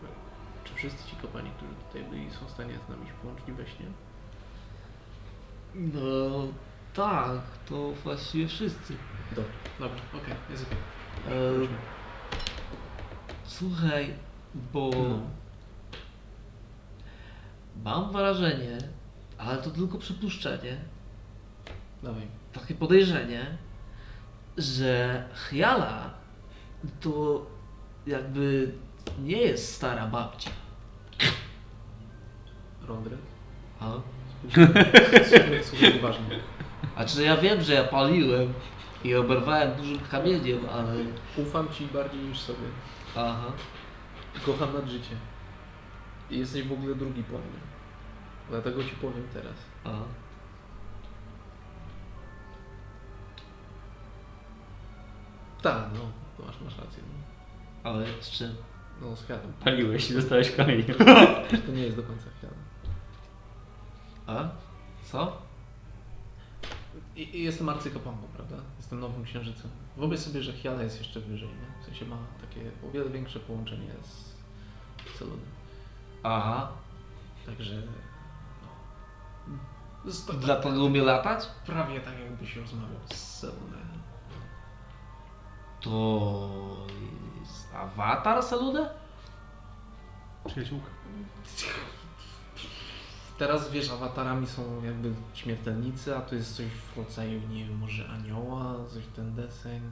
e, 0.04 0.64
czy 0.64 0.74
wszyscy 0.74 1.10
ci 1.10 1.16
kopani, 1.16 1.52
którzy 1.58 1.72
tutaj 1.74 2.04
byli, 2.04 2.32
są 2.32 2.46
w 2.46 2.52
stanie 2.52 2.74
z 2.86 2.90
nami 2.90 3.08
się 3.08 3.14
połączyć 3.14 3.52
we 3.52 3.68
śnie? 3.68 3.86
No 5.76 6.48
tak, 6.94 7.42
to 7.70 7.92
właściwie 8.04 8.48
wszyscy. 8.48 8.96
Dobrze, 9.36 9.52
dobra, 9.80 10.02
okej, 10.24 10.36
jest 10.50 10.66
okej. 10.66 10.78
E, 11.28 11.60
Chodźmy. 11.60 11.78
słuchaj, 13.44 14.14
bo 14.74 14.90
No. 14.94 15.20
mam 17.84 18.12
wrażenie, 18.12 18.78
ale 19.38 19.62
to 19.62 19.70
tylko 19.72 19.98
przypuszczenie, 19.98 20.78
Dawaj. 22.04 22.39
Takie 22.54 22.76
podejrzenie, 22.76 23.58
że 24.58 25.24
Hyala 25.34 26.14
to 27.00 27.46
jakby 28.08 28.72
nie 29.24 29.38
jest 29.38 29.76
stara 29.76 30.08
babcia. 30.08 30.52
A? 33.80 33.92
Słuchaj, 35.30 35.64
słuchaj, 35.64 36.00
uważnie. 36.00 36.40
A 36.96 37.06
czy 37.06 37.24
ja 37.24 37.38
wiem, 37.38 37.62
że 37.62 37.74
ja 37.74 37.84
paliłem 37.84 38.54
i 39.04 39.16
oberwałem 39.16 39.76
dużym 39.78 40.00
kamieniem, 40.00 40.60
ale... 40.74 40.94
Ufam 41.38 41.70
ci 41.70 41.86
bardziej 41.86 42.22
niż 42.22 42.40
sobie. 42.40 42.68
Aha. 43.16 43.52
Kocham 44.46 44.74
nad 44.74 44.90
życie. 44.90 45.16
I 46.30 46.40
jesteś 46.40 46.64
w 46.64 46.72
ogóle 46.72 46.96
drugi 46.96 47.24
po 47.24 47.34
mnie. 47.34 47.60
Dlatego 48.50 48.84
ci 48.84 48.96
powiem 48.96 49.28
teraz. 49.34 49.56
Aha. 49.86 50.04
Tak, 55.62 55.84
no, 55.94 56.00
to 56.38 56.46
masz, 56.46 56.62
masz 56.62 56.78
rację. 56.78 57.04
No, 57.84 57.90
Ale 57.90 58.06
z 58.22 58.32
czym? 58.32 58.56
no 59.02 59.16
z 59.16 59.28
Hiadą. 59.28 59.54
Paliłeś 59.64 60.12
i 60.12 60.14
dostałeś 60.14 60.52
kamień. 60.56 60.84
To 61.66 61.72
nie 61.72 61.84
jest 61.84 61.96
do 61.96 62.04
końca 62.04 62.26
Hiada. 62.42 62.56
A? 64.28 64.50
Co? 65.04 65.38
I, 67.16 67.38
I 67.38 67.44
jestem 67.44 67.70
arcykapłanką, 67.70 68.24
prawda? 68.36 68.56
Jestem 68.78 69.00
nowym 69.00 69.24
księżycem. 69.24 69.72
Wyobraź 69.98 70.20
sobie, 70.20 70.44
że 70.44 70.54
Hiala 70.54 70.84
jest 70.84 71.00
jeszcze 71.00 71.20
wyżej, 71.20 71.48
nie? 71.50 71.82
W 71.82 71.86
sensie 71.86 72.06
ma 72.06 72.18
takie 72.42 72.72
o 72.88 72.92
wiele 72.92 73.10
większe 73.10 73.40
połączenie 73.40 73.92
z 74.04 74.34
Celonem. 75.20 75.46
Aha. 76.24 76.72
Także... 77.46 77.84
No. 80.06 80.34
Dlatego 80.42 80.84
umie 80.86 81.02
latać? 81.02 81.46
prawie 81.66 82.00
tak 82.00 82.20
jakbyś 82.20 82.56
rozmawiał 82.56 83.00
z 83.14 83.40
Celonem. 83.40 83.89
To 85.82 86.50
jest 87.40 87.74
awatar 87.76 88.44
Saludę? 88.44 88.90
Przyjaciółka. 90.48 90.90
Teraz 93.38 93.72
wiesz, 93.72 93.92
awatarami 93.92 94.48
są 94.48 94.84
jakby 94.84 95.14
śmiertelnicy, 95.34 96.16
a 96.18 96.22
to 96.22 96.36
jest 96.36 96.56
coś 96.56 96.66
w 96.66 96.98
rodzaju, 96.98 97.42
nie 97.50 97.66
wiem, 97.66 97.78
może 97.78 98.10
anioła, 98.10 98.76
coś 98.94 99.04
ten 99.16 99.36
deseń. 99.36 99.92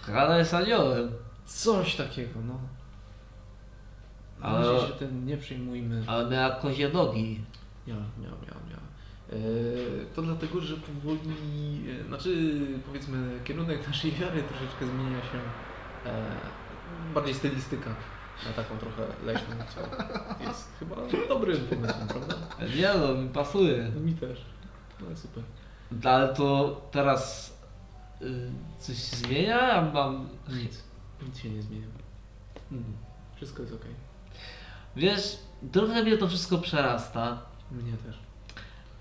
Hala 0.00 0.38
jest 0.38 0.54
aniołem. 0.54 1.12
Coś 1.44 1.96
takiego, 1.96 2.40
no. 2.46 2.58
Ale- 4.40 4.72
razie 4.72 4.86
się 4.86 4.92
tym 4.92 5.26
nie 5.26 5.36
przejmujmy. 5.36 6.04
Ale 6.06 6.30
miała 6.30 6.50
kozie 6.50 6.88
nogi. 6.88 7.40
Miała, 7.86 8.00
miała, 8.00 8.36
miała, 8.36 8.60
miała. 8.70 8.85
Eee, 9.32 10.06
to 10.14 10.22
dlatego, 10.22 10.60
że 10.60 10.76
powoli, 10.76 11.84
e, 12.00 12.08
znaczy 12.08 12.58
powiedzmy 12.86 13.40
kierunek 13.44 13.88
naszej 13.88 14.12
wiary 14.12 14.42
troszeczkę 14.42 14.86
zmienia 14.86 15.20
się, 15.20 15.38
e, 16.10 16.26
bardziej 17.14 17.34
stylistyka 17.34 17.90
na 18.46 18.52
taką 18.52 18.78
trochę 18.78 19.02
leśną, 19.24 19.56
co 19.74 19.80
jest 20.48 20.68
chyba 20.78 20.96
dobrym 21.28 21.66
pomysłem, 21.66 22.08
prawda? 22.08 22.34
Nie 22.76 22.94
no, 23.00 23.14
mi 23.14 23.28
pasuje. 23.28 23.90
Mi 24.04 24.14
też. 24.14 24.44
No 25.00 25.16
super. 25.16 25.44
Ale 26.04 26.34
to 26.34 26.80
teraz 26.90 27.52
y, 28.22 28.50
coś 28.78 28.96
się 29.10 29.16
zmienia? 29.16 29.68
Ja 29.68 29.90
mam... 29.94 30.28
Nic. 30.48 30.84
Nic 31.22 31.38
się 31.38 31.50
nie 31.50 31.62
zmienia. 31.62 31.86
Hmm. 32.70 32.92
Wszystko 33.36 33.62
jest 33.62 33.74
okej. 33.74 33.94
Wiesz, 34.96 35.38
trochę 35.72 36.02
mnie 36.02 36.18
to 36.18 36.28
wszystko 36.28 36.58
przerasta, 36.58 37.42
Mnie 37.70 37.92
też. 37.96 38.25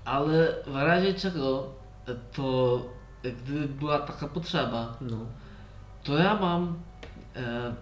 Ale 0.06 0.56
w 0.68 0.76
razie 0.76 1.14
czego 1.14 1.70
to 2.34 2.82
gdyby 3.24 3.68
była 3.68 4.00
taka 4.00 4.28
potrzeba, 4.28 4.98
No. 5.02 5.18
to 6.04 6.18
ja 6.18 6.36
mam 6.36 6.80
e, 7.36 7.74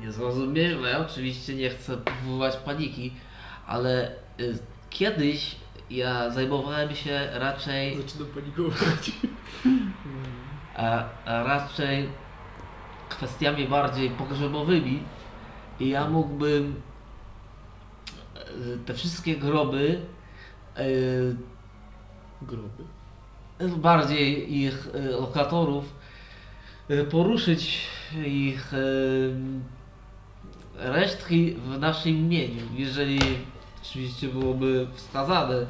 nie 0.00 0.12
zrozumieć 0.12 0.78
źle, 0.78 0.98
oczywiście 0.98 1.54
nie 1.54 1.70
chcę 1.70 1.96
wywoływać 1.96 2.56
paniki, 2.56 3.12
ale 3.66 4.08
e, 4.08 4.12
kiedyś 4.90 5.56
ja 5.90 6.30
zajmowałem 6.30 6.94
się 6.94 7.28
raczej 7.32 8.02
Zaczynam 8.02 8.28
panikować. 8.28 9.12
a, 10.76 11.04
a 11.24 11.42
raczej 11.42 12.08
kwestiami 13.08 13.68
bardziej 13.68 14.10
pogrzebowymi 14.10 15.02
i 15.80 15.88
ja 15.88 16.08
mógłbym 16.08 16.82
e, 18.36 18.40
te 18.86 18.94
wszystkie 18.94 19.36
groby 19.36 20.00
Gruby. 22.42 22.84
e, 23.58 23.68
bardziej 23.68 24.56
ich 24.58 24.88
e, 24.94 24.98
lokatorów 24.98 25.84
e, 26.88 27.04
poruszyć 27.04 27.80
ich 28.26 28.72
resztki 30.76 31.52
w 31.52 31.78
naszym 31.78 32.12
imieniu, 32.12 32.62
jeżeli 32.74 33.18
oczywiście 33.82 34.28
byłoby 34.28 34.86
wskazane. 34.94 35.66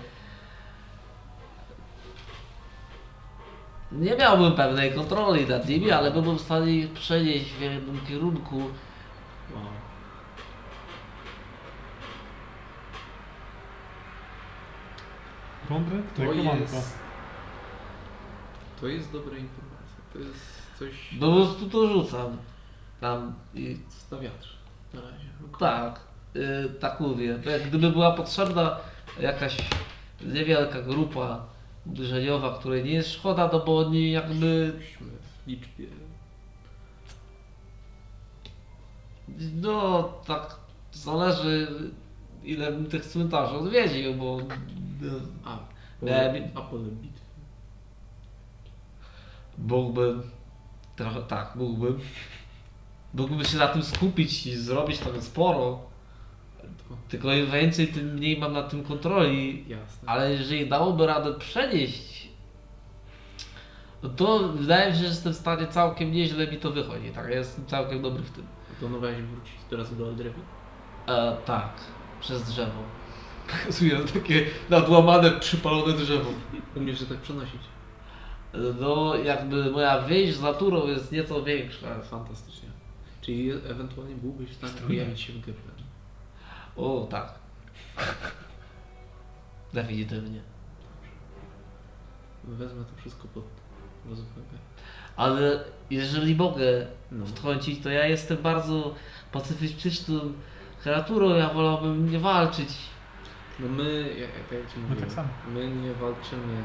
Nie 3.92 4.16
miałbym 4.16 4.52
pewnej 4.52 4.92
kontroli 4.92 5.46
nad 5.46 5.68
nimi, 5.68 5.90
ale 5.90 6.10
byłbym 6.10 6.38
w 6.38 6.40
stanie 6.40 6.72
ich 6.72 6.92
przenieść 6.92 7.52
w 7.52 7.60
jednym 7.60 8.00
kierunku. 8.06 8.56
Wow. 9.54 9.80
To 15.70 16.22
Nekromanka. 16.22 16.60
jest... 16.76 16.98
To 18.80 18.86
jest 18.88 19.12
dobra 19.12 19.36
informacja. 19.38 19.96
To 20.12 20.18
jest 20.18 20.76
coś... 20.78 20.90
Po 21.20 21.32
prostu 21.32 21.70
to 21.70 21.86
rzucam. 21.88 22.36
Tam 23.00 23.34
i 23.54 23.78
Na 24.10 24.18
wiatr. 24.18 24.48
Na 24.94 25.00
razie. 25.00 25.26
tak, 25.58 26.00
y, 26.36 26.68
tak 26.80 27.00
mówię. 27.00 27.38
Jak 27.46 27.62
gdyby 27.68 27.90
była 27.90 28.12
potrzebna 28.12 28.76
jakaś 29.20 29.56
niewielka 30.26 30.82
grupa 30.82 31.46
uderzeniowa, 31.86 32.58
której 32.58 32.84
nie 32.84 32.92
jest 32.92 33.12
szkoda, 33.12 33.50
no 33.52 33.60
bo 33.60 33.78
oni 33.78 34.12
jakby 34.12 34.72
w 35.44 35.46
liczbie... 35.46 35.86
No, 39.54 40.02
tak 40.26 40.56
zależy 40.92 41.68
ile 42.44 42.72
bym 42.72 42.86
tych 42.86 43.04
cmentarzy 43.06 43.54
odwiedził, 43.56 44.14
bo 44.14 44.38
no, 45.00 45.12
A, 45.44 45.58
Miałem- 46.02 46.50
a 46.54 46.60
pole 46.60 46.82
bitwy. 46.82 47.20
mógłbym, 49.58 50.22
trochę 50.96 51.22
tak, 51.22 51.56
mógłbym, 51.56 52.00
mógłbym 53.14 53.44
się 53.44 53.58
na 53.58 53.68
tym 53.68 53.82
skupić 53.82 54.46
i 54.46 54.56
zrobić 54.56 54.98
tego 54.98 55.22
sporo, 55.22 55.80
tylko 57.08 57.32
im 57.32 57.50
więcej, 57.50 57.88
tym 57.88 58.14
mniej 58.14 58.38
mam 58.38 58.52
na 58.52 58.62
tym 58.62 58.84
kontroli, 58.84 59.64
jasne. 59.68 60.08
ale 60.08 60.32
jeżeli 60.32 60.68
dałoby 60.68 61.06
radę 61.06 61.34
przenieść, 61.34 62.28
no 64.02 64.08
to 64.08 64.48
wydaje 64.48 64.86
mi 64.90 64.96
się, 64.96 65.02
że 65.02 65.08
jestem 65.08 65.32
w 65.32 65.36
stanie 65.36 65.66
całkiem 65.66 66.12
nieźle 66.12 66.46
mi 66.46 66.56
to 66.56 66.70
wychodzi, 66.70 67.10
tak, 67.10 67.30
ja 67.30 67.36
jestem 67.38 67.66
całkiem 67.66 68.02
dobry 68.02 68.22
w 68.22 68.30
tym. 68.30 68.46
To 68.80 68.88
nowe 68.88 69.12
wrócić 69.22 69.54
teraz 69.70 69.96
do 69.96 70.06
Aldrewi? 70.08 70.40
E, 71.08 71.36
tak, 71.44 71.72
przez 72.20 72.42
drzewo. 72.42 72.82
Pokazuję 73.46 73.98
takie 73.98 74.46
nadłamane, 74.70 75.30
przypalone 75.30 75.92
drzewo. 75.92 76.30
Umiesz 76.76 76.98
się 76.98 77.06
tak 77.06 77.18
przenosić. 77.18 77.60
No, 78.80 79.14
jakby 79.14 79.70
moja 79.70 80.02
więź 80.02 80.34
z 80.34 80.42
naturą 80.42 80.86
jest 80.86 81.12
nieco 81.12 81.42
większa. 81.42 82.00
Fantastycznie. 82.02 82.68
Czyli 83.20 83.50
ewentualnie 83.50 84.14
byłbyś 84.14 84.50
w 84.50 84.54
stanie 84.54 84.72
pojawić 84.86 85.20
się 85.20 85.32
w 85.32 85.36
Geplen. 85.36 85.74
O, 86.76 87.06
tak. 87.10 87.34
Definitywnie. 89.72 90.40
Wezmę 92.44 92.84
to 92.84 93.00
wszystko 93.00 93.28
pod 93.28 93.44
rozwagę. 94.08 94.58
Ale 95.16 95.64
jeżeli 95.90 96.34
mogę 96.36 96.86
No. 97.12 97.26
wtrącić, 97.26 97.82
to 97.82 97.90
ja 97.90 98.06
jestem 98.06 98.36
bardzo 98.42 98.94
pacyfistyczną 99.32 100.32
kreaturą, 100.82 101.30
ja 101.34 101.48
wolałbym 101.54 102.10
nie 102.10 102.18
walczyć. 102.18 102.68
No 103.60 103.68
my, 103.68 104.02
jak, 104.08 104.30
jak 104.52 104.62
ja 104.64 104.70
ci 104.74 104.78
mówię, 104.80 105.00
tak 105.00 105.12
samo. 105.12 105.28
my 105.54 105.70
nie 105.70 105.92
walczymy. 105.92 106.62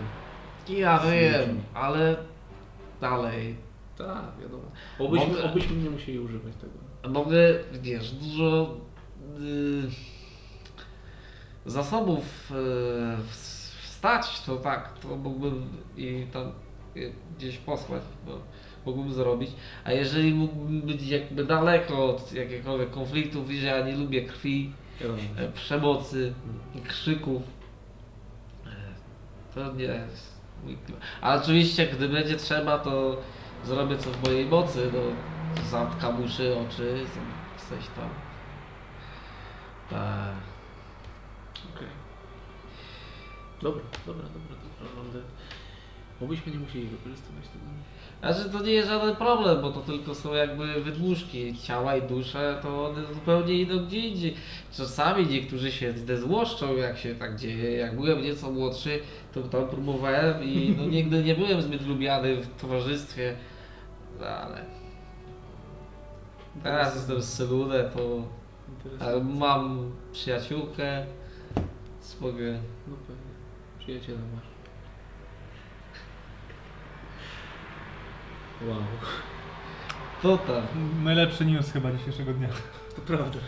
Ja 0.69 0.99
Z 0.99 1.11
wiem, 1.11 1.41
ludźmi. 1.47 1.63
ale 1.73 2.15
dalej. 3.01 3.55
Tak, 3.97 4.25
wiadomo. 4.41 4.63
Obyśmy, 4.99 5.27
Mogę- 5.27 5.43
obyśmy 5.43 5.75
nie 5.75 5.89
musieli 5.89 6.19
używać 6.19 6.53
tego. 6.55 6.73
Mogę, 7.19 7.37
wiesz, 7.73 8.11
dużo 8.11 8.77
y, 9.39 9.83
zasobów 11.65 12.51
y, 12.51 13.23
wstać, 13.83 14.41
to 14.41 14.55
tak, 14.55 14.99
to 14.99 15.07
mógłbym 15.07 15.67
i 15.97 16.27
tam 16.33 16.51
y, 16.97 17.13
gdzieś 17.37 17.57
posłać, 17.57 18.01
no, 18.27 18.33
mógłbym 18.85 19.13
zrobić. 19.13 19.49
A 19.83 19.91
jeżeli 19.91 20.33
mógłbym 20.33 20.81
być 20.81 21.07
jakby 21.07 21.45
daleko 21.45 22.09
od 22.09 22.33
jakiegokolwiek 22.33 22.91
konfliktów, 22.91 23.49
że 23.49 23.67
ja 23.67 23.85
nie 23.85 23.95
lubię 23.95 24.25
krwi, 24.25 24.73
Wiadomo. 25.01 25.19
e, 25.37 25.51
przemocy, 25.51 26.33
krzyków, 26.87 27.41
e, 28.65 28.69
to 29.55 29.73
nie 29.73 29.83
jest 29.83 30.35
mój 30.63 30.77
klimat. 30.77 31.03
Ale 31.21 31.41
oczywiście, 31.41 31.87
gdy 31.87 32.09
będzie 32.09 32.35
trzeba, 32.35 32.79
to 32.79 33.21
zrobię 33.65 33.97
co 33.97 34.09
w 34.11 34.23
mojej 34.23 34.45
mocy, 34.45 34.91
no, 34.93 34.99
zatkam 35.69 36.23
uszy, 36.23 36.55
oczy, 36.57 37.05
coś 37.69 37.87
tam. 37.95 38.09
Tak. 39.89 40.35
Okej. 41.75 41.87
Dobra, 43.61 43.83
dobra, 44.05 44.23
dobra, 44.23 44.55
dobra. 44.55 44.95
Rondę. 45.03 45.19
Obyśmy 46.21 46.51
nie 46.51 46.59
musieli 46.59 46.87
wykorzystywać 46.87 47.47
tego. 47.47 47.64
Znaczy 48.25 48.49
to 48.49 48.63
nie 48.63 48.71
jest 48.71 48.89
żaden 48.89 49.15
problem, 49.15 49.61
bo 49.61 49.71
to 49.71 49.79
tylko 49.79 50.15
są 50.15 50.33
jakby 50.33 50.81
wydmuszki 50.81 51.57
ciała 51.57 51.95
i 51.95 52.01
dusze, 52.01 52.59
to 52.61 52.85
one 52.85 53.13
zupełnie 53.13 53.53
idą 53.53 53.85
gdzie 53.85 53.99
indziej. 53.99 54.35
Czasami 54.73 55.27
niektórzy 55.27 55.71
się 55.71 55.91
zdezłoszczą, 55.91 56.77
jak 56.77 56.97
się 56.97 57.15
tak 57.15 57.39
dzieje. 57.39 57.71
Jak 57.71 57.95
byłem 57.95 58.21
nieco 58.21 58.51
młodszy, 58.51 58.99
to 59.33 59.41
tam 59.41 59.67
próbowałem 59.67 60.43
i 60.43 60.75
no 60.77 60.85
nigdy 60.95 61.23
nie 61.23 61.35
byłem 61.35 61.61
zbyt 61.61 61.87
lubiany 61.87 62.35
w 62.35 62.61
towarzystwie, 62.61 63.35
no, 64.19 64.25
ale 64.25 64.65
teraz 66.63 66.95
jestem 66.95 67.21
z 67.21 67.33
Seludę, 67.33 67.91
to 67.93 68.23
ale 68.99 69.23
mam 69.23 69.91
przyjaciółkę, 70.11 71.05
mogę 72.21 72.59
No 72.87 72.95
pewnie. 73.07 73.31
Przyjaciela 73.79 74.19
masz. 74.35 74.44
Wow. 78.61 78.77
to 80.21 80.37
tam. 80.37 80.63
Najlepszy 81.03 81.45
news 81.45 81.71
chyba 81.71 81.91
dzisiejszego 81.91 82.33
dnia. 82.33 82.47
To 82.95 83.01
prawda. 83.01 83.39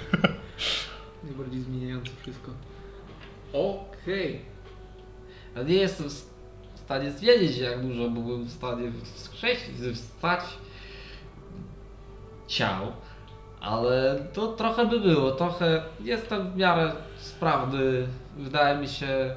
Najbardziej 1.23 1.61
zmieniające 1.61 2.11
wszystko. 2.21 2.51
Okej. 3.53 4.41
Ja 5.55 5.63
nie 5.63 5.75
jestem 5.75 6.09
w 6.75 6.79
stanie 6.79 7.11
stwierdzić, 7.11 7.57
jak 7.57 7.87
dużo 7.87 8.09
byłbym 8.09 8.43
w 8.43 8.51
stanie 8.51 8.91
wskrzesić, 9.13 9.75
wstać 9.95 10.41
ciał, 12.47 12.91
ale 13.61 14.27
to 14.33 14.47
trochę 14.47 14.85
by 14.85 14.99
było, 14.99 15.31
trochę 15.31 15.83
jestem 16.03 16.51
w 16.51 16.55
miarę 16.55 16.91
sprawny, 17.17 18.07
wydaje 18.37 18.77
mi 18.77 18.87
się, 18.87 19.35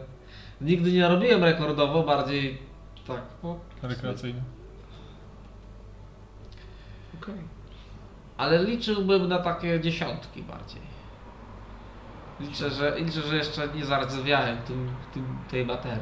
nigdy 0.60 0.92
nie 0.92 1.08
robiłem 1.08 1.44
rekordowo, 1.44 2.02
bardziej 2.02 2.58
tak, 3.06 3.22
no, 3.42 3.58
Rekreacyjny. 3.82 4.42
Okej. 7.22 7.34
Ale 8.40 8.64
liczyłbym 8.64 9.28
na 9.28 9.38
takie 9.38 9.80
dziesiątki 9.80 10.42
bardziej. 10.42 10.82
Liczę, 12.40 12.70
że, 12.70 12.98
liczę, 12.98 13.20
że 13.20 13.36
jeszcze 13.36 13.68
nie 13.68 13.84
zardzewiałem 13.84 14.58
tym, 14.62 14.90
tym, 15.12 15.42
tej. 15.50 15.66
Dobrze. 15.66 16.00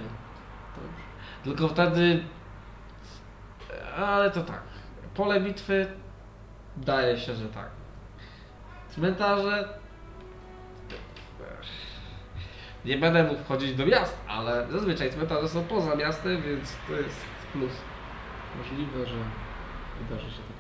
Tylko 1.44 1.68
wtedy. 1.68 2.25
Ale 3.97 4.31
to 4.31 4.42
tak. 4.42 4.62
Pole 5.15 5.41
bitwy. 5.41 5.86
Daje 6.76 7.18
się, 7.18 7.34
że 7.34 7.49
tak. 7.49 7.70
Cmentarze. 8.89 9.68
Nie 12.84 12.99
będę 12.99 13.25
mógł 13.25 13.42
wchodzić 13.42 13.75
do 13.75 13.86
miast, 13.86 14.18
ale 14.28 14.67
zazwyczaj 14.70 15.12
cmentarze 15.12 15.49
są 15.49 15.65
poza 15.65 15.94
miastem, 15.94 16.42
więc 16.42 16.76
to 16.89 16.92
jest 16.92 17.20
plus. 17.52 17.73
Możliwe, 18.58 19.07
że 19.07 19.17
wydarzy 20.00 20.31
się 20.31 20.42
w 20.42 20.57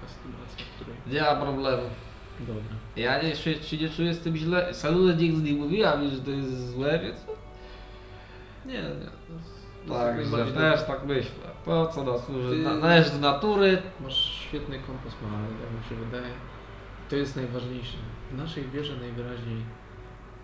której... 0.80 0.96
Nie 1.06 1.20
ma 1.20 1.36
problemu. 1.36 1.82
Dobra. 2.40 2.62
Ja 2.96 3.22
nie, 3.22 3.36
się, 3.36 3.54
się 3.54 3.76
nie 3.76 3.88
czuję 3.88 4.14
z 4.14 4.20
tym 4.20 4.36
źle. 4.36 4.74
Saluna 4.74 5.14
nigdy 5.14 5.52
nie 5.52 5.58
mówiła 5.58 5.96
mi, 5.96 6.10
że 6.10 6.20
to 6.20 6.30
jest 6.30 6.70
złe, 6.70 6.98
więc 6.98 7.16
Nie, 8.66 8.82
nie. 8.82 9.10
To 9.86 9.94
to 9.94 10.10
jest 10.18 10.32
tak, 10.32 10.52
też 10.52 10.86
tak 10.86 11.06
myślę. 11.06 11.44
To 11.64 11.86
co 11.86 12.04
nas 12.04 12.24
służy, 12.24 12.50
Ty- 12.50 12.62
na, 12.62 12.74
należy 12.74 13.10
do 13.10 13.18
natury, 13.18 13.82
Masz 14.00 14.40
świetny 14.48 14.78
kompas 14.78 15.12
moralny, 15.22 15.48
jak 15.48 15.82
mi 15.84 15.88
się 15.88 16.04
wydaje. 16.04 16.32
To 17.10 17.16
jest 17.16 17.36
najważniejsze. 17.36 17.96
W 18.32 18.36
naszej 18.36 18.64
wierze 18.64 18.96
najwyraźniej 18.96 19.62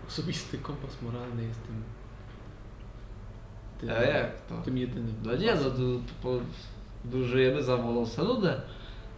osobisty 0.07 0.57
kompas 0.57 1.01
moralny 1.01 1.43
jest 1.43 1.63
tym... 1.63 1.83
Tym, 3.79 3.89
A 3.89 3.93
jak 3.93 4.41
to? 4.49 4.61
tym 4.61 4.77
jedynym. 4.77 5.15
No 5.23 5.35
nie, 5.35 5.55
no 5.55 5.61
po, 6.23 6.39
tu 7.11 7.25
żyjemy 7.25 7.63
za 7.63 7.77
wolą 7.77 8.05
Saludę. 8.05 8.61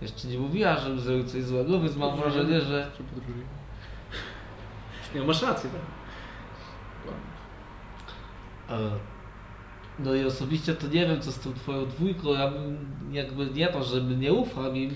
Jeszcze 0.01 0.27
nie 0.27 0.39
mówiła, 0.39 0.77
żebym 0.77 0.99
zrobił 0.99 1.23
coś 1.23 1.43
złego, 1.43 1.79
więc 1.79 1.95
mam 1.95 2.17
wrażenie, 2.17 2.61
że... 2.61 2.91
Nie, 5.15 5.21
masz 5.21 5.41
rację, 5.41 5.69
tak. 5.69 5.81
E, 8.69 8.91
no 9.99 10.13
i 10.13 10.25
osobiście 10.25 10.75
to 10.75 10.87
nie 10.87 11.05
wiem, 11.05 11.21
co 11.21 11.31
z 11.31 11.39
tą 11.39 11.53
twoją 11.53 11.85
dwójką, 11.85 12.33
ja 12.33 12.51
bym 12.51 12.77
jakby 13.11 13.45
nie 13.45 13.67
to, 13.67 13.83
żeby 13.83 14.17
nie 14.17 14.33
ufam 14.33 14.75
im. 14.75 14.95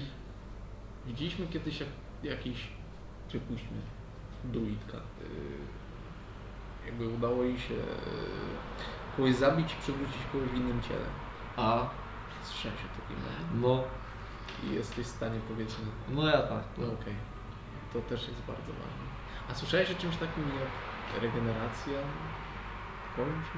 Widzieliśmy 1.05 1.47
kiedyś 1.47 1.79
jak, 1.79 1.89
jakiś, 2.23 2.67
przypuśćmy, 3.27 3.77
druidka. 4.43 4.97
Yy, 4.97 6.85
jakby 6.85 7.07
udało 7.09 7.43
jej 7.43 7.59
się 7.59 7.73
yy, 7.73 7.81
kogoś 9.17 9.35
zabić 9.35 9.73
i 9.73 9.81
przywrócić 9.81 10.21
kogoś 10.31 10.49
w 10.49 10.55
innym 10.55 10.81
ciele. 10.81 11.05
A, 11.57 11.89
Słyszałem 12.43 12.77
się 12.77 12.83
takim 12.83 13.17
no, 13.61 13.83
I 14.63 14.75
jesteś 14.75 15.05
w 15.05 15.09
stanie 15.09 15.39
powiedzmy, 15.47 15.85
no 16.09 16.25
ja 16.29 16.41
tak. 16.41 16.63
no 16.77 16.87
No. 16.87 16.93
okej, 16.93 17.15
to 17.93 17.99
też 17.99 18.21
jest 18.27 18.41
bardzo 18.47 18.71
ważne. 18.71 19.11
A 19.51 19.55
słyszałeś 19.55 19.91
o 19.91 19.95
czymś 19.95 20.15
takim 20.17 20.43
jak 20.43 21.21
regeneracja? 21.21 21.93
Kończy? 23.15 23.57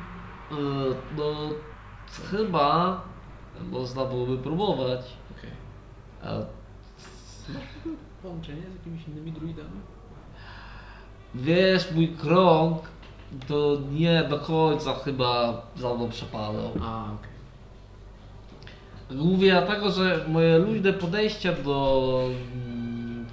E, 0.52 0.96
no, 1.18 1.50
chyba 2.32 3.02
można 3.72 4.06
byłoby 4.06 4.38
próbować. 4.38 5.02
Okej. 5.38 5.52
E, 6.24 6.46
Połączenie 8.24 8.62
z 8.62 8.74
jakimiś 8.76 9.08
innymi 9.08 9.32
druidami? 9.32 9.80
wiesz, 11.36 11.92
mój 11.92 12.08
krąg 12.08 12.82
to 13.48 13.78
nie 13.92 14.24
do 14.24 14.40
końca 14.40 14.94
chyba 14.94 15.62
za 15.76 15.94
mną 15.94 16.10
przepalał. 16.10 16.72
A, 16.84 17.04
okej. 17.04 17.33
Mówię 19.16 19.52
dlatego, 19.52 19.92
że 19.92 20.26
moje 20.28 20.58
luźne 20.58 20.94
podejście 20.94 21.54
do 21.54 22.30
mm, 22.66 23.26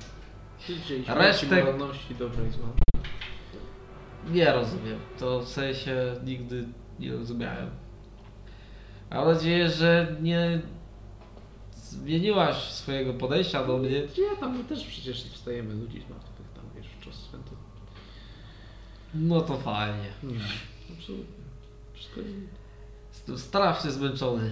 Resztek- 1.06 1.64
moralności 1.64 2.14
dobra 2.14 2.44
i 2.46 2.50
zła. 2.50 2.68
Nie 4.30 4.52
rozumiem. 4.52 4.98
To 5.18 5.40
w 5.40 5.48
sensie 5.48 6.14
nigdy 6.24 6.64
nie 6.98 7.12
rozumiałem. 7.12 7.70
Mam 9.10 9.26
nadzieję, 9.28 9.70
że 9.70 10.16
nie 10.22 10.60
zmieniłaś 11.74 12.56
swojego 12.56 13.14
podejścia 13.14 13.66
do 13.66 13.78
mnie. 13.78 13.90
Ja 13.90 14.36
tam 14.40 14.58
my 14.58 14.64
też 14.64 14.84
przecież 14.84 15.24
wstajemy 15.24 15.74
ludzi 15.74 16.00
zmartwych 16.06 16.46
tam, 16.54 16.64
wiesz, 16.76 16.86
w 16.86 17.04
czas 17.04 17.26
święty. 17.28 17.50
No 19.14 19.40
to 19.40 19.58
fajnie. 19.58 20.08
Nie, 20.22 20.40
absolutnie. 20.98 21.44
Wszystko 21.94 22.20
jest... 22.20 22.34
Jestem 23.12 23.38
strasznie 23.38 23.90
zmęczony. 23.90 24.50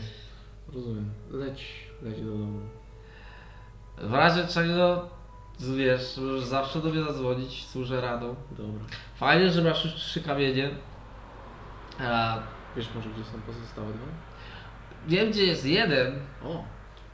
Rozumiem. 0.75 1.11
Leć, 1.31 1.65
leć 2.03 2.21
do 2.21 2.31
domu. 2.31 2.61
W 3.99 4.15
razie 4.15 4.47
czego, 4.47 5.09
wiesz, 5.61 6.17
możesz 6.17 6.45
zawsze 6.45 6.81
do 6.81 6.89
mnie 6.89 7.03
zadzwonić, 7.05 7.67
służę 7.67 8.01
radą. 8.01 8.35
Dobra. 8.51 8.81
Fajnie, 9.17 9.51
że 9.51 9.63
masz 9.63 9.85
już 9.85 9.95
trzy 9.95 10.23
kamienie. 10.23 10.71
A, 12.01 12.39
Wiesz 12.77 12.89
może, 12.95 13.09
gdzie 13.11 13.25
są 13.25 13.41
pozostałe 13.47 13.89
dwa? 13.93 14.07
wiem, 15.09 15.31
gdzie 15.31 15.45
jest 15.47 15.65
jeden, 15.67 16.21
O, 16.45 16.65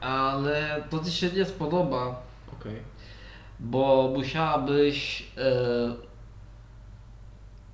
ale 0.01 0.83
to 0.89 0.99
ci 0.99 1.11
się 1.11 1.29
nie 1.31 1.45
spodoba, 1.45 2.21
okej. 2.59 2.81
bo 3.59 4.11
musiałabyś 4.15 5.23
e, 5.37 5.95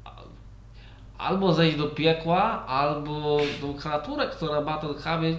a- 0.06 0.24
albo 1.18 1.54
zejść 1.54 1.78
do 1.78 1.88
piekła, 1.88 2.66
albo 2.66 3.38
tą 3.62 3.74
kreaturę, 3.74 4.28
która 4.28 4.62
ma 4.62 4.78
ten 4.78 4.94
kamień, 4.94 5.38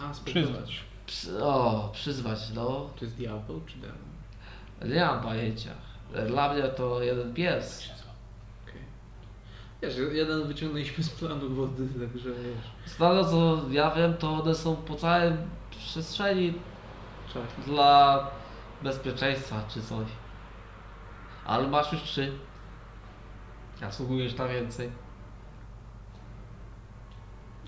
A, 0.00 0.14
spokojnie. 0.14 0.42
Przyznać. 0.42 0.84
przy, 1.06 1.44
o, 1.44 1.90
przyzwać, 1.92 2.38
no. 2.54 2.90
To 2.98 3.04
jest 3.04 3.16
diabeł 3.16 3.60
czy 3.66 3.78
demon? 3.78 4.94
Nie 4.94 5.04
mam 5.04 5.20
pojęcia. 5.22 5.70
Dla 6.26 6.52
mnie 6.52 6.62
to 6.62 7.02
jeden 7.02 7.34
pies. 7.34 7.90
Wiesz, 9.82 9.96
jeden 10.12 10.46
wyciągnęliśmy 10.46 11.04
z 11.04 11.10
planu 11.10 11.50
wody, 11.50 11.88
także 11.88 12.30
wiesz. 12.30 12.92
Z 12.92 12.96
tego 12.96 13.24
co 13.24 13.60
ja 13.70 13.90
wiem, 13.90 14.14
to 14.16 14.30
one 14.30 14.54
są 14.54 14.76
po 14.76 14.94
całej 14.94 15.32
przestrzeni 15.70 16.54
Czas. 17.34 17.42
dla 17.66 18.26
bezpieczeństwa 18.82 19.64
czy 19.68 19.82
coś. 19.82 20.06
Ale 21.44 21.68
masz 21.68 21.92
już 21.92 22.02
trzy. 22.02 22.32
Zasługujesz 23.80 24.36
na 24.36 24.48
więcej. 24.48 24.90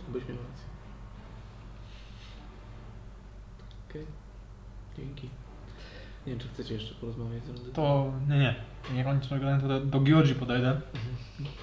Byś 0.09 0.29
miał 0.29 0.37
rację. 0.37 0.67
Okej. 3.91 4.07
Dzięki. 5.03 5.29
Nie 6.27 6.33
wiem, 6.33 6.39
czy 6.41 6.49
chcecie 6.49 6.75
jeszcze 6.75 6.95
porozmawiać 6.95 7.45
z 7.45 7.49
Rondy? 7.49 7.73
To 7.73 8.13
nie, 8.29 8.39
nie. 8.39 8.55
Nie 8.95 9.05
kończę 9.05 9.39
gadania, 9.41 9.61
to 9.61 9.69
do, 9.69 9.81
do 9.81 10.01
Gioji 10.01 10.35
podejdę. 10.35 10.81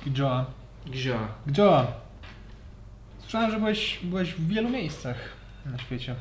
Gioa. 0.09 0.45
Gzia. 0.87 1.19
Gioa. 1.51 1.87
Słyszałem, 3.19 3.51
że 3.51 3.57
byłeś, 3.59 3.99
byłeś 4.03 4.33
w 4.33 4.47
wielu 4.47 4.69
miejscach 4.69 5.15
na 5.65 5.77
świecie. 5.77 6.15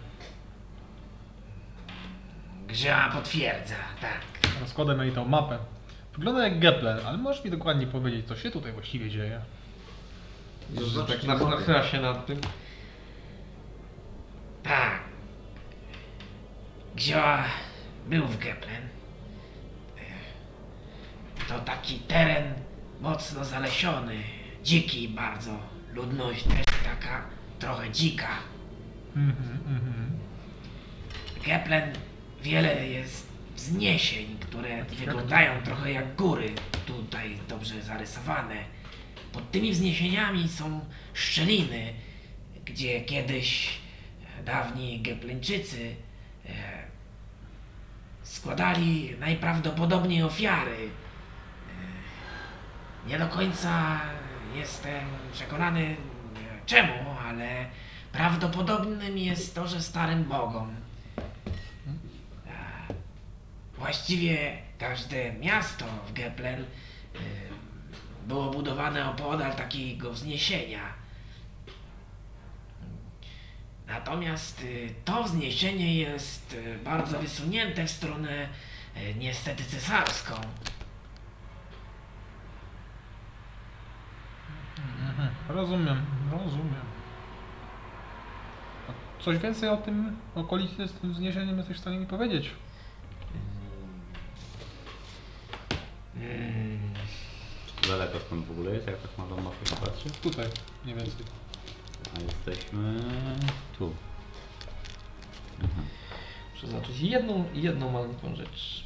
Grzea 2.69 3.11
potwierdza, 3.13 3.75
tak. 4.01 4.51
Rozkładam 4.61 5.03
jej 5.03 5.13
tą 5.13 5.25
mapę. 5.29 5.59
Wygląda 6.15 6.45
jak 6.49 6.59
Gepler, 6.59 7.01
ale 7.07 7.19
możesz 7.19 7.45
mi 7.45 7.51
dokładnie 7.51 7.87
powiedzieć, 7.87 8.27
co 8.27 8.37
się 8.37 8.51
tutaj 8.51 8.73
właściwie 8.73 9.11
dzieje. 9.11 9.41
Że 10.87 11.05
tak 11.05 11.23
nach- 11.25 11.51
nachyla 11.51 11.85
się 11.85 12.01
nad 12.01 12.27
tym. 12.27 12.41
Tak. 14.63 15.01
Gzioa 16.97 17.45
był 18.07 18.27
w 18.27 18.39
Geplen. 18.39 18.89
To 21.49 21.59
taki 21.59 21.99
teren 21.99 22.55
mocno 23.01 23.45
zalesiony, 23.45 24.17
dziki 24.65 25.09
bardzo. 25.09 25.59
Ludność 25.93 26.43
też 26.43 26.65
taka 26.85 27.27
trochę 27.59 27.91
dzika. 27.91 28.29
Mhm, 29.17 29.59
mhm. 29.69 30.19
Geplen 31.45 31.93
wiele 32.43 32.89
jest 32.89 33.27
wzniesień, 33.57 34.39
które 34.41 34.85
wyglądają 34.85 35.63
trochę 35.63 35.93
jak 35.93 36.17
góry, 36.17 36.53
tutaj 36.87 37.39
dobrze 37.49 37.83
zarysowane. 37.83 38.65
Pod 39.33 39.51
tymi 39.51 39.73
wzniesieniami 39.73 40.49
są 40.49 40.81
szczeliny, 41.15 41.93
gdzie 42.65 43.01
kiedyś 43.01 43.71
dawni 44.45 45.01
Gepleńczycy 45.01 45.95
e, 46.47 46.78
składali 48.39 49.17
najprawdopodobniej 49.21 50.23
ofiary. 50.23 50.91
E, 53.07 53.09
nie 53.09 53.19
do 53.19 53.29
końca 53.29 54.01
jestem 54.55 55.05
przekonany 55.33 55.81
e, 55.81 55.97
czemu, 56.67 56.93
ale 57.29 57.67
prawdopodobnym 58.13 59.19
jest 59.19 59.55
to, 59.55 59.69
że 59.69 59.83
starym 59.83 60.25
bogom 60.25 60.77
Właściwie 63.79 64.59
każde 64.79 65.33
miasto 65.33 65.85
w 66.07 66.13
Geplen 66.13 66.61
y, 66.61 66.67
było 68.27 68.51
budowane 68.51 69.11
opodal 69.11 69.55
takiego 69.55 70.13
wzniesienia. 70.13 70.81
Natomiast 73.89 74.61
y, 74.63 74.95
to 75.05 75.25
wzniesienie 75.25 75.95
jest 75.95 76.55
y, 76.55 76.79
bardzo 76.85 77.19
wysunięte 77.19 77.85
w 77.87 77.91
stronę 77.91 78.49
y, 78.97 79.15
niestety 79.15 79.65
cesarską. 79.65 80.35
Mhm. 84.99 85.29
Rozumiem, 85.49 86.07
rozumiem. 86.33 86.89
A 88.89 89.23
Coś 89.23 89.39
więcej 89.39 89.69
o 89.69 89.77
tym 89.77 90.17
okolicy 90.35 90.89
z 90.89 90.93
tym 90.93 91.13
wzniesieniem 91.13 91.59
jesteś 91.59 91.77
w 91.77 91.81
stanie 91.81 91.99
mi 91.99 92.07
powiedzieć? 92.07 92.51
Mm, 96.17 96.95
Daleko 97.89 98.19
stąd 98.19 98.47
w 98.47 98.51
ogóle 98.51 98.71
jest, 98.75 98.87
jak 98.87 98.97
tak 98.99 99.11
tą 99.11 99.41
mapę 99.41 99.77
patrzy? 99.85 100.11
Tutaj, 100.11 100.47
mniej 100.85 100.97
więcej. 100.97 101.27
A 102.17 102.21
jesteśmy 102.21 103.01
tu. 103.79 103.95
Przeznaczyć 106.55 107.01
jedną, 107.01 107.45
jedną 107.55 107.91
maleńką 107.93 108.37
rzecz. 108.37 108.85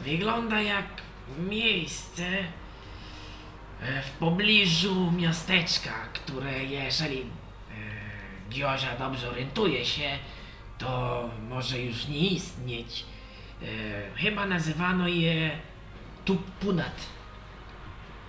Wygląda 0.00 0.60
jak 0.60 0.86
miejsce 1.38 2.26
e, 3.82 4.02
w 4.02 4.10
pobliżu 4.10 5.12
miasteczka, 5.12 5.92
które 6.14 6.64
jeżeli 6.64 7.20
e, 7.20 7.24
Giozia 8.50 8.96
dobrze 8.98 9.30
orientuje 9.30 9.84
się, 9.84 10.18
to 10.78 11.30
może 11.48 11.80
już 11.80 12.08
nie 12.08 12.18
istnieć. 12.28 13.04
E, 13.62 13.66
Chyba 14.16 14.46
nazywano 14.46 15.08
je 15.08 15.50
Tupunat. 16.24 17.15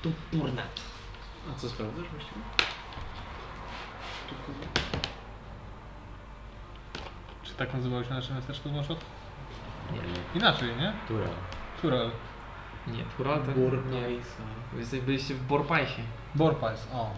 Tupurnat. 0.01 0.81
A 1.51 1.59
co 1.59 1.69
sprawdzasz 1.69 2.07
właściwie? 2.09 2.41
Czy 7.43 7.53
tak 7.53 7.73
nazywało 7.73 8.03
się 8.03 8.09
nasze 8.13 8.33
miasteczko 8.33 8.69
z 8.69 8.71
One-Shot? 8.73 8.99
Nie. 9.93 9.99
Inaczej, 10.39 10.69
nie? 10.79 10.93
Która? 11.05 11.27
Turel. 11.81 12.11
Nie, 12.87 13.03
Tural 13.17 13.39
to 13.43 13.51
nie. 13.91 14.09
Jesteś- 14.77 15.01
byliście 15.01 15.33
w 15.35 15.43
Borpajsie. 15.47 16.01
Borpais, 16.35 16.87
o. 16.93 17.09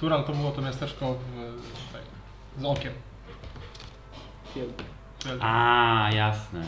Tural 0.00 0.24
to 0.24 0.32
było 0.32 0.50
to 0.50 0.62
miasteczko 0.62 1.14
w, 1.14 1.26
tutaj, 1.86 2.02
z 2.58 2.64
okiem. 2.64 2.92
A, 5.40 6.08
jasne. 6.14 6.62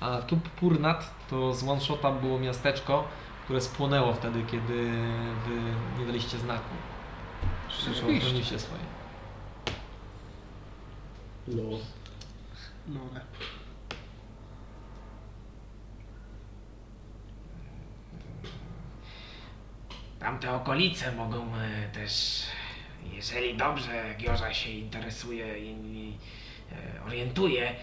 A 0.00 0.22
Tuppurnat 0.22 1.14
to 1.30 1.54
z 1.54 1.68
one 1.68 1.80
shota 1.80 2.10
było 2.12 2.38
miasteczko, 2.38 3.04
które 3.52 3.64
spłonęło 3.64 4.14
wtedy, 4.14 4.42
kiedy 4.50 4.90
wy 5.46 6.00
nie 6.00 6.06
daliście 6.06 6.38
znaku. 6.38 6.74
Rzeczywiście. 7.70 8.58
swoje. 8.58 8.80
Los. 11.48 11.80
Lule. 12.88 13.20
Tamte 20.18 20.54
okolice 20.54 21.12
mogą 21.12 21.56
e, 21.56 21.88
też, 21.88 22.42
jeżeli 23.12 23.56
dobrze 23.56 24.14
Giorza 24.18 24.54
się 24.54 24.70
interesuje 24.70 25.58
i, 25.58 26.18
e, 26.72 27.04
orientuje, 27.04 27.74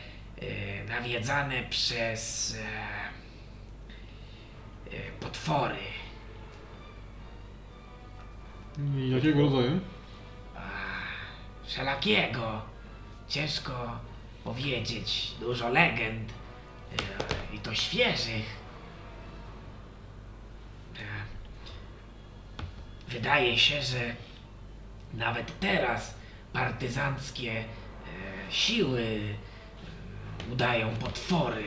e, 0.42 0.84
nawiedzane 0.84 1.64
przez 1.64 2.56
potwory. 5.20 5.78
I 8.98 9.10
jakiego 9.10 9.42
rodzaju? 9.42 9.80
Wszelakiego. 11.66 12.62
Ciężko 13.28 14.00
powiedzieć 14.44 15.32
dużo 15.40 15.70
legend 15.70 16.30
e, 16.32 17.56
i 17.56 17.60
to 17.60 17.76
świeżych. 17.76 18.56
E, 20.96 21.00
Wydaje 23.08 23.58
się, 23.58 23.82
że 23.82 24.16
nawet 25.14 25.60
teraz 25.60 26.14
partyzanckie 26.54 27.64
siły 28.50 29.20
udają 30.52 30.96
potwory. 30.96 31.64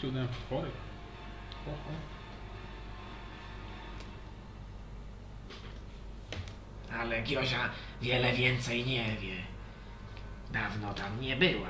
Się 0.00 0.08
udają 0.08 0.28
potwory. 0.28 0.70
Oho. 1.66 2.16
Ale 7.00 7.22
Giozia 7.22 7.70
wiele 8.02 8.32
więcej 8.32 8.86
nie 8.86 9.16
wie. 9.16 9.36
Dawno 10.52 10.94
tam 10.94 11.20
nie 11.20 11.36
była. 11.36 11.68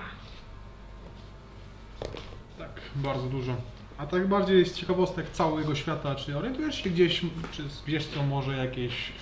Tak, 2.59 2.81
bardzo 2.94 3.26
dużo. 3.26 3.57
A 3.99 4.07
tak 4.07 4.28
bardziej 4.28 4.67
z 4.67 4.75
ciekawostek 4.75 5.31
całego 5.31 5.75
świata, 5.75 6.15
czy 6.15 6.39
orientujesz 6.39 6.83
się 6.83 6.91
gdzieś, 6.91 7.20
czy 7.52 7.62
gdzieś 7.86 8.07
są 8.07 8.26
może 8.26 8.57
jakieś 8.57 9.12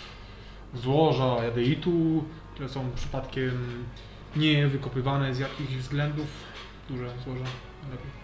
złoża 0.75 1.45
jadeitu, 1.45 2.25
które 2.55 2.69
są 2.69 2.91
przypadkiem 2.97 3.85
nie 4.37 4.69
wykopywane 4.69 5.35
z 5.35 5.39
jakichś 5.39 5.75
względów? 5.75 6.27
Duże 6.89 7.11
złoża. 7.25 7.45
lepiej. 7.91 8.24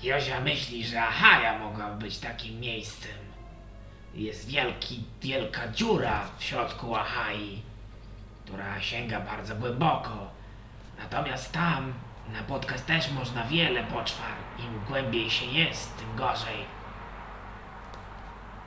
Giozia 0.00 0.40
myśli, 0.40 0.86
że 0.86 1.02
Ahaja 1.02 1.58
mogłaby 1.58 2.04
być 2.04 2.18
takim 2.18 2.60
miejscem. 2.60 3.18
Jest 4.14 4.48
wielki, 4.48 5.04
wielka 5.22 5.68
dziura 5.68 6.28
w 6.38 6.44
środku 6.44 6.96
Ahai, 6.96 7.62
która 8.44 8.80
sięga 8.80 9.20
bardzo 9.20 9.56
głęboko. 9.56 10.30
Natomiast 10.98 11.52
tam 11.52 11.94
napotkać 12.32 12.82
też 12.82 13.10
można 13.10 13.44
wiele 13.44 13.84
poczwar. 13.84 14.32
Im 14.58 14.84
głębiej 14.88 15.30
się 15.30 15.46
jest, 15.46 15.96
tym 15.96 16.16
gorzej. 16.16 16.64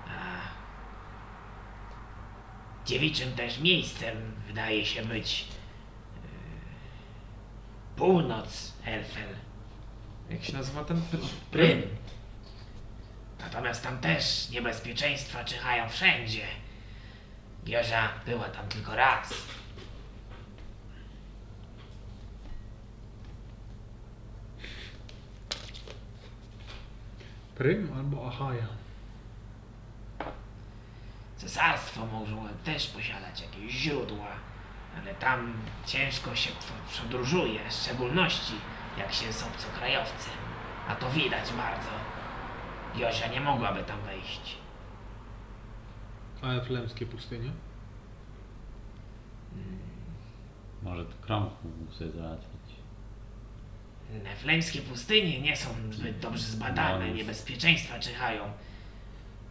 A 0.07 0.41
dziewiczym 2.85 3.33
też 3.33 3.59
miejscem 3.59 4.33
wydaje 4.47 4.85
się 4.85 5.05
być 5.05 5.47
północ 7.95 8.73
Elfel. 8.85 9.35
Jak 10.29 10.43
się 10.43 10.53
nazywa 10.53 10.83
ten 10.83 10.97
pr- 10.97 11.27
Prym. 11.51 11.81
Natomiast 13.39 13.83
tam 13.83 13.97
też 13.97 14.49
niebezpieczeństwa 14.49 15.43
czyhają 15.43 15.89
wszędzie. 15.89 16.45
Giozia 17.65 18.09
była 18.25 18.49
tam 18.49 18.67
tylko 18.67 18.95
raz. 18.95 19.33
Prym 27.55 27.93
albo 27.97 28.27
Ahaja. 28.27 28.67
Cesarstwo 31.37 32.05
może 32.05 32.53
też 32.63 32.87
posiadać 32.87 33.41
jakieś 33.41 33.71
źródła, 33.73 34.27
ale 34.99 35.13
tam 35.15 35.53
ciężko 35.85 36.35
się 36.35 36.49
podróżuje, 37.01 37.69
w 37.69 37.73
szczególności 37.73 38.53
jak 38.97 39.13
się 39.13 39.25
jest 39.25 39.43
obcokrajowcem. 39.47 40.33
A 40.87 40.95
to 40.95 41.09
widać 41.09 41.51
bardzo. 41.53 41.89
Giozia 42.97 43.27
nie 43.27 43.41
mogłaby 43.41 43.83
tam 43.83 44.01
wejść. 44.01 44.55
A 46.41 46.53
eflemskie 46.53 47.05
pustynie? 47.05 47.51
Może 50.83 51.05
to 51.05 51.13
krąg 51.21 51.53
mógł 51.63 51.93
sobie 51.93 52.11
załatwić. 52.11 52.51
Nefleńskie 54.23 54.81
pustynie 54.81 55.41
nie 55.41 55.57
są 55.57 55.69
zbyt 55.91 56.19
dobrze 56.19 56.43
zbadane, 56.43 57.07
No. 57.07 57.13
niebezpieczeństwa 57.15 57.99
czyhają 57.99 58.51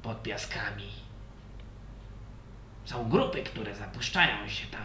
pod 0.03 0.23
piaskami. 0.23 0.89
Są 2.85 3.09
grupy, 3.09 3.43
które 3.43 3.75
zapuszczają 3.77 4.49
się 4.49 4.67
tam, 4.67 4.85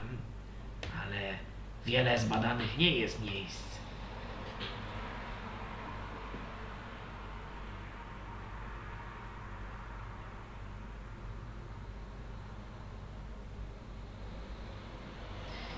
ale 1.05 1.39
wiele 1.85 2.19
zbadanych 2.19 2.77
nie 2.77 2.91
jest 2.91 3.21
miejsc. 3.21 3.65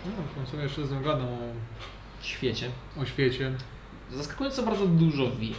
No, 0.05 0.43
to 0.43 0.51
sobie 0.51 0.63
jeszcze 0.63 0.87
z 0.87 0.91
nią 0.91 1.03
gadam 1.03 1.27
o, 1.27 1.37
w 2.19 2.25
świecie. 2.25 2.71
o 3.01 3.05
świecie. 3.05 3.51
Zaskakująco 4.11 4.63
bardzo 4.63 4.87
dużo 4.87 5.31
wie. 5.31 5.55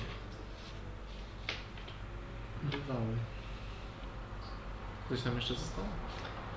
Bywały. 2.62 3.16
Ktoś 5.06 5.22
tam 5.22 5.36
jeszcze 5.36 5.55
został? 5.55 5.84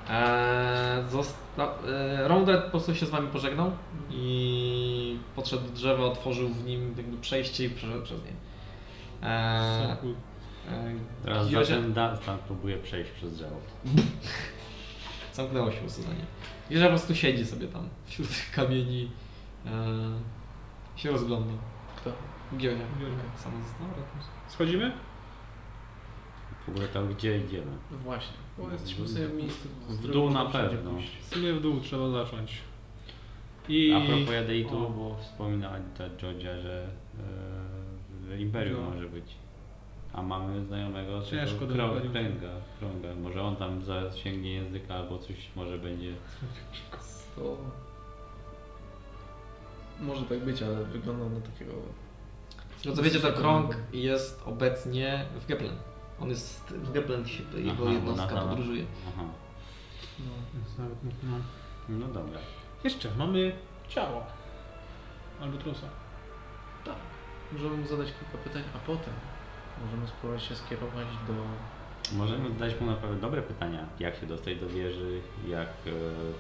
Eee, 0.10 1.10
zosta- 1.10 1.74
eee, 1.88 2.28
Roundred 2.28 2.64
po 2.64 2.70
prostu 2.72 2.96
się 2.96 3.06
z 3.06 3.10
wami 3.10 3.28
pożegnał 3.28 3.72
i 4.10 5.18
podszedł 5.36 5.64
do 5.64 5.70
drzewa, 5.70 6.04
otworzył 6.04 6.50
w 6.50 6.64
nim 6.66 6.94
jakby 6.98 7.18
przejście 7.18 7.66
i 7.66 7.70
przeszedł 7.70 8.04
przez 8.04 8.20
nie. 8.26 8.32
Eee, 9.30 9.88
eee, 10.72 11.00
Teraz 11.26 11.48
Giozia- 11.48 11.66
za 11.66 11.82
ten 11.82 11.94
Dunstan 11.94 12.38
próbuje 12.48 12.78
przejść 12.78 13.12
przez 13.12 13.34
drzewo. 13.36 13.56
Zamknęło 15.34 15.72
się 15.72 15.82
usadzenie. 15.86 16.26
I 16.70 16.78
że 16.78 16.84
po 16.84 16.90
prostu 16.90 17.16
siedzi 17.16 17.46
sobie 17.46 17.68
tam 17.68 17.90
wśród 18.06 18.28
tych 18.28 18.52
kamieni. 18.52 19.12
Eee, 19.66 19.72
się 20.96 21.12
rozgląda. 21.12 21.54
Kto? 21.98 22.12
Gionia. 22.58 22.86
Gionia. 23.00 23.24
Sama 23.38 23.56
została. 23.64 23.90
Schodzimy? 24.48 24.92
W 26.66 26.70
ogóle 26.70 26.88
tam 26.88 27.08
gdzie 27.14 27.38
idziemy? 27.38 27.72
No 27.92 27.98
właśnie, 27.98 28.34
bo 28.58 28.72
jesteśmy 28.72 29.08
sobie 29.08 29.28
w 29.28 29.34
miejscu, 29.34 29.68
z 29.90 29.96
W 29.96 29.98
którego 30.00 30.20
dół 30.20 30.30
na 30.30 30.44
można 30.44 30.60
pewno. 30.60 30.92
pójść. 30.92 31.18
W 31.22 31.34
sumie 31.34 31.54
w 31.54 31.62
dół 31.62 31.80
trzeba 31.80 32.10
zacząć. 32.10 32.58
I... 33.70 33.92
A 33.94 34.02
propos 34.08 34.34
Jadeitu, 34.34 34.78
O. 34.86 34.90
bo 34.90 35.18
wspominała 35.22 35.78
ta 35.98 36.04
Georgia, 36.18 36.58
że, 36.62 36.88
e, 38.32 38.42
Imperium 38.42 38.84
No. 38.86 38.90
może 38.92 39.10
być. 39.10 39.26
A 40.14 40.22
mamy 40.22 40.66
znajomego 40.66 41.22
Ciężko 41.24 41.60
tego 41.60 41.74
do 41.74 41.74
krą- 41.74 42.06
Imperium. 42.06 42.12
kręga, 42.38 42.56
krąga. 42.80 43.16
Może 43.16 43.42
on 43.42 43.56
tam 43.56 43.84
zasięgnie 43.84 44.54
języka 44.54 44.96
albo 44.96 45.18
coś 45.18 45.36
może 45.56 45.78
będzie. 45.78 46.14
To... 47.36 47.58
Może 50.02 50.26
tak 50.26 50.40
być, 50.40 50.64
ale 50.64 50.84
wygląda 50.86 51.26
na 51.30 51.42
takiego... 51.42 51.72
Tego 52.84 52.96
co 52.96 53.02
wiecie, 53.04 53.20
to 53.20 53.34
krąg 53.34 53.78
jest 53.94 54.42
obecnie 54.46 55.26
w 55.40 55.46
Geplen. 55.48 55.76
On 56.22 56.30
jest 56.30 56.70
w 56.70 56.92
Geplen, 56.92 57.28
się, 57.28 57.44
jego 57.56 57.84
Aha, 57.84 57.94
jednostka 57.94 58.36
aha. 58.38 58.48
podróżuje. 58.48 58.84
Aha. 59.14 59.24
No, 60.20 60.26
Więc 60.54 60.78
nawet, 60.78 60.98
no. 61.24 61.38
No 61.90 62.08
dobra. 62.08 62.40
Jeszcze 62.84 63.10
mamy 63.18 63.56
ciało. 63.90 64.24
Albo 65.42 65.58
trusa. 65.58 65.88
tak. 66.86 66.96
Możemy 67.52 67.78
mu 67.78 67.88
zadać 67.88 68.08
kilka 68.08 68.38
pytań, 68.44 68.64
a 68.76 68.80
potem 68.80 69.14
możemy 69.86 70.08
spróbować 70.08 70.44
się 70.44 70.56
skierować 70.56 71.08
do... 71.28 71.34
Możemy 72.18 72.50
zadać 72.50 72.80
mu 72.82 72.88
naprawdę 72.88 73.22
dobre 73.22 73.42
pytania. 73.42 73.86
Jak 74.00 74.16
się 74.16 74.26
dostać 74.26 74.60
do 74.60 74.70
wieży, 74.70 75.22
jak, 75.48 75.68
e, 75.68 75.92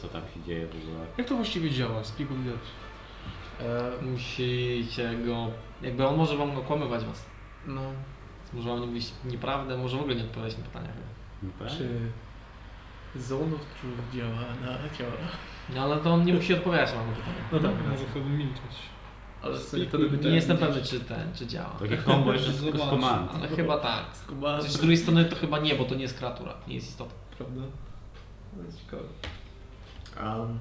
co 0.01 0.07
tam 0.07 0.21
się 0.33 0.41
dzieje 0.47 0.67
w 0.67 0.69
ogóle. 0.75 1.05
Jak 1.17 1.27
to 1.27 1.35
właściwie 1.35 1.71
działa? 1.71 1.99
Of 1.99 2.11
Death. 2.17 2.67
E, 3.59 3.91
Musicie 4.05 5.15
go... 5.25 5.47
Jakby 5.81 6.07
on 6.07 6.17
może 6.17 6.37
wam 6.37 6.57
okłamywać 6.57 7.05
was. 7.05 7.25
no, 7.67 7.81
Może 8.53 8.69
nie 8.79 8.87
mówić 8.87 9.11
nieprawdę, 9.25 9.77
może 9.77 9.97
w 9.97 9.99
ogóle 9.99 10.15
nie 10.15 10.23
odpowiadać 10.23 10.57
na 10.57 10.63
pytania 10.63 10.89
chyba. 11.41 11.69
Czy 11.69 11.99
Zone 13.15 13.55
of 13.55 13.61
Truth 13.81 14.15
działa 14.15 14.31
na 14.61 14.97
ciała? 14.97 15.11
No 15.75 15.81
ale 15.81 15.97
to 15.97 16.13
on 16.13 16.25
nie 16.25 16.33
musi 16.33 16.53
odpowiadać 16.53 16.89
na 16.95 17.01
pytania. 17.01 17.37
No 17.51 17.59
tak, 17.59 17.89
Może 17.91 18.05
wtedy 18.05 18.29
milczeć. 18.29 18.61
ale. 19.41 19.57
Nie 20.29 20.35
jestem 20.35 20.57
pewny, 20.57 20.81
czy 20.81 20.99
ten, 20.99 21.33
czy 21.33 21.47
działa. 21.47 21.69
Takie 21.79 21.97
kombo 21.97 22.33
jeszcze 22.33 22.51
z, 22.51 22.55
z 22.59 22.89
komand. 22.89 23.31
Ale 23.35 23.47
chyba 23.47 23.77
tak. 23.77 24.05
Chociaż 24.41 24.71
z 24.71 24.77
drugiej 24.77 24.97
strony 24.97 25.25
to 25.25 25.35
chyba 25.35 25.59
nie, 25.59 25.75
bo 25.75 25.85
to 25.85 25.95
nie 25.95 26.01
jest 26.01 26.17
kreatura, 26.17 26.53
nie 26.67 26.75
jest 26.75 26.87
istota. 26.89 27.13
prawda? 27.37 27.61
To 28.57 28.63
jest 28.63 28.79
ciekawe. 28.85 29.03
Um, 30.39 30.59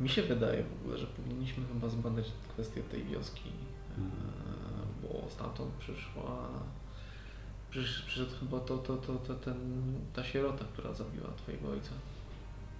mi 0.00 0.08
się 0.08 0.22
wydaje 0.22 0.62
w 0.64 0.80
ogóle, 0.82 0.98
że 0.98 1.06
powinniśmy 1.06 1.64
chyba 1.66 1.88
zbadać 1.88 2.24
kwestię 2.48 2.82
tej 2.82 3.04
wioski, 3.04 3.50
Mhm. 3.98 4.32
Bo 5.08 5.30
stamtąd 5.30 5.72
przyszła... 5.72 6.48
Przysz, 7.70 8.02
przyszedł 8.02 8.30
chyba 8.40 8.60
to, 8.60 8.78
to, 8.78 8.96
to, 8.96 9.14
to 9.14 9.34
ten, 9.34 9.56
ta 10.14 10.24
sierota, 10.24 10.64
która 10.72 10.92
zabiła 10.92 11.28
twojego 11.36 11.70
ojca. 11.70 11.90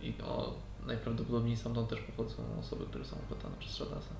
I 0.03 0.15
o, 0.23 0.55
najprawdopodobniej 0.87 1.57
stamtąd 1.57 1.89
też 1.89 2.01
pochodzą 2.01 2.43
osoby, 2.61 2.87
które 2.87 3.05
są 3.05 3.17
opłatane 3.17 3.57
przez 3.59 3.73
Shadasa. 3.73 4.15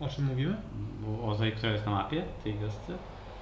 O 0.00 0.08
czym 0.08 0.24
mówimy? 0.24 0.56
Bo 1.00 1.28
o 1.28 1.34
tej, 1.34 1.52
która 1.52 1.72
jest 1.72 1.86
na 1.86 1.92
mapie 1.92 2.24
tej 2.44 2.58
wiosce? 2.58 2.98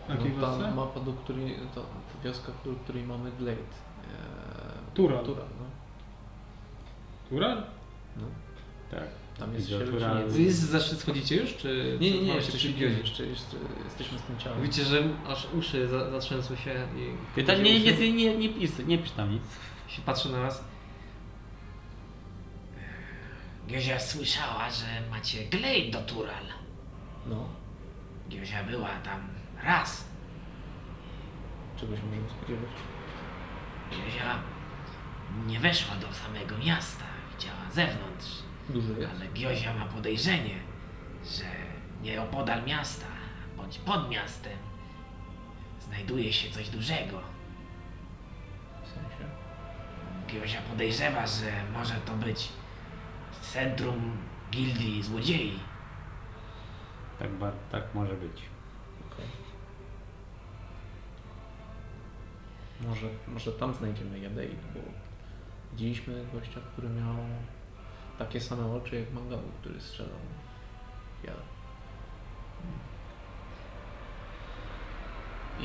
Na 0.08 0.14
jakiej 0.14 0.32
no, 0.32 0.58
ta 0.58 0.70
mapa, 0.70 1.00
do 1.00 1.12
której, 1.12 1.56
ta, 1.74 1.80
ta 1.80 2.24
wioska, 2.24 2.52
do 2.64 2.72
której 2.84 3.02
mamy 3.02 3.30
Glade. 3.32 3.52
Eee, 3.52 4.94
Tural. 4.94 5.24
Tural, 5.24 5.46
no. 5.60 5.66
Tural? 7.28 7.64
no. 8.16 8.26
Tak. 8.90 9.21
Tam 9.38 9.54
jest. 9.54 9.68
Tural- 9.70 10.28
Wy 10.28 10.52
z 10.52 10.58
zaszczyt 10.58 11.00
schodzicie 11.00 11.36
już, 11.36 11.56
czy... 11.56 11.98
Nie, 12.00 12.10
nie, 12.10 12.22
nie, 12.22 12.34
jeszcze 12.34 12.58
się 12.58 12.72
się 12.72 12.84
jeszcze, 12.84 13.26
jeszcze 13.26 13.56
jesteśmy 13.84 14.18
z 14.18 14.22
tym 14.22 14.38
ciałem. 14.38 14.58
Mówicie, 14.58 14.84
że 14.84 15.02
aż 15.28 15.46
uszy 15.58 15.88
za- 15.88 16.10
zatrzęsły 16.10 16.56
się 16.56 16.86
i... 16.96 17.34
Ty 17.34 17.44
tam 17.44 17.62
nie, 17.62 17.80
nie, 17.80 17.92
nie, 17.92 18.12
nie, 18.12 18.36
nie, 18.36 18.48
pisz, 18.48 18.70
nie 18.86 18.98
pisz 18.98 19.10
tam 19.10 19.32
nic. 19.32 19.42
się 19.88 20.02
patrzy 20.02 20.28
na 20.32 20.38
was. 20.40 20.64
Giosia 23.68 24.00
słyszała, 24.00 24.70
że 24.70 25.10
macie 25.10 25.44
glejt 25.44 25.92
do 25.92 26.02
Tural. 26.02 26.44
No, 27.26 27.48
Giosia 28.28 28.64
była 28.64 28.88
tam 29.04 29.20
raz. 29.64 30.04
czego 31.80 31.96
się 31.96 32.02
możemy 32.02 32.28
spodziewać? 32.28 32.70
Giosia 33.90 34.38
nie 35.46 35.60
weszła 35.60 35.96
do 35.96 36.14
samego 36.14 36.58
miasta, 36.58 37.04
widziała 37.36 37.70
zewnątrz. 37.70 38.41
Dużo 38.72 38.92
jest. 39.00 39.12
Ale 39.16 39.26
Giozia 39.28 39.74
ma 39.74 39.84
podejrzenie, 39.84 40.54
że 41.24 41.44
nieopodal 42.02 42.64
miasta, 42.64 43.06
bądź 43.56 43.78
pod 43.78 44.10
miastem, 44.10 44.58
znajduje 45.80 46.32
się 46.32 46.50
coś 46.50 46.68
dużego. 46.68 47.20
W 48.84 48.88
sensie? 48.88 49.24
Giozia 50.28 50.60
podejrzewa, 50.62 51.26
że 51.26 51.52
może 51.72 51.94
to 51.94 52.12
być 52.12 52.48
centrum 53.42 54.16
gildii 54.50 55.02
złodziei. 55.02 55.58
Tak, 57.18 57.30
ba- 57.30 57.52
tak 57.70 57.82
może 57.94 58.14
być. 58.14 58.42
Może, 62.80 63.06
może 63.28 63.52
tam 63.52 63.74
znajdziemy 63.74 64.18
Jadei, 64.18 64.56
bo 64.74 64.80
widzieliśmy 65.72 66.24
gościa, 66.32 66.60
który 66.72 66.88
miał 66.88 67.14
takie 68.24 68.40
same 68.40 68.76
oczy 68.76 69.00
jak 69.00 69.12
Mangabu, 69.12 69.48
który 69.60 69.80
strzelał. 69.80 70.18
Ja. 71.24 71.32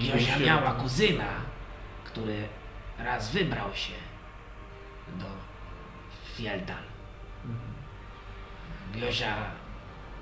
Giozia 0.01 0.39
miała 0.39 0.71
kuzyna, 0.71 1.29
który 2.05 2.47
raz 2.97 3.31
wybrał 3.31 3.75
się 3.75 3.93
do 5.07 5.25
Fjeldal. 6.35 6.83
Mhm. 7.45 7.77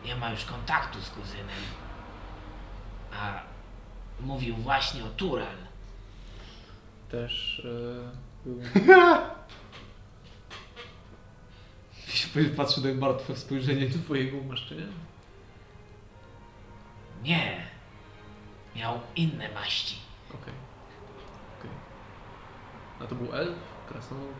Nie 0.05 0.15
ma 0.15 0.29
już 0.31 0.45
kontaktu 0.45 1.01
z 1.01 1.09
kuzynem, 1.09 1.63
a 3.19 3.39
mówił 4.19 4.55
właśnie 4.55 5.03
o 5.03 5.07
Tural. 5.07 5.57
Też 7.09 7.65
e, 7.65 8.45
był... 8.45 8.61
Patrzy 12.57 12.81
na 12.81 12.93
martwe 12.93 13.35
spojrzenie. 13.35 13.89
Twojego 13.89 14.37
umaszczenia? 14.37 14.85
Nie, 17.23 17.65
miał 18.75 18.99
inne 19.15 19.49
maści. 19.53 19.95
Okej. 20.29 20.53
Okej. 21.59 21.71
A 22.99 23.07
to 23.07 23.15
był 23.15 23.35
elf? 23.35 23.57
Krasnolud? 23.89 24.35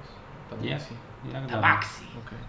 Nie. 0.62 0.70
Tabaxi? 0.70 0.94
Jak 1.26 1.34
dam? 1.34 1.50
Tabaxi. 1.50 2.04
Okej. 2.26 2.40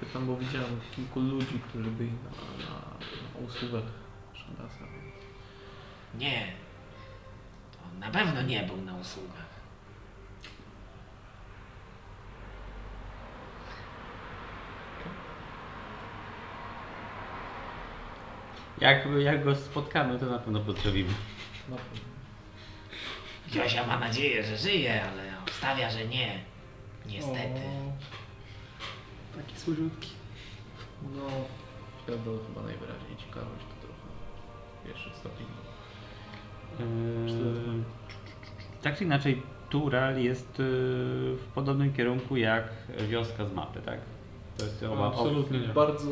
Pytam, 0.00 0.26
bo 0.26 0.36
widziałem 0.36 0.80
kilku 0.96 1.20
ludzi, 1.20 1.60
którzy 1.68 1.90
byli 1.90 2.12
na, 2.12 2.30
na, 2.64 2.80
na 3.40 3.46
usługach 3.46 3.84
więc... 4.58 5.24
Nie, 6.14 6.52
to 7.72 7.98
na 7.98 8.10
pewno 8.10 8.42
nie 8.42 8.62
był 8.62 8.76
na 8.76 8.96
usługach. 8.96 9.50
Jak, 18.80 19.08
jak 19.18 19.44
go 19.44 19.56
spotkamy, 19.56 20.18
to 20.18 20.26
na 20.26 20.38
pewno 20.38 20.60
pozdrowimy. 20.60 21.10
Na 21.68 21.76
pewno. 21.76 22.10
Giozia 23.50 23.86
ma 23.86 23.98
nadzieję, 23.98 24.44
że 24.44 24.56
żyje, 24.56 25.04
ale 25.04 25.22
obstawia, 25.42 25.90
że 25.90 26.06
nie. 26.06 26.38
Niestety. 27.06 27.60
O, 29.34 29.36
taki 29.36 29.60
słodziutki. 29.60 30.10
No, 31.16 31.22
Fiodor 32.06 32.46
chyba 32.46 32.62
najwyraźniej 32.62 33.16
ciekawość 33.16 33.64
to 33.68 33.86
trochę 33.86 34.08
pierwszy 34.86 35.10
stopień. 35.20 35.46
Eee, 36.80 37.84
tak 38.82 38.98
czy 38.98 39.04
inaczej, 39.04 39.42
Tural 39.70 40.18
jest 40.22 40.58
yy, 40.58 40.64
w 41.36 41.44
podobnym 41.54 41.92
kierunku 41.92 42.36
jak 42.36 42.64
wioska 43.08 43.44
z 43.44 43.52
mapy, 43.52 43.80
tak? 43.82 43.98
To 44.60 44.66
jest 44.66 44.82
oba, 44.82 45.06
Absolutnie 45.06 45.58
nie. 45.58 45.68
Bardzo 45.68 46.10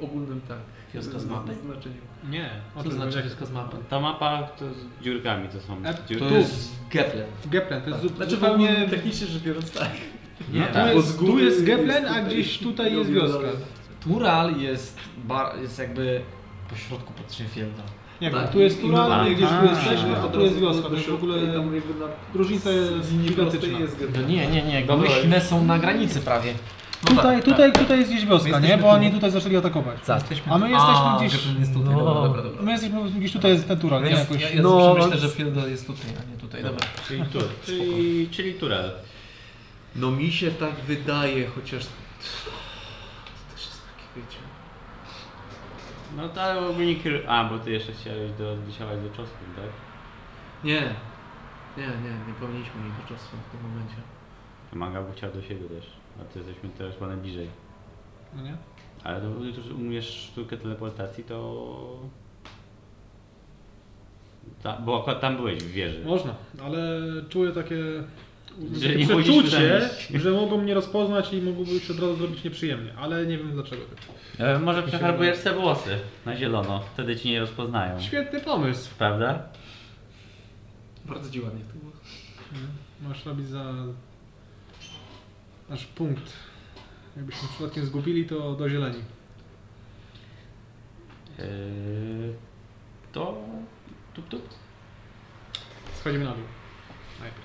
ogólnym 0.00 0.40
tak. 0.48 0.58
Wioska 0.94 1.18
z 1.18 1.26
mapy? 1.26 1.54
Znaczeniu. 1.54 1.94
Nie. 2.30 2.50
Co 2.76 2.84
to 2.84 2.90
znaczy 2.90 3.20
wszystko 3.20 3.46
z 3.46 3.50
mapy? 3.52 3.76
Ta 3.90 4.00
mapa 4.00 4.42
to 4.42 4.64
z 4.74 5.04
dziurkami 5.04 5.48
to 5.48 5.60
są. 5.60 5.76
E, 5.84 5.94
dziur... 6.08 6.18
To 6.18 6.34
jest 6.34 6.72
Geplen. 6.90 7.26
Geplen, 7.46 7.82
to 7.82 7.90
jest 7.90 8.02
zu- 8.02 8.08
Znaczy 8.08 8.30
zupełnie... 8.30 8.88
technicznie 8.90 9.26
rzecz 9.26 9.42
biorąc 9.42 9.70
tak. 9.70 9.90
Nie, 10.52 10.60
No 10.60 10.66
Tu 10.66 10.72
tak. 10.72 10.86
Bo 10.88 10.92
jest, 11.00 11.18
tu 11.18 11.38
jest 11.38 11.64
Geplen, 11.64 12.02
jest 12.04 12.14
a 12.16 12.20
gdzieś 12.22 12.58
tutaj 12.58 12.96
jest 12.96 13.10
wioska. 13.10 13.48
Tural 14.00 14.60
jest, 14.60 14.98
bar, 15.24 15.60
jest 15.62 15.78
jakby 15.78 16.20
po 16.70 16.76
środku 16.76 17.12
pod 17.12 17.28
Trzynfielda. 17.28 17.82
Nie 18.20 18.30
wiem, 18.30 18.40
Tak, 18.40 18.50
tu 18.52 18.60
jest 18.60 18.80
Tural, 18.80 19.12
Aha. 19.12 19.24
gdzieś 19.24 19.48
tu 19.48 19.64
jesteśmy, 19.70 20.16
a 20.16 20.28
tu 20.28 20.40
jest 20.40 20.58
wioska. 20.58 20.88
To 20.88 20.94
jest 20.94 21.08
w 21.08 21.14
ogóle... 21.14 21.36
Różnica 22.34 22.70
jest 22.70 23.16
gigantyczna. 23.18 23.78
jest 23.78 24.04
No 24.16 24.22
nie, 24.28 24.46
nie, 24.46 24.62
nie. 24.62 24.84
Gołyśne 24.84 25.40
są 25.40 25.64
na 25.64 25.78
granicy 25.78 26.20
prawie. 26.20 26.54
Tutaj, 27.04 27.42
tutaj, 27.42 27.72
tutaj 27.72 27.98
jest 27.98 28.10
gdzieś 28.10 28.26
wioska, 28.26 28.60
nie? 28.60 28.76
Bo 28.76 28.82
tu. 28.82 28.88
oni 28.88 29.10
tutaj 29.10 29.30
zaczęli 29.30 29.56
atakować. 29.56 29.98
Jesteśmy 30.08 30.52
A 30.52 30.58
my 30.58 30.70
jesteśmy 30.70 31.04
A, 31.04 31.18
gdzieś... 31.18 31.46
Jest 31.58 31.74
tutaj, 31.74 31.94
no, 31.94 32.04
dobra, 32.04 32.22
dobra, 32.22 32.42
dobra. 32.42 32.62
My 32.62 32.72
jesteśmy 32.72 33.10
gdzieś 33.10 33.32
tutaj 33.32 33.50
jest 33.50 33.68
ten 33.68 33.78
Tural, 33.78 34.02
nie? 34.02 34.10
Ja, 34.10 34.18
Jakoś... 34.18 34.40
ja, 34.40 34.50
ja 34.50 34.62
no, 34.62 34.94
zawsze 34.94 35.06
myślę, 35.06 35.28
że 35.28 35.28
Fiodor 35.28 35.68
jest 35.68 35.86
tutaj, 35.86 36.10
a 36.10 36.30
nie 36.30 36.36
tutaj. 36.38 36.62
Dobra. 36.62 36.86
Czyli, 37.08 37.22
tur, 37.24 37.44
czyli, 37.64 38.28
czyli 38.30 38.54
Tural. 38.54 38.90
No 39.96 40.10
mi 40.10 40.32
się 40.32 40.50
tak 40.50 40.74
wydaje, 40.74 41.46
chociaż 41.46 41.84
to 41.84 41.90
też 43.54 43.66
jest 43.66 43.82
takie 43.86 44.20
wiecie. 44.20 44.38
No 46.16 46.28
to 46.28 46.68
ogólnie 46.68 46.94
kier... 46.94 47.22
A, 47.28 47.44
bo 47.44 47.58
ty 47.58 47.70
jeszcze 47.70 47.92
chciałeś 47.92 48.32
do, 48.32 48.56
dosiałaś 48.56 48.98
do 48.98 49.08
czosnku, 49.08 49.44
tak? 49.56 49.70
Nie, 50.64 50.80
nie, 51.76 51.86
nie, 51.86 52.12
nie 52.28 52.34
powinniśmy 52.40 52.88
iść 52.88 52.96
do 53.02 53.14
czasu 53.14 53.28
w 53.48 53.50
tym 53.50 53.70
momencie. 53.70 53.96
Manga 54.72 55.02
by 55.02 55.12
chciał 55.12 55.30
do 55.32 55.42
siebie 55.42 55.68
też. 55.68 56.03
A 56.20 56.24
ty 56.24 56.38
jesteśmy 56.38 56.68
teraz 56.78 56.94
chyba 56.94 57.06
najbliżej. 57.06 57.48
No 58.36 58.42
nie? 58.42 58.56
Ale 59.04 59.20
to, 59.20 59.62
że 59.62 59.74
umiesz 59.74 60.08
sztukę 60.08 60.56
teleportacji, 60.56 61.24
to... 61.24 61.98
Ta, 64.62 64.76
bo 64.80 65.00
akurat 65.00 65.20
tam 65.20 65.36
byłeś 65.36 65.58
w 65.58 65.70
wieży. 65.70 66.04
Można, 66.04 66.34
ale 66.64 67.00
czuję 67.28 67.52
takie 67.52 67.76
Że 68.72 68.88
takie 68.88 69.06
przeczucie, 69.06 69.90
że 70.14 70.30
mogą 70.30 70.58
mnie 70.58 70.74
rozpoznać 70.74 71.32
i 71.32 71.42
mogłoby 71.42 71.80
się 71.80 71.92
od 71.92 72.00
razu 72.00 72.16
zrobić 72.16 72.44
nieprzyjemnie, 72.44 72.94
ale 72.96 73.26
nie 73.26 73.38
wiem 73.38 73.52
dlaczego. 73.52 73.82
E, 74.38 74.58
może 74.58 74.82
przefarbujesz 74.82 75.38
sobie 75.38 75.56
włosy 75.56 75.98
na 76.26 76.36
zielono, 76.36 76.80
wtedy 76.94 77.16
ci 77.16 77.30
nie 77.30 77.40
rozpoznają. 77.40 78.00
Świetny 78.00 78.40
pomysł. 78.40 78.90
Prawda? 78.98 79.42
Bardzo 81.04 81.30
ci 81.30 81.40
ładnie 81.40 81.60
to 81.72 81.78
było. 81.78 81.92
Masz 83.08 83.26
robić 83.26 83.48
za 83.48 83.74
nasz 85.68 85.84
punkt. 85.84 86.32
Jakbyśmy 87.16 87.48
przypadkiem 87.48 87.86
zgubili, 87.86 88.26
to 88.26 88.54
do 88.54 88.68
zieleni. 88.68 89.02
Eee, 91.38 91.44
to... 93.12 93.38
Tup, 94.14 94.28
tup. 94.28 94.48
Schodzimy 96.00 96.24
na 96.24 96.30
dół. 96.30 96.44
Najpierw. 97.20 97.44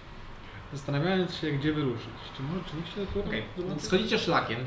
Zastanawiając 0.74 1.36
się, 1.36 1.52
gdzie 1.52 1.74
wyruszyć. 1.74 2.10
Czy 2.38 2.44
może 2.44 2.60
rzeczywiście 2.64 3.06
to 3.14 3.20
Okej, 3.20 3.44
schodzicie 3.80 4.20
szlakiem. 4.20 4.60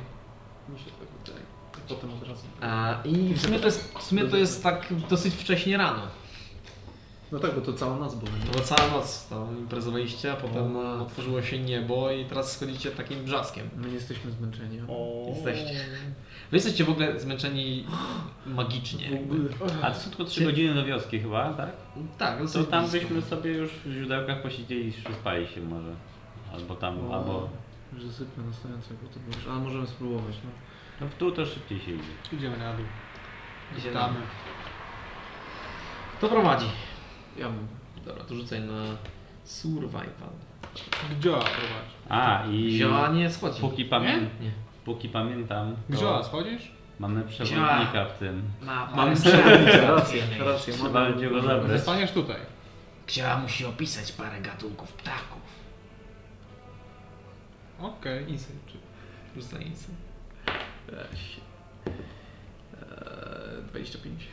Mi 0.68 0.78
się 0.78 0.84
tak 0.84 1.08
wydaje. 1.24 1.44
Potem 1.88 2.14
od 2.14 2.28
razu. 2.28 2.46
A, 2.60 3.02
I 3.04 3.34
w 3.34 3.40
sumie, 3.40 3.58
to 3.58 3.66
jest, 3.66 3.98
w 3.98 4.02
sumie 4.02 4.24
to 4.24 4.36
jest 4.36 4.62
tak 4.62 4.86
dosyć 5.10 5.34
wcześnie 5.34 5.76
rano. 5.76 6.02
No 7.32 7.38
tak, 7.38 7.54
bo 7.54 7.60
to 7.60 7.72
cała 7.72 7.96
noc 7.98 8.14
była. 8.14 8.30
To 8.46 8.52
była 8.52 8.64
cała 8.64 8.90
noc 8.90 9.28
tam 9.28 9.58
imprezowaliście, 9.58 10.32
a 10.32 10.36
potem 10.36 10.76
O. 10.76 11.02
otworzyło 11.02 11.42
się 11.42 11.58
niebo 11.58 12.10
i 12.12 12.24
teraz 12.24 12.52
schodzicie 12.56 12.90
takim 12.90 13.24
brzaskiem. 13.24 13.70
My 13.76 13.90
jesteśmy 13.90 14.30
zmęczeni. 14.30 14.80
a- 14.80 15.28
Jesteście. 15.28 15.84
Wy 16.50 16.56
jesteście 16.56 16.84
w 16.84 16.90
ogóle 16.90 17.20
zmęczeni 17.20 17.86
magicznie. 18.46 19.10
A 19.82 19.90
to 19.90 20.00
są 20.00 20.08
tylko 20.10 20.24
3 20.24 20.40
Czy- 20.40 20.46
godziny 20.46 20.74
do 20.74 20.84
wioski 20.84 21.20
chyba, 21.20 21.52
tak? 21.54 21.70
Tak, 22.18 22.36
To 22.38 22.42
dosyć 22.44 22.68
tam 22.68 22.80
blisko. 22.90 23.08
byśmy 23.08 23.22
sobie 23.22 23.50
już 23.52 23.70
w 23.70 23.92
źródełkach 23.92 24.42
posiedzieli 24.42 24.88
i 24.88 24.92
przyspali 24.92 25.46
się 25.46 25.60
może. 25.60 25.90
Albo 26.54 26.74
tam, 26.74 27.10
O, 27.10 27.14
albo... 27.14 27.48
Że 27.98 28.12
sypnę 28.12 28.44
na 28.44 28.52
stojącego, 28.52 29.00
to 29.14 29.20
wiesz, 29.28 29.46
ale 29.50 29.60
możemy 29.60 29.86
spróbować, 29.86 30.34
no. 30.44 30.50
No 31.00 31.06
w 31.06 31.18
dół 31.18 31.30
to 31.30 31.46
szybciej 31.46 31.80
się 31.80 31.90
idzie. 31.90 32.02
Idziemy 32.32 32.58
na 32.58 32.72
dół. 32.72 32.84
Idziemy. 33.78 33.94
Witamy. 33.94 34.16
Kto 36.18 36.28
prowadzi? 36.28 36.66
Ja 37.36 37.48
mam. 37.48 37.66
Dobra, 38.06 38.24
to 38.24 38.34
rzucaj 38.34 38.60
na 38.60 38.82
survival. 39.44 40.30
Gdzioła 41.18 41.38
prowadzi. 41.38 41.94
A 42.08 42.44
i 42.50 42.78
Działanie 42.78 43.30
schodzi. 43.30 43.60
póki, 43.60 43.84
pamię... 43.84 44.12
Nie? 44.40 44.50
póki 44.84 45.08
pamiętam, 45.08 45.76
Gdzioła, 45.88 46.18
to 46.18 46.24
schodzisz? 46.24 46.72
mamy 46.98 47.22
przewodnika 47.22 48.04
w 48.04 48.18
tym. 48.18 48.42
Ma 48.62 48.88
Mam 48.96 49.14
przewodnika. 49.14 49.80
Rację, 49.94 50.22
rację. 50.38 50.74
Trzeba 50.74 51.04
będzie 51.10 51.30
go 51.30 51.40
zabrać. 51.42 51.72
Zostaniesz 51.72 52.10
tutaj. 52.12 52.36
Gdzieła 53.06 53.38
musi 53.38 53.64
opisać 53.64 54.12
parę 54.12 54.40
gatunków 54.40 54.92
ptaków. 54.92 55.42
Okej. 57.80 58.30
Insy, 58.30 58.52
czy 58.66 58.78
rzucaj. 59.40 59.72
Weź. 60.86 61.40
Eee, 61.86 63.62
25. 63.70 64.28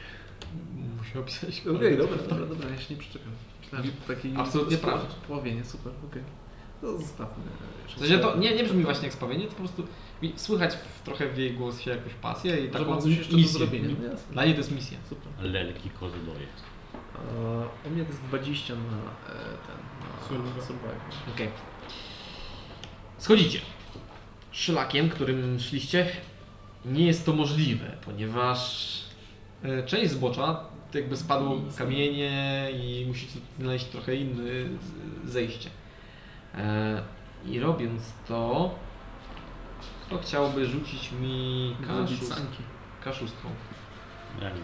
Musi 1.09 1.19
opisać. 1.19 1.61
Okej, 1.75 1.97
dobra, 1.97 2.17
dobra, 2.29 2.45
dobra, 2.45 2.69
ja 2.69 2.77
się 2.77 2.93
nie 2.93 2.99
przyczepiam. 2.99 3.31
Myślałem, 3.61 3.87
że 3.87 4.15
taki... 4.15 4.33
Absolutnie 4.37 4.77
prawda. 4.77 5.05
Połowie, 5.27 5.55
nie? 5.55 5.63
Super, 5.63 5.93
okej. 6.11 6.23
To 6.81 6.97
zostawmy. 6.97 7.43
W 7.95 7.99
sensie 7.99 8.19
to 8.19 8.37
nie, 8.37 8.55
nie 8.55 8.63
brzmi 8.63 8.83
właśnie 8.83 9.03
jak 9.05 9.13
spawienie, 9.13 9.45
to 9.45 9.51
po 9.51 9.57
prostu 9.57 9.87
słychać 10.35 10.73
w, 10.75 11.01
trochę 11.03 11.29
w 11.29 11.37
jej 11.37 11.53
głosie 11.53 11.91
jakąś 11.91 12.13
pasję 12.13 12.59
i 12.59 12.65
Że 12.65 12.69
taką 12.71 12.95
ma 12.95 13.01
coś 13.01 13.17
jeszcze 13.17 13.31
do 13.31 13.37
misję. 13.37 13.59
zrobienia. 13.59 13.95
No 13.99 14.05
jasne. 14.07 14.33
Dla 14.33 14.45
niej 14.45 14.53
to 14.53 14.59
jest 14.59 14.71
misja. 14.71 14.97
Super. 15.09 15.27
Lelki 15.39 15.89
kozydoje. 15.89 16.45
A 17.15 17.87
u 17.87 17.89
mnie 17.91 18.03
to 18.03 18.09
jest 18.11 18.23
20 18.23 18.73
na 18.75 18.79
e, 18.79 18.81
ten... 19.67 19.77
Na 20.21 20.27
Survival. 20.27 20.61
survival. 20.67 20.95
Okej. 21.35 21.49
Schodzicie. 23.17 23.59
Szlakiem, 24.51 25.09
którym 25.09 25.59
szliście, 25.59 26.07
nie 26.85 27.05
jest 27.05 27.25
to 27.25 27.33
możliwe, 27.33 27.97
ponieważ 28.05 28.89
e, 29.63 29.83
część 29.83 30.11
zbocza 30.11 30.65
jakby 30.93 31.17
spadło 31.17 31.57
kamienie 31.77 32.67
i 32.73 33.05
musicie 33.07 33.39
znaleźć 33.59 33.85
trochę 33.85 34.15
inne 34.15 34.43
zejście. 35.25 35.69
E, 36.55 37.03
I 37.45 37.59
robiąc 37.59 38.13
to, 38.27 38.75
kto 40.05 40.17
chciałby 40.17 40.65
rzucić 40.65 41.11
mi 41.11 41.75
kaszustką? 43.03 43.49
Jak 44.41 44.53
nie? 44.53 44.59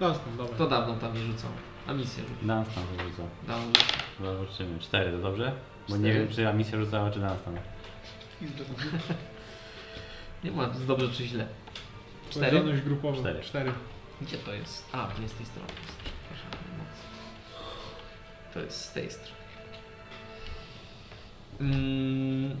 Dunstan, 0.00 0.36
dawaj. 0.36 0.52
To 0.58 0.66
dawno 0.68 0.94
tam 0.96 1.14
nie 1.14 1.20
rzucał. 1.20 1.50
A 1.86 1.92
misję 1.92 2.22
rzucił. 2.24 2.48
Dunstan 2.48 2.84
to 2.96 3.04
rzuca. 3.04 3.22
Dawno. 3.46 3.72
Zobaczymy. 4.20 4.78
Cztery, 4.78 5.12
to 5.12 5.18
dobrze? 5.18 5.52
Bo 5.88 5.96
nie 5.96 6.02
Cztery. 6.10 6.24
wiem, 6.26 6.34
czy 6.34 6.48
Amisja 6.48 6.78
rzucała, 6.78 7.10
czy 7.10 7.18
Dunstan. 7.20 7.54
Nie 10.44 10.50
ma 10.52 10.66
dobrze 10.86 11.08
czy 11.08 11.26
źle. 11.26 11.46
Cztery? 12.30 12.46
Odpowiedzialność 12.46 12.82
grupowa. 12.82 13.18
Cztery. 13.18 13.40
Cztery. 13.42 13.72
Gdzie 14.20 14.38
to 14.38 14.54
jest? 14.54 14.84
A, 14.92 15.08
nie 15.20 15.28
z 15.28 15.34
tej 15.34 15.46
strony. 15.46 15.68
Przepraszam. 15.68 16.50
To 18.54 18.60
jest 18.60 18.84
z 18.84 18.92
tej 18.92 19.10
strony. 19.10 19.38
Mm. 21.60 22.60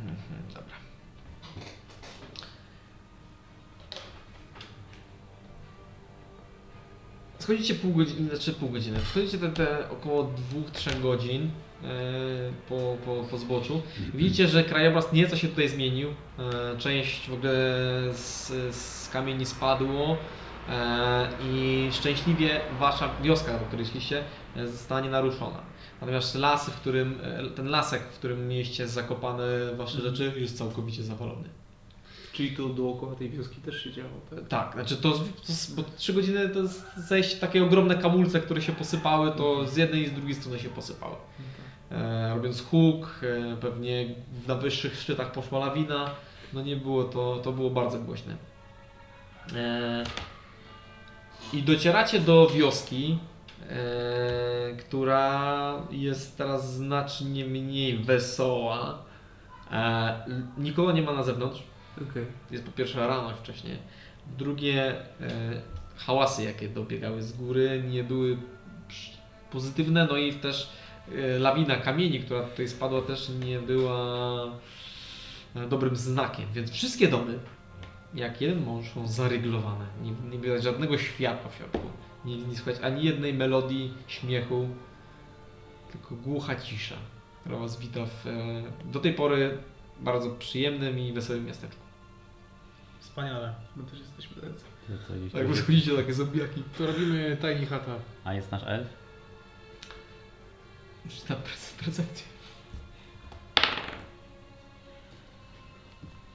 Mhm, 0.00 0.42
dobra. 0.48 0.74
Schodzicie 7.38 7.74
pół 7.74 7.92
godziny, 7.92 8.28
znaczy 8.28 8.52
pół 8.52 8.68
godziny. 8.68 9.00
Schodzicie 9.10 9.38
te, 9.38 9.48
te 9.48 9.90
około 9.90 10.32
2-3 10.74 11.00
godzin 11.00 11.50
e, 11.82 11.86
po, 12.68 12.96
po, 13.04 13.24
po 13.30 13.38
zboczu. 13.38 13.82
Widzicie, 14.14 14.48
że 14.48 14.64
krajobraz 14.64 15.12
nieco 15.12 15.36
się 15.36 15.48
tutaj 15.48 15.68
zmienił. 15.68 16.08
E, 16.38 16.78
Część 16.78 17.28
w 17.30 17.34
ogóle 17.34 17.52
z, 18.12 18.46
z 18.74 18.93
kamieni 19.14 19.46
spadło 19.46 20.16
e, 20.68 21.28
i 21.42 21.88
szczęśliwie 21.92 22.60
wasza 22.80 23.08
wioska, 23.22 23.58
do 23.58 23.64
której 23.66 23.86
szliście, 23.86 24.24
e, 24.56 24.68
zostanie 24.68 25.10
naruszona. 25.10 25.60
Natomiast 26.00 26.34
lasy, 26.34 26.70
w 26.70 26.74
którym, 26.74 27.20
e, 27.22 27.50
ten 27.50 27.68
lasek, 27.68 28.02
w 28.02 28.18
którym 28.18 28.48
mieliście 28.48 28.88
zakopane 28.88 29.44
wasze 29.76 30.00
rzeczy, 30.00 30.32
jest 30.36 30.58
całkowicie 30.58 31.02
zawalony. 31.02 31.48
Czyli 32.32 32.56
to 32.56 32.68
dookoła 32.68 33.14
tej 33.14 33.30
wioski 33.30 33.60
też 33.60 33.84
się 33.84 33.92
działo, 33.92 34.10
tak? 34.30 34.48
Tak, 34.48 34.72
znaczy 34.72 34.96
to, 34.96 35.12
to 35.12 35.52
bo 35.76 35.82
3 35.96 36.12
godziny 36.12 36.48
to 36.48 36.60
zejście 36.96 37.36
takie 37.36 37.64
ogromne 37.64 37.94
kamulce, 37.94 38.40
które 38.40 38.62
się 38.62 38.72
posypały, 38.72 39.30
to 39.30 39.66
z 39.66 39.76
jednej 39.76 40.02
i 40.02 40.08
z 40.08 40.12
drugiej 40.12 40.34
strony 40.34 40.58
się 40.58 40.68
posypały. 40.68 41.16
E, 41.90 42.34
robiąc 42.34 42.62
huk, 42.62 43.20
e, 43.22 43.56
pewnie 43.56 44.14
na 44.48 44.54
wyższych 44.54 45.00
szczytach 45.00 45.32
poszła 45.32 45.58
lawina, 45.58 46.10
no 46.52 46.62
nie 46.62 46.76
było 46.76 47.04
to, 47.04 47.36
to 47.36 47.52
było 47.52 47.70
bardzo 47.70 47.98
głośne. 47.98 48.36
E, 49.52 50.04
I 51.52 51.62
docieracie 51.62 52.20
do 52.20 52.46
wioski, 52.46 53.18
e, 53.70 54.76
która 54.76 55.74
jest 55.90 56.38
teraz 56.38 56.74
znacznie 56.74 57.44
mniej 57.44 57.98
wesoła. 57.98 58.98
E, 59.72 60.24
nikogo 60.58 60.92
nie 60.92 61.02
ma 61.02 61.12
na 61.12 61.22
zewnątrz, 61.22 61.62
Okej. 62.10 62.26
jest 62.50 62.64
po 62.64 62.72
pierwsze 62.72 63.06
rano 63.06 63.34
wcześniej. 63.34 63.78
Drugie, 64.38 64.94
hałasy 65.96 66.44
jakie 66.44 66.68
dobiegały 66.68 67.22
z 67.22 67.32
góry 67.32 67.84
nie 67.88 68.04
były 68.04 68.36
pozytywne, 69.50 70.06
no 70.10 70.16
i 70.16 70.32
też 70.32 70.68
lawina 71.38 71.76
kamieni, 71.76 72.20
która 72.20 72.42
tutaj 72.42 72.68
spadła 72.68 73.02
też 73.02 73.28
nie 73.28 73.58
była 73.58 74.46
dobrym 75.68 75.96
znakiem. 75.96 76.44
Więc 76.52 76.70
wszystkie 76.70 77.08
domy, 77.08 77.38
jak 78.14 78.40
jeden 78.40 78.64
mąż, 78.64 78.88
są 78.90 79.08
zaryglowane. 79.08 79.86
Nie, 80.02 80.10
nie 80.30 80.38
widać 80.38 80.62
żadnego 80.62 80.98
światła 80.98 81.50
w 81.50 81.54
środku. 81.56 81.80
Nie, 82.24 82.36
nie 82.36 82.56
słychać 82.56 82.82
ani 82.84 83.04
jednej 83.04 83.34
melodii, 83.34 83.94
śmiechu, 84.06 84.68
tylko 85.92 86.14
głucha 86.14 86.56
cisza, 86.56 86.94
która 87.40 87.56
was 87.58 87.78
wita 87.80 88.06
w, 88.06 88.26
e, 88.26 88.62
do 88.92 89.00
tej 89.00 89.14
pory 89.14 89.58
bardzo 90.00 90.30
przyjemnym 90.30 90.98
i 90.98 91.12
wesołym 91.12 91.46
miasteczku. 91.46 91.80
Wspaniale. 93.00 93.54
My 93.76 93.84
też 93.84 93.98
jesteśmy 93.98 94.42
tacy. 94.42 94.64
Tak, 95.32 95.42
tu- 95.42 95.48
bo 95.48 95.56
schodzicie 95.56 95.96
takie 95.96 96.14
zombiaki. 96.14 96.62
To 96.78 96.86
robimy 96.86 97.36
tiny 97.40 97.66
hata. 97.66 97.94
A 98.24 98.34
jest 98.34 98.50
nasz 98.52 98.62
elf? 98.66 98.88
Perce- 101.28 101.84
percepcję. 101.84 102.26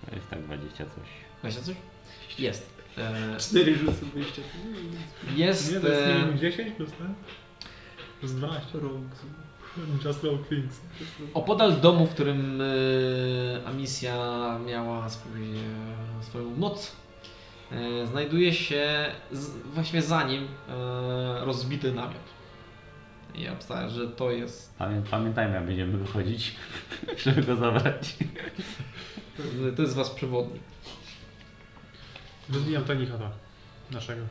To 0.09 0.15
jest 0.15 0.29
tak 0.29 0.41
20 0.43 0.85
coś. 0.85 1.28
Weź 1.43 1.55
coś? 1.55 1.75
Jest. 2.39 2.69
E, 2.97 3.37
Cztery 3.39 3.75
rzuty 3.77 4.05
wyjścia. 4.13 4.41
jest. 5.35 5.71
Nie, 5.73 5.79
to 5.79 5.87
jest 5.87 6.01
E, 6.01 6.13
minimum 6.13 6.37
10 6.39 6.75
plus 6.75 6.89
ten? 6.91 7.13
Plus 8.19 8.31
12. 8.33 8.67
Just 10.05 10.23
roll 10.23 10.37
things. 10.49 10.81
opodal 11.33 11.81
domu, 11.81 12.05
w 12.07 12.09
którym 12.09 12.61
e, 12.61 12.65
Amisja 13.67 14.15
miała 14.65 15.09
swój, 15.09 15.41
e, 15.57 16.23
swoją 16.23 16.57
noc, 16.57 16.95
e, 17.71 18.07
znajduje 18.07 18.53
się 18.53 19.11
z, 19.31 19.49
właściwie 19.73 20.01
za 20.01 20.23
nim 20.23 20.47
e, 20.69 21.45
rozbity 21.45 21.91
namiot. 21.93 22.29
I 23.35 23.41
ja 23.41 23.53
obstawiam, 23.53 23.89
że 23.89 24.07
to 24.07 24.31
jest. 24.31 24.75
Pamię 24.77 25.01
pamiętajmy, 25.11 25.55
jak 25.55 25.65
będziemy 25.65 25.97
wychodzić, 25.97 26.55
żeby 27.23 27.41
go 27.43 27.55
zabrać. 27.55 28.15
To 29.75 29.81
jest 29.81 29.95
was 29.95 30.09
przewodnik. 30.09 30.61
Rozbijam 32.53 32.83
tiny 32.83 33.05
hata. 33.05 33.29
Naszego. 33.91 34.21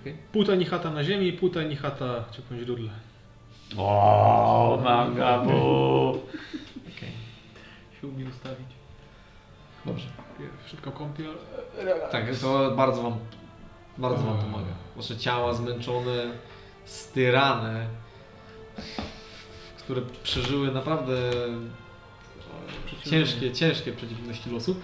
Okay? 0.00 0.16
Pół 0.32 0.44
tiny 0.44 0.64
hata 0.64 0.90
na 0.90 1.04
ziemi, 1.04 1.32
pół 1.32 1.50
tiny 1.50 1.76
hata 1.76 2.20
w 2.20 2.36
ciepłym 2.36 2.60
źródle. 2.60 2.90
O, 3.76 4.80
mangabu! 4.84 6.10
Okay. 6.96 7.12
Się 8.00 8.06
umie 8.06 8.28
ustawić. 8.28 8.66
Dobrze. 9.86 10.06
Szybka 10.66 10.90
kąpiel. 10.90 11.34
Tak, 12.12 12.36
to 12.40 12.70
bardzo 12.70 13.02
wam, 13.02 13.18
bardzo 13.98 14.24
wam 14.24 14.38
pomaga. 14.38 14.72
Wasze 14.96 15.16
ciała 15.16 15.54
zmęczone, 15.54 16.32
styrane, 16.84 17.86
które 19.78 20.02
przeżyły 20.22 20.72
naprawdę 20.72 21.12
ciężkie, 23.10 23.52
ciężkie 23.52 23.92
przeciwności 23.92 24.50
losu. 24.50 24.76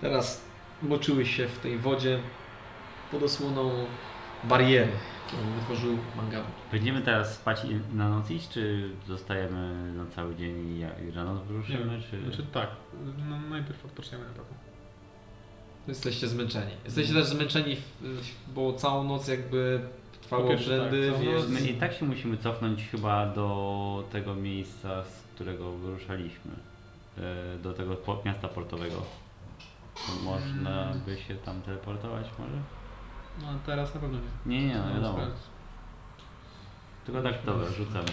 Teraz 0.00 0.47
moczyły 0.82 1.26
się 1.26 1.48
w 1.48 1.58
tej 1.58 1.78
wodzie 1.78 2.18
pod 3.10 3.22
osłoną 3.22 3.70
bariery, 4.44 4.88
którą 5.26 5.42
wytworzył 5.52 5.98
Mangabu. 6.16 6.46
Będziemy 6.72 7.00
teraz 7.02 7.34
spać 7.34 7.64
i 7.64 7.96
na 7.96 8.08
noc 8.08 8.30
iść, 8.30 8.48
czy 8.48 8.90
zostajemy 9.08 9.92
na 9.92 10.06
cały 10.06 10.34
dzień 10.36 10.68
i 10.76 10.80
ja- 10.80 10.98
i 11.08 11.10
rano 11.10 11.34
wyruszymy, 11.34 12.02
czy... 12.10 12.22
Znaczy 12.22 12.46
tak, 12.52 12.68
no, 13.30 13.40
najpierw 13.50 13.84
odpoczniemy 13.84 14.24
na 14.24 14.30
pewno. 14.30 14.54
Jesteście 15.88 16.28
zmęczeni. 16.28 16.72
Jesteście 16.84 17.14
też 17.14 17.26
zmęczeni, 17.26 17.76
w- 17.76 18.52
bo 18.54 18.72
całą 18.72 19.04
noc 19.04 19.28
jakby 19.28 19.80
Po 20.12 20.18
trwały 20.22 20.48
pierwsze, 20.48 20.82
obrzędy, 20.82 21.10
tak, 21.12 21.20
całą 21.22 21.32
więc... 21.32 21.48
My 21.48 21.60
i 21.60 21.74
tak 21.74 21.92
się 21.92 22.04
musimy 22.06 22.36
cofnąć 22.36 22.88
chyba 22.90 23.26
do 23.26 24.04
tego 24.12 24.34
miejsca, 24.34 25.04
z 25.04 25.22
którego 25.34 25.72
wyruszaliśmy. 25.72 26.50
e, 27.18 27.58
Do 27.62 27.72
tego 27.72 27.94
po- 27.96 28.22
miasta 28.24 28.48
portowego. 28.48 29.02
To 30.06 30.22
Można 30.24 30.92
by 31.06 31.16
się 31.16 31.34
tam 31.34 31.62
teleportować 31.62 32.26
może? 32.38 32.58
No 33.42 33.48
a 33.48 33.66
teraz 33.66 33.94
na 33.94 34.00
pewno 34.00 34.18
nie. 34.46 34.58
Nie, 34.58 34.66
nie, 34.66 34.74
no 34.74 34.94
wiadomo. 34.94 35.18
Tylko 37.06 37.22
tak 37.22 37.44
dobra, 37.44 37.68
rzucam. 37.68 38.04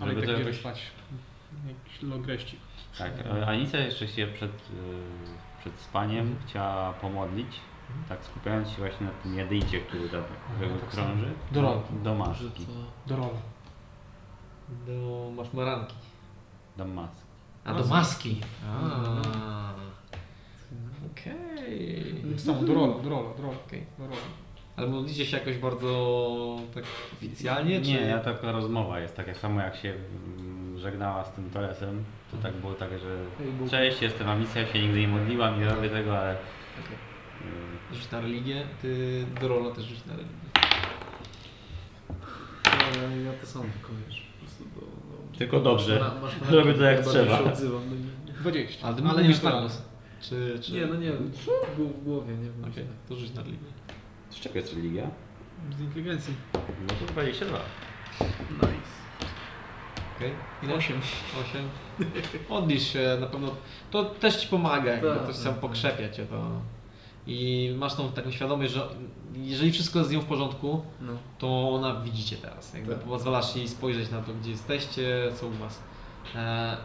Ale 0.00 0.12
i 0.12 0.14
Żeby 0.14 0.20
tak 0.20 0.26
to 0.26 0.32
idziemy 0.32 0.38
jakoś... 0.38 0.60
spać. 0.60 0.82
Jakiś 1.66 2.02
logreści. 2.02 2.58
Tak, 2.98 3.12
Anicja 3.46 3.80
jeszcze 3.80 4.08
się 4.08 4.26
przed, 4.26 4.50
y, 4.50 4.54
przed 5.60 5.80
spaniem 5.80 6.36
chciała 6.46 6.92
pomodlić, 6.92 7.60
tak 8.08 8.24
skupiając 8.24 8.68
się 8.68 8.76
właśnie 8.76 9.06
na 9.06 9.12
tym 9.12 9.34
jadyjcie, 9.34 9.80
który 9.80 10.08
tam 10.08 10.22
tak 10.22 10.88
krąży. 10.90 11.32
Do 11.52 11.62
rąk. 11.62 11.84
Do 12.02 12.16
co? 12.34 12.72
Do 13.06 13.16
rola. 13.16 13.38
Do 14.86 15.30
masz 15.36 15.52
maranki. 15.52 15.94
Do 16.76 16.84
maski. 16.84 17.22
A 17.64 17.74
do 17.74 17.86
maski. 17.86 18.40
A. 18.66 19.87
Okej. 21.12 22.14
Tak 22.30 22.40
samo, 22.40 22.62
do 22.62 22.74
rola, 22.74 22.98
do 23.02 23.08
rola, 23.10 23.28
do 23.36 23.42
rola. 23.42 23.54
Okej. 23.66 23.82
Do 23.98 24.04
rola. 24.04 24.16
Ale 24.76 24.86
modlicie 24.88 25.26
się 25.26 25.36
jakoś 25.38 25.56
bardzo 25.58 26.56
tak 26.74 26.84
oficjalnie, 27.12 27.80
czy... 27.80 27.86
Nie, 27.88 28.00
ja 28.00 28.18
taka 28.18 28.52
rozmowa 28.52 29.00
jest 29.00 29.16
taka 29.16 29.34
samo 29.34 29.60
jak 29.60 29.76
się 29.76 29.92
mm, 30.38 30.78
żegnała 30.78 31.24
z 31.24 31.32
tym 31.32 31.50
Toresem, 31.50 32.04
to 32.30 32.36
tak 32.36 32.54
było 32.56 32.74
tak, 32.74 32.90
że 32.98 33.24
cześć, 33.70 34.02
jestem 34.02 34.28
Amicia, 34.28 34.66
się 34.66 34.82
nigdy 34.82 35.00
nie 35.00 35.08
modliłam, 35.08 35.60
nie 35.60 35.68
robię 35.68 35.88
tego, 35.88 36.18
ale 36.18 36.32
Okej. 36.84 36.96
y, 37.92 37.94
Rzuć 37.96 38.10
na 38.10 38.20
religię, 38.20 38.62
ty 38.82 39.24
do 39.40 39.48
rola 39.48 39.74
też 39.74 39.84
rzuć 39.84 40.06
na 40.06 40.12
religię. 40.12 40.34
No, 42.64 43.02
ja, 43.02 43.16
ja 43.32 43.38
to 43.40 43.46
sam 43.46 43.62
tylko 43.62 43.88
wiesz. 44.06 44.26
Po 44.32 44.44
prostu 44.46 44.64
do, 44.64 44.80
do... 44.80 45.38
tylko 45.38 45.60
dobrze, 45.60 46.00
Ma- 46.00 46.20
masz 46.22 46.40
na- 46.40 46.50
robię 46.56 46.74
to 46.74 46.82
jak 46.82 47.00
trzeba. 47.06 47.38
się 47.38 47.44
odzywam 47.44 47.88
do 47.88 47.94
niej. 47.94 48.04
20. 48.40 48.86
Ale 48.88 49.10
Ale 49.10 49.22
nie 49.22 49.34
na 49.44 49.50
głos. 49.60 49.82
Czy, 50.20 50.58
czy... 50.62 50.72
Nie, 50.72 50.86
no 50.86 50.94
nie, 50.94 51.12
w, 51.12 51.30
w 51.78 52.04
głowie, 52.04 52.32
nie 52.36 52.44
wiem. 52.44 52.72
Okej, 52.72 52.84
to 53.08 53.16
rzuć 53.16 53.34
na 53.34 53.42
religię. 53.42 53.66
Z 54.30 54.34
czego 54.40 54.58
jest 54.58 54.74
religia? 54.74 55.10
Z 55.78 55.80
inteligencji. 55.80 56.34
No 56.54 56.94
to 57.06 57.12
22. 57.12 57.58
Okej. 60.16 60.30
Ile? 60.62 60.74
8. 60.74 61.00
8. 61.50 61.68
Odlisz 62.48 62.92
się 62.92 63.16
na 63.20 63.26
pewno. 63.26 63.48
To 63.90 64.04
też 64.04 64.36
ci 64.36 64.48
pomaga, 64.48 64.92
jakby 64.92 65.08
Tak, 65.08 65.16
ktoś 65.18 65.28
tak, 65.34 65.40
chciał 65.40 65.52
tak. 65.52 65.60
pokrzepia 65.60 66.08
cię 66.08 66.26
to. 66.26 66.50
I 67.26 67.74
masz 67.78 67.94
tą 67.94 68.12
taką 68.12 68.30
świadomość, 68.30 68.72
że 68.72 68.88
jeżeli 69.34 69.72
wszystko 69.72 69.98
jest 69.98 70.10
z 70.10 70.12
nią 70.14 70.20
w 70.20 70.24
porządku, 70.24 70.82
No. 71.00 71.12
to 71.38 71.70
ona 71.74 72.00
widzicie 72.00 72.36
teraz. 72.36 72.74
Jakby 72.74 72.94
Tak. 72.94 73.04
pozwalasz 73.04 73.56
jej 73.56 73.68
spojrzeć 73.68 74.10
na 74.10 74.22
to, 74.22 74.32
gdzie 74.34 74.50
jesteście, 74.50 75.32
co 75.40 75.46
u 75.46 75.50
was. 75.50 75.82
E, 76.34 76.76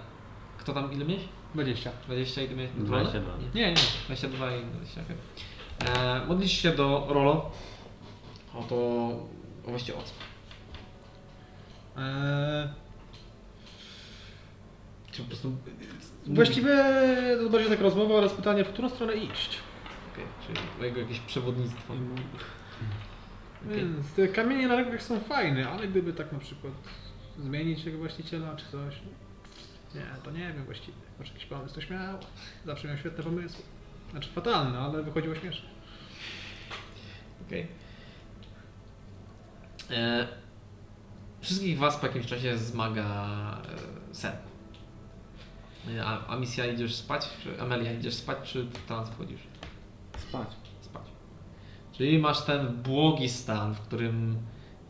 kto 0.58 0.74
tam 0.74 0.94
ile 0.94 1.06
miałeś? 1.06 1.24
20. 1.54 1.92
20 2.06 2.42
i 2.42 2.48
ty 2.48 2.56
miałeś? 2.56 2.72
22. 2.78 3.32
Nie, 3.56 3.70
nie, 3.72 3.76
22 4.06 4.56
i 4.56 4.66
20. 4.66 5.02
okej. 5.02 5.16
E, 5.96 6.26
modlisz 6.28 6.52
się 6.52 6.72
do 6.72 7.08
Rolo. 7.10 7.52
O 8.54 8.64
to 8.64 8.76
o 8.76 9.70
właściwie 9.70 9.98
o 9.98 10.02
co? 10.02 10.14
Eee, 12.02 12.70
Czy 15.12 15.22
po 15.22 15.28
prostu. 15.28 15.56
właściwie 16.26 16.76
to 17.44 17.50
bardziej 17.50 17.70
taka 17.70 17.84
rozmowa 17.84 18.16
oraz 18.16 18.34
pytanie, 18.34 18.64
w 18.66 18.70
którą 18.70 18.90
stronę 18.90 19.16
iść. 19.16 19.58
Okej, 20.14 20.26
czyli 20.48 20.60
mojego 20.80 21.00
jakieś 21.00 21.20
przewodnictwo. 21.20 21.94
Okej. 21.94 23.78
Więc 23.78 24.12
te 24.12 24.28
kamienie 24.28 24.68
na 24.68 24.76
rękach 24.76 25.04
są 25.04 25.20
fajne, 25.20 25.70
ale 25.70 25.88
gdyby 25.88 26.14
tak 26.14 26.32
na 26.32 26.40
przykład 26.40 26.74
zmienić 27.40 27.84
jego 27.86 27.98
właściciela 27.98 28.56
czy 28.56 28.66
coś, 28.66 28.96
no, 29.06 29.12
nie, 29.96 30.06
to 30.24 30.32
nie 30.32 30.54
wiem 30.54 30.66
właściwie. 30.66 30.98
Masz 31.20 31.28
jakiś 31.30 31.46
pomysł, 31.46 31.76
to 31.76 31.82
śmiało. 31.82 32.20
Zawsze 32.66 32.88
miał 32.88 32.98
świetne 32.98 33.24
pomysły. 33.24 33.64
Znaczy 34.12 34.30
fatalne, 34.30 34.80
ale 34.80 35.04
wychodziło 35.04 35.36
śmiesznie. 35.36 35.70
Okej. 37.48 37.68
E, 39.92 40.28
Wszystkich 41.42 41.78
was 41.80 41.98
po 41.98 42.08
jakimś 42.08 42.26
czasie 42.26 42.58
zmaga 42.58 43.62
e, 44.12 44.16
sen. 44.16 44.32
E, 45.98 46.06
A, 46.06 46.28
a 46.28 46.36
misja 46.36 46.66
idziesz 46.66 46.96
spać? 46.96 47.30
Czy 47.44 47.62
Amelia 47.62 47.94
idziesz 47.94 48.14
spać, 48.14 48.38
czy 48.52 48.64
w 48.64 48.86
trans 48.88 49.10
wchodzisz? 49.10 49.42
Spać. 50.18 50.48
Spać. 50.82 51.04
Czyli 51.94 52.20
masz 52.20 52.42
ten 52.46 52.68
błogi 52.68 53.30
stan, 53.30 53.74
w 53.76 53.80
którym 53.80 54.38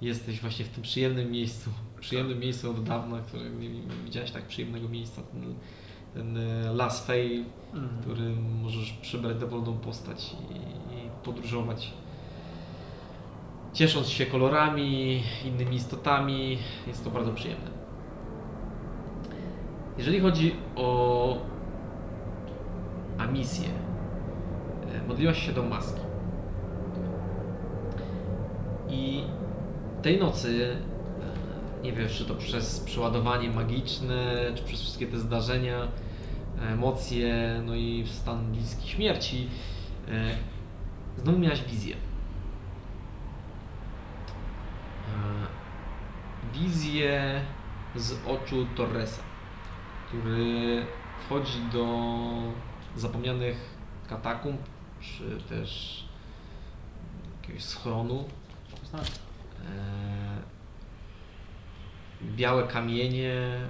jesteś 0.02 0.42
właśnie 0.42 0.66
w 0.66 0.70
tym 0.70 0.84
przyjemnym 0.84 1.32
miejscu. 1.32 1.70
Przyjemnym 2.04 2.40
miejscu 2.40 2.72
od 2.72 2.84
dawna, 2.84 3.20
które 3.20 3.50
nie, 3.50 3.70
nie 3.70 3.82
widziałeś 4.06 4.32
tak 4.32 4.44
przyjemnego 4.44 4.90
miejsca. 4.90 5.22
Ten, 5.22 5.56
ten 6.14 6.38
e, 6.38 6.74
Las 6.74 7.06
Fey, 7.06 7.46
w 7.74 8.02
którym 8.02 8.62
możesz 8.62 8.94
przybrać 8.94 9.38
dowolną 9.38 9.78
postać 9.78 10.34
i, 10.34 10.56
i 10.96 11.10
podróżować. 11.24 11.94
Ciesząc 13.74 14.08
się 14.08 14.26
kolorami, 14.26 15.24
innymi 15.46 15.76
istotami, 15.76 16.58
jest 16.88 17.04
to 17.04 17.10
bardzo 17.10 17.34
przyjemne. 17.34 17.70
Jeżeli 19.98 20.20
chodzi 20.20 20.56
o 20.76 21.38
Amisję, 23.18 23.70
e, 24.94 25.08
modliłaś 25.08 25.46
się 25.46 25.52
do 25.52 25.64
maski. 25.64 26.02
I 28.90 29.24
tej 30.02 30.20
nocy, 30.20 30.78
nie 31.84 31.94
wiesz, 31.94 32.18
czy 32.18 32.26
to 32.26 32.36
przez 32.36 32.80
przeładowanie 32.80 33.50
magiczne, 33.50 34.36
czy 34.56 34.64
przez 34.64 34.82
wszystkie 34.82 35.08
te 35.08 35.20
zdarzenia, 35.20 35.88
emocje, 36.62 37.62
no 37.66 37.76
i 37.76 38.08
stan 38.08 38.52
bliski 38.52 38.90
śmierci, 38.90 39.50
e, 40.08 40.36
znowu 41.18 41.40
miałaś 41.40 41.64
wizję. 41.64 41.96
E, 45.08 45.64
Wizję 46.54 47.42
z 47.96 48.28
oczu 48.28 48.68
Torresa, 48.76 49.22
który 50.08 50.86
wchodzi 51.26 51.60
do 51.74 51.88
zapomnianych 52.96 53.76
katakumb, 54.10 54.62
czy 55.02 55.42
też 55.50 56.04
jakiegoś 57.42 57.64
schronu. 57.64 58.26
E, 58.94 60.23
Białe 62.36 62.68
kamienie, 62.68 63.34
e, 63.34 63.70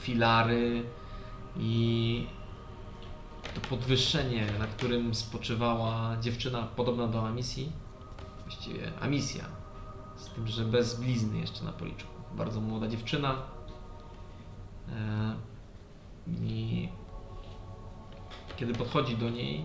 filary 0.00 0.82
i 1.56 2.26
to 3.54 3.60
podwyższenie, 3.60 4.46
na 4.58 4.66
którym 4.66 5.14
spoczywała 5.14 6.16
dziewczyna 6.20 6.62
podobna 6.62 7.06
do 7.06 7.26
Amisji, 7.26 7.72
właściwie 8.42 8.92
Amisja, 9.00 9.44
z 10.16 10.28
tym, 10.28 10.48
że 10.48 10.64
bez 10.64 11.00
blizny 11.00 11.38
jeszcze 11.38 11.64
na 11.64 11.72
policzku. 11.72 12.10
Bardzo 12.34 12.60
młoda 12.60 12.88
dziewczyna. 12.88 13.36
E, 14.88 15.34
I 16.42 16.88
kiedy 18.56 18.74
podchodzi 18.74 19.16
do 19.16 19.30
niej 19.30 19.64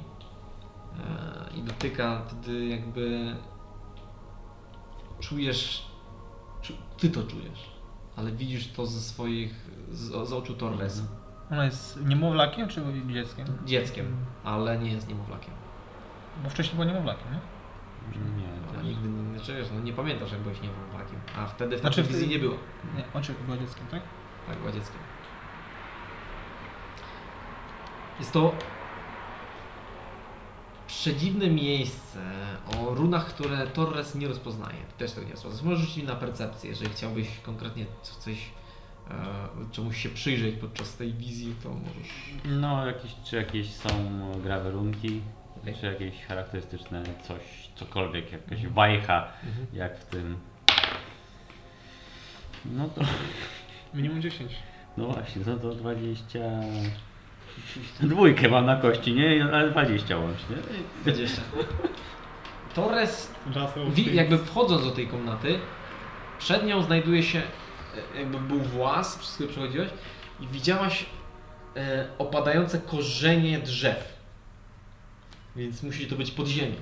e, 0.99 1.57
i 1.57 1.61
dotyka, 1.61 2.21
wtedy 2.27 2.65
jakby 2.65 3.35
czujesz, 5.19 5.85
czu, 6.61 6.73
ty 6.97 7.09
to 7.09 7.23
czujesz, 7.23 7.72
ale 8.17 8.31
widzisz 8.31 8.67
to 8.67 8.85
ze 8.85 8.99
swoich, 9.01 9.53
z, 9.91 10.27
z 10.29 10.33
oczu 10.33 10.53
Torresa. 10.53 11.03
Ona 11.51 11.65
jest 11.65 12.05
niemowlakiem 12.05 12.67
czy 12.69 12.81
dzieckiem? 13.13 13.45
Dzieckiem, 13.65 14.05
ale 14.43 14.77
nie 14.79 14.91
jest 14.91 15.07
niemowlakiem. 15.09 15.53
Bo 16.43 16.49
wcześniej 16.49 16.75
było 16.75 16.85
niemowlakiem, 16.87 17.25
nie? 17.31 17.39
Nie, 18.41 18.47
Ona 18.69 18.77
też. 18.79 18.83
nigdy 18.87 19.09
nie, 19.09 19.37
znaczy, 19.37 19.55
wiesz, 19.57 19.67
no 19.75 19.81
nie 19.81 19.93
pamiętasz, 19.93 20.31
jak 20.31 20.41
byłeś 20.41 20.61
niemowlakiem, 20.61 21.19
a 21.37 21.45
wtedy 21.45 21.77
w 21.77 21.79
Znaczy 21.79 22.03
w- 22.03 22.07
wizji 22.07 22.27
nie 22.27 22.39
było. 22.39 22.55
Nie, 22.97 23.03
oczy 23.13 23.33
była 23.45 23.57
dzieckiem, 23.57 23.87
tak? 23.91 24.01
Tak, 24.47 24.57
była 24.59 24.71
dzieckiem. 24.71 24.97
Jest 28.19 28.31
to 28.31 28.51
przedziwne 30.99 31.49
miejsce 31.49 32.19
o 32.77 32.95
runach, 32.95 33.25
które 33.25 33.67
Torres 33.67 34.15
nie 34.15 34.27
rozpoznaje. 34.27 34.77
Ty 34.89 34.97
też 34.97 35.11
tego 35.11 35.25
nie 35.27 35.31
rozpoznajesz. 35.33 35.65
Możesz 35.65 35.87
rzucić 35.87 36.03
na 36.07 36.15
percepcję, 36.15 36.69
jeżeli 36.69 36.91
chciałbyś 36.91 37.27
konkretnie 37.43 37.85
coś, 38.19 38.37
e, 39.09 39.71
czemuś 39.71 39.97
się 39.97 40.09
przyjrzeć 40.09 40.55
podczas 40.55 40.95
tej 40.95 41.13
wizji, 41.13 41.55
to 41.63 41.69
możesz... 41.69 42.33
No, 42.45 42.87
jakieś, 42.87 43.11
czy 43.23 43.35
jakieś 43.35 43.73
są 43.73 43.89
grawerunki, 44.43 45.21
Okej. 45.61 45.75
czy 45.79 45.85
jakieś 45.85 46.25
charakterystyczne 46.25 47.03
coś, 47.27 47.69
cokolwiek, 47.75 48.31
jakaś 48.31 48.67
wajcha, 48.67 49.27
jak 49.73 49.99
w 49.99 50.05
tym. 50.05 50.37
No 52.65 52.89
to, 52.89 53.01
Minimum 53.93 54.21
10. 54.21 54.51
no 54.97 55.07
właśnie, 55.07 55.41
no 55.45 55.57
to 55.57 55.75
20... 55.75 56.39
Dwójkę 58.01 58.49
mam 58.49 58.65
na 58.65 58.75
kości, 58.75 59.13
nie? 59.13 59.45
Ale 59.53 59.69
20 59.71 60.17
łącznie. 60.17 60.55
20. 61.01 61.41
Torres 62.75 63.31
Wi- 63.91 64.15
jakby 64.15 64.37
wchodząc 64.37 64.83
do 64.83 64.91
tej 64.91 65.07
komnaty, 65.07 65.59
przed 66.39 66.65
nią 66.65 66.81
znajduje 66.81 67.23
się, 67.23 67.41
e, 68.15 68.19
jakby 68.19 68.39
był 68.39 68.59
włas, 68.59 69.15
przez 69.17 69.33
który 69.35 69.49
przechodziłeś 69.49 69.89
i 70.39 70.47
widziałaś 70.47 71.05
e, 71.75 72.07
opadające 72.17 72.79
korzenie 72.79 73.59
drzew. 73.59 74.13
Więc 75.55 75.83
musi 75.83 76.07
to 76.07 76.15
być 76.15 76.31
pod 76.31 76.47
ziemią. 76.47 76.75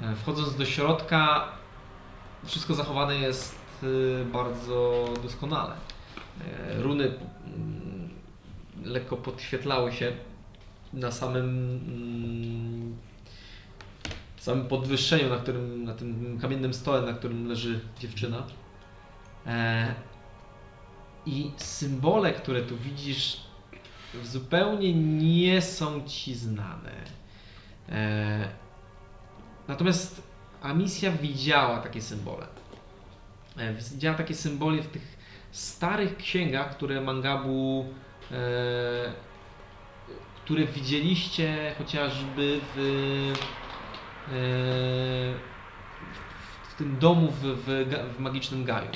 E, 0.00 0.14
Wchodząc 0.16 0.56
do 0.56 0.64
środka, 0.64 1.44
wszystko 2.44 2.74
zachowane 2.74 3.14
jest 3.16 3.58
y, 3.82 4.24
bardzo 4.32 5.08
doskonale. 5.22 5.72
E, 6.70 6.82
Runy 6.82 7.12
lekko 8.84 9.16
podświetlały 9.16 9.92
się 9.92 10.12
na 10.92 11.10
samym, 11.10 11.46
mm, 11.88 12.96
samym 14.36 14.68
podwyższeniu, 14.68 15.28
na, 15.28 15.36
którym, 15.36 15.84
na 15.84 15.94
tym 15.94 16.38
kamiennym 16.42 16.74
stole, 16.74 17.12
na 17.12 17.18
którym 17.18 17.48
leży 17.48 17.80
dziewczyna. 17.98 18.46
E, 19.46 19.94
I 21.26 21.50
symbole, 21.56 22.32
które 22.32 22.62
tu 22.62 22.76
widzisz, 22.76 23.40
zupełnie 24.24 24.94
nie 24.94 25.62
są 25.62 26.04
ci 26.06 26.34
znane. 26.34 26.92
E, 27.88 28.48
natomiast 29.68 30.22
Amisja 30.62 31.12
widziała 31.12 31.78
takie 31.78 32.02
symbole. 32.02 32.46
E, 33.56 33.74
widziała 33.74 34.16
takie 34.16 34.34
symbole 34.34 34.82
w 34.82 34.86
tych 34.86 35.20
starych 35.50 36.16
księgach, 36.16 36.76
które 36.76 37.00
Mangabu, 37.00 37.88
które 40.50 40.66
widzieliście 40.66 41.74
chociażby 41.78 42.60
w, 42.74 42.78
e, 44.28 44.32
w, 46.68 46.74
tym 46.78 46.98
domu 46.98 47.30
w, 47.30 47.42
w, 47.42 47.66
w 48.16 48.20
magicznym 48.20 48.64
Gaju. 48.64 48.90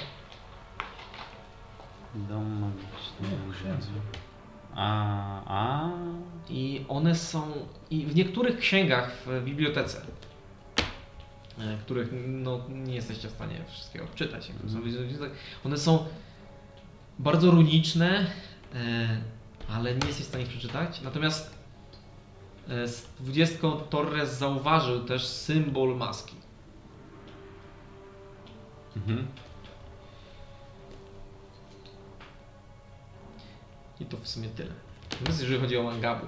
Dom 2.15 2.61
magiczny. 2.61 4.01
A, 4.75 5.41
a. 5.47 5.91
I 6.49 6.85
one 6.89 7.15
są 7.15 7.53
i 7.91 8.07
w 8.07 8.15
niektórych 8.15 8.59
księgach 8.59 9.13
w 9.27 9.45
bibliotece, 9.45 10.01
e, 11.59 11.79
których 11.85 12.09
no, 12.27 12.61
nie 12.69 12.95
jesteście 12.95 13.29
w 13.29 13.33
stanie 13.33 13.65
wszystkiego 13.69 14.05
odczytać. 14.05 14.53
wizualizacje, 14.85 15.31
One 15.65 15.79
są 15.79 16.07
bardzo 17.19 17.51
runiczne, 17.51 18.19
e, 18.21 18.27
ale 19.69 19.95
nie 19.95 20.07
jesteś 20.07 20.27
w 20.27 20.29
stanie 20.29 20.45
ich 20.45 20.51
przeczytać. 20.51 21.01
Natomiast 21.01 21.59
e, 22.69 22.89
z 22.89 23.07
20 23.21 23.59
Torres 23.91 24.39
zauważył 24.39 25.05
też 25.05 25.27
symbol 25.27 25.97
maski. 25.97 26.37
Mhm. 28.97 29.27
I 34.01 34.05
to 34.05 34.17
w 34.17 34.29
sumie 34.29 34.49
tyle. 34.49 34.73
Natomiast 35.11 35.41
jeżeli 35.41 35.61
chodzi 35.61 35.77
o 35.77 35.83
Mangabu. 35.83 36.27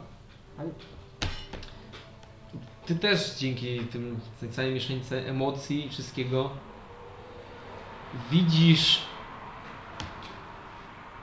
Ty 2.86 2.96
też 2.96 3.34
dzięki 3.38 3.80
tym, 3.80 4.20
tej 4.40 4.50
całej 4.50 4.74
mieszanicy 4.74 5.26
emocji 5.26 5.86
i 5.86 5.90
wszystkiego 5.90 6.50
widzisz 8.30 9.02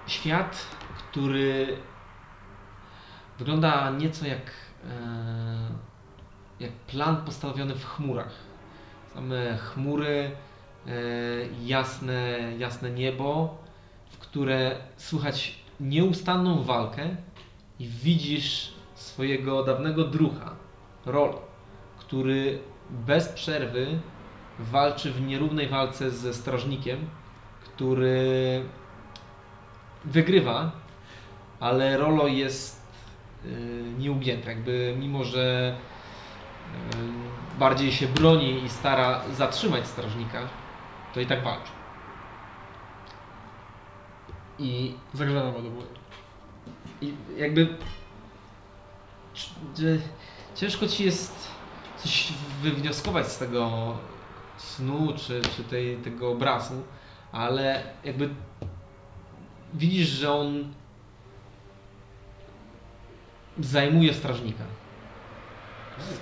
świat, 0.07 0.67
który 1.13 1.77
wygląda 3.39 3.91
nieco 3.91 4.27
jak, 4.27 4.51
e, 4.89 5.69
jak 6.59 6.71
plan 6.71 7.17
postawiony 7.25 7.75
w 7.75 7.85
chmurach. 7.85 8.33
Same 9.13 9.57
chmury, 9.57 10.31
e, 10.87 10.91
jasne, 11.63 12.39
jasne 12.57 12.91
niebo, 12.91 13.57
w 14.09 14.17
które 14.17 14.75
słychać 14.97 15.59
nieustanną 15.79 16.63
walkę 16.63 17.15
i 17.79 17.87
widzisz 17.87 18.73
swojego 18.95 19.63
dawnego 19.63 20.03
drucha, 20.03 20.55
Rolo, 21.05 21.41
który 21.99 22.59
bez 22.89 23.27
przerwy 23.29 23.99
walczy 24.59 25.11
w 25.11 25.21
nierównej 25.21 25.67
walce 25.67 26.11
ze 26.11 26.33
strażnikiem, 26.33 26.99
który 27.63 28.63
wygrywa, 30.05 30.82
ale 31.63 31.97
Rolo 31.97 32.27
jest 32.27 32.81
y, 33.45 33.49
nieugięty, 33.97 34.49
jakby 34.49 34.95
mimo, 34.99 35.23
że 35.23 35.75
y, 37.55 37.59
bardziej 37.59 37.91
się 37.91 38.07
broni 38.07 38.63
i 38.63 38.69
stara 38.69 39.21
zatrzymać 39.33 39.87
strażnika, 39.87 40.39
to 41.13 41.19
i 41.19 41.25
tak 41.25 41.43
walczy. 41.43 41.71
I 44.59 44.93
Zagrzana 45.13 45.51
woda 45.51 45.69
była. 45.69 45.83
i 47.01 47.13
jakby 47.37 47.67
ciężko 50.55 50.87
ci 50.87 51.05
jest 51.05 51.47
coś 51.97 52.33
wywnioskować 52.61 53.27
z 53.27 53.37
tego 53.37 53.93
snu, 54.57 55.13
czy, 55.17 55.41
czy 55.55 55.63
tej, 55.63 55.97
tego 55.97 56.31
obrazu, 56.31 56.83
ale 57.31 57.83
jakby 58.03 58.29
widzisz, 59.73 60.07
że 60.07 60.31
on 60.31 60.73
zajmuje 63.59 64.13
strażnika. 64.13 64.63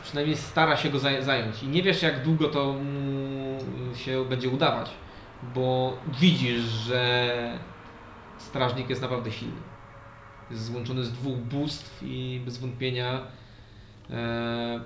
Przynajmniej 0.03 0.38
stara 0.38 0.77
się 0.77 0.90
go 0.90 0.98
zaj- 0.98 1.24
zająć 1.24 1.64
i 1.64 1.68
nie 1.68 1.84
wiesz 1.84 2.01
jak 2.01 2.24
długo 2.24 2.48
to 2.48 2.74
mu 2.74 3.60
się 3.95 4.26
będzie 4.26 4.50
udawać, 4.50 4.90
bo 5.56 5.98
widzisz, 6.19 6.61
że 6.61 7.60
strażnik 8.38 8.90
jest 8.90 9.01
naprawdę 9.01 9.32
silny 9.32 9.61
jest 10.51 10.66
złączony 10.66 11.03
z 11.03 11.11
dwóch 11.11 11.38
bóstw 11.38 12.03
i 12.03 12.42
bez 12.45 12.58
wątpienia 12.58 13.22
e, 14.10 14.82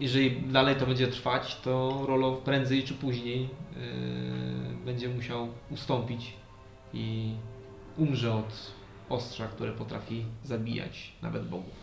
jeżeli 0.00 0.42
dalej 0.42 0.76
to 0.76 0.86
będzie 0.86 1.08
trwać, 1.08 1.60
to 1.60 2.04
Rolo 2.08 2.32
prędzej 2.32 2.82
czy 2.82 2.94
później 2.94 3.44
e, 3.44 3.78
będzie 4.84 5.08
musiał 5.08 5.48
ustąpić 5.70 6.32
i 6.94 7.34
umrze 7.96 8.34
od 8.34 8.72
ostrza, 9.12 9.46
które 9.48 9.72
potrafi 9.72 10.24
zabijać 10.44 11.12
nawet 11.22 11.48
bogów. 11.48 11.74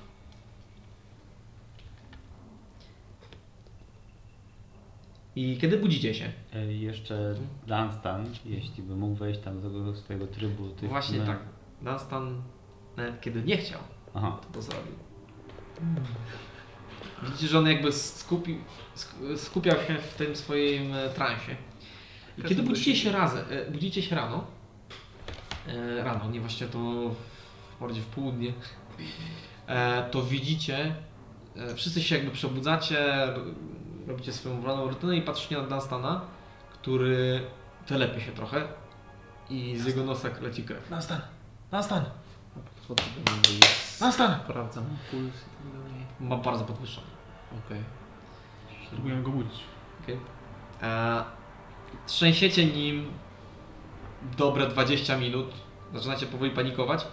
I 5.35 5.57
kiedy 5.61 5.77
budzicie 5.77 6.13
się? 6.13 6.31
E, 6.53 6.73
Jeszcze 6.73 7.35
Dunstan, 7.67 8.25
jeśli 8.45 8.83
by 8.83 8.95
mógł 8.95 9.15
wejść 9.15 9.39
tam 9.39 9.61
do 9.61 9.95
swojego 9.95 10.27
trybu. 10.27 10.69
Tych, 10.69 10.89
Właśnie 10.89 11.17
no- 11.19 11.25
tak. 11.25 11.39
Dunstan 11.81 12.41
nawet 12.97 13.21
kiedy 13.21 13.43
nie 13.43 13.57
chciał, 13.57 13.79
Aha. 14.13 14.39
to 14.41 14.53
to 14.53 14.61
zrobił. 14.61 14.93
Widzicie, 17.23 17.47
że 17.47 17.59
on 17.59 17.67
jakby 17.67 17.91
skupi, 17.91 18.57
sk- 18.95 19.37
skupiał 19.37 19.75
się 19.87 19.97
w 19.97 20.13
tym 20.13 20.35
swoim 20.35 20.93
e, 20.93 21.09
transie. 21.09 21.55
I 22.37 22.43
kiedy 22.43 22.63
budzicie 22.63 22.95
się 22.95 23.11
razem, 23.11 23.45
e, 23.49 23.71
budzicie 23.71 24.01
się 24.01 24.15
rano, 24.15 24.47
rano, 26.03 26.29
nie 26.29 26.39
właściwie 26.39 26.71
to 26.71 26.79
w- 26.79 27.79
bardziej 27.81 28.03
w 28.03 28.05
południe, 28.05 28.53
e, 29.67 30.03
to 30.11 30.23
widzicie, 30.23 30.95
e, 31.55 31.75
wszyscy 31.75 32.03
się 32.03 32.15
jakby 32.15 32.31
przebudzacie, 32.31 33.27
robicie 34.07 34.33
swoją 34.33 34.61
wolną 34.61 34.87
rutynę 34.87 35.15
i 35.17 35.21
patrzycie 35.21 35.57
na 35.57 35.67
Dunstana, 35.67 36.21
który 36.73 37.41
telepie 37.85 38.21
się 38.21 38.31
trochę 38.31 38.67
i 39.49 39.77
z 39.77 39.85
jego 39.85 40.03
nosa 40.03 40.29
leci 40.41 40.63
krew. 40.63 40.89
Niego 43.15 43.49
i 43.57 43.59
Nastan! 44.01 44.35
sprawdzam 44.43 44.83
puls 45.11 45.23
i 45.23 45.63
tak 45.63 45.81
dalej. 45.81 46.05
Ma 46.19 46.37
bardzo 46.37 46.65
podwyższony. 46.65 47.07
Okej. 47.65 47.83
Próbuję 48.91 49.15
go 49.21 49.31
budzić. 49.31 49.59
Okay. 50.03 50.17
E, 50.81 51.23
trzęsiecie 52.07 52.65
nim 52.65 53.11
dobre 54.37 54.67
20 54.67 55.17
minut. 55.17 55.47
Zaczynacie 55.93 56.25
powoli 56.25 56.51
panikować. 56.51 57.07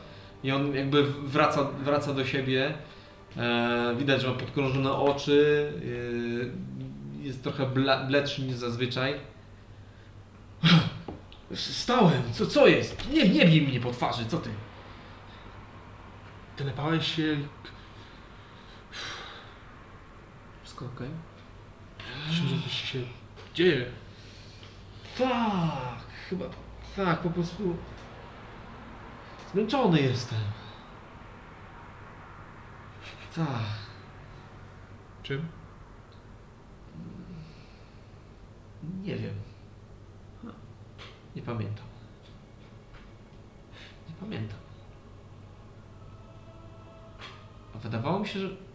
I 0.44 0.52
on 0.52 0.75
jakby 0.75 1.05
wraca, 1.05 1.65
wraca 1.65 2.15
do 2.15 2.25
siebie. 2.25 2.75
E, 3.36 3.94
widać, 3.99 4.23
że 4.23 4.28
ma 4.28 4.35
podkrążone 4.35 4.93
oczy. 4.93 5.73
E, 7.23 7.26
jest 7.26 7.43
trochę 7.43 7.67
bledszy 8.09 8.43
niż 8.43 8.57
zazwyczaj. 8.57 9.15
Stałem, 11.55 12.23
co, 12.33 12.47
co 12.47 12.67
jest? 12.67 13.10
Nie, 13.10 13.28
nie 13.28 13.44
bij 13.44 13.62
mnie 13.62 13.81
po 13.81 13.91
twarzy, 13.91 14.26
co 14.26 14.39
ty? 14.39 14.51
Telepałeś 16.57 17.17
się... 17.17 17.36
Wszystko 20.62 20.85
okej? 20.85 21.09
Myślę, 22.28 22.49
że 22.49 22.62
coś 22.62 22.93
się 22.93 22.99
dzieje. 23.55 23.86
Tak, 25.18 25.99
chyba 26.28 26.44
tak, 26.97 27.20
po 27.20 27.31
prostu 27.31 27.76
zmęczony 29.52 30.00
jestem. 30.00 30.39
Tak. 33.34 33.47
Czym? 35.23 35.49
Nie 39.02 39.16
wiem. 39.16 39.34
Nie 41.36 41.42
pamiętam. 41.42 41.86
Nie 44.08 44.15
pamiętam. 44.20 44.58
A 47.75 47.78
wydawało 47.78 48.18
mi 48.18 48.28
się, 48.28 48.41
że. 48.41 48.66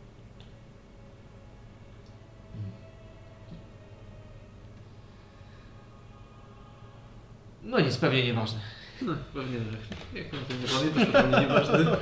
No 7.63 7.79
nic, 7.79 7.97
pewnie 7.97 8.23
nieważne. 8.23 8.59
No, 9.01 9.13
pewnie, 9.33 9.57
że 9.59 9.77
jak 10.19 10.33
na 10.33 10.39
tym 10.39 10.61
nie 10.61 10.67
pamiętasz, 10.67 11.21
to 11.21 11.27
mnie 11.27 11.39
nieważne. 11.47 11.97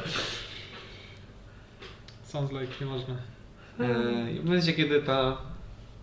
Sounds 2.24 2.52
like 2.52 2.74
nieważne. 2.86 3.16
E, 3.80 4.42
w 4.42 4.46
momencie, 4.46 4.74
kiedy 4.74 5.02
ta 5.02 5.38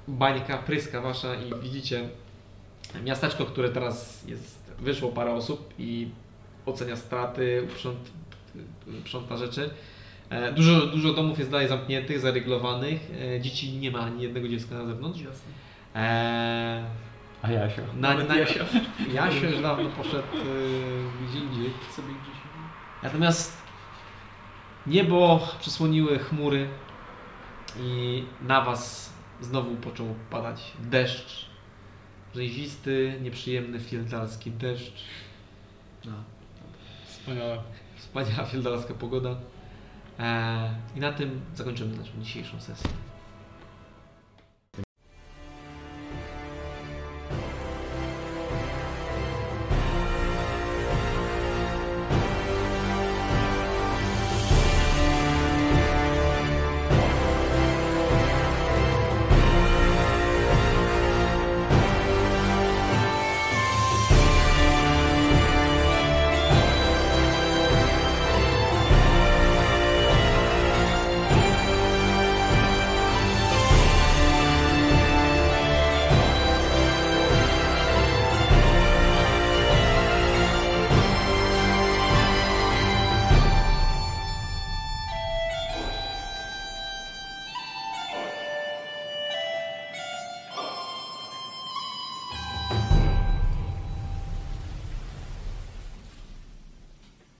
bańka 0.08 0.58
pryska 0.58 1.00
wasza 1.00 1.34
i 1.34 1.62
widzicie 1.62 2.08
miasteczko, 3.04 3.44
które 3.44 3.68
teraz 3.68 4.24
jest, 4.28 4.72
wyszło 4.78 5.08
parę 5.12 5.32
osób 5.32 5.74
i 5.78 6.08
ocenia 6.66 6.96
straty, 6.96 7.62
uprząt, 7.72 7.98
uprząta 9.00 9.36
rzeczy. 9.36 9.70
E, 10.30 10.52
Dużo, 10.52 10.86
dużo 10.86 11.12
domów 11.14 11.38
jest 11.38 11.50
dalej 11.50 11.68
zamkniętych, 11.68 12.20
zaryglowanych. 12.20 13.00
E, 13.36 13.40
Dzieci 13.40 13.72
nie 13.72 13.90
ma 13.90 13.98
ani 14.00 14.22
jednego 14.22 14.48
dziecka 14.48 14.74
na 14.74 14.86
zewnątrz. 14.86 15.20
E, 15.94 16.84
A 17.42 17.50
Jasio? 17.52 17.82
na, 17.94 18.14
na, 18.14 18.36
Jasio. 18.36 18.64
Jasio 19.12 19.46
już 19.46 19.62
dawno 19.62 19.90
poszedł 19.90 20.18
e, 20.18 21.28
gdzie 21.28 21.38
indziej. 21.38 21.70
Sobie 21.96 22.08
gdzieś... 22.08 22.36
Natomiast 23.02 23.56
niebo 24.86 25.48
przysłoniły 25.60 26.18
chmury 26.18 26.68
i 27.80 28.24
na 28.42 28.60
was 28.60 29.12
znowu 29.40 29.76
począł 29.76 30.06
padać 30.30 30.72
deszcz. 30.78 31.46
Rzeźwisty, 32.34 33.18
nieprzyjemny 33.22 33.80
fieldarski 33.80 34.50
deszcz. 34.50 35.04
Wspaniałe. 37.06 37.58
Wspaniała 37.96 38.44
fieldarska 38.44 38.94
pogoda. 38.94 39.36
Eee, 40.18 40.70
I 40.96 41.00
na 41.00 41.12
tym 41.12 41.40
zakończymy 41.54 41.96
naszą 41.96 42.12
dzisiejszą 42.22 42.60
sesję. 42.60 42.90